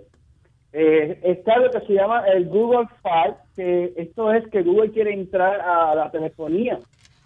Eh, 0.73 1.19
está 1.23 1.57
lo 1.57 1.71
que 1.71 1.79
se 1.81 1.93
llama 1.93 2.25
el 2.27 2.47
Google 2.47 2.87
Fi, 3.01 3.33
que 3.55 3.93
esto 3.95 4.33
es 4.33 4.47
que 4.49 4.63
Google 4.63 4.91
quiere 4.91 5.13
entrar 5.13 5.61
a 5.61 5.95
la 5.95 6.11
telefonía. 6.11 6.77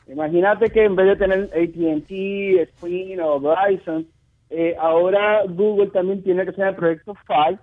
Imagínate 0.07 0.69
que 0.69 0.83
en 0.83 0.95
vez 0.95 1.07
de 1.07 1.15
tener 1.15 1.39
AT&T, 1.45 2.61
Sprint 2.61 3.21
o 3.21 3.39
Verizon, 3.39 4.05
eh, 4.49 4.75
ahora 4.79 5.43
Google 5.47 5.87
también 5.87 6.21
tiene 6.23 6.45
que 6.45 6.51
ser 6.51 6.67
el 6.67 6.75
proyecto 6.75 7.15
Fi, 7.25 7.57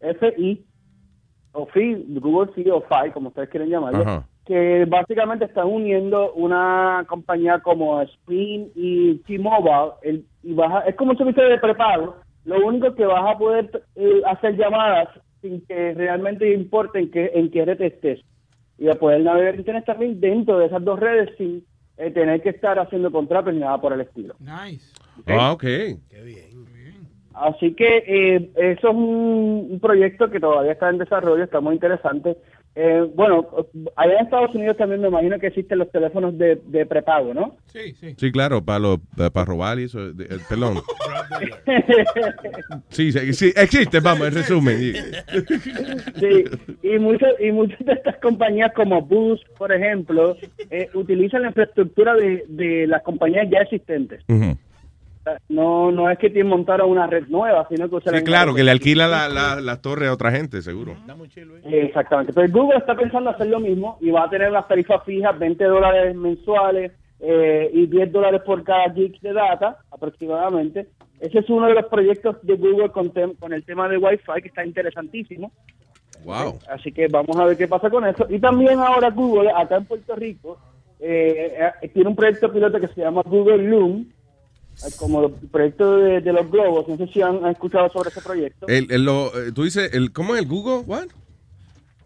FI, 0.00 0.64
o 1.52 1.66
FI, 1.66 2.18
Google 2.20 2.52
Fi 2.52 2.68
o 2.70 2.80
Fi, 2.80 3.10
como 3.12 3.28
ustedes 3.28 3.48
quieren 3.48 3.68
llamarlo, 3.68 4.02
Ajá. 4.02 4.26
que 4.44 4.84
básicamente 4.86 5.44
están 5.44 5.68
uniendo 5.68 6.32
una 6.32 7.04
compañía 7.08 7.60
como 7.60 8.02
Sprint 8.02 8.72
y 8.74 9.14
T-Mobile, 9.26 10.24
y 10.42 10.56
es 10.86 10.96
como 10.96 11.12
un 11.12 11.18
servicio 11.18 11.44
de 11.44 11.58
prepago, 11.58 12.16
lo 12.44 12.66
único 12.66 12.94
que 12.94 13.06
vas 13.06 13.34
a 13.34 13.38
poder 13.38 13.84
eh, 13.94 14.22
hacer 14.26 14.56
llamadas 14.56 15.08
sin 15.42 15.60
que 15.66 15.92
realmente 15.94 16.50
importe 16.54 17.00
en 17.00 17.10
qué, 17.10 17.30
en 17.34 17.50
qué 17.50 17.64
red 17.64 17.80
estés, 17.82 18.20
y 18.78 18.88
a 18.88 18.94
poder 18.94 19.20
navegar 19.20 19.56
internet 19.56 19.84
también 19.84 20.20
dentro 20.20 20.58
de 20.58 20.66
esas 20.66 20.82
dos 20.82 20.98
redes 20.98 21.30
sin 21.36 21.64
eh, 21.98 22.10
tener 22.10 22.40
que 22.40 22.50
estar 22.50 22.78
haciendo 22.78 23.12
contratos 23.12 23.52
ni 23.52 23.60
nada 23.60 23.80
por 23.80 23.92
el 23.92 24.00
estilo. 24.00 24.34
Nice. 24.40 24.94
Ah, 25.26 25.52
ok. 25.52 25.64
Así 27.34 27.74
que 27.74 28.04
eh, 28.06 28.50
eso 28.56 28.88
es 28.88 28.94
un, 28.94 29.68
un 29.70 29.80
proyecto 29.80 30.30
que 30.30 30.40
todavía 30.40 30.72
está 30.72 30.90
en 30.90 30.98
desarrollo, 30.98 31.44
está 31.44 31.60
muy 31.60 31.74
interesante. 31.74 32.36
Eh, 32.74 33.06
bueno, 33.14 33.46
allá 33.96 34.14
en 34.18 34.24
Estados 34.24 34.54
Unidos 34.54 34.78
también 34.78 35.02
me 35.02 35.08
imagino 35.08 35.38
que 35.38 35.48
existen 35.48 35.78
los 35.78 35.90
teléfonos 35.90 36.38
de, 36.38 36.56
de 36.66 36.86
prepago, 36.86 37.34
¿no? 37.34 37.56
Sí, 37.66 37.92
sí. 38.00 38.14
Sí, 38.16 38.32
claro, 38.32 38.64
para 38.64 38.78
los 38.78 38.98
para 39.32 39.44
robar 39.44 39.78
y 39.78 39.84
eso, 39.84 40.12
de- 40.12 40.24
eh, 40.24 40.38
perdón. 40.48 40.78
Sí, 42.90 43.12
sí, 43.12 43.32
sí, 43.32 43.52
existe, 43.56 44.00
vamos, 44.00 44.28
en 44.28 44.34
resumen. 44.34 44.78
sí. 44.78 46.44
Y 46.82 46.98
muchas 46.98 47.32
y 47.40 47.50
muchas 47.52 47.78
de 47.80 47.92
estas 47.92 48.16
compañías 48.18 48.72
como 48.74 49.00
Boost, 49.02 49.44
por 49.58 49.72
ejemplo, 49.72 50.36
eh, 50.70 50.88
utilizan 50.94 51.42
la 51.42 51.48
infraestructura 51.48 52.14
de, 52.14 52.44
de 52.48 52.86
las 52.86 53.02
compañías 53.02 53.48
ya 53.50 53.58
existentes. 53.60 54.22
Ujú. 54.28 54.56
No 55.48 55.90
no 55.92 56.10
es 56.10 56.18
que 56.18 56.30
tienen 56.30 56.48
montar 56.50 56.82
una 56.82 57.06
red 57.06 57.26
nueva, 57.28 57.66
sino 57.68 57.88
que 57.88 57.96
Sí, 58.18 58.24
claro, 58.24 58.54
que 58.54 58.64
le 58.64 58.70
alquila 58.72 59.06
la, 59.06 59.28
la, 59.28 59.60
la 59.60 59.80
torre 59.80 60.08
a 60.08 60.12
otra 60.12 60.30
gente, 60.32 60.62
seguro. 60.62 60.92
Exactamente. 61.64 62.30
Entonces 62.32 62.52
Google 62.52 62.78
está 62.78 62.94
pensando 62.96 63.30
hacer 63.30 63.46
lo 63.46 63.60
mismo 63.60 63.98
y 64.00 64.10
va 64.10 64.24
a 64.24 64.30
tener 64.30 64.50
unas 64.50 64.66
tarifas 64.68 65.02
fijas, 65.04 65.38
20 65.38 65.64
dólares 65.64 66.14
mensuales 66.16 66.92
eh, 67.20 67.70
y 67.72 67.86
10 67.86 68.10
dólares 68.12 68.42
por 68.44 68.64
cada 68.64 68.92
gig 68.92 69.20
de 69.20 69.32
data 69.32 69.76
aproximadamente. 69.90 70.88
Ese 71.20 71.38
es 71.38 71.48
uno 71.50 71.68
de 71.68 71.74
los 71.74 71.86
proyectos 71.86 72.36
de 72.42 72.54
Google 72.56 72.88
con, 72.90 73.12
tem- 73.12 73.38
con 73.38 73.52
el 73.52 73.64
tema 73.64 73.88
de 73.88 73.96
Wi-Fi 73.98 74.42
que 74.42 74.48
está 74.48 74.64
interesantísimo. 74.66 75.52
Wow. 76.24 76.58
Así 76.68 76.90
que 76.92 77.06
vamos 77.08 77.36
a 77.36 77.44
ver 77.44 77.56
qué 77.56 77.68
pasa 77.68 77.90
con 77.90 78.04
eso. 78.06 78.26
Y 78.28 78.38
también 78.40 78.78
ahora 78.80 79.10
Google, 79.10 79.50
acá 79.56 79.76
en 79.76 79.84
Puerto 79.84 80.14
Rico, 80.16 80.58
eh, 80.98 81.58
eh, 81.82 81.88
tiene 81.88 82.08
un 82.10 82.16
proyecto 82.16 82.52
piloto 82.52 82.80
que 82.80 82.88
se 82.88 83.00
llama 83.00 83.22
Google 83.24 83.58
Loom, 83.68 84.00
eh, 84.02 84.10
como 84.98 85.26
el 85.26 85.32
proyecto 85.50 85.96
de, 85.96 86.20
de 86.20 86.32
los 86.32 86.50
globos. 86.50 86.86
No 86.88 86.96
sé 86.96 87.06
si 87.12 87.22
han, 87.22 87.44
han 87.44 87.52
escuchado 87.52 87.88
sobre 87.90 88.10
ese 88.10 88.20
proyecto. 88.20 88.66
El, 88.68 88.90
el- 88.90 89.04
lo, 89.04 89.26
eh, 89.40 89.52
tú 89.52 89.64
dices, 89.64 89.92
el, 89.94 90.12
¿cómo 90.12 90.34
es 90.34 90.42
el 90.42 90.48
Google? 90.48 90.84
What? 90.86 91.08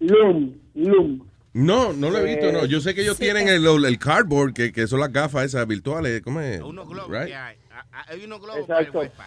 Loom, 0.01 0.55
Loom. 0.75 1.27
No, 1.55 1.93
no 1.95 2.11
lo 2.11 2.19
he 2.19 2.25
visto, 2.25 2.49
Eh, 2.49 2.53
no. 2.53 2.67
Yo 2.67 2.81
sé 2.81 2.95
que 2.95 3.01
ellos 3.03 3.17
sí, 3.17 3.23
tienen 3.25 3.49
el, 3.49 3.65
el 3.85 3.99
cardboard, 3.99 4.53
que, 4.53 4.73
que 4.73 4.87
son 4.87 5.01
las 5.01 5.11
gafas 5.11 5.47
esas 5.47 5.67
virtuales. 5.67 6.21
¿Cómo 6.23 6.41
es? 6.41 6.61
Unos 6.61 6.87
globos 6.89 7.11
Right? 7.11 7.29
que 7.29 7.35
hay. 7.35 7.57
Ah, 7.71 7.85
ah, 7.93 8.05
Hay 8.09 8.25
unos 8.25 8.41
globos 8.43 8.67
para 8.67 8.81
el. 8.81 8.91
Wi-Fi. 8.95 9.23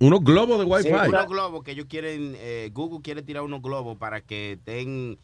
Unos 0.00 0.24
globos 0.24 0.58
de 0.58 0.64
Wi-Fi. 0.64 1.08
Unos 1.08 1.26
globos 1.28 1.62
que 1.64 1.72
ellos 1.72 1.86
quieren, 1.88 2.34
eh, 2.38 2.70
Google 2.72 3.00
quiere 3.02 3.22
tirar 3.22 3.42
unos 3.42 3.60
globos 3.62 3.96
para 3.98 4.20
que 4.22 4.52
estén 4.52 5.18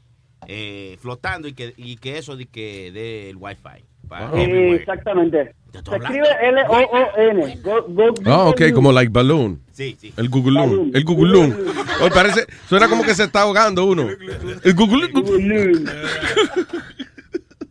eh, 0.46 0.96
flotando 1.00 1.48
y 1.48 1.52
que, 1.54 1.72
y 1.76 1.96
que 1.96 2.18
eso 2.18 2.36
de 2.36 2.46
que 2.46 2.90
dé 2.92 3.30
el 3.30 3.36
Wi-Fi. 3.36 3.84
Everywhere. 4.14 4.74
exactamente. 4.74 5.54
Te 5.72 5.78
Se 5.82 5.96
escribe 5.96 6.26
L-O-O-N. 6.42 7.58
Ah, 8.26 8.48
ok, 8.48 8.72
como 8.74 8.92
like 8.92 9.10
balloon. 9.12 9.60
Sí, 9.72 9.96
sí. 9.98 10.12
El 10.16 10.28
Google 10.28 10.52
Loom. 10.52 10.92
Balloon. 10.92 11.52
El. 11.54 12.02
Oye, 12.02 12.10
parece, 12.12 12.46
suena 12.68 12.88
como 12.88 13.02
que 13.02 13.14
se 13.14 13.24
está 13.24 13.42
ahogando 13.42 13.86
uno. 13.86 14.06
El 14.64 14.74
Google 14.74 15.08
Loom. 15.08 15.12
Google 15.12 15.48
Loom. 15.48 15.84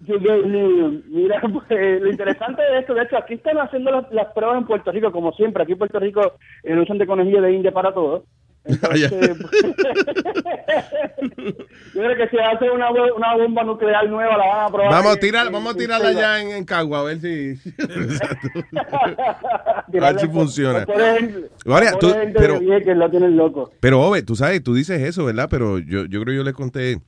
Google 0.08 0.48
Loom. 0.48 1.04
Mira, 1.10 1.42
pues, 1.42 2.02
lo 2.02 2.10
interesante 2.10 2.62
de 2.62 2.80
esto, 2.80 2.94
de 2.96 3.04
hecho, 3.04 3.18
aquí 3.18 3.36
están 3.36 3.58
haciendo 3.60 3.92
las, 3.92 4.12
las 4.12 4.28
pruebas 4.34 4.58
en 4.58 4.66
Puerto 4.66 4.92
Rico, 4.92 5.12
como 5.12 5.32
siempre. 5.34 5.64
Aquí 5.64 5.74
en 5.74 5.78
Puerto 5.78 6.00
Rico 6.00 6.34
eh, 6.64 6.78
usan 6.78 6.98
tecnología 6.98 7.40
de 7.40 7.54
India 7.54 7.72
para 7.72 7.94
todo. 7.94 8.26
Entonces, 8.64 9.10
yo 9.12 9.18
creo 11.94 12.16
que 12.16 12.28
si 12.30 12.38
hace 12.38 12.70
una, 12.70 12.92
una 12.92 13.36
bomba 13.36 13.64
nuclear 13.64 14.08
nueva, 14.08 14.38
la 14.38 14.46
van 14.48 14.66
a 14.66 14.70
probar. 14.70 14.92
Vamos 14.92 15.14
a 15.14 15.18
tirar, 15.20 15.48
en- 15.48 15.54
vamos 15.54 15.74
a 15.74 15.78
tirarla 15.78 16.10
allá 16.10 16.42
en, 16.42 16.52
en 16.52 16.64
Cagua, 16.66 17.00
a 17.00 17.04
ver 17.04 17.20
si. 17.20 17.56
A 20.02 20.12
ver 20.14 20.20
si 20.22 20.28
funciona. 20.28 20.86
por 20.86 20.96
tú- 22.00 22.14
pero- 22.38 22.60
Vieques, 22.60 22.96
lo 22.96 23.10
tienen 23.10 23.36
loco. 23.36 23.72
Pero, 23.80 24.02
Ove, 24.02 24.22
tú 24.24 24.36
sabes, 24.36 24.64
tú 24.64 24.74
dices 24.74 25.02
eso, 25.02 25.26
¿verdad? 25.26 25.48
Pero 25.50 25.80
yo, 25.80 26.06
yo 26.06 26.22
creo 26.22 26.34
que 26.34 26.38
yo 26.38 26.44
le 26.44 26.54
conté, 26.54 27.02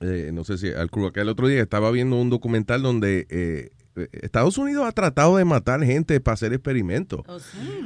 eh, 0.00 0.30
no 0.32 0.44
sé 0.44 0.58
si 0.58 0.70
al 0.72 0.90
crew 0.90 1.06
acá 1.06 1.22
el 1.22 1.28
otro 1.30 1.48
día, 1.48 1.62
estaba 1.62 1.90
viendo 1.90 2.16
un 2.16 2.30
documental 2.30 2.82
donde 2.82 3.26
eh, 3.30 3.70
Estados 4.12 4.58
Unidos 4.58 4.86
ha 4.86 4.92
tratado 4.92 5.36
de 5.36 5.44
matar 5.44 5.82
gente 5.84 6.20
para 6.20 6.34
hacer 6.34 6.52
experimentos. 6.52 7.22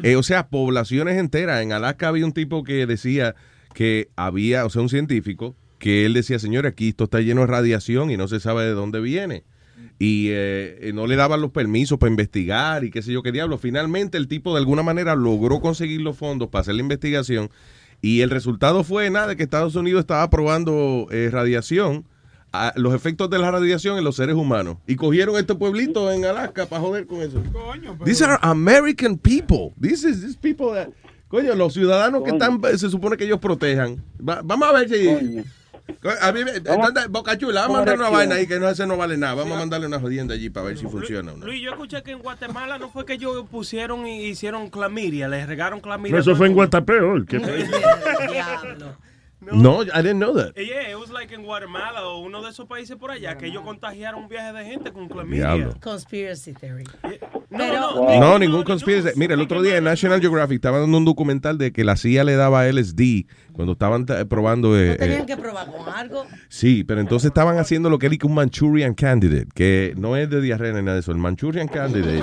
Eh, 0.03 0.17
o 0.17 0.23
sea, 0.23 0.49
poblaciones 0.49 1.19
enteras. 1.19 1.63
En 1.63 1.73
Alaska 1.73 2.09
había 2.09 2.25
un 2.25 2.33
tipo 2.33 2.65
que 2.65 2.87
decía 2.87 3.35
que 3.75 4.09
había, 4.17 4.65
o 4.65 4.71
sea, 4.71 4.83
un 4.83 4.89
científico, 4.89 5.55
que 5.79 6.07
él 6.07 6.15
decía, 6.15 6.39
señor, 6.39 6.67
aquí 6.67 6.89
esto 6.89 7.05
está 7.05 7.21
lleno 7.21 7.43
de 7.43 7.47
radiación 7.49 8.11
y 8.11 8.17
no 8.17 8.29
se 8.29 8.41
sabe 8.41 8.65
de 8.65 8.73
dónde 8.73 9.01
viene. 9.01 9.45
Y 9.99 10.29
eh, 10.31 10.93
no 10.95 11.07
le 11.07 11.17
daban 11.17 11.41
los 11.41 11.51
permisos 11.51 11.99
para 11.99 12.11
investigar 12.11 12.85
y 12.85 12.91
qué 12.91 13.03
sé 13.03 13.13
yo 13.13 13.23
qué 13.23 13.33
diablo. 13.33 13.59
Finalmente 13.59 14.17
el 14.17 14.29
tipo 14.29 14.53
de 14.53 14.61
alguna 14.61 14.83
manera 14.83 15.15
logró 15.17 15.61
conseguir 15.61 16.01
los 16.01 16.17
fondos 16.17 16.49
para 16.49 16.63
hacer 16.63 16.75
la 16.75 16.83
investigación 16.83 17.51
y 18.01 18.21
el 18.21 18.31
resultado 18.31 18.85
fue 18.85 19.11
nada, 19.11 19.35
que 19.35 19.43
Estados 19.43 19.75
Unidos 19.75 20.01
estaba 20.01 20.29
probando 20.31 21.09
eh, 21.11 21.31
radiación, 21.33 22.05
a- 22.53 22.73
los 22.77 22.95
efectos 22.95 23.29
de 23.31 23.39
la 23.39 23.51
radiación 23.51 23.99
en 23.99 24.05
los 24.05 24.17
seres 24.17 24.35
humanos. 24.37 24.77
Y 24.87 24.97
cogieron 24.97 25.37
este 25.37 25.55
pueblito 25.55 26.11
en 26.13 26.25
Alaska 26.25 26.67
para 26.67 26.81
joder 26.83 27.07
con 27.07 27.21
eso. 27.23 27.43
These 28.05 28.25
are 28.25 28.39
American 28.43 29.17
people. 29.19 29.73
This 29.81 30.05
is 30.05 30.21
these 30.23 30.37
people 30.37 30.69
that- 30.75 30.91
coño, 31.29 31.55
los 31.55 31.75
ciudadanos 31.75 32.23
que 32.23 32.31
están, 32.31 32.61
se 32.79 32.89
supone 32.91 33.17
que 33.17 33.25
ellos 33.25 33.39
protejan. 33.39 34.03
Va- 34.27 34.41
vamos 34.43 34.69
a 34.69 34.73
ver 34.73 34.89
si... 34.89 35.45
A 36.21 36.33
mí, 36.33 36.41
Boca 37.09 37.39
Chula, 37.39 37.63
vamos 37.63 37.77
a 37.77 37.79
mandar 37.79 37.97
una 37.99 38.11
vaina 38.11 38.35
ahí 38.35 38.47
que 38.47 38.61
no, 38.61 38.69
ese 38.69 38.87
no 38.87 38.99
vale 38.99 39.17
nada. 39.17 39.33
Vamos 39.35 39.57
a 39.57 39.61
mandarle 39.61 39.87
una 39.87 39.99
jodienda 39.99 40.35
allí 40.35 40.51
para 40.51 40.67
ver 40.67 40.77
si 40.77 40.85
funciona. 40.87 41.33
o 41.33 41.37
no. 41.39 41.47
Luis, 41.47 41.63
yo 41.63 41.71
escuché 41.71 42.03
que 42.03 42.11
en 42.13 42.19
Guatemala 42.19 42.79
no 42.79 42.91
fue 42.91 43.07
que 43.07 43.15
ellos 43.15 43.47
pusieron 43.51 44.07
y 44.07 44.27
hicieron 44.27 44.69
clamidia, 44.69 45.29
les 45.29 45.47
regaron 45.47 45.81
clamidia. 45.81 46.19
Eso 46.19 46.37
fue 46.37 46.47
en 46.49 46.53
Guatapeor. 46.55 47.25
que- 47.25 47.39
No, 49.41 49.83
I 49.83 50.03
didn't 50.03 50.19
know 50.19 50.35
that. 50.37 50.53
Eh, 50.57 50.65
Yeah, 50.67 50.91
it 50.91 50.99
was 50.99 51.11
like 51.11 51.33
en 51.35 51.43
Guatemala 51.45 52.03
o 52.09 52.19
uno 52.21 52.43
de 52.43 52.51
esos 52.51 52.67
países 52.67 52.97
por 52.97 53.11
allá 53.11 53.39
que 53.39 53.47
ellos 53.47 53.63
contagiaron 53.63 54.23
un 54.25 54.29
viaje 54.29 54.53
de 54.53 54.65
gente 54.65 54.93
con 54.93 55.09
clamidia. 55.09 55.55
Diablo. 55.55 55.75
Conspiracy 55.81 56.53
theory. 56.55 56.85
no, 57.51 58.19
No, 58.21 58.39
ningún 58.39 58.65
conspiracy. 58.65 59.11
Mira, 59.17 59.35
el 59.35 59.41
otro 59.41 59.63
día 59.63 59.77
en 59.77 59.85
National 59.85 60.21
Geographic 60.21 60.57
estaba 60.57 60.81
dando 60.81 60.99
un 60.99 61.05
documental 61.05 61.57
de 61.57 61.73
que 61.73 61.85
la 61.85 61.97
CIA 61.97 62.25
le 62.25 62.35
daba 62.37 62.67
LSD 62.67 63.27
cuando 63.53 63.73
estaban 63.73 64.07
eh, 64.09 64.25
probando. 64.27 64.79
eh, 64.79 64.97
Tenían 64.97 65.23
eh, 65.23 65.27
que 65.27 65.37
probar 65.37 65.67
con 65.71 65.89
algo. 65.93 66.27
sí, 66.49 66.85
pero 66.85 67.01
entonces 67.01 67.29
estaban 67.29 67.59
haciendo 67.59 67.91
lo 67.91 67.99
que 67.99 68.07
es 68.09 68.19
un 68.25 68.35
Manchurian 68.35 68.95
Candidate, 68.95 69.49
que 69.55 69.95
no 69.97 70.17
es 70.17 70.29
de 70.31 70.41
diarrea 70.41 70.73
ni 70.73 70.83
nada 70.83 70.95
de 70.95 71.01
eso. 71.01 71.13
El 71.13 71.19
Manchurian 71.19 71.69
Candidate 71.69 72.23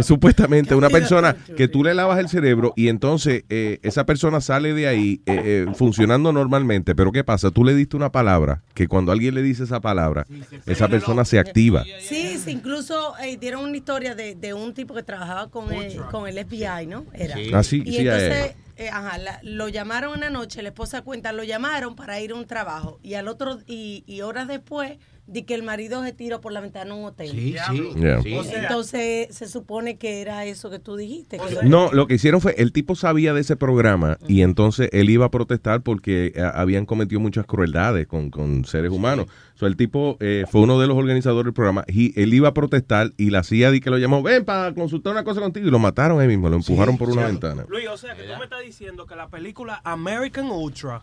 es 0.00 0.06
supuestamente 0.06 0.74
una 0.74 0.88
persona 0.90 1.36
que 1.56 1.68
tú 1.68 1.82
le 1.84 1.94
lavas 1.94 2.18
el 2.18 2.28
cerebro 2.28 2.72
y 2.76 2.88
entonces 2.88 3.44
eh, 3.48 3.78
esa 3.82 4.04
persona 4.06 4.40
sale 4.40 4.74
de 4.74 4.86
ahí 4.88 5.20
eh, 5.26 5.66
eh, 5.68 5.74
funcionando 5.74 6.32
normalmente. 6.32 6.94
Pero 6.94 7.12
¿qué 7.12 7.24
pasa? 7.24 7.50
Tú 7.50 7.64
le 7.64 7.74
diste 7.74 7.96
una 7.96 8.10
palabra 8.12 8.62
que 8.74 8.88
cuando 8.88 9.12
alguien 9.12 9.34
le 9.34 9.42
dice 9.42 9.64
esa 9.64 9.80
palabra, 9.80 10.26
esa 10.66 10.88
persona 10.88 11.24
se 11.24 11.38
activa. 11.38 11.84
Sí, 12.00 12.38
sí, 12.38 12.50
incluso 12.50 13.14
eh, 13.18 13.36
dieron 13.36 13.64
una 13.64 13.76
historia 13.76 14.14
de, 14.14 14.34
de 14.34 14.54
un 14.54 14.74
tipo 14.74 14.94
que 14.94 15.02
trabajaba 15.02 15.50
con 15.50 15.72
el, 15.72 15.96
con 16.10 16.26
el 16.28 16.38
FBI, 16.38 16.86
¿no? 16.86 17.04
Era. 17.12 17.36
Sí. 17.36 17.50
Ah, 17.54 17.62
sí, 17.62 17.82
y 17.84 17.96
entonces, 17.98 18.54
eh, 18.76 18.88
ajá, 18.90 19.18
la- 19.18 19.40
lo 19.42 19.68
llamaron 19.68 20.16
una 20.18 20.30
noche, 20.30 20.62
la 20.62 20.68
esposa 20.70 21.02
cuenta, 21.02 21.32
lo 21.32 21.44
llamaron 21.44 21.94
para 21.96 22.20
ir 22.20 22.32
a 22.32 22.34
un 22.34 22.46
trabajo 22.46 22.98
y 23.02 23.14
al 23.14 23.28
otro 23.28 23.58
y, 23.66 24.02
y 24.06 24.20
horas 24.22 24.48
después 24.48 24.98
di 25.26 25.44
que 25.44 25.54
el 25.54 25.62
marido 25.62 26.02
se 26.04 26.12
tiró 26.12 26.40
por 26.40 26.52
la 26.52 26.60
ventana 26.60 26.94
de 26.94 27.00
un 27.00 27.06
hotel. 27.06 27.30
Sí, 27.30 27.54
sí. 27.70 27.90
Yeah. 27.96 28.20
entonces 28.62 29.34
se 29.34 29.48
supone 29.48 29.96
que 29.96 30.20
era 30.20 30.44
eso 30.44 30.70
que 30.70 30.78
tú 30.78 30.96
dijiste. 30.96 31.38
que- 31.38 31.66
No, 31.66 31.90
lo 31.92 32.06
que 32.06 32.14
hicieron 32.14 32.40
fue, 32.40 32.54
el 32.58 32.72
tipo 32.72 32.94
sabía 32.94 33.32
de 33.32 33.40
ese 33.40 33.56
programa 33.56 34.18
y 34.28 34.42
entonces 34.42 34.88
él 34.92 35.08
iba 35.10 35.26
a 35.26 35.30
protestar 35.30 35.82
porque 35.82 36.32
eh, 36.34 36.42
habían 36.54 36.84
cometido 36.86 37.20
muchas 37.20 37.46
crueldades 37.46 38.06
con, 38.06 38.30
con 38.30 38.64
seres 38.64 38.90
humanos. 38.90 39.26
So, 39.54 39.66
el 39.66 39.76
tipo 39.76 40.16
eh, 40.20 40.44
fue 40.50 40.62
uno 40.62 40.80
de 40.80 40.86
los 40.88 40.96
organizadores 40.96 41.44
del 41.46 41.54
programa 41.54 41.84
y 41.86 42.18
él 42.20 42.34
iba 42.34 42.48
a 42.48 42.54
protestar 42.54 43.12
y 43.16 43.30
la 43.30 43.44
CIA 43.44 43.70
di 43.70 43.80
que 43.80 43.88
lo 43.90 43.98
llamó, 43.98 44.22
ven 44.22 44.44
para 44.44 44.74
consultar 44.74 45.12
una 45.12 45.22
cosa 45.24 45.40
contigo 45.40 45.66
y 45.68 45.70
lo 45.70 45.78
mataron 45.78 46.20
ahí 46.20 46.26
mismo, 46.28 46.48
lo 46.48 46.56
empujaron 46.56 46.98
por 46.98 47.08
una 47.10 47.26
ventana. 47.26 47.64
Luis, 47.68 47.86
o 47.88 47.96
sea 47.96 48.14
que 48.14 48.24
tú 48.24 48.32
me 48.38 48.44
estás 48.44 48.62
diciendo 48.64 49.06
que 49.06 49.14
la 49.14 49.28
película 49.28 49.80
American 49.84 50.46
Ultra 50.50 51.02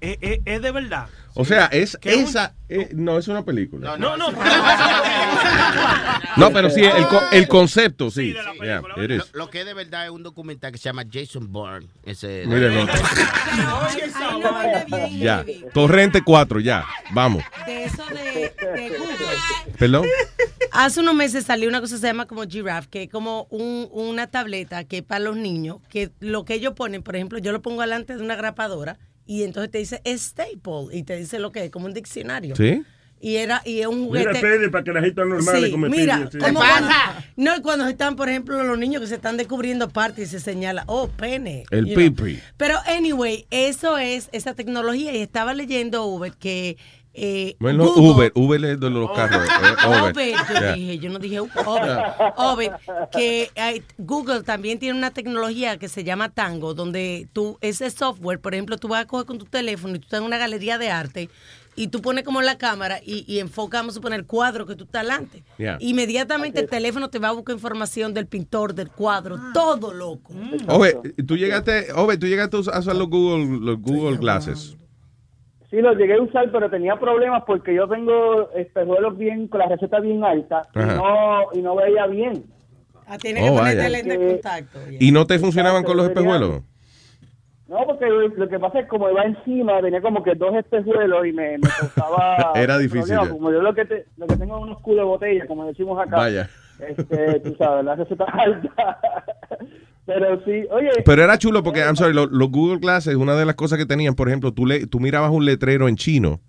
es, 0.00 0.18
es- 0.20 0.40
es 0.44 0.62
de 0.62 0.70
verdad. 0.72 1.06
O 1.36 1.44
sea, 1.44 1.66
es 1.66 1.98
esa, 2.02 2.54
eh, 2.68 2.90
no 2.94 3.18
es 3.18 3.26
una 3.26 3.44
película. 3.44 3.96
No, 3.98 4.16
no. 4.16 4.30
No, 6.36 6.50
pero 6.52 6.70
sí, 6.70 6.82
el, 6.84 7.04
el 7.32 7.48
concepto, 7.48 8.08
sí. 8.10 8.34
Yeah, 8.62 8.80
Lo, 9.32 9.50
que 9.50 9.60
es 9.60 9.66
de 9.66 9.74
verdad 9.74 10.04
es 10.04 10.10
un 10.10 10.22
documental 10.22 10.70
que 10.70 10.78
se 10.78 10.84
llama 10.84 11.02
Jason 11.12 11.50
Bourne. 11.52 11.88
Ese, 12.04 12.44
Mírenlo. 12.46 12.86
Ya, 15.18 15.44
Torrente 15.72 16.22
4, 16.22 16.60
ya, 16.60 16.86
vamos. 17.12 17.42
de 17.66 17.84
eso 17.84 18.04
de, 18.06 18.54
de 18.80 18.88
Google. 18.96 19.76
Perdón. 19.78 20.06
Hace 20.70 21.00
unos 21.00 21.14
meses 21.14 21.44
salió 21.44 21.68
una 21.68 21.80
cosa 21.80 21.96
que 21.96 22.00
se 22.00 22.06
llama 22.06 22.26
como 22.26 22.44
Giraffe, 22.44 22.88
que 22.88 23.02
es 23.04 23.10
como 23.10 23.46
un- 23.50 23.88
una 23.92 24.26
tableta 24.28 24.84
que 24.84 24.98
es 24.98 25.02
para 25.02 25.20
los 25.20 25.36
niños, 25.36 25.78
que 25.88 26.10
lo 26.20 26.44
que 26.44 26.54
ellos 26.54 26.74
ponen, 26.74 27.02
por 27.02 27.16
ejemplo, 27.16 27.38
yo 27.38 27.52
lo 27.52 27.60
pongo 27.62 27.80
delante 27.80 28.16
de 28.16 28.22
una 28.22 28.34
grapadora 28.36 28.98
y 29.26 29.42
entonces 29.42 29.70
te 29.70 29.78
dice 29.78 30.00
staple 30.04 30.88
y 30.92 31.02
te 31.02 31.16
dice 31.16 31.38
lo 31.38 31.52
que 31.52 31.64
es, 31.64 31.70
como 31.70 31.86
un 31.86 31.94
diccionario. 31.94 32.56
¿Sí? 32.56 32.82
Y 33.20 33.36
era 33.36 33.62
y 33.64 33.80
es 33.80 33.86
un 33.86 34.04
juguete. 34.04 34.28
Mira, 34.28 34.40
Pele, 34.40 34.68
para 34.68 34.84
que 34.84 34.92
la 34.92 35.00
gente 35.00 35.24
normal 35.24 35.64
Sí, 35.64 35.70
come 35.70 35.88
mira, 35.88 36.28
sí. 36.30 36.36
como 36.36 36.58
cuando- 36.60 36.90
no, 37.36 37.62
cuando 37.62 37.86
están, 37.86 38.16
por 38.16 38.28
ejemplo, 38.28 38.62
los 38.64 38.76
niños 38.78 39.00
que 39.00 39.06
se 39.08 39.14
están 39.14 39.38
descubriendo 39.38 39.88
partes 39.88 40.28
y 40.28 40.30
se 40.30 40.40
señala, 40.40 40.84
oh, 40.88 41.08
pene. 41.08 41.64
El 41.70 41.86
know. 41.86 41.94
pipi. 41.96 42.38
Pero, 42.58 42.76
anyway, 42.86 43.46
eso 43.50 43.96
es 43.96 44.28
esa 44.32 44.52
tecnología. 44.54 45.14
Y 45.14 45.20
estaba 45.22 45.54
leyendo, 45.54 46.04
Uber, 46.04 46.32
que. 46.32 46.76
Eh, 47.16 47.54
Bueno, 47.60 47.84
Google- 47.94 48.10
Uber, 48.10 48.32
Uber 48.34 48.64
es 48.64 48.80
de 48.80 48.90
los 48.90 49.10
carros. 49.12 49.46
eh, 49.46 49.48
Uber. 49.88 50.12
Uber, 50.12 50.34
yo 50.60 50.74
dije, 50.74 50.98
yo 50.98 51.10
no 51.10 51.18
dije 51.20 51.40
Uber. 51.40 51.52
Uber, 52.36 52.72
que 53.12 53.50
hay- 53.56 53.82
Google 53.98 54.42
también 54.42 54.78
tiene 54.78 54.98
una 54.98 55.12
tecnología 55.12 55.76
que 55.78 55.88
se 55.88 56.02
llama 56.04 56.30
Tango, 56.30 56.74
donde 56.74 57.28
tú, 57.32 57.56
ese 57.60 57.88
software, 57.90 58.40
por 58.40 58.54
ejemplo, 58.54 58.76
tú 58.78 58.88
vas 58.88 59.02
a 59.02 59.06
coger 59.06 59.26
con 59.26 59.38
tu 59.38 59.44
teléfono 59.44 59.94
y 59.94 59.98
tú 60.00 60.04
estás 60.06 60.20
en 60.20 60.26
una 60.26 60.38
galería 60.38 60.76
de 60.78 60.90
arte 60.90 61.30
y 61.76 61.88
tú 61.88 62.00
pones 62.02 62.22
como 62.24 62.40
la 62.40 62.56
cámara 62.56 63.00
y, 63.04 63.24
y 63.32 63.40
enfoca, 63.40 63.78
vamos 63.78 63.94
a 63.94 63.96
suponer, 63.96 64.20
el 64.20 64.26
cuadro 64.26 64.64
que 64.66 64.76
tú 64.76 64.84
estás 64.84 65.02
delante. 65.02 65.42
Yeah. 65.58 65.76
Inmediatamente 65.80 66.60
el 66.60 66.68
teléfono 66.68 67.10
te 67.10 67.18
va 67.18 67.28
a 67.28 67.32
buscar 67.32 67.54
información 67.54 68.14
del 68.14 68.26
pintor, 68.26 68.74
del 68.74 68.90
cuadro, 68.90 69.38
todo 69.52 69.92
loco. 69.92 70.32
Ove, 70.68 70.96
tú 71.26 71.36
llegaste, 71.36 71.92
Ove, 71.94 72.16
tú 72.16 72.26
llegaste 72.26 72.56
a 72.56 72.60
usar 72.60 72.94
los 72.96 73.08
Google, 73.08 73.58
los 73.60 73.80
Google 73.80 74.16
Glasses. 74.18 74.76
Sí, 75.74 75.82
lo 75.82 75.92
llegué 75.94 76.14
a 76.14 76.22
usar, 76.22 76.52
pero 76.52 76.70
tenía 76.70 76.94
problemas 76.94 77.42
porque 77.44 77.74
yo 77.74 77.88
tengo 77.88 78.48
espejuelos 78.54 79.18
bien, 79.18 79.48
con 79.48 79.58
la 79.58 79.66
receta 79.66 79.98
bien 79.98 80.22
alta 80.22 80.62
y 80.72 80.78
no, 80.78 81.38
y 81.52 81.62
no 81.62 81.74
veía 81.74 82.06
bien. 82.06 82.44
Ah, 83.08 83.18
tiene 83.18 83.40
Oh, 83.42 83.46
que 83.46 83.50
ponerte 83.58 83.76
vaya. 83.82 83.88
lente 83.88 84.18
de 84.18 84.32
contacto. 84.34 84.78
¿Y 85.00 85.10
no 85.10 85.26
te 85.26 85.38
funcionaban 85.40 85.82
con 85.82 85.96
los 85.96 86.06
espejuelos? 86.06 86.62
No, 87.66 87.78
porque 87.86 88.06
lo 88.08 88.48
que 88.48 88.58
pasa 88.60 88.78
es 88.78 88.84
que 88.84 88.88
como 88.88 89.10
iba 89.10 89.24
encima, 89.24 89.80
tenía 89.80 90.00
como 90.00 90.22
que 90.22 90.36
dos 90.36 90.54
espejuelos 90.54 91.26
y 91.26 91.32
me, 91.32 91.58
me 91.58 91.68
causaba... 91.76 92.52
Era 92.54 92.78
difícil. 92.78 93.16
Como 93.28 93.50
yo 93.50 93.60
lo 93.60 93.74
que, 93.74 93.84
te- 93.84 94.04
lo 94.16 94.28
que 94.28 94.36
tengo 94.36 94.56
es 94.58 94.62
unos 94.62 94.80
culos 94.80 94.98
de 94.98 95.04
botella, 95.04 95.46
como 95.48 95.66
decimos 95.66 95.98
acá. 96.00 96.16
Vaya. 96.18 96.48
Este, 96.78 97.40
tú 97.40 97.56
sabes, 97.56 97.84
la 97.84 97.96
receta 97.96 98.24
alta. 98.32 98.98
Pero 100.06 100.42
sí, 100.44 100.66
oye... 100.70 100.90
Pero 101.04 101.22
era 101.24 101.38
chulo 101.38 101.62
porque, 101.62 101.80
I'm 101.80 101.96
sorry, 101.96 102.12
lo- 102.14 102.26
los, 102.26 102.50
Google 102.50 102.78
Glasses, 102.78 103.14
una 103.16 103.34
de 103.36 103.44
las 103.46 103.54
cosas 103.54 103.78
que 103.78 103.86
tenían, 103.86 104.14
por 104.14 104.28
ejemplo, 104.28 104.52
tú, 104.52 104.66
le, 104.66 104.86
tú 104.86 105.00
mirabas 105.00 105.30
un 105.30 105.44
letrero 105.44 105.88
en 105.88 105.96
chino, 105.96 106.40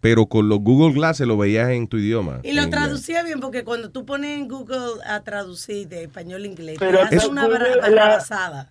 pero 0.00 0.26
con 0.26 0.48
los 0.48 0.60
Google 0.60 0.94
Glasses 0.94 1.26
lo 1.26 1.36
veías 1.36 1.68
en 1.70 1.88
tu 1.88 1.96
idioma. 1.96 2.40
Y 2.42 2.52
lo 2.54 2.68
traducía 2.70 3.22
bien 3.22 3.40
porque 3.40 3.64
cuando 3.64 3.90
tú 3.90 4.04
pones 4.04 4.38
en 4.38 4.48
Google 4.48 5.02
a 5.06 5.20
traducir 5.22 5.88
de 5.88 6.04
español 6.04 6.42
a 6.42 6.46
inglés, 6.46 6.76
Pero 6.78 6.98
te 6.98 7.04
hace 7.04 7.16
es- 7.16 7.28
una 7.28 7.46
barrabasada. 7.48 8.70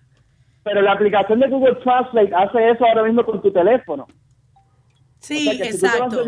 Pero 0.64 0.80
la 0.80 0.92
aplicación 0.92 1.40
de 1.40 1.48
Google 1.48 1.74
Translate 1.82 2.32
hace 2.34 2.70
eso 2.70 2.84
ahora 2.86 3.02
mismo 3.02 3.24
con 3.24 3.42
tu 3.42 3.52
teléfono. 3.52 4.06
Sí, 5.18 5.48
O 5.48 5.52
sea 5.52 5.58
que 5.58 5.72
si 5.72 5.78
tú 5.78 5.78
te 5.80 5.86
vas 5.86 6.12
exacto. 6.14 6.24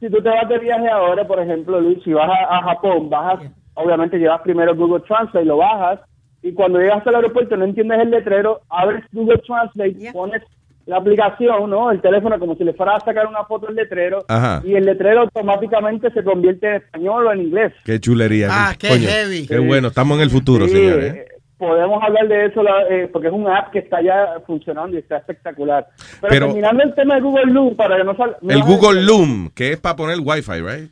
Si 0.00 0.10
tú 0.10 0.22
te 0.22 0.28
vas 0.28 0.48
de 0.48 0.58
viaje 0.58 0.88
ahora, 0.88 1.26
por 1.26 1.40
ejemplo, 1.40 1.80
Luis, 1.80 1.98
si 2.04 2.12
vas 2.12 2.28
a, 2.30 2.58
a 2.58 2.62
Japón, 2.62 3.08
bajas, 3.10 3.50
obviamente 3.74 4.18
llevas 4.18 4.40
primero 4.42 4.74
Google 4.74 5.02
Translate, 5.06 5.44
lo 5.44 5.58
bajas, 5.58 6.00
y 6.42 6.52
cuando 6.52 6.78
llegas 6.78 7.06
al 7.06 7.16
aeropuerto 7.16 7.56
no 7.56 7.64
entiendes 7.64 7.98
el 8.00 8.10
letrero, 8.10 8.60
abres 8.68 9.04
Google 9.12 9.38
Translate, 9.46 10.12
pones 10.12 10.42
la 10.86 10.96
aplicación, 10.96 11.68
¿no? 11.68 11.90
El 11.90 12.00
teléfono 12.00 12.38
como 12.38 12.54
si 12.56 12.64
le 12.64 12.72
fuera 12.72 12.96
a 12.96 13.00
sacar 13.00 13.26
una 13.26 13.44
foto 13.44 13.66
del 13.66 13.76
letrero, 13.76 14.24
Ajá. 14.26 14.62
y 14.64 14.74
el 14.74 14.84
letrero 14.86 15.20
automáticamente 15.22 16.10
se 16.12 16.24
convierte 16.24 16.66
en 16.66 16.74
español 16.76 17.26
o 17.26 17.32
en 17.32 17.40
inglés. 17.42 17.72
Qué 17.84 18.00
chulería. 18.00 18.48
Ah, 18.50 18.74
qué 18.78 18.88
Coño, 18.88 19.06
heavy. 19.08 19.46
Qué 19.46 19.58
bueno, 19.58 19.88
estamos 19.88 20.16
en 20.16 20.22
el 20.24 20.30
futuro, 20.30 20.64
Sí, 20.66 20.72
señores. 20.72 21.14
¿eh? 21.14 21.26
eh, 21.28 21.34
Podemos 21.58 22.00
hablar 22.02 22.28
de 22.28 22.46
eso 22.46 22.62
la- 22.62 22.86
eh, 22.88 23.08
porque 23.12 23.26
es 23.26 23.34
un 23.34 23.48
app 23.48 23.72
que 23.72 23.80
está 23.80 24.00
ya 24.00 24.40
funcionando 24.46 24.94
y 24.96 25.00
está 25.00 25.16
espectacular. 25.18 25.88
Pero, 26.20 26.28
Pero- 26.30 26.46
terminando 26.46 26.84
el 26.84 26.94
tema 26.94 27.16
de 27.16 27.20
Google 27.20 27.46
Loom, 27.52 27.74
para 27.76 27.96
que 27.96 28.04
no 28.04 28.16
sal- 28.16 28.36
no 28.40 28.50
El 28.54 28.62
Google 28.62 29.02
Loom, 29.02 29.50
que 29.54 29.72
es 29.72 29.76
para 29.80 29.96
poner 29.96 30.18
Wi-Fi, 30.24 30.60
right? 30.60 30.90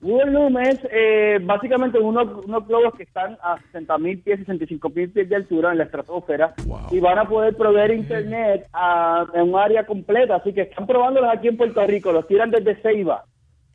Google 0.00 0.30
Loom 0.30 0.58
es 0.58 0.78
eh, 0.92 1.38
básicamente 1.42 1.98
unos, 1.98 2.44
unos 2.44 2.66
globos 2.68 2.94
que 2.94 3.02
están 3.02 3.36
a 3.42 3.60
60 3.72 3.98
mil 3.98 4.20
pies, 4.20 4.38
65 4.38 4.90
mil 4.90 5.10
pies 5.10 5.28
de 5.28 5.36
altura 5.36 5.72
en 5.72 5.78
la 5.78 5.84
estratosfera 5.84 6.54
y 6.92 7.00
van 7.00 7.18
a 7.18 7.28
poder 7.28 7.56
proveer 7.56 7.92
internet 7.92 8.68
a, 8.72 9.26
en 9.34 9.42
un 9.42 9.58
área 9.58 9.84
completa. 9.84 10.36
Así 10.36 10.52
que 10.52 10.62
están 10.62 10.86
probándolos 10.86 11.30
aquí 11.32 11.48
en 11.48 11.56
Puerto 11.56 11.84
Rico, 11.84 12.12
los 12.12 12.28
tiran 12.28 12.50
desde 12.50 12.80
Ceiba. 12.80 13.24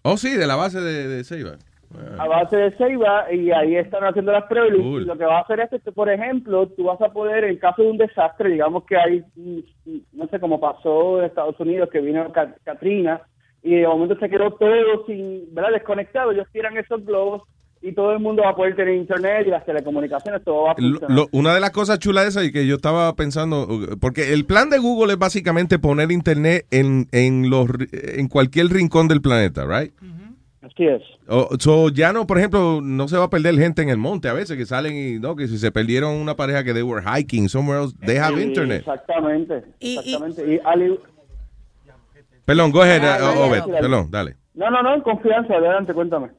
Oh, 0.03 0.15
sí, 0.15 0.35
de 0.35 0.47
la 0.47 0.55
base 0.55 0.79
de, 0.79 1.09
de 1.09 1.23
Ceiba. 1.25 1.57
a 2.17 2.27
base 2.27 2.57
de 2.57 2.71
ceiba 2.77 3.31
y 3.31 3.51
ahí 3.51 3.75
están 3.75 4.03
haciendo 4.03 4.31
las 4.31 4.45
pruebas. 4.45 4.77
Cool. 4.77 5.05
lo 5.05 5.17
que 5.17 5.25
va 5.25 5.39
a 5.39 5.41
hacer 5.41 5.59
es 5.59 5.81
que, 5.83 5.91
por 5.91 6.09
ejemplo, 6.09 6.67
tú 6.69 6.85
vas 6.85 7.01
a 7.01 7.09
poder, 7.09 7.43
en 7.43 7.57
caso 7.57 7.83
de 7.83 7.91
un 7.91 7.97
desastre, 7.97 8.49
digamos 8.49 8.85
que 8.85 8.97
hay, 8.97 9.23
mm, 9.35 9.59
mm, 9.85 10.01
no 10.13 10.27
sé, 10.27 10.39
como 10.39 10.59
pasó 10.59 11.19
en 11.19 11.25
Estados 11.25 11.59
Unidos, 11.59 11.89
que 11.91 11.99
vino 11.99 12.31
Katrina 12.63 13.21
y 13.63 13.75
de 13.75 13.87
momento 13.87 14.17
se 14.19 14.29
quedó 14.29 14.51
todo 14.51 15.05
sin, 15.07 15.53
¿verdad? 15.53 15.71
Desconectado. 15.73 16.31
Ellos 16.31 16.47
tiran 16.51 16.75
esos 16.77 17.05
globos 17.05 17.43
y 17.81 17.91
todo 17.93 18.13
el 18.13 18.19
mundo 18.19 18.43
va 18.43 18.49
a 18.51 18.55
poder 18.55 18.75
tener 18.75 18.95
internet 18.95 19.45
y 19.45 19.49
las 19.49 19.65
telecomunicaciones, 19.65 20.41
todo 20.43 20.63
va 20.63 20.71
a 20.71 20.75
Lo- 20.77 20.89
funcionar. 20.99 21.17
lo- 21.17 21.27
una 21.33 21.53
de 21.53 21.59
las 21.59 21.71
cosas 21.71 21.99
chulas 21.99 22.23
de 22.23 22.29
esa 22.29 22.43
y 22.45 22.51
que 22.51 22.65
yo 22.65 22.75
estaba 22.75 23.13
pensando, 23.15 23.63
uh, 23.67 23.97
porque 23.99 24.31
el 24.33 24.45
plan 24.45 24.69
de 24.69 24.77
Google 24.79 25.13
es 25.13 25.19
básicamente 25.19 25.79
poner 25.79 26.11
internet 26.11 26.65
en, 26.71 27.07
en, 27.11 27.49
los, 27.49 27.67
en 27.91 28.27
cualquier 28.29 28.67
rincón 28.67 29.07
del 29.09 29.21
planeta, 29.21 29.65
right? 29.65 29.93
Así 30.61 30.85
es. 30.85 31.01
O- 31.27 31.49
so, 31.59 31.89
ya 31.89 32.13
no, 32.13 32.25
por 32.25 32.37
ejemplo, 32.37 32.79
no 32.81 33.07
se 33.09 33.17
va 33.17 33.25
a 33.25 33.29
perder 33.29 33.55
gente 33.55 33.81
en 33.81 33.89
el 33.89 33.97
monte 33.97 34.29
a 34.29 34.33
veces 34.33 34.55
que 34.57 34.65
salen 34.65 34.95
y 34.95 35.19
no, 35.19 35.35
que 35.35 35.47
si 35.49 35.57
se 35.57 35.71
perdieron 35.73 36.13
una 36.15 36.35
pareja 36.37 36.63
que 36.63 36.73
they 36.73 36.83
were 36.83 37.03
hiking 37.05 37.49
somewhere 37.49 37.83
else, 37.83 37.93
they 38.05 38.15
have 38.15 38.37
Sí, 38.37 38.43
internet. 38.43 38.79
Exactamente. 38.79 39.61
exactamente. 39.81 40.53
Y 40.55 40.59
al- 40.63 40.99
Perdón, 42.45 42.71
go 42.71 42.81
ahead, 42.81 43.01
Ah, 43.03 43.33
uh, 43.35 43.39
Obed, 43.47 43.63
perdón, 43.79 44.11
dale. 44.11 44.35
no, 44.53 44.69
no, 44.69 44.81
no, 44.83 44.95
en 44.95 45.01
confianza, 45.01 45.53
adelante, 45.55 45.93
cuéntame. 45.93 46.29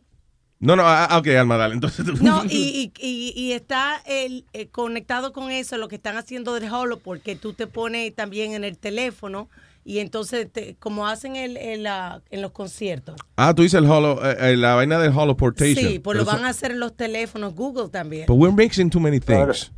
No, 0.60 0.76
no, 0.76 0.82
ah, 0.86 1.08
ok, 1.18 1.26
Alma, 1.28 1.56
dale, 1.56 1.74
entonces. 1.74 2.06
No, 2.22 2.42
y, 2.48 2.92
y, 2.98 3.32
y, 3.36 3.52
está 3.52 4.00
el, 4.06 4.44
eh, 4.52 4.68
conectado 4.68 5.32
con 5.32 5.50
eso 5.50 5.76
lo 5.78 5.88
que 5.88 5.96
están 5.96 6.16
haciendo 6.16 6.54
del 6.54 6.72
Holo, 6.72 6.98
porque 6.98 7.36
tú 7.36 7.52
te 7.52 7.66
pones 7.66 8.14
también 8.14 8.52
en 8.52 8.64
el 8.64 8.78
teléfono 8.78 9.48
y 9.86 9.98
entonces, 9.98 10.50
te- 10.50 10.76
como 10.78 11.06
hacen 11.06 11.36
el, 11.36 11.58
el, 11.58 11.82
la- 11.82 12.22
en 12.30 12.40
los 12.40 12.52
conciertos. 12.52 13.16
Ah, 13.36 13.52
tú 13.54 13.62
dices 13.62 13.78
el 13.82 13.90
holo, 13.90 14.18
eh, 14.24 14.52
eh, 14.52 14.56
la 14.56 14.74
vaina 14.74 14.98
del 14.98 15.12
holoportation. 15.14 15.76
Sí, 15.90 15.98
pues 15.98 16.16
lo 16.16 16.24
van 16.24 16.44
a 16.46 16.48
hacer 16.48 16.70
en 16.70 16.80
los 16.80 16.96
teléfonos 16.96 17.54
Google 17.54 17.90
también. 17.90 18.24
But 18.26 18.38
we're 18.38 18.54
mixing 18.54 18.88
too 18.88 19.00
many 19.00 19.20
things. 19.20 19.70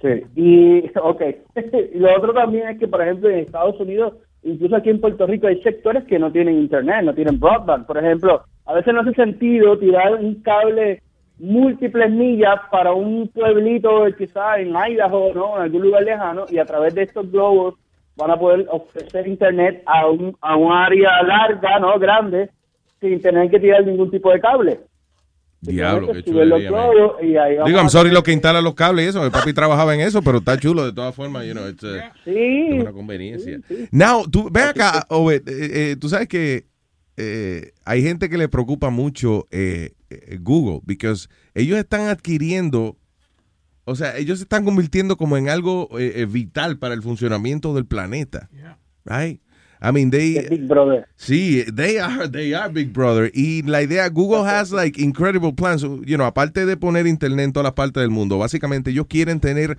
Sí, 0.00 0.08
y 0.36 0.78
ok. 1.02 1.20
y 1.94 1.98
lo 1.98 2.16
otro 2.16 2.32
también 2.32 2.68
es 2.68 2.78
que, 2.78 2.88
por 2.88 3.02
ejemplo, 3.02 3.28
en 3.28 3.40
Estados 3.40 3.78
Unidos, 3.78 4.14
incluso 4.44 4.76
aquí 4.76 4.90
en 4.90 5.00
Puerto 5.00 5.26
Rico, 5.26 5.46
hay 5.46 5.60
sectores 5.62 6.04
que 6.04 6.18
no 6.18 6.30
tienen 6.30 6.58
internet, 6.58 7.02
no 7.04 7.14
tienen 7.14 7.40
broadband. 7.40 7.86
Por 7.86 7.98
ejemplo, 7.98 8.42
a 8.66 8.74
veces 8.74 8.94
no 8.94 9.00
hace 9.00 9.14
sentido 9.14 9.78
tirar 9.78 10.14
un 10.14 10.42
cable 10.42 11.02
múltiples 11.38 12.10
millas 12.10 12.60
para 12.70 12.92
un 12.92 13.28
pueblito 13.28 14.06
quizá 14.16 14.58
en 14.58 14.74
Idaho, 14.74 15.32
¿no? 15.34 15.56
En 15.56 15.62
algún 15.64 15.82
lugar 15.82 16.02
lejano, 16.04 16.44
y 16.48 16.58
a 16.58 16.64
través 16.64 16.94
de 16.94 17.02
estos 17.02 17.30
globos 17.30 17.74
van 18.16 18.30
a 18.30 18.38
poder 18.38 18.66
ofrecer 18.70 19.26
internet 19.26 19.82
a 19.86 20.08
un, 20.08 20.36
a 20.40 20.56
un 20.56 20.72
área 20.72 21.22
larga, 21.22 21.78
¿no? 21.80 21.98
Grande, 21.98 22.50
sin 23.00 23.20
tener 23.20 23.50
que 23.50 23.58
tirar 23.58 23.84
ningún 23.84 24.10
tipo 24.10 24.30
de 24.30 24.40
cable. 24.40 24.80
Diablo, 25.72 26.12
qué 26.12 26.22
Suben 26.22 26.48
los 26.48 26.62
chulería, 26.62 26.70
y 27.22 27.36
ahí 27.36 27.56
vamos 27.56 27.66
Digo, 27.66 27.78
I'm 27.78 27.86
a 27.86 27.90
sorry 27.90 28.10
lo 28.10 28.22
que 28.22 28.32
instala 28.32 28.60
los 28.60 28.74
cables 28.74 29.06
y 29.06 29.08
eso. 29.08 29.22
Mi 29.22 29.30
papi 29.30 29.52
trabajaba 29.52 29.94
en 29.94 30.00
eso, 30.00 30.22
pero 30.22 30.38
está 30.38 30.58
chulo 30.58 30.84
de 30.84 30.92
todas 30.92 31.14
formas, 31.14 31.46
you 31.46 31.52
know, 31.52 31.68
it's, 31.68 31.82
uh, 31.82 31.96
Sí. 32.24 32.32
es 32.70 32.82
una 32.82 32.92
conveniencia. 32.92 33.60
Now, 33.90 34.28
tú, 34.30 34.48
ven 34.50 34.64
acá, 34.64 35.06
Obed, 35.08 35.48
eh, 35.48 35.92
eh, 35.92 35.96
tú 35.96 36.08
sabes 36.08 36.28
que 36.28 36.66
eh, 37.16 37.72
hay 37.84 38.02
gente 38.02 38.28
que 38.28 38.38
le 38.38 38.48
preocupa 38.48 38.90
mucho 38.90 39.46
eh, 39.50 39.92
eh, 40.10 40.38
Google, 40.40 40.80
because 40.84 41.28
ellos 41.54 41.78
están 41.78 42.08
adquiriendo, 42.08 42.96
o 43.84 43.94
sea, 43.94 44.16
ellos 44.16 44.38
se 44.38 44.44
están 44.44 44.64
convirtiendo 44.64 45.16
como 45.16 45.36
en 45.36 45.48
algo 45.48 45.88
vital 46.28 46.78
para 46.78 46.94
el 46.94 47.02
funcionamiento 47.02 47.74
del 47.74 47.86
planeta. 47.86 48.48
Right? 49.04 49.40
I 49.84 49.90
mean, 49.90 50.10
they... 50.10 50.48
Big 50.48 50.66
Brother. 50.66 51.06
Sí, 51.16 51.62
they 51.70 51.98
are, 51.98 52.26
they 52.26 52.54
are 52.54 52.70
Big 52.70 52.92
Brother. 52.92 53.30
Y 53.34 53.62
la 53.66 53.82
idea, 53.82 54.08
Google 54.08 54.44
has 54.44 54.72
like 54.72 54.98
incredible 54.98 55.52
plans. 55.52 55.82
You 55.82 56.16
know, 56.16 56.24
aparte 56.24 56.64
de 56.64 56.76
poner 56.78 57.06
internet 57.06 57.44
en 57.44 57.52
todas 57.52 57.64
las 57.64 57.74
partes 57.74 58.00
del 58.00 58.10
mundo, 58.10 58.38
básicamente 58.38 58.90
ellos 58.90 59.06
quieren 59.06 59.40
tener 59.40 59.76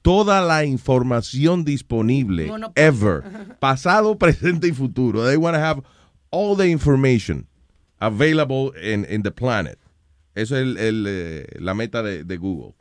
toda 0.00 0.40
la 0.40 0.64
información 0.64 1.64
disponible, 1.64 2.50
ever, 2.76 3.24
pasado, 3.60 4.16
presente 4.16 4.68
y 4.68 4.72
futuro. 4.72 5.22
They 5.26 5.36
want 5.36 5.54
to 5.54 5.60
have 5.60 5.82
all 6.30 6.56
the 6.56 6.70
information 6.70 7.46
available 8.00 8.72
in, 8.82 9.04
in 9.04 9.22
the 9.22 9.30
planet. 9.30 9.78
Eso 10.34 10.56
es 10.56 10.62
el, 10.62 10.78
el, 10.78 11.06
eh, 11.06 11.46
la 11.58 11.74
meta 11.74 12.02
de, 12.02 12.24
de 12.24 12.36
Google. 12.38 12.74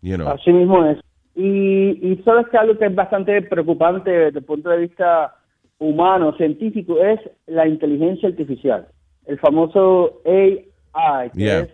You 0.00 0.16
know. 0.16 0.28
Así 0.28 0.52
mismo 0.52 0.84
es. 0.84 0.98
Y, 1.34 1.98
y 2.02 2.22
sabes 2.24 2.46
que 2.50 2.56
algo 2.56 2.78
que 2.78 2.86
es 2.86 2.94
bastante 2.94 3.42
preocupante 3.42 4.10
desde 4.10 4.38
el 4.38 4.44
punto 4.44 4.68
de 4.68 4.78
vista 4.78 5.34
humano, 5.80 6.36
científico, 6.36 7.02
es 7.02 7.18
la 7.46 7.66
inteligencia 7.66 8.28
artificial. 8.28 8.86
El 9.26 9.38
famoso 9.40 10.20
AI, 10.24 11.30
que 11.30 11.38
Yeah. 11.38 11.60
es 11.60 11.68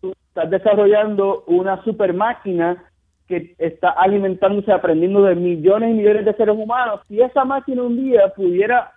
tú 0.00 0.12
estás 0.28 0.50
desarrollando 0.50 1.42
una 1.46 1.82
super 1.82 2.12
máquina 2.14 2.84
que 3.26 3.54
está 3.58 3.90
alimentándose, 3.90 4.70
aprendiendo 4.72 5.22
de 5.22 5.34
millones 5.34 5.90
y 5.90 5.94
millones 5.94 6.24
de 6.24 6.34
seres 6.34 6.56
humanos. 6.56 7.00
Si 7.08 7.20
esa 7.20 7.44
máquina 7.44 7.82
un 7.82 7.96
día 7.96 8.32
pudiera 8.36 8.92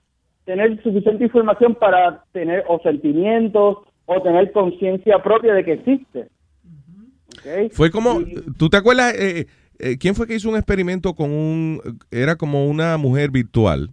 tener 0.45 0.81
suficiente 0.83 1.23
información 1.25 1.75
para 1.75 2.23
tener 2.31 2.63
o 2.67 2.79
sentimientos 2.79 3.77
o 4.05 4.21
tener 4.21 4.51
conciencia 4.51 5.21
propia 5.23 5.53
de 5.53 5.63
que 5.63 5.73
existe. 5.73 6.27
¿ok? 7.29 7.71
Fue 7.71 7.91
como, 7.91 8.19
¿tú 8.57 8.69
te 8.69 8.77
acuerdas? 8.77 9.13
eh, 9.17 9.47
eh, 9.79 9.97
¿Quién 9.97 10.15
fue 10.15 10.27
que 10.27 10.35
hizo 10.35 10.49
un 10.49 10.55
experimento 10.55 11.13
con 11.13 11.31
un, 11.31 11.81
era 12.11 12.35
como 12.35 12.67
una 12.67 12.97
mujer 12.97 13.31
virtual? 13.31 13.89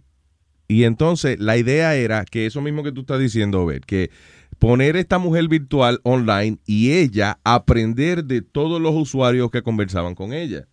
Y 0.69 0.85
entonces 0.85 1.37
la 1.39 1.57
idea 1.57 1.95
era 1.95 2.23
que 2.23 2.45
eso 2.45 2.61
mismo 2.61 2.83
que 2.83 2.93
tú 2.93 3.01
estás 3.01 3.19
diciendo, 3.19 3.65
ver, 3.65 3.81
que 3.81 4.11
poner 4.59 4.95
esta 4.95 5.17
mujer 5.17 5.47
virtual 5.47 5.99
online 6.03 6.59
y 6.65 6.91
ella 6.91 7.39
aprender 7.43 8.23
de 8.23 8.41
todos 8.41 8.79
los 8.79 8.95
usuarios 8.95 9.51
que 9.51 9.63
conversaban 9.63 10.15
con 10.15 10.31
ella. 10.31 10.67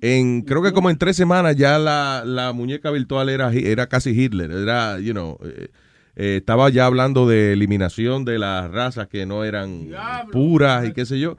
En, 0.00 0.42
creo 0.42 0.62
que 0.62 0.72
como 0.72 0.90
en 0.90 0.98
tres 0.98 1.16
semanas 1.16 1.54
ya 1.54 1.78
la, 1.78 2.24
la 2.24 2.52
muñeca 2.52 2.90
virtual 2.90 3.28
era, 3.28 3.52
era 3.52 3.86
casi 3.88 4.10
Hitler, 4.10 4.50
era, 4.50 4.98
you 4.98 5.12
know, 5.12 5.38
eh, 5.44 5.68
eh, 6.16 6.36
estaba 6.38 6.70
ya 6.70 6.86
hablando 6.86 7.28
de 7.28 7.52
eliminación 7.52 8.24
de 8.24 8.38
las 8.38 8.70
razas 8.70 9.06
que 9.06 9.26
no 9.26 9.44
eran 9.44 9.90
puras 10.32 10.88
y 10.88 10.92
qué 10.94 11.04
sé 11.04 11.20
yo. 11.20 11.36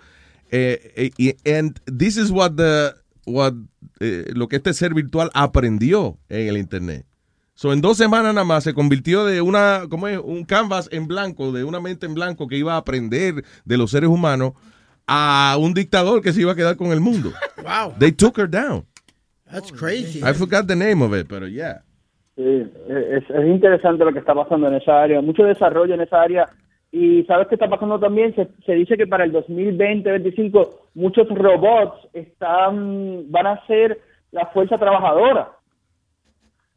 Eh, 0.52 0.94
eh, 0.96 1.12
y 1.18 1.50
and 1.52 1.80
this 1.98 2.16
is 2.16 2.30
what 2.30 2.54
the 2.54 2.92
what 3.26 3.54
lo 4.00 4.48
que 4.48 4.58
este 4.58 4.74
ser 4.74 4.94
virtual 4.94 5.32
aprendió 5.34 6.20
en 6.30 6.48
el 6.48 6.58
internet. 6.58 7.08
So 7.58 7.74
en 7.74 7.82
dos 7.82 7.98
semanas 7.98 8.36
nada 8.36 8.46
más 8.46 8.64
se 8.64 8.76
convirtió 8.76 9.26
de 9.26 9.42
una 9.42 9.86
como 9.90 10.08
es 10.08 10.20
un 10.20 10.46
canvas 10.46 10.88
en 10.92 11.08
blanco, 11.08 11.52
de 11.52 11.64
una 11.64 11.80
mente 11.80 12.06
en 12.06 12.14
blanco 12.14 12.48
que 12.48 12.56
iba 12.56 12.76
a 12.76 12.78
aprender 12.78 13.44
de 13.66 13.78
los 13.78 13.90
seres 13.90 14.12
humanos 14.12 14.54
a 15.08 15.58
un 15.60 15.74
dictador 15.74 16.22
que 16.22 16.34
se 16.34 16.42
iba 16.42 16.52
a 16.52 16.56
quedar 16.56 16.78
con 16.78 16.92
el 16.92 17.00
mundo. 17.00 17.32
Wow. 17.64 17.96
They 17.98 18.12
took 18.12 18.38
her 18.38 18.48
down. 18.48 18.86
That's 19.52 19.72
crazy. 19.72 20.22
I 20.24 20.34
forgot 20.34 20.68
the 20.68 20.76
name 20.76 21.04
of 21.04 21.14
it, 21.14 21.28
pero 21.28 21.48
yeah. 21.48 21.82
Sí, 22.36 22.44
es, 22.88 23.24
es 23.28 23.48
interesante 23.48 24.06
lo 24.06 24.14
que 24.14 24.20
está 24.20 24.36
pasando 24.36 24.68
en 24.68 24.76
esa 24.76 25.02
área, 25.02 25.20
mucho 25.22 25.44
desarrollo 25.44 25.96
en 25.96 26.02
esa 26.02 26.22
área. 26.22 26.48
Y 26.92 27.24
sabes 27.24 27.48
qué 27.48 27.56
está 27.56 27.68
pasando 27.68 28.00
también, 28.00 28.36
se, 28.36 28.48
se 28.66 28.74
dice 28.74 28.96
que 28.96 29.08
para 29.08 29.26
el 29.26 29.34
2020-2025 29.34 30.70
muchos 30.94 31.28
robots 31.30 32.08
están 32.14 33.30
van 33.32 33.48
a 33.48 33.66
ser 33.66 34.00
la 34.32 34.46
fuerza 34.46 34.78
trabajadora. 34.78 35.57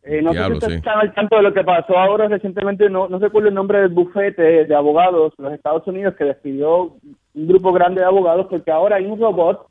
Eh, 0.02 0.22
no 0.22 0.32
Diablo, 0.32 0.54
sé 0.54 0.60
si 0.60 0.66
ustedes 0.66 0.72
sí. 0.72 0.78
están 0.78 0.98
al 1.00 1.14
tanto 1.14 1.36
de 1.36 1.42
lo 1.42 1.52
que 1.52 1.62
pasó 1.62 1.96
ahora 1.98 2.26
recientemente, 2.28 2.88
no, 2.88 3.08
no 3.08 3.18
recuerdo 3.18 3.48
el 3.48 3.54
nombre 3.54 3.80
del 3.80 3.88
bufete 3.90 4.64
de 4.64 4.74
abogados 4.74 5.34
de 5.36 5.44
los 5.44 5.52
Estados 5.52 5.86
Unidos 5.86 6.14
que 6.16 6.24
despidió 6.24 6.94
un 7.34 7.46
grupo 7.46 7.72
grande 7.72 8.00
de 8.00 8.06
abogados 8.06 8.46
porque 8.48 8.70
ahora 8.70 8.96
hay 8.96 9.06
un 9.06 9.20
robot 9.20 9.66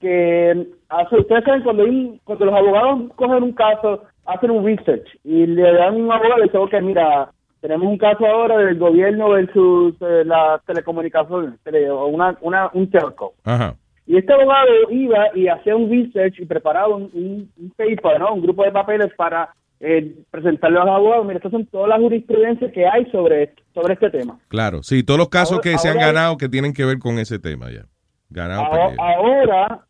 que 0.00 0.66
hace, 0.88 1.16
ustedes 1.16 1.44
saben 1.44 1.62
cuando, 1.62 1.82
hay 1.84 1.90
un- 1.90 2.20
cuando 2.24 2.44
los 2.46 2.54
abogados 2.54 3.00
cogen 3.16 3.42
un 3.42 3.52
caso, 3.52 4.02
hacen 4.26 4.50
un 4.50 4.64
research 4.64 5.06
y 5.24 5.46
le 5.46 5.72
dan 5.72 5.96
un 5.96 6.10
abogado 6.12 6.40
y 6.40 6.44
dicen, 6.44 6.60
ok, 6.60 6.74
mira, 6.82 7.30
tenemos 7.60 7.86
un 7.88 7.98
caso 7.98 8.26
ahora 8.26 8.56
del 8.58 8.78
gobierno 8.78 9.30
versus 9.30 9.94
eh, 10.00 10.22
las 10.24 10.64
telecomunicaciones, 10.64 11.60
tele- 11.62 11.90
o 11.90 12.06
una, 12.06 12.36
una, 12.40 12.70
un 12.72 12.90
telco. 12.90 13.34
Ajá. 13.44 13.74
Y 14.06 14.16
este 14.16 14.32
abogado 14.32 14.68
iba 14.90 15.26
y 15.36 15.46
hacía 15.48 15.76
un 15.76 15.90
research 15.90 16.40
y 16.40 16.46
preparaba 16.46 16.96
un, 16.96 17.10
un, 17.12 17.50
un 17.58 17.70
paper, 17.76 18.18
¿no? 18.20 18.34
Un 18.34 18.42
grupo 18.42 18.64
de 18.64 18.72
papeles 18.72 19.12
para 19.16 19.50
eh, 19.80 20.14
presentarle 20.30 20.78
a 20.78 20.84
los 20.84 20.94
abogados. 20.94 21.24
Mira, 21.26 21.38
estas 21.38 21.52
son 21.52 21.66
todas 21.66 21.88
las 21.88 21.98
jurisprudencias 22.00 22.70
que 22.72 22.86
hay 22.86 23.10
sobre, 23.10 23.54
sobre 23.74 23.94
este 23.94 24.10
tema. 24.10 24.38
Claro, 24.48 24.82
sí, 24.82 25.02
todos 25.02 25.18
los 25.18 25.28
casos 25.28 25.52
Ahora- 25.58 25.62
que 25.62 25.78
se 25.78 25.88
han 25.88 25.96
ganado 25.98 26.36
que 26.36 26.48
tienen 26.48 26.72
que 26.74 26.84
ver 26.84 26.98
con 26.98 27.18
ese 27.18 27.38
tema 27.38 27.70
ya. 27.70 27.86
Ganado, 28.28 28.62
Ahora, 28.98 29.86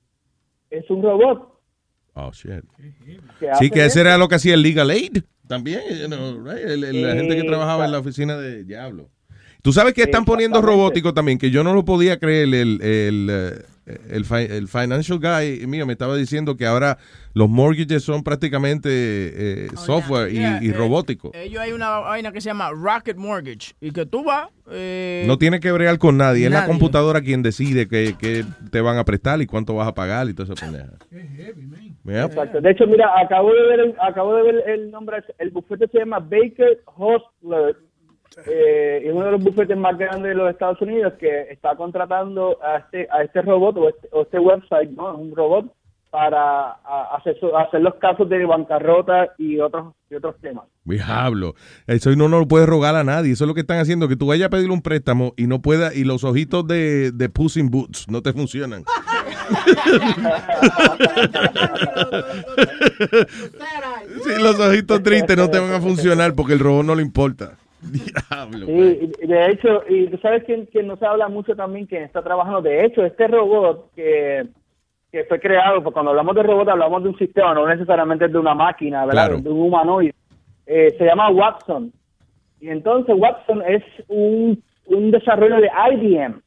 es 0.70 0.89
un 0.91 1.02
robot. 1.02 1.49
Oh, 2.15 2.31
shit. 2.33 2.65
que 3.39 3.55
Sí, 3.59 3.70
que 3.70 3.81
ese 3.81 3.86
eso. 3.86 4.01
era 4.01 4.19
lo 4.19 4.28
que 4.28 4.35
hacía 4.36 4.55
el 4.55 4.62
Legal 4.62 4.91
Aid 4.91 5.19
también, 5.47 5.81
you 6.01 6.07
know, 6.07 6.43
right? 6.44 6.59
El- 6.65 6.85
el- 6.85 7.02
la 7.02 7.15
gente 7.15 7.36
que 7.36 7.43
trabajaba 7.44 7.85
en 7.85 7.93
la 7.93 7.99
oficina 7.99 8.36
de 8.36 8.65
Diablo. 8.65 9.09
Tú 9.62 9.73
sabes 9.73 9.93
que 9.93 10.02
están 10.02 10.25
poniendo 10.25 10.62
robótico 10.62 11.12
también, 11.12 11.36
que 11.39 11.51
yo 11.51 11.62
no 11.62 11.75
lo 11.75 11.85
podía 11.85 12.19
creer. 12.19 12.44
El, 12.55 12.81
el, 12.83 13.28
eh, 13.31 13.62
el, 13.86 14.25
fi- 14.25 14.47
el 14.50 14.68
financial 14.68 15.18
guy 15.18 15.67
mío 15.67 15.84
me 15.86 15.92
estaba 15.94 16.17
diciendo 16.17 16.57
que 16.57 16.67
ahora 16.67 16.99
los 17.34 17.49
mortgages 17.49 18.02
son 18.05 18.23
prácticamente 18.23 18.89
eh, 18.92 19.68
software 19.76 20.31
y, 20.33 20.36
Yeah, 20.36 20.59
y 20.62 20.68
eh, 20.70 20.73
robótico. 20.73 21.31
Ellos 21.34 21.60
hay 21.60 21.73
una 21.73 21.99
vaina 21.99 22.31
que 22.33 22.41
se 22.41 22.50
llama 22.50 22.70
Rocket 22.70 23.17
Mortgage. 23.17 23.73
Y 23.81 23.91
que 23.92 24.07
tú 24.07 24.23
vas. 24.25 24.49
eh, 24.70 25.25
No 25.26 25.39
tiene 25.39 25.60
que 25.60 25.73
bregar 25.73 25.99
con 25.99 26.17
nadie. 26.17 26.47
Es 26.47 26.52
la 26.52 26.67
computadora 26.67 27.20
quien 27.20 27.42
decide 27.42 27.89
qué 27.89 28.15
qué 28.18 28.44
te 28.70 28.81
van 28.81 28.99
a 28.99 29.05
prestar 29.05 29.41
y 29.42 29.47
cuánto 29.47 29.75
vas 29.75 29.89
a 29.89 29.94
pagar 29.94 30.28
y 30.28 30.34
toda 30.34 30.52
esa 30.55 30.65
pendeja. 30.67 30.92
Yep. 32.05 32.31
Exacto. 32.31 32.60
De 32.60 32.70
hecho, 32.70 32.86
mira, 32.86 33.07
acabo 33.23 33.52
de 33.52 33.62
ver, 33.68 33.81
el- 33.81 33.94
acabo 34.00 34.34
de 34.36 34.42
ver 34.42 34.68
el 34.68 34.91
nombre, 34.91 35.23
el 35.39 35.50
bufete 35.50 35.86
se 35.89 35.99
llama 35.99 36.18
Baker 36.18 36.83
Hostler, 36.97 37.76
eh, 38.47 39.02
es 39.05 39.12
uno 39.12 39.27
de 39.27 39.33
los 39.33 39.43
bufetes 39.43 39.77
más 39.77 39.97
grandes 39.97 40.31
de 40.31 40.35
los 40.35 40.51
Estados 40.51 40.81
Unidos 40.81 41.15
que 41.19 41.43
está 41.51 41.77
contratando 41.77 42.59
a 42.62 42.78
este, 42.78 43.09
a 43.10 43.23
este 43.23 43.43
robot 43.43 43.77
o 43.77 43.89
este, 43.89 44.09
o 44.12 44.23
este 44.23 44.39
website, 44.39 44.91
¿no? 44.91 45.17
Un 45.17 45.35
robot 45.35 45.67
para 46.10 46.73
hacer, 47.17 47.36
hacer 47.57 47.81
los 47.81 47.94
casos 47.97 48.28
de 48.28 48.44
bancarrota 48.44 49.28
y 49.39 49.60
otros 49.60 49.94
y 50.10 50.17
otros 50.17 50.35
temas. 50.41 50.65
Diablo. 50.85 51.55
Eso 51.86 52.10
no, 52.17 52.28
no 52.28 52.41
lo 52.41 52.49
puedes 52.49 52.69
rogar 52.69 52.97
a 52.97 53.05
nadie. 53.05 53.33
Eso 53.33 53.44
es 53.44 53.49
lo 53.49 53.55
que 53.55 53.60
están 53.60 53.78
haciendo, 53.78 54.09
que 54.09 54.17
tú 54.17 54.27
vayas 54.27 54.49
a 54.49 54.51
pedir 54.51 54.70
un 54.70 54.83
préstamo 54.83 55.35
y 55.36 55.47
no 55.47 55.62
pueda, 55.62 55.94
y 55.94 56.02
los 56.02 56.25
ojitos 56.25 56.67
de, 56.67 57.12
de 57.12 57.28
Puss 57.28 57.57
in 57.57 57.70
Boots 57.70 58.09
no 58.09 58.23
te 58.23 58.33
funcionan. 58.33 58.85
sí, 64.25 64.31
los 64.41 64.59
ojitos 64.59 65.02
tristes 65.02 65.36
no 65.36 65.49
te 65.49 65.59
van 65.59 65.73
a 65.73 65.81
funcionar 65.81 66.35
porque 66.35 66.55
el 66.55 66.59
robot 66.59 66.85
no 66.85 66.94
le 66.94 67.02
importa. 67.02 67.57
Diablo. 68.31 68.67
Sí, 68.67 69.12
y 69.23 69.26
de 69.26 69.50
hecho, 69.50 69.83
y 69.89 70.07
tú 70.09 70.18
sabes 70.18 70.44
que, 70.44 70.67
que 70.68 70.83
no 70.83 70.97
se 70.97 71.07
habla 71.07 71.28
mucho 71.28 71.55
también 71.57 71.86
que 71.86 72.02
está 72.02 72.23
trabajando. 72.23 72.62
De 72.62 72.84
hecho, 72.84 73.05
este 73.05 73.26
robot 73.26 73.91
que, 73.94 74.47
que 75.10 75.25
fue 75.25 75.41
creado, 75.41 75.83
pues 75.83 75.92
cuando 75.92 76.10
hablamos 76.10 76.34
de 76.34 76.42
robot 76.42 76.68
hablamos 76.68 77.02
de 77.02 77.09
un 77.10 77.18
sistema, 77.18 77.55
no 77.55 77.67
necesariamente 77.67 78.28
de 78.28 78.39
una 78.39 78.55
máquina, 78.55 79.07
¿verdad? 79.07 79.26
Claro. 79.26 79.41
De 79.41 79.49
un 79.49 79.60
humanoide. 79.62 80.15
Eh, 80.67 80.94
se 80.99 81.05
llama 81.05 81.31
Watson. 81.31 81.92
Y 82.60 82.68
entonces 82.68 83.15
Watson 83.18 83.62
es 83.67 83.83
un, 84.09 84.62
un 84.86 85.10
desarrollo 85.10 85.57
de 85.57 85.70
IBM 85.92 86.41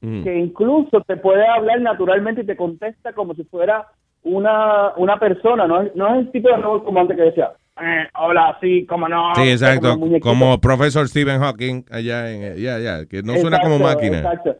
Mm. 0.00 0.24
que 0.24 0.34
incluso 0.34 1.02
te 1.02 1.16
puede 1.16 1.46
hablar 1.46 1.80
naturalmente 1.80 2.40
y 2.42 2.46
te 2.46 2.56
contesta 2.56 3.12
como 3.12 3.34
si 3.34 3.44
fuera 3.44 3.86
una, 4.22 4.94
una 4.96 5.18
persona, 5.18 5.66
no 5.66 5.82
es, 5.82 5.94
no 5.94 6.08
es 6.08 6.20
el 6.20 6.32
tipo 6.32 6.48
de 6.48 6.56
robot 6.56 6.84
como 6.84 7.00
antes 7.00 7.16
que 7.16 7.22
decía, 7.24 7.52
eh, 7.82 8.08
hola, 8.18 8.56
sí, 8.60 8.86
cómo 8.86 9.08
no. 9.08 9.34
Sí, 9.34 9.50
exacto. 9.50 9.98
como. 9.98 10.20
Como 10.20 10.60
profesor 10.60 11.08
Stephen 11.08 11.40
Hawking 11.40 11.84
allá 11.90 12.30
en... 12.30 12.56
Ya, 12.56 12.78
ya, 12.78 13.06
que 13.06 13.22
no 13.22 13.34
suena 13.36 13.60
como 13.60 13.76
Exacto, 13.76 13.94
máquina. 13.96 14.18
Exacto. 14.18 14.56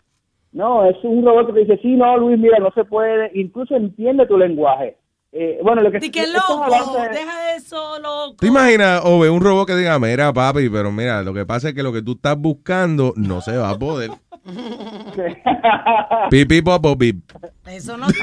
No, 0.52 0.84
es 0.84 0.96
un 1.04 1.24
robot 1.24 1.54
que 1.54 1.60
dice, 1.60 1.78
sí, 1.80 1.94
no, 1.96 2.16
Luis, 2.18 2.38
mira, 2.38 2.58
no 2.58 2.70
se 2.72 2.84
puede, 2.84 3.30
incluso 3.34 3.76
entiende 3.76 4.26
tu 4.26 4.36
lenguaje. 4.36 4.96
Eh, 5.32 5.60
bueno, 5.62 5.80
lo 5.80 5.92
que 5.92 6.00
Di 6.00 6.10
que 6.10 6.26
loco, 6.26 6.64
avances- 6.64 7.10
deja 7.12 7.54
eso, 7.54 7.98
loco. 8.00 8.34
¿Te 8.40 8.48
imaginas, 8.48 9.00
Ove, 9.04 9.30
un 9.30 9.40
robot 9.40 9.68
que 9.68 9.76
diga, 9.76 9.96
mira, 10.00 10.32
papi, 10.32 10.68
pero 10.68 10.90
mira, 10.90 11.22
lo 11.22 11.32
que 11.32 11.46
pasa 11.46 11.68
es 11.68 11.74
que 11.74 11.84
lo 11.84 11.92
que 11.92 12.02
tú 12.02 12.12
estás 12.12 12.36
buscando 12.36 13.12
no 13.16 13.40
se 13.40 13.56
va 13.56 13.70
a 13.70 13.78
poder. 13.78 14.10
Pipi, 16.30 16.62
popo, 16.62 16.96
pip. 16.98 17.30
Eso 17.66 17.96
no 17.96 18.06
¿Qué, 18.08 18.14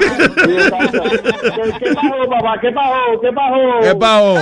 qué 1.78 1.94
pasó, 1.94 2.28
papá? 2.30 2.60
¿Qué 2.60 2.72
pasó? 2.72 3.20
¿Qué 3.22 3.32
pasó? 3.32 3.56
¿Qué 3.82 3.94
pago? 3.94 4.34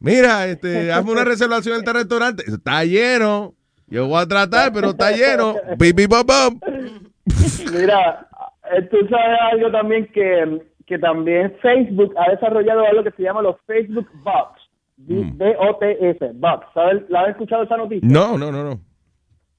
Mira, 0.00 0.46
este, 0.46 0.92
hazme 0.92 1.12
una 1.12 1.24
reservación 1.24 1.74
en 1.74 1.80
este 1.80 1.92
restaurante. 1.92 2.44
Está 2.46 2.84
lleno. 2.84 3.54
Yo 3.88 4.06
voy 4.06 4.20
a 4.22 4.26
tratar, 4.26 4.72
pero 4.72 4.90
está 4.90 5.10
lleno. 5.10 5.54
Mira, 7.72 8.28
tú 8.90 8.96
sabes 9.08 9.38
algo 9.52 9.70
también 9.70 10.06
que, 10.12 10.62
que 10.86 10.98
también 10.98 11.56
Facebook 11.62 12.14
ha 12.16 12.30
desarrollado 12.30 12.84
algo 12.86 13.02
que 13.02 13.10
se 13.12 13.22
llama 13.22 13.42
los 13.42 13.56
Facebook 13.66 14.08
Bots. 14.22 14.60
B-O-T-S, 14.98 16.30
Bots. 16.34 16.66
¿Sabes? 16.74 17.02
¿La 17.08 17.22
has 17.22 17.28
escuchado 17.30 17.62
esa 17.62 17.76
noticia? 17.76 18.08
No, 18.08 18.36
no, 18.36 18.50
no, 18.52 18.62
no. 18.64 18.80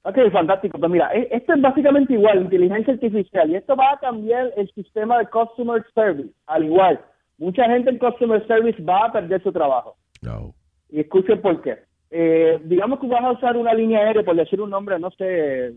Ok, 0.02 0.16
fantástico. 0.32 0.78
Pues 0.78 0.90
mira, 0.90 1.10
e- 1.12 1.28
esto 1.30 1.54
es 1.54 1.60
básicamente 1.60 2.12
igual, 2.14 2.42
inteligencia 2.42 2.94
artificial, 2.94 3.50
y 3.50 3.56
esto 3.56 3.76
va 3.76 3.92
a 3.92 3.98
cambiar 3.98 4.50
el 4.56 4.70
sistema 4.72 5.18
de 5.18 5.26
customer 5.26 5.84
service, 5.94 6.30
al 6.46 6.64
igual. 6.64 7.00
Mucha 7.40 7.64
gente 7.64 7.90
en 7.90 7.98
customer 7.98 8.46
service 8.46 8.80
va 8.82 9.06
a 9.06 9.12
perder 9.12 9.42
su 9.42 9.50
trabajo. 9.50 9.96
No. 10.22 10.54
Y 10.90 11.00
escuchen 11.00 11.40
por 11.40 11.60
qué. 11.62 11.78
Eh, 12.10 12.60
digamos 12.64 13.00
que 13.00 13.06
vas 13.08 13.22
a 13.24 13.32
usar 13.32 13.56
una 13.56 13.72
línea 13.74 14.00
aérea, 14.00 14.22
por 14.22 14.36
decir 14.36 14.60
un 14.60 14.70
nombre, 14.70 14.98
no 14.98 15.10
sé, 15.12 15.72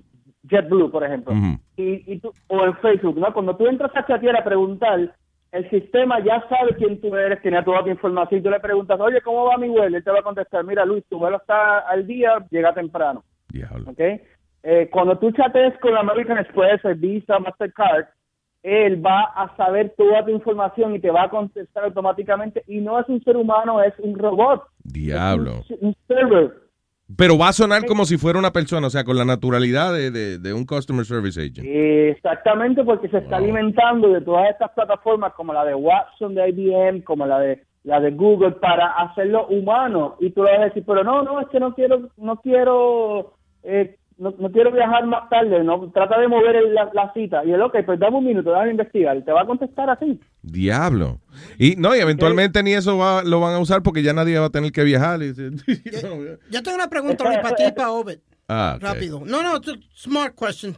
JetBlue, 0.50 0.92
por 0.92 1.04
ejemplo. 1.04 1.34
Y, 1.78 2.14
y 2.14 2.20
tú- 2.20 2.34
o 2.48 2.66
en 2.66 2.76
Facebook, 2.78 3.18
¿no? 3.18 3.34
Cuando 3.34 3.56
tú 3.56 3.66
entras 3.68 3.92
a 3.96 4.06
chatear 4.06 4.36
a 4.36 4.44
preguntar, 4.44 5.16
el 5.52 5.70
sistema 5.70 6.20
ya 6.24 6.44
sabe 6.50 6.76
quién 6.76 7.00
tú 7.00 7.16
eres, 7.16 7.42
tiene 7.42 7.62
toda 7.64 7.84
tu 7.84 7.90
información, 7.90 8.40
y 8.40 8.44
tú 8.44 8.50
le 8.50 8.60
preguntas, 8.60 9.00
oye, 9.00 9.22
¿cómo 9.22 9.46
va 9.46 9.58
mi 9.58 9.70
vuelo? 9.70 9.96
Él 9.96 10.04
te 10.04 10.12
va 10.12 10.20
a 10.20 10.24
contestar, 10.24 10.64
mira, 10.66 10.84
Luis, 10.84 11.06
tu 11.08 11.18
vuelo 11.20 11.38
está 11.38 11.80
al 11.80 12.06
día, 12.06 12.44
llega 12.50 12.74
temprano. 12.74 13.24
¿ok? 13.88 14.00
Eh, 14.64 14.90
cuando 14.92 15.18
tú 15.20 15.32
chatees 15.32 15.78
con 15.80 15.96
American 15.96 16.40
Express, 16.40 16.82
Visa, 17.00 17.38
Mastercard, 17.40 18.06
él 18.64 19.06
va 19.06 19.22
a 19.36 19.56
saber 19.58 19.94
toda 19.98 20.24
tu 20.26 20.32
información 20.32 20.96
y 20.96 21.00
te 21.00 21.12
va 21.12 21.24
a 21.24 21.30
contestar 21.30 21.84
automáticamente, 21.84 22.64
y 22.68 22.80
no 22.80 23.00
es 23.00 23.08
un 23.10 23.22
ser 23.24 23.38
humano, 23.38 23.82
es 23.84 23.94
un 24.00 24.18
robot, 24.18 24.64
Diablo. 24.84 25.62
un 25.82 25.96
server. 26.08 26.54
Pero 27.18 27.38
va 27.38 27.50
a 27.50 27.54
sonar 27.54 27.86
como 27.86 28.06
si 28.06 28.18
fuera 28.18 28.40
una 28.40 28.52
persona, 28.52 28.88
o 28.88 28.90
sea, 28.90 29.04
con 29.04 29.18
la 29.18 29.26
naturalidad 29.26 29.94
de, 29.94 30.10
de- 30.10 30.40
de 30.40 30.54
un 30.54 30.66
customer 30.66 31.06
service 31.06 31.40
agent. 31.40 31.68
Exactamente, 31.68 32.84
porque 32.84 33.10
se 33.10 33.18
está 33.18 33.38
alimentando 33.38 34.08
de 34.10 34.22
todas 34.22 34.50
estas 34.50 34.72
plataformas 34.72 35.34
como 35.34 35.54
la 35.54 35.66
de 35.66 35.76
Watson 35.76 36.34
de 36.34 36.50
IBM, 36.50 37.04
como 37.04 37.26
la 37.26 37.40
de 37.40 37.64
la 37.84 38.00
de 38.00 38.12
Google 38.12 38.52
para 38.52 38.88
hacerlo 38.94 39.46
humano. 39.48 40.16
Y 40.22 40.30
tú 40.32 40.42
le 40.44 40.52
vas 40.52 40.62
a 40.62 40.66
decir, 40.66 40.84
pero 40.88 41.04
no, 41.04 41.22
no, 41.22 41.42
es 41.42 41.48
que 41.50 41.60
no 41.60 41.76
quiero, 41.76 42.08
no 42.18 42.38
quiero, 42.38 43.34
eh, 43.64 43.98
no, 44.18 44.34
no 44.40 44.52
quiero 44.52 44.72
viajar 44.72 45.06
más 45.06 45.30
tarde, 45.30 45.64
no, 45.64 45.92
trata 45.94 46.20
de 46.20 46.28
mover 46.28 46.56
el- 46.56 46.74
la, 46.74 46.90
la 46.94 47.12
cita. 47.14 47.44
Y 47.46 47.52
él, 47.52 47.62
ok, 47.62 47.78
pues 47.86 48.00
dame 48.00 48.18
un 48.18 48.26
minuto, 48.26 48.52
déjame 48.52 48.72
investigar. 48.72 49.18
Y 49.18 49.24
te 49.24 49.32
va 49.32 49.42
a 49.42 49.46
contestar 49.46 49.90
así. 49.90 50.20
Diablo. 50.42 51.20
Y 51.58 51.76
no, 51.76 51.96
y 51.96 52.00
eventualmente 52.00 52.62
ni 52.64 52.74
eso 52.74 52.98
va- 52.98 53.24
lo 53.24 53.40
van 53.40 53.56
a 53.56 53.60
usar 53.60 53.82
porque 53.84 54.04
ya 54.04 54.14
nadie 54.14 54.38
va 54.40 54.48
a 54.48 54.50
tener 54.52 54.72
que 54.72 54.84
viajar. 54.84 55.22
Y 55.22 55.34
dice- 55.34 55.52
Yo 56.52 56.64
tengo 56.64 56.76
una 56.76 56.90
pregunta, 56.90 57.24
Luis, 57.26 57.38
para 57.40 57.56
ti 57.56 57.64
y 57.68 57.72
para 57.72 57.92
Obed. 57.92 58.20
Ah. 58.48 58.78
Rápido. 58.80 59.22
No, 59.26 59.42
no, 59.42 59.60
smart 59.96 60.36
question. 60.38 60.78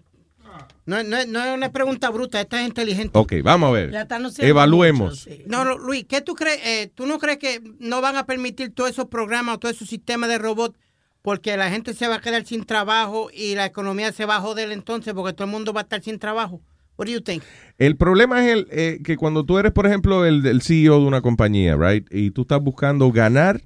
No, 0.85 1.03
no, 1.03 1.17
no 1.27 1.43
es 1.43 1.53
una 1.55 1.71
pregunta 1.71 2.09
bruta, 2.11 2.39
esta 2.39 2.61
es 2.61 2.67
inteligente. 2.67 3.17
Ok, 3.17 3.33
vamos 3.43 3.69
a 3.69 3.71
ver. 3.73 3.91
Ya 3.91 4.07
Evaluemos. 4.39 5.27
No, 5.47 5.65
no, 5.65 5.77
Luis, 5.77 6.05
¿qué 6.07 6.21
tú 6.21 6.35
crees? 6.35 6.59
Eh, 6.65 6.91
¿Tú 6.93 7.07
no 7.07 7.17
crees 7.17 7.39
que 7.39 7.59
no 7.79 8.01
van 8.01 8.15
a 8.17 8.25
permitir 8.25 8.73
todos 8.73 8.91
esos 8.91 9.05
programas, 9.05 9.59
todo 9.59 9.71
esos 9.71 9.89
sistemas 9.89 10.29
de 10.29 10.37
robot 10.37 10.77
porque 11.25 11.57
la 11.57 11.71
gente 11.71 11.95
se 11.95 12.07
va 12.07 12.17
a 12.17 12.21
quedar 12.21 12.45
sin 12.45 12.65
trabajo 12.65 13.29
y 13.33 13.55
la 13.55 13.65
economía 13.65 14.11
se 14.11 14.25
va 14.25 14.35
a 14.35 14.41
joder 14.41 14.71
entonces 14.71 15.11
porque 15.15 15.33
todo 15.33 15.45
el 15.45 15.51
mundo 15.51 15.73
va 15.73 15.81
a 15.81 15.83
estar 15.83 15.99
sin 16.03 16.19
trabajo? 16.19 16.61
What 16.99 17.07
do 17.07 17.13
you 17.13 17.19
think? 17.19 17.41
El 17.79 17.97
problema 17.97 18.45
es 18.45 18.53
el, 18.53 18.67
eh, 18.69 18.99
que 19.03 19.17
cuando 19.17 19.43
tú 19.43 19.57
eres, 19.57 19.71
por 19.71 19.87
ejemplo, 19.87 20.23
el, 20.23 20.61
CEO 20.61 20.99
de 20.99 21.07
una 21.07 21.21
compañía, 21.21 21.75
right? 21.77 22.07
Y 22.11 22.29
tú 22.29 22.43
estás 22.43 22.61
buscando 22.61 23.11
ganar 23.11 23.59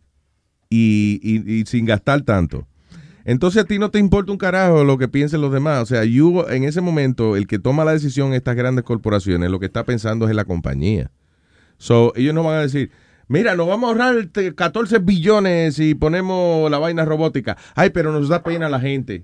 y, 0.70 1.66
sin 1.68 1.86
gastar 1.86 2.22
tanto. 2.22 2.66
Entonces 3.26 3.64
a 3.64 3.66
ti 3.66 3.78
no 3.78 3.92
te 3.92 4.00
importa 4.00 4.32
un 4.32 4.38
carajo 4.38 4.86
lo 4.86 4.98
que 4.98 5.10
piensen 5.10 5.42
los 5.42 5.52
demás. 5.52 5.84
O 5.84 5.86
sea, 5.86 6.06
you, 6.06 6.46
en 6.48 6.64
ese 6.64 6.80
momento, 6.80 7.36
el 7.36 7.46
que 7.46 7.60
toma 7.60 7.84
la 7.84 7.92
decisión, 7.92 8.34
estas 8.34 8.56
grandes 8.56 8.86
corporaciones, 8.86 9.52
lo 9.52 9.60
que 9.60 9.66
está 9.66 9.84
pensando 9.84 10.28
es 10.28 10.30
en 10.30 10.38
la 10.38 10.46
compañía. 10.46 11.12
So, 11.78 12.14
ellos 12.16 12.34
no 12.34 12.42
van 12.42 12.60
a 12.60 12.62
decir, 12.62 12.90
mira, 13.30 13.56
nos 13.56 13.68
vamos 13.68 13.88
a 13.88 13.92
ahorrar 13.92 14.18
este, 14.18 14.54
14 14.54 15.00
billones 15.00 15.76
si 15.76 15.96
ponemos 15.96 16.70
la 16.70 16.78
vaina 16.80 17.06
robótica. 17.06 17.56
Ay, 17.76 17.90
pero 17.92 18.12
nos 18.12 18.28
da 18.28 18.44
pena 18.44 18.68
la 18.68 18.80
gente. 18.82 19.24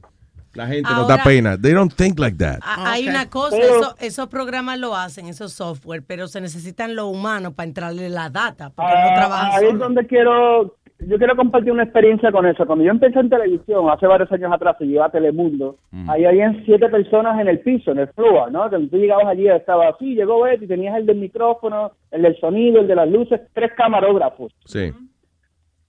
La 0.54 0.68
gente 0.68 0.90
nos 0.90 1.06
da 1.10 1.22
pena. 1.22 1.58
They 1.58 1.74
don't 1.74 1.94
think 1.94 2.18
like 2.18 2.38
that. 2.38 2.60
Ah, 2.62 2.92
Hay 2.94 3.10
una 3.10 3.30
cosa, 3.30 3.58
Pero- 3.60 3.78
eso- 3.82 3.96
esos 4.00 4.30
programas 4.30 4.80
lo 4.80 4.96
hacen, 4.96 5.28
esos 5.28 5.52
software, 5.52 6.02
pero 6.02 6.30
se 6.30 6.40
necesitan 6.40 6.96
los 6.96 7.08
humanos 7.08 7.54
para 7.56 7.68
entrarle 7.68 8.10
la 8.10 8.30
data, 8.30 8.70
porque 8.70 8.90
Ah, 8.96 9.10
no 9.10 9.16
trabajan 9.18 9.52
ahí 9.52 9.70
es 9.74 9.78
donde 9.80 10.08
quiero, 10.08 10.74
yo 11.08 11.18
quiero 11.18 11.36
compartir 11.36 11.72
una 11.72 11.84
experiencia 11.84 12.32
con 12.32 12.46
eso. 12.46 12.66
Cuando 12.66 12.84
yo 12.86 12.92
empecé 12.92 13.20
en 13.20 13.30
televisión, 13.30 13.90
hace 13.90 14.08
varios 14.08 14.32
años 14.32 14.52
atrás, 14.54 14.76
y 14.80 14.86
iba 14.86 15.06
a 15.06 15.10
Telemundo, 15.12 15.78
ahí 16.08 16.26
habían 16.26 16.64
siete 16.66 16.88
personas 16.90 17.40
en 17.40 17.48
el 17.48 17.60
piso, 17.60 17.92
en 17.92 18.00
el 18.00 18.08
floor, 18.10 18.52
¿no? 18.52 18.70
Cuando 18.70 18.90
tú 18.90 18.98
llegabas 18.98 19.28
allí, 19.28 19.48
estaba 19.48 19.90
así, 19.90 20.16
llegó 20.16 20.42
Betty, 20.44 20.68
tenías 20.68 20.96
el 20.98 21.06
del 21.06 21.18
micrófono, 21.18 21.92
el 22.12 22.22
del 22.24 22.40
sonido, 22.40 22.82
el 22.82 22.88
de 22.88 22.96
las 22.96 23.10
luces, 23.10 23.42
tres 23.54 23.72
camarógrafos. 23.78 24.52
Sí. 24.66 24.92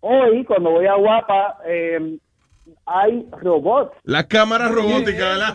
Hoy, 0.00 0.44
cuando 0.44 0.70
voy 0.70 0.86
a 0.86 0.94
Guapa, 0.94 1.58
eh, 1.66 2.18
hay 2.84 3.26
robots. 3.42 3.92
La 4.04 4.24
cámara 4.28 4.68
robótica, 4.68 5.24
¿verdad? 5.28 5.54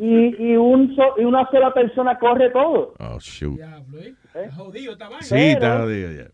Y, 0.00 0.52
y, 0.52 0.56
un 0.56 0.94
so- 0.96 1.14
y 1.20 1.24
una 1.24 1.48
sola 1.50 1.72
persona 1.72 2.18
corre 2.18 2.50
todo. 2.50 2.94
Oh, 2.98 3.18
shoot. 3.20 3.58
¿eh? 3.60 4.14
Sí, 5.20 5.34
está 5.36 5.80
jodido 5.80 6.12
ya. 6.12 6.28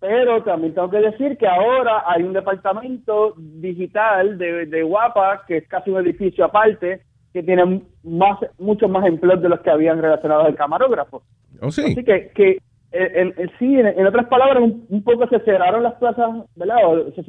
Pero 0.00 0.42
también 0.42 0.72
tengo 0.74 0.88
que 0.90 0.98
decir 0.98 1.36
que 1.36 1.46
ahora 1.46 2.02
hay 2.06 2.22
un 2.22 2.32
departamento 2.32 3.34
digital 3.36 4.38
de, 4.38 4.66
de 4.66 4.82
Guapa, 4.82 5.44
que 5.46 5.58
es 5.58 5.68
casi 5.68 5.90
un 5.90 5.98
edificio 6.00 6.44
aparte, 6.46 7.02
que 7.34 7.42
tienen 7.42 7.84
más, 8.02 8.38
muchos 8.58 8.90
más 8.90 9.04
empleos 9.06 9.42
de 9.42 9.50
los 9.50 9.60
que 9.60 9.70
habían 9.70 10.00
relacionados 10.00 10.46
al 10.46 10.54
camarógrafo. 10.56 11.22
Oh, 11.60 11.70
sí. 11.70 11.82
Así 11.82 12.02
que, 12.02 12.30
que 12.34 12.50
eh, 12.92 13.12
en, 13.14 13.34
en- 13.36 13.50
sí, 13.58 13.78
en, 13.78 13.86
en 13.86 14.06
otras 14.06 14.26
palabras, 14.26 14.62
un, 14.62 14.86
un 14.88 15.04
poco 15.04 15.28
se 15.28 15.38
cerraron 15.40 15.82
las 15.82 15.94
plazas, 15.94 16.30
¿verdad? 16.56 16.78
O 16.86 17.12
se 17.12 17.22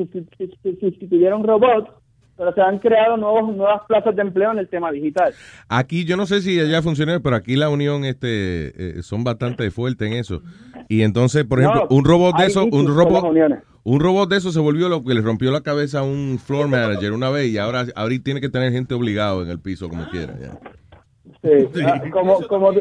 sustituyeron 0.79 1.43
robots, 1.43 1.91
pero 2.41 2.53
se 2.55 2.61
han 2.61 2.79
creado 2.79 3.17
nuevos, 3.17 3.55
nuevas 3.55 3.83
plazas 3.87 4.15
de 4.15 4.23
empleo 4.23 4.51
en 4.51 4.57
el 4.57 4.67
tema 4.67 4.91
digital. 4.91 5.31
Aquí 5.69 6.05
yo 6.05 6.17
no 6.17 6.25
sé 6.25 6.41
si 6.41 6.59
allá 6.59 6.81
funciona, 6.81 7.19
pero 7.19 7.35
aquí 7.35 7.55
la 7.55 7.69
unión 7.69 8.03
este 8.03 8.97
eh, 8.97 9.03
son 9.03 9.23
bastante 9.23 9.69
fuertes 9.69 10.07
en 10.07 10.17
eso. 10.17 10.41
Y 10.89 11.03
entonces, 11.03 11.45
por 11.45 11.59
ejemplo, 11.59 11.85
No, 11.87 11.95
un 11.95 12.03
robot 12.03 12.35
de 12.37 12.47
eso, 12.47 12.65
un 12.65 12.87
robot, 12.87 13.25
un 13.83 13.99
robot 13.99 14.27
de 14.27 14.37
eso 14.37 14.51
se 14.51 14.59
volvió 14.59 14.89
lo 14.89 15.03
que 15.03 15.13
le 15.13 15.21
rompió 15.21 15.51
la 15.51 15.61
cabeza 15.61 15.99
a 15.99 16.03
un 16.03 16.39
floor 16.43 16.67
manager 16.67 17.11
una 17.11 17.29
vez 17.29 17.47
y 17.49 17.59
ahora, 17.59 17.85
ahora 17.95 18.15
tiene 18.23 18.41
que 18.41 18.49
tener 18.49 18.71
gente 18.71 18.95
obligado 18.95 19.43
en 19.43 19.49
el 19.51 19.59
piso 19.59 19.87
como 19.87 20.09
quiera. 20.09 20.33
ya. 20.41 20.59
Sí, 21.43 21.83
ah, 21.85 22.01
como, 22.11 22.41
como, 22.47 22.73
sí. 22.73 22.79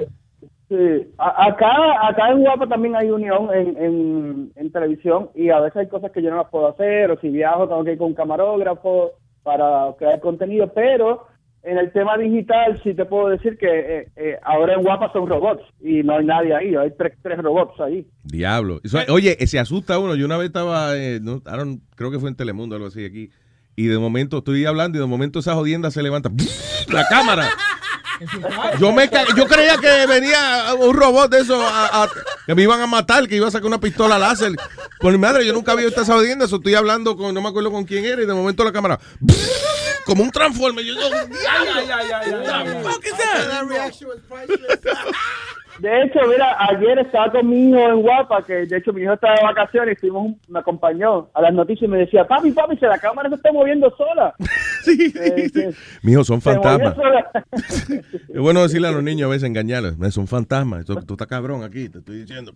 A- 1.19 1.49
acá, 1.49 1.71
acá 2.09 2.31
en 2.31 2.41
Guapa 2.41 2.67
también 2.67 2.97
hay 2.97 3.11
unión 3.11 3.49
en, 3.55 3.77
en, 3.77 4.53
en 4.57 4.73
televisión 4.73 5.29
y 5.35 5.51
a 5.51 5.61
veces 5.61 5.77
hay 5.77 5.89
cosas 5.89 6.13
que 6.13 6.23
yo 6.23 6.31
no 6.31 6.37
las 6.39 6.49
puedo 6.49 6.67
hacer 6.69 7.11
o 7.11 7.21
si 7.21 7.29
viajo 7.29 7.69
tengo 7.69 7.85
que 7.85 7.93
ir 7.93 7.99
con 7.99 8.07
un 8.09 8.15
camarógrafo 8.15 9.11
para 9.43 9.93
crear 9.99 10.21
contenido, 10.21 10.73
pero 10.75 11.27
en 11.63 11.77
el 11.77 11.93
tema 11.93 12.17
digital 12.17 12.81
sí 12.83 12.95
te 12.95 13.05
puedo 13.05 13.29
decir 13.29 13.59
que 13.59 13.67
eh, 13.69 14.09
eh, 14.17 14.39
ahora 14.43 14.75
en 14.75 14.83
Guapa 14.83 15.13
son 15.13 15.29
robots 15.29 15.63
y 15.81 16.03
no 16.03 16.17
hay 16.17 16.25
nadie 16.25 16.55
ahí, 16.55 16.75
hay 16.75 16.91
tres, 16.97 17.13
tres 17.23 17.39
robots 17.39 17.79
ahí. 17.81 18.07
Diablo. 18.25 18.81
Eso- 18.83 18.99
oye, 19.13 19.37
se 19.47 19.59
asusta 19.59 19.99
uno. 19.99 20.15
Yo 20.15 20.25
una 20.27 20.39
vez 20.39 20.47
estaba, 20.47 20.97
eh, 20.97 21.21
no, 21.23 21.43
creo 21.97 22.11
que 22.11 22.19
fue 22.19 22.31
en 22.31 22.37
Telemundo, 22.37 22.77
algo 22.77 22.89
así 22.89 23.05
aquí. 23.05 23.31
Y 23.77 23.87
de 23.87 23.99
momento 23.99 24.39
estoy 24.39 24.65
hablando 24.67 24.99
y 24.99 25.01
de 25.01 25.07
momento 25.07 25.39
esa 25.41 25.55
jodienda 25.55 25.91
se 25.91 26.03
levanta. 26.03 26.31
La 26.93 27.05
cámara. 27.09 27.47
Yo 28.79 28.93
me 28.93 29.09
yo 29.35 29.47
creía 29.47 29.79
que 29.81 30.07
venía 30.07 30.75
un 30.79 30.95
robot 30.95 31.31
de 31.31 31.39
eso 31.41 31.59
a- 31.59 32.05
a- 32.05 32.09
que 32.51 32.57
me 32.57 32.65
iban 32.65 32.81
a 32.81 32.87
matar, 32.89 33.29
que 33.29 33.37
iba 33.37 33.47
a 33.47 33.51
sacar 33.53 33.69
una 33.69 33.79
pistola 33.79 34.19
láser. 34.19 34.57
Por 34.99 35.13
mi 35.13 35.19
madre, 35.19 35.47
yo 35.47 35.53
nunca 35.53 35.71
había 35.71 35.87
visto 35.87 36.03
esa. 36.03 36.21
Eso 36.21 36.57
estoy 36.57 36.75
hablando 36.75 37.17
con, 37.17 37.33
no 37.33 37.41
me 37.41 37.49
acuerdo 37.49 37.71
con 37.71 37.85
quién 37.85 38.05
era, 38.05 38.21
y 38.21 38.27
de 38.27 38.35
momento 38.35 38.65
la 38.65 38.73
cámara. 38.73 38.99
Como 40.05 40.25
un 40.25 40.33
transforme. 40.33 40.85
Yo, 40.85 40.95
yo, 40.95 41.01
De 45.81 46.03
hecho, 46.03 46.21
mira, 46.29 46.57
ayer 46.69 46.99
estaba 46.99 47.31
con 47.33 47.49
mi 47.49 47.71
hijo 47.71 47.79
en 47.79 48.03
Guapa, 48.03 48.45
que 48.45 48.67
de 48.67 48.77
hecho 48.77 48.93
mi 48.93 49.03
hijo 49.03 49.15
estaba 49.15 49.35
de 49.37 49.43
vacaciones 49.43 49.97
y 49.97 50.01
fuimos, 50.01 50.27
un- 50.27 50.41
me 50.49 50.59
acompañó 50.61 51.29
a 51.35 51.41
las 51.41 51.55
noticias 51.55 51.89
y 51.89 51.91
me 51.91 51.99
decía, 51.99 52.27
papi, 52.27 52.51
papi, 52.53 52.77
se 52.77 52.87
la 52.87 52.99
cámara 52.99 53.29
se 53.31 53.37
está 53.37 53.51
moviendo 53.53 53.91
sola. 53.97 54.35
Eh, 54.87 55.51
que- 55.53 55.75
Mijos, 56.03 56.27
son 56.27 56.41
se 56.41 56.55
movió 56.57 56.63
fantasmas. 56.79 56.97
Es 58.31 58.39
bueno 58.41 58.63
decirle 58.63 58.89
a 58.89 58.93
los 58.93 59.03
niños 59.03 59.27
a 59.27 59.31
veces 59.31 59.47
engañarlos. 59.49 59.95
Es 60.03 60.17
un 60.17 60.27
fantasma. 60.27 60.83
Tú, 60.85 60.95
tú 61.05 61.15
estás 61.15 61.27
cabrón 61.27 61.63
aquí, 61.65 61.89
te 61.91 61.99
estoy 61.99 62.21
diciendo. 62.21 62.53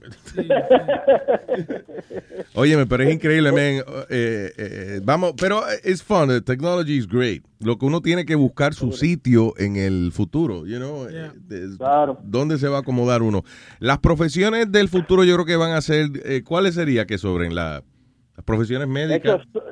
Óyeme, 2.55 2.87
pero 2.87 3.03
es 3.03 3.13
increíble, 3.15 3.51
man. 3.53 3.61
Eh, 3.61 3.83
eh, 4.09 4.53
eh, 4.59 5.01
vamos, 5.03 5.35
pero 5.39 5.63
it's 5.85 6.03
fun. 6.03 6.29
The 6.29 6.41
technology 6.41 6.97
is 6.97 7.07
great. 7.07 7.43
Lo 7.65 7.79
que 7.79 7.87
uno 7.87 8.01
tiene 8.01 8.25
que 8.25 8.35
buscar 8.35 8.75
su 8.75 8.93
sitio 8.93 9.55
en 9.59 9.77
el 9.77 10.11
futuro, 10.13 10.67
you 10.67 10.77
know, 10.77 11.07
eh, 11.09 11.31
de- 11.49 11.77
dónde 12.23 12.59
se 12.59 12.69
va 12.69 12.79
a 12.79 12.81
acomodar 12.81 13.23
uno. 13.23 13.43
Las 13.81 13.99
profesiones 13.99 14.71
del 14.71 14.89
futuro 14.89 15.25
yo 15.25 15.35
creo 15.35 15.47
que 15.47 15.57
van 15.57 15.73
a 15.73 15.81
ser, 15.81 16.07
eh, 16.25 16.43
¿cuáles 16.45 16.75
sería 16.75 17.07
que 17.07 17.17
sobren? 17.19 17.55
La- 17.55 17.83
las 18.37 18.45
profesiones 18.45 18.87
médicas. 18.89 19.41
hecho, 19.43 19.63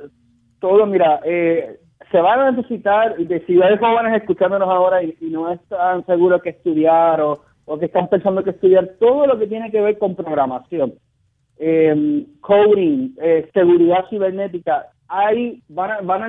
todo, 0.61 0.87
mira, 0.87 1.21
eh, 1.25 1.79
se 2.11 2.19
van 2.21 2.41
a 2.41 2.51
necesitar, 2.53 3.17
y 3.19 3.25
de 3.25 3.45
si 3.47 3.61
hay 3.61 3.77
jóvenes 3.79 4.21
escuchándonos 4.21 4.69
ahora 4.69 5.03
y, 5.03 5.17
y 5.21 5.27
no 5.31 5.53
están 5.53 6.05
seguros 6.07 6.41
que 6.43 6.51
estudiar 6.51 7.21
o, 7.21 7.43
o 7.65 7.79
que 7.79 7.87
están 7.87 8.09
pensando 8.09 8.43
que 8.45 8.51
estudiar, 8.51 8.97
todo 9.01 9.27
lo 9.27 9.39
que 9.39 9.47
tiene 9.47 9.71
que 9.71 9.81
ver 9.81 9.99
con 9.99 10.15
programación, 10.15 10.95
eh, 11.59 12.27
coding, 12.41 13.15
eh, 13.21 13.49
seguridad 13.55 14.05
cibernética, 14.11 14.87
hay, 15.15 15.63
van 15.69 15.91
a, 15.91 16.01
van 16.01 16.23
a 16.23 16.29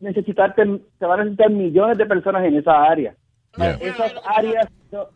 necesitar, 0.00 0.54
se 0.56 1.06
van 1.06 1.20
a 1.20 1.24
necesitar 1.24 1.50
millones 1.50 1.98
de 1.98 2.06
personas 2.06 2.44
en 2.44 2.56
esa 2.56 2.82
área. 2.82 3.14
Yeah. 3.58 3.72
Esas 3.80 4.14
áreas 4.24 4.66
no, 4.90 5.06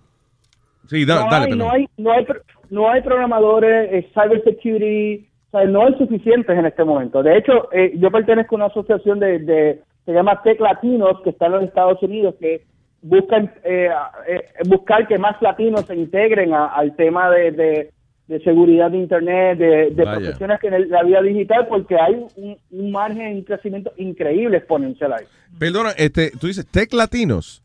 Sí, 0.88 1.04
da- 1.06 1.24
no, 1.24 1.30
dale, 1.30 1.46
hay, 1.52 1.58
no, 1.58 1.70
hay, 1.70 1.86
no, 1.96 2.12
hay, 2.12 2.24
pro- 2.26 2.40
no 2.70 2.90
hay 2.90 3.00
programadores, 3.00 4.04
cybersecurity, 4.12 5.28
o 5.48 5.50
sea, 5.58 5.64
no 5.64 5.86
hay 5.86 5.94
suficientes 5.94 6.56
en 6.58 6.66
este 6.66 6.84
momento. 6.84 7.22
De 7.22 7.38
hecho, 7.38 7.72
eh, 7.72 7.92
yo 7.96 8.10
pertenezco 8.10 8.54
a 8.54 8.58
una 8.58 8.66
asociación 8.66 9.18
de, 9.18 9.38
de 9.38 9.80
se 10.04 10.12
llama 10.12 10.42
Tech 10.42 10.60
Latinos, 10.60 11.20
que 11.24 11.30
está 11.30 11.46
en 11.46 11.52
los 11.52 11.62
Estados 11.64 12.02
Unidos, 12.02 12.34
que 12.38 12.62
buscan 13.02 13.52
eh, 13.64 13.88
eh, 14.28 14.42
buscar 14.68 15.06
que 15.08 15.18
más 15.18 15.40
latinos 15.40 15.86
se 15.86 15.96
integren 15.96 16.52
a- 16.52 16.66
al 16.66 16.94
tema 16.96 17.30
de, 17.30 17.50
de, 17.52 17.90
de 18.28 18.40
seguridad 18.40 18.90
de 18.90 18.98
Internet, 18.98 19.58
de, 19.58 19.90
de 19.90 20.02
profesiones 20.02 20.58
que 20.60 20.66
en 20.68 20.74
el- 20.74 20.88
la 20.90 21.02
vida 21.04 21.22
digital, 21.22 21.66
porque 21.68 21.94
hay 22.00 22.14
un, 22.36 22.56
un 22.70 22.90
margen 22.90 23.36
de 23.36 23.44
crecimiento 23.44 23.92
increíble 23.96 24.56
exponencial 24.58 25.12
ahí. 25.12 25.24
Perdona, 25.58 25.90
este, 25.92 26.32
tú 26.32 26.46
dices 26.48 26.66
Tech 26.66 26.92
Latinos. 26.92 27.62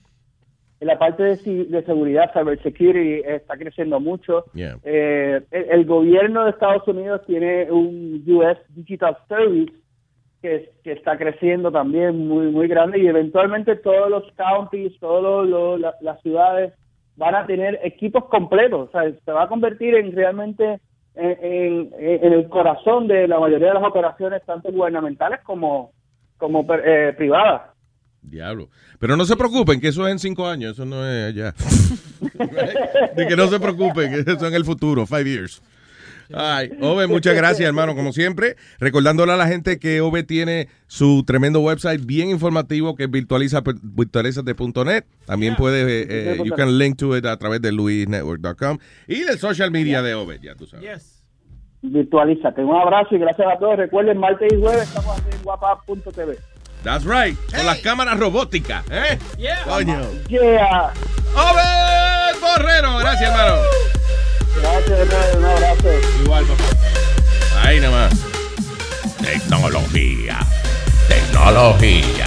En 0.81 0.87
la 0.87 0.99
parte 0.99 1.23
de, 1.23 1.37
de 1.67 1.85
seguridad, 1.85 2.31
cybersecurity, 2.33 3.23
está 3.27 3.57
creciendo 3.57 4.01
mucho. 4.01 4.45
Yeah. 4.55 4.79
Eh, 4.85 5.43
el, 5.51 5.65
el 5.71 5.85
gobierno 5.85 6.45
de 6.45 6.51
Estados 6.51 6.87
Unidos 6.89 7.21
tiene 7.27 7.71
un 7.71 8.25
US 8.27 8.57
Digital 8.71 9.17
Service 9.29 9.73
que, 10.41 10.71
que 10.83 10.93
está 10.93 11.19
creciendo 11.19 11.71
también 11.71 12.27
muy 12.27 12.47
muy 12.47 12.67
grande 12.67 12.99
y 12.99 13.07
eventualmente 13.07 13.77
todos 13.77 14.09
los 14.09 14.25
counties, 14.33 14.99
todas 14.99 15.79
las 16.01 16.23
ciudades 16.23 16.73
van 17.17 17.35
a 17.35 17.47
tener 17.47 17.79
equipos 17.83 18.25
completos. 18.27 18.89
O 18.89 18.93
sea, 18.93 19.13
se 19.23 19.33
va 19.33 19.45
a 19.45 19.49
convertir 19.49 19.95
en 19.95 20.13
realmente 20.13 20.81
en, 21.15 21.93
el 21.99 22.49
corazón 22.49 23.09
de 23.09 23.27
la 23.29 23.39
mayoría 23.39 23.69
de 23.69 23.75
las 23.75 23.85
operaciones, 23.85 24.43
tanto 24.45 24.71
gubernamentales 24.71 25.41
como, 25.43 25.93
como 26.37 26.67
eh, 26.85 27.15
privadas. 27.17 27.63
Diablo. 28.23 28.69
Pero 28.99 29.17
no 29.17 29.25
se 29.25 29.37
preocupen, 29.37 29.81
que 29.81 29.89
eso 29.89 30.07
es 30.07 30.13
en 30.13 30.19
cinco 30.19 30.47
años, 30.47 30.75
eso 30.75 30.85
no 30.85 31.07
es 31.07 31.29
allá. 31.29 31.55
de 33.17 33.27
que 33.27 33.37
no 33.37 33.47
se 33.47 33.59
preocupen, 33.59 34.11
que 34.11 34.21
eso 34.21 34.33
es 34.33 34.43
en 34.43 34.55
el 34.55 34.65
futuro, 34.65 35.07
five 35.07 35.25
years. 35.25 35.63
Ay, 36.33 36.71
Ove, 36.81 37.07
muchas 37.07 37.35
gracias, 37.35 37.67
hermano, 37.67 37.95
como 37.95 38.13
siempre. 38.13 38.57
Recordándole 38.79 39.33
a 39.33 39.37
la 39.37 39.47
gente 39.47 39.79
que 39.79 40.01
Ove 40.01 40.23
tiene 40.23 40.69
su 40.87 41.25
tremendo 41.27 41.61
website 41.61 42.05
bien 42.05 42.31
informativo 42.31 42.95
que 42.95 43.05
es 43.05 43.11
virtualiza, 43.11 43.63
virtualizate.net. 43.83 45.05
También 45.27 45.57
puedes, 45.57 45.87
eh, 45.87 46.07
eh, 46.09 46.43
you 46.45 46.55
can 46.55 46.79
link 46.79 46.97
to 46.97 47.17
it 47.17 47.27
a 47.27 47.37
través 47.37 47.61
de 47.61 47.73
luisnetwork.com 47.73 48.79
y 49.07 49.21
del 49.23 49.39
social 49.39 49.71
media 49.71 50.03
de 50.03 50.15
Ove, 50.15 50.39
ya 50.43 50.55
tú 50.55 50.67
sabes. 50.67 51.23
Virtualízate. 51.83 52.63
Un 52.63 52.77
abrazo 52.77 53.15
y 53.15 53.19
gracias 53.19 53.49
a 53.55 53.59
todos. 53.59 53.77
Recuerden, 53.77 54.19
martes 54.19 54.53
y 54.53 54.61
jueves 54.61 54.83
estamos 54.83 55.19
aquí 55.19 55.35
en 55.35 55.43
guapa.tv. 55.43 56.39
That's 56.83 57.05
right, 57.05 57.37
con 57.55 57.67
las 57.67 57.79
cámaras 57.81 58.19
robóticas, 58.19 58.85
¿eh? 58.91 59.19
Coño. 59.67 60.01
Yeah. 60.29 60.93
¡Ove 61.35 62.41
Borrero! 62.41 62.99
Gracias, 62.99 63.31
hermano. 63.31 63.57
Gracias, 64.57 65.37
un 65.37 65.45
abrazo. 65.45 65.89
Igual, 66.23 66.45
papá. 66.47 66.65
Ahí 67.63 67.81
nada 67.81 68.09
más. 68.09 68.19
Tecnología. 69.23 70.39
Tecnología. 71.09 72.27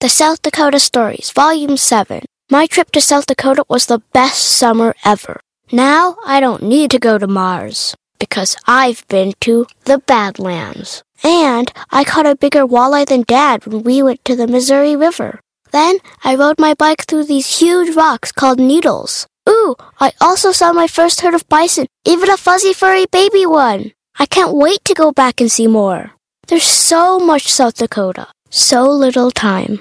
The 0.00 0.08
South 0.08 0.42
Dakota 0.42 0.78
Stories, 0.78 1.32
Volume 1.32 1.76
7. 1.76 2.24
My 2.50 2.66
trip 2.66 2.90
to 2.92 3.00
South 3.00 3.26
Dakota 3.26 3.64
was 3.68 3.86
the 3.86 4.00
best 4.12 4.42
summer 4.58 4.94
ever. 5.04 5.40
Now 5.72 6.16
I 6.26 6.40
don't 6.40 6.62
need 6.62 6.90
to 6.90 6.98
go 6.98 7.16
to 7.18 7.26
Mars 7.26 7.94
because 8.18 8.56
I've 8.66 9.06
been 9.08 9.32
to 9.40 9.66
the 9.84 9.98
Badlands. 9.98 11.02
And 11.22 11.72
I 11.90 12.04
caught 12.04 12.26
a 12.26 12.36
bigger 12.36 12.66
walleye 12.66 13.06
than 13.06 13.24
Dad 13.26 13.66
when 13.66 13.82
we 13.82 14.02
went 14.02 14.24
to 14.26 14.36
the 14.36 14.46
Missouri 14.46 14.94
River. 14.94 15.40
Then 15.72 15.98
I 16.22 16.34
rode 16.36 16.60
my 16.60 16.74
bike 16.74 17.06
through 17.06 17.24
these 17.24 17.58
huge 17.58 17.96
rocks 17.96 18.30
called 18.30 18.60
needles. 18.60 19.26
Ooh. 19.48 19.74
I 20.00 20.12
also 20.20 20.52
saw 20.52 20.72
my 20.72 20.86
first 20.86 21.20
herd 21.20 21.34
of 21.34 21.48
bison, 21.48 21.86
even 22.04 22.30
a 22.30 22.36
fuzzy 22.36 22.72
furry 22.72 23.06
baby 23.06 23.46
one. 23.46 23.92
I 24.18 24.26
can't 24.26 24.54
wait 24.54 24.84
to 24.84 24.94
go 24.94 25.12
back 25.12 25.40
and 25.40 25.50
see 25.50 25.66
more. 25.66 26.12
There's 26.46 26.64
so 26.64 27.18
much 27.18 27.50
South 27.50 27.76
Dakota, 27.76 28.28
so 28.50 28.84
little 28.84 29.30
time. 29.30 29.80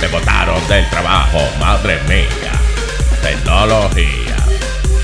Me 0.00 0.08
botaron 0.08 0.60
del 0.68 0.84
trabajo, 0.90 1.38
madre 1.58 1.98
mía. 2.08 2.52
Tecnología, 3.22 4.36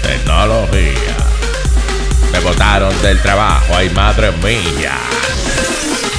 tecnología. 0.03 1.17
Me 2.33 2.41
botaron 2.41 2.93
del 3.03 3.21
trabajo, 3.23 3.75
ay 3.75 3.91
madre 3.91 4.33
mía. 4.43 4.99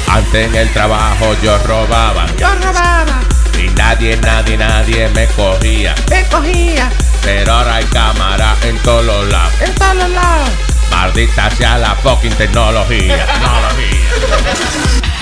Antes 0.08 0.48
en 0.48 0.56
el 0.56 0.70
trabajo 0.72 1.36
yo 1.44 1.58
robaba. 1.60 2.26
Yo 2.38 2.48
robaba, 2.56 3.20
Y 3.58 3.68
nadie, 3.70 4.18
nadie, 4.18 4.58
nadie 4.58 5.10
me 5.10 5.28
cogía. 5.28 5.96
me 6.10 6.24
cogía 6.26 6.90
Pero 7.24 7.54
ahora 7.54 7.76
hay 7.76 7.86
cámara 7.86 8.56
en 8.64 8.78
todos 8.80 9.06
los 9.06 9.28
lados. 9.28 9.54
en 9.62 9.74
todos 9.76 9.96
los 9.96 10.10
lados. 10.10 10.50
Maldita 10.92 11.50
sea 11.52 11.78
la 11.78 11.96
fucking 11.96 12.34
tecnología. 12.36 13.26
tecnología. 13.26 15.16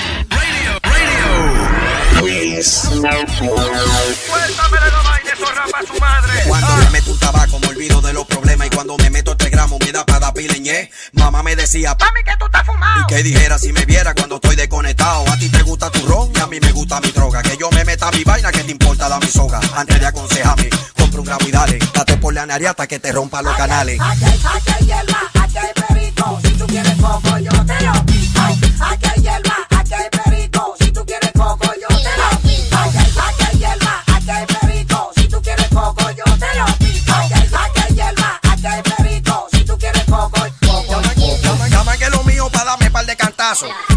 Cuando 6.46 6.76
me 6.76 6.90
meto 6.90 7.10
un 7.10 7.18
tabaco 7.18 7.58
me 7.60 7.68
olvido 7.68 8.00
de 8.00 8.12
los 8.12 8.26
problemas 8.26 8.66
y 8.66 8.70
cuando 8.70 8.96
me 8.98 9.10
meto 9.10 9.33
este 9.54 9.56
gramo 9.56 9.78
me 9.78 9.92
da 9.92 10.04
para 10.04 10.32
pileñé. 10.32 10.90
Mamá 11.12 11.42
me 11.42 11.54
decía, 11.54 11.96
mami 11.98 12.22
que 12.24 12.36
tú 12.38 12.46
estás 12.46 12.66
fumado. 12.66 13.02
Y 13.02 13.06
que 13.06 13.22
dijera 13.22 13.58
si 13.58 13.72
me 13.72 13.84
viera 13.84 14.14
cuando 14.14 14.36
estoy 14.36 14.56
desconectado. 14.56 15.24
A 15.28 15.36
ti 15.38 15.48
te 15.48 15.62
gusta 15.62 15.90
tu 15.90 16.04
ron 16.06 16.32
y 16.34 16.40
a 16.40 16.46
mí 16.46 16.58
me 16.60 16.72
gusta 16.72 17.00
mi 17.00 17.10
droga. 17.10 17.42
Que 17.42 17.56
yo 17.56 17.70
me 17.70 17.84
meta 17.84 18.10
mi 18.10 18.24
vaina, 18.24 18.50
que 18.50 18.64
te 18.64 18.72
importa 18.72 19.08
la 19.08 19.18
mi 19.18 19.28
soga. 19.28 19.60
Antes 19.76 20.00
de 20.00 20.06
aconsejarme, 20.06 20.68
compra 20.96 21.20
un 21.20 21.26
gramo 21.26 21.48
y 21.48 21.52
dale. 21.52 21.78
Date 21.92 22.16
por 22.16 22.34
la 22.34 22.46
nariata 22.46 22.86
que 22.86 22.98
te 22.98 23.12
rompa 23.12 23.42
los 23.42 23.56
canales. 23.56 23.98
Aquí 24.00 24.24
hay 24.24 24.86
hierba, 24.86 25.22
aquí 25.34 25.58
hay 25.58 25.72
perico. 25.88 26.40
Si 26.42 26.50
tú 26.54 26.66
quieres 26.66 26.96
coco, 27.00 27.38
yo 27.38 27.50
te 27.64 27.84
lo 27.84 28.06
pico. 28.06 28.40
Aquí 28.40 29.06
hay 29.14 29.22
hierba, 29.22 29.56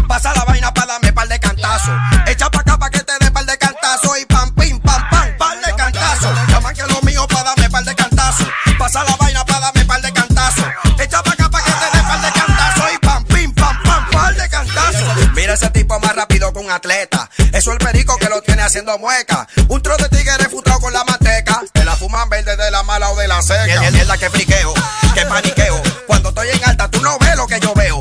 Pasa 0.06 0.34
la 0.34 0.44
vaina 0.44 0.74
para 0.74 0.88
darme 0.88 1.10
par 1.10 1.26
de 1.26 1.40
cantazos. 1.40 1.96
Echa 2.26 2.50
pa' 2.50 2.60
acá 2.60 2.76
pa' 2.76 2.90
que 2.90 3.00
te 3.00 3.12
dé 3.18 3.30
par 3.30 3.46
de 3.46 3.56
cantazos. 3.56 4.18
Y 4.20 4.26
pam, 4.26 4.54
pim, 4.54 4.78
pam, 4.78 5.02
pam, 5.08 5.36
par 5.38 5.58
de 5.58 5.74
cantazos. 5.74 6.48
Llaman 6.48 6.74
que 6.74 6.82
lo 6.82 7.00
mío 7.00 7.26
para 7.28 7.44
darme 7.44 7.70
par 7.70 7.82
de 7.82 7.94
cantazos. 7.94 8.46
Pasa 8.78 9.02
la 9.04 9.16
vaina 9.16 9.42
para 9.46 9.60
darme 9.60 9.86
par 9.86 10.02
de 10.02 10.12
cantazos. 10.12 10.66
Echa 10.98 11.22
pa' 11.22 11.32
acá 11.32 11.48
pa' 11.48 11.62
que 11.62 11.70
te 11.70 11.96
dé 11.96 12.02
par 12.02 12.20
de 12.20 12.30
cantazos. 12.30 12.92
Y 12.92 12.98
pam, 12.98 13.24
pim, 13.24 13.54
pam, 13.54 13.82
pam, 13.84 14.10
par 14.10 14.34
de 14.34 14.48
cantazos. 14.50 15.32
Mira 15.34 15.54
ese 15.54 15.70
tipo 15.70 15.98
más 15.98 16.14
rápido 16.14 16.52
que 16.52 16.58
un 16.58 16.70
atleta. 16.70 17.30
Eso 17.38 17.72
es 17.72 17.78
el 17.78 17.78
perico 17.78 18.18
que 18.18 18.28
lo 18.28 18.42
tiene 18.42 18.60
haciendo 18.60 18.98
mueca. 18.98 19.48
Un 19.68 19.80
tro 19.80 19.96
de 19.96 20.10
tigre 20.10 20.36
refutado 20.36 20.78
con 20.78 20.92
la 20.92 21.04
manteca. 21.04 21.62
Te 21.72 21.86
la 21.86 21.96
fuman 21.96 22.28
verde 22.28 22.54
de 22.54 22.70
la 22.70 22.82
mala 22.82 23.08
o 23.12 23.16
de 23.16 23.26
la 23.26 23.40
seca. 23.40 23.64
Es 23.64 24.06
la 24.06 24.18
que 24.18 24.28
friqueo, 24.28 24.74
que 25.14 25.24
paniqueo. 25.24 25.82
Cuando 26.06 26.28
estoy 26.28 26.50
en 26.50 26.68
alta, 26.68 26.90
tú 26.90 27.00
no 27.00 27.18
ves 27.18 27.34
lo 27.34 27.46
que 27.46 27.58
yo 27.60 27.72
veo. 27.72 27.98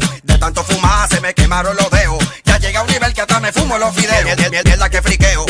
Quemaron 1.38 1.76
los 1.78 1.90
dedos. 1.92 2.18
Ya 2.44 2.58
llega 2.58 2.80
a 2.80 2.84
un 2.84 2.90
nivel 2.90 3.14
que 3.14 3.22
hasta 3.22 3.40
me 3.40 3.54
fumo 3.54 3.78
los 3.78 3.96
videos. 3.96 4.78
La 4.78 4.90
que 4.90 5.02
friqueo, 5.02 5.46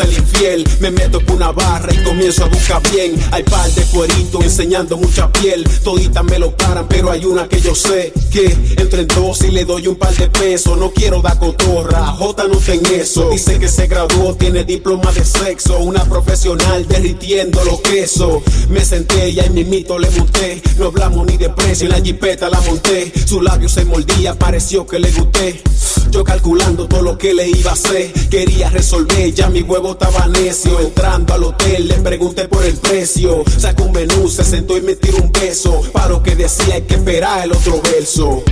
ser 0.00 0.12
infiel. 0.18 0.68
Me 0.80 0.90
meto 0.90 1.20
por 1.20 1.36
una 1.36 1.52
barra 1.52 1.92
y 1.92 2.02
comienzo 2.02 2.44
a 2.44 2.48
buscar 2.48 2.82
bien. 2.90 3.14
Hay 3.32 3.42
par 3.42 3.70
de 3.70 3.82
cueritos 3.84 4.44
enseñando 4.44 4.96
mucha 4.96 5.30
piel. 5.32 5.64
Toditas 5.82 6.24
me 6.24 6.38
lo 6.38 6.54
paran, 6.56 6.86
pero 6.88 7.10
hay 7.10 7.24
una 7.24 7.48
que 7.48 7.60
yo 7.60 7.74
sé 7.74 8.12
que 8.30 8.46
entre 8.76 9.02
en 9.02 9.08
dos 9.08 9.42
y 9.42 9.50
le 9.50 9.64
doy 9.64 9.86
un 9.86 9.96
par 9.96 10.14
de 10.14 10.28
pesos. 10.28 10.76
No 10.78 10.90
quiero 10.90 11.20
dar 11.20 11.38
cotorra, 11.38 12.06
J 12.06 12.44
no 12.48 12.56
ten 12.56 12.82
eso. 12.86 13.30
Dice 13.30 13.58
que 13.58 13.68
se 13.68 13.86
graduó, 13.86 14.34
tiene 14.34 14.64
diploma 14.64 15.12
de 15.12 15.24
sexo. 15.24 15.78
Una 15.78 16.04
profesional 16.04 16.86
derritiendo 16.88 17.62
los 17.64 17.80
quesos. 17.80 18.42
Me 18.68 18.84
senté 18.84 19.30
y 19.30 19.40
ahí 19.40 19.50
mimito 19.50 19.98
le 19.98 20.10
monté. 20.10 20.62
No 20.78 20.86
hablamos 20.86 21.26
ni 21.26 21.36
de 21.36 21.50
precio, 21.50 21.86
en 21.86 21.92
la 21.92 22.00
jipeta 22.00 22.48
la 22.48 22.60
monté. 22.62 23.12
Su 23.26 23.42
labio 23.42 23.68
se 23.68 23.84
mordía, 23.84 24.34
pareció 24.34 24.86
que 24.86 24.98
le 24.98 25.10
gusté. 25.10 25.62
Yo 26.10 26.24
calculando 26.24 26.88
todo 26.88 27.02
lo 27.02 27.18
que 27.18 27.32
le 27.32 27.48
iba 27.48 27.70
a 27.70 27.74
hacer. 27.74 28.12
Quería 28.28 28.68
resolver, 28.70 29.32
ya 29.32 29.48
mi 29.48 29.62
huevo 29.62 29.92
estaba 29.92 30.26
necio. 30.26 30.80
Entrando 30.80 31.34
al 31.34 31.44
hotel 31.44 31.88
le 31.88 31.94
pregunté 31.94 32.48
por 32.48 32.64
el 32.64 32.76
precio. 32.76 33.44
Sacó 33.58 33.84
un 33.84 33.92
menú, 33.92 34.28
se 34.28 34.44
sentó 34.44 34.76
y 34.76 34.82
me 34.82 34.96
tiró 34.96 35.18
un 35.18 35.30
beso. 35.30 35.82
Para 35.92 36.08
lo 36.08 36.22
que 36.22 36.34
decía 36.34 36.74
hay 36.74 36.82
que 36.82 36.94
esperar 36.94 37.44
el 37.44 37.52
otro 37.52 37.80
verso. 37.82 38.42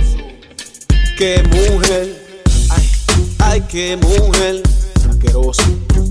Qué 1.17 1.43
mujer, 1.43 2.25
ay, 2.69 2.89
ay, 3.39 3.63
qué 3.69 3.97
mujer. 3.97 4.63
Asqueroso, 5.09 5.63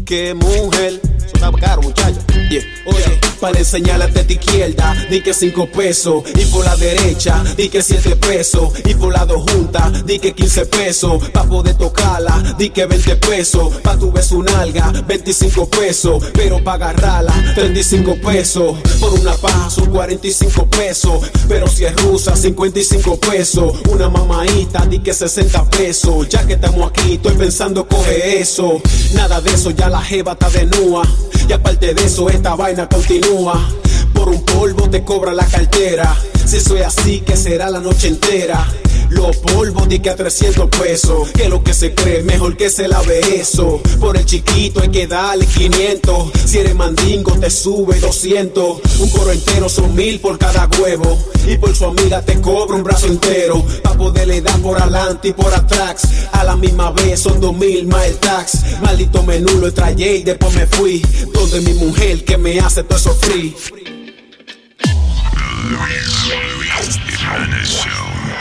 qué 0.04 0.34
mujer. 0.34 1.00
Está 1.38 1.52
caro, 1.52 1.82
muchacho. 1.82 2.18
Yeah. 2.50 2.64
Oye, 2.86 3.20
para 3.40 3.58
enseñarle 3.58 4.06
a 4.06 4.10
tu 4.10 4.32
izquierda, 4.32 5.06
di 5.08 5.20
que 5.20 5.32
cinco 5.32 5.66
pesos. 5.66 6.24
Y 6.34 6.44
por 6.46 6.64
la 6.64 6.74
derecha, 6.76 7.44
di 7.56 7.68
que 7.68 7.80
siete 7.80 8.16
pesos. 8.16 8.72
Y 8.84 8.94
por 8.94 9.12
la 9.12 9.24
dos 9.24 9.48
juntas, 9.48 10.04
di 10.04 10.18
que 10.18 10.34
15 10.34 10.66
pesos. 10.66 11.28
Pa' 11.28 11.44
poder 11.44 11.76
tocarla, 11.76 12.56
di 12.58 12.70
que 12.70 12.86
20 12.86 13.16
pesos. 13.16 13.74
Pa' 13.82 13.96
tu 13.96 14.10
beso 14.10 14.38
un 14.38 14.48
alga, 14.48 14.90
25 15.06 15.68
pesos. 15.68 16.24
Pero 16.32 16.62
pa' 16.64 16.74
agarrarla, 16.74 17.34
35 17.54 18.16
pesos. 18.16 18.76
Por 18.98 19.12
una 19.12 19.34
paja 19.36 19.70
son 19.70 19.90
45 19.90 20.66
pesos. 20.66 21.30
Pero 21.48 21.68
si 21.68 21.84
es 21.84 21.94
rusa, 22.02 22.34
55 22.34 23.20
pesos. 23.20 23.74
Una 23.90 24.08
mamaita, 24.08 24.86
di 24.86 24.98
que 24.98 25.14
60 25.14 25.70
pesos. 25.70 26.28
Ya 26.28 26.44
que 26.46 26.54
estamos 26.54 26.90
aquí, 26.90 27.14
estoy 27.14 27.36
pensando 27.36 27.86
coge 27.86 28.40
eso. 28.40 28.80
Nada 29.12 29.40
de 29.40 29.50
eso, 29.50 29.70
ya 29.70 29.88
la 29.88 30.02
jeva 30.02 30.32
está 30.32 30.48
de 30.50 30.66
nua. 30.66 31.02
Y 31.48 31.52
aparte 31.52 31.94
de 31.94 32.04
eso, 32.04 32.28
esta 32.28 32.54
vaina 32.54 32.88
continúa. 32.88 33.68
Por 34.12 34.28
un 34.28 34.44
polvo 34.44 34.88
te 34.90 35.04
cobra 35.04 35.32
la 35.32 35.46
cartera. 35.46 36.16
Si 36.44 36.60
soy 36.60 36.80
así, 36.80 37.20
que 37.20 37.36
será 37.36 37.70
la 37.70 37.80
noche 37.80 38.08
entera. 38.08 38.66
Los 39.10 39.36
polvos 39.38 39.88
di 39.88 40.00
que 40.00 40.10
a 40.10 40.16
300 40.16 40.68
pesos. 40.70 41.30
Que 41.30 41.48
lo 41.48 41.62
que 41.62 41.72
se 41.72 41.94
cree, 41.94 42.22
mejor 42.22 42.56
que 42.56 42.70
se 42.70 42.88
lave 42.88 43.20
eso. 43.40 43.80
Por 43.98 44.16
el 44.16 44.24
chiquito 44.24 44.80
hay 44.80 44.88
que 44.88 45.06
darle 45.06 45.46
500. 45.46 46.30
Si 46.44 46.58
eres 46.58 46.74
mandingo, 46.74 47.32
te 47.32 47.50
sube 47.50 47.98
200. 47.98 48.80
Un 49.00 49.10
coro 49.10 49.32
entero 49.32 49.68
son 49.68 49.94
mil 49.94 50.20
por 50.20 50.38
cada 50.38 50.68
huevo. 50.78 51.18
Y 51.46 51.56
por 51.56 51.74
su 51.74 51.86
amiga 51.86 52.20
te 52.22 52.40
cobra 52.40 52.76
un 52.76 52.84
brazo 52.84 53.06
entero. 53.06 53.64
Pa' 53.82 53.94
poderle 53.94 54.40
dar 54.42 54.58
por 54.60 54.80
adelante 54.80 55.28
y 55.28 55.32
por 55.32 55.52
atrás. 55.54 56.02
A 56.32 56.44
la 56.44 56.56
misma 56.56 56.90
vez 56.92 57.20
son 57.20 57.40
dos 57.40 57.56
mil 57.56 57.86
más 57.86 58.10
tax. 58.20 58.58
Maldito 58.82 59.22
menú 59.22 59.58
lo 59.58 59.72
trayé 59.72 60.16
y 60.16 60.22
después 60.22 60.54
me 60.54 60.66
fui. 60.66 61.02
Donde 61.32 61.60
mi 61.62 61.74
mujer 61.74 62.24
que 62.24 62.36
me 62.36 62.58
hace 62.60 62.82
todo 62.82 62.98
eso 62.98 63.14
free. 63.14 63.54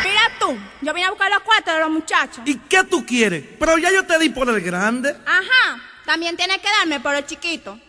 Mira 0.03 0.31
tú, 0.39 0.57
yo 0.81 0.93
vine 0.93 1.07
a 1.07 1.09
buscar 1.09 1.29
los 1.29 1.41
cuartos 1.41 1.73
de 1.73 1.79
los 1.79 1.89
muchachos. 1.89 2.39
¿Y 2.45 2.55
qué 2.55 2.83
tú 2.83 3.05
quieres? 3.05 3.43
Pero 3.59 3.77
ya 3.77 3.91
yo 3.91 4.05
te 4.05 4.17
di 4.17 4.29
por 4.29 4.49
el 4.49 4.61
grande. 4.61 5.15
Ajá, 5.25 5.81
también 6.05 6.37
tienes 6.37 6.57
que 6.59 6.69
darme 6.79 6.99
por 6.99 7.15
el 7.15 7.25
chiquito. 7.25 7.79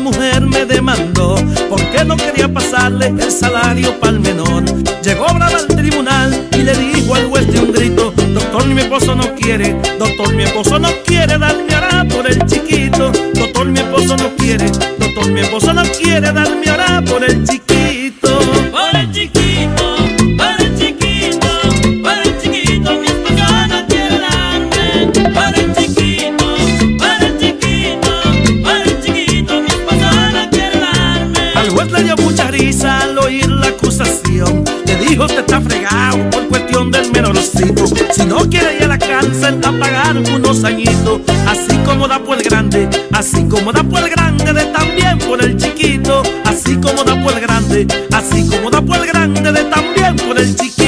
mujer 0.00 0.40
me 0.40 0.64
demandó 0.64 1.36
porque 1.68 2.04
no 2.04 2.16
quería 2.16 2.52
pasarle 2.52 3.08
el 3.08 3.30
salario 3.30 3.98
pa'l 4.00 4.18
menor. 4.18 4.64
Llegó 5.02 5.26
brava 5.34 5.58
al 5.58 5.66
tribunal 5.66 6.48
y 6.52 6.62
le 6.62 6.74
dijo 6.74 7.14
al 7.14 7.26
juez 7.26 7.46
de 7.46 7.52
este 7.52 7.64
un 7.64 7.72
grito, 7.72 8.12
doctor 8.34 8.66
mi 8.66 8.80
esposo 8.80 9.14
no 9.14 9.34
quiere, 9.34 9.76
doctor 9.98 10.34
mi 10.34 10.44
esposo 10.44 10.78
no 10.78 10.88
quiere 11.06 11.38
darme 11.38 11.74
hará 11.74 12.04
por 12.04 12.26
el 12.26 12.44
chiquito, 12.46 13.12
doctor 13.34 13.66
mi 13.66 13.78
esposo 13.78 14.16
no 14.16 14.34
quiere, 14.36 14.70
doctor 14.98 15.30
mi 15.30 15.40
esposo 15.40 15.72
no 15.72 15.82
quiere 15.82 16.32
darme 16.32 16.68
hará 16.68 17.02
por 17.02 17.22
el 17.22 17.44
chiquito, 17.44 18.38
por 18.70 19.00
el 19.00 19.12
chiquito. 19.12 19.99
Acusación. 33.70 34.64
Le 34.86 34.96
dijo, 34.96 35.24
usted 35.24 35.40
está 35.40 35.60
fregado 35.60 36.30
por 36.30 36.48
cuestión 36.48 36.90
del 36.90 37.10
menorcito. 37.12 37.86
Si 38.12 38.24
no 38.26 38.38
quiere 38.48 38.76
ir 38.76 38.84
a 38.84 38.88
la 38.88 38.98
cárcel 38.98 39.58
a 39.64 39.72
pagar 39.72 40.16
unos 40.16 40.64
añitos. 40.64 41.20
Así 41.46 41.76
como 41.84 42.06
da 42.06 42.18
por 42.18 42.38
el 42.38 42.42
grande, 42.42 42.88
así 43.12 43.44
como 43.48 43.72
da 43.72 43.82
por 43.82 44.00
el 44.02 44.10
grande, 44.10 44.52
de 44.52 44.64
también 44.66 45.18
por 45.18 45.42
el 45.42 45.56
chiquito. 45.56 46.22
Así 46.44 46.76
como 46.76 47.04
da 47.04 47.20
por 47.22 47.32
el 47.32 47.40
grande, 47.40 47.86
así 48.12 48.46
como 48.48 48.70
da 48.70 48.80
por 48.82 48.96
el 48.96 49.06
grande, 49.06 49.52
de 49.52 49.64
también 49.64 50.16
por 50.16 50.38
el 50.38 50.54
chiquito. 50.54 50.79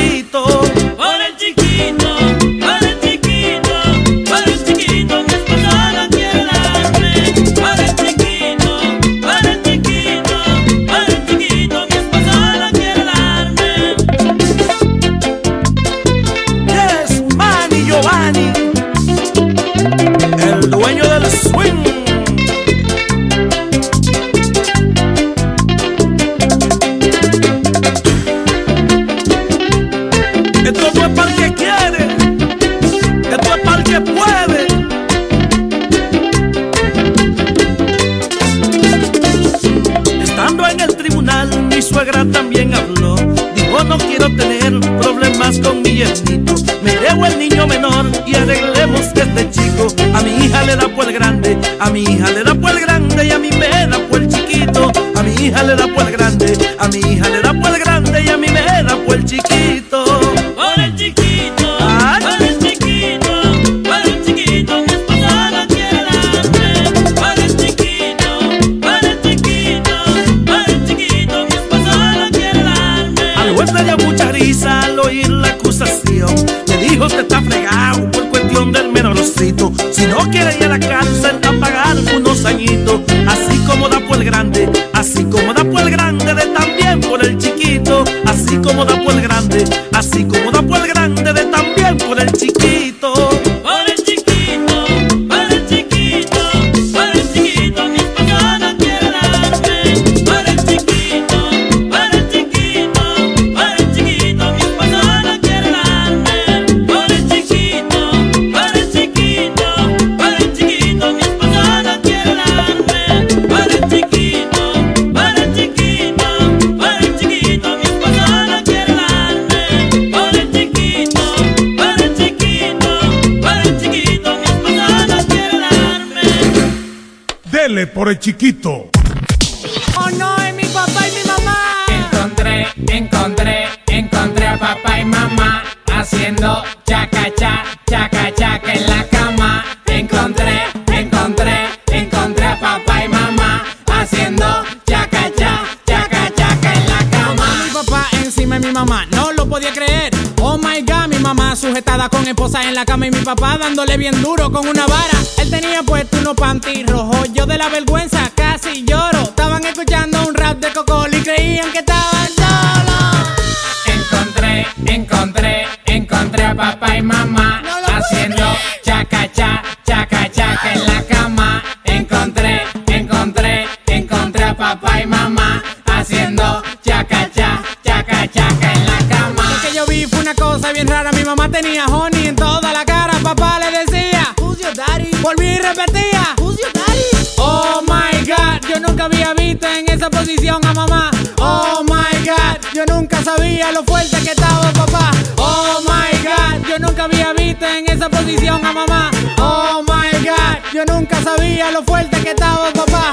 Mamá 181.34 181.48
tenía 181.48 181.86
honey 181.86 182.26
en 182.26 182.36
toda 182.36 182.72
la 182.74 182.84
cara. 182.84 183.14
Papá 183.22 183.58
le 183.58 183.70
decía, 183.70 184.34
Who's 184.38 184.58
your 184.58 184.74
daddy? 184.74 185.10
Volví 185.22 185.46
y 185.46 185.58
repetía, 185.58 186.34
Who's 186.38 186.58
your 186.58 186.72
daddy? 186.74 187.08
Oh 187.38 187.80
my 187.82 188.26
god, 188.26 188.60
yo 188.68 188.78
nunca 188.80 189.04
había 189.04 189.32
visto 189.32 189.66
en 189.66 189.88
esa 189.88 190.10
posición 190.10 190.60
a 190.66 190.74
mamá. 190.74 191.10
Oh 191.40 191.82
my 191.84 192.18
god, 192.26 192.58
yo 192.74 192.84
nunca 192.86 193.22
sabía 193.22 193.72
lo 193.72 193.82
fuerte 193.84 194.20
que 194.22 194.32
estaba 194.32 194.70
papá. 194.72 195.10
Oh 195.38 195.80
my 195.88 196.12
god, 196.22 196.68
yo 196.68 196.78
nunca 196.78 197.04
había 197.04 197.32
visto 197.32 197.64
en 197.66 197.88
esa 197.88 198.10
posición 198.10 198.64
a 198.66 198.72
mamá. 198.72 199.10
Oh 199.38 199.82
my 199.82 200.12
god, 200.26 200.74
yo 200.74 200.84
nunca 200.84 201.22
sabía 201.22 201.70
lo 201.70 201.82
fuerte 201.82 202.20
que 202.20 202.30
estaba 202.30 202.70
papá. 202.72 203.10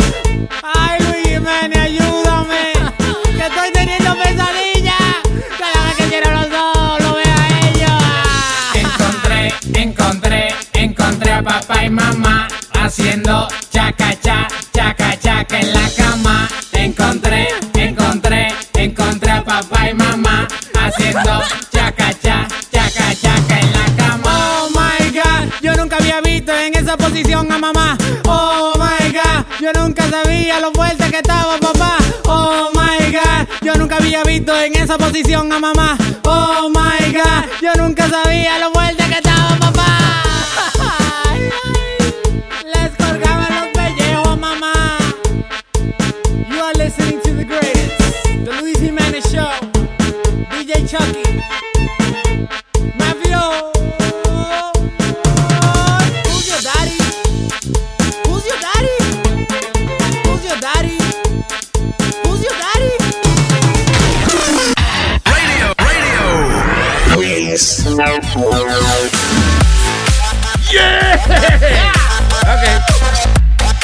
Ay 0.62 1.00
Luis 1.06 1.26
Jiménez, 1.26 1.80
ayúdame. 1.80 2.74
Que 3.38 3.46
estoy 3.46 3.72
teniendo 3.72 4.14
pesadillas. 4.16 4.69
Papá 11.44 11.86
y 11.86 11.90
mamá 11.90 12.48
haciendo 12.74 13.48
chaca 13.72 14.14
cha, 14.22 14.48
chaca 14.74 15.18
chaca 15.20 15.60
en 15.60 15.74
la 15.74 15.90
cama. 15.96 16.48
Encontré, 16.74 17.48
encontré, 17.74 18.54
encontré 18.74 19.32
a 19.32 19.44
papá 19.44 19.90
y 19.90 19.94
mamá 19.94 20.48
haciendo 20.80 21.42
chaca 21.72 22.14
cha, 22.22 22.48
chaca 22.72 23.16
chaca 23.22 23.60
en 23.60 23.72
la 23.74 23.86
cama. 23.98 24.24
Oh 24.26 24.70
my 24.72 25.12
god, 25.12 25.54
yo 25.62 25.76
nunca 25.76 25.98
había 25.98 26.22
visto 26.22 26.56
en 26.56 26.76
esa 26.76 26.98
posición 26.98 27.52
a 27.52 27.58
mamá. 27.58 27.98
Oh 28.26 28.74
my 28.78 29.12
god, 29.12 29.46
yo 29.62 29.72
nunca 29.74 30.10
sabía 30.10 30.60
lo 30.60 30.72
fuerte 30.72 31.10
que 31.10 31.18
estaba 31.18 31.58
papá. 31.58 31.98
Oh 32.26 32.70
my 32.74 33.12
god, 33.12 33.48
yo 33.62 33.76
nunca 33.76 33.98
había 33.98 34.24
visto 34.24 34.58
en 34.60 34.76
esa 34.76 34.98
posición 34.98 35.52
a 35.52 35.60
mamá. 35.60 35.98
Oh 36.24 36.70
my 36.70 37.14
god, 37.14 37.46
yo 37.62 37.74
nunca 37.76 38.10
sabía 38.10 38.60
lo 38.60 38.72
fuerte 38.72 38.99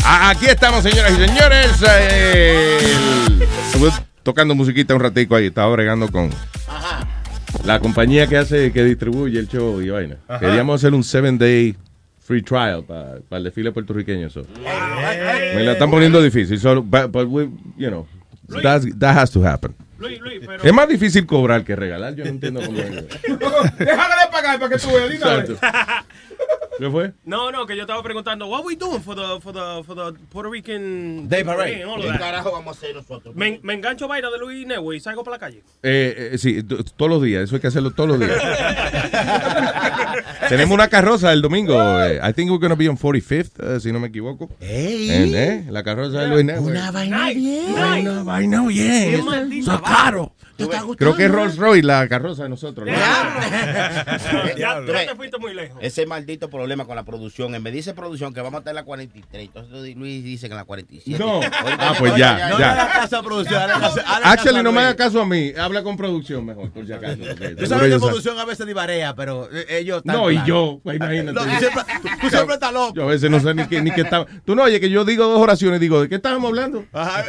A- 0.03 0.29
Aquí 0.29 0.45
estamos, 0.45 0.83
señoras 0.83 1.11
y 1.13 1.25
señores. 1.27 1.81
El- 1.81 3.41
Estuve 3.67 3.89
tocando 4.23 4.55
musiquita 4.55 4.93
un 4.95 5.01
ratico 5.01 5.35
ahí. 5.35 5.47
Estaba 5.47 5.71
bregando 5.71 6.09
con 6.11 6.29
la 7.63 7.79
compañía 7.79 8.27
que 8.27 8.37
hace, 8.37 8.71
que 8.71 8.83
distribuye 8.83 9.39
el 9.39 9.47
show 9.47 9.81
y 9.81 9.89
vaina. 9.89 10.17
Ajá. 10.27 10.39
Queríamos 10.39 10.81
hacer 10.81 10.93
un 10.93 11.03
seven 11.03 11.37
day 11.37 11.75
free 12.19 12.41
trial 12.41 12.83
para 12.83 13.19
el 13.31 13.43
desfile 13.43 13.71
puertorriqueño. 13.71 14.29
so. 14.29 14.43
Me 15.55 15.63
la 15.63 15.73
están 15.73 15.89
poniendo 15.89 16.21
difícil. 16.21 16.59
So, 16.59 16.81
but, 16.81 17.11
but 17.11 17.27
we, 17.27 17.49
you 17.77 17.89
know, 17.89 18.07
that 18.61 18.83
has 19.17 19.31
to 19.31 19.43
happen. 19.45 19.75
Es 20.63 20.73
más 20.73 20.87
difícil 20.87 21.25
cobrar 21.25 21.63
que 21.63 21.75
regalar. 21.75 22.15
Yo 22.15 22.23
no 22.25 22.31
entiendo 22.31 22.61
cómo 22.65 22.77
es. 22.79 22.91
Déjale 23.23 24.15
de 24.15 24.31
pagar 24.31 24.59
para 24.59 24.69
que 24.69 24.77
tú 24.79 24.87
veas. 24.91 25.59
¿Qué 26.77 26.89
fue? 26.89 27.13
No, 27.23 27.51
no, 27.51 27.65
que 27.65 27.75
yo 27.75 27.83
estaba 27.83 28.03
preguntando, 28.03 28.47
what 28.47 28.63
we 28.65 28.75
doing 28.75 29.01
for 29.01 29.15
the, 29.15 29.39
for 29.41 29.53
the, 29.53 29.83
for 29.85 29.95
the 29.95 30.19
Puerto 30.29 30.49
Rican 30.49 31.29
Day 31.29 31.43
Parade. 31.43 31.83
¿Qué 32.01 32.17
carajo 32.19 32.51
vamos 32.51 32.75
a 32.75 32.77
hacer 32.77 32.95
nosotros? 32.95 33.33
Me, 33.35 33.59
me 33.63 33.73
engancho 33.75 34.07
vaina 34.07 34.29
de 34.29 34.37
Luis 34.39 34.67
Network 34.67 34.97
y 34.97 34.99
salgo 34.99 35.23
para 35.23 35.35
la 35.35 35.39
calle. 35.39 35.63
Eh, 35.83 36.31
eh, 36.33 36.37
sí, 36.37 36.63
todos 36.63 37.09
los 37.09 37.21
días. 37.23 37.43
Eso 37.43 37.55
hay 37.55 37.61
que 37.61 37.67
hacerlo 37.67 37.91
todos 37.91 38.09
los 38.09 38.19
días. 38.19 38.37
Tenemos 40.49 40.73
una 40.73 40.87
carroza 40.89 41.31
el 41.33 41.41
domingo. 41.41 41.73
eh, 42.03 42.19
I 42.23 42.33
think 42.33 42.49
we're 42.51 42.59
going 42.59 42.69
to 42.71 42.75
be 42.75 42.89
on 42.89 42.97
45th, 42.97 43.77
eh, 43.77 43.79
si 43.79 43.91
no 43.91 43.99
me 43.99 44.07
equivoco. 44.07 44.49
En, 44.59 45.35
eh, 45.35 45.65
la 45.69 45.83
carroza 45.83 46.21
de 46.21 46.27
Luis 46.27 46.45
Network. 46.45 46.71
Una 46.75 46.91
vaina 46.91 47.29
bien. 47.29 47.73
Una 47.73 48.23
vaina 48.23 48.67
bien. 48.67 49.09
Qué 49.11 49.15
Eso- 49.15 49.25
maldita 49.25 49.73
eso 49.73 49.75
es 49.75 49.81
caro. 49.89 50.33
Creo 50.97 51.15
que 51.15 51.25
es 51.25 51.31
Rolls 51.31 51.57
Royce 51.57 51.83
la 51.85 52.07
carroza 52.07 52.43
de 52.43 52.49
nosotros. 52.49 52.87
¿no? 52.87 52.93
Ya, 54.57 54.81
Tú 54.85 54.91
te 54.91 55.15
fuiste 55.15 55.37
muy 55.37 55.53
lejos. 55.53 55.77
Ese 55.81 56.05
maldito 56.05 56.49
problema 56.49 56.85
con 56.85 56.95
la 56.95 57.03
producción. 57.03 57.51
Vez 57.63 57.73
dice 57.73 57.93
producción 57.93 58.33
que 58.33 58.41
vamos 58.41 58.55
a 58.55 58.59
estar 58.59 58.71
en 58.71 58.75
la 58.75 58.83
43. 58.83 59.45
Entonces 59.45 59.95
Luis 59.95 60.23
dice 60.23 60.47
que 60.47 60.53
en 60.53 60.57
la 60.57 60.65
47. 60.65 61.23
No. 61.23 61.41
Ah, 61.43 61.93
pues 61.97 62.15
ya. 62.15 62.49
No 62.49 62.57
le 62.57 62.65
hagas 62.65 62.93
caso 62.93 63.17
a 63.17 63.23
producción. 63.23 63.61
Actually, 64.23 64.63
no 64.63 64.71
me 64.71 64.81
Luis. 64.81 64.85
haga 64.85 64.95
caso 64.95 65.21
a 65.21 65.25
mí. 65.25 65.51
Habla 65.57 65.83
con 65.83 65.97
producción 65.97 66.45
mejor, 66.45 66.71
por 66.71 66.85
si 66.85 66.93
acaso. 66.93 67.17
Tú 67.57 67.65
sabes 67.65 67.93
que 67.93 67.99
producción 67.99 68.39
a 68.39 68.45
veces 68.45 68.65
divarea, 68.65 69.13
pero 69.15 69.49
eh, 69.51 69.65
ellos 69.79 69.97
están 69.97 70.15
No, 70.15 70.31
y 70.31 70.41
yo, 70.45 70.79
pues, 70.83 70.95
imagínate. 70.97 71.33
No, 71.33 71.43
tú, 71.43 71.49
siempre, 71.59 71.83
tú 72.21 72.29
siempre 72.29 72.53
estás 72.55 72.73
loco. 72.73 72.93
Yo 72.95 73.03
a 73.03 73.07
veces 73.07 73.29
no 73.29 73.39
sé 73.39 73.53
ni 73.53 73.67
qué, 73.67 73.81
ni 73.81 73.91
qué 73.91 74.01
estaba. 74.01 74.25
Tú 74.45 74.55
no 74.55 74.63
oye 74.63 74.79
que 74.79 74.89
yo 74.89 75.03
digo 75.05 75.25
dos 75.25 75.39
oraciones 75.41 75.77
y 75.77 75.81
digo, 75.81 76.01
¿de 76.01 76.09
qué 76.09 76.15
estábamos 76.15 76.49
hablando? 76.49 76.85
Ajá, 76.93 77.25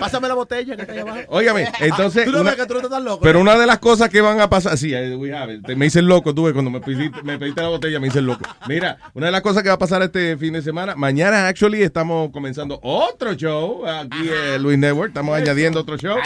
Pásame 0.00 0.28
la 0.28 0.34
botella 0.34 0.76
que 0.76 0.82
está 0.82 0.92
ahí 0.94 1.00
abajo. 1.00 1.20
Óigame, 1.28 1.70
entonces. 1.80 2.15
Tú 2.24 2.32
no 2.32 2.40
una- 2.40 2.50
ves 2.50 2.60
que 2.60 2.66
tú 2.66 2.74
no 2.74 2.80
estás 2.80 3.02
loco. 3.02 3.20
pero 3.22 3.40
una 3.40 3.56
de 3.58 3.66
las 3.66 3.78
cosas 3.78 4.08
que 4.08 4.20
van 4.20 4.40
a 4.40 4.48
pasar, 4.48 4.76
sí, 4.78 4.92
eh, 4.94 5.14
we 5.16 5.36
have 5.36 5.52
it. 5.54 5.66
me 5.76 5.86
hice 5.86 5.98
el 6.00 6.06
loco, 6.06 6.34
tuve 6.34 6.52
cuando 6.52 6.70
me 6.70 6.80
pediste, 6.80 7.22
me 7.22 7.38
pediste 7.38 7.60
la 7.62 7.68
botella, 7.68 8.00
me 8.00 8.08
hice 8.08 8.18
el 8.20 8.26
loco. 8.26 8.44
Mira, 8.68 8.96
una 9.14 9.26
de 9.26 9.32
las 9.32 9.40
cosas 9.42 9.62
que 9.62 9.68
va 9.68 9.74
a 9.74 9.78
pasar 9.78 10.02
este 10.02 10.36
fin 10.36 10.52
de 10.54 10.62
semana, 10.62 10.94
mañana 10.96 11.46
actually 11.48 11.82
estamos 11.82 12.30
comenzando 12.32 12.78
otro 12.82 13.34
show 13.34 13.86
aquí 13.86 14.30
en 14.54 14.62
Luis 14.62 14.78
Network, 14.78 15.08
estamos 15.08 15.36
añadiendo 15.36 15.80
otro 15.80 15.96
show. 15.96 16.16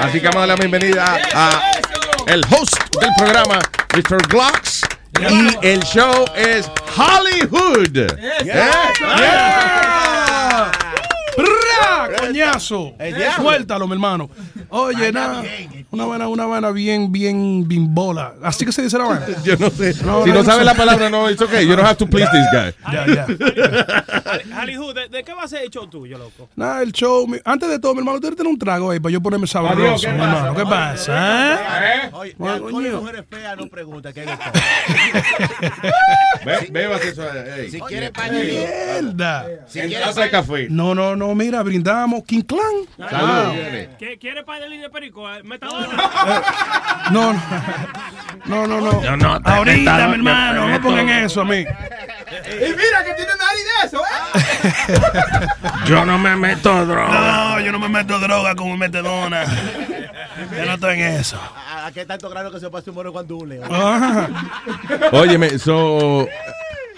Así 0.00 0.20
que 0.20 0.26
vamos 0.26 0.36
a 0.36 0.46
dar 0.46 0.48
la 0.48 0.56
bienvenida 0.56 1.18
a 1.34 1.60
el 2.26 2.42
host 2.50 2.74
del 3.00 3.10
programa, 3.16 3.58
Mr. 3.96 4.26
Glocks. 4.28 4.82
Y 5.20 5.66
el 5.66 5.80
show 5.82 6.24
es 6.34 6.70
Hollywood. 6.96 8.06
Diablo. 12.32 12.94
Suéltalo, 13.36 13.86
mi 13.86 13.92
hermano. 13.94 14.30
Oye, 14.70 15.12
nada. 15.12 15.42
Una 15.90 16.04
vaina, 16.06 16.28
una 16.28 16.46
vaina 16.46 16.70
bien, 16.70 17.10
bien 17.10 17.66
bimbola. 17.66 18.34
Así 18.42 18.64
que 18.64 18.72
se 18.72 18.82
dice 18.82 18.96
la 18.98 19.04
vaina. 19.04 19.26
Yo 19.44 19.56
no 19.56 19.70
sé. 19.70 19.94
No, 20.04 20.22
si 20.24 20.30
no, 20.30 20.36
no 20.36 20.44
sabes 20.44 20.64
la 20.64 20.74
palabra, 20.74 21.10
no, 21.10 21.28
it's 21.30 21.42
okay. 21.42 21.66
You 21.66 21.74
don't 21.76 21.86
have 21.86 21.96
to 21.98 22.06
please 22.06 22.30
this 22.30 22.46
guy. 22.52 22.72
Ya, 22.92 23.06
ya. 23.06 23.26
¿de, 24.94 25.08
de 25.08 25.22
qué 25.24 25.34
va 25.34 25.42
a 25.44 25.48
ser 25.48 25.62
el 25.62 25.70
show 25.70 25.86
tuyo, 25.88 26.16
loco? 26.18 26.48
Nada, 26.56 26.82
el 26.82 26.92
show. 26.92 27.26
mi- 27.26 27.38
Antes 27.44 27.68
de 27.68 27.78
todo, 27.78 27.94
mi 27.94 28.00
hermano, 28.00 28.16
usted 28.18 28.34
tiene 28.34 28.50
un 28.50 28.58
trago 28.58 28.90
ahí 28.90 29.00
para 29.00 29.12
yo 29.12 29.20
ponerme 29.20 29.46
sabroso, 29.46 29.80
Adiós, 29.80 30.00
¿qué 30.02 30.12
mi 30.12 30.22
hermano. 30.22 30.54
¿Qué 30.54 30.62
pasa? 30.64 31.54
eh? 32.04 32.10
Oye, 32.12 32.34
coño. 32.36 33.00
mujeres 33.00 33.24
feas 33.28 33.56
no 33.56 33.66
pregunta 33.68 34.12
Bébase 36.70 37.08
eso. 37.10 37.22
Si 37.70 37.80
quieres 37.80 38.10
Mierda. 38.30 39.46
Si 39.66 39.80
quieres 39.80 40.30
café. 40.30 40.68
No, 40.70 40.94
no, 40.94 41.16
no, 41.16 41.34
mira, 41.34 41.62
brindamos. 41.70 42.24
King 42.24 42.42
Clan. 42.42 43.08
Salud. 43.08 43.54
¿Qué, 43.98 44.18
¿Quieres 44.18 44.42
para 44.44 44.66
de 44.68 44.90
perico? 44.90 45.32
Eh, 45.32 45.42
Metadona. 45.44 45.86
No, 47.12 47.32
no. 47.32 47.42
No, 48.46 48.66
no, 48.66 48.80
no. 48.80 49.02
Yo 49.02 49.16
no 49.16 49.40
Ahorita, 49.44 50.08
mi 50.08 50.14
hermano, 50.14 50.68
no 50.68 50.80
pongan 50.80 51.08
eso 51.08 51.42
a 51.42 51.44
mí. 51.44 51.58
Y 51.60 52.68
mira 52.70 53.04
que 53.04 53.14
tiene 53.14 53.32
nariz 53.38 53.64
de 53.68 53.86
eso, 53.86 54.00
¿eh? 54.00 55.46
Yo 55.86 56.04
no 56.04 56.18
me 56.18 56.34
meto 56.36 56.86
droga. 56.86 57.08
No, 57.08 57.60
yo 57.60 57.72
no 57.72 57.78
me 57.78 57.88
meto 57.88 58.18
droga 58.18 58.54
como 58.54 58.76
metedona. 58.76 59.44
Yo 59.44 60.64
no 60.66 60.74
estoy 60.74 60.94
en 60.94 61.00
eso. 61.14 61.40
¿A, 61.40 61.86
a 61.86 61.92
qué 61.92 62.04
tanto 62.04 62.28
grano 62.28 62.50
que 62.50 62.60
se 62.60 62.70
pase 62.70 62.90
un 62.90 62.96
mono 62.96 63.12
cuando 63.12 63.36
un 63.36 63.48
león? 63.48 63.68
Óyeme, 65.12 65.58
so. 65.58 66.28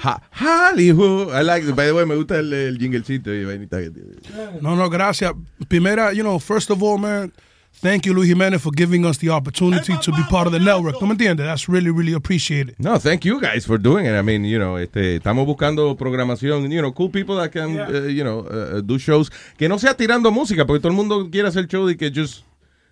Ha- 0.05 0.21
Hollywood. 0.33 1.29
I 1.33 1.43
like, 1.43 1.65
by 1.75 1.87
the 1.87 1.95
way, 1.95 2.05
me 2.05 2.17
gusta 2.17 2.39
el, 2.39 2.53
el 2.53 2.79
jinglecito 2.79 3.33
y 3.33 3.45
vainita 3.45 3.79
que 3.81 3.91
tiene. 3.91 4.61
No, 4.61 4.75
no, 4.75 4.89
gracias. 4.91 5.33
Primera, 5.69 6.13
you 6.13 6.23
know, 6.23 6.39
first 6.39 6.71
of 6.71 6.83
all, 6.83 6.99
man, 6.99 7.33
thank 7.81 8.05
you, 8.05 8.13
Luis 8.13 8.29
Jimenez, 8.29 8.61
for 8.61 8.73
giving 8.73 9.05
us 9.07 9.19
the 9.19 9.31
opportunity 9.31 9.97
to 10.03 10.11
be 10.13 10.23
part 10.29 10.47
of 10.47 10.53
the 10.53 10.59
network. 10.59 10.97
¿Tú 10.99 11.07
me 11.07 11.13
entiendes? 11.15 11.47
That's 11.47 11.69
really, 11.69 11.91
really 11.91 12.15
appreciated. 12.15 12.75
No, 12.79 12.99
thank 12.99 13.25
you 13.25 13.41
guys 13.41 13.65
for 13.65 13.79
doing 13.79 14.07
it. 14.07 14.15
I 14.19 14.23
mean, 14.23 14.45
you 14.45 14.59
know, 14.59 14.77
este, 14.77 15.17
estamos 15.21 15.47
buscando 15.47 15.97
programación, 15.97 16.71
you 16.71 16.81
know, 16.83 16.93
cool 16.93 17.09
people 17.11 17.37
that 17.37 17.51
can, 17.53 17.79
uh, 17.79 18.09
you 18.09 18.25
know, 18.25 18.41
uh, 18.51 18.81
do 18.81 18.99
shows 18.99 19.31
que 19.57 19.69
no 19.69 19.79
sea 19.79 19.95
tirando 19.95 20.31
música, 20.33 20.67
porque 20.67 20.81
todo 20.81 20.91
el 20.91 20.97
mundo 20.97 21.29
quiere 21.31 21.49
hacer 21.49 21.67
show 21.69 21.89
y 21.89 21.97
que 21.97 22.11
just 22.11 22.45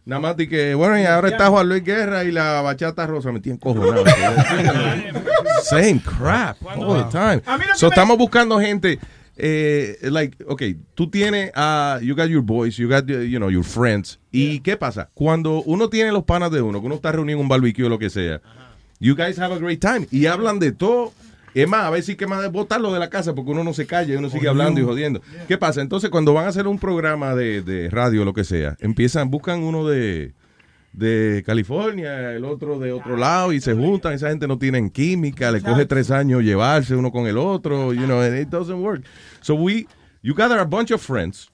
nada 0.05 0.21
más 0.21 0.37
de 0.37 0.49
que, 0.49 0.75
bueno, 0.75 0.99
y 0.99 1.05
ahora 1.05 1.29
está 1.29 1.49
Juan 1.49 1.69
Luis 1.69 1.85
Guerra 1.85 2.25
y 2.25 2.33
la 2.33 2.61
bachata 2.63 3.07
rosa 3.07 3.33
me 3.33 3.41
tienen 3.41 3.59
cojonado. 3.59 4.05
Same 5.63 6.01
crap 6.01 6.57
all 6.65 7.05
the 7.05 7.11
time. 7.11 7.43
So 7.75 7.89
estamos 7.89 8.17
buscando 8.19 8.59
gente 8.61 8.99
eh, 9.43 9.97
like, 10.03 10.37
okay, 10.47 10.77
tú 10.95 11.09
tienes, 11.09 11.51
uh, 11.57 11.99
you 12.03 12.15
got 12.15 12.29
your 12.29 12.43
boys, 12.43 12.77
you 12.77 12.89
got, 12.89 13.09
uh, 13.11 13.21
you 13.21 13.39
know, 13.39 13.49
your 13.49 13.65
friends. 13.65 14.19
¿Y 14.31 14.61
qué 14.61 14.77
pasa? 14.77 15.09
Cuando 15.15 15.63
uno 15.63 15.89
tiene 15.89 16.13
los 16.13 16.25
panas 16.25 16.51
de 16.51 16.61
uno, 16.61 16.81
que 16.81 16.87
uno 16.87 16.97
está 16.97 17.13
reunido 17.13 17.39
en 17.39 17.43
un 17.43 17.49
barbecue 17.49 17.87
o 17.87 17.89
lo 17.89 17.99
que 17.99 18.11
sea, 18.11 18.43
you 18.99 19.15
guys 19.15 19.39
have 19.39 19.55
a 19.55 19.59
great 19.59 19.81
time. 19.81 20.07
Y 20.11 20.27
hablan 20.27 20.59
de 20.59 20.73
todo. 20.73 21.13
Es 21.55 21.69
más, 21.69 21.85
a 21.85 21.91
veces 21.91 22.17
que 22.17 22.27
más 22.27 22.43
de 22.43 22.49
botarlo 22.49 22.93
de 22.93 22.99
la 22.99 23.11
casa 23.11 23.35
porque 23.35 23.51
uno 23.51 23.65
no 23.65 23.73
se 23.73 23.87
calla 23.87 24.15
y 24.15 24.17
uno 24.17 24.31
sigue 24.31 24.49
hablando 24.49 24.81
y 24.81 24.85
jodiendo. 24.85 25.21
¿Qué 25.49 25.59
pasa? 25.59 25.81
Entonces, 25.81 26.11
cuando 26.11 26.33
van 26.33 26.47
a 26.47 26.49
hacer 26.49 26.67
un 26.67 26.79
programa 26.79 27.35
de, 27.35 27.63
de 27.63 27.91
radio 27.91 28.23
o 28.23 28.25
lo 28.25 28.35
que 28.35 28.45
sea, 28.45 28.77
empiezan, 28.81 29.31
buscan 29.31 29.63
uno 29.63 29.87
de, 29.87 30.33
de 30.93 31.43
California, 31.45 32.33
el 32.33 32.45
otro 32.45 32.79
de 32.79 32.93
otro 32.93 33.17
lado 33.17 33.53
y 33.53 33.61
se 33.61 33.75
juntan. 33.75 34.13
Esa 34.13 34.29
gente 34.31 34.47
no 34.47 34.59
tienen 34.59 34.91
química, 34.91 35.51
le 35.51 35.61
coge 35.61 35.87
tres 35.87 36.11
años 36.11 36.43
llevarse 36.43 36.95
uno 36.95 37.11
con 37.11 37.27
el 37.27 37.39
otro, 37.39 37.93
you 37.93 38.05
know, 38.05 38.21
and 38.21 38.39
it 38.39 38.49
doesn't 38.49 38.81
work. 38.83 39.03
So 39.41 39.55
we, 39.55 39.87
you 40.23 40.35
gather 40.35 40.59
a 40.59 40.65
bunch 40.65 40.91
of 40.91 41.01
friends 41.01 41.50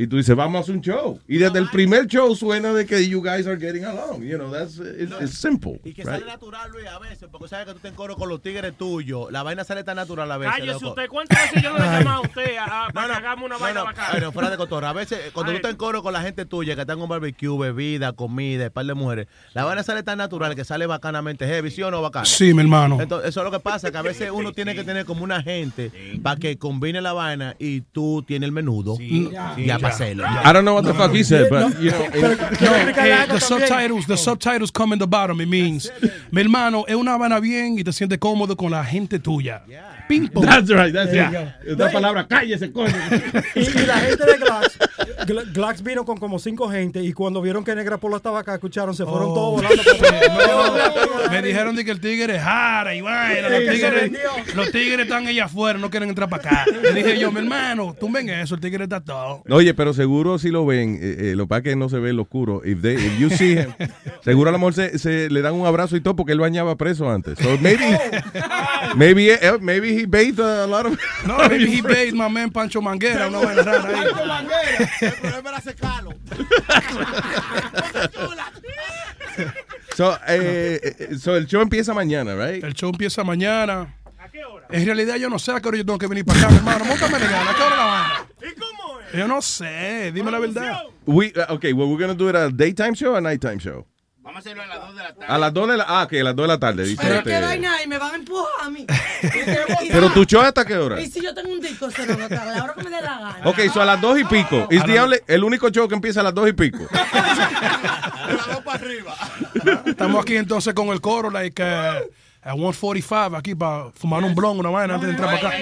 y 0.00 0.06
tú 0.06 0.16
dices, 0.16 0.34
vamos 0.36 0.60
a 0.60 0.62
hacer 0.62 0.76
un 0.76 0.80
show. 0.80 1.18
Y 1.26 1.38
desde 1.38 1.58
el 1.58 1.68
primer 1.70 2.06
show 2.06 2.32
suena 2.36 2.72
de 2.72 2.86
que 2.86 3.08
you 3.08 3.20
guys 3.20 3.46
are 3.48 3.58
getting 3.58 3.84
along. 3.84 4.22
You 4.22 4.38
know, 4.38 4.48
that's, 4.50 4.78
it's, 4.78 5.12
it's 5.20 5.38
simple. 5.38 5.80
Y 5.84 5.92
que 5.92 6.04
right? 6.04 6.20
sale 6.20 6.24
natural, 6.26 6.70
Luis, 6.70 6.86
a 6.86 6.98
veces, 7.00 7.28
porque 7.30 7.48
sabes 7.48 7.66
que 7.66 7.72
tú 7.74 7.80
te 7.80 7.88
encoro 7.88 8.14
con 8.16 8.28
los 8.28 8.40
tigres 8.40 8.72
tuyos. 8.78 9.30
La 9.32 9.42
vaina 9.42 9.64
sale 9.64 9.82
tan 9.82 9.96
natural 9.96 10.30
a 10.30 10.38
veces. 10.38 10.54
Cállese 10.54 10.72
loco. 10.74 10.88
usted. 10.90 11.08
¿Cuántas 11.08 11.42
veces 11.42 11.62
yo 11.64 11.70
no 11.72 11.78
le 11.80 11.84
he 11.84 11.90
llamado 11.98 12.16
a 12.16 12.20
usted 12.20 12.56
a, 12.58 12.86
a- 12.86 12.90
para 12.90 13.06
que 13.08 13.12
hagamos 13.14 13.44
una 13.46 13.58
vaina 13.58 13.80
No, 13.80 13.86
bacana? 13.86 14.08
bueno, 14.12 14.32
fuera 14.32 14.50
de 14.50 14.56
cotorra. 14.56 14.90
A 14.90 14.92
veces, 14.92 15.18
cuando 15.32 15.52
tú 15.52 15.60
te 15.62 15.68
encoro 15.68 16.00
con 16.02 16.12
la 16.12 16.22
gente 16.22 16.46
tuya, 16.46 16.76
que 16.76 16.82
están 16.82 17.00
un 17.00 17.08
barbecue, 17.08 17.58
bebida, 17.58 18.12
comida, 18.12 18.66
un 18.66 18.70
par 18.70 18.86
de 18.86 18.94
mujeres, 18.94 19.26
la 19.52 19.64
vaina 19.64 19.82
sale 19.82 20.04
tan 20.04 20.18
natural 20.18 20.54
que 20.54 20.64
sale 20.64 20.86
bacanamente 20.86 21.44
heavy, 21.46 21.72
¿sí 21.72 21.82
o 21.82 21.90
no 21.90 22.00
bacana? 22.02 22.24
Sí, 22.24 22.54
mi 22.54 22.60
hermano. 22.62 23.00
Entonces, 23.00 23.30
eso 23.30 23.40
es 23.40 23.44
lo 23.44 23.50
que 23.50 23.58
pasa, 23.60 23.90
que 23.90 23.98
a 23.98 24.02
veces 24.02 24.30
uno 24.32 24.52
tiene 24.52 24.76
que 24.76 24.84
tener 24.84 25.04
como 25.04 25.24
una 25.24 25.42
gente 25.42 25.90
para 26.22 26.38
que 26.38 26.56
combine 26.56 27.00
la 27.00 27.12
vaina 27.12 27.56
y 27.58 27.80
tú 27.80 28.22
tienes 28.24 28.46
el 28.46 28.52
menudo 28.52 28.96
y 29.00 29.28
I 29.90 30.52
don't 30.52 30.64
know 30.64 30.74
what 30.74 30.84
the 30.84 30.94
fuck 30.94 31.12
he 31.12 31.22
said, 31.24 31.48
but, 31.50 31.78
you 31.80 31.90
know, 31.90 31.98
No, 32.60 32.74
eh, 32.74 33.26
the 33.26 33.40
subtitles, 33.40 34.06
the 34.06 34.16
subtitles 34.16 34.70
come 34.70 34.92
in 34.92 34.98
the 34.98 35.06
bottom. 35.06 35.40
It 35.40 35.48
means, 35.48 35.90
mi 36.30 36.42
hermano, 36.42 36.84
es 36.88 36.94
una 36.94 37.16
vaina 37.16 37.40
bien 37.40 37.78
y 37.78 37.82
te 37.84 37.92
sientes 37.92 38.18
cómodo 38.18 38.56
con 38.56 38.70
la 38.70 38.84
gente 38.84 39.18
tuya. 39.18 39.62
Ping 40.08 40.28
pong. 40.28 40.44
That's 40.44 40.70
right, 40.70 40.92
that's 40.92 41.12
Yeah. 41.12 41.54
it. 41.62 41.72
Esta 41.72 41.90
palabra, 41.90 42.26
cállese, 42.26 42.72
coño. 42.72 42.94
Y, 43.54 43.60
y 43.82 43.86
la 43.86 43.98
gente 43.98 44.24
de 44.24 44.36
Glass, 44.38 44.78
Glax 45.52 45.82
vino 45.82 46.04
con 46.04 46.16
como 46.18 46.38
cinco 46.38 46.68
gente 46.70 47.02
y 47.02 47.12
cuando 47.12 47.40
vieron 47.42 47.64
que 47.64 47.74
Negra 47.74 47.98
Pola 47.98 48.16
estaba 48.16 48.40
acá, 48.40 48.54
escucharon, 48.54 48.94
se 48.94 49.04
fueron 49.04 49.28
Oh, 49.30 49.34
todos 49.34 49.62
volando. 49.62 49.82
no. 50.38 51.30
Me 51.30 51.42
dijeron 51.42 51.76
de 51.76 51.84
que 51.84 51.90
el 51.90 52.00
tigre 52.00 52.36
es 52.36 52.42
jara 52.42 52.94
y 52.94 53.00
vaina. 53.00 53.48
Los 53.48 53.58
tigres, 53.60 53.94
vendió. 54.02 54.20
los 54.54 54.70
tigres 54.72 55.00
están 55.00 55.26
allá 55.26 55.44
afuera, 55.44 55.78
no 55.78 55.90
quieren 55.90 56.08
entrar 56.08 56.28
para 56.28 56.42
acá. 56.48 56.64
Le 56.82 56.92
dije 56.94 57.18
yo, 57.18 57.30
mi 57.30 57.40
hermano, 57.40 57.94
tú 57.98 58.10
ven 58.10 58.28
eso, 58.30 58.54
el 58.54 58.60
tigre 58.60 58.84
está 58.84 59.00
todo. 59.00 59.42
Oye, 59.50 59.74
pero 59.74 59.92
seguro 59.92 60.38
si 60.38 60.48
lo 60.50 60.64
ven, 60.64 60.98
eh, 61.02 61.16
eh, 61.18 61.34
lo 61.36 61.44
que 61.44 61.48
pasa 61.48 61.58
es 61.58 61.64
que 61.64 61.76
no 61.76 61.88
se 61.88 61.98
ve 61.98 62.10
en 62.10 62.16
lo 62.16 62.22
oscuro. 62.22 62.62
If, 62.64 62.80
they, 62.80 62.94
if 62.94 63.18
you 63.18 63.30
see 63.30 63.52
him, 63.58 63.72
seguro 64.24 64.48
a 64.50 64.52
lo 64.52 64.58
mejor 64.58 64.74
se, 64.74 64.98
se 64.98 65.28
le 65.30 65.42
dan 65.42 65.54
un 65.54 65.66
abrazo 65.66 65.96
y 65.96 66.00
todo 66.00 66.16
porque 66.16 66.32
él 66.32 66.40
bañaba 66.40 66.76
preso 66.76 67.10
antes. 67.10 67.38
So 67.38 67.58
maybe, 67.60 67.98
maybe, 68.96 69.32
eh, 69.32 69.58
maybe 69.60 69.94
he 70.00 70.06
bathed 70.06 70.40
a 70.40 70.66
lot 70.66 70.86
of. 70.86 70.98
No, 71.26 71.36
maybe 71.48 71.66
he 71.70 71.82
bathed 71.82 72.14
my 72.14 72.28
man 72.28 72.50
Pancho 72.50 72.80
Manguera, 72.80 73.28
una 73.28 73.38
vaina 73.40 73.62
rara 73.62 73.88
ahí. 73.88 74.06
El 75.00 75.12
problema 75.12 75.50
era 75.50 75.60
secarlo. 75.60 76.14
So, 79.94 80.16
eh, 80.28 80.80
eh, 80.82 81.16
so 81.18 81.34
el 81.36 81.46
show 81.46 81.60
empieza 81.60 81.92
mañana, 81.92 82.34
right? 82.36 82.62
El 82.62 82.74
show 82.74 82.90
empieza 82.90 83.24
mañana. 83.24 83.96
En 84.70 84.84
realidad 84.86 85.16
yo 85.16 85.28
no 85.28 85.38
sé 85.38 85.50
a 85.50 85.60
qué 85.60 85.68
hora 85.68 85.78
yo 85.78 85.84
tengo 85.84 85.98
que 85.98 86.06
venir 86.06 86.24
para 86.24 86.38
acá, 86.38 86.50
mi 86.50 86.56
hermano. 86.58 86.84
Móntame 86.84 87.18
legal, 87.18 87.48
¿a 87.48 87.54
qué 87.54 87.62
hora 87.62 87.76
la 87.76 87.84
vaina? 87.84 88.28
Yo 89.14 89.26
no 89.26 89.40
sé, 89.42 90.12
dime 90.12 90.30
la 90.30 90.38
verdad. 90.38 90.82
We, 91.06 91.32
uh, 91.34 91.54
okay, 91.54 91.72
well, 91.72 91.88
we're 91.88 91.98
gonna 91.98 92.14
do 92.14 92.28
it 92.28 92.36
a 92.36 92.50
daytime 92.50 92.94
show 92.94 93.12
or 93.12 93.18
a 93.18 93.20
nighttime 93.20 93.58
show. 93.58 93.86
Vamos 94.28 94.44
a 94.44 94.50
hacerlo 94.50 94.62
a 94.62 94.66
las 94.66 94.80
2 94.82 94.94
de 94.94 95.02
la 95.02 95.14
tarde. 95.14 95.26
A 95.26 95.38
las 95.38 95.54
2 95.54 95.68
de 95.70 95.76
la, 95.78 95.84
ah, 95.88 96.06
que 96.06 96.20
a 96.20 96.24
las 96.24 96.36
2 96.36 96.44
de 96.44 96.48
la 96.48 96.58
tarde, 96.58 96.84
dice 96.84 97.00
Pero 97.02 97.14
este. 97.14 97.30
qué 97.30 97.40
vaina 97.40 97.82
y 97.82 97.86
me 97.86 97.96
van 97.96 98.12
a 98.12 98.16
empujar 98.16 98.46
a 98.60 98.68
mí. 98.68 98.84
Y 99.82 99.88
Pero 99.90 100.10
tu 100.10 100.24
show 100.24 100.42
hasta 100.42 100.66
qué 100.66 100.76
hora? 100.76 101.00
Y 101.00 101.06
si 101.06 101.22
yo 101.22 101.34
tengo 101.34 101.50
un 101.50 101.60
disco, 101.60 101.90
se 101.90 102.04
lo 102.04 102.14
nota, 102.14 102.42
a 102.42 102.44
la 102.44 102.62
hora 102.62 102.74
que 102.74 102.84
me 102.84 102.90
dé 102.90 103.00
la 103.00 103.18
gana. 103.20 103.40
Ok, 103.44 103.58
so 103.72 103.80
a 103.80 103.86
las 103.86 103.98
2 104.02 104.20
y 104.20 104.24
pico. 104.24 104.66
Es 104.70 104.84
the 104.84 105.00
only- 105.00 105.22
el 105.26 105.42
único 105.44 105.70
show 105.70 105.88
que 105.88 105.94
empieza 105.94 106.20
a 106.20 106.24
las 106.24 106.34
2 106.34 106.50
y 106.50 106.52
pico. 106.52 106.78
Estamos 109.86 110.20
aquí 110.20 110.36
entonces 110.36 110.74
con 110.74 110.88
el 110.88 111.00
coro, 111.00 111.30
like, 111.30 111.62
uh, 111.62 112.04
a 112.42 112.52
145, 112.54 113.36
aquí 113.36 113.54
para 113.54 113.90
fumar 113.92 114.22
un 114.24 114.34
blon, 114.34 114.58
una 114.60 114.70
vaina 114.70 114.94
antes 114.94 115.08
de 115.08 115.14
entrar 115.16 115.38
para 115.40 115.48
acá. 115.48 115.58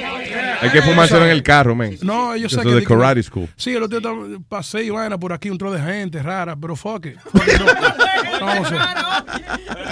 Hay 0.63 0.71
que 0.71 0.83
fumárselo 0.83 1.25
en 1.25 1.31
el 1.31 1.43
carro, 1.43 1.75
man. 1.75 1.97
No, 2.03 2.37
yo 2.37 2.49
sé 2.49 2.57
Eso 2.61 2.69
que... 2.69 2.75
de 2.77 2.85
karate 2.85 3.23
school. 3.23 3.49
Sí, 3.57 3.75
el 3.75 3.83
otro 3.83 4.01
día 4.01 4.39
pasé 4.49 4.83
y 4.85 4.91
vaina 4.91 5.19
por 5.19 5.33
aquí, 5.33 5.51
un 5.51 5.59
tro 5.59 5.73
de 5.73 5.81
gente 5.81 6.23
rara, 6.23 6.55
pero 6.57 6.77
fuck 6.77 7.07
it. 7.07 7.19
Fuck 7.21 7.47
it, 7.49 7.61
no. 7.61 8.47
No, 8.55 8.61
o 8.61 8.65
sea, 8.67 9.25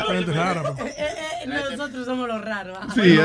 gente 0.08 0.32
rara. 0.32 0.62
pero- 0.76 0.86
Eh, 0.88 0.94
eh, 0.98 1.14
nosotros 1.46 2.06
somos 2.06 2.28
los 2.28 2.44
raros. 2.44 2.78
Sí, 2.94 3.16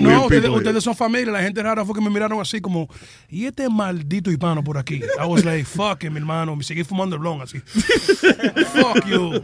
No, 0.00 0.26
ustedes, 0.26 0.84
son 0.84 0.96
familia, 0.96 1.32
la 1.32 1.42
gente 1.42 1.62
rara 1.62 1.84
fue 1.84 1.94
que 1.94 2.00
me 2.00 2.10
miraron 2.10 2.40
así 2.40 2.60
como, 2.60 2.88
y 3.28 3.46
este 3.46 3.68
maldito 3.68 4.30
hispano 4.30 4.62
por 4.62 4.78
aquí. 4.78 5.00
I 5.20 5.26
was 5.26 5.44
like, 5.44 5.64
fuck 5.64 6.04
it, 6.04 6.10
mi 6.10 6.18
hermano, 6.18 6.54
me 6.56 6.64
seguí 6.64 6.84
fumando 6.84 7.16
el 7.16 7.20
blon 7.20 7.42
así. 7.42 7.60
fuck 7.60 9.04
you. 9.06 9.42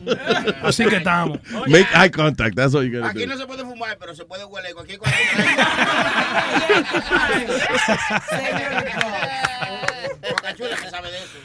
Así 0.62 0.84
que 0.86 0.96
estamos. 0.96 1.38
Make 1.68 1.86
eye 1.94 2.10
contact, 2.10 2.56
that's 2.56 2.74
all 2.74 2.84
you 2.84 2.98
gotta 2.98 3.10
Aquí 3.10 3.20
do. 3.20 3.26
no 3.28 3.36
se 3.38 3.46
puede 3.46 3.64
fumar, 3.64 3.96
pero 3.98 4.14
se 4.14 4.24
puede 4.24 4.44
huele 4.44 4.72
cualquier 4.74 4.98
cosa. 4.98 5.12
Chula 10.56 10.76
se 10.76 10.90
sabe 10.90 11.10
de 11.10 11.18
eso. 11.18 11.38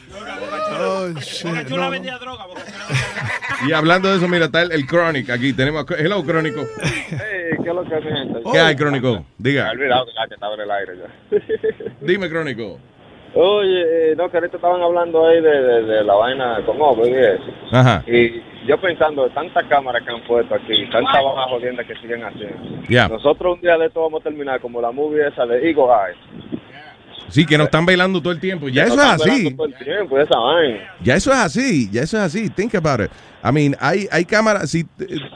Oh, 0.78 1.08
shit. 1.20 1.46
Bocachula 1.50 1.84
no, 1.84 1.90
vendía 1.90 2.18
droga. 2.18 2.44
Y 3.66 3.72
hablando 3.72 4.10
de 4.10 4.16
eso, 4.16 4.28
mira, 4.28 4.46
está 4.46 4.62
el, 4.62 4.72
el 4.72 4.86
Chronic 4.86 5.30
aquí. 5.30 5.52
Tenemos, 5.52 5.88
a- 5.90 5.94
hello, 5.94 6.22
Crónico. 6.24 6.60
Hey, 6.82 7.56
¿qué 7.62 7.68
es 7.68 7.74
lo 7.74 7.84
que 7.84 7.94
hace 7.94 8.08
gente? 8.10 8.40
¿Qué 8.52 8.58
hay, 8.58 8.76
Crónico? 8.76 9.12
Me 9.12 9.18
he 9.18 9.24
Diga. 9.38 9.70
olvidado 9.70 10.06
que 10.06 10.34
estaba 10.34 10.54
en 10.54 10.60
el 10.60 10.70
aire 10.70 10.92
ya. 10.98 11.38
Dime, 12.00 12.28
Crónico. 12.28 12.78
Oye, 13.34 14.12
eh, 14.12 14.14
no, 14.16 14.30
que 14.30 14.38
ahorita 14.38 14.56
estaban 14.56 14.80
hablando 14.80 15.26
ahí 15.26 15.40
de, 15.42 15.50
de, 15.62 15.82
de 15.82 16.04
la 16.04 16.14
vaina 16.14 16.58
con 16.64 16.80
Ober 16.80 17.06
y 17.08 17.14
eso. 17.16 17.54
Ajá. 17.76 18.02
Y 18.06 18.42
yo 18.66 18.80
pensando, 18.80 19.28
tantas 19.30 19.64
cámaras 19.66 20.02
que 20.04 20.10
han 20.10 20.22
puesto 20.26 20.54
aquí, 20.54 20.88
tantas 20.90 21.22
bajas 21.22 21.50
jodiendas 21.50 21.86
que 21.86 21.94
siguen 21.96 22.24
haciendo. 22.24 22.82
Ya. 22.88 23.08
Nosotros 23.08 23.56
un 23.56 23.60
día 23.60 23.76
de 23.76 23.86
esto 23.86 24.00
vamos 24.00 24.20
a 24.22 24.24
terminar 24.24 24.60
como 24.60 24.80
la 24.80 24.90
movie 24.90 25.26
esa 25.28 25.44
de 25.44 25.56
Eagle 25.68 25.84
Eye. 25.84 26.60
Sí, 27.28 27.44
que 27.44 27.58
nos 27.58 27.66
están 27.66 27.84
bailando 27.84 28.20
todo 28.20 28.32
el 28.32 28.40
tiempo. 28.40 28.68
Ya 28.68 28.84
eso 28.84 28.94
es 28.94 29.00
así. 29.00 29.28
velando 29.30 29.56
Todo 29.56 29.66
el 29.66 29.84
tiempo, 29.84 30.18
esa 30.18 30.38
vaina. 30.38 30.78
Ya 31.02 31.16
eso 31.16 31.32
es 31.32 31.38
así, 31.38 31.88
ya 31.90 32.02
eso 32.02 32.16
es 32.16 32.22
así. 32.22 32.48
Think 32.50 32.74
about 32.76 33.00
it. 33.00 33.10
I 33.44 33.52
mean, 33.52 33.76
hay, 33.80 34.08
hay 34.10 34.24
cámaras. 34.24 34.70
Si, 34.70 34.86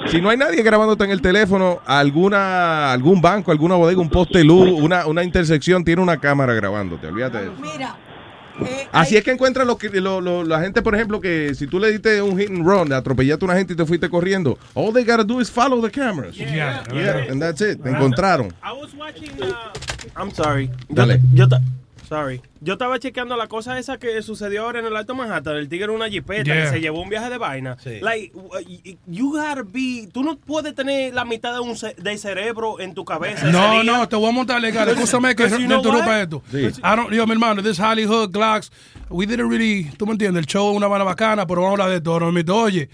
si 0.07 0.21
no 0.21 0.31
hay 0.31 0.37
nadie 0.37 0.63
grabándote 0.63 1.05
en 1.05 1.11
el 1.11 1.21
teléfono, 1.23 1.81
alguna, 1.87 2.93
algún 2.93 3.21
banco, 3.21 3.51
alguna 3.53 3.75
bodega, 3.77 4.01
un 4.01 4.09
poste 4.11 4.39
de 4.39 4.45
luz, 4.45 4.69
una, 4.71 5.07
una 5.07 5.23
intersección 5.25 5.85
tiene 5.85 6.03
una 6.03 6.17
cámara 6.19 6.55
grabándote. 6.55 7.07
Olvídate 7.07 7.39
de 7.39 7.45
eso. 7.45 7.55
Mira, 7.61 7.97
Así 8.93 9.17
es 9.17 9.25
que 9.25 9.31
encuentran 9.31 9.67
los, 9.67 9.79
que- 9.79 9.89
lo- 10.01 10.21
lo- 10.21 10.45
la 10.45 10.61
gente, 10.61 10.83
por 10.83 10.95
ejemplo, 10.95 11.19
que 11.21 11.55
si 11.55 11.67
tú 11.67 11.79
le 11.79 11.91
diste 11.93 12.21
un 12.21 12.39
hit 12.39 12.51
and 12.51 12.67
run, 12.67 12.89
le 12.91 12.95
atropellaste 12.95 13.43
a 13.45 13.47
una 13.47 13.55
gente 13.57 13.73
y 13.73 13.77
te 13.77 13.87
fuiste 13.87 14.11
corriendo, 14.11 14.59
all 14.75 14.93
they 14.93 15.03
gotta 15.03 15.25
do 15.25 15.41
is 15.41 15.51
follow 15.51 15.81
the 15.81 15.91
cameras. 15.91 16.35
Yeah. 16.37 16.83
Yeah, 16.93 17.27
and 17.31 17.41
that's 17.41 17.61
it. 17.63 17.83
Te 17.83 17.89
encontraron. 17.89 18.49
I 18.63 18.73
was 18.79 18.93
watching, 18.95 19.31
uh, 19.43 19.55
I'm 20.21 20.31
sorry. 20.31 20.67
Yo, 20.91 20.95
Dale. 20.95 21.21
yo 21.33 21.49
ta- 21.49 21.63
sorry. 22.11 22.43
Yo 22.61 22.73
estaba 22.75 22.99
chequeando 22.99 23.37
la 23.37 23.47
cosa 23.47 23.79
esa 23.79 23.97
que 23.99 24.21
sucedió 24.21 24.65
ahora 24.65 24.81
en 24.81 24.87
el 24.87 24.97
Alto 24.97 25.15
Manhattan. 25.15 25.57
El 25.57 25.69
tigre 25.69 25.85
en 25.87 25.91
una 25.93 26.09
jipeta 26.11 26.43
Yeah. 26.43 26.65
que 26.65 26.69
se 26.71 26.81
llevó 26.81 27.01
un 27.01 27.09
viaje 27.09 27.31
de 27.31 27.39
vaina. 27.39 27.77
Like, 28.03 28.33
uh, 28.35 28.59
y- 28.69 28.99
you 29.07 29.31
gotta 29.31 29.63
be... 29.63 30.09
Tú 30.13 30.23
no 30.25 30.37
puedes 30.37 30.75
tener 30.75 31.15
la 31.15 31.25
mitad 31.25 31.55
de 31.55 31.61
un 31.61 31.77
ce- 31.77 31.95
de 31.97 32.19
cerebro 32.19 32.81
en 32.81 32.93
tu 32.95 33.05
cabeza. 33.05 33.47
No, 33.47 33.71
día. 33.81 33.85
no, 33.85 34.09
te 34.09 34.17
voy 34.17 34.29
a 34.29 34.33
montar 34.33 34.61
legal. 34.61 34.89
Escúchame 34.89 35.35
que 35.37 35.49
know 35.49 35.79
interrumpa 35.79 36.07
what? 36.07 36.21
esto. 36.23 36.43
Sí. 36.51 36.59
I 36.59 36.97
don't, 36.97 37.11
yo, 37.13 37.25
mi 37.27 37.33
hermano, 37.33 37.63
this 37.63 37.79
Hollywood, 37.79 38.31
Glocks, 38.31 38.71
we 39.09 39.25
didn't 39.25 39.49
really, 39.49 39.85
tú 39.97 40.05
me 40.05 40.13
entiendes, 40.13 40.41
el 40.41 40.47
show 40.47 40.71
es 40.73 40.77
una 40.77 40.89
vaina 40.89 41.05
bacana, 41.05 41.47
pero 41.47 41.63
vamos 41.63 41.79
a 41.79 41.85
hablar 41.85 41.95
de 41.99 42.03
todo. 42.03 42.21
No, 42.21 42.33
mito, 42.33 42.57
oye, 42.57 42.91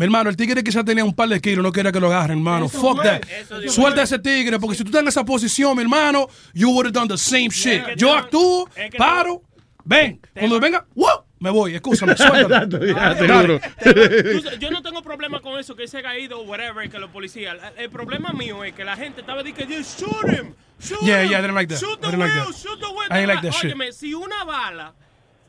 mi 0.00 0.04
hermano, 0.06 0.30
el 0.30 0.36
tigre 0.36 0.64
quizás 0.64 0.82
tenía 0.82 1.04
un 1.04 1.12
par 1.14 1.28
de 1.28 1.38
kilos, 1.42 1.62
no 1.62 1.70
quería 1.70 1.92
que 1.92 2.00
lo 2.00 2.06
agarren, 2.06 2.38
hermano. 2.38 2.70
Fuck 2.70 3.02
that. 3.02 3.20
Suelta 3.68 4.00
a 4.00 4.04
ese 4.04 4.18
tigre, 4.18 4.58
porque 4.58 4.74
si 4.74 4.82
tú 4.82 4.88
estás 4.88 5.02
en 5.02 5.08
esa 5.08 5.26
posición, 5.26 5.76
mi 5.76 5.82
hermano, 5.82 6.26
you 6.54 6.70
would 6.70 6.86
have 6.86 6.94
done 6.94 7.06
the 7.06 7.18
same 7.18 7.50
shit. 7.50 7.82
Yo 7.98 8.14
actúo, 8.14 8.66
paro, 8.96 9.42
ven. 9.84 10.18
Cuando 10.32 10.58
venga, 10.58 10.86
¡wow! 10.94 11.26
Me 11.38 11.50
voy, 11.50 11.74
escúchame, 11.74 12.16
suéltalo. 12.16 12.86
ya, 12.86 13.14
Yo 14.58 14.70
no 14.70 14.80
tengo 14.80 15.02
problema 15.02 15.40
con 15.42 15.60
eso, 15.60 15.76
que 15.76 15.86
se 15.86 15.98
ha 15.98 16.02
caído 16.02 16.40
o 16.40 16.42
whatever, 16.44 16.88
que 16.88 16.98
los 16.98 17.10
policías. 17.10 17.58
El, 17.76 17.84
el 17.84 17.90
problema 17.90 18.30
mío 18.32 18.64
es 18.64 18.72
que 18.72 18.84
la 18.84 18.96
gente 18.96 19.20
estaba 19.20 19.42
diciendo, 19.42 19.74
"Just 19.76 20.00
shoot 20.00 20.32
him, 20.32 20.54
shoot 20.80 21.00
Yeah, 21.02 21.24
him, 21.24 21.28
yeah, 21.30 21.38
I 21.40 21.42
didn't 21.42 21.54
like 21.56 21.74
that. 21.74 21.78
shoot 21.78 22.00
the 22.00 22.06
I 22.06 22.10
didn't 22.12 22.20
like 22.20 22.34
wheel, 22.34 22.46
that. 22.46 22.56
shoot 22.56 22.80
the 22.80 22.86
wheel." 22.86 23.08
I 23.10 23.14
didn't 23.20 23.28
like 23.34 23.42
that 23.42 23.52
shit. 23.52 23.74
Óyeme, 23.74 23.92
si 23.92 24.14
una 24.14 24.44
bala, 24.44 24.94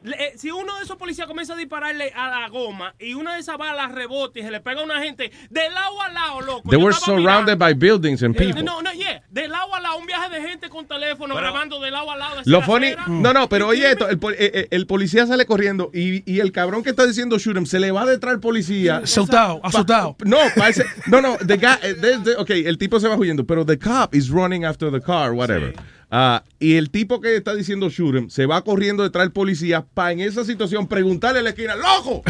eh, 0.03 0.33
si 0.35 0.49
uno 0.51 0.77
de 0.77 0.83
esos 0.83 0.97
policías 0.97 1.27
comienza 1.27 1.53
a 1.53 1.57
dispararle 1.57 2.11
a 2.15 2.27
la 2.41 2.49
goma 2.49 2.93
y 2.99 3.13
una 3.13 3.35
de 3.35 3.39
esas 3.41 3.57
balas 3.57 3.91
rebota 3.91 4.39
y 4.39 4.43
se 4.43 4.51
le 4.51 4.59
pega 4.59 4.81
a 4.81 4.83
una 4.83 5.01
gente 5.01 5.31
de 5.49 5.69
lado 5.69 6.01
a 6.01 6.09
lado, 6.09 6.41
loco. 6.41 6.69
They 6.69 6.77
were 6.81 6.93
surrounded 6.95 7.57
by 7.57 7.73
buildings 7.73 8.23
and 8.23 8.35
mirando. 8.35 8.55
people. 8.55 8.63
No, 8.63 8.81
no, 8.81 8.91
yeah, 8.93 9.21
de 9.29 9.47
lado 9.47 9.73
a 9.75 9.79
lado, 9.79 9.97
un 9.97 10.05
viaje 10.05 10.29
de 10.29 10.41
gente 10.47 10.69
con 10.69 10.87
teléfono 10.87 11.35
grabando 11.35 11.79
de 11.79 11.91
lado 11.91 12.09
a 12.11 12.17
lado. 12.17 12.35
de 12.37 12.49
Lo 12.49 12.61
funny, 12.61 12.87
acera. 12.87 13.05
no, 13.07 13.33
no, 13.33 13.47
pero 13.49 13.67
oye 13.67 13.89
esto, 13.91 14.09
el, 14.09 14.17
pol- 14.19 14.33
eh, 14.37 14.51
eh, 14.53 14.67
el 14.71 14.87
policía 14.87 15.25
sale 15.27 15.45
corriendo 15.45 15.91
y, 15.93 16.29
y 16.31 16.39
el 16.39 16.51
cabrón 16.51 16.83
que 16.83 16.89
está 16.91 17.05
diciendo 17.05 17.37
shoot 17.37 17.57
him 17.57 17.65
se 17.65 17.79
le 17.79 17.91
va 17.91 18.05
detrás 18.05 18.33
al 18.33 18.39
policía. 18.39 18.97
Asustado, 18.97 19.61
Pa- 19.61 19.67
asustado. 19.67 20.15
No, 20.25 20.37
parece, 20.55 20.85
no, 21.07 21.21
no, 21.21 21.37
the 21.37 21.57
guy, 21.57 21.75
eh, 21.83 21.95
there's 21.99 22.23
the- 22.23 22.35
ok, 22.37 22.49
el 22.51 22.77
tipo 22.77 22.99
se 22.99 23.07
va 23.07 23.15
huyendo, 23.15 23.45
pero 23.45 23.65
the 23.65 23.77
cop 23.77 24.15
is 24.15 24.29
running 24.29 24.65
after 24.65 24.91
the 24.91 25.01
car, 25.01 25.31
whatever. 25.33 25.73
Ah, 26.13 26.43
y 26.59 26.75
el 26.75 26.89
tipo 26.89 27.21
que 27.21 27.37
está 27.37 27.55
diciendo 27.55 27.89
shoot 27.89 28.15
him 28.15 28.29
se 28.29 28.45
va 28.45 28.61
corriendo 28.63 29.01
detrás 29.01 29.23
del 29.23 29.31
policía 29.31 29.85
para 29.93 30.11
en 30.11 30.19
esa 30.19 30.43
situación 30.43 30.85
preguntarle 30.85 31.39
a 31.39 31.41
la 31.41 31.49
esquina, 31.51 31.73
loco, 31.77 32.21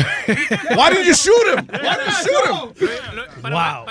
why 0.78 0.96
did 0.96 1.04
you 1.04 1.14
shoot 1.14 1.58
him? 1.58 1.66
Why 1.68 1.96
did 1.98 2.06
you 2.06 2.14
shoot 2.22 2.76
him? 2.76 3.52
Wow. 3.52 3.86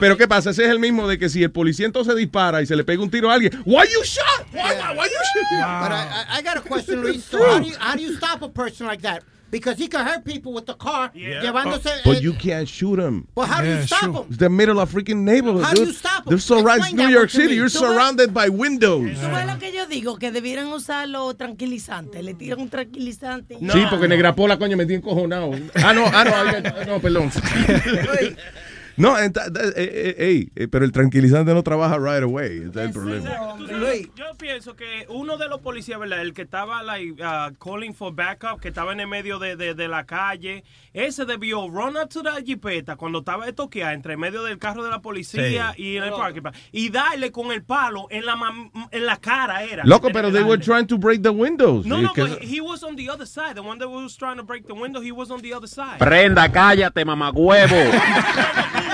Pero 0.00 0.16
qué 0.16 0.26
pasa, 0.26 0.50
ese 0.50 0.64
es 0.64 0.70
el 0.70 0.80
mismo 0.80 1.06
de 1.06 1.18
que 1.18 1.28
si 1.28 1.40
el 1.42 1.52
policía 1.52 1.86
entonces 1.86 2.16
dispara 2.16 2.62
y 2.62 2.66
se 2.66 2.74
le 2.74 2.82
pega 2.82 3.00
un 3.00 3.10
tiro 3.10 3.30
a 3.30 3.34
alguien, 3.34 3.62
why 3.64 3.84
you 3.92 4.02
shot? 4.02 4.44
Why, 4.52 4.74
why, 4.74 4.96
why 4.96 5.06
you 5.06 5.22
shoot? 5.32 5.46
But 5.50 5.92
I, 5.92 6.24
I 6.28 6.38
I 6.38 6.42
got 6.42 6.56
a 6.56 6.60
question, 6.60 7.00
Luis. 7.02 7.24
So 7.24 7.38
how 7.38 7.60
do, 7.60 7.68
you, 7.68 7.76
how 7.78 7.94
do 7.94 8.02
you 8.02 8.16
stop 8.16 8.42
a 8.42 8.48
person 8.48 8.88
like 8.88 9.02
that? 9.02 9.22
Because 9.52 9.76
he 9.76 9.86
can 9.86 10.06
hurt 10.06 10.24
people 10.24 10.54
with 10.54 10.64
the 10.64 10.72
car. 10.72 11.10
Llevándose. 11.14 12.00
But 12.06 12.16
eh, 12.16 12.20
you 12.20 12.32
can't 12.32 12.66
shoot 12.66 12.98
him. 12.98 13.28
Well, 13.34 13.46
how 13.46 13.60
do 13.60 13.68
you 13.68 13.82
stop 13.82 14.04
him? 14.04 14.24
It's 14.30 14.38
the 14.38 14.48
middle 14.48 14.80
of 14.80 14.90
freaking 14.90 15.24
neighborhood. 15.24 15.62
How 15.62 15.74
do 15.74 15.80
dude. 15.80 15.88
you 15.88 15.92
stop 15.92 16.22
'em? 16.24 16.30
They're 16.30 16.38
surrounded. 16.38 16.86
Explain 16.86 16.96
New 16.96 17.12
York 17.12 17.28
City. 17.28 17.54
You're 17.54 17.68
surrounded 17.68 18.32
by 18.32 18.48
windows. 18.48 19.12
¿Tú 19.20 19.28
ves 19.28 19.46
lo 19.46 19.58
que 19.58 19.70
yo 19.70 19.84
digo? 19.86 20.18
Que 20.18 20.32
debieran 20.32 20.68
usar 20.68 21.06
los 21.06 21.36
tranquilizantes. 21.36 22.24
Le 22.24 22.32
tiran 22.32 22.60
un 22.60 22.70
tranquilizante. 22.70 23.58
Sí, 23.60 23.84
porque 23.90 24.08
Negrapola, 24.08 24.58
coño, 24.58 24.78
me 24.78 24.86
tiene 24.86 25.02
encojonado. 25.04 25.52
Ah, 25.74 25.92
no, 25.92 26.06
ah, 26.06 26.24
no, 26.24 26.84
no, 26.86 27.00
perdón. 27.00 27.30
No, 28.96 29.16
enta- 29.18 29.46
eh, 29.56 29.72
eh, 29.76 30.14
ey, 30.18 30.52
eh, 30.54 30.68
pero 30.68 30.84
el 30.84 30.92
tranquilizante 30.92 31.52
no 31.54 31.62
trabaja 31.62 31.96
right 31.98 32.22
away. 32.22 32.58
Ese 32.58 32.68
es 32.68 32.76
el 32.76 32.92
problema. 32.92 33.30
Sabes, 33.30 34.08
yo 34.16 34.24
pienso 34.38 34.76
que 34.76 35.06
uno 35.08 35.36
de 35.38 35.48
los 35.48 35.60
policías, 35.60 35.98
¿verdad? 35.98 36.20
El 36.20 36.34
que 36.34 36.42
estaba 36.42 36.82
like, 36.82 37.22
uh, 37.22 37.52
calling 37.58 37.94
for 37.94 38.12
backup, 38.14 38.60
que 38.60 38.68
estaba 38.68 38.92
en 38.92 39.00
el 39.00 39.06
medio 39.08 39.38
de, 39.38 39.56
de- 39.56 39.74
de 39.74 39.88
la 39.88 40.04
calle, 40.04 40.64
ese 40.92 41.24
debió 41.24 41.68
run 41.68 41.96
up 41.96 42.08
to 42.08 42.22
la 42.22 42.40
jipeta 42.42 42.96
cuando 42.96 43.20
estaba 43.20 43.46
de 43.46 43.52
toquear 43.52 43.94
entre 43.94 44.16
medio 44.16 44.42
del 44.42 44.58
carro 44.58 44.82
de 44.84 44.90
la 44.90 45.00
policía 45.00 45.74
y 45.76 45.96
en 45.96 46.04
el 46.04 46.10
parking 46.10 46.42
y 46.72 46.90
darle 46.90 47.30
con 47.32 47.50
el 47.52 47.62
palo 47.62 48.06
en 48.10 48.26
la, 48.26 48.36
mam- 48.36 48.70
en 48.90 49.06
la 49.06 49.16
cara 49.16 49.62
era. 49.64 49.84
Loco, 49.84 50.10
pero 50.12 50.30
they 50.30 50.42
were 50.42 50.58
trying 50.62 50.86
to 50.86 50.98
break 50.98 51.22
the 51.22 51.30
windows. 51.30 51.86
No, 51.86 52.00
no, 52.02 52.12
but 52.14 52.40
he 52.42 52.60
was 52.60 52.82
on 52.82 52.96
the 52.96 53.08
other 53.08 53.26
side. 53.26 53.54
The 53.54 53.62
one 53.62 53.78
that 53.78 53.88
was 53.88 54.16
trying 54.16 54.36
to 54.36 54.42
break 54.42 54.66
the 54.66 54.74
window, 54.74 55.00
he 55.00 55.12
was 55.12 55.30
on 55.30 55.40
the 55.40 55.54
other 55.54 55.68
side. 55.68 55.98
Prenda, 55.98 56.50
cállate, 56.52 57.04
mamagüevo. 57.04 57.76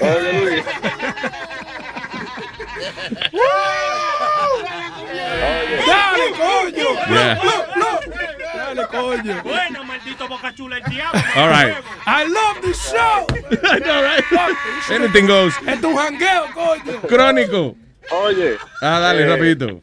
Oye, 0.00 0.32
Luis. 0.32 0.64
Dale, 5.86 6.30
coño. 6.36 6.88
Yeah. 7.08 7.38
Dale, 8.56 8.86
coño. 8.86 9.42
Bueno, 9.42 9.84
maldito 9.84 10.28
boca 10.28 10.54
chula 10.54 10.78
el 10.78 10.84
diablo. 10.84 11.20
All 11.36 11.48
right. 11.48 11.76
I 12.06 12.24
love 12.24 12.60
the 12.62 12.72
show. 12.72 13.26
I 13.70 13.78
know, 13.80 14.02
right? 14.02 14.24
Anything 14.90 15.26
goes. 15.26 15.54
Es 15.66 15.80
tu 15.80 15.94
jangueo, 15.96 16.46
coño. 16.54 17.00
Crónico. 17.08 17.76
Oye. 18.10 18.56
Ah, 18.82 18.98
dale, 19.00 19.22
eh, 19.22 19.26
rapidito. 19.26 19.80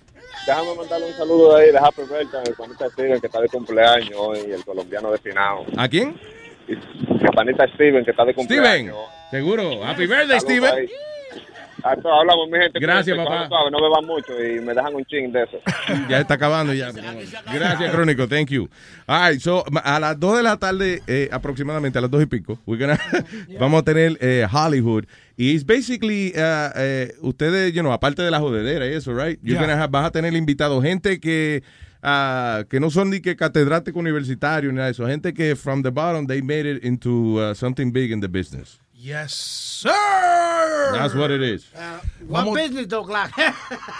Déjame 0.47 0.75
mandarle 0.75 1.07
un 1.07 1.13
saludo 1.13 1.57
de 1.57 1.65
ahí 1.65 1.71
de 1.73 1.77
Happy 1.77 2.03
Birthday 2.03 2.41
al 2.47 2.53
panita 2.53 2.89
Steven 2.89 3.19
que 3.19 3.27
está 3.27 3.41
de 3.41 3.49
cumpleaños 3.49 4.13
hoy, 4.15 4.39
el 4.49 4.63
colombiano 4.63 5.11
de 5.11 5.17
Finao. 5.17 5.65
¿A 5.75 5.89
quién? 5.89 6.17
El 6.69 6.79
panita 7.35 7.67
Steven 7.73 8.05
que 8.05 8.11
está 8.11 8.23
de 8.23 8.31
Steven. 8.31 8.47
cumpleaños. 8.47 8.97
Seguro. 9.29 9.83
Happy 9.83 10.07
birthday, 10.07 10.39
Steven. 10.39 10.73
ahí. 10.73 10.89
Todos 11.81 12.19
hablamos, 12.19 12.49
mi 12.51 12.57
gente. 12.59 12.79
Gracias, 12.79 13.15
Cuídense, 13.15 13.33
papá. 13.33 13.47
suave, 13.47 13.71
No 13.71 13.81
beban 13.81 14.05
mucho 14.05 14.33
y 14.43 14.59
me 14.61 14.73
dejan 14.73 14.95
un 14.95 15.05
ching 15.05 15.31
de 15.31 15.43
eso. 15.43 15.59
Ya 16.09 16.19
está 16.19 16.33
acabando 16.33 16.73
ya. 16.73 16.91
Gracias, 16.91 17.91
Crónico. 17.91 18.27
Thank 18.27 18.49
you. 18.49 18.67
All 19.05 19.31
right, 19.31 19.39
so, 19.41 19.63
a 19.83 19.99
las 19.99 20.19
2 20.19 20.37
de 20.37 20.43
la 20.43 20.57
tarde, 20.57 21.01
eh, 21.07 21.29
aproximadamente 21.31 21.97
a 21.97 22.01
las 22.01 22.11
2 22.11 22.23
y 22.23 22.25
pico, 22.25 22.59
we're 22.65 22.83
gonna- 22.83 22.99
vamos 23.59 23.81
a 23.81 23.83
tener 23.83 24.17
eh, 24.21 24.45
Hollywood. 24.51 25.05
Y 25.37 25.55
es 25.55 25.65
basically, 25.65 26.33
uh, 26.35 26.71
eh, 26.75 27.13
ustedes, 27.21 27.71
you 27.73 27.81
know, 27.81 27.91
aparte 27.93 28.21
de 28.23 28.31
la 28.31 28.39
jodedera 28.39 28.85
y 28.87 28.93
eso, 28.93 29.13
right? 29.13 29.39
You're 29.43 29.59
Yeah. 29.59 29.61
gonna 29.61 29.81
have- 29.83 29.91
vas 29.91 30.05
a 30.07 30.11
tener 30.11 30.33
invitados, 30.33 30.83
gente 30.83 31.19
que, 31.19 31.61
ah, 32.01 32.63
que 32.69 32.79
no 32.79 32.89
son 32.89 33.11
ni 33.11 33.21
que 33.21 33.35
catedrático 33.35 33.99
universitario 33.99 34.71
ni 34.71 34.75
nada 34.77 34.87
de 34.87 34.91
eso. 34.93 35.05
Gente 35.07 35.33
que 35.33 35.55
from 35.55 35.83
the 35.83 35.89
bottom, 35.91 36.25
they 36.25 36.41
made 36.41 36.65
it 36.69 36.83
into 36.83 37.35
uh, 37.39 37.53
something 37.53 37.91
big 37.91 38.11
in 38.11 38.19
the 38.19 38.27
business. 38.27 38.79
Yes, 38.99 39.33
sir. 39.35 40.91
That's 40.91 41.13
what 41.13 41.29
it 41.29 41.43
is. 41.43 41.67
Uh, 41.75 41.99
what 42.27 42.45
Vamos- 42.45 42.55
business, 42.55 42.87
though, 42.87 43.03
Glock? 43.05 43.31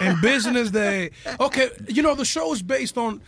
in 0.00 0.20
business 0.20 0.70
de 0.72 1.10
okay 1.38 1.70
you 1.88 2.02
know 2.02 2.16
the 2.16 2.24
show 2.24 2.52
is 2.52 2.62
based 2.62 2.98
on 2.98 3.20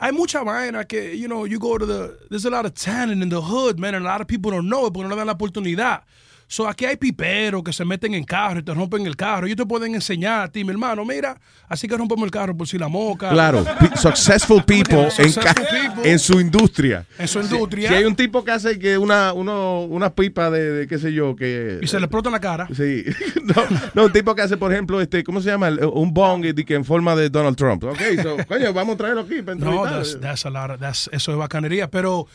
hay 0.00 0.10
mucha 0.10 0.44
vaina 0.44 0.84
que 0.84 1.14
you 1.14 1.28
know 1.28 1.44
you 1.44 1.60
go 1.60 1.78
to 1.78 1.86
the 1.86 2.18
there's 2.30 2.44
a 2.44 2.50
lot 2.50 2.66
of 2.66 2.74
talent 2.74 3.22
in 3.22 3.28
the 3.28 3.40
hood 3.40 3.78
man 3.78 3.94
and 3.94 4.04
a 4.04 4.08
lot 4.08 4.20
of 4.20 4.26
people 4.26 4.50
don't 4.50 4.68
know 4.68 4.86
it 4.86 4.92
porque 4.92 5.04
no 5.08 5.14
le 5.14 5.16
dan 5.16 5.26
la 5.28 5.34
oportunidad 5.34 6.02
so 6.46 6.68
aquí 6.68 6.84
hay 6.84 6.96
piperos 6.96 7.62
que 7.62 7.72
se 7.72 7.84
meten 7.84 8.14
en 8.14 8.24
carro 8.24 8.60
y 8.60 8.62
te 8.62 8.72
rompen 8.74 9.06
el 9.06 9.16
carro 9.16 9.46
ellos 9.46 9.56
te 9.56 9.66
pueden 9.66 9.94
enseñar 9.94 10.42
a 10.44 10.48
ti 10.52 10.62
mi 10.64 10.70
hermano 10.70 11.04
mira 11.04 11.38
así 11.68 11.88
que 11.88 11.96
rompemos 11.96 12.24
el 12.24 12.30
carro 12.30 12.56
por 12.56 12.68
si 12.68 12.78
la 12.78 12.88
moca 12.88 13.30
Claro, 13.30 13.64
successful 13.96 14.62
people, 14.64 15.04
en, 15.04 15.10
Successful 15.10 15.42
ca- 15.42 15.54
people. 15.54 16.10
en 16.10 16.18
su 16.18 16.40
industria. 16.40 17.06
En 17.18 17.26
su 17.28 17.40
industria. 17.40 17.88
Si, 17.88 17.94
hay 17.94 18.04
un 18.04 18.14
tipo 18.14 18.44
que 18.44 18.50
hace 18.50 18.78
que 18.78 18.98
una, 18.98 19.32
uno, 19.32 19.82
una 19.82 20.10
pipa 20.14 20.50
de, 20.50 20.70
de 20.72 20.86
qué 20.86 20.98
sé 20.98 21.12
yo, 21.12 21.34
que... 21.36 21.78
y 21.82 21.86
se 21.86 21.98
le 21.98 22.04
explota 22.06 22.30
la 22.30 22.40
cara 22.40 22.68
Sí. 22.74 23.04
No, 23.44 23.54
no, 23.94 24.04
un 24.06 24.12
tipo 24.12 24.34
que 24.34 24.40
hace, 24.42 24.56
por 24.56 24.72
ejemplo, 24.72 25.00
este, 25.02 25.22
¿cómo 25.22 25.40
se 25.42 25.50
llama? 25.50 25.68
Un 25.92 26.14
bong 26.14 26.44
y 26.46 26.64
que 26.64 26.74
en 26.74 26.84
forma 26.84 27.14
de 27.14 27.28
Donald 27.28 27.56
Trump. 27.56 27.84
Ok, 27.84 27.98
so, 28.22 28.36
coño, 28.48 28.72
vamos 28.72 28.94
a 28.94 28.98
traerlo 28.98 29.20
aquí 29.22 29.42
para 29.42 29.56
no 29.56 29.82
that's, 29.84 30.18
that's 30.20 30.46
a 30.46 30.50
lot 30.50 30.70
of- 30.70 30.80
that's- 30.80 31.08
eso 31.12 31.32
es 31.32 31.38
bacanería 31.38 31.90
pero 31.90 32.26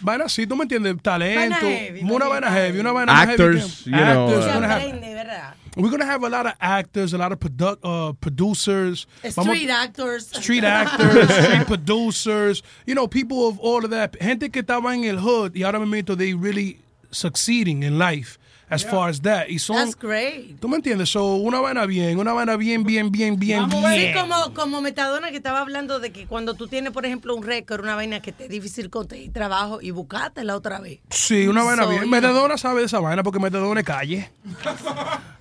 vaina 0.00 0.24
así 0.26 0.46
tú 0.46 0.56
me 0.56 0.62
entiendes 0.64 0.96
talento 1.02 1.56
heavy, 1.66 2.00
una 2.02 2.28
vaina 2.28 2.50
heavy 2.52 2.78
una 2.80 2.92
vaina 2.92 3.26
heavy 3.26 3.36
Actors, 3.64 3.86
you 3.86 3.92
know, 3.92 3.98
actors, 3.98 4.38
uh, 4.38 4.40
Se 4.42 4.46
we're 4.46 4.52
gonna 4.54 4.68
have- 4.68 4.82
We're 5.76 5.90
gonna 5.90 6.04
have 6.06 6.24
a 6.24 6.28
lot 6.28 6.46
of 6.46 6.52
actors, 6.60 7.12
a 7.12 7.18
lot 7.18 7.30
of 7.32 7.38
produ- 7.38 7.78
uh, 7.84 8.12
producers, 8.14 9.06
Vamos- 9.22 9.54
Street 9.56 9.70
actors. 9.70 10.26
street 10.28 10.64
actors, 10.64 11.28
street 11.30 11.66
producers, 11.66 12.62
you 12.86 12.94
know, 12.94 13.06
people 13.06 13.46
of 13.48 13.58
all 13.60 13.84
of 13.84 13.90
that. 13.90 14.16
Gente 14.20 14.48
que 14.50 14.62
estaba 14.62 14.92
en 14.94 15.04
el 15.04 15.18
hood 15.18 15.54
y 15.54 15.62
ahora 15.62 15.78
mismo 15.78 16.16
they 16.16 16.34
really 16.34 16.80
succeeding 17.12 17.82
in 17.84 17.98
life 17.98 18.38
as 18.70 18.84
far 18.84 19.08
as 19.08 19.20
that. 19.22 19.46
Y 19.48 19.58
son, 19.58 19.76
That's 19.76 19.96
great. 19.98 20.58
¿Tú 20.60 20.68
me 20.68 20.76
entiendes? 20.76 21.10
So, 21.10 21.36
una 21.36 21.60
vaina 21.60 21.86
bien, 21.86 22.18
una 22.18 22.32
vaina 22.32 22.56
bien, 22.56 22.84
bien, 22.84 23.10
bien, 23.10 23.38
bien, 23.38 23.70
Sí, 23.70 23.76
bien. 23.80 24.14
como, 24.14 24.54
como 24.54 24.80
Metadona 24.80 25.30
que 25.30 25.36
estaba 25.38 25.60
hablando 25.60 26.00
de 26.00 26.10
que 26.12 26.26
cuando 26.26 26.54
tú 26.54 26.68
tienes, 26.68 26.92
por 26.92 27.06
ejemplo, 27.06 27.34
un 27.34 27.42
récord, 27.42 27.82
una 27.82 27.94
vaina 27.94 28.20
que 28.20 28.32
te 28.32 28.44
es 28.44 28.50
difícil 28.50 28.90
conseguir 28.90 29.32
trabajo 29.32 29.80
y 29.80 29.90
buscártela 29.90 30.56
otra 30.56 30.80
vez. 30.80 31.00
Sí, 31.10 31.46
una 31.48 31.62
vaina 31.64 31.84
So, 31.84 31.90
bien. 31.90 32.10
Metadona 32.10 32.56
sabe 32.58 32.80
de 32.80 32.86
esa 32.86 33.00
vaina 33.00 33.22
porque 33.22 33.38
Metadona 33.38 33.80
es 33.80 33.86
calle. 33.86 34.30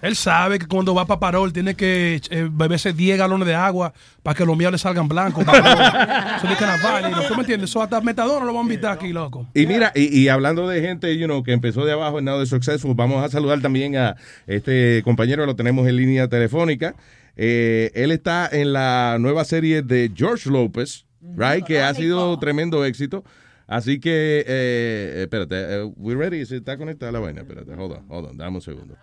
Él 0.02 0.16
sabe 0.16 0.60
que 0.60 0.68
cuando 0.68 0.94
va 0.94 1.06
para 1.06 1.20
Parol 1.20 1.52
tiene 1.52 1.76
que 1.76 2.22
eh, 2.30 2.48
beberse 2.52 2.94
10 2.94 3.18
galones 3.18 3.48
de 3.48 3.56
agua 3.56 3.94
para 4.24 4.36
que 4.38 4.46
los 4.46 4.56
míos 4.56 4.72
le 4.72 4.78
salgan 4.78 5.08
blancos. 5.08 5.44
Eso 5.48 6.48
¿Tú 7.28 7.36
me 7.36 7.42
entiendes? 7.42 7.70
So, 7.70 7.82
hasta 7.82 8.00
Metadona 8.02 8.46
lo 8.46 8.54
vamos 8.54 8.70
a 8.70 8.74
invitar 8.74 8.92
aquí, 8.92 9.12
loco. 9.12 9.48
Y 9.54 9.66
mira, 9.66 9.92
y, 9.96 10.20
y 10.20 10.30
hablando 10.30 10.68
de 10.68 10.82
gente, 10.82 11.18
you 11.18 11.26
know, 11.26 11.44
que 11.44 11.52
empezó 11.54 11.84
de 11.86 11.94
abajo 11.94 12.20
en 12.20 12.26
Now 12.26 12.40
de 12.40 12.46
Successful, 12.46 12.94
vamos 12.96 13.17
a 13.24 13.30
saludar 13.30 13.62
también 13.62 13.96
a 13.96 14.16
este 14.46 15.02
compañero, 15.04 15.46
lo 15.46 15.56
tenemos 15.56 15.88
en 15.88 15.96
línea 15.96 16.28
telefónica. 16.28 16.96
Eh, 17.36 17.92
él 17.94 18.12
está 18.12 18.50
en 18.52 18.74
la 18.74 19.18
nueva 19.20 19.46
serie 19.46 19.82
de 19.82 20.12
George 20.16 20.50
López, 20.50 21.06
right, 21.36 21.64
que 21.64 21.82
ha 21.82 21.94
sido 21.94 22.38
tremendo 22.40 22.84
éxito. 22.84 23.24
Así 23.68 24.00
que, 24.00 24.46
eh, 24.48 25.22
espérate, 25.24 25.56
eh, 25.56 25.84
we 25.98 26.16
ready? 26.16 26.46
¿Se 26.46 26.58
está 26.58 26.78
conectada 26.78 27.12
la 27.12 27.20
vaina? 27.20 27.42
Espérate, 27.42 27.74
hold 27.74 27.98
on, 27.98 28.06
hold 28.10 28.30
on, 28.30 28.38
dame 28.38 28.56
un 28.56 28.62
segundo. 28.62 28.98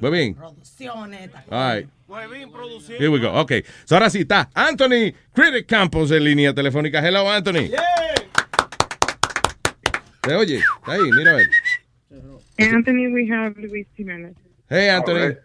Muy 0.00 0.10
bien. 0.10 0.34
Producciones. 0.34 1.30
All 1.50 1.76
right. 1.76 1.88
Here 2.98 3.08
we 3.08 3.20
go. 3.20 3.32
Okay. 3.40 3.62
So 3.84 3.94
ahora 3.94 4.10
sí 4.10 4.20
está 4.20 4.50
Anthony 4.54 5.12
Critic 5.32 5.66
Campos 5.66 6.10
en 6.10 6.24
línea 6.24 6.54
telefónica. 6.54 7.06
Hello, 7.06 7.30
Anthony. 7.30 7.70
¿Se 10.24 10.34
oye? 10.34 10.56
Está 10.56 10.92
ahí, 10.92 11.10
mira 11.16 11.32
a 11.32 11.34
ver. 11.34 11.50
Anthony, 12.68 13.08
we 13.12 13.28
have 13.28 13.56
Luis 13.56 13.86
Jimenez. 13.96 14.34
Hey, 14.68 14.88
Anthony. 14.88 15.20
Right. 15.20 15.36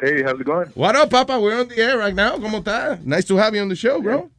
Hey, 0.00 0.22
how's 0.22 0.40
it 0.40 0.44
going? 0.44 0.68
What 0.74 0.96
up, 0.96 1.10
Papa? 1.10 1.38
We're 1.40 1.60
on 1.60 1.68
the 1.68 1.76
air 1.78 1.98
right 1.98 2.14
now. 2.14 2.36
¿Cómo 2.36 2.58
está? 2.64 2.98
Nice 3.04 3.24
to 3.26 3.36
have 3.36 3.54
you 3.54 3.62
on 3.62 3.68
the 3.68 3.76
show, 3.76 4.00
bro. 4.00 4.30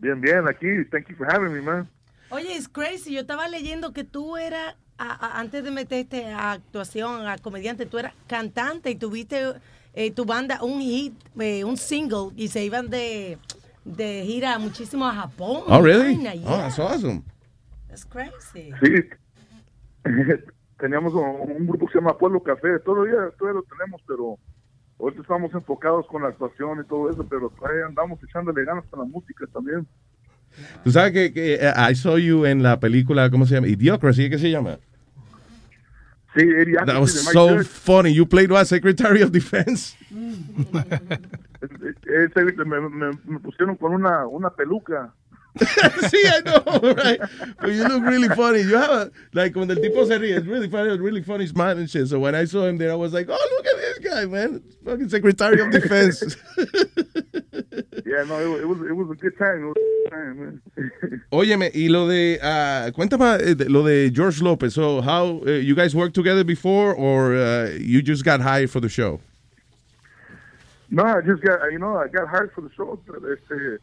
Bien, 0.00 0.20
bien, 0.20 0.44
aquí. 0.48 0.84
Thank 0.90 1.08
you 1.10 1.16
for 1.16 1.26
having 1.26 1.52
me, 1.52 1.60
man. 1.60 1.88
Oye, 2.30 2.56
es 2.56 2.68
crazy. 2.68 3.12
Yo 3.14 3.20
estaba 3.22 3.48
leyendo 3.48 3.92
que 3.92 4.04
tú 4.04 4.36
eras, 4.38 4.74
a- 4.98 5.26
a- 5.26 5.40
antes 5.40 5.62
de 5.62 5.70
meterte 5.70 6.26
a 6.26 6.52
actuación, 6.52 7.26
a 7.26 7.36
comediante, 7.38 7.84
tú 7.86 7.98
eras 7.98 8.14
cantante 8.26 8.90
y 8.90 8.94
tuviste 8.94 9.54
eh, 9.94 10.10
tu 10.10 10.24
banda 10.24 10.62
un 10.62 10.80
hit, 10.80 11.12
eh, 11.38 11.64
un 11.64 11.76
single, 11.76 12.30
y 12.34 12.48
se 12.48 12.64
iban 12.64 12.88
de, 12.88 13.36
de 13.84 14.24
gira 14.24 14.58
muchísimo 14.58 15.06
a 15.06 15.12
Japón. 15.14 15.64
Oh, 15.66 15.82
really? 15.82 16.16
Oh, 16.46 16.56
that's 16.56 16.78
awesome. 16.78 17.22
That's 17.88 18.04
crazy. 18.06 18.72
Sí. 18.82 19.10
Teníamos 20.82 21.14
un, 21.14 21.22
un 21.48 21.66
grupo 21.68 21.86
que 21.86 21.92
se 21.92 21.98
llama 22.00 22.18
Pueblo 22.18 22.42
Café. 22.42 22.80
Todavía, 22.80 23.30
todavía 23.38 23.60
lo 23.60 23.66
tenemos, 23.78 24.02
pero 24.04 24.36
ahorita 24.98 25.22
estamos 25.22 25.54
enfocados 25.54 26.08
con 26.08 26.22
la 26.22 26.28
actuación 26.30 26.80
y 26.84 26.88
todo 26.88 27.08
eso, 27.08 27.24
pero 27.30 27.50
todavía 27.50 27.86
andamos 27.86 28.18
echándole 28.24 28.64
ganas 28.64 28.84
con 28.90 28.98
la 28.98 29.04
música 29.06 29.46
también. 29.52 29.86
Tú 30.82 30.90
sabes 30.90 31.12
que, 31.12 31.32
que, 31.32 31.54
eh, 31.54 31.72
I 31.88 31.94
saw 31.94 32.18
you 32.18 32.46
en 32.46 32.64
la 32.64 32.80
película, 32.80 33.30
¿cómo 33.30 33.46
se 33.46 33.54
llama? 33.54 33.68
Idiocracy, 33.68 34.28
¿qué 34.28 34.38
se 34.38 34.50
llama? 34.50 34.80
Sí, 36.34 36.42
Idiocracy 36.42 36.86
That 36.86 37.00
was 37.00 37.12
so 37.32 37.48
Judge. 37.58 37.64
funny. 37.68 38.12
You 38.12 38.26
played 38.26 38.50
what? 38.50 38.64
Secretary 38.64 39.22
of 39.22 39.30
Defense. 39.30 39.96
Ese, 41.62 42.44
me, 42.64 42.80
me- 42.80 43.10
me 43.24 43.38
pusieron 43.38 43.76
con 43.76 43.94
una, 43.94 44.26
una 44.26 44.50
peluca. 44.50 45.14
sí, 45.58 46.18
I 46.24 46.40
know, 46.40 46.94
right? 46.94 47.20
But 47.60 47.72
you 47.72 47.86
look 47.86 48.02
really 48.04 48.28
funny. 48.28 48.60
You 48.60 48.76
have 48.76 48.90
a, 48.90 49.10
like, 49.34 49.54
when 49.54 49.68
the 49.68 49.76
tipo 49.76 50.06
se 50.06 50.18
ríe, 50.18 50.36
it's 50.36 50.46
really 50.46 50.68
funny, 50.68 50.98
really 50.98 51.22
funny 51.22 51.46
smile 51.46 51.76
and 51.78 51.90
shit. 51.90 52.08
So 52.08 52.18
when 52.18 52.34
I 52.34 52.46
saw 52.46 52.66
him 52.66 52.78
there, 52.78 52.90
I 52.90 52.94
was 52.94 53.12
like, 53.12 53.26
oh, 53.28 53.48
look 53.56 53.66
at 53.66 53.76
this 53.76 53.98
guy, 53.98 54.24
man. 54.24 54.62
Fucking 54.84 55.08
Secretary 55.10 55.60
of 55.60 55.70
Defense. 55.70 56.36
Yeah, 58.04 58.24
no, 58.24 58.38
it, 58.38 58.62
it 58.62 58.66
was, 58.66 58.78
it 58.82 58.92
was 58.92 59.10
a 59.10 59.14
good 59.14 59.38
time. 59.38 59.62
It 59.62 59.66
was 59.68 59.76
a 59.76 60.10
good 60.10 60.10
time, 60.10 60.38
man. 60.38 61.22
Óyeme, 61.32 61.70
y 61.74 61.88
lo 61.88 62.06
de, 62.06 62.38
ah, 62.42 62.90
cuéntame 62.94 63.40
eh, 63.40 63.54
lo 63.68 63.82
de 63.84 64.10
George 64.10 64.42
Lopez. 64.42 64.74
So, 64.74 65.00
how, 65.00 65.40
uh, 65.46 65.52
you 65.52 65.74
guys 65.74 65.94
worked 65.94 66.14
together 66.14 66.44
before 66.44 66.94
or 66.94 67.34
uh, 67.34 67.70
you 67.80 68.02
just 68.02 68.22
got 68.22 68.40
hired 68.40 68.70
for 68.70 68.80
the 68.80 68.88
show? 68.90 69.20
No, 70.90 71.04
I 71.04 71.22
just 71.22 71.42
got, 71.42 71.72
you 71.72 71.78
know, 71.78 71.96
I 71.96 72.08
got 72.08 72.28
hired 72.28 72.52
for 72.52 72.60
the 72.60 72.70
show. 72.76 72.98
Este, 73.08 73.80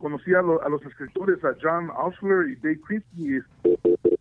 conocí 0.00 0.34
a, 0.34 0.42
lo- 0.42 0.62
a 0.64 0.68
los 0.68 0.82
escritores, 0.84 1.44
a 1.44 1.54
John 1.62 1.90
Osler 1.96 2.48
y 2.50 2.56
Dave 2.56 2.80
Christie, 2.86 3.38
y 3.64 3.68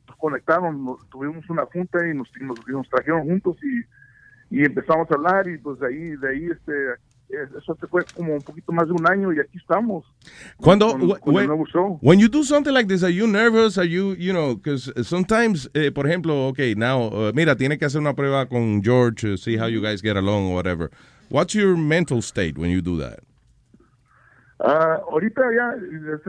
nos 0.08 0.18
conectaron, 0.18 0.84
nos- 0.86 1.10
tuvimos 1.10 1.50
una 1.50 1.66
junta 1.66 2.00
y 2.08 2.14
nos, 2.16 2.30
nos, 2.42 2.60
nos 2.68 2.90
trajeron 2.90 3.24
juntos 3.24 3.58
y, 3.64 4.58
y 4.60 4.66
empezamos 4.66 5.10
a 5.10 5.16
hablar 5.16 5.48
y 5.48 5.58
pues 5.58 5.80
de 5.80 5.88
ahí, 5.88 6.16
de 6.18 6.30
ahí 6.30 6.46
este, 6.52 6.74
eso 7.58 7.76
fue 7.90 8.04
como 8.16 8.34
un 8.34 8.42
poquito 8.42 8.72
más 8.72 8.88
de 8.88 8.94
un 8.94 9.08
año 9.08 9.32
y 9.32 9.40
aquí 9.40 9.58
estamos. 9.58 10.04
Cuando 10.58 10.92
con, 10.92 11.00
con 11.20 11.30
el 11.30 11.36
when, 11.36 11.48
nuevo 11.48 11.66
show. 11.68 12.00
when 12.02 12.20
you 12.20 12.28
do 12.28 12.44
something 12.44 12.74
like 12.74 12.88
this, 12.88 13.04
are 13.04 13.14
you 13.14 13.28
nervous? 13.28 13.78
Are 13.78 13.86
you, 13.88 14.16
you 14.18 14.34
know, 14.34 14.56
because 14.56 14.92
sometimes, 15.08 15.70
eh, 15.76 15.92
por 15.92 16.06
ejemplo, 16.08 16.48
okay, 16.50 16.74
now, 16.76 17.04
uh, 17.14 17.32
mira, 17.34 17.56
tiene 17.56 17.78
que 17.78 17.86
hacer 17.86 18.02
una 18.02 18.16
prueba 18.16 18.48
con 18.50 18.82
George, 18.84 19.24
uh, 19.34 19.38
see 19.38 19.58
how 19.58 19.68
you 19.68 19.80
guys 19.82 20.02
get 20.02 20.18
along 20.18 20.48
or 20.52 20.56
whatever. 20.56 20.90
What's 21.30 21.54
your 21.54 21.78
mental 21.78 22.24
state 22.24 22.58
when 22.58 22.72
you 22.72 22.82
do 22.82 22.98
that? 22.98 23.20
Ah, 24.60 25.00
ahorita 25.10 25.42
ya, 25.56 25.76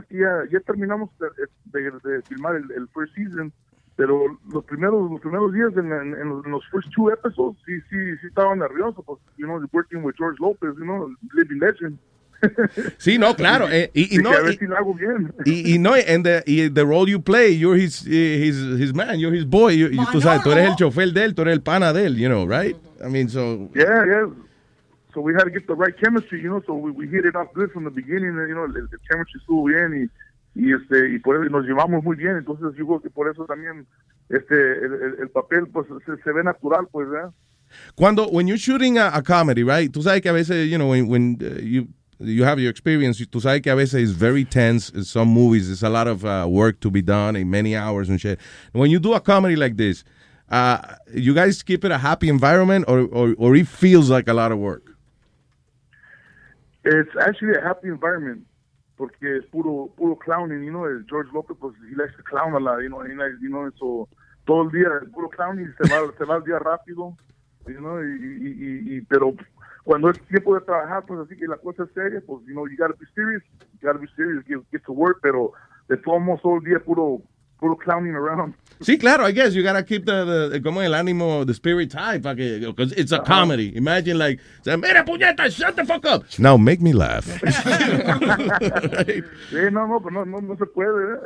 ya, 0.09 0.43
ya 0.51 0.59
terminamos 0.61 1.09
de, 1.19 1.27
de- 1.73 1.91
de 1.91 2.21
filmar 2.23 2.55
el, 2.55 2.71
el 2.71 2.87
first 2.93 3.13
season, 3.13 3.51
pero 3.97 4.37
los 4.53 4.63
primeros 4.63 5.11
los 5.11 5.19
primeros 5.19 5.51
días 5.53 5.71
en, 5.75 5.91
en- 5.91 6.15
en 6.21 6.29
los, 6.29 6.45
en 6.45 6.51
los 6.51 6.63
first 6.69 6.89
two 6.95 7.11
episodes 7.11 7.57
sí 7.65 7.73
sí 7.89 7.97
sí 8.21 8.27
estaba 8.27 8.55
nervioso, 8.55 9.03
pues, 9.03 9.19
you 9.37 9.45
know, 9.45 9.61
working 9.73 10.01
with 10.03 10.15
George 10.17 10.37
Lopez, 10.39 10.69
you 10.77 10.85
know, 10.85 11.09
living 11.33 11.59
legend. 11.59 11.97
Sí, 12.97 13.17
no, 13.19 13.35
claro. 13.35 13.67
eh, 13.69 13.91
y, 13.93 14.15
y 14.15 14.17
no, 14.23 14.31
y, 14.49 14.57
si 14.57 14.65
y, 15.45 15.75
y 15.75 15.77
no, 15.77 15.93
and 15.93 16.23
the, 16.25 16.41
y 16.47 16.69
the 16.69 16.83
role 16.85 17.07
you 17.07 17.21
play, 17.21 17.55
you're 17.55 17.75
his, 17.77 18.03
eh, 18.07 18.39
his, 18.45 18.55
his 18.79 18.93
man, 18.95 19.19
you're 19.19 19.35
his 19.35 19.45
boy. 19.45 19.73
You, 19.75 19.89
you- 19.89 20.05
tú 20.11 20.21
sabes, 20.21 20.41
tú 20.41 20.51
eres 20.51 20.69
el 20.69 20.75
chofer 20.75 21.11
de 21.13 21.25
él, 21.25 21.35
tú 21.35 21.41
eres 21.43 21.53
el 21.53 21.61
pana 21.61 21.93
de 21.93 22.05
él, 22.07 22.15
you 22.17 22.27
know, 22.29 22.47
right? 22.47 22.75
I 23.05 23.09
mean, 23.09 23.27
so. 23.29 23.69
Yeah, 23.75 24.05
yeah. 24.05 24.25
So 25.13 25.21
we 25.21 25.33
had 25.33 25.43
to 25.45 25.51
get 25.51 25.67
the 25.67 25.75
right 25.75 25.93
chemistry, 25.97 26.41
you 26.41 26.49
know, 26.49 26.61
so 26.65 26.73
we, 26.73 26.91
we 26.91 27.07
hit 27.07 27.25
it 27.25 27.35
off 27.35 27.47
good 27.53 27.71
from 27.71 27.83
the 27.83 27.91
beginning, 27.91 28.29
and, 28.37 28.47
you 28.47 28.55
know, 28.55 28.63
el 28.65 28.87
chemistry 29.09 29.39
estuvo 29.41 29.65
bien 29.65 29.93
y, 29.93 30.09
y 30.55 30.73
este 30.73 31.13
y 31.13 31.19
por 31.19 31.35
eso 31.35 31.49
nos 31.49 31.65
llevamos 31.65 32.03
muy 32.03 32.15
bien, 32.15 32.37
entonces 32.37 32.75
yo 32.77 32.85
creo 32.85 33.01
que 33.01 33.09
por 33.09 33.29
eso 33.29 33.45
también 33.45 33.85
este 34.29 34.55
el, 34.55 34.93
el- 34.93 35.15
el 35.23 35.29
papel 35.29 35.67
pues 35.67 35.87
se, 36.05 36.15
se 36.23 36.31
ve 36.31 36.43
natural, 36.43 36.87
pues, 36.91 37.09
¿verdad? 37.09 37.31
Cuando, 37.95 38.27
when 38.29 38.47
you're 38.47 38.57
shooting 38.59 38.97
a, 38.97 39.09
a 39.13 39.21
comedy, 39.21 39.63
right? 39.63 39.91
Tú 39.91 40.01
sabes 40.01 40.21
que 40.21 40.29
a 40.29 40.33
veces, 40.33 40.69
you 40.69 40.77
know, 40.77 40.89
when, 40.89 41.07
when 41.07 41.37
uh, 41.41 41.59
you 41.61 41.87
you 42.19 42.43
have 42.43 42.59
your 42.59 42.69
experience, 42.69 43.17
tú 43.27 43.41
sabes 43.41 43.61
que 43.63 43.71
a 43.71 43.75
veces 43.75 44.01
it's 44.03 44.11
very 44.11 44.45
tense. 44.45 44.89
In 44.91 45.03
some 45.03 45.27
movies, 45.29 45.67
there's 45.67 45.81
a 45.83 45.89
lot 45.89 46.07
of 46.07 46.23
uh, 46.23 46.45
work 46.47 46.79
to 46.81 46.91
be 46.91 47.01
done 47.01 47.35
in 47.35 47.49
many 47.49 47.75
hours 47.75 48.09
and 48.09 48.19
shit. 48.21 48.39
When 48.73 48.91
you 48.91 48.99
do 48.99 49.13
a 49.13 49.19
comedy 49.21 49.55
like 49.55 49.75
this, 49.77 50.03
uh, 50.49 50.77
you 51.13 51.33
guys 51.33 51.63
keep 51.63 51.83
it 51.85 51.91
a 51.91 51.97
happy 51.97 52.27
environment, 52.29 52.85
or, 52.87 53.07
or 53.11 53.33
or 53.37 53.55
it 53.55 53.67
feels 53.67 54.09
like 54.09 54.27
a 54.27 54.33
lot 54.33 54.51
of 54.51 54.59
work. 54.59 54.90
It's 56.83 57.11
actually 57.19 57.55
a 57.57 57.61
happy 57.61 57.87
environment 57.89 58.45
porque 58.97 59.37
es 59.37 59.45
puro 59.47 59.93
puro 59.97 60.15
clowning, 60.15 60.63
you 60.63 60.71
know, 60.71 60.85
George 61.09 61.29
Lopez 61.33 61.57
pues 61.59 61.73
he 61.89 61.95
likes 61.95 62.15
to 62.17 62.23
clown 62.23 62.53
a 62.53 62.59
lot, 62.59 62.81
you 62.81 62.89
know, 62.89 63.01
he 63.01 63.13
likes, 63.15 63.37
you 63.41 63.49
know, 63.49 63.69
so 63.79 64.07
todo 64.45 64.63
el 64.63 64.71
día 64.71 64.87
es 65.01 65.09
puro 65.09 65.29
clowning, 65.29 65.73
se 65.77 65.87
va 65.89 66.11
se 66.17 66.25
va 66.25 66.35
el 66.37 66.43
día 66.43 66.59
rápido, 66.59 67.15
you 67.67 67.79
know, 67.79 67.99
y- 68.03 69.01
pero 69.09 69.33
cuando 69.83 70.09
es 70.09 70.19
tiempo 70.27 70.53
de 70.55 70.61
trabajar, 70.61 71.03
pues 71.07 71.19
así 71.21 71.35
que 71.35 71.47
la 71.47 71.57
cosa 71.57 71.83
es 71.83 71.91
seria, 71.93 72.21
pues, 72.25 72.45
you 72.45 72.53
know, 72.53 72.67
you 72.67 72.77
gotta 72.77 72.95
be 72.99 73.05
serious, 73.15 73.41
you 73.59 73.79
gotta 73.87 73.97
be 73.99 74.07
serious, 74.15 74.43
get, 74.45 74.59
get 74.71 74.83
to 74.85 74.93
work, 74.93 75.19
pero 75.21 75.51
de 75.87 75.97
todos 75.97 76.21
modos 76.21 76.41
todo 76.41 76.57
el 76.57 76.63
día 76.63 76.79
puro 76.79 77.21
puro 77.59 77.75
clowning 77.77 78.15
around. 78.15 78.53
Sí, 78.81 78.97
claro, 78.99 79.23
I 79.25 79.31
guess 79.31 79.53
you 79.53 79.63
gotta 79.63 79.83
keep 79.83 80.05
the, 80.05 80.49
the 80.51 80.61
como 80.61 80.81
el 80.81 80.93
ánimo, 80.93 81.45
the 81.45 81.53
spirit 81.53 81.93
high, 81.93 82.19
para 82.19 82.35
que, 82.35 82.59
because 82.59 82.91
it's 82.93 83.11
a 83.11 83.19
comedy. 83.19 83.75
Imagine 83.75 84.17
like, 84.17 84.39
say, 84.63 84.75
mira 84.75 85.03
puñeta, 85.03 85.49
shut 85.51 85.75
the 85.75 85.85
fuck 85.85 86.05
up. 86.05 86.23
Now 86.39 86.57
make 86.57 86.81
me 86.81 86.93
laugh. 86.93 87.25
Sí, 89.51 89.71
no, 89.71 89.87
no, 89.87 89.99
pues 89.99 90.13
no, 90.13 90.23
no, 90.25 90.39
no 90.39 90.55
se 90.55 90.65
puede. 90.65 91.19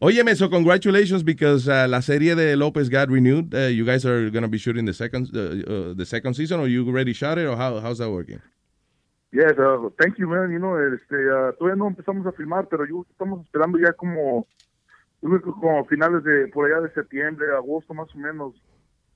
Óyeme, 0.00 0.34
so 0.36 0.48
congratulations 0.48 1.22
because 1.22 1.68
uh, 1.68 1.86
la 1.88 2.00
serie 2.00 2.34
de 2.34 2.56
Lopez 2.56 2.88
got 2.88 3.10
renewed. 3.10 3.54
Uh, 3.54 3.66
you 3.68 3.84
guys 3.84 4.04
are 4.04 4.30
gonna 4.30 4.48
be 4.48 4.58
shooting 4.58 4.84
the 4.84 4.94
second 4.94 5.28
uh, 5.34 5.40
uh, 5.40 5.94
the 5.94 6.06
second 6.06 6.34
season, 6.34 6.60
or 6.60 6.68
you 6.68 6.86
already 6.86 7.12
shot 7.12 7.38
it, 7.38 7.46
or 7.46 7.56
how 7.56 7.80
how's 7.80 7.98
that 7.98 8.10
working? 8.10 8.40
Yes, 9.32 9.52
uh, 9.58 9.88
thank 10.00 10.18
you, 10.18 10.26
man. 10.26 10.50
You 10.50 10.58
know, 10.58 10.76
este, 10.78 11.12
uh, 11.12 11.52
todavía 11.58 11.76
no 11.76 11.88
empezamos 11.88 12.26
a 12.26 12.32
filmar, 12.32 12.68
pero 12.70 12.86
yo 12.86 13.04
estamos 13.10 13.44
esperando 13.44 13.78
ya 13.78 13.92
como, 13.92 14.46
yo 15.22 15.28
creo 15.28 15.42
que 15.42 15.50
como 15.60 15.84
finales 15.86 16.22
de, 16.24 16.48
por 16.48 16.66
allá 16.70 16.80
de 16.86 16.92
septiembre, 16.94 17.46
agosto 17.56 17.94
más 17.94 18.08
o 18.14 18.18
menos. 18.18 18.54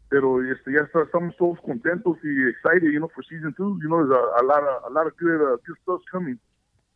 Pero 0.09 0.43
este, 0.45 0.73
ya 0.73 0.81
está- 0.81 1.05
estamos 1.05 1.35
todos 1.39 1.59
contentos 1.63 2.19
y 2.23 2.49
excited, 2.51 2.91
you 2.93 2.99
know, 2.99 3.09
for 3.15 3.25
season 3.25 3.55
two. 3.55 3.79
You 3.83 3.89
know, 3.89 4.05
there's 4.07 4.11
a, 4.13 4.43
a 4.43 4.45
lot 4.45 4.63
of, 4.63 4.85
a 4.85 4.91
lot 4.93 5.07
of 5.07 5.17
good, 5.17 5.41
uh, 5.41 5.57
good 5.67 5.77
stuff 5.83 6.03
coming. 6.11 6.39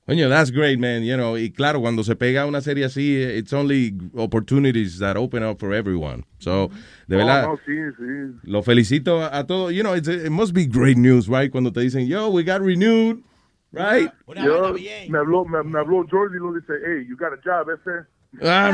Coño, 0.07 0.29
that's 0.29 0.51
great, 0.53 0.79
man. 0.79 1.03
You 1.03 1.17
know, 1.17 1.37
y 1.39 1.51
claro, 1.51 1.81
cuando 1.81 2.05
se 2.05 2.15
pega 2.15 2.47
una 2.47 2.61
serie 2.61 2.85
así, 2.85 3.17
it's 3.17 3.53
only 3.55 3.99
opportunities 4.15 4.99
that 4.99 5.17
open 5.17 5.43
up 5.43 5.59
for 5.59 5.73
everyone. 5.73 6.25
So, 6.39 6.69
de 7.09 7.17
No, 7.17 7.25
verdad, 7.25 7.43
no, 7.49 7.57
sí, 7.67 7.75
sí. 7.99 8.39
lo 8.45 8.63
felicito 8.63 9.23
a, 9.23 9.39
a 9.39 9.47
todos. 9.47 9.73
You 9.73 9.83
know, 9.83 9.95
it's, 9.95 10.07
it 10.09 10.31
must 10.31 10.53
be 10.53 10.67
great 10.67 10.99
news, 10.99 11.27
right? 11.29 11.51
Cuando 11.51 11.73
te 11.73 11.81
dicen, 11.81 12.07
yo, 12.07 12.29
we 12.31 12.45
got 12.45 12.61
renewed, 12.61 13.23
right? 13.73 14.13
Yo, 14.37 14.75
me 14.75 15.19
habló, 15.19 15.45
me, 15.47 15.63
me 15.65 15.79
habló 15.81 16.05
George 16.09 16.37
y 16.37 16.39
lo 16.39 16.53
dice, 16.53 16.75
hey, 16.85 17.05
you 17.09 17.17
got 17.17 17.33
a 17.33 17.39
job, 17.43 17.69
ese. 17.71 18.07
All 18.43 18.73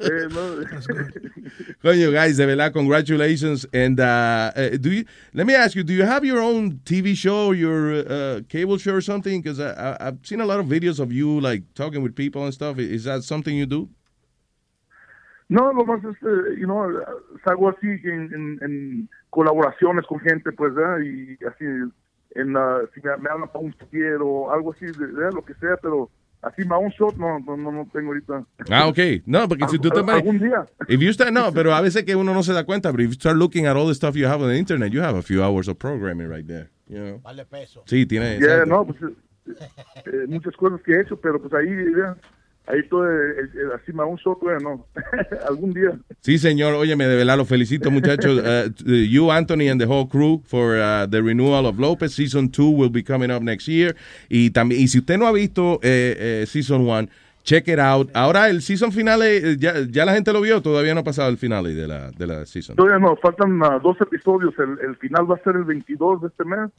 Eh, 0.00 0.28
no. 0.30 0.64
Coño, 1.82 2.12
guys, 2.12 2.36
de 2.36 2.46
verdad, 2.46 2.72
congratulations. 2.72 3.66
And 3.72 3.98
uh, 3.98 4.52
uh, 4.54 4.76
do 4.80 4.90
you? 4.92 5.04
Let 5.32 5.46
me 5.46 5.54
ask 5.54 5.74
you: 5.74 5.82
Do 5.82 5.92
you 5.92 6.04
have 6.04 6.24
your 6.24 6.40
own 6.40 6.80
TV 6.84 7.16
show, 7.16 7.52
your 7.52 8.06
uh, 8.06 8.40
cable 8.48 8.78
show, 8.78 8.94
or 8.94 9.00
something? 9.00 9.40
Because 9.40 9.58
I, 9.60 9.72
I, 9.72 10.08
I've 10.08 10.18
seen 10.22 10.40
a 10.40 10.46
lot 10.46 10.60
of 10.60 10.66
videos 10.66 11.00
of 11.00 11.12
you 11.12 11.40
like 11.40 11.62
talking 11.74 12.02
with 12.02 12.14
people 12.14 12.44
and 12.44 12.52
stuff. 12.54 12.78
Is 12.78 13.04
that 13.04 13.24
something 13.24 13.56
you 13.56 13.66
do? 13.66 13.88
No, 15.48 15.72
lo 15.72 15.84
más 15.84 16.02
es, 16.04 16.16
eh, 16.22 16.56
you 16.58 16.66
know, 16.66 16.88
salgo 17.44 17.68
así 17.68 17.86
en, 18.04 18.32
en, 18.32 18.58
en 18.62 19.08
colaboraciones 19.30 20.06
con 20.06 20.18
gente, 20.20 20.52
pues, 20.52 20.74
¿verdad? 20.74 21.00
y 21.00 21.36
así, 21.44 21.64
en, 22.34 22.56
ah, 22.56 22.80
si 22.94 23.00
me, 23.00 23.16
me 23.18 23.30
hablan 23.30 23.48
para 23.48 23.64
un 23.64 23.72
taller 23.72 24.18
o 24.20 24.50
algo 24.52 24.72
así, 24.72 24.86
de, 24.86 25.06
de 25.06 25.32
lo 25.32 25.44
que 25.44 25.54
sea, 25.54 25.76
pero 25.80 26.10
así, 26.42 26.62
a 26.68 26.78
un 26.78 26.90
shot 26.90 27.16
no, 27.16 27.38
no, 27.40 27.56
no, 27.56 27.72
no 27.72 27.88
tengo 27.92 28.08
ahorita. 28.08 28.44
Ah, 28.70 28.86
okay. 28.88 29.22
No, 29.26 29.48
porque 29.48 29.66
si 29.68 29.78
tú 29.78 29.88
te 29.90 30.00
Al- 30.00 30.10
algún 30.10 30.38
día. 30.38 30.66
If 30.88 31.00
you 31.00 31.12
start, 31.12 31.32
no, 31.32 31.52
pero 31.52 31.74
a 31.74 31.80
veces 31.80 32.04
que 32.04 32.14
uno 32.16 32.34
no 32.34 32.42
se 32.42 32.52
da 32.52 32.64
cuenta, 32.64 32.90
but 32.90 33.00
if 33.00 33.06
you 33.08 33.14
start 33.14 33.36
looking 33.36 33.66
at 33.66 33.76
all 33.76 33.86
the 33.86 33.94
stuff 33.94 34.14
you 34.14 34.26
have 34.26 34.42
on 34.42 34.48
the 34.50 34.58
internet, 34.58 34.92
you 34.92 35.00
have 35.00 35.16
a 35.16 35.22
few 35.22 35.42
hours 35.42 35.68
of 35.68 35.78
programming 35.78 36.28
right 36.28 36.46
there. 36.46 36.70
You 36.86 36.98
know? 36.98 37.20
Vale 37.22 37.44
peso. 37.46 37.82
Sí, 37.86 38.04
tiene. 38.06 38.38
Yeah, 38.38 38.64
no, 38.66 38.84
pues, 38.84 38.98
eh, 39.02 39.54
eh, 40.04 40.26
muchas 40.28 40.54
cosas 40.56 40.80
que 40.82 40.92
he 40.92 41.00
hecho, 41.00 41.16
pero 41.18 41.40
pues 41.40 41.52
ahí, 41.54 41.68
ya, 41.96 42.16
ahí 42.66 42.82
todo, 42.88 43.08
eh, 43.10 43.50
eh, 43.54 43.58
así, 43.74 43.92
a 43.96 44.04
un 44.04 44.18
bueno, 44.40 44.60
no, 44.60 44.86
algún 45.48 45.72
día. 45.72 45.98
Sí, 46.20 46.38
señor. 46.38 46.74
Óyeme, 46.74 47.06
de 47.06 47.16
verdad, 47.16 47.36
lo 47.36 47.44
felicito, 47.44 47.90
muchachos. 47.90 48.42
Uh, 48.54 48.70
you, 48.84 49.30
Anthony, 49.30 49.68
and 49.68 49.80
the 49.80 49.86
whole 49.86 50.06
crew 50.06 50.40
for 50.44 50.76
uh, 50.76 51.06
the 51.06 51.22
renewal 51.22 51.66
of 51.66 51.78
Lopez. 51.78 52.14
Season 52.14 52.48
2 52.48 52.70
will 52.70 52.90
be 52.90 53.02
coming 53.02 53.30
up 53.30 53.42
next 53.42 53.66
year. 53.66 53.96
Y 54.28 54.50
también, 54.50 54.82
y 54.82 54.88
si 54.88 54.98
usted 54.98 55.18
no 55.18 55.26
ha 55.26 55.32
visto 55.32 55.80
eh, 55.82 56.42
eh, 56.42 56.46
Season 56.46 56.86
1, 56.86 57.08
check 57.44 57.68
it 57.68 57.78
out. 57.78 58.10
Ahora, 58.14 58.48
el 58.48 58.62
season 58.62 58.90
finale, 58.90 59.36
eh, 59.36 59.56
ya, 59.58 59.74
ya 59.88 60.04
la 60.04 60.14
gente 60.14 60.32
lo 60.32 60.40
vio, 60.40 60.62
todavía 60.62 60.94
no 60.94 61.00
ha 61.00 61.04
pasado 61.04 61.28
el 61.28 61.38
finale 61.38 61.74
de 61.74 61.86
la, 61.86 62.10
de 62.10 62.26
la 62.26 62.46
season. 62.46 62.74
Todavía 62.74 62.98
no, 62.98 63.14
faltan 63.16 63.62
ah, 63.62 63.78
dos 63.82 64.00
episodios. 64.00 64.54
El, 64.58 64.78
el 64.88 64.96
final 64.96 65.30
va 65.30 65.36
a 65.36 65.42
ser 65.44 65.56
el 65.56 65.64
22 65.64 66.22
de 66.22 66.28
este 66.28 66.44
mes. 66.44 66.70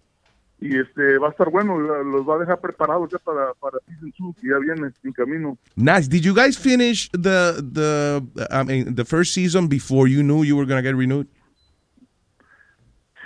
Y 0.60 0.78
este 0.78 1.18
va 1.18 1.28
a 1.28 1.32
estar 1.32 1.50
bueno, 1.50 1.78
los 1.78 2.28
va 2.28 2.36
a 2.36 2.40
dejar 2.40 2.60
preparados 2.62 3.10
ya 3.12 3.20
para, 3.20 3.54
para 3.56 3.78
Season 3.88 4.12
2, 4.18 4.36
que 4.38 4.48
ya 4.48 4.58
viene 4.58 4.92
en 5.04 5.12
camino. 5.12 5.58
Nice. 5.76 6.08
Did 6.08 6.24
you 6.24 6.34
guys 6.34 6.58
finish 6.58 7.10
the 7.12 7.62
the 7.62 8.24
I 8.50 8.64
mean 8.64 8.96
the 8.96 9.04
first 9.04 9.34
season 9.34 9.68
before 9.68 10.08
you 10.08 10.24
knew 10.24 10.44
you 10.44 10.56
were 10.56 10.66
gonna 10.66 10.82
get 10.82 10.96
renewed? 10.96 11.28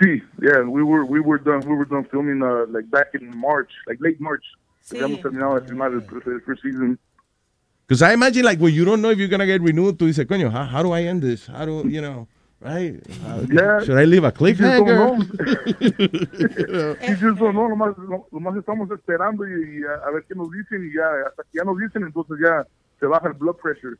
Sí, 0.00 0.22
yeah, 0.42 0.62
we 0.62 0.82
were 0.82 1.04
we 1.04 1.20
were 1.20 1.38
done 1.38 1.60
we 1.68 1.76
were 1.76 1.84
done 1.84 2.04
filming 2.10 2.42
uh, 2.42 2.66
like 2.68 2.90
back 2.90 3.14
in 3.14 3.30
March, 3.36 3.70
like 3.86 3.98
late 4.00 4.20
March. 4.20 4.44
Habíamos 4.90 5.20
terminado 5.22 5.60
de 5.60 5.66
filmar 5.68 5.92
el, 5.92 6.02
el 6.02 6.40
first 6.40 6.62
season. 6.62 6.98
Because 7.86 8.02
I 8.02 8.12
imagine 8.12 8.44
like 8.44 8.58
when 8.58 8.72
you 8.72 8.84
don't 8.84 9.02
know 9.02 9.10
if 9.10 9.18
you're 9.18 9.28
gonna 9.28 9.46
get 9.46 9.60
renewed, 9.60 9.98
tú 9.98 10.06
dices, 10.06 10.24
coño, 10.26 10.50
how, 10.50 10.64
how 10.64 10.82
do 10.82 10.92
I 10.92 11.02
end 11.02 11.22
this? 11.22 11.46
How 11.46 11.64
do 11.64 11.88
you 11.88 12.00
know? 12.00 12.26
Right? 12.60 13.00
How- 13.24 13.40
Yeah. 13.48 13.80
Should 13.80 13.98
I 13.98 14.04
leave 14.04 14.24
a 14.24 14.32
cliffhanger? 14.32 14.96
know, 17.52 17.68
nomás, 17.68 17.96
no- 17.98 18.26
nomás 18.30 18.56
estamos 18.56 18.90
esperando 18.90 19.46
y, 19.48 19.80
y 19.80 19.84
a, 19.84 19.94
a 20.06 20.10
ver 20.10 20.24
qué 20.28 20.34
nos 20.34 20.50
dicen 20.50 20.84
y 20.84 20.94
ya 20.94 21.06
hasta 21.26 21.42
que 21.44 21.58
ya 21.58 21.64
nos 21.64 21.78
dicen 21.78 22.02
entonces 22.02 22.36
ya 22.42 22.66
se 22.98 23.06
baja 23.06 23.28
el 23.28 23.34
blood 23.34 23.56
pressure. 23.62 23.96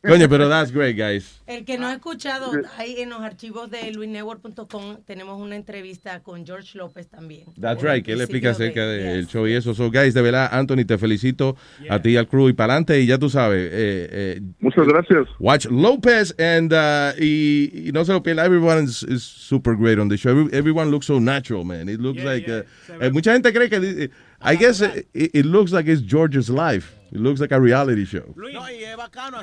Coño, 0.00 0.28
pero 0.28 0.48
that's 0.48 0.70
great, 0.70 0.96
guys. 0.96 1.40
El 1.44 1.64
que 1.64 1.76
no 1.76 1.88
ha 1.88 1.92
escuchado, 1.94 2.52
ahí 2.76 3.00
en 3.00 3.10
los 3.10 3.20
archivos 3.20 3.68
de 3.68 3.90
luisnetwork.com 3.92 4.98
tenemos 5.04 5.40
una 5.40 5.56
entrevista 5.56 6.20
con 6.22 6.46
George 6.46 6.78
López 6.78 7.08
también. 7.08 7.46
That's 7.60 7.82
right, 7.82 8.04
que 8.04 8.12
él 8.12 8.20
explica 8.20 8.50
acerca 8.50 8.86
de- 8.86 9.02
del 9.02 9.26
show 9.26 9.44
y 9.48 9.54
eso. 9.54 9.74
So, 9.74 9.90
guys, 9.90 10.14
de 10.14 10.22
verdad, 10.22 10.50
Anthony, 10.52 10.84
te 10.86 10.98
felicito 10.98 11.56
a 11.90 12.00
ti 12.00 12.10
y 12.10 12.16
al 12.16 12.28
crew 12.28 12.48
y 12.48 12.52
para 12.52 12.74
adelante. 12.74 13.00
Y 13.00 13.06
ya 13.06 13.18
tú 13.18 13.28
sabes. 13.28 13.58
Eh, 13.72 14.08
eh, 14.12 14.40
Muchas 14.60 14.86
gracias. 14.86 15.26
Watch 15.40 15.66
Lopez 15.66 16.32
and 16.38 16.72
uh, 16.72 17.20
y, 17.20 17.88
y 17.88 17.92
no 17.92 18.04
se 18.04 18.12
lo 18.12 18.22
pierda. 18.22 18.44
Everyone 18.44 18.84
is, 18.84 19.02
is 19.02 19.24
super 19.24 19.74
great 19.74 19.98
on 19.98 20.08
the 20.08 20.16
show. 20.16 20.30
Every- 20.30 20.56
everyone 20.56 20.92
looks 20.92 21.06
so 21.06 21.18
natural, 21.18 21.64
man. 21.64 21.88
It 21.88 21.98
looks 21.98 22.22
like 22.22 22.48
uh, 22.48 22.62
eh, 23.00 23.10
mucha 23.10 23.32
gente 23.32 23.52
cree 23.52 23.68
que 23.68 23.76
eh, 24.04 24.10
I 24.40 24.56
guess 24.56 24.80
eh, 24.80 25.02
it, 25.14 25.30
it 25.34 25.46
looks 25.46 25.72
like 25.72 25.88
it's 25.88 26.00
George's 26.02 26.48
life. 26.48 26.94
It 27.10 27.18
looks 27.20 27.40
like 27.40 27.52
a 27.52 27.60
reality 27.60 28.04
show. 28.04 28.34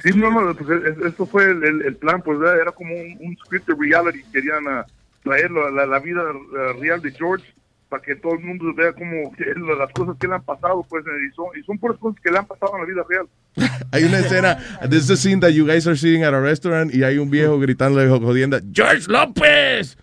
Sí, 0.04 0.12
no, 0.16 0.30
no, 0.30 0.54
pues, 0.56 0.70
es- 0.86 1.14
eso 1.14 1.26
fue 1.26 1.46
el, 1.46 1.64
el- 1.64 1.82
el 1.82 1.96
plan, 1.96 2.22
pues 2.22 2.38
era 2.40 2.72
como 2.72 2.94
un, 2.96 3.18
un 3.20 3.38
script 3.44 3.68
de 3.68 3.76
reality, 3.78 4.24
querían 4.32 4.68
ah, 4.68 4.86
traer 5.24 5.50
la, 5.52 5.70
la- 5.72 5.86
la 5.88 6.00
vida 6.00 6.22
ah, 6.22 6.74
real 6.80 7.02
de 7.02 7.12
George 7.12 7.44
para 7.90 8.02
que 8.02 8.16
todo 8.16 8.34
el 8.34 8.40
mundo 8.40 8.74
vea 8.76 8.94
como 8.94 9.32
las 9.78 9.92
cosas 9.94 10.16
que 10.20 10.28
le 10.28 10.36
han 10.36 10.44
pasado, 10.44 10.86
pues, 10.90 11.04
y 11.06 11.36
son, 11.36 11.46
y 11.60 11.64
son 11.64 11.78
puras 11.78 11.98
cosas 12.00 12.20
que 12.22 12.32
le 12.32 12.38
han 12.38 12.46
pasado 12.48 12.72
en 12.76 12.82
la 12.82 12.88
vida 12.88 13.04
real. 13.08 13.28
Hay 13.92 14.04
una 14.04 14.20
escena, 14.20 14.58
this 14.90 15.04
is 15.04 15.10
a 15.12 15.18
scene 15.18 15.40
that 15.42 15.52
you 15.52 15.66
guys 15.66 15.88
are 15.88 15.96
sitting 15.98 16.24
at 16.24 16.34
a 16.34 16.40
restaurant 16.40 16.94
y 16.94 17.04
hay 17.04 17.18
un 17.18 17.30
viejo 17.30 17.60
gritando 17.60 18.00
jodiendo, 18.20 18.60
George 18.72 19.08
López. 19.08 19.98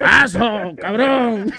Asshole, 0.00 0.76
cabrón. 0.76 1.52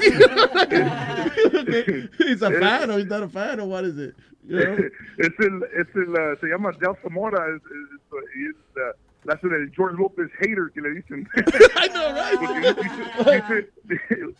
He's 2.20 2.42
a 2.42 2.52
fan 2.52 2.92
or 2.92 3.00
he's 3.00 3.08
not 3.10 3.24
a 3.24 3.28
fan 3.30 3.60
or 3.60 3.68
what 3.68 3.84
is 3.86 3.98
it? 3.98 4.16
You 4.48 4.60
know? 4.60 4.78
es 5.20 5.30
el, 5.40 5.64
es 5.74 5.88
el, 5.96 6.16
ah, 6.18 6.36
se 6.42 6.48
llama 6.48 6.72
Del 6.74 6.96
Zamora, 7.02 7.48
es, 7.56 7.62
es, 7.62 7.90
y 8.36 8.46
es, 8.50 8.56
ah, 8.78 8.92
le 9.26 9.34
hacen 9.34 9.54
el 9.54 9.72
George 9.74 9.96
López 9.98 10.30
hater 10.40 10.70
que 10.74 10.82
le 10.82 10.90
dicen. 10.92 11.28
I 11.78 11.88
know, 11.90 12.14
right? 12.14 12.38
Porque 12.40 12.60
dice- 13.32 13.70
dice- 13.86 14.34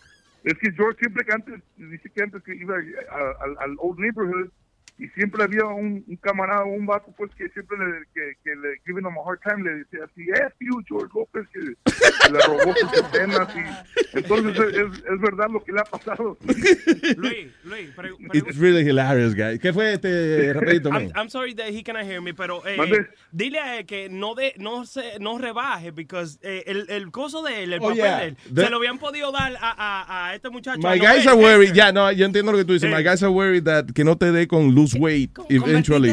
es 0.44 0.54
que 0.58 0.72
George 0.74 0.98
siempre 1.00 1.24
que 1.24 1.32
antes, 1.34 1.62
dice 1.78 2.10
que 2.14 2.22
antes 2.24 2.44
que 2.44 2.54
iba 2.56 2.76
a- 2.76 3.36
al, 3.44 3.56
al 3.60 3.76
Old 3.80 4.00
Neighborhood 4.00 4.50
y 5.00 5.08
siempre 5.10 5.44
había 5.44 5.66
un, 5.66 6.04
un 6.08 6.16
camarada, 6.18 6.64
un 6.66 6.86
vato 6.86 7.12
pues 7.18 7.32
que 7.36 7.50
siempre 7.50 7.78
le, 7.78 8.06
que, 8.14 8.38
que 8.44 8.56
le 8.56 8.78
giving 8.86 9.06
him 9.06 9.18
a 9.18 9.30
hard 9.30 9.40
time, 9.42 9.64
le 9.64 9.78
decía 9.80 10.00
así, 10.06 10.22
F 10.30 10.56
you, 10.60 10.82
George 10.88 11.10
López, 11.16 11.46
que, 11.52 11.60
que 11.60 12.32
le 12.32 12.40
robó 12.48 12.74
sus 12.76 12.94
escenas 12.94 13.48
y 13.56 14.18
entonces 14.18 14.60
es, 14.60 14.76
es, 14.76 14.98
es 15.00 15.22
verdad 15.22 15.48
lo 15.52 15.64
que 15.64 15.72
le 15.72 15.80
ha 15.80 15.84
pasado. 15.84 16.38
Luis, 17.18 17.48
Luis, 17.64 17.90
pre- 17.96 18.12
It's 18.34 18.58
really 18.58 18.84
hilarious, 18.88 19.34
guys. 19.36 19.60
¿Qué 19.60 19.74
fue 19.74 19.94
este 19.94 20.54
rapidito, 20.54 20.90
I'm? 20.90 21.12
I'm 21.16 21.30
sorry 21.30 21.54
that 21.56 21.68
he 21.70 21.84
cannot 21.84 22.04
hear 22.06 22.22
me, 22.22 22.34
pero 22.34 22.62
eh, 22.66 22.78
dile 23.32 23.60
a 23.60 23.80
él 23.80 23.86
que 23.86 24.10
no 24.10 24.36
de, 24.36 24.54
no 24.58 24.86
se, 24.86 25.20
no 25.20 25.38
rebaje, 25.38 25.92
because 25.92 26.38
eh, 26.44 26.64
el, 26.68 26.86
el 26.90 27.12
coso 27.12 27.42
de 27.44 27.64
él, 27.64 27.74
el 27.74 27.80
Oh, 27.82 27.90
papel 27.90 27.96
yeah. 27.98 28.18
de 28.20 28.26
él, 28.28 28.38
The- 28.54 28.64
se 28.66 28.70
lo 28.70 28.78
habían 28.78 29.00
podido 29.00 29.32
dar 29.32 29.54
a, 29.60 29.72
a, 29.78 30.28
a 30.30 30.36
este 30.36 30.50
muchacho. 30.50 30.80
My 30.80 30.94
a 31.00 31.14
guys 31.14 31.28
are 31.28 31.36
worried. 31.36 31.74
Ya, 31.74 31.92
no, 31.92 32.12
yo 32.12 32.26
entiendo 32.26 32.52
lo 32.52 32.58
que 32.58 32.66
tú 32.66 32.74
dices. 32.74 32.90
My 32.90 33.04
guys 33.04 33.24
are 33.24 33.32
worried 33.32 33.64
that 33.64 33.88
que 33.94 34.04
no 34.04 34.18
te 34.18 34.32
dé 34.32 34.48
con 34.48 34.74
lose 34.84 34.96
weight 34.96 35.32
eventually. 35.50 36.12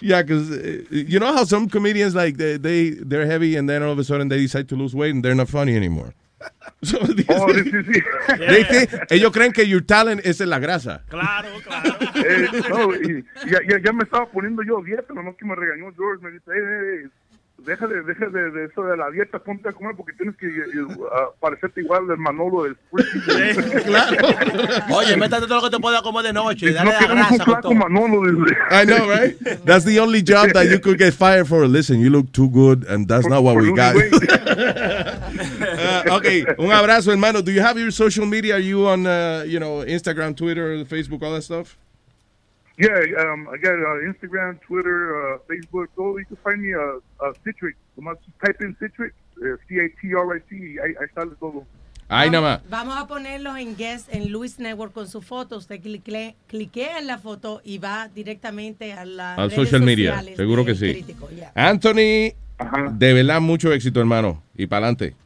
Yeah, 0.00 0.22
because 0.22 0.50
you 0.90 1.18
know 1.18 1.32
how 1.32 1.44
some 1.44 1.68
comedians 1.68 2.14
like 2.14 2.36
they, 2.36 2.56
they 2.58 2.90
they're 2.90 3.26
heavy 3.26 3.56
and 3.56 3.68
then 3.68 3.82
all 3.82 3.92
of 3.92 3.98
a 3.98 4.04
sudden 4.04 4.28
they 4.28 4.38
decide 4.38 4.68
to 4.68 4.76
lose 4.76 4.94
weight 4.94 5.14
and 5.14 5.24
they're 5.24 5.34
not 5.34 5.48
funny 5.48 5.76
anymore. 5.76 6.12
So, 6.82 6.98
Oh, 7.00 7.48
sí, 7.54 7.62
sí, 7.88 8.02
they 8.38 8.62
think- 8.64 8.90
ellos 9.10 9.32
creen 9.32 9.52
que 9.52 9.64
your 9.64 9.80
talent 9.80 10.20
es 10.24 10.40
en 10.40 10.50
la 10.50 10.58
grasa. 10.58 11.02
Claro, 11.08 11.48
claro. 11.64 11.96
Eh, 12.14 12.48
no, 12.68 12.94
y 12.94 13.24
ya, 13.50 13.58
ya, 13.68 13.78
ya 13.82 13.92
me 13.92 14.04
estaba 14.04 14.26
poniendo 14.30 14.62
yo 14.62 14.82
dieta, 14.84 15.14
no 15.14 15.34
que 15.36 15.46
me 15.46 15.54
regañó 15.56 15.92
George, 15.96 16.22
me 16.22 16.30
dice, 16.32 16.50
eh, 16.50 17.04
eh, 17.04 17.08
deja 17.66 17.86
de, 17.86 18.02
deja 18.02 18.26
de, 18.26 18.50
de 18.50 18.64
eso 18.66 18.84
de 18.84 18.96
la 18.96 19.10
dieta, 19.10 19.38
ponte 19.38 19.68
a 19.68 19.72
comer 19.72 19.94
porque 19.96 20.12
tienes 20.14 20.36
que 20.36 20.46
ah, 21.12 21.28
parecerte 21.40 21.80
igual 21.80 22.06
del 22.06 22.18
Manolo 22.18 22.64
del 22.64 22.76
Oye, 24.94 25.16
métate 25.16 25.46
todo 25.46 25.56
lo 25.56 25.62
que 25.62 25.76
te 25.76 25.80
pueda 25.80 26.02
comer 26.02 26.24
de 26.24 26.32
noche 26.32 26.70
y 26.70 26.72
No 26.72 26.76
dale 26.76 26.92
la 26.92 27.06
grasa 27.14 27.44
flaco. 27.44 27.74
Manolo, 27.74 28.22
dice. 28.22 28.56
I 28.70 28.84
know, 28.84 29.08
right? 29.08 29.36
That's 29.64 29.84
the 29.84 29.98
only 30.00 30.22
job 30.22 30.52
that 30.52 30.70
you 30.70 30.78
could 30.78 30.98
get 30.98 31.12
fired 31.12 31.48
for. 31.48 31.66
Listen, 31.66 32.00
you 32.00 32.10
look 32.10 32.32
too 32.32 32.48
good, 32.48 32.84
and 32.88 33.08
that's 33.08 33.26
not 33.26 33.42
what 33.42 33.56
we 33.56 33.72
got. 33.72 33.96
Uh, 35.36 36.16
okay, 36.16 36.44
un 36.58 36.70
abrazo, 36.70 37.10
hermano. 37.10 37.42
Do 37.42 37.52
you 37.52 37.60
have 37.60 37.78
your 37.78 37.90
social 37.90 38.24
media? 38.24 38.54
Are 38.54 38.60
you 38.60 38.86
on, 38.86 39.06
uh, 39.06 39.44
you 39.46 39.58
know, 39.58 39.84
Instagram, 39.84 40.36
Twitter, 40.36 40.84
Facebook, 40.84 41.22
all 41.22 41.34
that 41.34 41.42
stuff? 41.42 41.76
Yeah, 42.78 42.92
um, 43.24 43.48
I 43.48 43.56
got 43.56 43.72
uh, 43.72 44.04
Instagram, 44.04 44.60
Twitter, 44.60 45.16
uh, 45.16 45.38
Facebook. 45.48 45.86
Go, 45.96 46.18
you 46.18 46.26
can 46.26 46.36
find 46.44 46.60
me 46.60 46.74
uh, 46.74 47.00
uh, 47.24 47.32
Citric. 47.42 47.74
Nomás 47.96 48.18
type 48.44 48.60
in 48.60 48.76
Citric, 48.78 49.14
uh, 49.38 49.56
C-A-T-R-I-C, 49.66 50.80
ahí, 50.84 50.92
ahí 51.00 51.08
sale 51.14 51.32
todo. 51.40 51.64
Ahí 52.08 52.30
nada 52.30 52.42
más. 52.42 52.70
Vamos 52.70 52.96
a 52.98 53.08
ponerlos 53.08 53.56
en 53.58 53.76
guest 53.76 54.14
en 54.14 54.30
Luis 54.30 54.58
Network 54.58 54.92
con 54.92 55.08
su 55.08 55.22
foto. 55.22 55.56
Usted 55.56 55.80
clique, 55.80 56.36
cliquea 56.46 56.98
en 56.98 57.06
la 57.06 57.18
foto 57.18 57.62
y 57.64 57.78
va 57.78 58.08
directamente 58.08 58.92
a 58.92 59.04
la 59.06 59.34
Al 59.34 59.50
social 59.50 59.82
media, 59.82 60.22
seguro 60.36 60.64
que 60.64 60.74
sí. 60.74 61.04
Anthony, 61.54 62.34
de 62.92 63.12
verdad, 63.14 63.40
mucho 63.40 63.72
éxito, 63.72 64.00
hermano. 64.00 64.42
Y 64.54 64.66
para 64.66 64.86
adelante. 64.86 65.16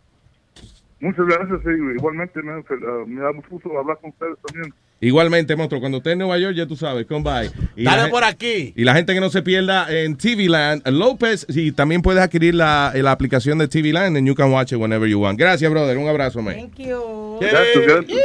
Muchas 1.00 1.26
gracias, 1.26 1.60
sí, 1.64 1.70
igualmente 1.96 2.42
me, 2.42 2.58
uh, 2.58 3.06
me 3.06 3.22
da 3.22 3.32
mucho 3.32 3.48
gusto 3.50 3.78
hablar 3.78 3.98
con 4.00 4.10
ustedes 4.10 4.36
también. 4.46 4.72
Igualmente, 5.02 5.56
monstruo, 5.56 5.80
cuando 5.80 5.98
esté 5.98 6.12
en 6.12 6.18
Nueva 6.18 6.38
York, 6.38 6.54
ya 6.54 6.66
tú 6.66 6.76
sabes, 6.76 7.06
come 7.06 7.22
by. 7.22 7.50
Y 7.74 7.84
Dale 7.84 8.10
por 8.10 8.22
aquí. 8.22 8.74
Y 8.76 8.84
la 8.84 8.94
gente 8.94 9.14
que 9.14 9.20
no 9.20 9.30
se 9.30 9.40
pierda 9.40 9.86
en 9.90 10.16
TV 10.16 10.48
Land, 10.48 10.86
López, 10.88 11.46
y 11.48 11.72
también 11.72 12.02
puedes 12.02 12.22
adquirir 12.22 12.54
la, 12.54 12.92
la 12.94 13.10
aplicación 13.10 13.56
de 13.58 13.66
TV 13.66 13.92
Land 13.92 14.18
and 14.18 14.26
you 14.26 14.34
can 14.34 14.52
watch 14.52 14.72
it 14.72 14.78
whenever 14.78 15.08
you 15.08 15.18
want. 15.18 15.38
Gracias, 15.38 15.70
brother. 15.70 15.96
Un 15.96 16.08
abrazo, 16.08 16.42
man. 16.42 16.54
Thank 16.54 16.78
you. 16.78 17.38
Gracias, 17.40 17.86
gracias. 17.86 18.18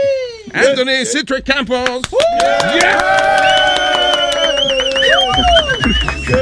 Anthony 0.54 1.06
Citric 1.06 1.46
Campos. 1.46 2.02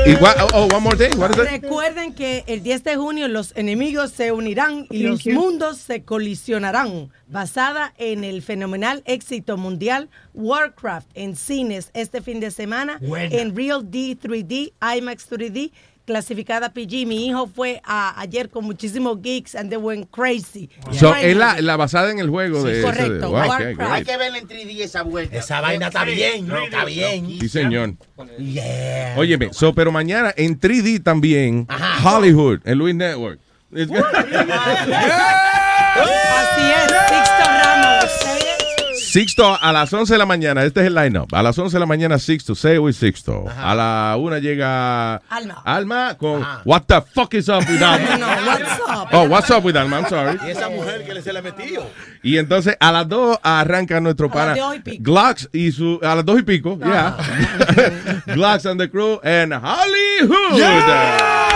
Y 0.05 0.15
what- 0.15 0.37
oh, 0.39 0.47
oh, 0.53 0.67
one 0.73 0.81
more 0.83 0.95
thing. 0.95 1.17
What 1.19 1.31
is 1.31 1.37
it? 1.37 1.61
Recuerden 1.61 2.13
que 2.13 2.43
el 2.47 2.63
10 2.63 2.83
de 2.85 2.95
junio 2.95 3.27
los 3.27 3.51
enemigos 3.57 4.11
se 4.11 4.31
unirán 4.31 4.87
y 4.89 5.03
Thank 5.03 5.11
los 5.11 5.23
you. 5.23 5.33
mundos 5.33 5.77
se 5.77 6.03
colisionarán, 6.03 7.09
basada 7.27 7.93
en 7.97 8.23
el 8.23 8.41
fenomenal 8.41 9.03
éxito 9.05 9.57
mundial 9.57 10.09
Warcraft 10.33 11.07
en 11.15 11.35
cines 11.35 11.89
este 11.93 12.21
fin 12.21 12.39
de 12.39 12.51
semana 12.51 12.99
en 13.01 13.55
Real 13.55 13.81
D 13.89 14.17
3D, 14.21 14.71
IMAX 14.97 15.29
3D, 15.29 15.71
clasificada 16.05 16.73
PG. 16.73 17.05
Mi 17.05 17.27
hijo 17.27 17.47
fue 17.47 17.81
a- 17.83 18.19
ayer 18.19 18.49
con 18.49 18.65
muchísimos 18.65 19.21
geeks 19.21 19.55
and 19.55 19.69
they 19.69 19.77
went 19.77 20.09
crazy. 20.11 20.69
So, 20.91 21.13
es 21.15 21.35
la, 21.35 21.59
la 21.61 21.77
basada 21.77 22.11
en 22.11 22.19
el 22.19 22.29
juego 22.29 22.63
de. 22.63 22.71
ese 22.71 22.79
de- 22.79 22.83
correcto, 22.85 23.29
wow, 23.29 23.37
Warcraft. 23.37 23.61
okay, 23.61 23.73
great. 23.75 23.91
Hay 23.91 24.03
que 24.03 24.17
verla 24.17 24.37
en 24.37 24.47
3D 24.47 24.79
esa 24.81 25.01
vuelta. 25.03 25.37
Esa 25.37 25.61
vaina 25.61 25.87
está 25.87 26.03
bien, 26.05 26.47
¿no? 26.47 26.57
Está 26.63 26.85
bien. 26.85 27.39
Sí, 27.39 27.49
señor. 27.49 27.95
Yeah. 28.37 29.15
Óyeme, 29.17 29.53
so, 29.53 29.73
pero 29.73 29.91
mañana 29.91 30.33
en 30.35 30.59
3D 30.59 31.03
también, 31.03 31.67
Hollywood, 32.03 32.59
en 32.65 32.77
Luis 32.77 32.95
Network. 32.95 33.39
Así 33.75 33.91
es. 36.85 36.92
Sixto 39.13 39.55
a 39.61 39.71
las 39.71 39.93
11 39.93 40.11
de 40.11 40.17
la 40.17 40.25
mañana, 40.25 40.63
este 40.63 40.81
es 40.81 40.87
el 40.87 40.95
line-up. 40.95 41.27
A 41.33 41.43
las 41.43 41.55
11 41.55 41.75
de 41.75 41.79
la 41.79 41.85
mañana, 41.85 42.17
Sixto, 42.17 42.55
say 42.55 42.79
with 42.79 42.95
Sixto. 42.95 43.45
A 43.47 43.75
la 43.75 44.15
1 44.17 44.39
llega 44.39 45.17
Alma. 45.29 45.61
Alma 45.63 46.17
con 46.17 46.43
What 46.65 46.85
the 46.87 46.99
fuck 47.13 47.31
is 47.35 47.47
up 47.47 47.63
with 47.69 47.79
Alma? 47.79 48.17
No, 48.17 48.25
what's 48.25 48.79
up? 48.89 49.09
Oh, 49.11 49.29
what's 49.29 49.51
up 49.51 49.63
with 49.63 49.77
Alma? 49.77 49.99
I'm 49.99 50.09
sorry. 50.09 50.39
Y 50.47 50.49
esa 50.49 50.67
mujer 50.69 51.05
que 51.05 51.13
le 51.13 51.21
se 51.21 51.31
le 51.31 51.43
metió. 51.43 51.83
Y 52.23 52.39
entonces 52.39 52.75
a 52.79 52.91
las 52.91 53.07
2 53.07 53.37
arranca 53.43 54.01
nuestro 54.01 54.29
A 54.29 54.31
pana 54.31 54.55
las 54.55 54.83
dos 54.99 55.49
y 55.53 55.67
y 55.67 55.71
su. 55.71 55.99
A 56.01 56.15
las 56.15 56.25
2 56.25 56.39
y 56.39 56.41
pico, 56.41 56.79
ya. 56.79 57.15
Glocks 58.33 58.65
and 58.65 58.81
the 58.81 58.89
crew 58.89 59.19
and 59.23 59.53
Hollywood. 59.53 61.52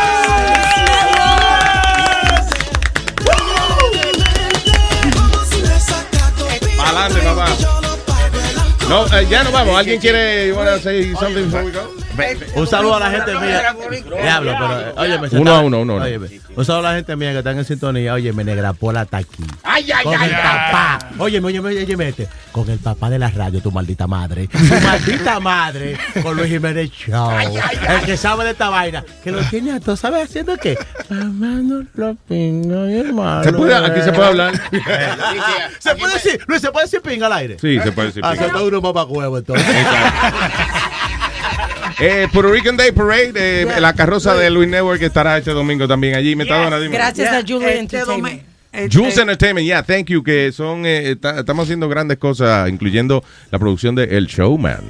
No, 8.90 9.06
eh, 9.08 9.28
ya 9.30 9.44
nos 9.44 9.54
vamos. 9.54 9.78
¿Alguien 9.78 10.00
quiere 10.00 10.52
wanna 10.54 10.80
something 10.80 11.44
before 11.46 11.66
we? 11.66 12.07
Un 12.56 12.68
saludo 12.68 12.96
a 12.96 13.00
la 13.00 13.12
gente 13.12 13.34
mía. 13.40 13.76
Diablo, 14.22 14.56
pero 14.60 14.94
óyeme. 15.02 15.28
Uno 15.32 15.56
a 15.56 15.60
uno, 15.62 15.82
uno. 15.82 15.96
Óyeme, 15.96 16.28
un 16.56 16.66
saludo 16.66 16.88
a 16.88 16.92
la 16.92 16.96
gente 16.98 17.16
mía 17.16 17.32
que 17.32 17.38
están 17.40 17.58
en 17.58 17.66
sintonía. 17.66 18.14
Óyeme, 18.14 18.44
Negra 18.44 18.74
Pola 18.74 19.04
está 19.04 19.18
aquí. 19.18 19.44
Ay, 19.64 19.92
ay, 19.92 20.04
Con 20.04 20.16
ay, 20.20 20.30
el 20.30 20.36
papá. 20.36 21.00
Óyeme, 21.20 21.48
óyeme, 21.48 21.70
óyeme 21.70 22.08
este. 22.10 22.28
Con 22.52 22.70
el 22.70 22.80
papá 22.80 23.10
de 23.10 23.20
la 23.20 23.30
radio, 23.30 23.62
tu 23.62 23.72
maldita 23.72 24.08
madre. 24.08 24.48
Tu 24.48 24.58
maldita 24.84 25.40
madre. 25.40 25.98
Con 26.24 26.36
Luis 26.36 26.50
Jiménez 26.50 26.90
Show. 26.92 27.32
El 27.40 28.02
que 28.06 28.18
sabe 28.18 28.46
de 28.46 28.52
esta 28.52 28.70
vaina. 28.70 29.04
Que 29.24 29.32
lo 29.32 29.42
tiene 29.44 29.74
a 29.74 29.80
todos. 29.80 30.00
¿Sabes 30.00 30.24
haciendo 30.30 30.58
qué? 30.58 30.78
Mamando 31.10 31.84
los 31.96 32.18
pingos, 32.28 32.90
hermano. 32.90 33.44
Se 33.44 33.54
puede- 33.54 33.76
aquí 33.76 34.02
se 34.02 34.12
puede 34.12 34.28
hablar. 34.30 34.54
¿Se 35.80 35.96
puede 35.96 36.14
decir? 36.16 36.40
Luis, 36.48 36.62
¿se 36.62 36.72
puede 36.72 36.86
decir 36.86 37.02
pinga 37.02 37.28
al 37.28 37.34
aire? 37.34 37.58
Sí, 37.60 37.80
se 37.82 37.92
puede 37.92 38.08
decir 38.08 38.24
Ah, 38.26 38.32
pinga. 38.32 38.44
se 38.44 38.48
está 38.50 38.64
uno 38.64 38.82
mamacuevo 38.82 39.38
entonces. 39.38 39.66
Eh, 42.00 42.28
Puerto 42.32 42.52
Rican 42.52 42.78
Day 42.78 42.92
Parade, 42.92 43.32
eh, 43.36 43.80
la 43.80 43.94
carroza 43.94 44.36
de 44.36 44.50
Luis 44.52 44.70
Network 44.70 45.02
estará 45.02 45.38
este 45.38 45.52
domingo 45.52 45.88
también 45.88 46.16
allí. 46.16 46.36
Metadona. 46.36 46.78
Gracias 46.78 47.34
a 47.34 47.42
Julie 47.42 47.70
Este 47.70 47.80
Entertainment. 47.98 48.44
Jules 48.94 49.18
Entertainment, 49.18 49.66
yeah, 49.66 49.82
thank 49.82 50.06
you, 50.08 50.22
que 50.22 50.52
son, 50.52 50.86
eh, 50.86 51.16
ta- 51.16 51.40
estamos 51.40 51.64
haciendo 51.64 51.90
grandes 51.90 52.20
cosas, 52.20 52.70
incluyendo 52.70 53.24
la 53.50 53.58
producción 53.58 53.96
de 53.96 54.04
El 54.18 54.28
Showman. 54.28 54.82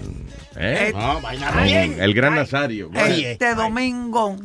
¿eh? 0.57 0.91
Eh, 0.93 1.63
bien. 1.63 1.95
el 1.97 2.13
gran 2.13 2.35
Nazario. 2.35 2.91
Este 2.93 3.55
domingo 3.55 4.35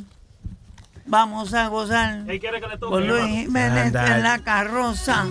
vamos 1.06 1.52
a 1.54 1.66
gozar 1.66 2.24
con 2.78 3.08
Luis 3.08 3.24
Jiménez 3.24 3.86
en 3.92 4.22
la 4.22 4.38
carroza. 4.44 5.26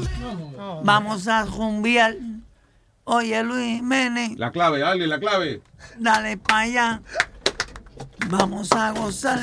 Vamos 0.83 1.29
a 1.29 1.45
zumbiar. 1.45 2.15
Oye, 3.13 3.43
Luis 3.43 3.75
Jiménez, 3.79 4.37
La 4.37 4.51
clave, 4.51 4.81
alguien, 4.85 5.09
la 5.09 5.19
clave. 5.19 5.61
dale 5.97 6.37
para 6.37 6.59
allá. 6.59 7.01
Vamos 8.27 8.71
a 8.71 8.91
gozar 8.91 9.37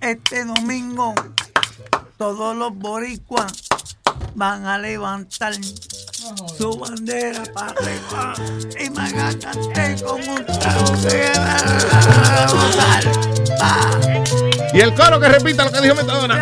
este 0.00 0.46
domingo. 0.46 1.14
Todos 2.16 2.56
los 2.56 2.74
boricuas 2.74 3.52
van 4.34 4.64
a 4.64 4.78
levantar 4.78 5.52
su 6.56 6.78
bandera 6.78 7.42
para 7.52 7.72
arriba 7.72 8.32
y 8.86 8.88
me 8.88 9.02
agachaste 9.02 10.02
con 10.02 10.26
un 10.26 10.46
trago 10.46 10.92
que 11.02 11.32
va 11.38 11.56
a 11.56 12.46
gozar. 12.46 13.04
Y 14.72 14.80
el 14.80 14.94
coro 14.94 15.20
que 15.20 15.28
repita 15.28 15.64
lo 15.66 15.72
que 15.72 15.80
dijo 15.82 15.94
Metadona. 15.94 16.36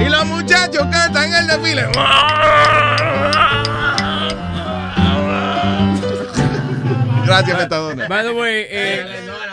Y 0.00 0.08
los 0.08 0.26
muchachos 0.26 0.86
cantan 0.90 1.32
el 1.32 1.46
desfile. 1.46 1.86
Gracias, 7.26 7.58
Metadona. 7.58 8.08
By 8.08 8.22
the 8.24 8.32
way, 8.32 8.66
eh, 8.70 9.04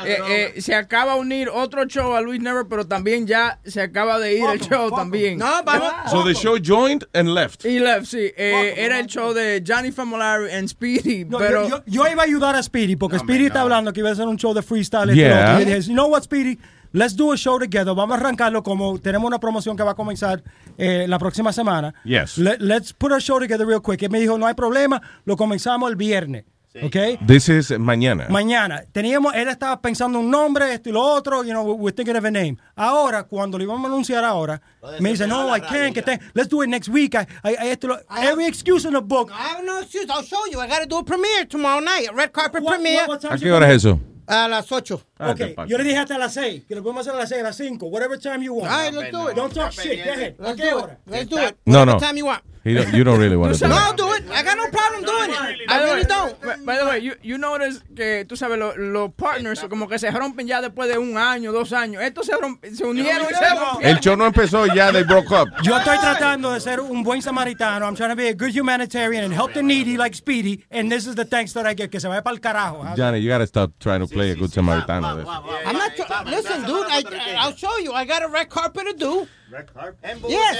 eh, 0.05 0.53
eh, 0.55 0.61
se 0.61 0.75
acaba 0.75 1.15
de 1.15 1.19
unir 1.21 1.49
otro 1.49 1.85
show 1.85 2.15
a 2.15 2.21
Luis 2.21 2.41
Never, 2.41 2.65
pero 2.67 2.85
también 2.85 3.25
ya 3.27 3.59
se 3.63 3.81
acaba 3.81 4.19
de 4.19 4.37
ir 4.37 4.43
el 4.51 4.59
show 4.59 4.91
también. 4.95 5.37
No, 5.37 5.63
vamos. 5.63 5.91
So 6.11 6.23
the 6.23 6.33
show 6.33 6.57
joined 6.63 7.05
and 7.13 7.29
left. 7.29 7.65
Y 7.65 7.79
left, 7.79 8.05
sí. 8.05 8.31
Eh, 8.35 8.73
era 8.77 8.99
el 8.99 9.07
show 9.07 9.33
de 9.33 9.63
Johnny 9.65 9.91
Famolari 9.91 10.51
and 10.51 10.67
Speedy, 10.67 11.25
No, 11.25 11.37
pero... 11.37 11.67
yo, 11.67 11.77
yo- 11.85 12.03
yo 12.05 12.07
iba 12.11 12.21
a 12.23 12.25
ayudar 12.25 12.55
a 12.55 12.63
Speedy 12.63 12.95
porque 12.95 13.19
Speedy 13.19 13.45
está 13.47 13.61
hablando 13.61 13.91
que 13.93 13.99
iba 14.01 14.09
a 14.09 14.13
hacer 14.13 14.27
un 14.27 14.37
show 14.37 14.53
de 14.53 14.61
freestyle. 14.61 15.13
Yeah. 15.13 15.61
Y 15.61 15.65
dije, 15.65 15.81
you 15.81 15.93
know 15.93 16.07
what, 16.07 16.23
Speedy? 16.23 16.57
Let's 16.95 17.15
do 17.15 17.31
a 17.33 17.37
show 17.37 17.57
together. 17.57 17.95
Vamos 17.95 18.11
a 18.15 18.19
arrancarlo 18.19 18.61
como 18.61 18.99
tenemos 18.99 19.25
una 19.27 19.39
promoción 19.39 19.75
que 19.75 19.81
va 19.81 19.91
a 19.91 19.95
comenzar 19.95 20.43
eh, 20.77 21.05
la 21.07 21.17
próxima 21.17 21.51
semana. 21.51 21.95
Yes. 22.03 22.37
Let- 22.37 22.59
let's 22.59 22.93
put 22.93 23.11
our 23.11 23.19
show 23.19 23.39
together 23.39 23.65
real 23.65 23.81
quick. 23.81 24.03
Él 24.03 24.11
me 24.11 24.19
dijo, 24.19 24.37
no 24.37 24.45
hay 24.45 24.53
problema, 24.53 25.01
lo 25.25 25.35
comenzamos 25.35 25.89
el 25.89 25.95
viernes. 25.95 26.45
¿Ok? 26.81 26.95
This 27.27 27.49
is 27.49 27.71
mañana. 27.79 28.27
Mañana. 28.29 28.83
Teníamos, 28.91 29.35
él 29.35 29.47
estaba 29.47 29.79
pensando 29.81 30.17
un 30.19 30.31
nombre, 30.31 30.73
esto 30.73 30.89
y 30.89 30.91
lo 30.91 31.01
otro, 31.01 31.43
you 31.43 31.51
know, 31.51 31.63
we're 31.75 31.93
thinking 31.93 32.15
of 32.15 32.25
a 32.25 32.31
name. 32.31 32.57
Ahora, 32.75 33.23
cuando 33.23 33.57
lo 33.59 33.63
íbamos 33.63 33.83
a 33.83 33.87
anunciar 33.87 34.23
ahora, 34.23 34.59
me 34.99 35.11
dice, 35.11 35.27
no, 35.27 35.55
I 35.55 35.59
can't, 35.61 35.93
que 35.93 36.01
te- 36.01 36.19
let's 36.33 36.49
do 36.49 36.63
it 36.63 36.69
next 36.69 36.89
week. 36.89 37.13
I, 37.15 37.27
I, 37.43 37.55
I- 37.61 37.67
esto, 37.71 37.87
lo- 37.89 37.99
every 38.17 38.45
excuse 38.47 38.85
in 38.85 38.93
the 38.93 39.01
book. 39.01 39.29
I 39.31 39.49
have 39.55 39.63
no 39.63 39.79
excuse. 39.81 40.07
I'll 40.09 40.23
show 40.23 40.45
you. 40.51 40.59
I 40.59 40.67
got 40.67 40.79
to 40.81 40.87
do 40.87 40.97
a 40.97 41.03
premiere 41.03 41.45
tomorrow 41.45 41.79
night. 41.79 42.07
A 42.09 42.13
red 42.13 42.31
carpet 42.31 42.63
premiere. 42.65 43.05
¿A 43.29 43.37
qué 43.37 43.51
hora 43.51 43.69
es 43.71 43.83
eso? 43.85 43.99
A 44.25 44.47
las 44.47 44.71
8. 44.71 45.01
Ah, 45.19 45.31
Ok, 45.31 45.67
yo 45.67 45.77
le 45.77 45.83
dije 45.83 45.97
hasta 45.97 46.17
las 46.17 46.33
6, 46.33 46.63
que 46.65 46.75
lo 46.75 46.81
podemos 46.81 47.01
hacer 47.05 47.13
a 47.13 47.19
las 47.19 47.29
6, 47.29 47.41
a 47.41 47.43
las 47.43 47.57
5, 47.57 47.85
whatever 47.87 48.17
time 48.17 48.43
you 48.43 48.53
want. 48.53 48.71
All 48.71 48.79
right, 48.85 48.93
let's 48.93 49.11
do 49.11 49.27
it. 49.29 49.35
Don't 49.35 49.53
talk 49.53 49.71
shit, 49.73 50.03
go 50.03 50.11
ahead. 50.11 50.35
¿A 50.39 50.43
Let's 50.43 50.61
qué 50.61 50.69
do 50.71 50.77
hora? 50.79 50.93
it. 50.93 50.99
Let's 51.11 51.29
do 51.29 51.37
it. 51.37 51.57
No, 51.65 51.79
Whatever 51.79 51.99
no. 51.99 51.99
time 51.99 52.17
you 52.17 52.25
want. 52.25 52.41
Don't- 52.63 52.93
you 52.93 53.03
don't 53.03 53.19
really 53.19 53.35
want 53.35 53.53
to 53.53 53.59
do 53.59 53.67
No, 53.67 53.91
it. 53.91 53.97
Do 53.97 54.13
it. 54.13 54.23
I 54.31 54.41
got 54.41 54.55
no 54.55 54.67
problem 54.71 55.03
doing 55.03 55.31
it. 55.31 55.69
I 55.69 55.83
really 55.83 56.05
don't. 56.05 56.65
by- 56.65 56.77
the 56.77 56.85
way, 56.85 56.99
you, 57.01 57.13
you 57.21 57.37
notice 57.37 57.81
que 57.95 58.23
tú 58.25 58.37
sabes, 58.37 58.57
lo- 58.57 58.73
los 58.77 59.11
partners 59.15 59.59
como 59.69 59.87
que 59.87 59.99
se 59.99 60.09
rompen 60.11 60.47
ya 60.47 60.61
después 60.61 60.87
de 60.89 60.97
un 60.97 61.17
año, 61.17 61.51
dos 61.51 61.73
años. 61.73 62.01
Estos 62.01 62.25
se, 62.25 62.33
romp- 62.33 62.63
se 62.73 62.85
unieron 62.85 63.27
y 63.29 63.33
se 63.35 63.49
rompieron. 63.49 63.83
El 63.83 63.99
show 63.99 64.15
no 64.15 64.25
empezó 64.25 64.65
ya, 64.73 64.91
they 64.93 65.03
broke 65.03 65.29
up. 65.31 65.49
Yo 65.61 65.77
estoy 65.77 65.97
tratando 65.99 66.51
de 66.53 66.61
ser 66.61 66.79
un 66.79 67.03
buen 67.03 67.21
samaritano. 67.21 67.85
I'm 67.85 67.95
trying 67.95 68.11
to 68.11 68.15
be 68.15 68.29
a 68.29 68.33
good 68.33 68.51
humanitarian 68.57 69.25
and 69.25 69.33
help 69.33 69.53
the 69.53 69.61
needy 69.61 69.97
like 69.97 70.15
Speedy. 70.15 70.63
And 70.71 70.89
this 70.89 71.05
is 71.05 71.15
the 71.15 71.25
thanks 71.25 71.51
that 71.53 71.65
I 71.65 71.73
get. 71.73 71.91
Que 71.91 71.99
se 71.99 72.07
vaya 72.07 72.23
para 72.23 72.35
el 72.35 72.39
carajo. 72.41 72.85
Johnny, 72.95 73.19
you 73.19 73.29
gotta 73.29 73.45
stop 73.45 73.71
trying 73.79 73.99
to 73.99 74.07
play 74.07 74.31
a 74.31 74.35
good 74.35 74.51
Samaritano. 74.51 75.25
I'm 75.65 75.77
not. 75.77 75.91
Listen, 76.27 76.63
dude. 76.65 76.87
I, 76.89 77.03
I'll 77.39 77.55
show 77.55 77.77
you. 77.79 77.91
I 77.93 78.05
got 78.05 78.23
a 78.23 78.27
red 78.29 78.47
carpet 78.49 78.85
to 78.87 78.93
do. 78.93 79.27
Red 79.51 79.71
carpet. 79.71 80.17
Yes. 80.27 80.57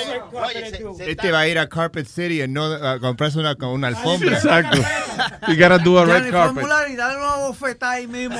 Este 1.00 1.32
va 1.32 1.40
a 1.40 1.48
ir 1.48 1.58
a 1.58 1.68
Carpet 1.68 1.93
City 2.02 2.42
y 2.42 2.48
no 2.48 2.66
a 2.66 3.00
comprarse 3.00 3.40
una, 3.40 3.56
con 3.56 3.70
una 3.70 3.88
alfombra. 3.88 4.34
Exacto. 4.34 4.80
You 5.48 5.56
gotta 5.56 5.78
do 5.78 6.00
a 6.00 6.06
red 6.06 6.32
carpet. 6.32 6.66
y 6.90 6.96
dale 6.96 7.18
una 7.18 7.36
bofetada 7.36 7.94
ahí 7.94 8.08
mismo. 8.08 8.36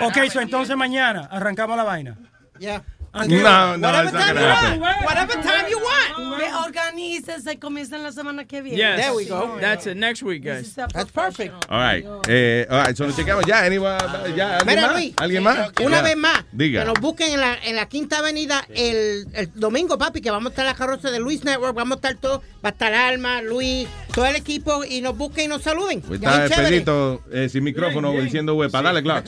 Ok, 0.00 0.16
so 0.32 0.40
entonces 0.40 0.74
mañana 0.74 1.28
arrancamos 1.30 1.76
la 1.76 1.84
vaina. 1.84 2.16
Yeah. 2.58 2.82
¿A 3.12 3.26
qué 3.26 3.40
hora? 3.40 3.76
No, 3.76 3.78
no, 3.78 3.88
Whatever 3.88 4.12
time 4.12 4.40
you 4.40 4.46
happen. 4.46 4.80
want. 4.80 5.04
Whatever 5.04 5.34
time 5.42 5.70
you 5.70 5.78
want. 5.78 6.38
Ve, 6.38 6.46
Organícese, 6.64 7.58
comienzan 7.58 8.02
la 8.04 8.12
semana 8.12 8.44
que 8.44 8.62
viene. 8.62 8.78
Yes. 8.78 8.96
There 8.96 9.12
we 9.14 9.24
go. 9.24 9.58
That's 9.60 9.86
it. 9.86 9.96
Next 9.96 10.22
week, 10.22 10.44
guys. 10.44 10.74
That's 10.74 11.10
perfect. 11.10 11.52
All 11.68 11.78
right. 11.80 12.04
Eh, 12.28 12.66
all 12.70 12.84
right, 12.86 12.96
so 12.96 13.06
nos 13.06 13.16
chequeamos 13.16 13.44
ya. 13.46 13.64
Anyone, 13.64 13.98
ya 14.36 14.58
¿Alguien 14.58 14.66
Mira, 14.66 14.82
más? 14.86 14.92
Luis. 14.94 15.12
¿Alguien 15.16 15.42
más? 15.42 15.70
Una 15.82 15.96
Ya. 15.96 16.02
vez 16.02 16.16
más. 16.16 16.44
Diga. 16.52 16.80
Que 16.82 16.86
nos 16.86 17.00
busquen 17.00 17.32
en 17.32 17.40
la, 17.40 17.58
en 17.64 17.76
la 17.76 17.88
Quinta 17.88 18.18
Avenida 18.18 18.64
el, 18.68 19.26
el 19.34 19.50
domingo, 19.54 19.98
papi, 19.98 20.20
que 20.20 20.30
vamos 20.30 20.46
a 20.46 20.50
estar 20.50 20.64
la 20.64 20.74
carroza 20.74 21.10
de 21.10 21.18
Luis 21.18 21.44
Network. 21.44 21.74
Vamos 21.74 21.92
a 21.92 21.96
estar 21.96 22.14
todo. 22.16 22.42
Va 22.64 22.68
a 22.68 22.72
estar 22.72 22.92
Alma, 22.94 23.42
Luis, 23.42 23.88
todo 24.14 24.26
el 24.26 24.36
equipo. 24.36 24.84
Y 24.84 25.00
nos 25.00 25.16
busquen 25.18 25.46
y 25.46 25.48
nos 25.48 25.62
saluden. 25.62 26.00
Pues 26.00 26.22
está. 26.22 26.46
Pedrito 26.48 27.22
eh, 27.32 27.48
sin 27.48 27.64
micrófono 27.64 28.12
diciendo 28.12 28.54
huepa. 28.54 28.80
Dale, 28.82 29.02
claro. 29.02 29.24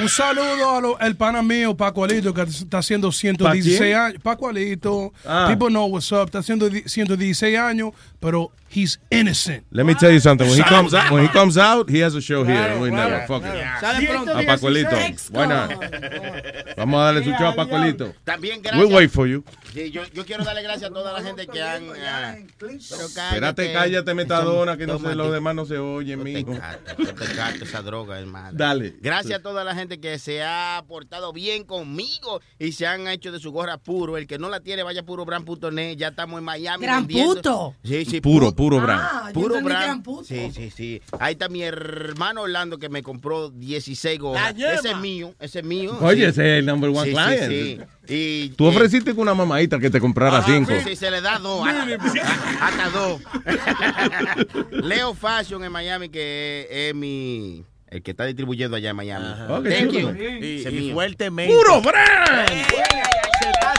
Un 0.00 0.08
saludo 0.08 0.96
al 1.00 1.16
pana 1.16 1.42
mío, 1.42 1.76
Paco 1.76 2.04
Alito, 2.04 2.32
que 2.32 2.42
está 2.42 2.78
haciendo 2.78 3.10
116 3.32 3.78
quién? 3.78 3.94
años. 3.96 4.22
Paco 4.22 4.48
Alito. 4.48 5.12
Ah. 5.24 5.46
People 5.48 5.68
know 5.68 5.86
what's 5.86 6.10
up. 6.12 6.26
Está 6.26 6.38
haciendo 6.40 6.68
di- 6.68 6.82
116 6.86 7.58
años, 7.58 7.92
pero 8.20 8.50
he's 8.74 8.98
innocent. 9.10 9.64
Let 9.70 9.86
me 9.86 9.94
tell 9.94 10.10
you 10.10 10.20
something. 10.20 10.48
When 10.48 10.56
he 10.56 10.64
comes 10.64 10.92
out, 10.94 11.10
when 11.12 11.22
he 11.22 11.28
comes 11.28 11.56
out, 11.56 11.88
he 11.88 12.00
has 12.00 12.14
a 12.14 12.20
show 12.20 12.44
here. 12.44 12.56
Claro, 12.56 12.80
We 12.80 12.90
claro. 12.90 13.10
never. 13.10 13.26
Fuck 13.26 13.42
it. 13.44 13.80
Sale 13.80 14.06
pronto. 14.06 14.38
A 14.38 14.42
Pacuelito. 14.42 15.30
Why 15.32 15.46
not? 15.46 16.76
Vamos 16.76 17.00
a 17.00 17.04
darle 17.04 17.24
su 17.24 17.30
show 17.30 17.46
a 17.48 17.54
Pacuelito. 17.54 18.12
También 18.24 18.60
gracias. 18.62 18.82
We'll 18.84 18.94
wait 18.94 19.10
for 19.10 19.26
you. 19.26 19.44
Sí, 19.72 19.90
yo, 19.90 20.02
yo 20.12 20.24
quiero 20.24 20.44
darle 20.44 20.62
gracias 20.62 20.90
a 20.90 20.94
toda 20.94 21.12
la 21.12 21.22
gente 21.22 21.46
que 21.46 21.62
han. 21.62 21.84
ah, 22.06 22.34
pero 22.58 22.72
Espérate, 22.74 23.72
cállate, 23.72 24.14
metadona, 24.14 24.76
que 24.76 24.86
no 24.86 24.98
sé, 24.98 25.14
los 25.14 25.32
demás 25.32 25.54
no 25.54 25.64
se 25.66 25.78
oyen, 25.78 26.22
mijo. 26.22 26.52
Te 26.96 27.64
esa 27.64 27.82
droga, 27.82 28.18
hermano. 28.18 28.50
Dale. 28.52 28.96
Gracias 29.00 29.38
a 29.38 29.42
toda 29.42 29.64
la 29.64 29.74
gente 29.74 30.00
que 30.00 30.18
se 30.18 30.42
ha 30.42 30.82
portado 30.86 31.32
bien 31.32 31.64
conmigo 31.64 32.40
y 32.58 32.72
se 32.72 32.86
han 32.86 33.06
hecho 33.08 33.32
de 33.32 33.38
su 33.38 33.52
gorra 33.52 33.78
puro. 33.78 34.16
El 34.16 34.26
que 34.26 34.38
no 34.38 34.48
la 34.48 34.60
tiene, 34.60 34.82
vaya 34.82 35.00
a 35.02 35.04
purobrand.net. 35.04 35.96
Ya 35.96 36.08
estamos 36.08 36.38
en 36.38 36.44
Miami. 36.44 36.84
Gran 36.84 37.06
vendiendo. 37.06 37.34
puto. 37.34 37.74
Sí, 37.84 38.04
sí. 38.04 38.20
Puro, 38.20 38.52
puro 38.54 38.63
brand. 38.80 39.00
Ah, 39.02 39.24
yo 39.28 39.32
Puro 39.40 39.60
brand. 39.62 39.84
eran 39.84 40.02
putos. 40.02 40.26
Sí, 40.26 40.50
sí, 40.54 40.70
sí. 40.70 41.02
Ahí 41.18 41.32
está 41.32 41.48
mi 41.48 41.62
hermano 41.62 42.42
Orlando 42.42 42.78
que 42.78 42.88
me 42.88 43.02
compró 43.02 43.50
16 43.50 44.18
La 44.18 44.22
gorras. 44.22 44.54
Ese 44.56 44.90
es 44.90 44.96
mío, 44.98 45.34
ese 45.40 45.58
es 45.60 45.64
mío. 45.64 45.96
Oye, 46.00 46.22
sí. 46.22 46.28
ese 46.30 46.42
es 46.54 46.58
el 46.60 46.66
number 46.66 46.90
one 46.90 47.02
Sí, 47.04 47.10
sí, 47.10 47.14
client. 47.14 47.48
sí. 47.48 47.80
Y, 48.06 48.48
Tú 48.50 48.66
ofreciste 48.66 49.12
con 49.14 49.22
una 49.22 49.34
mamadita 49.34 49.78
que 49.78 49.88
te 49.90 49.98
comprara 50.00 50.38
Ajá, 50.38 50.52
cinco. 50.52 50.72
Sí, 50.84 50.94
se 50.96 51.10
le 51.10 51.20
da 51.20 51.38
dos. 51.38 51.66
hasta- 51.66 52.66
Hasta 52.66 52.90
dos. 52.90 53.20
Leo 54.70 55.14
Fashion 55.14 55.64
en 55.64 55.72
Miami, 55.72 56.08
que 56.08 56.66
es 56.70 56.94
mi. 56.94 57.64
El 57.88 58.02
que 58.02 58.10
está 58.10 58.24
distribuyendo 58.26 58.76
allá 58.76 58.90
en 58.90 58.96
Miami. 58.96 59.26
Ok, 59.48 59.68
Thank 59.68 59.92
you. 59.92 60.10
Y, 60.18 60.66
y 60.68 60.92
fuertemente. 60.92 61.54
¡Puro 61.54 61.80
brand! 61.80 62.50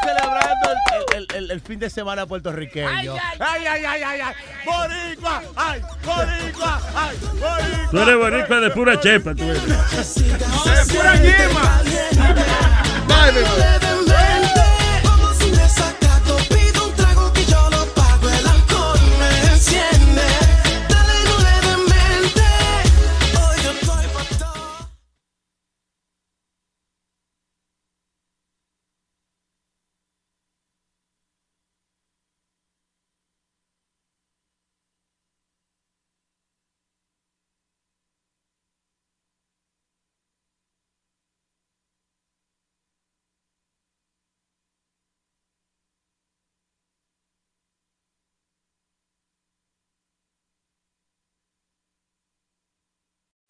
Celebrando 0.06 0.72
el, 1.14 1.18
el- 1.18 1.36
el- 1.36 1.52
el 1.52 1.62
fin 1.62 1.80
de 1.80 1.90
semana 1.90 2.26
puertorriqueño. 2.26 3.14
Ay, 3.40 3.66
ay, 3.66 3.86
ay, 3.86 4.04
ay, 4.04 4.20
ay. 4.22 4.34
Boricua, 4.66 5.42
ay, 5.56 5.82
boricua, 6.06 6.82
ay, 6.96 7.18
boricua. 7.22 7.90
Tú 7.92 8.00
eres 8.00 8.16
boricua 8.18 8.60
de 8.60 8.70
pura 8.72 9.00
chepa, 9.00 9.34
tú 9.36 9.44
eres. 9.44 9.64
De 10.16 10.94
pura 10.96 11.16
yema. 11.16 11.82
Vamos 13.08 13.85